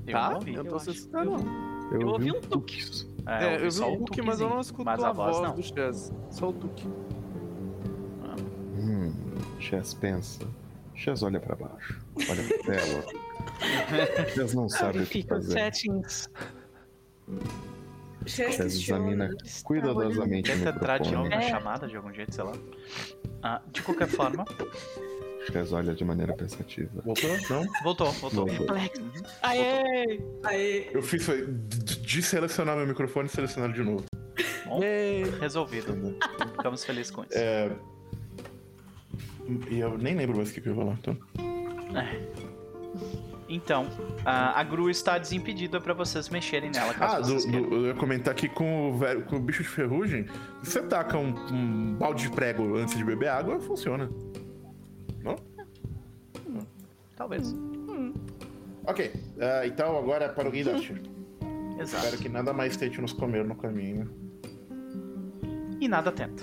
Eu 0.06 0.12
tá? 0.12 0.28
não 0.30 0.36
ouvi. 0.36 0.54
eu 0.54 0.64
eu 0.64 0.70
tô 0.70 0.76
assustado, 0.76 1.30
não. 1.30 1.90
Eu 1.92 2.06
ouvi 2.08 2.30
um 2.30 2.40
tuque. 2.40 2.80
É, 3.26 3.44
É, 3.44 3.56
eu 3.56 3.60
vi 3.62 3.72
só 3.72 3.92
o 3.92 3.96
Tuque, 4.04 4.22
mas 4.22 4.40
eu 4.40 4.48
não 4.48 4.60
escuto 4.60 4.84
mas 4.84 5.02
a, 5.02 5.08
a 5.08 5.12
voz, 5.12 5.36
voz, 5.36 5.48
não. 5.48 5.56
do 5.56 5.62
Chess. 5.62 6.12
Só 6.30 6.48
o 6.48 6.52
Tuque. 6.52 6.86
Hum, 8.78 9.12
Chess 9.58 9.94
pensa. 9.94 10.44
Chess 10.94 11.22
olha 11.22 11.40
pra 11.40 11.56
baixo. 11.56 12.00
Olha 12.16 12.42
pra 12.44 12.74
tela. 12.74 13.29
Chess 14.34 14.54
não 14.54 14.68
sabe 14.68 15.00
o 15.00 15.06
que 15.06 15.22
fazer. 15.22 15.52
settings. 15.52 16.28
Chess 18.26 18.60
examina 18.60 19.30
cuidadosamente 19.64 20.50
Tenta 20.52 20.70
entrar 20.70 20.98
de 20.98 21.10
novo 21.10 21.24
microfone. 21.24 21.48
na 21.50 21.56
É. 21.56 21.58
chamada 21.60 21.86
de 21.88 21.96
algum 21.96 22.12
jeito, 22.12 22.34
sei 22.34 22.44
lá. 22.44 22.52
Ah, 23.42 23.62
de 23.72 23.82
qualquer 23.82 24.08
forma, 24.08 24.44
Chess 25.50 25.72
olha 25.72 25.94
de 25.94 26.04
maneira 26.04 26.34
pensativa. 26.34 26.90
Voltou? 27.02 27.30
Não? 27.48 27.64
voltou, 27.82 28.12
voltou. 28.12 28.46
Voltou. 28.46 28.66
Complexo. 28.66 29.02
Aê! 29.42 30.20
Aê. 30.44 30.90
Eu 30.92 31.02
fiz 31.02 31.24
foi 31.24 31.46
de 31.46 32.22
selecionar 32.22 32.76
meu 32.76 32.86
microfone 32.86 33.26
e 33.26 33.30
selecionar 33.30 33.72
de 33.72 33.82
novo. 33.82 34.04
Bom, 34.66 34.80
resolvido. 35.40 36.16
Ficamos 36.56 36.84
felizes 36.84 37.10
com 37.10 37.22
isso. 37.24 37.32
É... 37.36 37.70
E 39.68 39.80
eu 39.80 39.96
nem 39.98 40.14
lembro 40.14 40.36
mais 40.36 40.50
o 40.50 40.52
que 40.54 40.60
eu 40.68 40.72
ia 40.72 40.78
falar. 40.78 40.92
Então. 41.00 41.18
Então, 43.52 43.88
a, 44.24 44.60
a 44.60 44.62
Gru 44.62 44.88
está 44.88 45.18
desimpedida 45.18 45.80
pra 45.80 45.92
vocês 45.92 46.28
mexerem 46.28 46.70
nela, 46.70 46.94
Ah, 47.00 47.18
do, 47.18 47.34
do- 47.34 47.74
eu 47.74 47.86
ia 47.88 47.94
comentar 47.94 48.30
aqui 48.32 48.48
com 48.48 48.90
o, 48.92 48.96
velho, 48.96 49.24
com 49.24 49.36
o 49.36 49.40
bicho 49.40 49.64
de 49.64 49.68
ferrugem. 49.68 50.24
Se 50.62 50.70
você 50.70 50.82
taca 50.82 51.18
um, 51.18 51.34
um 51.52 51.94
balde 51.96 52.28
de 52.28 52.30
prego 52.30 52.76
antes 52.76 52.96
de 52.96 53.04
beber 53.04 53.28
água, 53.28 53.58
funciona. 53.58 54.08
Talvez. 57.16 57.54
Ok, 58.86 59.12
ah, 59.40 59.66
então 59.66 59.98
agora 59.98 60.26
é 60.26 60.28
para 60.28 60.48
o 60.48 60.50
guindaste. 60.52 60.92
Exato. 61.78 62.04
Espero 62.04 62.22
que 62.22 62.28
nada 62.28 62.52
mais 62.52 62.76
tente 62.76 63.00
nos 63.00 63.12
comer 63.12 63.44
no 63.44 63.54
caminho. 63.56 64.08
E 65.80 65.88
nada 65.88 66.10
tenta. 66.12 66.42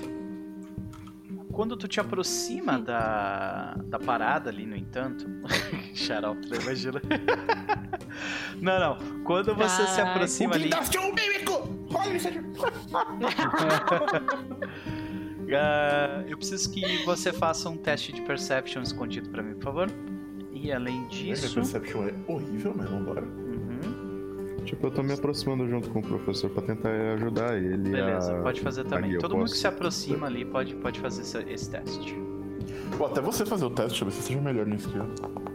Quando 1.58 1.76
tu 1.76 1.88
te 1.88 2.00
aproxima 2.00 2.78
da, 2.78 3.74
da 3.86 3.98
parada 3.98 4.52
ali, 4.52 4.64
no 4.64 4.76
entanto. 4.76 5.26
Xarope, 5.96 6.48
né? 6.52 6.58
imagina. 6.62 7.02
não, 8.62 8.80
não. 8.80 9.24
Quando 9.24 9.56
você 9.56 9.88
se 9.88 10.00
Ai, 10.00 10.08
aproxima 10.08 10.54
ali. 10.54 10.70
Ah, 15.50 16.26
eu 16.28 16.38
preciso 16.38 16.70
que 16.74 17.06
você 17.06 17.32
faça 17.32 17.70
um 17.70 17.78
teste 17.78 18.12
de 18.12 18.22
perception 18.22 18.82
escondido 18.82 19.30
pra 19.30 19.42
mim, 19.42 19.54
por 19.54 19.64
favor. 19.64 19.88
E 20.52 20.74
além 20.74 21.06
Essa 21.06 21.48
disso. 21.48 21.56
Perception 21.56 22.04
é 22.04 22.14
horrível, 22.28 22.74
mas 22.76 22.90
vambora. 22.90 23.24
Tipo, 24.68 24.88
eu 24.88 24.92
tô 24.92 25.02
me 25.02 25.14
aproximando 25.14 25.66
junto 25.70 25.90
com 25.90 26.00
o 26.00 26.04
professor 26.04 26.50
pra 26.50 26.62
tentar 26.62 26.90
ajudar 27.14 27.56
ele 27.58 27.90
beleza, 27.90 28.38
a... 28.38 28.42
pode 28.42 28.60
fazer 28.60 28.84
também. 28.84 29.14
Eu 29.14 29.22
Todo 29.22 29.32
mundo 29.32 29.44
posso- 29.44 29.54
que 29.54 29.60
se 29.60 29.68
aproxima 29.68 30.28
ali 30.28 30.44
pode, 30.44 30.76
pode 30.76 31.00
fazer 31.00 31.22
esse, 31.22 31.38
esse 31.50 31.70
teste. 31.72 32.14
Pô, 32.98 33.06
até 33.06 33.22
você 33.22 33.46
fazer 33.46 33.64
o 33.64 33.70
teste, 33.70 33.90
deixa 33.92 34.04
eu 34.04 34.10
ver 34.10 34.14
se 34.16 34.22
seja 34.24 34.42
melhor 34.42 34.66
nisso 34.66 34.90
aqui. 34.90 35.00
ó. 35.00 35.47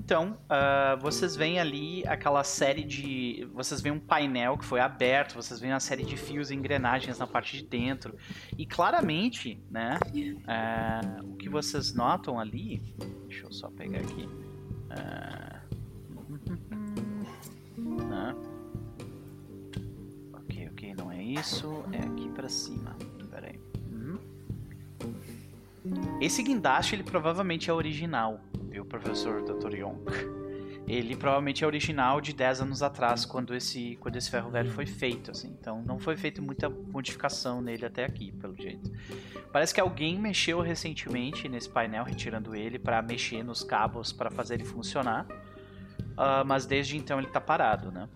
Então, 0.00 0.38
ah, 0.48 0.96
vocês 0.98 1.36
veem 1.36 1.60
ali 1.60 2.02
aquela 2.06 2.42
série 2.42 2.82
de. 2.82 3.46
Vocês 3.52 3.82
veem 3.82 3.94
um 3.94 4.00
painel 4.00 4.56
que 4.56 4.64
foi 4.64 4.80
aberto, 4.80 5.34
vocês 5.34 5.60
veem 5.60 5.74
uma 5.74 5.78
série 5.78 6.04
de 6.04 6.16
fios 6.16 6.50
e 6.50 6.54
engrenagens 6.54 7.18
na 7.18 7.26
parte 7.26 7.58
de 7.58 7.66
dentro. 7.66 8.16
E 8.56 8.64
claramente, 8.64 9.62
né? 9.70 9.98
ah, 10.48 11.20
o 11.22 11.36
que 11.36 11.50
vocês 11.50 11.92
notam 11.92 12.40
ali. 12.40 12.82
Deixa 13.28 13.44
eu 13.44 13.52
só 13.52 13.68
pegar 13.68 13.98
aqui. 13.98 14.26
ah, 14.90 15.60
né, 17.76 18.34
Ok, 20.32 20.68
ok, 20.72 20.94
não 20.94 21.12
é 21.12 21.22
isso. 21.22 21.84
É 21.92 21.98
aqui 21.98 22.30
pra 22.30 22.48
cima. 22.48 22.96
Pera 23.30 23.48
aí. 23.48 23.60
Uhum. 23.92 24.18
Esse 26.22 26.42
guindaste, 26.42 26.94
ele 26.94 27.04
provavelmente 27.04 27.68
é 27.68 27.72
original, 27.72 28.40
viu, 28.80 28.84
professor 28.84 29.42
Dr. 29.42 29.74
Yonk? 29.74 30.10
Ele 30.88 31.14
provavelmente 31.14 31.62
é 31.62 31.66
original 31.66 32.20
de 32.20 32.32
10 32.32 32.62
anos 32.62 32.82
atrás, 32.82 33.24
quando 33.24 33.54
esse, 33.54 33.96
quando 34.00 34.16
esse 34.16 34.30
ferro 34.30 34.50
velho 34.50 34.70
foi 34.70 34.86
feito, 34.86 35.30
assim. 35.30 35.54
Então 35.60 35.82
não 35.82 35.98
foi 35.98 36.16
feita 36.16 36.42
muita 36.42 36.68
modificação 36.68 37.60
nele 37.60 37.84
até 37.84 38.04
aqui, 38.04 38.32
pelo 38.32 38.56
jeito. 38.56 38.90
Parece 39.52 39.72
que 39.72 39.80
alguém 39.80 40.18
mexeu 40.18 40.60
recentemente 40.60 41.48
nesse 41.48 41.68
painel, 41.68 42.02
retirando 42.02 42.56
ele 42.56 42.78
para 42.78 43.00
mexer 43.02 43.44
nos 43.44 43.62
cabos 43.62 44.12
para 44.12 44.30
fazer 44.30 44.54
ele 44.54 44.64
funcionar. 44.64 45.26
Ah, 46.16 46.42
mas 46.44 46.66
desde 46.66 46.96
então 46.96 47.18
ele 47.18 47.28
tá 47.28 47.40
parado, 47.40 47.92
né? 47.92 48.08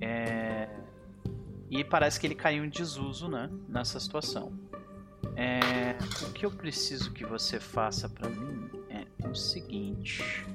É, 0.00 0.68
E 1.70 1.84
parece 1.84 2.18
que 2.18 2.26
ele 2.26 2.34
caiu 2.34 2.64
em 2.64 2.68
desuso, 2.68 3.28
né? 3.28 3.48
Nessa 3.68 4.00
situação. 4.00 4.52
É, 5.36 5.96
o 6.26 6.32
que 6.32 6.44
eu 6.44 6.50
preciso 6.50 7.12
que 7.12 7.24
você 7.24 7.60
faça 7.60 8.08
pra 8.08 8.28
mim 8.28 8.77
o 9.26 9.34
seguinte. 9.34 10.46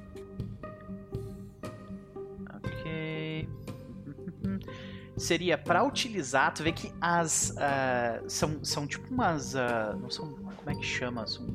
Ok. 2.55 3.49
Seria 5.17 5.57
pra 5.57 5.83
utilizar, 5.83 6.53
tu 6.53 6.63
vê 6.63 6.71
que 6.71 6.91
as 6.99 7.55
ah, 7.57 8.21
são, 8.27 8.63
são 8.63 8.87
tipo 8.87 9.13
umas, 9.13 9.55
ah, 9.55 9.95
não 9.99 10.09
são, 10.09 10.31
como 10.31 10.69
é 10.69 10.75
que 10.75 10.83
chama? 10.83 11.27
São, 11.27 11.47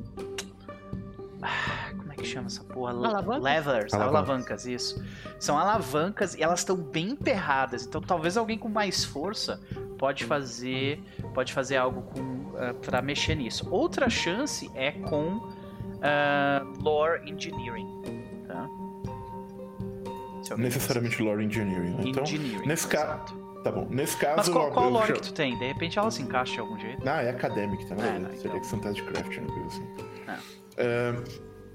ah, 1.42 1.90
como 1.96 2.12
é 2.12 2.14
que 2.14 2.24
chama 2.24 2.46
essa 2.46 2.62
porra? 2.62 2.92
Alavancas? 2.92 3.42
Levers, 3.42 3.94
Alavancas. 3.94 4.28
alavancas, 4.28 4.66
isso. 4.66 5.04
São 5.40 5.58
alavancas 5.58 6.34
e 6.34 6.42
elas 6.42 6.60
estão 6.60 6.76
bem 6.76 7.10
emperradas. 7.10 7.84
Então 7.84 8.00
talvez 8.00 8.36
alguém 8.36 8.56
com 8.56 8.68
mais 8.68 9.04
força 9.04 9.60
pode 9.98 10.24
fazer 10.24 11.02
pode 11.34 11.52
fazer 11.52 11.76
algo 11.76 12.02
com 12.02 12.38
para 12.80 13.02
mexer 13.02 13.34
nisso. 13.34 13.68
Outra 13.70 14.08
chance 14.08 14.70
é 14.74 14.92
com 14.92 15.57
ah, 16.02 16.64
lore 16.80 17.30
engineering, 17.30 17.86
tá? 18.46 18.68
Necessariamente 20.56 21.22
lore 21.22 21.44
engineering. 21.44 21.90
né? 21.96 22.02
Então, 22.06 22.22
engineering. 22.22 22.66
nesse 22.66 22.86
ca- 22.88 23.02
exato. 23.02 23.34
tá 23.64 23.70
bom. 23.72 23.86
Nesse 23.90 24.16
caso. 24.16 24.36
Mas 24.36 24.48
qual, 24.48 24.70
qual 24.72 24.88
lore 24.90 25.06
chamo- 25.08 25.20
que 25.20 25.26
tu 25.28 25.34
tem? 25.34 25.58
De 25.58 25.66
repente 25.66 25.98
ela 25.98 26.10
se 26.10 26.22
encaixa 26.22 26.54
de 26.54 26.60
algum 26.60 26.78
jeito. 26.78 27.06
Ah, 27.06 27.22
é 27.22 27.30
academic 27.30 27.84
também. 27.86 28.06
É, 28.06 28.18
não, 28.18 28.30
Seria 28.30 28.46
então. 28.48 28.60
que 28.60 28.66
são 28.66 28.80
craft, 28.80 29.36
né? 29.38 29.46
Coisa 29.46 29.66
assim. 29.66 29.86
É, 30.78 31.14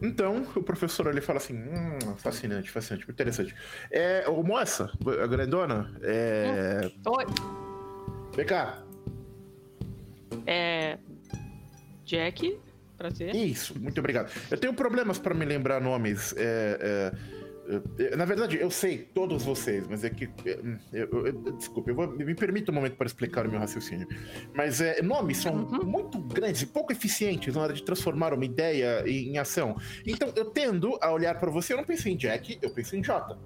então, 0.02 0.44
o 0.56 0.64
professor 0.64 1.08
ali 1.08 1.22
fala 1.22 1.38
assim: 1.38 1.56
hum, 1.56 2.16
fascinante, 2.18 2.72
fascinante, 2.72 3.10
interessante. 3.10 3.54
É, 3.92 4.28
ô 4.28 4.42
moça, 4.42 4.90
a 5.22 5.28
grandona, 5.28 5.94
é. 6.02 6.90
Oi. 7.06 7.26
Vem 8.36 8.46
cá. 8.46 8.82
É. 10.48 10.98
Jack, 12.06 12.60
prazer. 13.10 13.36
Isso, 13.36 13.80
muito 13.80 14.00
obrigado. 14.00 14.32
Eu 14.50 14.58
tenho 14.58 14.74
problemas 14.74 15.20
para 15.20 15.34
me 15.34 15.46
lembrar 15.46 15.82
nomes. 15.82 16.34
é, 16.38 17.12
é, 17.20 17.34
é, 18.12 18.16
na 18.18 18.26
verdade, 18.26 18.58
eu 18.60 18.70
sei 18.70 18.98
todos 19.14 19.44
vocês, 19.44 19.86
mas 19.90 20.04
é 20.04 20.10
que. 20.10 20.26
é, 20.46 20.60
eu- 20.92 21.28
eu- 21.28 21.34
desculpe, 21.58 21.92
eu 21.92 21.96
vou, 21.96 22.08
me 22.12 22.36
permita 22.36 22.72
um 22.72 22.76
momento 22.76 22.96
para 22.98 23.08
explicar 23.08 23.48
o 23.48 23.50
meu 23.50 23.60
raciocínio. 23.60 24.08
Mas 24.54 24.82
é, 24.82 25.02
nomes 25.02 25.38
são 25.38 25.56
muito 25.56 26.20
grandes 26.20 26.62
e 26.64 26.66
pouco 26.66 26.92
eficientes 26.92 27.56
na 27.56 27.62
hora 27.62 27.74
de 27.74 27.82
transformar 27.84 28.34
uma 28.34 28.44
ideia 28.46 29.04
em, 29.08 29.30
em 29.30 29.38
ação. 29.38 29.78
Então, 30.06 30.32
eu 30.36 30.46
tendo 30.46 30.98
a 31.02 31.12
olhar 31.12 31.40
para 31.40 31.50
você, 31.50 31.72
eu 31.74 31.78
não 31.78 31.86
pensei 31.86 32.12
em 32.14 32.18
Jack, 32.18 32.60
eu 32.62 32.70
pensei 32.70 33.00
em 33.00 33.04
J. 33.04 33.38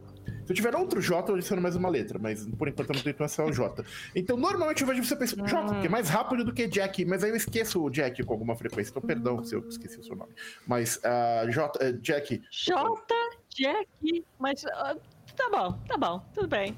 Se 0.47 0.53
eu 0.53 0.55
tiver 0.55 0.73
outro 0.77 1.01
J, 1.01 1.29
eu 1.29 1.35
adiciono 1.35 1.61
mais 1.61 1.75
uma 1.75 1.89
letra, 1.89 2.17
mas 2.17 2.47
por 2.57 2.69
enquanto 2.69 2.89
eu 2.91 2.95
não 2.95 3.03
tenho 3.03 3.13
pensar 3.13 3.43
o 3.43 3.51
J. 3.51 3.83
Então, 4.15 4.37
normalmente 4.37 4.81
eu 4.81 4.87
vejo 4.87 5.03
você 5.03 5.13
pensando 5.13 5.45
J, 5.45 5.81
que 5.81 5.87
é 5.87 5.89
mais 5.89 6.07
rápido 6.07 6.45
do 6.45 6.53
que 6.53 6.65
Jack, 6.67 7.03
mas 7.03 7.21
aí 7.21 7.31
eu 7.31 7.35
esqueço 7.35 7.83
o 7.83 7.89
Jack 7.89 8.23
com 8.23 8.31
alguma 8.31 8.55
frequência. 8.55 8.91
Então, 8.91 9.01
perdão 9.01 9.43
se 9.43 9.53
eu 9.53 9.67
esqueci 9.67 9.99
o 9.99 10.03
seu 10.05 10.15
nome. 10.15 10.31
Mas, 10.65 11.01
ah, 11.03 11.45
J, 11.49 11.77
eh, 11.83 11.91
Jack, 11.91 12.41
J, 12.49 13.03
Jack, 13.49 14.25
mas. 14.39 14.63
ah, 14.67 14.95
tá 15.35 15.49
bom, 15.51 15.77
tá 15.85 15.97
bom, 15.97 16.25
tudo 16.33 16.47
bem. 16.47 16.77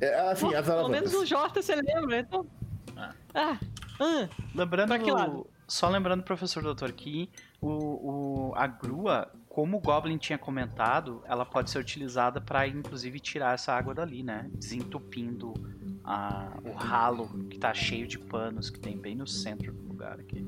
é, 0.00 0.30
assim, 0.30 0.46
Bom, 0.46 0.62
pelo 0.62 0.88
menos 0.88 1.12
o 1.14 1.24
J 1.26 1.60
você 1.60 1.74
lembra, 1.74 2.20
então. 2.20 2.46
Ah. 2.96 3.12
Ah, 3.34 3.58
ah, 3.98 4.28
Lembrando, 4.54 4.86
Pra 4.88 4.98
que 5.00 5.10
lado? 5.10 5.46
só 5.66 5.88
lembrando, 5.88 6.22
professor 6.22 6.62
doutor, 6.62 6.92
que 6.92 7.28
o, 7.60 8.50
o- 8.50 8.52
a 8.54 8.68
grua 8.68 9.28
como 9.58 9.78
o 9.78 9.80
Goblin 9.80 10.16
tinha 10.18 10.38
comentado, 10.38 11.20
ela 11.26 11.44
pode 11.44 11.68
ser 11.68 11.80
utilizada 11.80 12.40
para 12.40 12.68
inclusive 12.68 13.18
tirar 13.18 13.54
essa 13.54 13.72
água 13.72 13.92
dali, 13.92 14.22
né? 14.22 14.48
Desentupindo 14.54 15.52
a- 16.04 16.56
o 16.64 16.70
ralo 16.74 17.26
que 17.50 17.58
tá 17.58 17.74
cheio 17.74 18.06
de 18.06 18.20
panos 18.20 18.70
que 18.70 18.78
tem 18.78 18.96
bem 18.96 19.16
no 19.16 19.26
centro 19.26 19.72
do 19.72 19.82
lugar 19.88 20.20
aqui. 20.20 20.46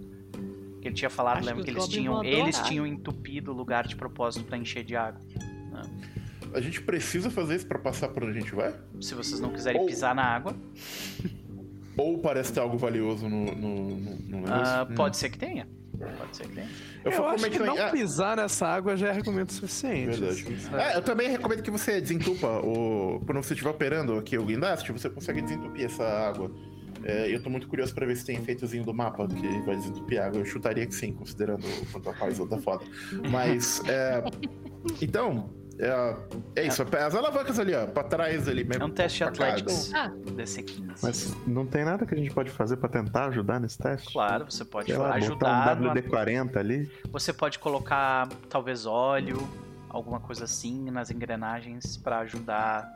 Que 0.80 0.86
ele 0.86 0.94
tinha 0.94 1.10
falado, 1.10 1.38
Acho 1.38 1.46
lembra 1.48 1.64
que 1.64 1.72
que 1.72 1.76
eles 1.76 1.82
Goblin 1.86 2.00
tinham, 2.02 2.22
eles 2.22 2.58
tinham 2.60 2.86
entupido 2.86 3.50
o 3.50 3.54
lugar 3.54 3.84
de 3.88 3.96
propósito 3.96 4.44
para 4.44 4.56
encher 4.56 4.84
de 4.84 4.94
água. 4.94 5.20
A 6.54 6.60
gente 6.60 6.80
precisa 6.80 7.30
fazer 7.32 7.56
isso 7.56 7.66
pra 7.66 7.80
passar 7.80 8.10
por 8.10 8.22
onde 8.22 8.38
a 8.38 8.40
gente 8.40 8.54
vai? 8.54 8.72
Se 9.00 9.16
vocês 9.16 9.40
não 9.40 9.50
quiserem 9.50 9.80
Ou- 9.80 9.86
pisar 9.88 10.14
na 10.14 10.22
água, 10.22 10.54
Ou 11.96 12.16
parece 12.18 12.52
ter 12.52 12.60
algo 12.60 12.78
valioso 12.78 13.28
no, 13.28 13.44
no, 13.46 13.90
no, 13.96 14.16
no 14.16 14.40
negócio? 14.42 14.54
ah, 14.74 14.86
Hum. 14.88 14.94
pode 14.94 15.16
ser 15.16 15.30
que 15.30 15.36
tenha. 15.38 15.66
Pode 16.06 16.36
ser 16.36 16.46
que 16.48 16.54
tenha. 16.54 16.68
Eu, 17.04 17.12
falo 17.12 17.28
acho 17.28 17.46
é 17.46 17.50
que 17.50 17.58
não 17.58 17.78
ah, 17.78 17.90
pisar 17.90 18.36
nessa 18.36 18.66
água 18.66 18.96
já 18.96 19.08
é 19.08 19.10
argumento 19.10 19.52
suficiente. 19.52 20.18
Verdade. 20.18 20.54
assim? 20.54 20.76
É, 20.76 20.96
eu 20.96 21.02
também 21.02 21.28
recomendo 21.28 21.62
que 21.62 21.70
você 21.70 22.00
desentupa 22.00 22.46
o. 22.46 23.20
Quando 23.26 23.42
você 23.42 23.54
estiver 23.54 23.70
operando 23.70 24.16
aqui 24.16 24.36
o 24.38 24.44
guindaste, 24.44 24.92
você 24.92 25.08
consegue 25.10 25.42
desentupir 25.42 25.86
essa 25.86 26.04
água. 26.04 26.50
É, 27.02 27.34
eu 27.34 27.42
tô 27.42 27.48
muito 27.48 27.66
curioso 27.66 27.94
pra 27.94 28.04
ver 28.06 28.16
se 28.16 28.26
tem 28.26 28.36
efeitozinho 28.36 28.84
do 28.84 28.92
mapa 28.92 29.26
que 29.26 29.60
vai 29.64 29.76
desentupir 29.76 30.20
água. 30.20 30.40
Eu 30.40 30.44
chutaria 30.44 30.86
que 30.86 30.94
sim, 30.94 31.12
considerando 31.12 31.64
o 31.64 31.86
quanto 31.92 32.10
a 32.10 32.12
paz 32.12 32.38
tá 32.38 32.58
foda. 32.58 32.84
Mas, 33.30 33.82
é, 33.88 34.22
Então, 35.00 35.50
é, 35.78 36.16
é 36.56 36.66
isso. 36.66 36.82
As 36.82 37.14
alavancas 37.14 37.58
ali, 37.58 37.74
ó, 37.74 37.86
pra 37.86 38.02
trás 38.02 38.48
ali 38.48 38.64
mesmo. 38.64 38.82
É 38.82 38.86
um 38.86 38.90
teste. 38.90 39.24
Athletics. 39.24 39.92
Ah. 39.94 40.10
DC15. 40.26 40.98
Mas 41.02 41.36
não 41.46 41.66
tem 41.66 41.84
nada 41.84 42.04
que 42.04 42.14
a 42.14 42.18
gente 42.18 42.30
pode 42.32 42.50
fazer 42.50 42.76
pra 42.76 42.88
tentar 42.88 43.26
ajudar 43.28 43.60
nesse 43.60 43.78
teste? 43.78 44.12
Claro, 44.12 44.50
você 44.50 44.64
pode 44.64 44.92
lá, 44.92 45.14
ajudar. 45.14 45.74
botar 45.74 45.76
um 45.78 45.84
no- 45.84 45.90
WD-40 45.94 46.56
ali. 46.56 46.90
Você 47.10 47.32
pode 47.32 47.58
colocar 47.58 48.28
talvez 48.48 48.86
óleo, 48.86 49.38
alguma 49.88 50.20
coisa 50.20 50.44
assim 50.44 50.90
nas 50.90 51.10
engrenagens 51.10 51.96
pra 51.96 52.20
ajudar. 52.20 52.92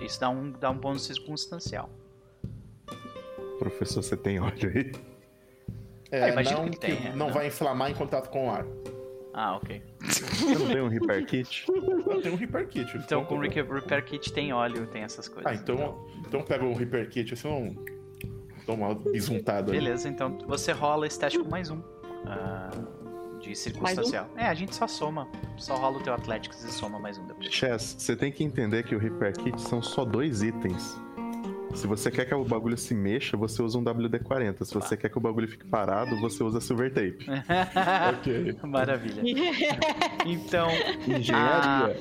Isso 0.00 0.20
dá 0.20 0.28
um, 0.30 0.50
dá 0.52 0.70
um 0.70 0.76
bônus 0.78 1.04
circunstancial. 1.04 1.90
Professor, 3.58 4.02
você 4.02 4.16
tem 4.16 4.40
óleo 4.40 4.72
aí? 4.74 4.92
É, 6.10 6.28
imagino 6.30 6.62
não, 6.62 6.68
que 6.68 6.78
tenha, 6.78 7.16
não 7.16 7.26
né? 7.28 7.32
vai 7.32 7.46
inflamar 7.46 7.90
em 7.90 7.94
contato 7.94 8.28
com 8.28 8.48
o 8.48 8.50
ar. 8.50 8.66
Ah, 9.34 9.56
ok. 9.56 9.82
Você 10.00 10.58
não 10.58 10.66
tem 10.68 10.80
um 10.82 10.88
Repair 10.88 11.24
Kit? 11.26 11.64
Eu 11.68 12.20
tenho 12.20 12.34
um 12.34 12.36
Repair 12.36 12.68
Kit. 12.68 12.96
Então 12.98 13.24
com 13.24 13.36
o 13.36 13.40
Repair 13.40 14.04
Kit 14.04 14.32
tem 14.32 14.52
óleo, 14.52 14.86
tem 14.86 15.02
essas 15.02 15.28
coisas. 15.28 15.50
Ah, 15.50 15.54
então, 15.54 16.06
então 16.26 16.42
pega 16.42 16.64
o 16.64 16.74
Repair 16.74 17.08
Kit, 17.08 17.32
assim, 17.32 17.48
um, 17.48 17.74
dou 18.66 18.76
uma 18.76 18.94
bisuntada. 18.94 19.72
Beleza, 19.72 20.08
então 20.08 20.38
você 20.46 20.72
rola 20.72 21.06
com 21.08 21.48
mais 21.48 21.70
um. 21.70 21.82
ah, 22.26 22.70
de 23.42 23.56
circunstancial. 23.56 24.28
É, 24.36 24.46
a 24.46 24.54
gente 24.54 24.74
só 24.74 24.86
soma. 24.86 25.28
Só 25.56 25.74
rola 25.74 25.98
o 25.98 26.02
teu 26.02 26.14
Athletics 26.14 26.62
e 26.64 26.72
soma 26.72 26.98
mais 26.98 27.18
um 27.18 27.26
depois. 27.26 27.52
Chess, 27.52 27.96
você 27.98 28.14
tem 28.14 28.30
que 28.30 28.44
entender 28.44 28.84
que 28.84 28.94
o 28.94 28.98
Repair 28.98 29.34
Kit 29.34 29.60
são 29.60 29.82
só 29.82 30.04
dois 30.04 30.42
itens. 30.42 30.96
Se 31.74 31.86
você 31.86 32.10
quer 32.10 32.26
que 32.26 32.34
o 32.34 32.44
bagulho 32.44 32.76
se 32.76 32.94
mexa, 32.94 33.36
você 33.36 33.62
usa 33.62 33.78
um 33.78 33.82
WD-40. 33.84 34.64
Se 34.64 34.74
você 34.74 34.96
quer 34.96 35.08
que 35.08 35.18
o 35.18 35.20
bagulho 35.20 35.48
fique 35.48 35.64
parado, 35.66 36.16
você 36.20 36.44
usa 36.44 36.60
Silver 36.60 36.92
Tape. 36.92 37.18
Ok. 38.18 38.56
Maravilha. 38.64 39.22
Então, 40.26 40.68
Engenharia. 41.08 41.96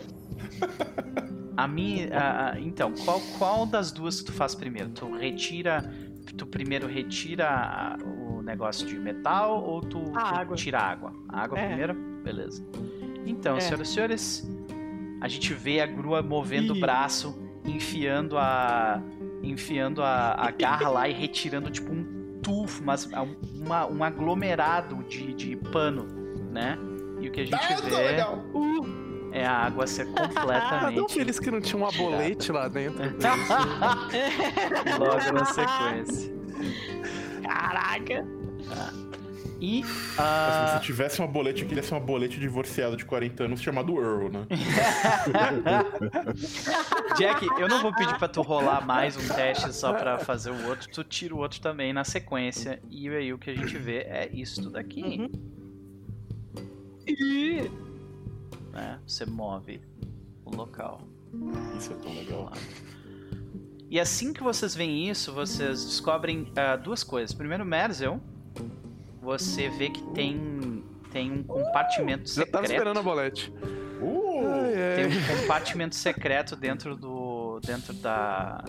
A 1.58 1.68
minha. 1.68 2.10
a- 2.16 2.52
a- 2.54 2.60
então, 2.60 2.94
qual, 3.04 3.20
qual 3.40 3.66
das 3.66 3.92
duas 3.92 4.20
que 4.20 4.28
tu 4.28 4.34
faz 4.34 4.54
primeiro? 4.54 4.90
Tu 4.90 5.10
retira. 5.18 5.92
Tu 6.38 6.46
primeiro 6.46 6.88
retira 6.88 7.48
a- 7.50 7.98
o 8.06 8.42
negócio 8.44 8.86
de 8.86 8.98
metal 9.00 9.64
ou 9.64 9.82
tu, 9.82 10.00
A 10.16 10.22
tu 10.34 10.36
água. 10.36 10.56
tira 10.56 10.80
a 10.80 10.84
água? 10.92 11.14
A 11.30 11.42
água 11.44 11.60
É. 11.60 11.68
primeiro? 11.68 11.94
Beleza. 12.24 12.64
Então, 13.26 13.58
É. 13.58 13.60
senhoras 13.62 13.90
e 13.90 13.94
senhores, 13.94 14.50
a 15.20 15.28
gente 15.28 15.54
vê 15.54 15.82
a 15.82 15.86
grua 15.88 16.22
movendo 16.22 16.74
o 16.74 16.78
Ih. 16.78 16.80
braço, 16.82 17.36
enfiando 17.66 18.38
a. 18.38 19.02
enfiando 19.44 20.02
a, 20.04 20.34
a 20.38 20.52
garra 20.52 20.90
lá 20.90 21.08
e 21.10 21.14
retirando 21.14 21.70
tipo 21.70 21.92
um 21.94 22.40
tufo, 22.42 22.84
mas 22.84 23.12
é 23.12 23.20
um, 23.20 23.36
uma- 23.56 23.86
um 23.88 24.04
aglomerado 24.04 25.04
de, 25.04 25.34
de 25.34 25.56
pano, 25.56 26.06
né? 26.52 26.78
E 27.20 27.28
o 27.28 27.32
que 27.32 27.42
a 27.42 27.46
gente 27.46 27.56
Ah, 27.56 27.76
vê 27.84 27.96
legal. 27.96 28.44
é 29.32 29.46
a 29.46 29.54
água 29.66 29.86
ser 29.88 30.08
Ah, 30.16 30.28
completamente. 30.28 30.96
tão 30.96 31.08
feliz 31.10 31.40
que 31.40 31.52
não 31.52 31.62
tinha 31.62 31.82
um 31.82 31.88
abolete 31.88 32.52
lá 32.52 32.68
dentro. 32.68 33.00
Logo 35.00 35.32
na 35.34 35.46
sequência. 35.46 36.34
Caraca! 37.44 38.26
E. 39.62 39.84
Se 39.84 40.16
ah, 40.18 40.74
você 40.74 40.86
tivesse 40.86 41.20
uma 41.20 41.28
bolete, 41.28 41.62
eu 41.62 41.68
queria 41.68 41.84
ser 41.84 41.94
uma 41.94 42.00
bolete 42.00 42.40
divorciado 42.40 42.98
de 42.98 43.06
40 43.06 43.44
anos 43.44 43.62
chamado 43.62 43.96
Earl, 43.96 44.30
né? 44.30 44.48
Jack, 47.16 47.46
eu 47.60 47.68
não 47.68 47.80
vou 47.80 47.94
pedir 47.94 48.18
pra 48.18 48.28
tu 48.28 48.42
rolar 48.42 48.84
mais 48.84 49.16
um 49.16 49.36
teste 49.36 49.72
só 49.72 49.94
pra 49.94 50.18
fazer 50.18 50.50
o 50.50 50.68
outro. 50.68 50.90
Tu 50.90 51.04
tira 51.04 51.36
o 51.36 51.38
outro 51.38 51.62
também 51.62 51.94
na 51.94 52.04
sequência. 52.04 52.82
E 52.90 53.08
aí 53.08 53.32
o 53.32 53.38
que 53.38 53.52
a 53.52 53.56
gente 53.56 53.78
vê 53.78 54.00
é 54.00 54.28
isso 54.34 54.68
daqui. 54.72 55.30
Ih, 57.08 57.72
Né? 58.72 59.00
Você 59.06 59.28
move 59.28 59.80
o 60.44 60.56
local. 60.56 61.02
Isso 61.78 61.94
é 61.94 61.96
tão 61.98 62.16
legal. 62.16 62.52
E 63.92 64.00
assim 64.00 64.34
que 64.34 64.42
vocês 64.42 64.74
veem 64.74 65.08
isso, 65.08 65.32
vocês 65.34 65.86
descobrem 65.86 66.52
ah, 66.56 66.78
duas 66.78 67.04
coisas. 67.04 67.32
Primeiro, 67.32 67.64
Merzel, 67.64 68.20
você 69.22 69.70
vê 69.70 69.90
que 69.90 70.02
tem, 70.14 70.84
tem 71.12 71.32
um 71.32 71.44
compartimento 71.44 72.30
Já 72.30 72.46
tava 72.46 72.66
esperando 72.66 72.98
a 72.98 73.02
secreto. 73.02 73.04
bolete. 73.04 73.54
Uh! 74.02 74.42
Ai, 74.48 74.96
Tem 74.96 75.06
um 75.08 75.42
compartimento 75.42 75.96
secreto 75.96 76.56
dentro 76.56 76.96
do. 76.96 77.60
dentro 77.64 77.94
da. 77.94 78.64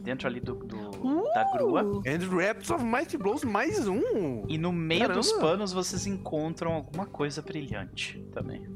Dentro 0.00 0.26
ali 0.28 0.40
do, 0.40 0.54
do- 0.54 1.24
da 1.32 1.44
grua. 1.52 1.82
And 2.06 2.28
Raps 2.36 2.70
of 2.70 2.84
Mighty 2.84 3.16
Blows 3.16 3.44
mais 3.44 3.86
um. 3.88 4.44
E 4.48 4.56
no 4.58 4.72
meio 4.72 5.02
Caramba. 5.02 5.20
dos 5.20 5.32
panos 5.32 5.72
vocês 5.72 6.06
encontram 6.06 6.72
alguma 6.72 7.06
coisa 7.06 7.40
brilhante 7.42 8.18
também. 8.32 8.66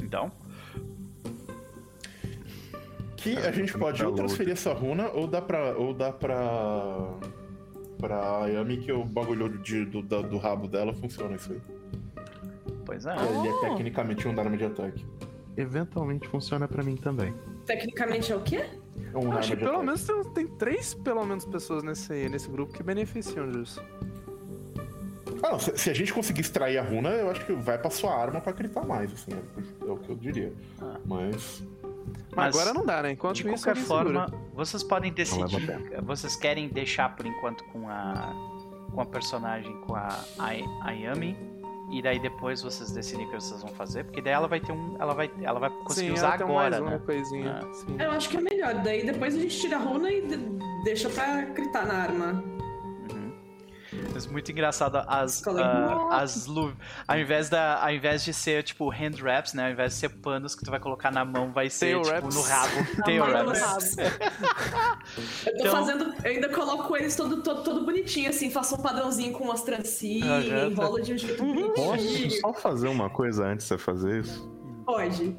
Então, 0.00 0.30
Que 3.16 3.36
a 3.38 3.52
gente 3.52 3.72
pode 3.78 3.98
Tá 3.98 4.04
ou 4.04 4.10
louco. 4.10 4.26
transferir 4.26 4.52
essa 4.52 4.72
runa, 4.72 5.08
ou 5.10 5.26
dá 5.26 5.40
pra. 5.40 5.76
Ou 5.76 5.94
dá 5.94 6.12
pra. 6.12 7.14
Pra 8.02 8.46
Yami 8.48 8.78
que 8.78 8.90
o 8.92 9.04
bagulho 9.04 9.48
de- 9.60 9.84
do, 9.84 10.02
da- 10.02 10.22
do 10.22 10.36
rabo 10.36 10.66
dela 10.66 10.92
funciona 10.92 11.36
isso 11.36 11.52
aí. 11.52 11.60
pois 12.84 13.06
é. 13.06 13.14
Ele 13.14 13.46
é 13.48 13.52
Oh. 13.52 13.60
tecnicamente 13.60 14.26
um 14.26 14.38
arma 14.38 14.56
de 14.56 14.64
ataque. 14.64 15.06
Eventualmente 15.56 16.26
funciona 16.28 16.66
pra 16.66 16.82
mim 16.82 16.96
também. 16.96 17.32
Tecnicamente 17.64 18.32
é 18.32 18.36
o 18.36 18.40
quê? 18.40 18.64
É 19.14 19.16
um 19.16 19.30
acho 19.32 19.50
que 19.52 19.56
pelo 19.56 19.70
ataque. 19.70 19.86
menos 19.86 20.04
tem, 20.04 20.24
tem 20.34 20.46
três, 20.56 20.94
pelo 20.94 21.24
menos, 21.24 21.44
pessoas 21.44 21.84
nesse, 21.84 22.28
nesse 22.28 22.50
grupo 22.50 22.72
que 22.72 22.82
beneficiam 22.82 23.48
disso. 23.50 23.80
Ah, 25.44 25.50
não, 25.52 25.58
se, 25.60 25.76
se 25.76 25.90
a 25.90 25.94
gente 25.94 26.12
conseguir 26.12 26.40
extrair 26.40 26.78
a 26.78 26.82
runa, 26.82 27.10
eu 27.10 27.30
acho 27.30 27.44
que 27.46 27.52
vai 27.52 27.78
pra 27.78 27.90
sua 27.90 28.14
arma 28.16 28.40
pra 28.40 28.50
gritar 28.52 28.84
mais, 28.84 29.12
assim, 29.12 29.32
é, 29.32 29.86
é 29.86 29.90
o 29.92 29.96
que 29.96 30.08
eu 30.10 30.16
diria. 30.16 30.52
Ah. 30.80 30.98
Mas. 31.06 31.62
Mas, 32.34 32.54
agora 32.56 32.72
não 32.72 32.84
dá, 32.86 33.02
né? 33.02 33.12
Enquanto 33.12 33.36
De 33.36 33.44
qualquer 33.44 33.76
forma, 33.76 34.24
segura. 34.26 34.42
vocês 34.54 34.82
podem 34.82 35.12
decidir. 35.12 36.00
Vocês 36.02 36.34
querem 36.36 36.68
deixar 36.68 37.14
por 37.14 37.26
enquanto 37.26 37.62
com 37.64 37.88
a. 37.88 38.32
com 38.92 39.00
a 39.00 39.06
personagem, 39.06 39.74
com 39.82 39.94
a 39.94 40.08
Ayami. 40.84 41.36
E 41.90 42.00
daí 42.00 42.18
depois 42.18 42.62
vocês 42.62 42.90
decidem 42.90 43.26
o 43.26 43.28
que 43.30 43.34
vocês 43.34 43.60
vão 43.60 43.70
fazer. 43.74 44.04
Porque 44.04 44.22
daí 44.22 44.32
ela 44.32 44.48
vai 44.48 44.60
ter 44.60 44.72
um. 44.72 44.96
Ela 44.98 45.12
vai, 45.14 45.30
ela 45.42 45.60
vai 45.60 45.68
conseguir 45.84 46.08
Sim, 46.08 46.14
usar 46.14 46.34
agora, 46.42 46.70
mais 46.70 46.80
uma 46.80 46.90
né? 46.92 46.98
coisinha. 47.04 47.60
Ah. 47.62 47.74
Sim. 47.74 47.96
Eu 48.00 48.10
acho 48.12 48.28
que 48.30 48.36
é 48.38 48.40
melhor. 48.40 48.74
Daí 48.82 49.04
depois 49.04 49.34
a 49.34 49.38
gente 49.38 49.58
tira 49.60 49.76
a 49.76 49.80
runa 49.80 50.10
e 50.10 50.22
de- 50.26 50.58
deixa 50.84 51.10
pra 51.10 51.42
gritar 51.42 51.84
na 51.86 51.94
arma. 51.94 52.42
Mas 54.12 54.26
muito 54.26 54.50
engraçado 54.52 54.96
as 55.06 55.42
ah, 55.46 56.08
as 56.20 56.46
lu... 56.46 56.72
ao 57.08 57.18
invés 57.18 57.48
da 57.48 57.82
ao 57.82 57.90
invés 57.90 58.24
de 58.24 58.32
ser 58.34 58.62
tipo 58.62 58.90
hand 58.90 59.20
wraps, 59.22 59.54
né, 59.54 59.66
ao 59.66 59.70
invés 59.72 59.92
de 59.94 59.98
ser 60.00 60.08
panos 60.10 60.54
que 60.54 60.64
tu 60.64 60.70
vai 60.70 60.78
colocar 60.80 61.10
na 61.10 61.24
mão, 61.24 61.52
vai 61.52 61.70
ser 61.70 61.86
Tail 61.86 62.02
tipo 62.02 62.10
wraps. 62.14 62.34
no 62.34 62.42
rabo, 62.42 63.02
tail 63.04 63.26
no 63.26 63.50
wraps. 63.50 63.96
Eu 65.46 65.52
tô 65.54 65.58
Então- 65.60 65.72
fazendo. 65.72 66.14
Eu 66.24 66.30
ainda 66.30 66.48
coloco 66.48 66.96
eles 66.96 67.16
todo, 67.16 67.42
todo, 67.42 67.62
todo 67.62 67.84
bonitinho, 67.84 68.30
assim, 68.30 68.50
faço 68.50 68.74
um 68.74 68.78
padrãozinho 68.78 69.32
com 69.32 69.44
umas 69.44 69.62
trancinhas, 69.62 70.44
enrolo 70.44 71.00
de 71.00 71.14
um 71.14 71.18
jeito 71.18 71.42
Posso 71.74 71.86
bonitinho. 72.02 72.30
só 72.40 72.52
fazer 72.54 72.88
uma 72.88 73.08
coisa 73.10 73.44
antes 73.46 73.64
de 73.66 73.68
você 73.68 73.78
fazer 73.78 74.20
isso? 74.20 74.50
Pode. 74.84 75.36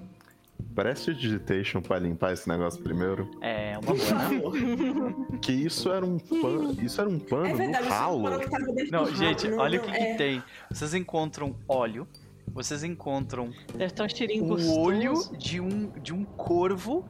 Preste 0.75 1.11
o 1.11 1.13
digitation 1.13 1.81
pra 1.81 1.99
limpar 1.99 2.33
esse 2.33 2.47
negócio 2.49 2.81
primeiro. 2.81 3.29
É 3.41 3.77
Por 3.79 3.95
uma 3.95 4.39
boa, 4.41 4.53
né? 4.59 5.15
Que 5.41 5.51
isso 5.51 5.91
era 5.91 6.05
um 6.05 6.17
pano. 6.17 6.71
Isso 6.81 6.99
era 6.99 7.09
um 7.09 7.19
pano 7.19 7.47
É 7.47 7.53
verdade, 7.53 7.83
no 7.85 7.89
ralo. 7.91 8.39
que 8.39 8.91
Não, 8.91 9.15
gente, 9.15 9.47
rabo, 9.47 9.61
olha 9.61 9.79
o 9.81 9.85
não, 9.85 9.91
que, 9.91 9.97
que 9.99 10.03
é. 10.05 10.15
tem. 10.15 10.43
Vocês 10.71 10.93
encontram 10.93 11.55
óleo, 11.67 12.07
vocês 12.47 12.83
encontram 12.83 13.51
Deve 13.73 13.85
estar 13.85 14.05
um 14.05 14.43
o 14.43 14.47
gostoso. 14.47 14.79
olho 14.79 15.13
de 15.37 15.59
um 15.61 15.89
de 16.01 16.13
um 16.13 16.23
corvo 16.25 17.07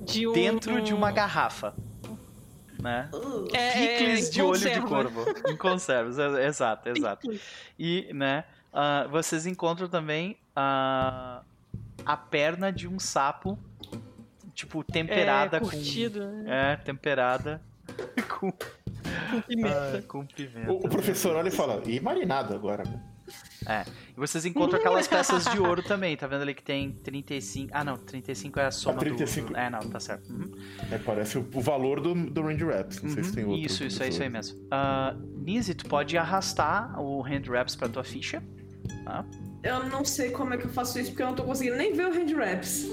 de 0.00 0.26
um... 0.26 0.32
dentro 0.32 0.80
de 0.80 0.94
uma 0.94 1.10
garrafa. 1.12 1.74
Né? 2.80 3.08
Uh, 3.12 3.46
É, 3.54 3.58
é, 3.84 3.98
Picles 3.98 4.28
em 4.28 4.32
de 4.32 4.42
olho 4.42 4.58
de 4.58 4.80
corvo. 4.80 5.24
Em 5.48 5.56
conservas, 5.56 6.18
é- 6.18 6.46
exato, 6.48 6.88
exato. 6.88 7.30
E, 7.78 8.08
né, 8.12 8.42
ah, 8.72 9.06
vocês 9.08 9.46
encontram 9.46 9.86
também 9.88 10.36
ah, 10.56 11.41
a 12.04 12.16
perna 12.16 12.72
de 12.72 12.88
um 12.88 12.98
sapo, 12.98 13.58
tipo, 14.54 14.82
temperada 14.84 15.56
é, 15.56 15.60
com. 15.60 15.66
curtido, 15.66 16.26
né? 16.26 16.72
É, 16.72 16.76
temperada 16.76 17.60
com, 18.38 18.50
Com 18.52 19.40
pimenta. 19.46 19.98
ah, 19.98 20.02
com 20.02 20.26
pimenta. 20.26 20.72
O, 20.72 20.76
o 20.76 20.88
professor 20.88 21.36
olha 21.36 21.48
e 21.48 21.52
fala, 21.52 21.82
e 21.86 22.00
marinado 22.00 22.54
agora. 22.54 22.84
né? 22.84 23.02
É. 23.66 23.84
E 24.10 24.14
vocês 24.16 24.44
encontram 24.44 24.78
aquelas 24.78 25.06
peças 25.08 25.44
de 25.44 25.58
ouro 25.58 25.82
também, 25.82 26.16
tá 26.16 26.26
vendo 26.26 26.42
ali 26.42 26.54
que 26.54 26.62
tem 26.62 26.90
35. 26.92 27.70
Ah, 27.72 27.84
não, 27.84 27.96
35 27.96 28.58
é 28.60 28.66
a 28.66 28.70
soma 28.70 28.98
35. 28.98 29.48
do. 29.52 29.56
É, 29.56 29.70
não, 29.70 29.80
tá 29.80 30.00
certo. 30.00 30.28
Uhum. 30.30 30.50
É, 30.90 30.98
parece 30.98 31.38
o, 31.38 31.48
o 31.54 31.60
valor 31.60 32.00
do, 32.00 32.14
do 32.14 32.42
Range 32.42 32.64
Raps. 32.64 33.00
Não 33.00 33.10
sei 33.10 33.22
se 33.24 33.32
tem 33.32 33.44
Uhum, 33.44 33.50
outro. 33.52 33.66
Isso, 33.66 33.84
isso, 33.84 34.02
é 34.02 34.08
isso 34.08 34.22
aí 34.22 34.28
mesmo. 34.28 34.58
Uh, 34.64 35.74
tu 35.76 35.86
pode 35.86 36.18
arrastar 36.18 37.00
o 37.00 37.22
hand 37.22 37.48
wraps 37.48 37.76
pra 37.76 37.88
tua 37.88 38.04
ficha. 38.04 38.42
Tá? 39.04 39.24
Eu 39.62 39.84
não 39.88 40.04
sei 40.04 40.30
como 40.30 40.54
é 40.54 40.56
que 40.56 40.64
eu 40.64 40.70
faço 40.70 40.98
isso, 40.98 41.10
porque 41.10 41.22
eu 41.22 41.26
não 41.28 41.34
tô 41.34 41.44
conseguindo 41.44 41.76
nem 41.76 41.92
ver 41.92 42.06
o 42.06 42.10
hand 42.12 42.32
wraps. 42.34 42.90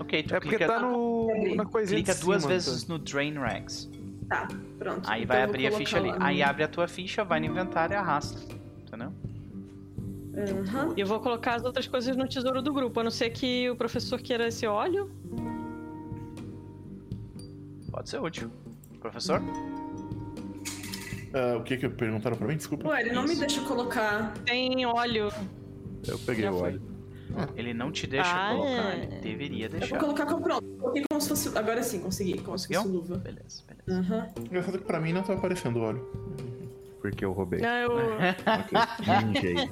Ok, 0.00 0.22
tu 0.22 0.34
É 0.34 0.40
porque 0.40 0.56
clica, 0.56 0.72
tá 0.72 0.80
no, 0.80 1.54
na 1.54 1.64
coisinha 1.66 1.98
clica 1.98 2.14
de 2.14 2.20
duas 2.20 2.42
cima, 2.42 2.54
vezes 2.54 2.84
tá? 2.84 2.92
no 2.92 2.98
Drain 2.98 3.34
Rags. 3.34 3.90
Tá, 4.28 4.48
pronto. 4.78 5.08
Aí 5.08 5.22
Então 5.22 5.34
vai 5.36 5.44
abrir 5.44 5.66
a 5.66 5.72
ficha 5.72 5.98
ali. 5.98 6.10
Aí 6.20 6.42
abre 6.42 6.64
a 6.64 6.68
tua 6.68 6.88
ficha, 6.88 7.24
vai 7.24 7.40
no 7.40 7.46
inventário 7.46 7.94
e 7.94 7.96
arrasta. 7.96 8.40
Entendeu? 8.86 9.12
E 10.96 11.00
eu 11.00 11.06
vou 11.06 11.18
colocar 11.20 11.54
as 11.54 11.64
outras 11.64 11.86
coisas 11.86 12.16
no 12.16 12.28
tesouro 12.28 12.60
do 12.60 12.72
grupo, 12.72 13.00
a 13.00 13.04
não 13.04 13.10
ser 13.10 13.30
que 13.30 13.70
o 13.70 13.76
professor 13.76 14.20
queira 14.20 14.48
esse 14.48 14.66
óleo. 14.66 15.10
Pode 17.90 18.10
ser 18.10 18.20
útil. 18.20 18.50
Professor? 19.00 19.40
Ah, 21.32 21.56
o 21.56 21.62
que 21.62 21.76
que 21.76 21.88
perguntaram 21.88 22.36
pra 22.36 22.46
mim? 22.46 22.56
Desculpa. 22.56 22.88
Ué, 22.88 23.00
ele 23.02 23.12
não 23.12 23.22
me 23.22 23.30
Isso. 23.30 23.40
deixa 23.40 23.60
colocar. 23.62 24.34
Tem 24.44 24.84
óleo. 24.84 25.30
Eu 26.08 26.18
peguei 26.20 26.44
Já 26.44 26.52
o 26.52 26.58
foi. 26.58 26.68
óleo. 26.68 26.82
Ele 27.56 27.74
não 27.74 27.90
te 27.90 28.06
deixa 28.06 28.30
Ah, 28.30 28.52
colocar. 28.54 28.70
é. 28.70 29.02
Ele 29.02 29.06
deveria 29.20 29.66
Eu 29.66 29.70
vou 29.70 29.78
deixar. 29.80 29.98
colocar 29.98 30.26
com 30.26 30.40
pronto. 30.40 30.64
Coloquei 30.78 31.04
como 31.10 31.20
se 31.20 31.28
fosse. 31.28 31.58
Agora 31.58 31.82
sim, 31.82 32.00
consegui. 32.00 32.38
Como 32.40 32.56
se 32.58 32.68
fosse 32.72 32.88
luva. 32.88 33.16
Beleza, 33.18 33.62
beleza. 33.66 34.00
Aham. 34.14 34.28
Engraçado 34.40 34.78
que 34.78 34.84
pra 34.84 35.00
mim 35.00 35.12
não 35.12 35.22
tá 35.22 35.34
aparecendo 35.34 35.80
óleo. 35.80 36.08
Porque 37.00 37.24
eu 37.24 37.32
roubei. 37.32 37.60
Ah, 37.64 37.82
eu... 37.82 37.90
Ok. 39.30 39.54
Ninguém. 39.54 39.70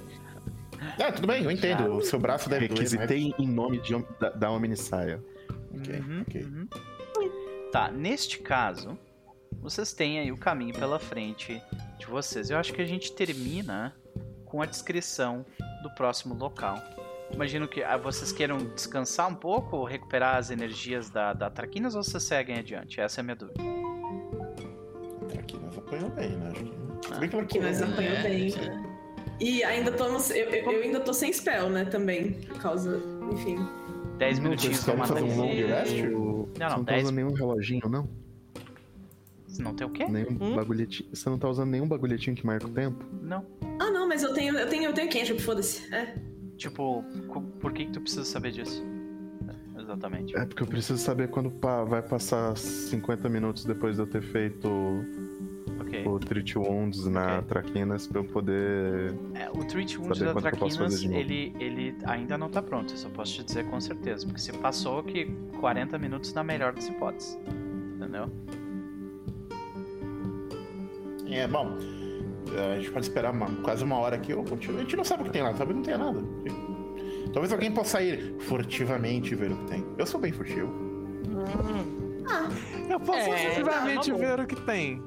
Ah, 1.00 1.12
tudo 1.12 1.26
bem, 1.28 1.44
eu 1.44 1.50
entendo. 1.50 1.94
O 1.96 2.02
seu 2.02 2.18
braço 2.18 2.48
deve 2.50 2.68
doer. 2.68 2.78
né? 2.80 2.84
Requisitei 2.84 3.32
em 3.38 3.46
nome 3.48 3.78
de, 3.80 3.94
da, 4.20 4.30
da 4.30 4.50
Omnissaia. 4.50 5.22
Ok, 5.74 6.00
Uhum, 6.00 6.20
ok. 6.22 6.42
uhum. 6.42 6.68
Tá, 7.72 7.90
neste 7.90 8.38
caso, 8.40 8.98
vocês 9.60 9.92
têm 9.92 10.18
aí 10.20 10.30
o 10.30 10.36
caminho 10.36 10.74
pela 10.74 10.98
frente 10.98 11.60
de 11.98 12.06
vocês. 12.06 12.50
Eu 12.50 12.58
acho 12.58 12.72
que 12.72 12.82
a 12.82 12.84
gente 12.86 13.12
termina 13.12 13.94
com 14.54 14.62
a 14.62 14.66
descrição 14.66 15.44
do 15.82 15.90
próximo 15.96 16.32
local. 16.32 16.78
Imagino 17.32 17.66
que 17.66 17.82
ah, 17.82 17.96
vocês 17.96 18.30
queiram 18.30 18.58
descansar 18.58 19.28
um 19.28 19.34
pouco 19.34 19.76
ou 19.78 19.84
recuperar 19.84 20.36
as 20.36 20.48
energias 20.48 21.10
da, 21.10 21.32
da 21.32 21.50
Traquinas 21.50 21.96
ou 21.96 22.04
vocês 22.04 22.22
seguem 22.22 22.56
adiante? 22.58 23.00
Essa 23.00 23.18
é 23.18 23.22
a 23.22 23.24
minha 23.24 23.34
dúvida. 23.34 23.60
Aqui 25.36 25.58
nós 25.58 25.76
apanhamos 25.76 26.14
bem, 26.14 26.28
né? 26.36 26.50
Acho 26.52 26.62
que. 26.64 26.72
Ah, 27.10 27.14
Se 27.14 27.20
bem 27.20 27.28
que 27.28 27.36
ela 27.36 27.46
colou, 27.46 27.62
né? 27.64 27.92
apanhamos 27.92 28.22
bem. 28.22 28.50
Sim. 28.50 28.60
né? 28.60 28.90
E 29.40 29.64
ainda 29.64 29.90
tô. 29.90 30.08
no- 30.08 30.18
Eu, 30.32 30.48
eu, 30.50 30.70
eu 30.72 30.82
ainda 30.84 31.00
tô 31.00 31.12
sem 31.12 31.32
spell, 31.32 31.68
né? 31.68 31.84
Também. 31.86 32.34
Por 32.34 32.58
causa. 32.60 33.02
Enfim. 33.32 33.58
10 34.18 34.36
Não, 34.38 34.44
minutinhos 34.44 34.84
pra 34.84 34.94
matar 34.94 35.20
um 35.20 35.36
long 35.36 35.48
rest? 35.48 35.96
Não, 35.96 36.10
não, 36.12 36.76
não 36.76 36.84
tá 36.84 36.92
10. 36.92 37.02
usando 37.02 37.16
nenhum 37.16 37.32
reloginho, 37.32 37.88
não? 37.88 38.08
Não 39.62 39.74
tem 39.74 39.86
o 39.86 39.90
quê? 39.90 40.06
Nenhum 40.06 40.36
Hum? 40.40 40.54
bagulhetinho. 40.56 41.08
Você 41.12 41.28
não 41.30 41.38
tá 41.38 41.48
usando 41.48 41.70
nenhum 41.70 41.86
bagulhetinho 41.88 42.34
que 42.36 42.44
marca 42.46 42.66
o 42.66 42.70
tempo? 42.70 43.04
Não. 43.22 43.44
Ah, 43.80 43.90
não, 43.90 44.08
mas 44.08 44.22
eu 44.22 44.32
tenho. 44.32 44.56
Eu 44.58 44.68
tenho, 44.68 44.84
eu 44.84 44.92
tenho 44.92 45.10
cantrip, 45.10 45.40
foda-se. 45.40 45.92
É. 45.94 46.14
Tipo, 46.56 47.04
por 47.60 47.72
que, 47.72 47.86
que 47.86 47.92
tu 47.92 48.00
precisa 48.00 48.24
saber 48.24 48.52
disso? 48.52 48.84
É, 49.76 49.80
Exatamente. 49.82 50.36
É 50.36 50.44
porque 50.46 50.62
eu 50.62 50.66
preciso 50.66 50.98
saber 50.98 51.28
quando 51.28 51.50
pa- 51.50 51.82
vai 51.84 52.00
passar 52.02 52.56
50 52.56 53.28
minutos 53.28 53.64
depois 53.64 53.96
de 53.96 54.02
eu 54.02 54.06
ter 54.06 54.22
feito 54.22 54.68
Ok. 55.80 56.06
o 56.06 56.18
Treat 56.20 56.56
Wounds 56.56 57.06
na 57.06 57.38
Ok. 57.38 57.48
Traquinas 57.48 58.06
pra 58.06 58.20
eu 58.20 58.24
poder. 58.24 59.14
É, 59.34 59.50
o 59.50 59.64
Treat 59.64 59.98
Wound 59.98 60.16
Saber 60.16 60.32
da 60.34 60.40
Traquinas, 60.40 61.02
ele, 61.02 61.52
ele 61.58 61.96
ainda 62.04 62.38
não 62.38 62.48
tá 62.48 62.62
pronto, 62.62 62.94
isso 62.94 63.06
eu 63.06 63.10
posso 63.10 63.34
te 63.34 63.44
dizer 63.44 63.68
com 63.68 63.80
certeza. 63.80 64.24
Porque 64.24 64.40
você 64.40 64.52
passou 64.52 65.02
que 65.02 65.26
40 65.60 65.98
minutos 65.98 66.32
na 66.32 66.44
melhor 66.44 66.72
das 66.72 66.86
hipóteses. 66.88 67.36
Entendeu? 67.96 68.30
É, 71.28 71.46
bom. 71.46 71.76
A 72.72 72.76
gente 72.76 72.90
pode 72.90 73.06
esperar 73.06 73.32
uma- 73.32 73.50
quase 73.62 73.82
uma 73.82 73.96
hora 73.98 74.16
aqui. 74.16 74.32
ou 74.34 74.44
continua- 74.44 74.78
A 74.80 74.82
gente 74.82 74.96
não 74.96 75.04
sabe 75.04 75.22
o 75.22 75.26
que 75.26 75.32
tem 75.32 75.42
lá, 75.42 75.52
talvez 75.54 75.76
não 75.76 75.82
tenha 75.82 75.98
nada. 75.98 76.20
Talvez 77.32 77.52
alguém 77.52 77.72
possa 77.72 78.00
ir 78.02 78.36
furtivamente 78.40 79.34
ver 79.34 79.50
o 79.50 79.56
que 79.56 79.64
tem. 79.66 79.84
Eu 79.98 80.06
sou 80.06 80.20
bem 80.20 80.30
furtivo. 80.32 80.72
Eu 82.88 83.00
posso 83.00 83.18
É, 83.18 83.46
efetivamente 83.46 84.10
tá, 84.10 84.16
tá 84.16 84.22
ver 84.22 84.40
o 84.40 84.46
que 84.46 84.56
tem. 84.62 85.02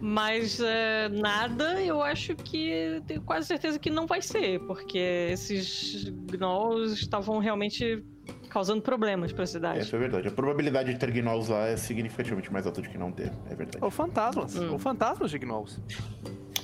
Mas 0.00 0.60
é, 0.60 1.08
nada, 1.08 1.82
eu 1.82 2.00
acho 2.00 2.36
que 2.36 3.02
tenho 3.06 3.20
quase 3.22 3.48
certeza 3.48 3.78
que 3.80 3.90
não 3.90 4.06
vai 4.06 4.22
ser, 4.22 4.60
porque 4.60 4.98
esses 5.32 6.04
gnolls 6.30 6.92
estavam 6.92 7.38
realmente 7.40 8.04
causando 8.48 8.82
problemas 8.82 9.32
pra 9.32 9.46
cidade. 9.46 9.80
Essa 9.80 9.96
é 9.96 9.98
verdade. 9.98 10.28
A 10.28 10.30
probabilidade 10.30 10.92
de 10.92 10.98
ter 10.98 11.10
gnolls 11.10 11.48
lá 11.48 11.66
é 11.66 11.76
significativamente 11.76 12.52
mais 12.52 12.66
alta 12.66 12.80
do 12.82 12.88
que 12.88 12.98
não 12.98 13.12
ter. 13.12 13.32
É 13.50 13.54
verdade. 13.54 13.78
Ou 13.80 13.90
fantasmas. 13.90 14.56
Hum. 14.56 14.72
Ou 14.72 14.78
fantasmas 14.78 15.30
de 15.30 15.38
gnolls. 15.38 15.80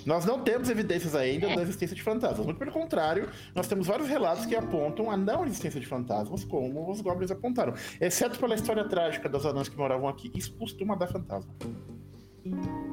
Nós 0.05 0.27
não 0.27 0.39
temos 0.41 0.69
evidências 0.69 1.15
ainda 1.15 1.49
da 1.49 1.63
existência 1.63 1.97
de 1.97 2.03
fantasmas. 2.03 2.45
Muito 2.45 2.59
pelo 2.59 2.73
contrário, 2.73 3.29
nós 3.55 3.67
temos 3.67 3.87
vários 3.87 4.09
relatos 4.09 4.45
que 4.45 4.55
apontam 4.55 5.11
a 5.11 5.17
não 5.17 5.47
existência 5.47 5.81
de 5.81 5.87
fantasmas, 5.87 6.45
como 6.45 6.91
os 6.91 7.01
goblins 7.01 7.31
apontaram. 7.31 7.73
Exceto 8.01 8.39
pela 8.39 8.55
história 8.55 8.85
trágica 8.85 9.29
das 9.29 9.47
anãs 9.47 9.69
que 9.69 9.77
moravam 9.77 10.09
aqui. 10.09 10.31
Isso 10.35 10.53
costuma 10.55 10.95
dar 10.95 11.07
fantasma. 11.07 11.55
Sim. 12.43 12.84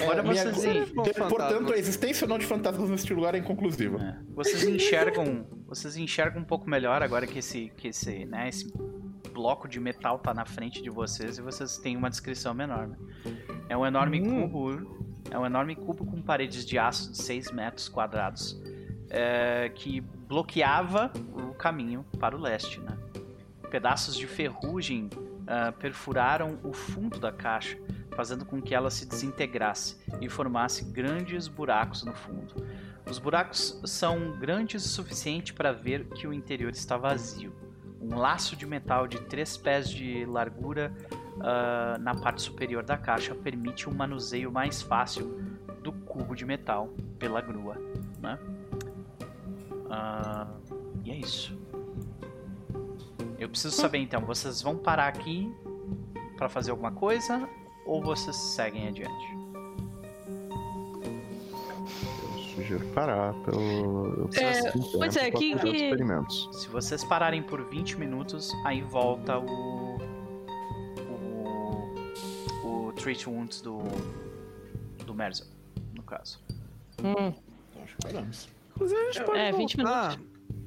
Agora 0.00 0.20
É, 0.20 0.22
minha- 0.22 0.52
vocês- 0.52 0.88
fantasma. 0.90 1.28
Portanto, 1.28 1.72
a 1.72 1.76
existência 1.78 2.24
ou 2.24 2.28
não 2.28 2.38
de 2.38 2.46
fantasmas 2.46 2.90
neste 2.90 3.12
lugar 3.14 3.34
é 3.34 3.38
inconclusiva. 3.38 3.98
É. 4.02 4.16
Vocês 4.34 4.64
enxergam, 4.64 5.46
vocês 5.66 5.96
enxergam 5.96 6.40
um 6.42 6.44
pouco 6.44 6.68
melhor 6.68 7.02
agora 7.02 7.26
que 7.26 7.38
esse, 7.38 7.72
que 7.76 7.88
esse, 7.88 8.24
né, 8.26 8.48
esse 8.48 8.72
bloco 9.32 9.68
de 9.68 9.78
metal 9.80 10.18
tá 10.18 10.34
na 10.34 10.44
frente 10.44 10.82
de 10.82 10.90
vocês 10.90 11.38
e 11.38 11.42
vocês 11.42 11.78
têm 11.78 11.96
uma 11.96 12.10
descrição 12.10 12.52
menor. 12.54 12.88
né? 12.88 12.96
É 13.68 13.76
um 13.76 13.86
enorme 13.86 14.20
Hum. 14.20 14.48
cubo, 14.48 15.10
é 15.30 15.38
um 15.38 15.46
enorme 15.46 15.74
cubo 15.76 16.04
com 16.04 16.20
paredes 16.20 16.64
de 16.66 16.78
aço 16.78 17.12
de 17.12 17.18
6 17.18 17.50
metros 17.52 17.88
quadrados 17.88 18.60
é, 19.08 19.70
que 19.74 20.00
bloqueava 20.00 21.12
o 21.32 21.52
caminho 21.54 22.04
para 22.18 22.36
o 22.36 22.40
leste, 22.40 22.80
né? 22.80 22.96
Pedaços 23.70 24.16
de 24.16 24.26
ferrugem 24.26 25.08
ah, 25.46 25.72
perfuraram 25.72 26.58
o 26.62 26.72
fundo 26.72 27.18
da 27.18 27.32
caixa, 27.32 27.76
fazendo 28.20 28.44
com 28.44 28.60
que 28.60 28.74
ela 28.74 28.90
se 28.90 29.06
desintegrasse 29.06 29.96
e 30.20 30.28
formasse 30.28 30.84
grandes 30.84 31.48
buracos 31.48 32.04
no 32.04 32.12
fundo. 32.12 32.54
Os 33.10 33.18
buracos 33.18 33.80
são 33.86 34.38
grandes 34.38 34.84
o 34.84 34.88
suficiente 34.90 35.54
para 35.54 35.72
ver 35.72 36.04
que 36.10 36.26
o 36.26 36.32
interior 36.34 36.70
está 36.70 36.98
vazio. 36.98 37.50
Um 37.98 38.18
laço 38.18 38.54
de 38.56 38.66
metal 38.66 39.08
de 39.08 39.18
3 39.22 39.56
pés 39.56 39.88
de 39.88 40.26
largura 40.26 40.92
ah, 41.40 41.96
na 41.98 42.14
parte 42.14 42.42
superior 42.42 42.82
da 42.82 42.98
caixa 42.98 43.34
permite 43.34 43.88
um 43.88 43.94
manuseio 43.94 44.52
mais 44.52 44.82
fácil 44.82 45.42
do 45.82 45.90
cubo 45.90 46.36
de 46.36 46.44
metal 46.44 46.90
pela 47.18 47.40
grua. 47.40 47.78
Né? 48.20 48.38
Ah, 49.88 50.46
e 51.02 51.10
é 51.10 51.16
isso. 51.16 51.58
Eu 53.38 53.48
preciso 53.48 53.74
saber 53.74 53.96
então, 53.96 54.20
vocês 54.26 54.60
vão 54.60 54.76
parar 54.76 55.08
aqui 55.08 55.50
para 56.36 56.50
fazer 56.50 56.70
alguma 56.70 56.92
coisa 56.92 57.48
ou 57.90 58.00
vocês 58.02 58.36
seguem 58.36 58.86
adiante? 58.88 59.26
Eu 62.32 62.38
sugiro 62.54 62.86
parar 62.94 63.34
pelo. 63.44 64.06
Eu 64.20 64.28
preciso 64.28 64.66
É, 64.66 64.70
um 64.70 64.72
tempo 64.72 64.98
pois 64.98 65.16
é, 65.16 65.30
que- 65.30 65.52
fazer 65.56 65.68
os 65.68 65.76
que- 65.76 65.84
experimentos. 65.84 66.48
Se 66.62 66.68
vocês 66.68 67.04
pararem 67.04 67.42
por 67.42 67.62
20 67.68 67.98
minutos, 67.98 68.52
aí 68.64 68.80
volta 68.82 69.38
o. 69.38 69.98
O. 72.64 72.88
O 72.88 72.92
Treat 72.92 73.28
Wounds 73.28 73.60
do. 73.60 73.78
Do 75.04 75.14
Merzer, 75.14 75.46
no 75.94 76.02
caso. 76.02 76.38
Hum, 77.02 77.12
Então, 77.12 77.82
acho 77.82 77.96
que 77.96 78.02
paramos. 78.02 78.48
Inclusive, 78.76 79.00
a 79.00 79.04
gente 79.12 79.24
pode 79.24 79.38
É, 79.38 79.52
20 79.52 79.76
voltar. 79.76 80.18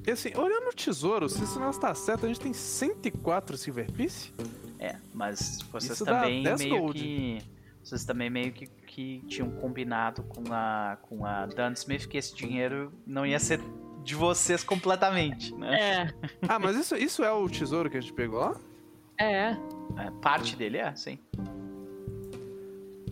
E 0.06 0.10
assim, 0.10 0.36
olhando 0.36 0.68
o 0.68 0.72
tesouro, 0.74 1.28
se 1.30 1.42
isso 1.42 1.58
não 1.58 1.70
está 1.70 1.94
certo, 1.94 2.26
a 2.26 2.28
gente 2.28 2.40
tem 2.40 2.52
104 2.52 3.56
Silver 3.56 3.90
Piece. 3.92 4.32
É, 4.78 4.96
mas 5.12 5.60
vocês 5.70 5.92
Isso 5.92 6.04
também 6.04 6.42
10 6.42 6.60
meio 6.60 6.78
gold. 6.78 6.98
que. 7.00 7.38
Vocês 7.82 8.04
também 8.04 8.30
meio 8.30 8.52
que, 8.52 8.66
que 8.66 9.22
tinham 9.28 9.50
combinado 9.50 10.22
com 10.22 10.44
a. 10.52 10.96
com 11.02 11.24
a 11.24 11.46
Dunsmith 11.46 12.06
que 12.08 12.16
esse 12.16 12.34
dinheiro 12.34 12.92
não 13.06 13.26
ia 13.26 13.38
ser 13.38 13.60
de 14.02 14.14
vocês 14.14 14.62
completamente, 14.62 15.54
né? 15.54 15.80
é, 15.80 16.14
Ah, 16.46 16.58
mas 16.58 16.76
isso, 16.76 16.94
isso 16.94 17.24
é 17.24 17.32
o 17.32 17.48
tesouro 17.48 17.88
que 17.88 17.96
a 17.96 18.00
gente 18.00 18.12
pegou 18.12 18.40
lá? 18.40 18.56
é. 19.18 19.56
É, 19.96 20.10
parte 20.20 20.56
dele 20.56 20.78
é, 20.78 20.94
sim. 20.94 21.18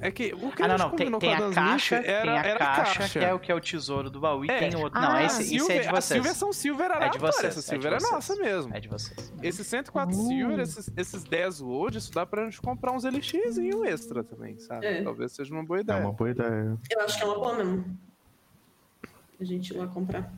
É 0.05 0.11
que 0.11 0.35
o 0.35 0.51
que 0.51 0.61
Ah, 0.63 0.65
a 0.65 0.69
não, 0.69 0.77
gente 0.77 0.89
não. 0.89 0.97
Tem, 0.97 1.11
combinou 1.13 1.21
tem 1.21 1.37
com 1.37 1.45
a 1.45 1.53
caixa, 1.55 1.95
era, 1.97 2.23
tem 2.23 2.31
a 2.39 2.43
era 2.45 2.59
caixa, 2.59 3.09
que 3.09 3.19
é 3.25 3.33
o 3.33 3.39
que 3.39 3.53
é 3.53 3.55
o 3.55 3.61
tesouro 3.61 4.11
do 4.11 4.19
baú, 4.19 4.45
e 4.45 4.51
É. 4.51 4.59
tem 4.59 4.75
o 4.75 4.81
outro. 4.83 4.99
Ah, 4.99 5.03
não, 5.03 5.13
A 5.13 5.23
esse, 5.23 5.43
esse 5.43 5.55
é 5.55 5.59
Silver, 5.61 5.81
de 5.83 5.89
a 5.89 5.91
vocês. 5.93 6.05
Silver 6.21 6.35
são 6.35 6.53
Silver 6.53 6.91
É 6.91 7.09
de 7.09 7.19
vocês, 7.19 7.45
Essa 7.57 7.59
é 7.59 7.63
de 7.63 7.83
Silver 7.83 7.93
é, 7.93 7.99
vocês. 8.01 8.13
nossa 8.13 8.37
mesmo. 8.37 8.75
É 8.77 8.81
de 8.81 8.89
vocês. 8.89 9.33
Esses 9.43 9.67
104 9.67 10.17
Uh. 10.19 10.27
Silver, 10.29 10.59
esses, 10.59 10.91
esses 10.97 11.23
10 11.23 11.61
Wood, 11.61 11.99
isso 11.99 12.11
dá 12.13 12.27
pra 12.27 12.45
gente 12.45 12.61
comprar 12.61 12.91
uns 12.91 13.05
elixirzinhos 13.05 13.87
extra 13.87 14.25
também, 14.25 14.59
sabe? 14.59 14.85
É. 14.87 15.03
Talvez 15.05 15.31
seja 15.33 15.55
uma 15.55 15.65
boa 15.65 15.79
É 15.79 15.83
ideia. 15.83 16.01
uma 16.01 16.13
boa 16.13 16.31
ideia. 16.31 16.77
Eu 16.91 17.01
acho 17.03 17.17
que 17.17 17.23
é 17.23 17.27
uma 17.27 17.35
boa 17.39 17.55
mesmo. 17.55 17.99
A 19.41 19.45
gente 19.45 19.71
ir 19.73 19.77
lá 19.77 19.87
comprar. 19.87 20.33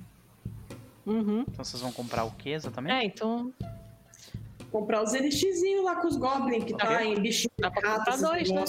Uhum. 1.07 1.41
Então 1.49 1.65
vocês 1.65 1.83
vão 1.83 1.91
comprar 1.93 2.25
o 2.25 2.31
que 2.33 2.51
exatamente? 2.51 2.93
É, 2.94 3.05
então 3.07 3.51
Comprar 4.70 5.02
os 5.05 5.15
elixirzinhos 5.15 5.84
lá 5.84 5.94
com 5.97 6.09
os 6.09 6.17
goblins 6.17 6.65
que 6.65 6.75
tá 6.76 6.94
Ok. 6.94 7.07
em 7.07 7.20
bichinho 7.20 7.51
Dá 7.60 7.70
pra 7.70 7.97
comprar 7.99 8.17
dois, 8.17 8.51
né? 8.51 8.65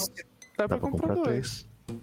Negócios. 0.56 0.58
Dá 0.58 0.66
pra 0.68 0.76
Dá 0.76 0.78
pra 0.78 0.90
comprar 0.90 1.08
comprar 1.08 1.14
dois. 1.32 1.66
três. 1.86 1.98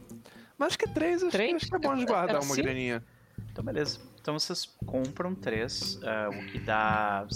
Mas 0.57 0.67
acho 0.67 0.77
que 0.79 0.89
três, 0.89 1.15
acho, 1.17 1.25
que- 1.25 1.31
Três? 1.37 1.55
acho 1.55 1.67
que 1.67 1.75
é 1.75 1.79
bom 1.79 1.95
de 1.95 2.05
guardar 2.05 2.35
Era 2.35 2.39
uma 2.43 2.53
assim? 2.53 2.61
graninha. 2.61 3.03
Então, 3.51 3.63
beleza. 3.63 3.99
Então 4.21 4.37
vocês 4.39 4.65
compram 4.85 5.35
três, 5.35 5.99
ah, 6.03 6.29
o 6.29 6.45
que 6.51 6.59
dá 6.59 7.27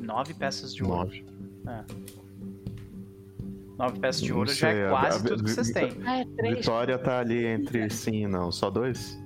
nove 0.00 0.34
peças 0.34 0.74
de 0.74 0.82
ouro. 0.84 0.96
Nove. 1.08 1.24
Nove 3.78 4.00
peças 4.00 4.20
de 4.22 4.32
ouro 4.32 4.52
já 4.52 4.70
é 4.70 4.86
a- 4.86 4.90
quase 4.90 5.18
a- 5.18 5.28
tudo 5.30 5.44
que 5.44 5.50
vocês 5.50 5.70
têm. 5.70 5.92
Ah, 6.04 6.18
é 6.18 6.24
três. 6.36 6.56
Vitória 6.58 6.98
tá 6.98 7.20
ali 7.20 7.46
entre 7.46 7.88
sim 7.90 8.24
e 8.24 8.26
não. 8.26 8.50
Só 8.50 8.70
dois? 8.70 9.16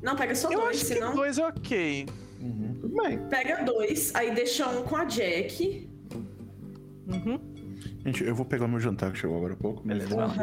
Não, 0.00 0.14
pega 0.16 0.34
só 0.34 0.50
Eu 0.50 0.60
dois, 0.60 0.76
acho 0.76 0.86
que 0.88 0.94
senão. 0.94 1.14
dois 1.14 1.38
é 1.38 1.46
ok. 1.46 2.06
Tudo 2.80 3.02
bem. 3.02 3.18
Pega 3.28 3.64
dois, 3.64 4.14
aí 4.14 4.34
deixa 4.34 4.66
um 4.68 4.82
com 4.84 4.96
a 4.96 5.04
Jack. 5.04 5.90
Uhum. 7.08 7.38
Gente, 8.04 8.24
eu 8.24 8.34
vou 8.34 8.46
pegar 8.46 8.66
meu 8.66 8.80
jantar 8.80 9.12
que 9.12 9.18
chegou 9.18 9.36
agora 9.36 9.52
há 9.54 9.56
pouco. 9.56 9.82
mas 9.84 9.98
Beleza, 9.98 10.16
lá. 10.16 10.34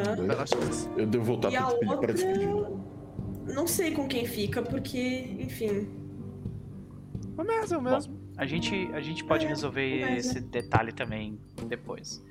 Eu 0.95 1.07
devo 1.07 1.23
voltar 1.23 1.51
E 1.51 1.57
pra 1.57 1.65
despedir, 1.65 1.89
outra. 1.89 1.97
para 1.99 2.13
despedir. 2.13 2.49
Não 3.55 3.65
sei 3.67 3.91
com 3.91 4.07
quem 4.07 4.25
fica, 4.25 4.61
porque, 4.61 5.35
enfim. 5.39 5.87
Começa 7.35 7.75
é 7.75 7.77
o 7.77 7.81
mesmo. 7.81 8.17
A 8.37 8.45
gente, 8.45 8.75
a 8.93 9.01
gente 9.01 9.23
pode 9.23 9.45
É, 9.45 9.47
resolver 9.49 10.17
esse 10.17 10.39
detalhe 10.39 10.91
também 10.91 11.39
depois. 11.67 12.23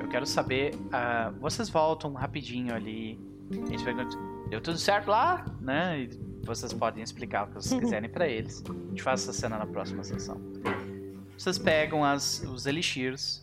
Eu 0.00 0.08
quero 0.08 0.24
saber. 0.26 0.74
ah, 0.92 1.32
vocês 1.40 1.68
voltam 1.68 2.12
rapidinho 2.14 2.74
ali. 2.74 3.18
A 3.50 3.66
gente 3.66 3.84
pergunta. 3.84 4.16
Deu 4.48 4.60
tudo 4.60 4.78
certo 4.78 5.08
lá? 5.10 5.44
Né? 5.60 6.02
E 6.04 6.44
vocês 6.46 6.72
podem 6.72 7.02
explicar 7.02 7.44
o 7.44 7.46
que 7.48 7.54
vocês 7.54 7.78
quiserem 7.80 8.08
pra 8.08 8.26
eles. 8.26 8.62
A 8.68 8.88
gente 8.88 9.02
faz 9.02 9.22
essa 9.22 9.32
cena 9.32 9.58
na 9.58 9.66
próxima 9.66 10.02
sessão. 10.02 10.40
Vocês 11.36 11.58
pegam 11.58 12.04
as, 12.04 12.42
os 12.44 12.66
elixirs 12.66 13.42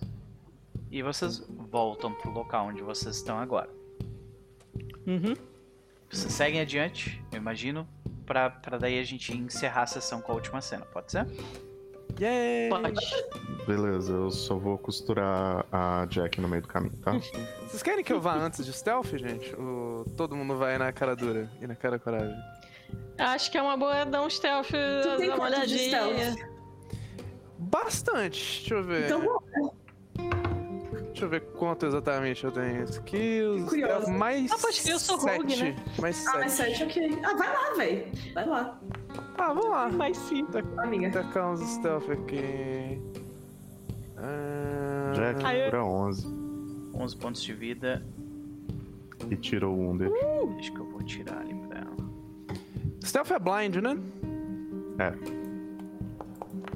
e 0.91 1.01
vocês 1.01 1.43
voltam 1.49 2.13
pro 2.13 2.31
local 2.31 2.67
onde 2.67 2.81
vocês 2.81 3.17
estão 3.17 3.37
agora. 3.39 3.69
Uhum. 5.05 5.35
Vocês 6.09 6.33
seguem 6.33 6.59
adiante, 6.59 7.23
eu 7.31 7.37
imagino, 7.37 7.87
pra, 8.25 8.49
pra 8.49 8.77
daí 8.77 8.99
a 8.99 9.03
gente 9.03 9.35
encerrar 9.35 9.83
a 9.83 9.87
sessão 9.87 10.21
com 10.21 10.31
a 10.31 10.35
última 10.35 10.61
cena, 10.61 10.85
pode 10.85 11.11
ser? 11.11 11.27
Yay! 12.19 12.69
Pode. 12.69 13.65
Beleza, 13.65 14.11
eu 14.11 14.31
só 14.31 14.57
vou 14.57 14.77
costurar 14.77 15.65
a 15.71 16.05
Jack 16.09 16.41
no 16.41 16.47
meio 16.47 16.61
do 16.63 16.67
caminho, 16.67 16.97
tá? 16.97 17.13
Vocês 17.67 17.83
querem 17.83 18.03
que 18.03 18.11
eu 18.11 18.19
vá 18.19 18.35
antes 18.35 18.65
de 18.65 18.73
stealth, 18.73 19.15
gente? 19.15 19.55
Ou 19.55 20.03
todo 20.17 20.35
mundo 20.35 20.57
vai 20.57 20.77
na 20.77 20.91
cara 20.91 21.15
dura 21.15 21.49
e 21.61 21.67
na 21.67 21.75
cara 21.75 21.99
coragem? 21.99 22.35
Acho 23.17 23.51
que 23.51 23.57
é 23.57 23.61
uma 23.61 23.77
boa 23.77 24.03
dar 24.05 24.23
um 24.23 24.29
stealth, 24.29 24.69
Tu 24.69 25.17
tem 25.17 25.29
dar 25.29 25.35
uma 25.35 25.45
olhadinha. 25.45 25.77
stealth? 25.77 26.49
Bastante. 27.57 28.59
Deixa 28.61 28.73
eu 28.73 28.83
ver. 28.83 29.05
Então, 29.05 29.21
bom, 29.21 29.73
Deixa 31.19 31.25
eu 31.25 31.29
ver 31.41 31.41
quanto 31.51 31.85
exatamente 31.85 32.45
eu 32.45 32.51
tenho. 32.51 32.83
Skills. 32.85 33.67
Curiosa. 33.67 34.01
stealth, 34.03 34.17
mais. 34.17 34.49
Ah, 34.53 34.57
pode 34.57 34.81
que 34.81 34.89
eu 34.89 34.97
sou 34.99 35.19
sete. 35.19 35.37
rogue, 35.37 35.55
né? 35.57 35.75
Mais 36.01 36.25
ah, 36.27 36.37
mas 36.39 36.51
sete. 36.53 36.77
sete, 36.77 36.83
ok. 37.09 37.19
Ah, 37.25 37.33
vai 37.35 37.47
lá, 37.53 37.73
velho. 37.75 38.05
Vai 38.33 38.45
lá, 38.47 38.79
Ah, 39.37 39.47
vamos 39.53 39.65
lá. 39.69 39.89
Mas 39.89 40.15
sim. 40.17 40.47
amiga. 40.77 41.11
Tacar 41.11 41.51
uns 41.51 41.59
stealth 41.59 42.09
aqui. 42.09 43.01
Ah, 44.15 45.11
Jack 45.13 45.45
Aí 45.45 45.59
eu- 45.59 45.65
cura 45.65 45.83
11 45.83 46.27
11 46.93 47.17
pontos 47.17 47.41
de 47.43 47.53
vida. 47.53 48.01
e 49.29 49.35
tirou 49.35 49.77
um 49.77 49.97
dele. 49.97 50.13
Deixa 50.55 50.71
que 50.71 50.79
eu 50.79 50.85
vou 50.89 51.03
tirar 51.03 51.39
ali 51.39 51.53
pra 51.67 51.79
ela. 51.79 51.97
Stealth 53.03 53.31
é 53.31 53.39
blind, 53.39 53.75
né? 53.75 53.97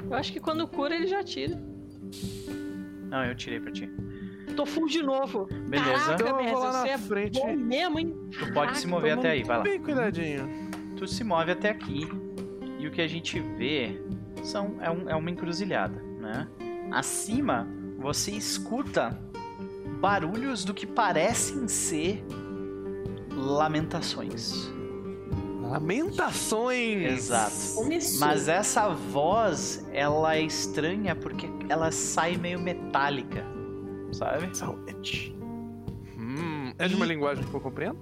Eu 0.06 0.14
acho 0.14 0.34
que 0.34 0.40
quando 0.42 0.68
cura 0.68 0.94
ele 0.94 1.08
já 1.08 1.24
tira. 1.24 1.56
Não, 3.10 3.24
eu 3.26 3.36
tirei 3.36 3.60
pra 3.62 3.72
ti. 3.72 3.90
Tô 4.56 4.66
full 4.66 4.88
de 4.88 5.02
novo. 5.02 5.46
Beleza. 5.68 5.92
Caraca, 5.94 6.14
Então 6.24 6.40
eu 6.42 6.52
vou 6.54 6.64
lá 6.64 6.72
você 6.72 6.88
na 6.88 6.94
é 6.94 6.98
frente. 6.98 7.40
bom 7.40 7.56
mesmo, 7.56 8.00
hein? 8.00 8.16
Tu 8.38 8.54
pode 8.54 8.78
se 8.78 8.88
mover 8.88 9.18
até 9.18 9.32
aí, 9.32 9.44
vai 9.44 9.58
lá. 9.58 9.64
Bem 9.64 9.82
cuidadinho. 9.82 10.48
Tu 10.96 11.08
se 11.08 11.24
move 11.24 11.52
até 11.52 11.70
aqui. 11.70 12.08
E 12.80 12.88
o 12.88 12.92
que 12.92 13.02
a 13.02 13.08
gente 13.08 13.40
vê 13.40 14.00
são, 14.44 14.76
é, 14.82 14.92
um- 14.92 15.10
é 15.10 15.16
uma 15.16 15.30
encruzilhada, 15.32 16.02
né? 16.20 16.48
Acima, 16.92 17.68
você 17.98 18.32
escuta 18.32 19.18
barulhos 20.02 20.64
do 20.66 20.74
que 20.74 20.86
parecem 20.86 21.68
ser 21.68 22.24
lamentações. 23.32 24.72
Lamentações! 25.62 27.04
Exato. 27.12 27.76
Começou. 27.84 28.20
Mas 28.28 28.48
essa 28.48 28.90
voz, 28.90 29.88
ela 29.92 30.36
é 30.36 30.42
estranha 30.42 31.16
porque 31.16 31.48
ela 31.70 31.92
sai 31.92 32.36
meio 32.38 32.60
metálica, 32.60 33.46
sabe? 34.14 34.56
Saúde. 34.56 35.36
Hum, 36.18 36.74
é 36.78 36.88
de 36.88 36.96
uma 36.96 37.06
linguagem 37.06 37.44
que 37.44 37.54
eu 37.54 37.62
compreendo? 37.62 38.00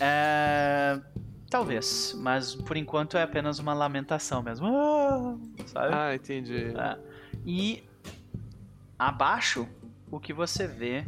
É... 0.00 1.00
Talvez, 1.48 2.16
mas 2.18 2.54
por 2.54 2.76
enquanto 2.76 3.16
é 3.16 3.22
apenas 3.22 3.58
uma 3.58 3.72
lamentação 3.72 4.42
mesmo. 4.42 4.66
Ah, 4.66 5.36
sabe? 5.66 5.94
Ah, 5.94 6.14
entendi. 6.14 6.74
É. 6.76 6.98
E 7.46 7.84
abaixo, 8.98 9.68
o 10.10 10.18
que 10.18 10.32
você 10.32 10.66
vê 10.66 11.04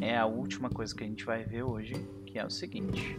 é 0.00 0.16
a 0.16 0.24
última 0.24 0.70
coisa 0.70 0.94
que 0.94 1.04
a 1.04 1.06
gente 1.06 1.24
vai 1.24 1.44
ver 1.44 1.62
hoje, 1.62 1.94
que 2.24 2.38
é 2.38 2.46
o 2.46 2.50
seguinte. 2.50 3.18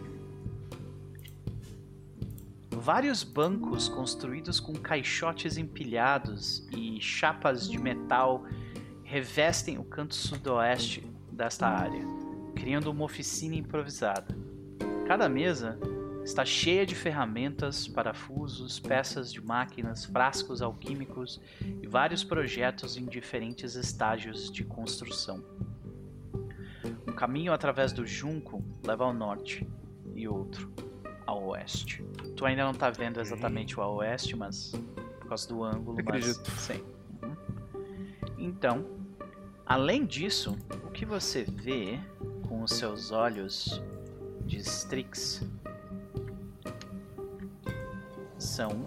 Vários 2.70 3.22
bancos 3.22 3.88
construídos 3.88 4.58
com 4.58 4.74
caixotes 4.74 5.56
empilhados 5.56 6.66
e 6.72 7.00
chapas 7.00 7.68
de 7.68 7.78
metal 7.78 8.44
revestem 9.14 9.78
o 9.78 9.84
canto 9.84 10.12
sudoeste 10.12 11.06
desta 11.30 11.68
área, 11.68 12.02
criando 12.56 12.90
uma 12.90 13.04
oficina 13.04 13.54
improvisada. 13.54 14.36
Cada 15.06 15.28
mesa 15.28 15.78
está 16.24 16.44
cheia 16.44 16.84
de 16.84 16.96
ferramentas, 16.96 17.86
parafusos, 17.86 18.80
peças 18.80 19.32
de 19.32 19.40
máquinas, 19.40 20.04
frascos 20.04 20.60
alquímicos 20.60 21.40
e 21.80 21.86
vários 21.86 22.24
projetos 22.24 22.96
em 22.96 23.06
diferentes 23.06 23.76
estágios 23.76 24.50
de 24.50 24.64
construção. 24.64 25.44
Um 27.06 27.12
caminho 27.12 27.52
através 27.52 27.92
do 27.92 28.04
junco 28.04 28.64
leva 28.84 29.04
ao 29.04 29.14
norte 29.14 29.64
e 30.12 30.26
outro 30.26 30.72
ao 31.24 31.50
oeste. 31.50 32.02
Tu 32.36 32.44
ainda 32.44 32.64
não 32.64 32.74
tá 32.74 32.90
vendo 32.90 33.20
exatamente 33.20 33.78
o 33.78 33.80
ao 33.80 33.94
oeste, 33.98 34.34
mas 34.34 34.72
por 35.20 35.28
causa 35.28 35.48
do 35.48 35.62
ângulo, 35.62 35.98
mas 36.04 36.28
Acredito. 36.28 36.50
sim. 36.58 36.82
Uhum. 37.22 37.36
Então, 38.36 39.03
além 39.66 40.04
disso, 40.04 40.56
o 40.84 40.90
que 40.90 41.04
você 41.04 41.44
vê 41.44 41.98
com 42.48 42.62
os 42.62 42.72
seus 42.72 43.10
olhos 43.10 43.82
de 44.46 44.58
Strix 44.58 45.42
são 48.38 48.86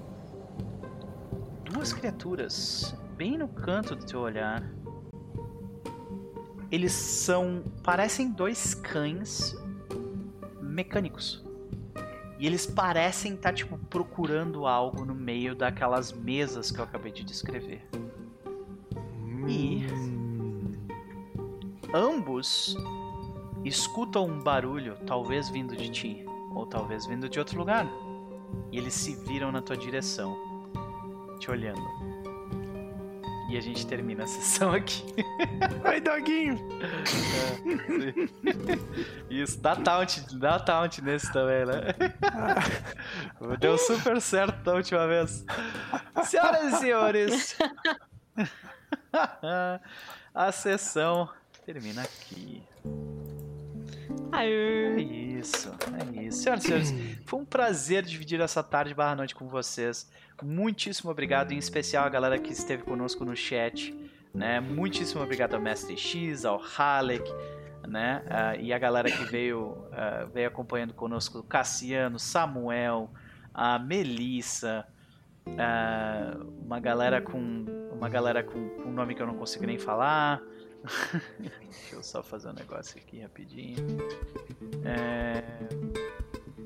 duas 1.63 1.91
criaturas 1.91 2.95
bem 3.17 3.37
no 3.37 3.47
canto 3.47 3.95
do 3.95 4.05
teu 4.05 4.19
olhar. 4.19 4.63
Eles 6.71 6.91
são. 6.91 7.63
parecem 7.83 8.31
dois 8.31 8.73
cães 8.73 9.55
mecânicos. 10.61 11.43
E 12.39 12.45
eles 12.45 12.67
parecem 12.67 13.33
estar, 13.33 13.51
tipo, 13.51 13.77
procurando 13.89 14.67
algo 14.67 15.03
no 15.03 15.15
meio 15.15 15.55
daquelas 15.55 16.11
mesas 16.11 16.71
que 16.71 16.79
eu 16.79 16.83
acabei 16.83 17.11
de 17.11 17.23
descrever. 17.23 17.87
E 19.47 19.87
ambos 21.93 22.75
escutam 23.63 24.25
um 24.25 24.39
barulho, 24.39 24.97
talvez 25.05 25.49
vindo 25.49 25.75
de 25.75 25.89
ti, 25.89 26.25
ou 26.53 26.65
talvez 26.65 27.05
vindo 27.05 27.27
de 27.29 27.39
outro 27.39 27.57
lugar. 27.57 27.87
E 28.71 28.77
eles 28.77 28.93
se 28.93 29.15
viram 29.15 29.51
na 29.51 29.61
tua 29.61 29.77
direção, 29.77 30.37
te 31.39 31.51
olhando. 31.51 32.07
E 33.49 33.57
a 33.57 33.61
gente 33.61 33.87
termina 33.87 34.25
a 34.25 34.27
sessão 34.27 34.73
aqui. 34.73 35.05
Oi, 35.85 36.01
doguinho! 36.01 36.57
Isso, 39.29 39.59
dá 39.61 39.75
taunt, 39.75 40.17
dá 40.33 40.59
taunt 40.59 41.01
nesse 41.01 41.31
também, 41.31 41.65
né? 41.65 41.81
Deu 43.59 43.77
super 43.77 44.19
certo 44.19 44.61
da 44.63 44.73
última 44.73 45.07
vez. 45.07 45.45
Senhoras 46.25 46.73
e 46.73 46.77
senhores, 46.77 47.57
a 50.33 50.51
sessão 50.51 51.29
termina 51.67 52.01
aqui. 52.01 52.63
É 54.31 54.37
Aê. 54.37 55.01
isso, 55.01 55.69
é 55.69 56.21
isso. 56.23 56.43
Senhoras 56.43 56.63
e 56.63 56.67
senhores, 56.67 56.93
foi 57.25 57.39
um 57.39 57.45
prazer 57.45 58.03
dividir 58.03 58.39
essa 58.39 58.63
tarde 58.63 58.93
barra 58.93 59.17
noite 59.17 59.35
com 59.35 59.49
vocês. 59.49 60.09
Muitíssimo 60.41 61.11
obrigado, 61.11 61.51
em 61.51 61.57
especial 61.57 62.05
a 62.05 62.09
galera 62.09 62.39
que 62.39 62.53
esteve 62.53 62.83
conosco 62.83 63.25
no 63.25 63.35
chat. 63.35 63.93
Né? 64.33 64.61
Muitíssimo 64.61 65.21
obrigado 65.21 65.55
ao 65.55 65.61
Mestre 65.61 65.97
X, 65.97 66.45
ao 66.45 66.61
Halek, 66.77 67.29
né? 67.85 68.23
Ah, 68.29 68.55
e 68.55 68.71
a 68.71 68.79
galera 68.79 69.11
que 69.11 69.25
veio, 69.25 69.77
ah, 69.91 70.25
veio 70.33 70.47
acompanhando 70.47 70.93
conosco, 70.93 71.43
Cassiano, 71.43 72.17
Samuel, 72.17 73.11
a 73.53 73.77
Melissa, 73.77 74.87
ah, 75.57 76.37
uma 76.63 76.79
galera 76.79 77.21
com 77.21 77.65
uma 77.91 78.07
galera 78.07 78.43
com, 78.43 78.69
com 78.69 78.89
um 78.89 78.93
nome 78.93 79.15
que 79.15 79.21
eu 79.21 79.27
não 79.27 79.35
consigo 79.35 79.65
nem 79.65 79.77
falar. 79.77 80.41
Deixa 81.61 81.95
eu 81.95 82.03
só 82.03 82.23
fazer 82.23 82.49
um 82.49 82.53
negócio 82.53 82.97
aqui 82.97 83.19
rapidinho. 83.19 83.77
É, 84.85 85.43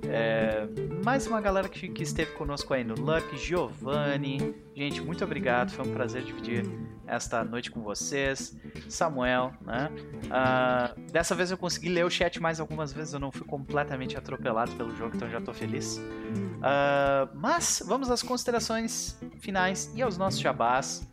é, 0.04 0.68
mais 1.04 1.28
uma 1.28 1.40
galera 1.40 1.70
que, 1.70 1.88
que 1.88 2.04
esteve 2.04 2.32
conosco 2.34 2.74
aí 2.74 2.84
no 2.84 2.96
Luck, 2.96 3.38
Giovanni. 3.38 4.56
Gente, 4.76 5.02
muito 5.02 5.24
obrigado. 5.24 5.72
Foi 5.72 5.88
um 5.88 5.94
prazer 5.94 6.24
dividir 6.24 6.66
esta 7.08 7.44
noite 7.44 7.70
com 7.72 7.82
vocês. 7.82 8.58
Samuel, 8.90 9.54
né? 9.62 9.90
Ah, 10.30 10.94
dessa 11.12 11.36
vez 11.36 11.52
eu 11.52 11.58
consegui 11.58 11.90
ler 11.90 12.06
o 12.06 12.10
chat 12.10 12.40
mais 12.42 12.60
algumas 12.60 12.92
vezes. 12.92 13.14
Eu 13.14 13.20
não 13.20 13.32
fui 13.32 13.46
completamente 13.46 14.18
atropelado 14.18 14.72
pelo 14.76 14.96
jogo, 14.96 15.16
então 15.16 15.30
já 15.30 15.40
tô 15.40 15.54
feliz. 15.54 16.02
Ah, 16.62 17.30
mas 17.34 17.84
vamos 17.86 18.10
às 18.10 18.22
considerações 18.22 19.20
finais 19.40 19.92
e 19.96 20.02
aos 20.02 20.18
nossos 20.18 20.40
jabás. 20.40 21.10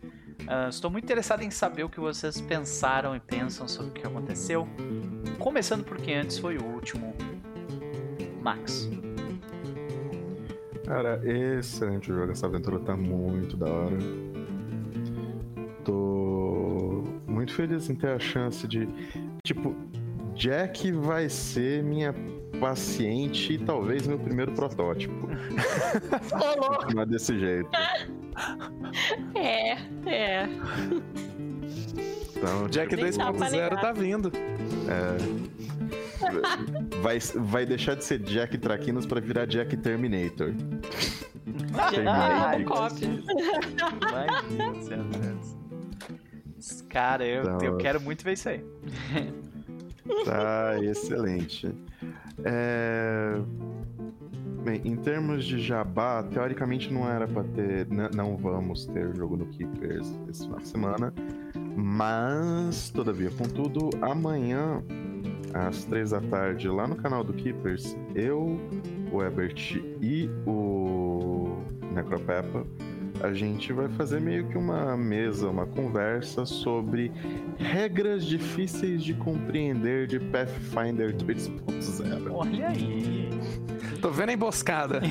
Ah, 0.47 0.69
estou 0.69 0.91
muito 0.91 1.05
interessado 1.05 1.43
em 1.43 1.51
saber 1.51 1.85
o 1.85 1.89
que 1.89 2.01
vocês 2.01 2.41
pensaram 2.41 3.15
e 3.17 3.21
pensam 3.21 3.67
sobre 3.67 3.91
o 3.91 3.93
que 3.93 4.07
aconteceu. 4.07 4.69
Começando 5.39 5.85
porque 5.85 6.13
antes 6.13 6.39
foi 6.39 6.57
o 6.57 6.65
último. 6.65 7.15
Max. 8.43 8.89
Cara, 10.87 11.21
excelente 11.25 12.11
o 12.11 12.15
jogo. 12.15 12.33
Essa 12.33 12.47
aventura 12.47 12.79
tá 12.79 12.97
muito 12.97 13.57
da 13.57 13.67
hora. 13.67 13.99
Tô 15.85 17.05
muito 17.27 17.53
feliz 17.53 17.91
em 17.91 17.95
ter 17.95 18.09
a 18.11 18.19
chance 18.19 18.67
de. 18.67 18.89
Tipo, 19.45 19.77
Jack 20.35 20.91
vai 20.93 21.29
ser 21.29 21.83
minha 21.83 22.15
paciente 22.59 23.53
e 23.53 23.59
talvez 23.59 24.07
meu 24.07 24.19
primeiro 24.19 24.53
protótipo. 24.53 25.29
Não 26.95 27.03
é 27.03 27.07
desse 27.07 27.39
jeito. 27.39 27.69
É, 29.35 29.73
é. 30.07 30.49
Então, 32.37 32.69
Jack 32.69 32.95
Nem 32.95 33.11
dá 33.11 33.33
pra 33.33 33.49
2.0 33.49 33.51
negar. 33.51 33.81
tá 33.81 33.93
vindo. 33.93 34.33
vai, 37.03 37.19
vai 37.37 37.67
deixar 37.67 37.97
de 37.97 38.05
ser 38.05 38.19
Jack 38.21 38.59
Traquinas 38.59 39.07
pra 39.07 39.21
virar 39.21 39.47
Jack 39.47 39.77
Terminator. 39.77 40.53
Ah, 41.77 41.91
Terminator. 41.91 42.53
Robocop. 42.53 43.05
Imagina. 44.51 45.39
Cara, 46.89 47.27
eu, 47.27 47.43
Então, 47.43 47.59
eu 47.63 47.77
quero 47.77 48.01
muito 48.01 48.25
ver 48.25 48.33
isso 48.35 48.49
aí. 48.49 48.65
Tá 50.25 50.79
excelente. 50.83 51.75
É, 52.45 53.41
Bem, 54.65 54.83
em 54.85 54.97
termos 54.97 55.45
de 55.45 55.61
jabá, 55.61 56.23
teoricamente 56.23 56.93
não 56.93 57.09
era 57.09 57.27
pra 57.27 57.43
ter. 57.43 57.87
Não 58.15 58.37
vamos 58.37 58.87
ter 58.87 59.15
jogo 59.17 59.37
no 59.37 59.47
Keepers 59.47 60.13
esse 60.29 60.45
final 60.45 60.59
de 60.59 60.69
semana. 60.69 61.15
Mas, 61.77 62.91
todavia, 62.91 63.31
contudo, 63.31 63.89
amanhã, 64.03 64.83
às 65.55 65.85
três 65.85 66.11
da 66.11 66.21
tarde, 66.21 66.69
lá 66.69 66.87
no 66.87 66.97
canal 66.97 67.23
do 67.23 67.33
Keepers, 67.33 67.97
eu, 68.15 68.61
o 69.13 69.23
Ebert 69.23 69.77
e 70.03 70.29
o 70.45 71.63
Necropeppa, 71.95 72.67
a 73.23 73.33
gente 73.33 73.73
vai 73.73 73.89
fazer 73.89 74.21
meio 74.21 74.49
que 74.49 74.57
uma 74.57 74.97
mesa, 74.97 75.49
uma 75.49 75.67
conversa 75.67 76.47
sobre 76.47 77.11
regras 77.59 78.25
difíceis 78.25 79.03
de 79.03 79.15
compreender 79.15 80.07
de 80.07 80.21
Pathfinder 80.21 81.15
2.0. 81.17 82.33
Olha 82.33 82.69
aí. 82.69 83.29
Tô 84.01 84.11
vendo 84.11 84.31
a 84.31 84.33
emboscada. 84.33 85.01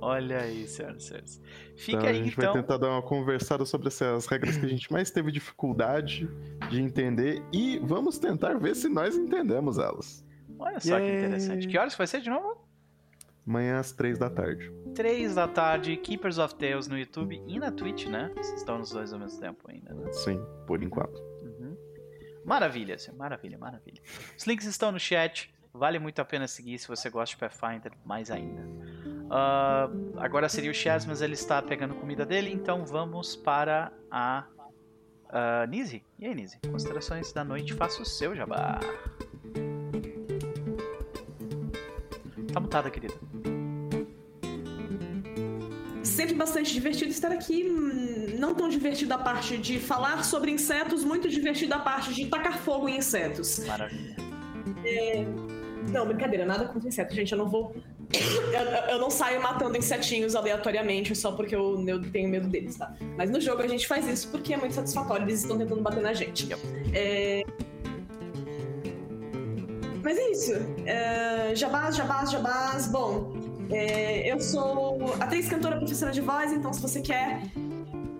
Olha 0.00 0.40
aí, 0.40 0.66
senhoras 0.66 1.04
e 1.04 1.06
senhores. 1.06 1.40
Fica 1.76 1.98
Então, 1.98 2.08
a 2.08 2.10
aí 2.10 2.24
gente 2.24 2.32
então. 2.32 2.52
vai 2.52 2.62
tentar 2.62 2.76
dar 2.76 2.88
uma 2.90 3.02
conversada 3.02 3.64
sobre 3.64 3.86
essas 3.88 4.26
regras 4.26 4.56
que 4.56 4.66
a 4.66 4.68
gente 4.68 4.90
mais 4.92 5.12
teve 5.12 5.30
dificuldade 5.30 6.28
de 6.68 6.80
entender 6.80 7.40
e 7.52 7.78
vamos 7.78 8.18
tentar 8.18 8.58
ver 8.58 8.74
se 8.74 8.88
nós 8.88 9.16
entendemos 9.16 9.78
elas. 9.78 10.24
Olha 10.58 10.80
só 10.80 10.98
que 10.98 11.06
interessante. 11.06 11.68
Que 11.68 11.78
horas 11.78 11.94
vai 11.94 12.06
ser 12.06 12.20
de 12.20 12.30
novo? 12.30 12.61
Amanhã 13.46 13.78
às 13.78 13.92
três 13.92 14.18
da 14.18 14.30
tarde. 14.30 14.72
3 14.94 15.34
da 15.34 15.48
tarde, 15.48 15.96
Keepers 15.96 16.38
of 16.38 16.54
Tales 16.54 16.86
no 16.86 16.98
YouTube 16.98 17.42
e 17.46 17.58
na 17.58 17.72
Twitch, 17.72 18.06
né? 18.06 18.30
Vocês 18.36 18.58
estão 18.58 18.78
nos 18.78 18.90
dois 18.90 19.12
ao 19.12 19.18
mesmo 19.18 19.40
tempo 19.40 19.70
ainda, 19.70 19.94
né? 19.94 20.12
Sim, 20.12 20.38
por 20.66 20.82
enquanto. 20.82 21.18
Uhum. 21.42 21.76
Maravilha, 22.44 22.98
senhor. 22.98 23.16
maravilha, 23.16 23.56
maravilha. 23.58 24.02
Os 24.36 24.46
links 24.46 24.66
estão 24.66 24.92
no 24.92 25.00
chat. 25.00 25.52
Vale 25.72 25.98
muito 25.98 26.20
a 26.20 26.24
pena 26.24 26.46
seguir 26.46 26.78
se 26.78 26.86
você 26.86 27.08
gosta 27.08 27.34
de 27.34 27.40
Pathfinder, 27.40 27.92
mais 28.04 28.30
ainda. 28.30 28.62
Ah, 29.30 29.88
agora 30.18 30.46
seria 30.46 30.70
o 30.70 30.74
Chaz, 30.74 31.06
mas 31.06 31.22
ele 31.22 31.32
está 31.32 31.62
pegando 31.62 31.94
comida 31.94 32.26
dele, 32.26 32.52
então 32.52 32.84
vamos 32.84 33.34
para 33.34 33.90
a 34.10 34.44
uh, 35.30 35.66
Nise. 35.70 36.04
E 36.18 36.26
aí, 36.26 36.34
Nise? 36.34 36.58
Considerações 36.70 37.32
da 37.32 37.42
noite, 37.42 37.72
faça 37.72 38.02
o 38.02 38.04
seu 38.04 38.36
jabá. 38.36 38.78
Tá 42.52 42.60
mutada, 42.60 42.90
querida. 42.90 43.14
Sempre 46.02 46.34
bastante 46.34 46.72
divertido 46.72 47.10
estar 47.10 47.32
aqui. 47.32 47.64
Não 48.38 48.54
tão 48.54 48.68
divertido 48.68 49.14
a 49.14 49.18
parte 49.18 49.56
de 49.56 49.78
falar 49.78 50.24
sobre 50.24 50.50
insetos, 50.50 51.04
muito 51.04 51.28
divertido 51.28 51.74
a 51.74 51.78
parte 51.78 52.12
de 52.12 52.26
tacar 52.26 52.58
fogo 52.58 52.88
em 52.88 52.98
insetos. 52.98 53.60
Maravilha. 53.66 54.16
Não, 55.90 56.06
brincadeira, 56.06 56.44
nada 56.44 56.66
contra 56.66 56.88
insetos, 56.88 57.14
gente. 57.14 57.32
Eu 57.32 57.38
não 57.38 57.48
vou. 57.48 57.74
Eu, 58.52 58.94
eu 58.94 58.98
não 58.98 59.10
saio 59.10 59.42
matando 59.42 59.76
insetinhos 59.78 60.36
aleatoriamente 60.36 61.16
só 61.16 61.32
porque 61.32 61.56
eu, 61.56 61.82
eu 61.88 62.02
tenho 62.10 62.28
medo 62.28 62.46
deles, 62.46 62.76
tá? 62.76 62.94
Mas 63.16 63.30
no 63.30 63.40
jogo 63.40 63.62
a 63.62 63.66
gente 63.66 63.86
faz 63.86 64.06
isso 64.06 64.28
porque 64.30 64.52
é 64.52 64.56
muito 64.58 64.74
satisfatório, 64.74 65.24
eles 65.24 65.40
estão 65.40 65.56
tentando 65.56 65.80
bater 65.80 66.02
na 66.02 66.12
gente. 66.12 66.46
É... 66.92 67.42
Mas 70.02 70.18
é 70.18 70.30
isso. 70.30 70.52
É... 70.84 71.54
Jabás, 71.54 71.96
jabás, 71.96 72.30
jabás. 72.30 72.86
Bom, 72.88 73.32
é, 73.70 74.30
eu 74.30 74.40
sou 74.40 75.14
atriz, 75.18 75.48
cantora, 75.48 75.76
professora 75.78 76.12
de 76.12 76.20
voz, 76.20 76.52
então 76.52 76.72
se 76.72 76.82
você 76.82 77.00
quer 77.00 77.40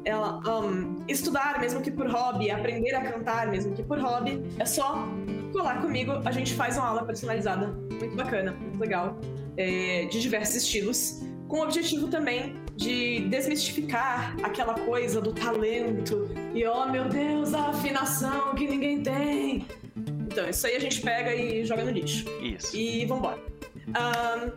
ela, 0.05 0.41
um, 0.61 0.97
estudar, 1.07 1.61
mesmo 1.61 1.81
que 1.81 1.91
por 1.91 2.09
hobby, 2.09 2.51
aprender 2.51 2.95
a 2.95 3.03
cantar, 3.03 3.49
mesmo 3.49 3.75
que 3.75 3.83
por 3.83 3.99
hobby, 3.99 4.43
é 4.59 4.65
só 4.65 5.07
colar 5.53 5.81
comigo. 5.81 6.13
A 6.25 6.33
gente 6.33 6.55
faz 6.55 6.77
uma 6.77 6.89
aula 6.89 7.05
personalizada, 7.05 7.69
muito 7.91 8.17
bacana, 8.17 8.53
muito 8.53 8.79
legal, 8.79 9.19
é, 9.57 10.07
de 10.07 10.21
diversos 10.21 10.57
estilos, 10.57 11.23
com 11.49 11.59
o 11.59 11.63
objetivo 11.65 12.09
também 12.09 12.57
de 12.75 13.29
desmistificar 13.29 14.35
aquela 14.43 14.75
coisa 14.75 15.21
do 15.21 15.33
talento 15.33 16.31
e, 16.55 16.67
oh 16.67 16.87
meu 16.87 17.05
Deus, 17.05 17.53
a 17.53 17.69
afinação 17.69 18.55
que 18.55 18.67
ninguém 18.67 19.03
tem. 19.03 19.67
Então, 20.33 20.49
isso 20.49 20.67
aí 20.67 20.77
a 20.77 20.81
gente 20.81 21.03
pega 21.03 21.35
e 21.35 21.63
joga 21.63 21.85
no 21.85 21.91
lixo. 21.91 22.25
Isso. 22.41 22.75
E 22.75 23.05
vambora. 23.05 23.39
Ahn, 23.95 24.51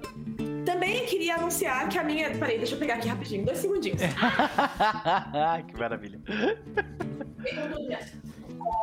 também 0.66 1.06
queria 1.06 1.36
anunciar 1.36 1.90
que 1.90 1.98
a 1.98 2.04
minha. 2.04 2.30
Peraí, 2.32 2.58
deixa 2.58 2.76
eu 2.76 2.80
pegar 2.80 2.96
aqui 2.96 3.10
rapidinho, 3.10 3.46
dois 3.46 3.58
segundinhos. 3.58 4.02
que 5.68 5.78
maravilha. 5.78 6.22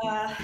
Ah, 0.07 0.37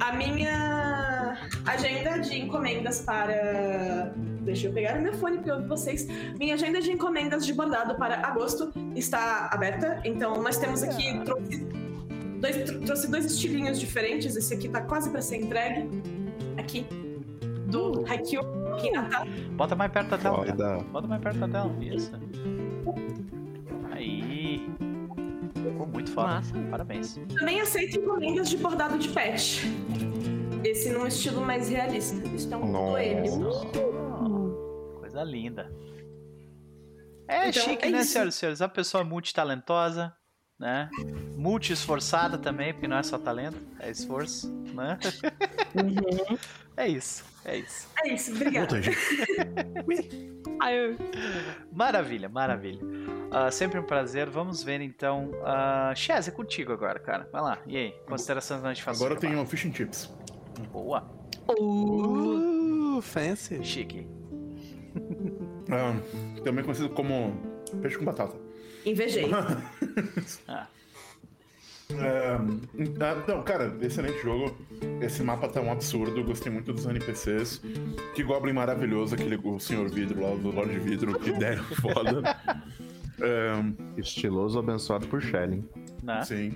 a 0.00 0.12
minha 0.14 1.36
agenda 1.66 2.18
de 2.18 2.38
encomendas 2.38 3.02
para. 3.02 4.14
Deixa 4.40 4.68
eu 4.68 4.72
pegar 4.72 4.96
o 4.96 5.02
meu 5.02 5.12
fone 5.12 5.38
para 5.38 5.56
ouvir 5.56 5.68
vocês. 5.68 6.06
Minha 6.38 6.54
agenda 6.54 6.80
de 6.80 6.90
encomendas 6.90 7.44
de 7.44 7.52
bordado 7.52 7.96
para 7.96 8.26
agosto 8.26 8.72
está 8.96 9.50
aberta. 9.52 10.00
Então, 10.04 10.42
nós 10.42 10.56
temos 10.56 10.82
aqui. 10.82 11.20
Trouxe 11.22 11.91
dois, 12.42 12.56
tro- 12.64 12.80
trouxe 12.80 13.10
dois 13.10 13.24
estilinhos 13.24 13.78
diferentes. 13.80 14.36
Esse 14.36 14.52
aqui 14.52 14.68
tá 14.68 14.82
quase 14.82 15.08
para 15.10 15.22
ser 15.22 15.36
entregue. 15.38 15.88
Aqui. 16.58 16.84
Do 17.70 18.04
Haikyuu, 18.06 18.42
Natal. 18.92 19.24
Bota 19.56 19.74
mais 19.74 19.90
perto 19.90 20.10
da 20.10 20.18
tela. 20.18 20.44
cara. 20.44 20.78
Bota 20.80 21.08
mais 21.08 21.22
perto 21.22 21.38
da 21.38 21.48
tela. 21.48 21.74
Isso. 21.82 22.12
Aí. 23.92 24.68
Ficou 25.54 25.86
muito 25.86 26.10
foda. 26.12 26.26
Massa. 26.28 26.54
Parabéns. 26.70 27.18
Também 27.38 27.60
aceito 27.60 27.98
encomendas 27.98 28.50
de 28.50 28.56
bordado 28.58 28.98
de 28.98 29.08
pet. 29.08 29.62
Esse 30.64 30.90
num 30.90 31.06
estilo 31.06 31.40
mais 31.40 31.68
realista. 31.70 32.16
Isso 32.34 32.52
é 32.52 32.56
um 32.56 32.70
boêmio. 32.72 33.50
Coisa 35.00 35.22
linda. 35.24 35.72
É 37.28 37.48
Então, 37.48 37.62
chique, 37.62 37.84
é 37.86 37.90
né, 37.90 38.00
isso. 38.00 38.12
senhoras 38.12 38.34
e 38.34 38.38
senhores? 38.38 38.60
A 38.60 38.68
pessoa 38.68 39.02
multitalentosa, 39.04 40.12
né? 40.62 40.88
Multi-esforçada 41.36 42.38
também, 42.38 42.72
porque 42.72 42.86
não 42.86 42.96
é 42.96 43.02
só 43.02 43.18
talento, 43.18 43.58
é 43.80 43.90
esforço, 43.90 44.48
né? 44.72 44.96
Uhum. 45.74 46.38
É 46.76 46.86
isso, 46.86 47.24
é 47.44 47.58
isso. 47.58 47.88
É 48.04 48.14
isso, 48.14 48.32
obrigada. 48.32 48.80
Maravilha, 51.72 52.28
maravilha. 52.28 52.80
Ah, 53.32 53.50
sempre 53.50 53.80
um 53.80 53.82
prazer. 53.82 54.30
Vamos 54.30 54.62
ver 54.62 54.80
então. 54.80 55.30
Uh, 55.40 55.96
Chaz, 55.96 56.28
é 56.28 56.30
contigo 56.30 56.72
agora, 56.72 57.00
cara. 57.00 57.28
Vai 57.32 57.42
lá. 57.42 57.58
E 57.66 57.76
aí? 57.76 57.94
Considerações 58.06 58.62
antes 58.62 58.78
de 58.78 58.84
fazer 58.84 59.04
Agora 59.04 59.14
eu 59.14 59.20
tenho 59.20 59.44
fish 59.46 59.66
and 59.66 59.74
chips. 59.74 60.08
Boa. 60.70 61.10
Uh, 61.48 63.02
fancy. 63.02 63.64
Chique. 63.64 64.06
Ah, 65.70 65.94
também 66.44 66.62
conhecido 66.62 66.90
como 66.90 67.34
peixe 67.80 67.98
com 67.98 68.04
batata. 68.04 68.51
Invejei. 68.84 69.30
Ah, 70.48 70.66
É, 71.90 72.38
então, 72.78 73.42
cara, 73.42 73.76
excelente 73.82 74.18
jogo. 74.22 74.56
Esse 75.00 75.22
mapa 75.22 75.46
tá 75.48 75.60
um 75.60 75.70
absurdo. 75.70 76.24
Gostei 76.24 76.50
muito 76.50 76.72
dos 76.72 76.86
NPCs. 76.86 77.60
Que 78.14 78.22
Goblin 78.22 78.54
maravilhoso, 78.54 79.14
aquele 79.14 79.36
o 79.36 79.58
Senhor 79.60 79.88
Vidro 79.90 80.22
lá, 80.22 80.34
do 80.34 80.50
Lorde 80.50 80.78
Vidro. 80.78 81.18
Que 81.18 81.30
ideia 81.30 81.62
foda. 81.82 82.22
É, 83.20 84.00
Estiloso, 84.00 84.58
abençoado 84.58 85.06
por 85.06 85.20
Shelly. 85.20 85.62
né? 86.02 86.22
sim. 86.24 86.54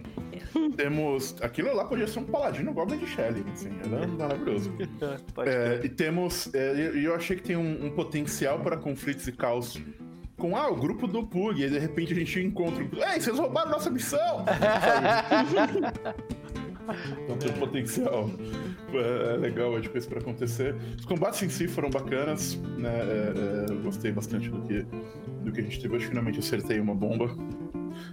Temos. 0.74 1.36
Aquilo 1.42 1.74
lá 1.74 1.84
podia 1.84 2.06
ser 2.06 2.20
um 2.20 2.24
paladino 2.24 2.72
Goblin 2.72 2.98
de 2.98 3.06
Shelly. 3.06 3.44
Assim, 3.52 3.70
era 3.84 4.06
maravilhoso. 4.06 4.72
É, 5.44 5.44
crer. 5.44 5.84
e 5.84 5.88
temos. 5.90 6.52
é, 6.54 6.92
e 6.96 7.04
eu 7.04 7.14
achei 7.14 7.36
que 7.36 7.42
tem 7.42 7.56
um, 7.56 7.84
um 7.86 7.90
potencial 7.90 8.58
para 8.60 8.76
conflitos 8.78 9.28
e 9.28 9.32
caos. 9.32 9.78
Com 10.36 10.54
ah, 10.56 10.68
o 10.68 10.76
grupo 10.76 11.06
do 11.06 11.26
Pug, 11.26 11.62
e 11.62 11.68
de 11.70 11.78
repente 11.78 12.12
a 12.12 12.16
gente 12.16 12.40
encontra. 12.40 12.84
o- 12.84 12.88
Ei, 13.12 13.20
vocês 13.20 13.38
roubaram 13.38 13.70
nossa 13.70 13.90
missão! 13.90 14.44
Então 17.24 17.36
tem 17.36 17.50
um 17.50 17.54
potencial 17.54 18.30
é, 18.92 19.34
é 19.34 19.36
legal, 19.36 19.76
acho 19.76 19.90
que 19.90 19.98
isso 19.98 20.08
pra 20.08 20.20
acontecer. 20.20 20.72
Os 20.96 21.04
combates 21.04 21.42
em 21.42 21.48
si 21.48 21.66
foram 21.66 21.90
bacanas, 21.90 22.54
né? 22.78 22.88
é, 22.88 23.32
é, 23.68 23.72
eu 23.72 23.80
gostei 23.80 24.12
bastante 24.12 24.48
do 24.48 24.60
que, 24.62 24.86
do 25.42 25.50
que 25.50 25.60
a 25.60 25.64
gente 25.64 25.80
teve. 25.80 25.96
Hoje 25.96 26.06
finalmente 26.06 26.38
acertei 26.38 26.78
uma 26.78 26.94
bomba. 26.94 27.36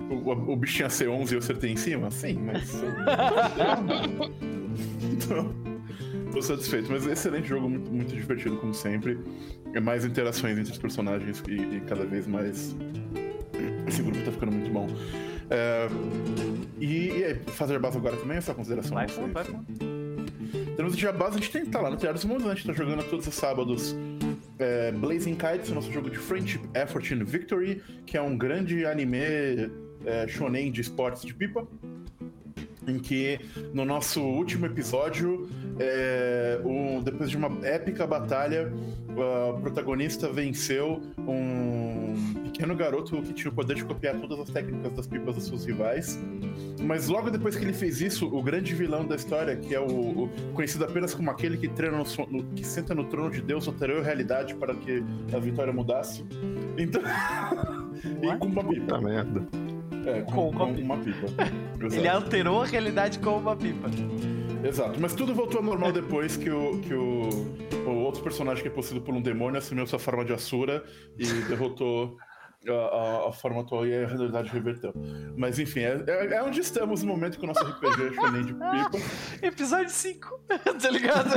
O, 0.10 0.14
o, 0.16 0.54
o 0.54 0.56
bicho 0.56 0.78
tinha 0.78 0.88
C11 0.88 1.30
e 1.30 1.34
eu 1.36 1.40
acertei 1.40 1.72
em 1.72 1.76
cima? 1.78 2.10
Sim, 2.10 2.40
mas. 2.46 2.74
então, 5.04 5.54
tô 6.34 6.42
satisfeito. 6.42 6.92
Mas 6.92 7.06
excelente 7.06 7.48
jogo, 7.48 7.70
muito, 7.70 7.92
muito 7.92 8.16
divertido, 8.16 8.58
como 8.58 8.74
sempre. 8.74 9.18
É 9.74 9.80
mais 9.80 10.04
interações 10.04 10.58
entre 10.58 10.72
os 10.72 10.78
personagens 10.78 11.44
e, 11.48 11.78
e 11.78 11.82
cada 11.82 12.06
vez 12.06 12.28
mais. 12.28 12.76
Esse 13.88 14.02
grupo 14.02 14.24
tá 14.24 14.32
ficando 14.32 14.52
muito 14.52 14.72
bom. 14.72 14.88
É, 15.50 15.88
e, 16.80 17.10
e 17.10 17.24
aí, 17.26 17.36
fazer 17.48 17.78
base 17.80 17.98
agora 17.98 18.18
também, 18.18 18.38
essa 18.38 18.54
consideração? 18.54 18.96
Vai 18.96 19.08
vocês? 19.08 19.32
vai 19.32 19.44
fundo. 19.44 19.66
Temos 20.76 20.96
de 20.96 21.02
jabás, 21.02 21.36
a 21.36 21.38
gente 21.38 21.52
tem 21.52 21.62
que 21.62 21.68
estar 21.68 21.82
lá 21.82 21.90
no 21.90 21.98
Teatro 21.98 22.16
dos 22.16 22.26
Mundos, 22.26 22.46
né? 22.46 22.54
A 22.54 22.56
gente 22.56 22.66
tá 22.66 22.74
jogando 22.74 23.04
todos 23.08 23.28
os 23.28 23.36
sábados 23.36 23.96
é, 24.58 24.92
Blazing 24.92 25.36
Kites, 25.36 25.70
o 25.70 25.76
nosso 25.76 25.92
jogo 25.92 26.10
de 26.10 26.18
Friendship, 26.18 26.62
Effort 26.74 27.12
and 27.12 27.24
Victory, 27.26 27.82
que 28.06 28.18
é 28.18 28.22
um 28.22 28.36
grande 28.36 28.86
anime 28.86 29.20
é, 30.06 30.28
shonen 30.28 30.72
de 30.72 30.82
esportes 30.82 31.24
de 31.24 31.34
pipa. 31.34 31.68
Em 32.88 33.00
que 33.00 33.40
no 33.74 33.86
nosso 33.86 34.22
último 34.22 34.66
episódio, 34.66 35.48
é, 35.80 36.60
o- 36.64 37.02
depois 37.02 37.30
de 37.30 37.38
uma 37.38 37.50
épica 37.66 38.06
batalha, 38.06 38.72
o 39.56 39.60
protagonista 39.62 40.28
venceu 40.30 41.02
um 41.20 42.14
pequeno 42.44 42.76
garoto 42.76 43.22
que 43.22 43.34
tinha 43.34 43.50
o 43.50 43.54
poder 43.54 43.76
de 43.76 43.86
copiar 43.86 44.16
todas 44.20 44.40
as 44.40 44.50
técnicas 44.50 44.92
das 44.94 45.08
pipas 45.08 45.36
dos 45.36 45.46
seus 45.48 45.66
rivais. 45.66 46.20
Mas 46.82 47.08
logo 47.08 47.30
depois 47.32 47.56
que 47.56 47.64
ele 47.64 47.74
fez 47.74 48.02
isso, 48.02 48.28
o 48.28 48.44
grande 48.44 48.74
vilão 48.76 49.06
da 49.06 49.16
história, 49.16 49.56
que 49.56 49.74
é 49.74 49.80
o, 49.80 49.86
o- 50.26 50.30
conhecido 50.54 50.84
apenas 50.84 51.14
como 51.14 51.30
aquele 51.32 51.58
que 51.58 51.68
treina 51.70 51.98
no, 51.98 52.44
que 52.56 52.66
senta 52.66 52.94
no 52.94 53.06
trono 53.06 53.32
de 53.32 53.42
Deus, 53.42 53.68
alterou 53.68 54.00
a 54.02 54.04
realidade 54.04 54.54
para 54.56 54.76
que 54.76 55.04
a 55.34 55.40
vitória 55.40 55.72
mudasse. 55.72 56.24
Então. 56.78 57.02
e 58.22 58.38
com 58.38 58.48
uma 58.48 58.64
pipa. 58.64 58.86
Puta 58.98 59.02
merda. 59.02 59.48
É, 60.06 60.22
Com 60.22 60.32
com, 60.34 60.50
uma 60.50 60.66
com 60.68 60.74
pipa. 60.74 60.86
uma 60.94 60.98
pipa. 61.04 61.28
Ele 61.80 61.96
Exato. 61.98 62.10
alterou 62.18 62.62
a 62.62 62.66
realidade 62.66 63.20
com 63.20 63.38
uma 63.38 63.56
pipa. 63.56 63.88
Exato, 64.66 65.00
mas 65.00 65.14
tudo 65.14 65.34
voltou 65.36 65.58
ao 65.60 65.64
normal 65.66 65.92
depois 65.92 66.38
que 66.38 66.50
o, 66.50 66.80
que 66.80 66.94
o, 66.94 67.30
o 67.86 67.90
outro 68.04 68.24
personagem 68.24 68.62
que 68.64 68.70
é 68.70 68.72
possuído 68.72 69.04
por 69.04 69.14
um 69.14 69.22
demônio 69.22 69.58
assumiu 69.58 69.86
sua 69.86 70.00
forma 70.00 70.24
de 70.24 70.32
Asura 70.34 70.84
e 71.18 71.26
derrotou 71.50 72.16
a, 72.66 72.72
a- 72.72 73.30
a 73.30 73.32
forma 73.34 73.60
atual 73.60 73.86
e 73.86 73.94
a 73.94 74.08
realidade 74.08 74.50
reverteu. 74.50 74.94
Mas 75.36 75.60
enfim, 75.60 75.82
é, 75.82 76.02
é- 76.08 76.34
é 76.36 76.44
onde 76.44 76.62
estamos 76.62 77.04
no 77.04 77.12
momento 77.12 77.38
que 77.38 77.44
o 77.44 77.48
nosso 77.48 77.62
RPG 77.62 78.08
é 78.08 78.14
shonen 78.14 78.46
de 78.46 78.54
pipa. 78.54 78.92
Episódio 79.46 79.90
5, 79.90 80.40
tá 80.82 80.90
ligado? 80.90 81.30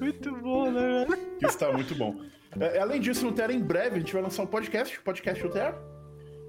Muito 0.00 0.34
bom, 0.36 0.70
né, 0.70 1.04
velho? 1.08 1.18
está 1.46 1.72
muito 1.72 1.94
bom. 1.94 2.16
É, 2.58 2.78
além 2.80 3.00
disso, 3.00 3.24
no 3.24 3.32
Terra, 3.32 3.52
em 3.52 3.60
breve, 3.62 3.96
a 3.96 3.98
gente 3.98 4.12
vai 4.12 4.22
lançar 4.22 4.42
um 4.42 4.46
podcast, 4.46 5.00
podcast 5.00 5.42
do 5.42 5.50
Terra, 5.50 5.76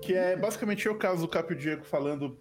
que 0.06 0.14
é 0.14 0.36
basicamente 0.38 0.88
caso 0.96 1.26
o 1.26 1.28
Cap 1.28 1.52
e 1.52 1.56
o 1.56 1.60
Diego, 1.60 1.84
falando 1.84 2.38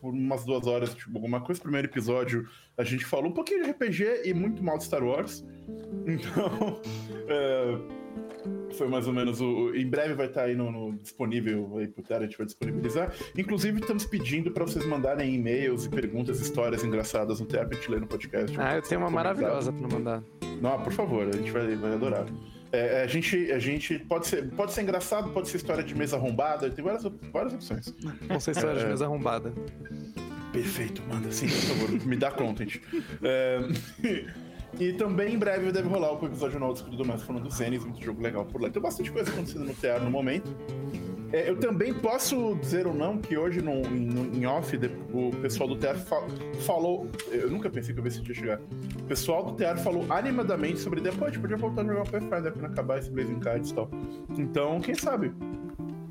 por 0.00 0.12
umas 0.14 0.44
duas 0.44 0.66
horas, 0.66 0.94
tipo, 0.94 1.16
alguma 1.16 1.40
coisa. 1.40 1.60
Primeiro 1.60 1.88
episódio, 1.88 2.46
a 2.76 2.84
gente 2.84 3.04
falou 3.04 3.30
um 3.30 3.34
pouquinho 3.34 3.64
de 3.64 3.70
RPG 3.70 4.22
e 4.24 4.32
muito 4.32 4.62
mal 4.62 4.78
de 4.78 4.84
Star 4.84 5.02
Wars. 5.02 5.44
Então, 6.06 6.80
é, 7.28 7.78
foi 8.74 8.88
mais 8.88 9.06
ou 9.06 9.12
menos 9.12 9.40
o. 9.40 9.74
Em 9.74 9.86
breve 9.86 10.14
vai 10.14 10.26
estar 10.26 10.44
aí 10.44 10.54
no, 10.56 10.70
no- 10.70 10.96
disponível 10.96 11.76
aí 11.76 11.86
pro 11.88 12.02
Terra, 12.02 12.20
a 12.20 12.22
gente 12.24 12.38
vai 12.38 12.46
disponibilizar. 12.46 13.12
Inclusive, 13.36 13.80
estamos 13.80 14.06
pedindo 14.06 14.50
para 14.50 14.64
vocês 14.64 14.86
mandarem 14.86 15.34
e-mails 15.34 15.84
e 15.84 15.90
perguntas, 15.90 16.40
histórias 16.40 16.82
engraçadas 16.82 17.40
no 17.40 17.46
Terra 17.46 17.66
pra 17.66 17.76
gente 17.76 17.90
ler 17.90 18.00
no 18.00 18.06
podcast. 18.06 18.58
Ah, 18.58 18.76
eu 18.76 18.82
tenho 18.82 19.00
uma 19.02 19.10
maravilhosa 19.10 19.70
pra 19.72 19.88
mandar. 19.88 20.22
Não, 20.62 20.82
por 20.82 20.92
favor, 20.92 21.28
a 21.28 21.32
gente 21.36 21.50
vai, 21.50 21.74
vai 21.76 21.92
adorar. 21.92 22.24
É, 22.70 23.02
a 23.02 23.06
gente, 23.06 23.50
a 23.50 23.58
gente 23.58 23.98
pode 24.00 24.26
ser, 24.26 24.48
pode 24.50 24.72
ser 24.72 24.82
engraçado, 24.82 25.30
pode 25.30 25.48
ser 25.48 25.56
história 25.56 25.82
de 25.82 25.94
mesa 25.94 26.16
arrombada, 26.16 26.68
tem 26.70 26.84
várias, 26.84 27.02
várias 27.32 27.54
opções. 27.54 27.94
Com 28.28 28.38
sua 28.40 28.50
história 28.50 28.78
de 28.78 28.84
É. 28.84 28.88
mesa 28.88 29.06
arrombada. 29.06 29.52
Perfeito, 30.52 31.02
manda 31.08 31.30
sim, 31.32 31.46
por 31.46 31.56
favor, 31.56 32.06
me 32.06 32.16
dá 32.16 32.30
content. 32.30 32.76
É, 33.22 33.58
e 34.78 34.92
também 34.94 35.34
em 35.34 35.38
breve 35.38 35.70
deve 35.72 35.88
rolar 35.88 36.12
o 36.12 36.26
episódio 36.26 36.58
novo 36.58 36.72
do 36.74 36.76
Escudo 36.76 36.96
Doméstico 36.96 37.26
falando 37.26 37.44
do 37.48 37.54
Zenis, 37.54 37.84
muito 37.84 38.04
jogo 38.04 38.20
legal 38.22 38.44
por 38.44 38.60
lá. 38.60 38.68
Tem 38.70 38.80
bastante 38.82 39.10
coisa 39.10 39.30
acontecendo 39.30 39.64
no 39.64 39.74
teatro 39.74 40.04
no 40.04 40.10
momento. 40.10 40.54
É, 41.32 41.50
eu 41.50 41.56
também 41.58 41.92
posso 41.92 42.54
dizer 42.56 42.86
ou 42.86 42.94
não 42.94 43.18
que 43.18 43.36
hoje 43.36 43.60
no, 43.60 43.82
em, 43.94 44.38
em 44.38 44.46
off 44.46 44.74
o 45.12 45.30
pessoal 45.42 45.68
do 45.68 45.76
teatro 45.76 46.00
fa- 46.02 46.26
falou. 46.64 47.06
Eu 47.30 47.50
nunca 47.50 47.68
pensei 47.68 47.94
que 47.94 48.00
eu 48.00 48.04
ia 48.06 48.10
chegar. 48.34 48.60
O 49.00 49.04
pessoal 49.04 49.44
do 49.44 49.52
teatro 49.56 49.82
falou 49.82 50.06
animadamente 50.10 50.78
sobre 50.78 51.00
depois, 51.00 51.36
podia 51.36 51.56
voltar 51.56 51.82
a 51.82 51.84
jogar 51.84 52.02
o 52.02 52.10
Pathfinder 52.10 52.52
quando 52.52 52.64
acabar 52.64 52.98
esse 52.98 53.10
Blazing 53.10 53.40
Kites 53.40 53.70
e 53.70 53.74
tal. 53.74 53.90
Então, 54.38 54.80
quem 54.80 54.94
sabe? 54.94 55.32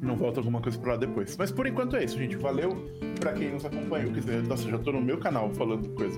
Não 0.07 0.15
volta 0.15 0.39
alguma 0.39 0.61
coisa 0.61 0.77
pra 0.79 0.93
lá 0.93 0.97
depois. 0.97 1.35
Mas 1.37 1.51
por 1.51 1.67
enquanto 1.67 1.95
é 1.95 2.03
isso, 2.05 2.17
gente. 2.17 2.35
Valeu 2.37 2.89
pra 3.19 3.33
quem 3.33 3.51
nos 3.51 3.65
acompanhou. 3.65 4.11
Nossa, 4.47 4.69
já 4.69 4.77
tô 4.77 4.91
no 4.93 5.01
meu 5.01 5.17
canal 5.17 5.49
falando 5.51 5.89
coisa. 5.89 6.17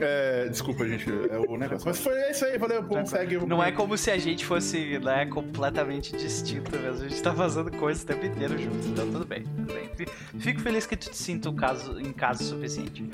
É, 0.00 0.48
desculpa, 0.48 0.86
gente, 0.88 1.04
é 1.30 1.38
o 1.38 1.56
negócio. 1.56 1.86
Mas 1.86 2.00
foi 2.00 2.14
isso 2.30 2.44
aí, 2.44 2.56
valeu. 2.58 2.82
Bom, 2.82 3.04
segue. 3.04 3.36
Não 3.46 3.62
é 3.62 3.70
como 3.72 3.96
se 3.98 4.10
a 4.10 4.16
gente 4.18 4.44
fosse 4.46 4.98
né, 4.98 5.26
completamente 5.26 6.16
distinto 6.16 6.70
mesmo. 6.78 7.04
A 7.04 7.08
gente 7.08 7.22
tá 7.22 7.32
fazendo 7.34 7.70
coisas 7.72 8.02
o 8.02 8.06
tempo 8.06 8.24
inteiro 8.26 8.58
juntos. 8.58 8.86
Então 8.86 9.10
tudo 9.10 9.26
bem, 9.26 9.42
tudo 9.42 9.72
bem. 9.72 9.90
Fi- 9.94 10.06
Fico 10.38 10.60
feliz 10.60 10.86
que 10.86 10.96
tu 10.96 11.10
te 11.10 11.16
sinta 11.16 11.50
um 11.50 11.54
caso, 11.54 12.00
em 12.00 12.12
casa 12.12 12.42
o 12.42 12.46
suficiente. 12.46 13.04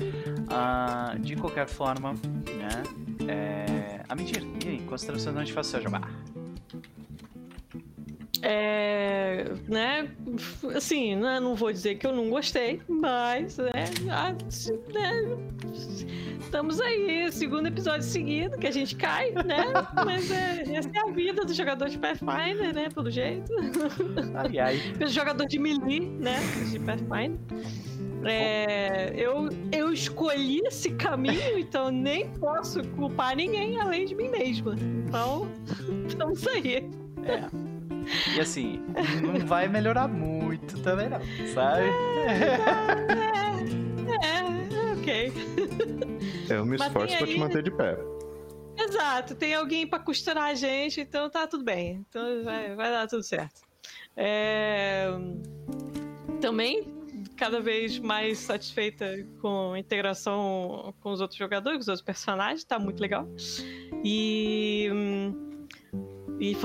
Ah, 0.49 1.15
de 1.19 1.35
qualquer 1.35 1.67
forma, 1.67 2.13
né? 2.13 2.83
É... 3.27 4.01
A 4.07 4.15
mentira. 4.15 4.45
E 4.65 4.69
aí, 4.69 4.79
considerações 4.81 5.35
antes 5.35 5.47
de 5.47 5.53
fazer 5.53 5.67
o 5.67 5.71
seu 5.71 5.81
jabá? 5.81 6.07
É, 8.45 9.45
né, 9.69 10.11
assim, 10.75 11.15
né, 11.15 11.39
não 11.39 11.55
vou 11.55 11.71
dizer 11.71 11.95
que 11.95 12.05
eu 12.05 12.13
não 12.13 12.29
gostei, 12.29 12.81
mas, 12.89 13.57
né, 13.57 13.71
ah, 14.11 14.33
né, 14.93 15.37
estamos 16.41 16.81
aí, 16.81 17.31
segundo 17.31 17.67
episódio 17.67 18.03
seguido, 18.03 18.57
que 18.57 18.67
a 18.67 18.71
gente 18.71 18.97
cai, 18.97 19.31
né, 19.31 19.63
mas 20.05 20.29
é, 20.29 20.75
essa 20.75 20.89
é 20.93 21.09
a 21.09 21.13
vida 21.13 21.45
do 21.45 21.53
jogador 21.53 21.87
de 21.87 21.97
Pathfinder, 21.97 22.75
né, 22.75 22.89
pelo 22.93 23.09
jeito, 23.09 23.49
pelo 24.99 25.09
jogador 25.09 25.45
de 25.45 25.57
melee, 25.57 26.01
né, 26.01 26.35
de 26.69 26.79
Pathfinder. 26.79 27.39
É, 28.25 29.13
eu, 29.15 29.47
eu 29.71 29.93
escolhi 29.93 30.59
esse 30.65 30.91
caminho, 30.91 31.57
então 31.57 31.89
nem 31.89 32.29
posso 32.33 32.85
culpar 32.89 33.37
ninguém 33.37 33.79
além 33.79 34.05
de 34.05 34.15
mim 34.15 34.27
mesma. 34.29 34.75
Então, 34.75 35.49
estamos 36.07 36.45
aí. 36.47 36.89
É. 37.25 37.72
E 38.35 38.39
assim, 38.39 38.81
não 39.21 39.45
vai 39.45 39.67
melhorar 39.67 40.07
muito 40.07 40.81
também 40.81 41.09
não, 41.09 41.19
sabe? 41.53 41.85
É, 42.27 42.59
é, 44.27 44.93
ok. 44.93 45.33
Eu 46.49 46.65
me 46.65 46.75
esforço 46.75 47.17
pra 47.17 47.27
te 47.27 47.33
aí- 47.33 47.39
manter 47.39 47.63
de 47.63 47.71
pé. 47.71 47.97
Exato, 48.77 49.35
tem 49.35 49.53
alguém 49.53 49.85
pra 49.85 49.99
costurar 49.99 50.45
a 50.45 50.55
gente, 50.55 50.99
então 51.01 51.29
tá 51.29 51.45
tudo 51.47 51.63
bem. 51.63 52.03
Então 52.09 52.43
vai, 52.43 52.75
vai 52.75 52.89
dar 52.91 53.07
tudo 53.07 53.23
certo. 53.23 53.61
É, 54.17 55.07
também 56.41 56.91
cada 57.37 57.59
vez 57.61 57.99
mais 57.99 58.37
satisfeita 58.39 59.05
com 59.41 59.73
a 59.73 59.79
integração 59.79 60.93
com 61.01 61.11
os 61.11 61.21
outros 61.21 61.37
jogadores, 61.37 61.77
com 61.77 61.81
os 61.81 61.87
outros 61.87 62.05
personagens, 62.05 62.63
tá 62.63 62.77
muito 62.79 62.99
legal. 62.99 63.27
E. 64.03 64.89
E 66.39 66.55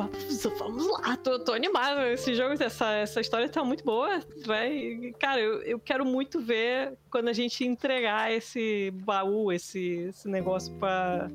vamos, 0.58 0.86
lá, 1.00 1.16
tô, 1.16 1.38
tô 1.38 1.52
animado. 1.52 2.00
Esse 2.06 2.34
jogo, 2.34 2.54
essa, 2.62 2.92
essa 2.92 3.20
história 3.20 3.48
tá 3.48 3.62
muito 3.62 3.84
boa. 3.84 4.20
Vai, 4.44 5.12
cara, 5.18 5.40
eu, 5.40 5.62
eu 5.62 5.78
quero 5.78 6.04
muito 6.04 6.40
ver 6.40 6.96
quando 7.10 7.28
a 7.28 7.32
gente 7.32 7.64
entregar 7.64 8.32
esse 8.32 8.90
baú, 9.04 9.52
esse, 9.52 10.08
esse 10.08 10.28
negócio 10.28 10.74
pra, 10.74 11.30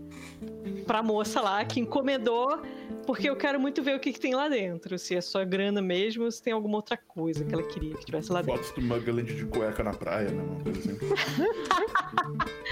pra 0.86 1.02
moça 1.02 1.42
lá 1.42 1.64
que 1.64 1.80
encomendou, 1.80 2.62
porque 3.06 3.30
eu 3.30 3.36
quero 3.36 3.60
muito 3.60 3.82
ver 3.82 3.96
o 3.96 4.00
que, 4.00 4.12
que 4.12 4.20
tem 4.20 4.36
lá 4.36 4.50
dentro. 4.50 4.98
Se 4.98 5.16
é 5.16 5.22
só 5.22 5.46
grana 5.46 5.82
mesmo, 5.82 6.26
ou 6.26 6.32
se 6.32 6.42
tem 6.42 6.54
alguma 6.54 6.78
outra 6.78 6.98
coisa 6.98 7.46
que 7.46 7.54
ela 7.54 7.64
queria 7.64 7.96
que 7.96 8.06
tivesse 8.06 8.32
lá 8.32 8.42
dentro. 8.42 8.64
Fotos 8.64 8.76
do 8.76 8.82
Mugland 8.82 9.34
de 9.34 9.46
cueca 9.46 9.84
na 9.84 9.94
praia, 9.94 10.30
né? 10.30 10.44
Uma 10.44 10.64
coisa 10.64 10.80
assim. 10.80 10.98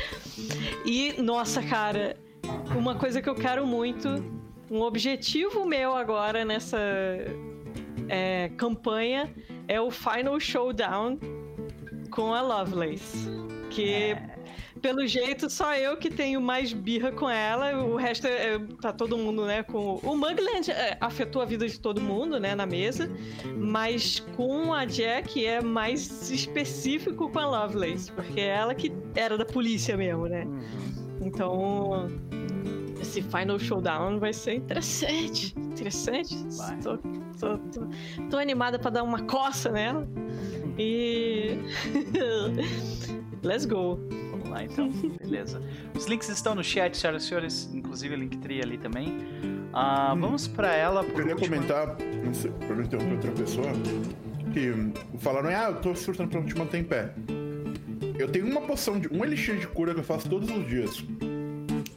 E, 0.86 1.22
nossa, 1.22 1.62
cara, 1.62 2.18
uma 2.76 2.96
coisa 2.96 3.22
que 3.22 3.30
eu 3.30 3.36
quero 3.36 3.66
muito, 3.66 4.08
um 4.72 4.82
objetivo 4.82 5.66
meu 5.66 5.94
agora 5.94 6.46
nessa 6.46 6.80
é, 8.08 8.50
campanha 8.56 9.30
é 9.68 9.82
o 9.82 9.92
Final 9.92 10.40
Showdown 10.40 11.20
com 12.10 12.34
a 12.34 12.42
Lovelace. 12.42 13.30
Que, 13.70 14.16
pelo 14.82 15.06
jeito, 15.06 15.50
só 15.50 15.76
eu 15.76 15.98
que 15.98 16.10
tenho 16.10 16.40
mais 16.42 16.72
birra 16.72 17.12
com 17.12 17.30
ela, 17.30 17.84
o 17.84 17.96
resto 17.98 18.28
é, 18.28 18.56
é- 18.56 18.60
tá 18.82 18.94
todo 18.94 19.18
mundo, 19.18 19.46
né, 19.46 19.64
com... 19.64 19.96
O 20.04 20.16
Mugland 20.16 20.72
é, 20.72 20.98
afetou 21.00 21.42
a 21.42 21.46
vida 21.46 21.68
de 21.68 21.80
todo 21.80 22.00
mundo, 22.02 22.40
né, 22.40 22.56
na 22.56 22.66
mesa, 22.66 23.10
mas 23.58 24.20
com 24.36 24.74
a 24.74 24.86
Jack 24.86 25.46
é 25.46 25.62
mais 25.62 26.30
específico 26.32 27.30
com 27.30 27.40
a 27.40 27.46
Lovelace, 27.46 28.12
porque 28.12 28.40
é 28.40 28.48
ela 28.48 28.76
que 28.76 28.92
era 29.16 29.38
da 29.38 29.46
polícia 29.46 29.96
mesmo, 29.96 30.28
né? 30.28 30.46
Então, 31.22 32.10
esse 33.02 33.22
Final 33.22 33.58
Showdown 33.58 34.20
vai 34.20 34.32
ser 34.32 34.54
interessante. 34.54 35.54
Interessante. 35.58 36.38
Tô, 36.84 36.98
tô, 36.98 37.58
tô, 37.58 37.88
tô 38.30 38.38
animada 38.38 38.78
pra 38.78 38.92
dar 38.92 39.04
uma 39.04 39.22
coça 39.24 39.72
nela. 39.72 40.08
E. 40.78 41.58
Let's 43.44 43.66
go. 43.66 44.00
Vamos 44.30 44.50
lá 44.50 44.64
então, 44.64 44.90
beleza. 45.20 45.62
Os 45.96 46.06
links 46.06 46.30
estão 46.30 46.54
no 46.54 46.64
chat, 46.64 46.96
senhoras 46.96 47.24
e 47.24 47.28
senhores, 47.28 47.70
inclusive 47.74 48.14
o 48.14 48.18
Linktree 48.18 48.62
ali 48.62 48.78
também. 48.78 49.18
Ah, 49.74 50.14
Vamos 50.18 50.48
pra 50.48 50.74
ela. 50.76 51.04
Eu 51.04 51.14
queria 51.14 51.36
comentar, 51.36 51.98
não 52.24 52.34
sei, 52.34 52.52
pra 52.52 52.76
não 52.76 52.84
interromper 52.84 53.14
outra 53.16 53.32
pessoa, 53.32 53.68
que 54.54 54.70
hum, 54.72 54.94
falaram, 55.18 55.50
ah, 55.50 55.72
eu 55.72 55.82
tô 55.82 55.96
surtando 55.96 56.30
pra 56.30 56.42
te 56.44 56.56
manter 56.56 56.78
em 56.78 56.84
pé. 56.84 57.14
Eu 58.20 58.30
tenho 58.30 58.46
uma 58.46 58.62
poção, 58.62 59.00
de, 59.00 59.08
um 59.12 59.24
elixir 59.26 59.58
de 59.58 59.68
cura 59.68 59.94
que 59.94 60.02
eu 60.02 60.04
faço 60.04 60.30
todos 60.30 60.50
os 60.50 60.68
dias, 60.68 61.04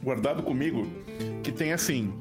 guardado 0.05 0.43
comigo, 0.43 0.85
que 1.43 1.51
tem 1.51 1.73
assim. 1.73 2.13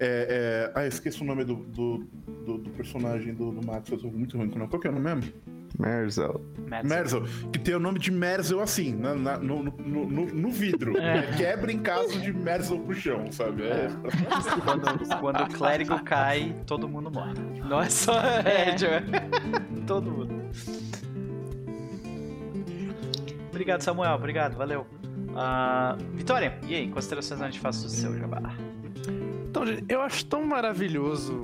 É, 0.00 0.70
é... 0.74 0.80
Ah, 0.80 0.86
esqueci 0.86 1.20
o 1.20 1.24
nome 1.24 1.44
do, 1.44 1.56
do, 1.56 1.98
do- 2.46 2.58
do 2.58 2.70
personagem 2.70 3.34
do, 3.34 3.50
do 3.50 3.66
Max, 3.66 3.90
eu 3.90 3.98
tô 3.98 4.08
muito 4.08 4.38
ruim 4.38 4.48
com 4.48 4.54
o 4.54 4.58
nome. 4.60 4.70
Qual 4.70 4.80
que 4.80 4.86
é 4.86 4.90
o 4.90 4.94
nome 4.94 5.04
mesmo? 5.16 5.32
Merzel. 5.78 6.40
Merzel, 6.84 7.24
que 7.52 7.58
tem 7.58 7.74
o 7.74 7.78
nome 7.80 7.98
de 7.98 8.10
Merzel 8.10 8.60
assim, 8.60 8.94
na- 8.94 9.14
na- 9.14 9.38
no, 9.38 9.62
no, 9.64 10.06
no- 10.08 10.26
no 10.26 10.50
vidro. 10.50 10.96
É. 10.96 11.22
Quebra 11.36 11.70
em 11.72 11.78
caso 11.80 12.18
de 12.20 12.32
Merzel 12.32 12.78
pro 12.80 12.94
chão, 12.94 13.30
sabe? 13.32 13.64
É, 13.64 13.88
Quando, 14.64 15.20
quando 15.20 15.40
o 15.42 15.48
clérigo 15.52 16.02
cai, 16.04 16.54
todo 16.66 16.88
mundo 16.88 17.10
morre. 17.10 17.34
Não 17.68 17.80
é 17.82 17.90
só 17.90 18.14
é. 18.20 18.74
todo 19.86 20.10
mundo. 20.10 20.34
Obrigado, 23.50 23.82
Samuel. 23.82 24.14
Obrigado, 24.14 24.56
valeu. 24.56 24.86
Ah, 25.40 25.96
Vitória, 26.14 26.58
e 26.66 26.74
aí? 26.74 26.90
Considerações 26.90 27.40
antes 27.40 27.60
faço 27.60 27.86
o 27.86 27.88
seu 27.88 28.12
jabá? 28.18 28.42
Então, 29.48 29.64
gente, 29.64 29.84
eu 29.88 30.00
acho 30.00 30.26
tão 30.26 30.44
maravilhoso 30.44 31.40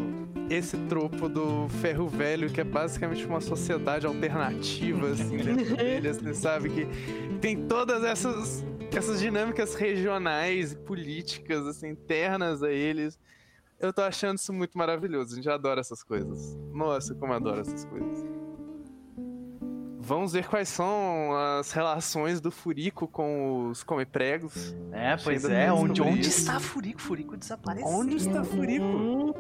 esse 0.50 0.76
tropo 0.88 1.28
do 1.28 1.68
ferro 1.80 2.08
velho, 2.08 2.50
que 2.50 2.60
é 2.60 2.64
basicamente 2.64 3.24
uma 3.24 3.40
sociedade 3.40 4.04
alternativa, 4.04 5.10
assim, 5.10 5.36
dentro 5.36 5.76
dele, 5.76 6.08
assim, 6.08 6.34
sabe? 6.34 6.70
Que 6.70 6.88
tem 7.40 7.68
todas 7.68 8.02
essas, 8.02 8.66
essas 8.92 9.20
dinâmicas 9.20 9.76
regionais 9.76 10.72
e 10.72 10.76
políticas, 10.76 11.64
assim, 11.64 11.90
internas 11.90 12.64
a 12.64 12.72
eles. 12.72 13.16
Eu 13.78 13.92
tô 13.92 14.02
achando 14.02 14.38
isso 14.38 14.52
muito 14.52 14.76
maravilhoso, 14.76 15.34
a 15.34 15.36
gente 15.36 15.48
adora 15.48 15.80
essas 15.80 16.02
coisas. 16.02 16.56
Nossa, 16.72 17.14
como 17.14 17.32
eu 17.32 17.36
adoro 17.36 17.60
essas 17.60 17.84
coisas. 17.84 18.43
Vamos 20.06 20.34
ver 20.34 20.46
quais 20.46 20.68
são 20.68 21.32
as 21.58 21.72
relações 21.72 22.38
do 22.40 22.50
Furico 22.50 23.08
com 23.08 23.70
os 23.70 23.82
come-pregos. 23.82 24.74
É, 24.92 25.16
pois 25.16 25.44
é. 25.46 25.72
Onde, 25.72 26.02
onde 26.02 26.28
está 26.28 26.60
Furico? 26.60 27.00
Furico 27.00 27.36
desapareceu. 27.38 27.88
Onde 27.88 28.16
está 28.16 28.44
Furico? 28.44 28.84
Hum. 28.84 29.32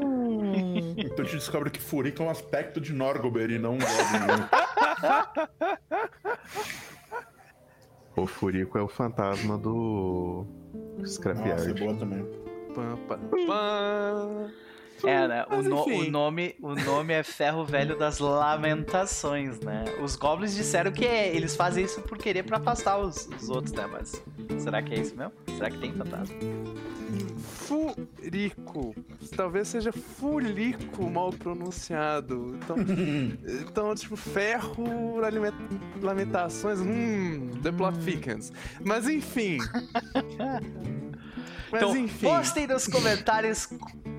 Então 0.96 1.24
a 1.24 1.28
gente 1.28 1.38
descobre 1.38 1.70
que 1.70 1.80
Furica 1.80 2.22
é 2.22 2.26
um 2.26 2.30
aspecto 2.30 2.80
de 2.80 2.92
Norgober 2.92 3.50
e 3.50 3.58
não 3.58 3.74
um 3.74 3.78
Goblin. 3.78 4.26
né? 4.26 4.48
O 8.16 8.26
Furico 8.26 8.78
é 8.78 8.82
o 8.82 8.86
fantasma 8.88 9.58
do 9.58 10.46
Nossa, 10.98 11.02
é 11.02 11.06
Scrapyard. 11.06 11.74
boa 11.80 11.94
também. 11.96 12.24
Pam, 12.72 12.96
pam, 13.08 13.18
pam. 13.46 14.50
É, 15.06 15.28
né? 15.28 15.44
O, 15.50 15.62
no- 15.62 15.84
o 15.86 16.10
nome, 16.10 16.54
o 16.60 16.74
nome 16.74 17.12
é 17.12 17.22
Ferro 17.22 17.64
Velho 17.64 17.96
das 17.98 18.18
Lamentações, 18.18 19.60
né? 19.60 19.84
Os 20.02 20.16
goblins 20.16 20.54
disseram 20.54 20.90
que 20.92 21.04
é- 21.04 21.34
eles 21.34 21.54
fazem 21.56 21.84
isso 21.84 22.00
por 22.02 22.16
querer 22.18 22.42
pra 22.44 22.56
afastar 22.58 22.98
os, 22.98 23.26
os 23.40 23.48
outros, 23.48 23.72
né? 23.72 23.86
Mas 23.90 24.22
será 24.58 24.80
que 24.82 24.94
é 24.94 25.00
isso 25.00 25.16
mesmo? 25.16 25.32
Será 25.56 25.70
que 25.70 25.78
tem 25.78 25.92
fantasma? 25.92 26.34
Furico. 27.38 28.94
Talvez 29.36 29.68
seja 29.68 29.92
fulico 29.92 31.08
mal 31.10 31.32
pronunciado. 31.32 32.56
Então, 32.62 32.76
então 33.62 33.94
tipo, 33.94 34.16
ferro, 34.16 35.16
lamentações, 36.02 36.80
hum, 36.80 37.50
The 37.62 37.72
Plot. 37.72 37.94
Mas 38.84 39.08
enfim. 39.08 39.58
Mas 41.74 41.82
então, 41.82 41.96
enfim, 41.96 42.26
postem 42.26 42.66
nos 42.66 42.86
comentários 42.86 43.68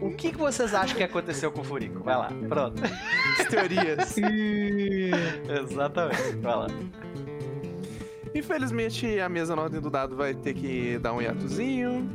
o 0.01 0.09
que, 0.11 0.31
que 0.31 0.37
vocês 0.37 0.73
acham 0.73 0.95
que 0.97 1.03
aconteceu 1.03 1.51
com 1.51 1.61
o 1.61 1.63
Furico. 1.63 2.03
Vai 2.03 2.17
lá, 2.17 2.29
pronto. 2.49 2.81
as 3.39 3.47
teorias. 3.47 4.15
Exatamente, 5.71 6.35
vai 6.41 6.55
lá. 6.55 6.67
Infelizmente, 8.33 9.19
a 9.19 9.29
mesa 9.29 9.55
na 9.55 9.61
ordem 9.61 9.79
do 9.79 9.89
dado 9.89 10.15
vai 10.15 10.33
ter 10.33 10.53
que 10.53 10.97
dar 10.99 11.13
um 11.13 11.21
hiatozinho. 11.21 12.09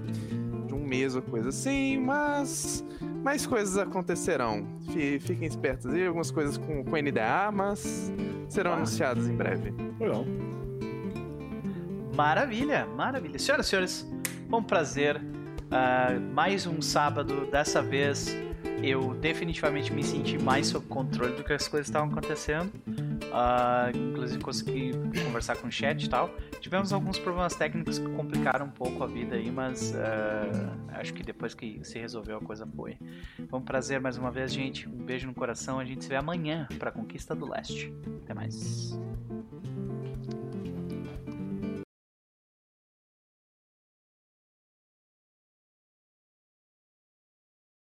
De 0.67 0.75
um 0.75 0.85
mês 0.87 1.17
ou 1.17 1.23
coisa 1.23 1.49
assim, 1.49 1.99
mas. 1.99 2.85
Mais 3.25 3.47
coisas 3.47 3.77
acontecerão. 3.79 4.67
Fi- 4.93 5.19
Fiquem 5.21 5.47
espertos 5.49 5.87
aí, 5.93 6.07
algumas 6.07 6.31
coisas 6.31 6.57
com, 6.59 6.85
com 6.85 6.97
NDA, 6.97 7.51
mas 7.53 8.13
serão 8.49 8.73
Ah. 8.73 8.77
anunciadas 8.77 9.27
em 9.27 9.35
breve. 9.35 9.75
Legal. 9.99 10.25
Maravilha, 12.15 12.87
maravilha. 12.97 13.39
Senhoras 13.39 13.67
e 13.67 13.69
senhores, 13.71 14.07
foi 14.51 14.59
um 14.59 14.65
prazer. 14.65 15.21
Ah, 15.71 16.19
mais 16.35 16.67
um 16.67 16.83
sábado. 16.83 17.47
Dessa 17.47 17.81
vez 17.81 18.37
eu 18.83 19.15
definitivamente 19.15 19.93
me 19.93 20.03
senti 20.03 20.37
mais 20.39 20.67
sob 20.67 20.87
controle 20.87 21.35
do 21.35 21.45
que 21.45 21.53
as 21.53 21.69
coisas 21.69 21.87
estavam 21.87 22.11
acontecendo. 22.11 22.73
Ah, 23.33 23.91
inclusive 23.95 24.43
consegui 24.43 24.93
conversar 25.25 25.57
com 25.57 25.69
o 25.69 25.71
chat 25.71 26.03
e 26.03 26.11
tal. 26.11 26.35
Tivemos 26.61 26.93
alguns 26.93 27.19
problemas 27.19 27.55
técnicos 27.55 28.01
que 28.01 28.09
complicaram 28.11 28.67
um 28.67 28.71
pouco 28.71 29.05
a 29.05 29.07
vida 29.07 29.37
aí, 29.37 29.51
mas 29.53 29.95
ah, 29.95 30.99
acho 30.99 31.15
que 31.15 31.23
depois 31.23 31.55
que 31.55 31.81
se 31.85 32.01
resolveu 32.01 32.39
a 32.39 32.41
coisa 32.41 32.67
foi. 32.67 32.99
Foi 33.49 33.61
um 33.61 33.63
prazer 33.63 34.01
mais 34.01 34.19
uma 34.19 34.33
vez, 34.33 34.53
gente. 34.53 34.89
Um 34.89 35.05
beijo 35.05 35.29
no 35.29 35.35
coração. 35.35 35.79
A 35.79 35.85
gente 35.85 36.03
se 36.03 36.09
vê 36.09 36.17
amanhã 36.17 36.67
para 36.77 36.91
a 36.91 36.93
Conquista 36.93 37.37
do 37.37 37.49
Leste. 37.49 37.95
Até 38.25 38.35
mais. 38.35 38.99